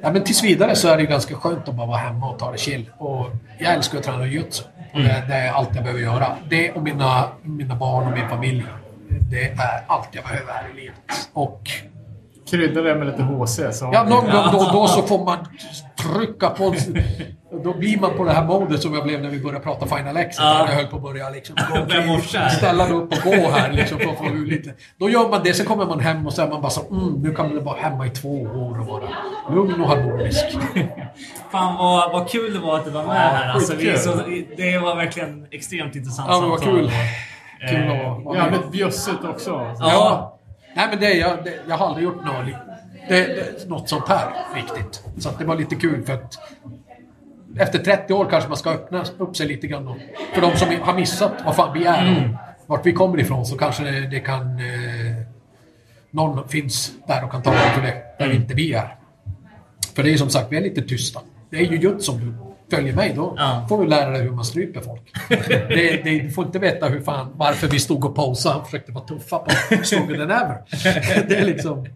ja, 0.00 0.12
men 0.12 0.24
tills 0.24 0.44
vidare 0.44 0.76
så 0.76 0.88
är 0.88 0.96
det 0.96 1.02
ganska 1.04 1.34
skönt 1.34 1.68
att 1.68 1.74
bara 1.74 1.86
vara 1.86 1.98
hemma 1.98 2.30
och 2.30 2.38
ta 2.38 2.52
det 2.52 2.58
chill. 2.58 2.90
Och 2.98 3.26
jag 3.58 3.74
älskar 3.74 3.98
att 3.98 4.04
träna 4.04 4.26
jujutsu. 4.26 4.64
Och 4.92 5.00
det, 5.00 5.24
det 5.28 5.34
är 5.34 5.52
allt 5.52 5.74
jag 5.74 5.84
behöver 5.84 6.02
göra. 6.02 6.36
Det 6.48 6.72
och 6.72 6.82
mina, 6.82 7.24
mina 7.42 7.74
barn 7.74 8.06
och 8.06 8.18
min 8.18 8.28
familj. 8.28 8.64
Det 9.30 9.48
är 9.48 9.84
allt 9.86 10.08
jag 10.12 10.24
behöver 10.24 10.52
här 10.52 10.64
i 10.74 10.80
livet. 10.80 11.28
Och 11.32 11.70
Krydda 12.50 12.82
det 12.82 12.94
med 12.94 13.06
lite 13.06 13.22
HC. 13.22 13.60
Så 13.78 13.90
ja, 13.92 14.02
någon 14.02 14.24
gång 14.24 14.44
då 14.52 14.58
och 14.58 14.72
då 14.72 14.86
så 14.86 15.02
får 15.06 15.24
man 15.24 15.38
trycka 15.96 16.50
på... 16.50 16.74
Då 17.64 17.74
blir 17.78 18.00
man 18.00 18.10
på 18.16 18.24
det 18.24 18.32
här 18.32 18.44
modet 18.44 18.82
som 18.82 18.94
jag 18.94 19.04
blev 19.04 19.22
när 19.22 19.30
vi 19.30 19.40
började 19.40 19.64
prata 19.64 19.96
Final 19.96 20.16
Exit. 20.16 20.40
Ja. 20.42 20.66
Jag 20.68 20.76
höll 20.76 20.86
på 20.86 20.96
att 20.96 21.02
börja 21.02 21.30
liksom... 21.30 21.56
Ställa 22.58 22.84
mig 22.84 22.92
upp 22.92 23.12
och 23.12 23.18
gå 23.24 23.50
här 23.50 23.72
liksom 23.72 23.98
för 23.98 24.10
att 24.10 24.18
få 24.18 24.24
lite. 24.28 24.74
Då 24.98 25.10
gör 25.10 25.28
man 25.28 25.40
det, 25.44 25.54
sen 25.54 25.66
kommer 25.66 25.86
man 25.86 26.00
hem 26.00 26.26
och 26.26 26.32
så 26.32 26.42
är 26.42 26.48
man 26.48 26.60
bara 26.60 26.70
så 26.70 26.80
mm, 26.90 27.12
nu 27.22 27.34
kan 27.34 27.54
man 27.54 27.64
vara 27.64 27.76
hemma 27.80 28.06
i 28.06 28.10
två 28.10 28.42
år 28.42 28.80
och 28.80 28.86
vara 28.86 29.08
lugn 29.50 29.80
och 29.80 29.88
harmonisk. 29.88 30.44
Fan 31.52 31.76
vad, 31.78 32.12
vad 32.12 32.28
kul 32.28 32.54
det 32.54 32.60
var 32.60 32.76
att 32.78 32.84
du 32.84 32.90
var 32.90 33.06
med 33.06 33.16
här. 33.16 33.52
Alltså, 33.54 33.76
vi, 33.76 33.98
så, 33.98 34.10
det 34.56 34.78
var 34.78 34.96
verkligen 34.96 35.46
extremt 35.50 35.96
intressant 35.96 36.28
Ja, 36.30 36.40
samtal. 36.40 36.58
kul. 36.60 36.90
Kul 37.68 37.82
Eh, 37.82 37.90
att 37.90 38.24
vara 38.24 38.34
med. 38.34 38.52
Jävligt 38.52 38.70
bjussigt 38.72 39.24
också. 39.24 39.50
Ja. 39.78 40.35
Nej 40.76 40.86
men 40.90 41.00
det, 41.00 41.14
jag, 41.14 41.44
det, 41.44 41.54
jag 41.68 41.76
har 41.76 41.86
aldrig 41.86 42.04
gjort 42.04 42.24
något, 42.24 42.46
det, 43.08 43.26
det, 43.26 43.68
något 43.68 43.88
sånt 43.88 44.08
här 44.08 44.32
riktigt. 44.54 45.02
Så 45.18 45.30
det 45.38 45.44
var 45.44 45.56
lite 45.56 45.74
kul 45.74 46.04
för 46.04 46.12
att 46.12 46.38
efter 47.58 47.78
30 47.78 48.12
år 48.12 48.26
kanske 48.30 48.48
man 48.48 48.58
ska 48.58 48.70
öppna 48.70 49.04
upp 49.18 49.36
sig 49.36 49.48
lite 49.48 49.66
grann. 49.66 49.84
Då. 49.84 49.96
För 50.34 50.40
de 50.40 50.56
som 50.56 50.68
har 50.80 50.94
missat 50.94 51.32
vad 51.44 51.56
fan 51.56 51.78
vi 51.78 51.84
är 51.84 52.34
och 52.62 52.68
vart 52.68 52.86
vi 52.86 52.92
kommer 52.92 53.20
ifrån 53.20 53.46
så 53.46 53.58
kanske 53.58 53.84
det, 53.84 54.00
det 54.00 54.20
kan... 54.20 54.58
Eh, 54.58 55.26
någon 56.10 56.48
finns 56.48 56.92
där 57.06 57.24
och 57.24 57.30
kan 57.30 57.42
tala 57.42 57.56
för 57.56 57.82
det, 57.82 58.02
där 58.18 58.32
inte 58.32 58.54
vi 58.54 58.72
är. 58.72 58.96
För 59.94 60.02
det 60.02 60.12
är 60.12 60.16
som 60.16 60.30
sagt, 60.30 60.52
vi 60.52 60.56
är 60.56 60.60
lite 60.60 60.82
tysta. 60.82 61.20
Det 61.50 61.56
är 61.56 61.62
ju 61.62 61.76
just 61.76 62.06
som 62.06 62.18
du 62.20 62.45
följer 62.70 62.94
mig, 62.94 63.12
då 63.16 63.34
Ja. 63.36 63.66
får 63.68 63.82
du 63.82 63.88
lära 63.88 64.10
dig 64.10 64.22
hur 64.22 64.30
man 64.30 64.44
stryper 64.44 64.80
folk. 64.80 65.02
det, 65.48 66.04
det, 66.04 66.18
du 66.22 66.30
får 66.30 66.46
inte 66.46 66.58
veta 66.58 66.86
hur 66.86 67.00
fan, 67.00 67.28
varför 67.36 67.68
vi 67.68 67.78
stod 67.78 68.04
och 68.04 68.14
posade 68.16 68.54
och 68.60 68.64
försökte 68.64 68.92
vara 68.92 69.04
tuffa 69.04 69.38
på 69.38 69.50
Stronger 69.84 70.16
than 70.16 70.30
ever. 70.30 70.56
det 71.28 71.36
är 71.36 71.44
liksom... 71.44 71.86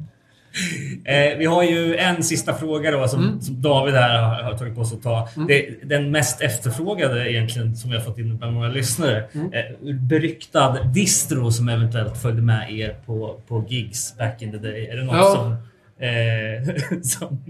Eh, 1.04 1.38
vi 1.38 1.44
har 1.46 1.62
ju 1.62 1.96
en 1.96 2.22
sista 2.22 2.54
fråga 2.54 2.90
då 2.90 3.08
som, 3.08 3.24
Mm. 3.24 3.40
som 3.40 3.62
David 3.62 3.94
här 3.94 4.22
har, 4.22 4.42
har 4.42 4.58
tagit 4.58 4.74
på 4.74 4.84
sig 4.84 4.96
att 4.96 5.02
ta. 5.02 5.28
Det 5.48 5.66
är 5.68 5.74
den 5.84 6.10
mest 6.10 6.40
efterfrågade 6.40 7.32
egentligen 7.32 7.76
som 7.76 7.90
vi 7.90 7.96
har 7.96 8.04
fått 8.04 8.18
in 8.18 8.36
bland 8.36 8.56
våra 8.56 8.68
lyssnare. 8.68 9.24
Mm. 9.32 9.52
Eh, 9.52 9.94
beryktad 9.94 10.76
distro 10.94 11.50
som 11.50 11.68
eventuellt 11.68 12.22
följde 12.22 12.42
med 12.42 12.72
er 12.72 12.96
på, 13.06 13.40
på 13.48 13.64
gigs 13.68 14.16
back 14.18 14.42
in 14.42 14.50
the 14.52 14.58
day. 14.58 14.86
Är 14.86 14.96
det 14.96 15.02
något 15.04 15.16
Ja. 15.16 15.34
som... 15.34 15.56
Eh, 16.00 16.74
som 17.02 17.44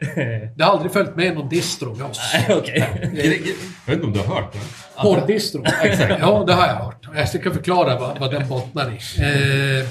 eh, 0.00 0.48
Det 0.56 0.64
har 0.64 0.72
aldrig 0.72 0.92
följt 0.92 1.16
med 1.16 1.34
någon 1.34 1.48
distro 1.48 1.94
med 1.94 2.06
oss. 2.06 2.20
nej, 2.32 2.56
okej. 2.58 2.86
Jag 3.86 3.94
vet 3.94 4.04
inte 4.04 4.06
om 4.06 4.12
du 4.12 4.18
har 4.18 4.34
hört 4.34 4.52
det? 4.52 4.58
Porrdistro. 5.02 5.64
Ja, 6.20 6.44
det 6.46 6.52
har 6.52 6.66
jag 6.66 6.74
hört. 6.74 7.08
Jag 7.14 7.28
ska 7.28 7.50
förklara 7.50 7.98
vad, 7.98 8.18
vad 8.18 8.30
den 8.30 8.48
bottnar 8.48 8.90
i. 8.90 9.22
Eh, 9.22 9.86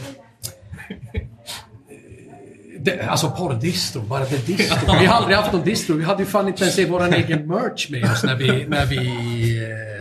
det, 2.86 3.02
alltså 3.08 3.30
porrdistro, 3.32 4.02
bara 4.02 4.26
det 4.26 4.48
distro. 4.48 4.96
Vi 5.00 5.06
har 5.06 5.16
aldrig 5.16 5.38
haft 5.38 5.54
någon 5.54 5.64
distro. 5.64 5.96
Vi 5.96 6.04
hade 6.04 6.24
ju 6.24 6.30
fan 6.30 6.48
inte 6.48 6.64
ens 6.64 6.80
vår 6.80 7.14
egen 7.14 7.48
merch 7.48 7.90
med 7.90 8.12
oss 8.12 8.24
när 8.24 8.36
vi, 8.36 8.66
när 8.68 8.86
vi 8.86 8.98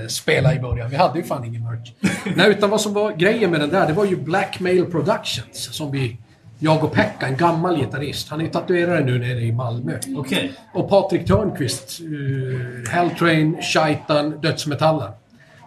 eh, 0.03 0.07
spelade 0.09 0.55
i 0.55 0.59
början. 0.59 0.91
Vi 0.91 0.97
hade 0.97 1.19
ju 1.19 1.25
fan 1.25 1.45
ingen 1.45 1.63
merch. 1.65 1.93
Nej, 2.37 2.51
utan 2.51 2.71
vad 2.71 2.81
som 2.81 2.95
var 2.95 3.13
grejen 3.13 3.51
med 3.51 3.61
den 3.61 3.71
där, 3.71 3.87
det 3.87 3.93
var 3.93 4.05
ju 4.05 4.17
Blackmail 4.17 4.85
Productions 4.85 5.75
som 5.75 5.91
vi... 5.91 6.19
Jag 6.59 6.85
och 6.85 6.93
Pekka, 6.93 7.27
en 7.27 7.37
gammal 7.37 7.79
gitarrist. 7.79 8.29
Han 8.29 8.41
är 8.41 8.49
tatuerare 8.49 9.05
nu 9.05 9.19
nere 9.19 9.41
i 9.41 9.53
Malmö. 9.53 9.99
Okej. 10.17 10.53
Och 10.73 10.89
Patrik 10.89 11.27
Törnqvist, 11.27 12.01
uh, 12.01 12.89
Helltrain, 12.91 13.57
Shaitan, 13.63 14.41
Dödsmetallen. 14.41 15.13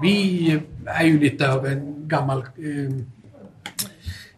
Vi 0.01 0.59
är 0.85 1.05
ju 1.05 1.19
lite 1.19 1.53
av 1.53 1.65
en 1.65 2.07
gammal 2.07 2.45
uh, 2.59 2.91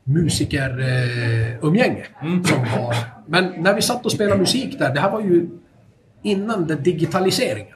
musikerumgänge. 0.04 2.06
som 2.22 2.66
har. 2.66 2.96
Men 3.28 3.54
när 3.58 3.74
vi 3.74 3.82
satt 3.82 4.06
och 4.06 4.12
spelade 4.12 4.40
musik 4.40 4.80
där, 4.80 4.94
det 4.94 5.00
här 5.00 5.12
var 5.12 5.22
ju 5.22 5.50
innan 6.22 6.68
den 6.68 6.84
digitaliseringen. 6.84 7.76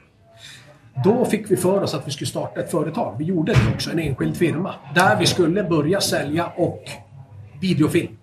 Då 1.04 1.24
fick 1.24 1.50
vi 1.50 1.56
för 1.56 1.82
oss 1.82 1.94
att 1.94 2.06
vi 2.06 2.10
skulle 2.10 2.28
starta 2.28 2.60
ett 2.60 2.70
företag. 2.70 3.14
Vi 3.18 3.24
gjorde 3.24 3.52
det 3.52 3.58
också, 3.74 3.90
en 3.90 3.98
enskild 3.98 4.36
firma. 4.36 4.74
Där 4.94 5.16
vi 5.16 5.26
skulle 5.26 5.64
börja 5.64 6.00
sälja 6.00 6.46
och 6.46 6.82
videofilm. 7.60 8.16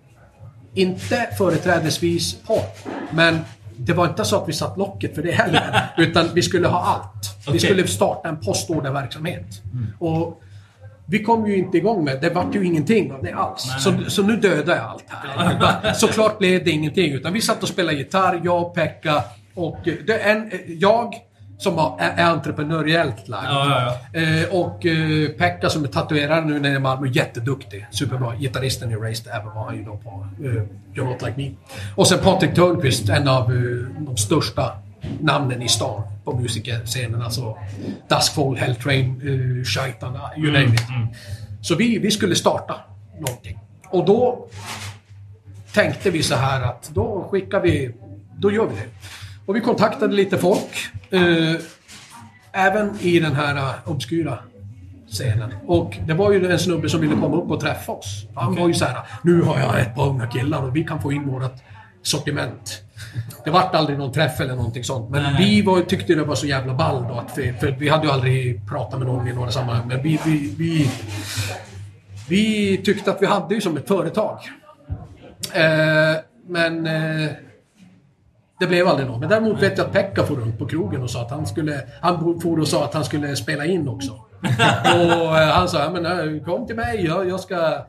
Inte 0.74 1.28
företrädesvis 1.38 2.34
porr, 2.46 2.64
men 3.10 3.38
det 3.76 3.92
var 3.92 4.06
inte 4.06 4.24
så 4.24 4.36
att 4.36 4.48
vi 4.48 4.52
satt 4.52 4.78
locket 4.78 5.14
för 5.14 5.22
det 5.22 5.32
heller. 5.32 5.92
utan 5.96 6.28
vi 6.34 6.42
skulle 6.42 6.68
ha 6.68 6.82
allt. 6.82 7.36
Vi 7.46 7.50
Okej. 7.50 7.60
skulle 7.60 7.86
starta 7.86 8.28
en 8.28 8.40
postorderverksamhet. 8.40 9.62
Och 9.98 10.42
vi 11.06 11.22
kom 11.22 11.46
ju 11.46 11.56
inte 11.56 11.76
igång 11.76 12.04
med 12.04 12.20
det. 12.20 12.30
vart 12.30 12.54
ju 12.54 12.64
ingenting 12.64 13.12
av 13.12 13.22
det 13.22 13.32
alls. 13.32 13.62
Så, 13.78 13.94
så 14.08 14.22
nu 14.22 14.36
dödar 14.36 14.76
jag 14.76 14.84
allt 14.84 15.04
här. 15.08 15.92
Såklart 15.94 16.38
blev 16.38 16.64
det 16.64 16.70
ingenting. 16.70 17.12
Utan 17.12 17.32
vi 17.32 17.40
satt 17.40 17.62
och 17.62 17.68
spelade 17.68 17.96
gitarr, 17.96 18.40
jag, 18.44 18.74
Pekka 18.74 19.24
och 19.54 19.78
det 20.06 20.18
en, 20.18 20.50
jag 20.66 21.14
som 21.62 21.78
har- 21.78 21.96
är, 22.00 22.24
entreprenöriellt 22.24 23.28
lagd. 23.28 23.46
Ja, 23.46 23.96
ja, 24.12 24.20
Eh, 24.20 24.44
och 24.54 24.86
eh, 24.86 25.28
Pekka 25.28 25.70
som 25.70 25.84
är 25.84 25.88
tatuerare 25.88 26.44
nu 26.44 26.60
nere 26.60 26.74
i 26.76 26.78
Malmö, 26.78 27.06
jätteduktig. 27.08 27.86
Superbra. 27.90 28.36
Gitarristen 28.36 28.90
i 28.92 28.96
Raised 28.96 29.32
även 29.34 29.54
var 29.54 29.64
han 29.64 29.76
ju 29.76 29.84
då 29.84 29.96
på 29.96 30.26
eh, 30.44 30.62
You're 30.94 31.04
Not 31.04 31.22
Like 31.22 31.34
Me. 31.36 31.50
Och 31.94 32.06
sen 32.08 32.18
Patrik 32.18 32.54
Törnqvist, 32.54 33.08
en 33.08 33.28
av 33.28 33.42
eh, 33.42 33.58
de 33.98 34.16
största 34.16 34.72
namnen 35.20 35.62
i 35.62 35.68
stan 35.68 36.02
på 36.24 36.32
musikerscenen. 36.38 37.22
Alltså 37.22 37.56
Duskfall, 38.08 38.56
Helltrain, 38.56 39.22
uh, 39.22 39.64
Shaitan, 39.64 40.18
you 40.36 40.52
name 40.52 40.74
it. 40.74 40.82
Så 41.60 41.74
vi, 41.74 41.98
vi 41.98 42.10
skulle 42.10 42.34
starta 42.34 42.74
någonting. 43.20 43.58
Och 43.90 44.04
då 44.04 44.46
tänkte 45.74 46.10
vi 46.10 46.22
så 46.22 46.34
här 46.34 46.62
att 46.62 46.90
då 46.94 47.28
skickar 47.30 47.60
vi, 47.60 47.94
då 48.36 48.50
gör 48.52 48.66
vi 48.66 48.74
det. 48.74 48.86
Och 49.46 49.56
vi 49.56 49.60
kontaktade 49.60 50.14
lite 50.14 50.38
folk. 50.38 50.90
Eh, 51.10 51.54
även 52.52 53.00
i 53.00 53.20
den 53.20 53.34
här 53.34 53.56
eh, 53.56 53.90
obskyra 53.90 54.38
scenen. 55.08 55.54
Och 55.66 55.98
det 56.06 56.14
var 56.14 56.32
ju 56.32 56.50
en 56.52 56.58
snubbe 56.58 56.88
som 56.88 57.00
ville 57.00 57.14
komma 57.14 57.36
upp 57.36 57.50
och 57.50 57.60
träffa 57.60 57.92
oss. 57.92 58.26
Han 58.34 58.54
var 58.54 58.68
ju 58.68 58.74
så 58.74 58.84
här, 58.84 58.96
nu 59.22 59.42
har 59.42 59.58
jag 59.58 59.80
ett 59.80 59.94
par 59.94 60.08
unga 60.08 60.26
killar 60.26 60.62
och 60.62 60.76
vi 60.76 60.84
kan 60.84 61.02
få 61.02 61.12
in 61.12 61.28
vårt 61.28 61.54
sortiment. 62.02 62.82
Det 63.44 63.50
vart 63.50 63.74
aldrig 63.74 63.98
någon 63.98 64.12
träff 64.12 64.40
eller 64.40 64.56
någonting 64.56 64.84
sånt. 64.84 65.10
Men 65.10 65.22
Nej, 65.22 65.32
nej. 65.32 65.44
vi 65.44 65.62
var, 65.62 65.80
tyckte 65.80 66.14
det 66.14 66.24
var 66.24 66.34
så 66.34 66.46
jävla 66.46 66.74
ball 66.74 67.04
då 67.08 67.14
att 67.14 67.38
vi, 67.38 67.52
för 67.52 67.70
vi 67.70 67.88
hade 67.88 68.06
ju 68.06 68.12
aldrig 68.12 68.68
pratat 68.68 68.98
med 68.98 69.08
någon 69.08 69.28
i 69.28 69.32
några 69.32 69.50
sammanhang. 69.50 69.88
Men 69.88 70.02
vi, 70.02 70.20
vi, 70.24 70.54
vi, 70.58 70.90
vi 72.28 72.76
tyckte 72.84 73.10
att 73.10 73.22
vi 73.22 73.26
hade 73.26 73.54
ju 73.54 73.60
som 73.60 73.76
ett 73.76 73.88
företag. 73.88 74.38
Eh, 75.54 76.16
men 76.46 76.86
eh, 76.86 77.30
det 78.60 78.66
blev 78.66 78.88
aldrig 78.88 79.08
något. 79.08 79.20
Men 79.20 79.28
däremot 79.28 79.62
vet 79.62 79.78
jag 79.78 79.86
att 79.86 79.92
Pekka 79.92 80.22
for 80.22 80.36
runt 80.36 80.58
på 80.58 80.66
krogen 80.66 81.02
och 81.02 81.10
sa 81.10 81.22
att 81.22 81.30
han 81.30 81.46
skulle... 81.46 81.82
Han 82.00 82.40
for 82.40 82.60
och 82.60 82.68
sa 82.68 82.84
att 82.84 82.94
han 82.94 83.04
skulle 83.04 83.36
spela 83.36 83.64
in 83.64 83.88
också. 83.88 84.12
och 84.94 85.38
eh, 85.38 85.48
han 85.48 85.68
sa, 85.68 85.90
men 85.90 86.06
eh, 86.06 86.44
kom 86.44 86.66
till 86.66 86.76
mig, 86.76 87.04
jag, 87.06 87.28
jag 87.28 87.40
ska... 87.40 87.84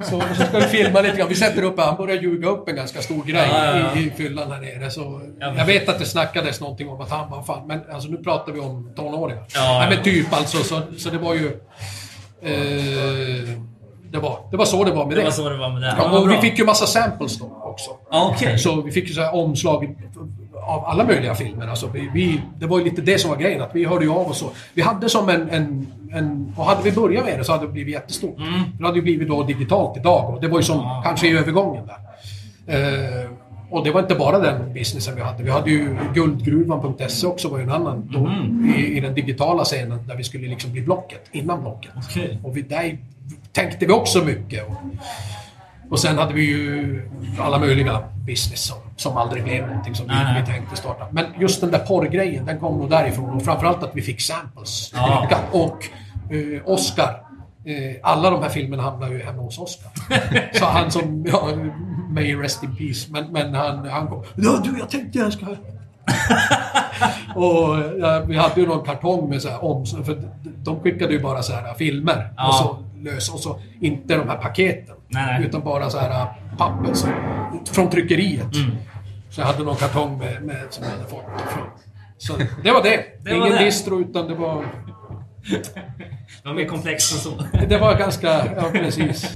Så, 0.00 0.22
så 0.36 0.44
ska 0.44 0.58
vi 0.58 0.64
filma 0.64 1.00
lite 1.00 1.16
grann. 1.16 1.28
Vi 1.28 1.34
sätter 1.34 1.62
upp, 1.62 1.80
han 1.80 1.96
började 1.96 2.22
ljuga 2.22 2.48
upp 2.48 2.68
en 2.68 2.76
ganska 2.76 3.02
stor 3.02 3.24
grej 3.24 3.48
Ja, 3.52 3.78
ja. 3.78 4.00
I, 4.00 4.06
i 4.06 4.10
fyllan 4.10 4.50
här 4.52 4.60
nere. 4.60 4.90
Så 4.90 5.20
jag 5.38 5.66
vet 5.66 5.88
att 5.88 5.98
det 5.98 6.04
snackades 6.04 6.60
någonting 6.60 6.88
om 6.88 7.00
att 7.00 7.10
han 7.10 7.30
var 7.30 7.42
fan, 7.42 7.66
men 7.66 7.80
alltså 7.92 8.08
nu 8.08 8.16
pratar 8.16 8.52
vi 8.52 8.60
om 8.60 8.92
tonåringar. 8.96 9.44
Ja, 9.54 9.60
Nej, 9.60 9.82
ja. 9.82 9.94
men 9.94 10.04
typ 10.04 10.32
alltså, 10.32 10.56
så, 10.56 10.82
så 10.98 11.10
det 11.10 11.18
var 11.18 11.34
ju... 11.34 11.46
Eh, 12.42 13.58
det, 14.10 14.18
var, 14.18 14.38
det 14.50 14.56
var 14.56 14.64
så 14.64 14.84
det 14.84 14.90
var 14.90 15.06
med 15.06 15.16
det. 15.16 15.20
Det 15.20 15.24
var 15.24 15.30
så 15.30 15.48
det 15.48 15.56
var 15.56 15.70
med 15.70 15.82
det. 15.82 15.94
Ja, 15.98 16.20
och 16.20 16.30
vi 16.30 16.36
fick 16.36 16.58
ju 16.58 16.64
massa 16.64 16.86
samples 16.86 17.38
då 17.38 17.44
också. 17.62 17.90
Okej. 18.10 18.58
Så 18.58 18.82
vi 18.82 18.92
fick 18.92 19.08
ju 19.08 19.14
så 19.14 19.20
här 19.20 19.34
omslag 19.34 19.96
av 20.66 20.84
alla 20.84 21.04
möjliga 21.04 21.34
filmer. 21.34 21.66
Alltså 21.66 21.88
vi, 21.92 22.10
vi, 22.14 22.40
det 22.58 22.66
var 22.66 22.78
ju 22.78 22.84
lite 22.84 23.02
det 23.02 23.18
som 23.18 23.30
var 23.30 23.36
grejen, 23.36 23.62
att 23.62 23.74
vi 23.74 23.84
hörde 23.84 24.04
ju 24.04 24.10
av 24.10 24.30
oss. 24.30 24.44
Vi 24.74 24.82
hade 24.82 25.08
som 25.08 25.28
en, 25.28 25.50
en, 25.50 25.86
en... 26.12 26.54
Och 26.56 26.64
hade 26.64 26.82
vi 26.82 26.92
börjat 26.92 27.24
med 27.24 27.38
det 27.38 27.44
så 27.44 27.52
hade 27.52 27.66
det 27.66 27.72
blivit 27.72 27.94
jättestort. 27.94 28.36
Det 28.78 28.84
hade 28.84 28.96
ju 28.96 29.02
blivit 29.02 29.28
då 29.28 29.42
digitalt 29.42 29.96
idag 29.96 30.34
och 30.34 30.40
det 30.40 30.48
var 30.48 30.58
ju 30.58 30.62
som 30.62 31.02
kanske 31.04 31.28
i 31.28 31.38
övergången 31.38 31.84
där. 31.86 31.96
Eh, 32.66 33.30
och 33.70 33.84
det 33.84 33.90
var 33.90 34.00
inte 34.00 34.14
bara 34.14 34.38
den 34.38 34.72
businessen 34.72 35.16
vi 35.16 35.22
hade. 35.22 35.42
Vi 35.42 35.50
hade 35.50 35.70
ju 35.70 35.96
Guldgruvan.se 36.14 37.26
också 37.26 37.48
var 37.48 37.58
ju 37.58 37.64
en 37.64 37.70
annan 37.70 38.08
då, 38.12 38.30
i, 38.78 38.96
i 38.96 39.00
den 39.00 39.14
digitala 39.14 39.64
scenen 39.64 40.06
där 40.06 40.16
vi 40.16 40.24
skulle 40.24 40.48
liksom 40.48 40.72
bli 40.72 40.80
Blocket, 40.80 41.22
innan 41.32 41.60
Blocket. 41.60 41.90
Okej. 41.96 42.38
Och 42.44 42.56
vi, 42.56 42.62
där 42.62 42.98
tänkte 43.56 43.86
vi 43.86 43.92
också 43.92 44.24
mycket. 44.24 44.68
Och, 44.68 44.76
och 45.90 46.00
sen 46.00 46.18
hade 46.18 46.34
vi 46.34 46.42
ju 46.42 47.02
alla 47.40 47.58
möjliga 47.58 48.02
business 48.26 48.64
som, 48.64 48.76
som 48.96 49.16
aldrig 49.16 49.44
blev 49.44 49.66
någonting 49.66 49.94
som 49.94 50.06
vi, 50.06 50.40
vi 50.40 50.46
tänkte 50.46 50.76
starta. 50.76 51.06
Men 51.10 51.24
just 51.38 51.60
den 51.60 51.70
där 51.70 51.78
porrgrejen, 51.78 52.46
den 52.46 52.60
kom 52.60 52.78
nog 52.78 52.90
därifrån. 52.90 53.30
Och 53.30 53.42
framförallt 53.42 53.82
att 53.82 53.90
vi 53.94 54.02
fick 54.02 54.20
samples. 54.20 54.92
Ja. 54.94 55.28
Och 55.52 55.84
eh, 56.34 56.62
Oscar. 56.64 57.22
Eh, 57.64 57.96
alla 58.02 58.30
de 58.30 58.42
här 58.42 58.48
filmerna 58.48 58.82
hamnar 58.82 59.10
ju 59.10 59.22
hemma 59.22 59.42
hos 59.42 59.58
Oscar. 59.58 59.90
Så 60.58 60.64
han 60.64 60.90
som, 60.90 61.24
ja, 61.28 61.48
may 62.10 62.36
rest 62.36 62.62
in 62.62 62.76
peace. 62.76 63.06
Men, 63.10 63.32
men 63.32 63.54
han, 63.54 63.88
han 63.88 64.06
kom. 64.06 64.24
Ja 64.34 64.60
du, 64.64 64.78
jag 64.78 64.90
tänkte 64.90 65.18
jag 65.18 65.32
ska... 65.32 65.46
och 67.34 67.76
ja, 68.00 68.22
vi 68.26 68.36
hade 68.36 68.60
ju 68.60 68.66
någon 68.66 68.84
kartong 68.84 69.28
med 69.28 69.42
så 69.42 69.48
här 69.48 69.64
om, 69.64 69.86
för 69.86 70.22
de 70.44 70.80
skickade 70.80 71.12
ju 71.12 71.20
bara 71.20 71.42
så 71.42 71.52
här 71.52 71.74
filmer. 71.74 72.32
Ja. 72.36 72.48
Och 72.48 72.54
så 72.54 72.78
lös 73.02 73.28
och 73.34 73.40
så 73.40 73.60
inte 73.80 74.16
de 74.16 74.28
här 74.28 74.36
paketen. 74.36 74.96
Nej. 75.08 75.44
Utan 75.44 75.60
bara 75.64 75.90
så 75.90 75.98
här 75.98 76.26
papper 76.58 76.94
så, 76.94 77.08
från 77.72 77.90
tryckeriet. 77.90 78.54
Mm. 78.54 78.76
Så 79.30 79.40
jag 79.40 79.46
hade 79.46 79.64
någon 79.64 79.76
kartong 79.76 80.18
med, 80.18 80.42
med, 80.42 80.66
som 80.70 80.84
jag 80.84 80.90
hade 80.90 81.04
fått 81.04 81.24
från. 81.48 81.66
Så 82.18 82.32
det 82.62 82.72
var 82.72 82.82
det. 82.82 83.04
Det 83.24 83.30
var 83.30 83.46
Ingen 83.46 83.58
det. 83.58 83.64
distro 83.64 84.00
utan 84.00 84.28
det 84.28 84.34
var... 84.34 84.64
Det 86.42 86.48
var 86.48 86.54
mer 86.54 86.64
komplext 86.68 87.12
än 87.12 87.18
så. 87.18 87.44
Det 87.68 87.78
var 87.78 87.98
ganska... 87.98 88.28
Ja, 88.56 88.70
precis. 88.72 89.34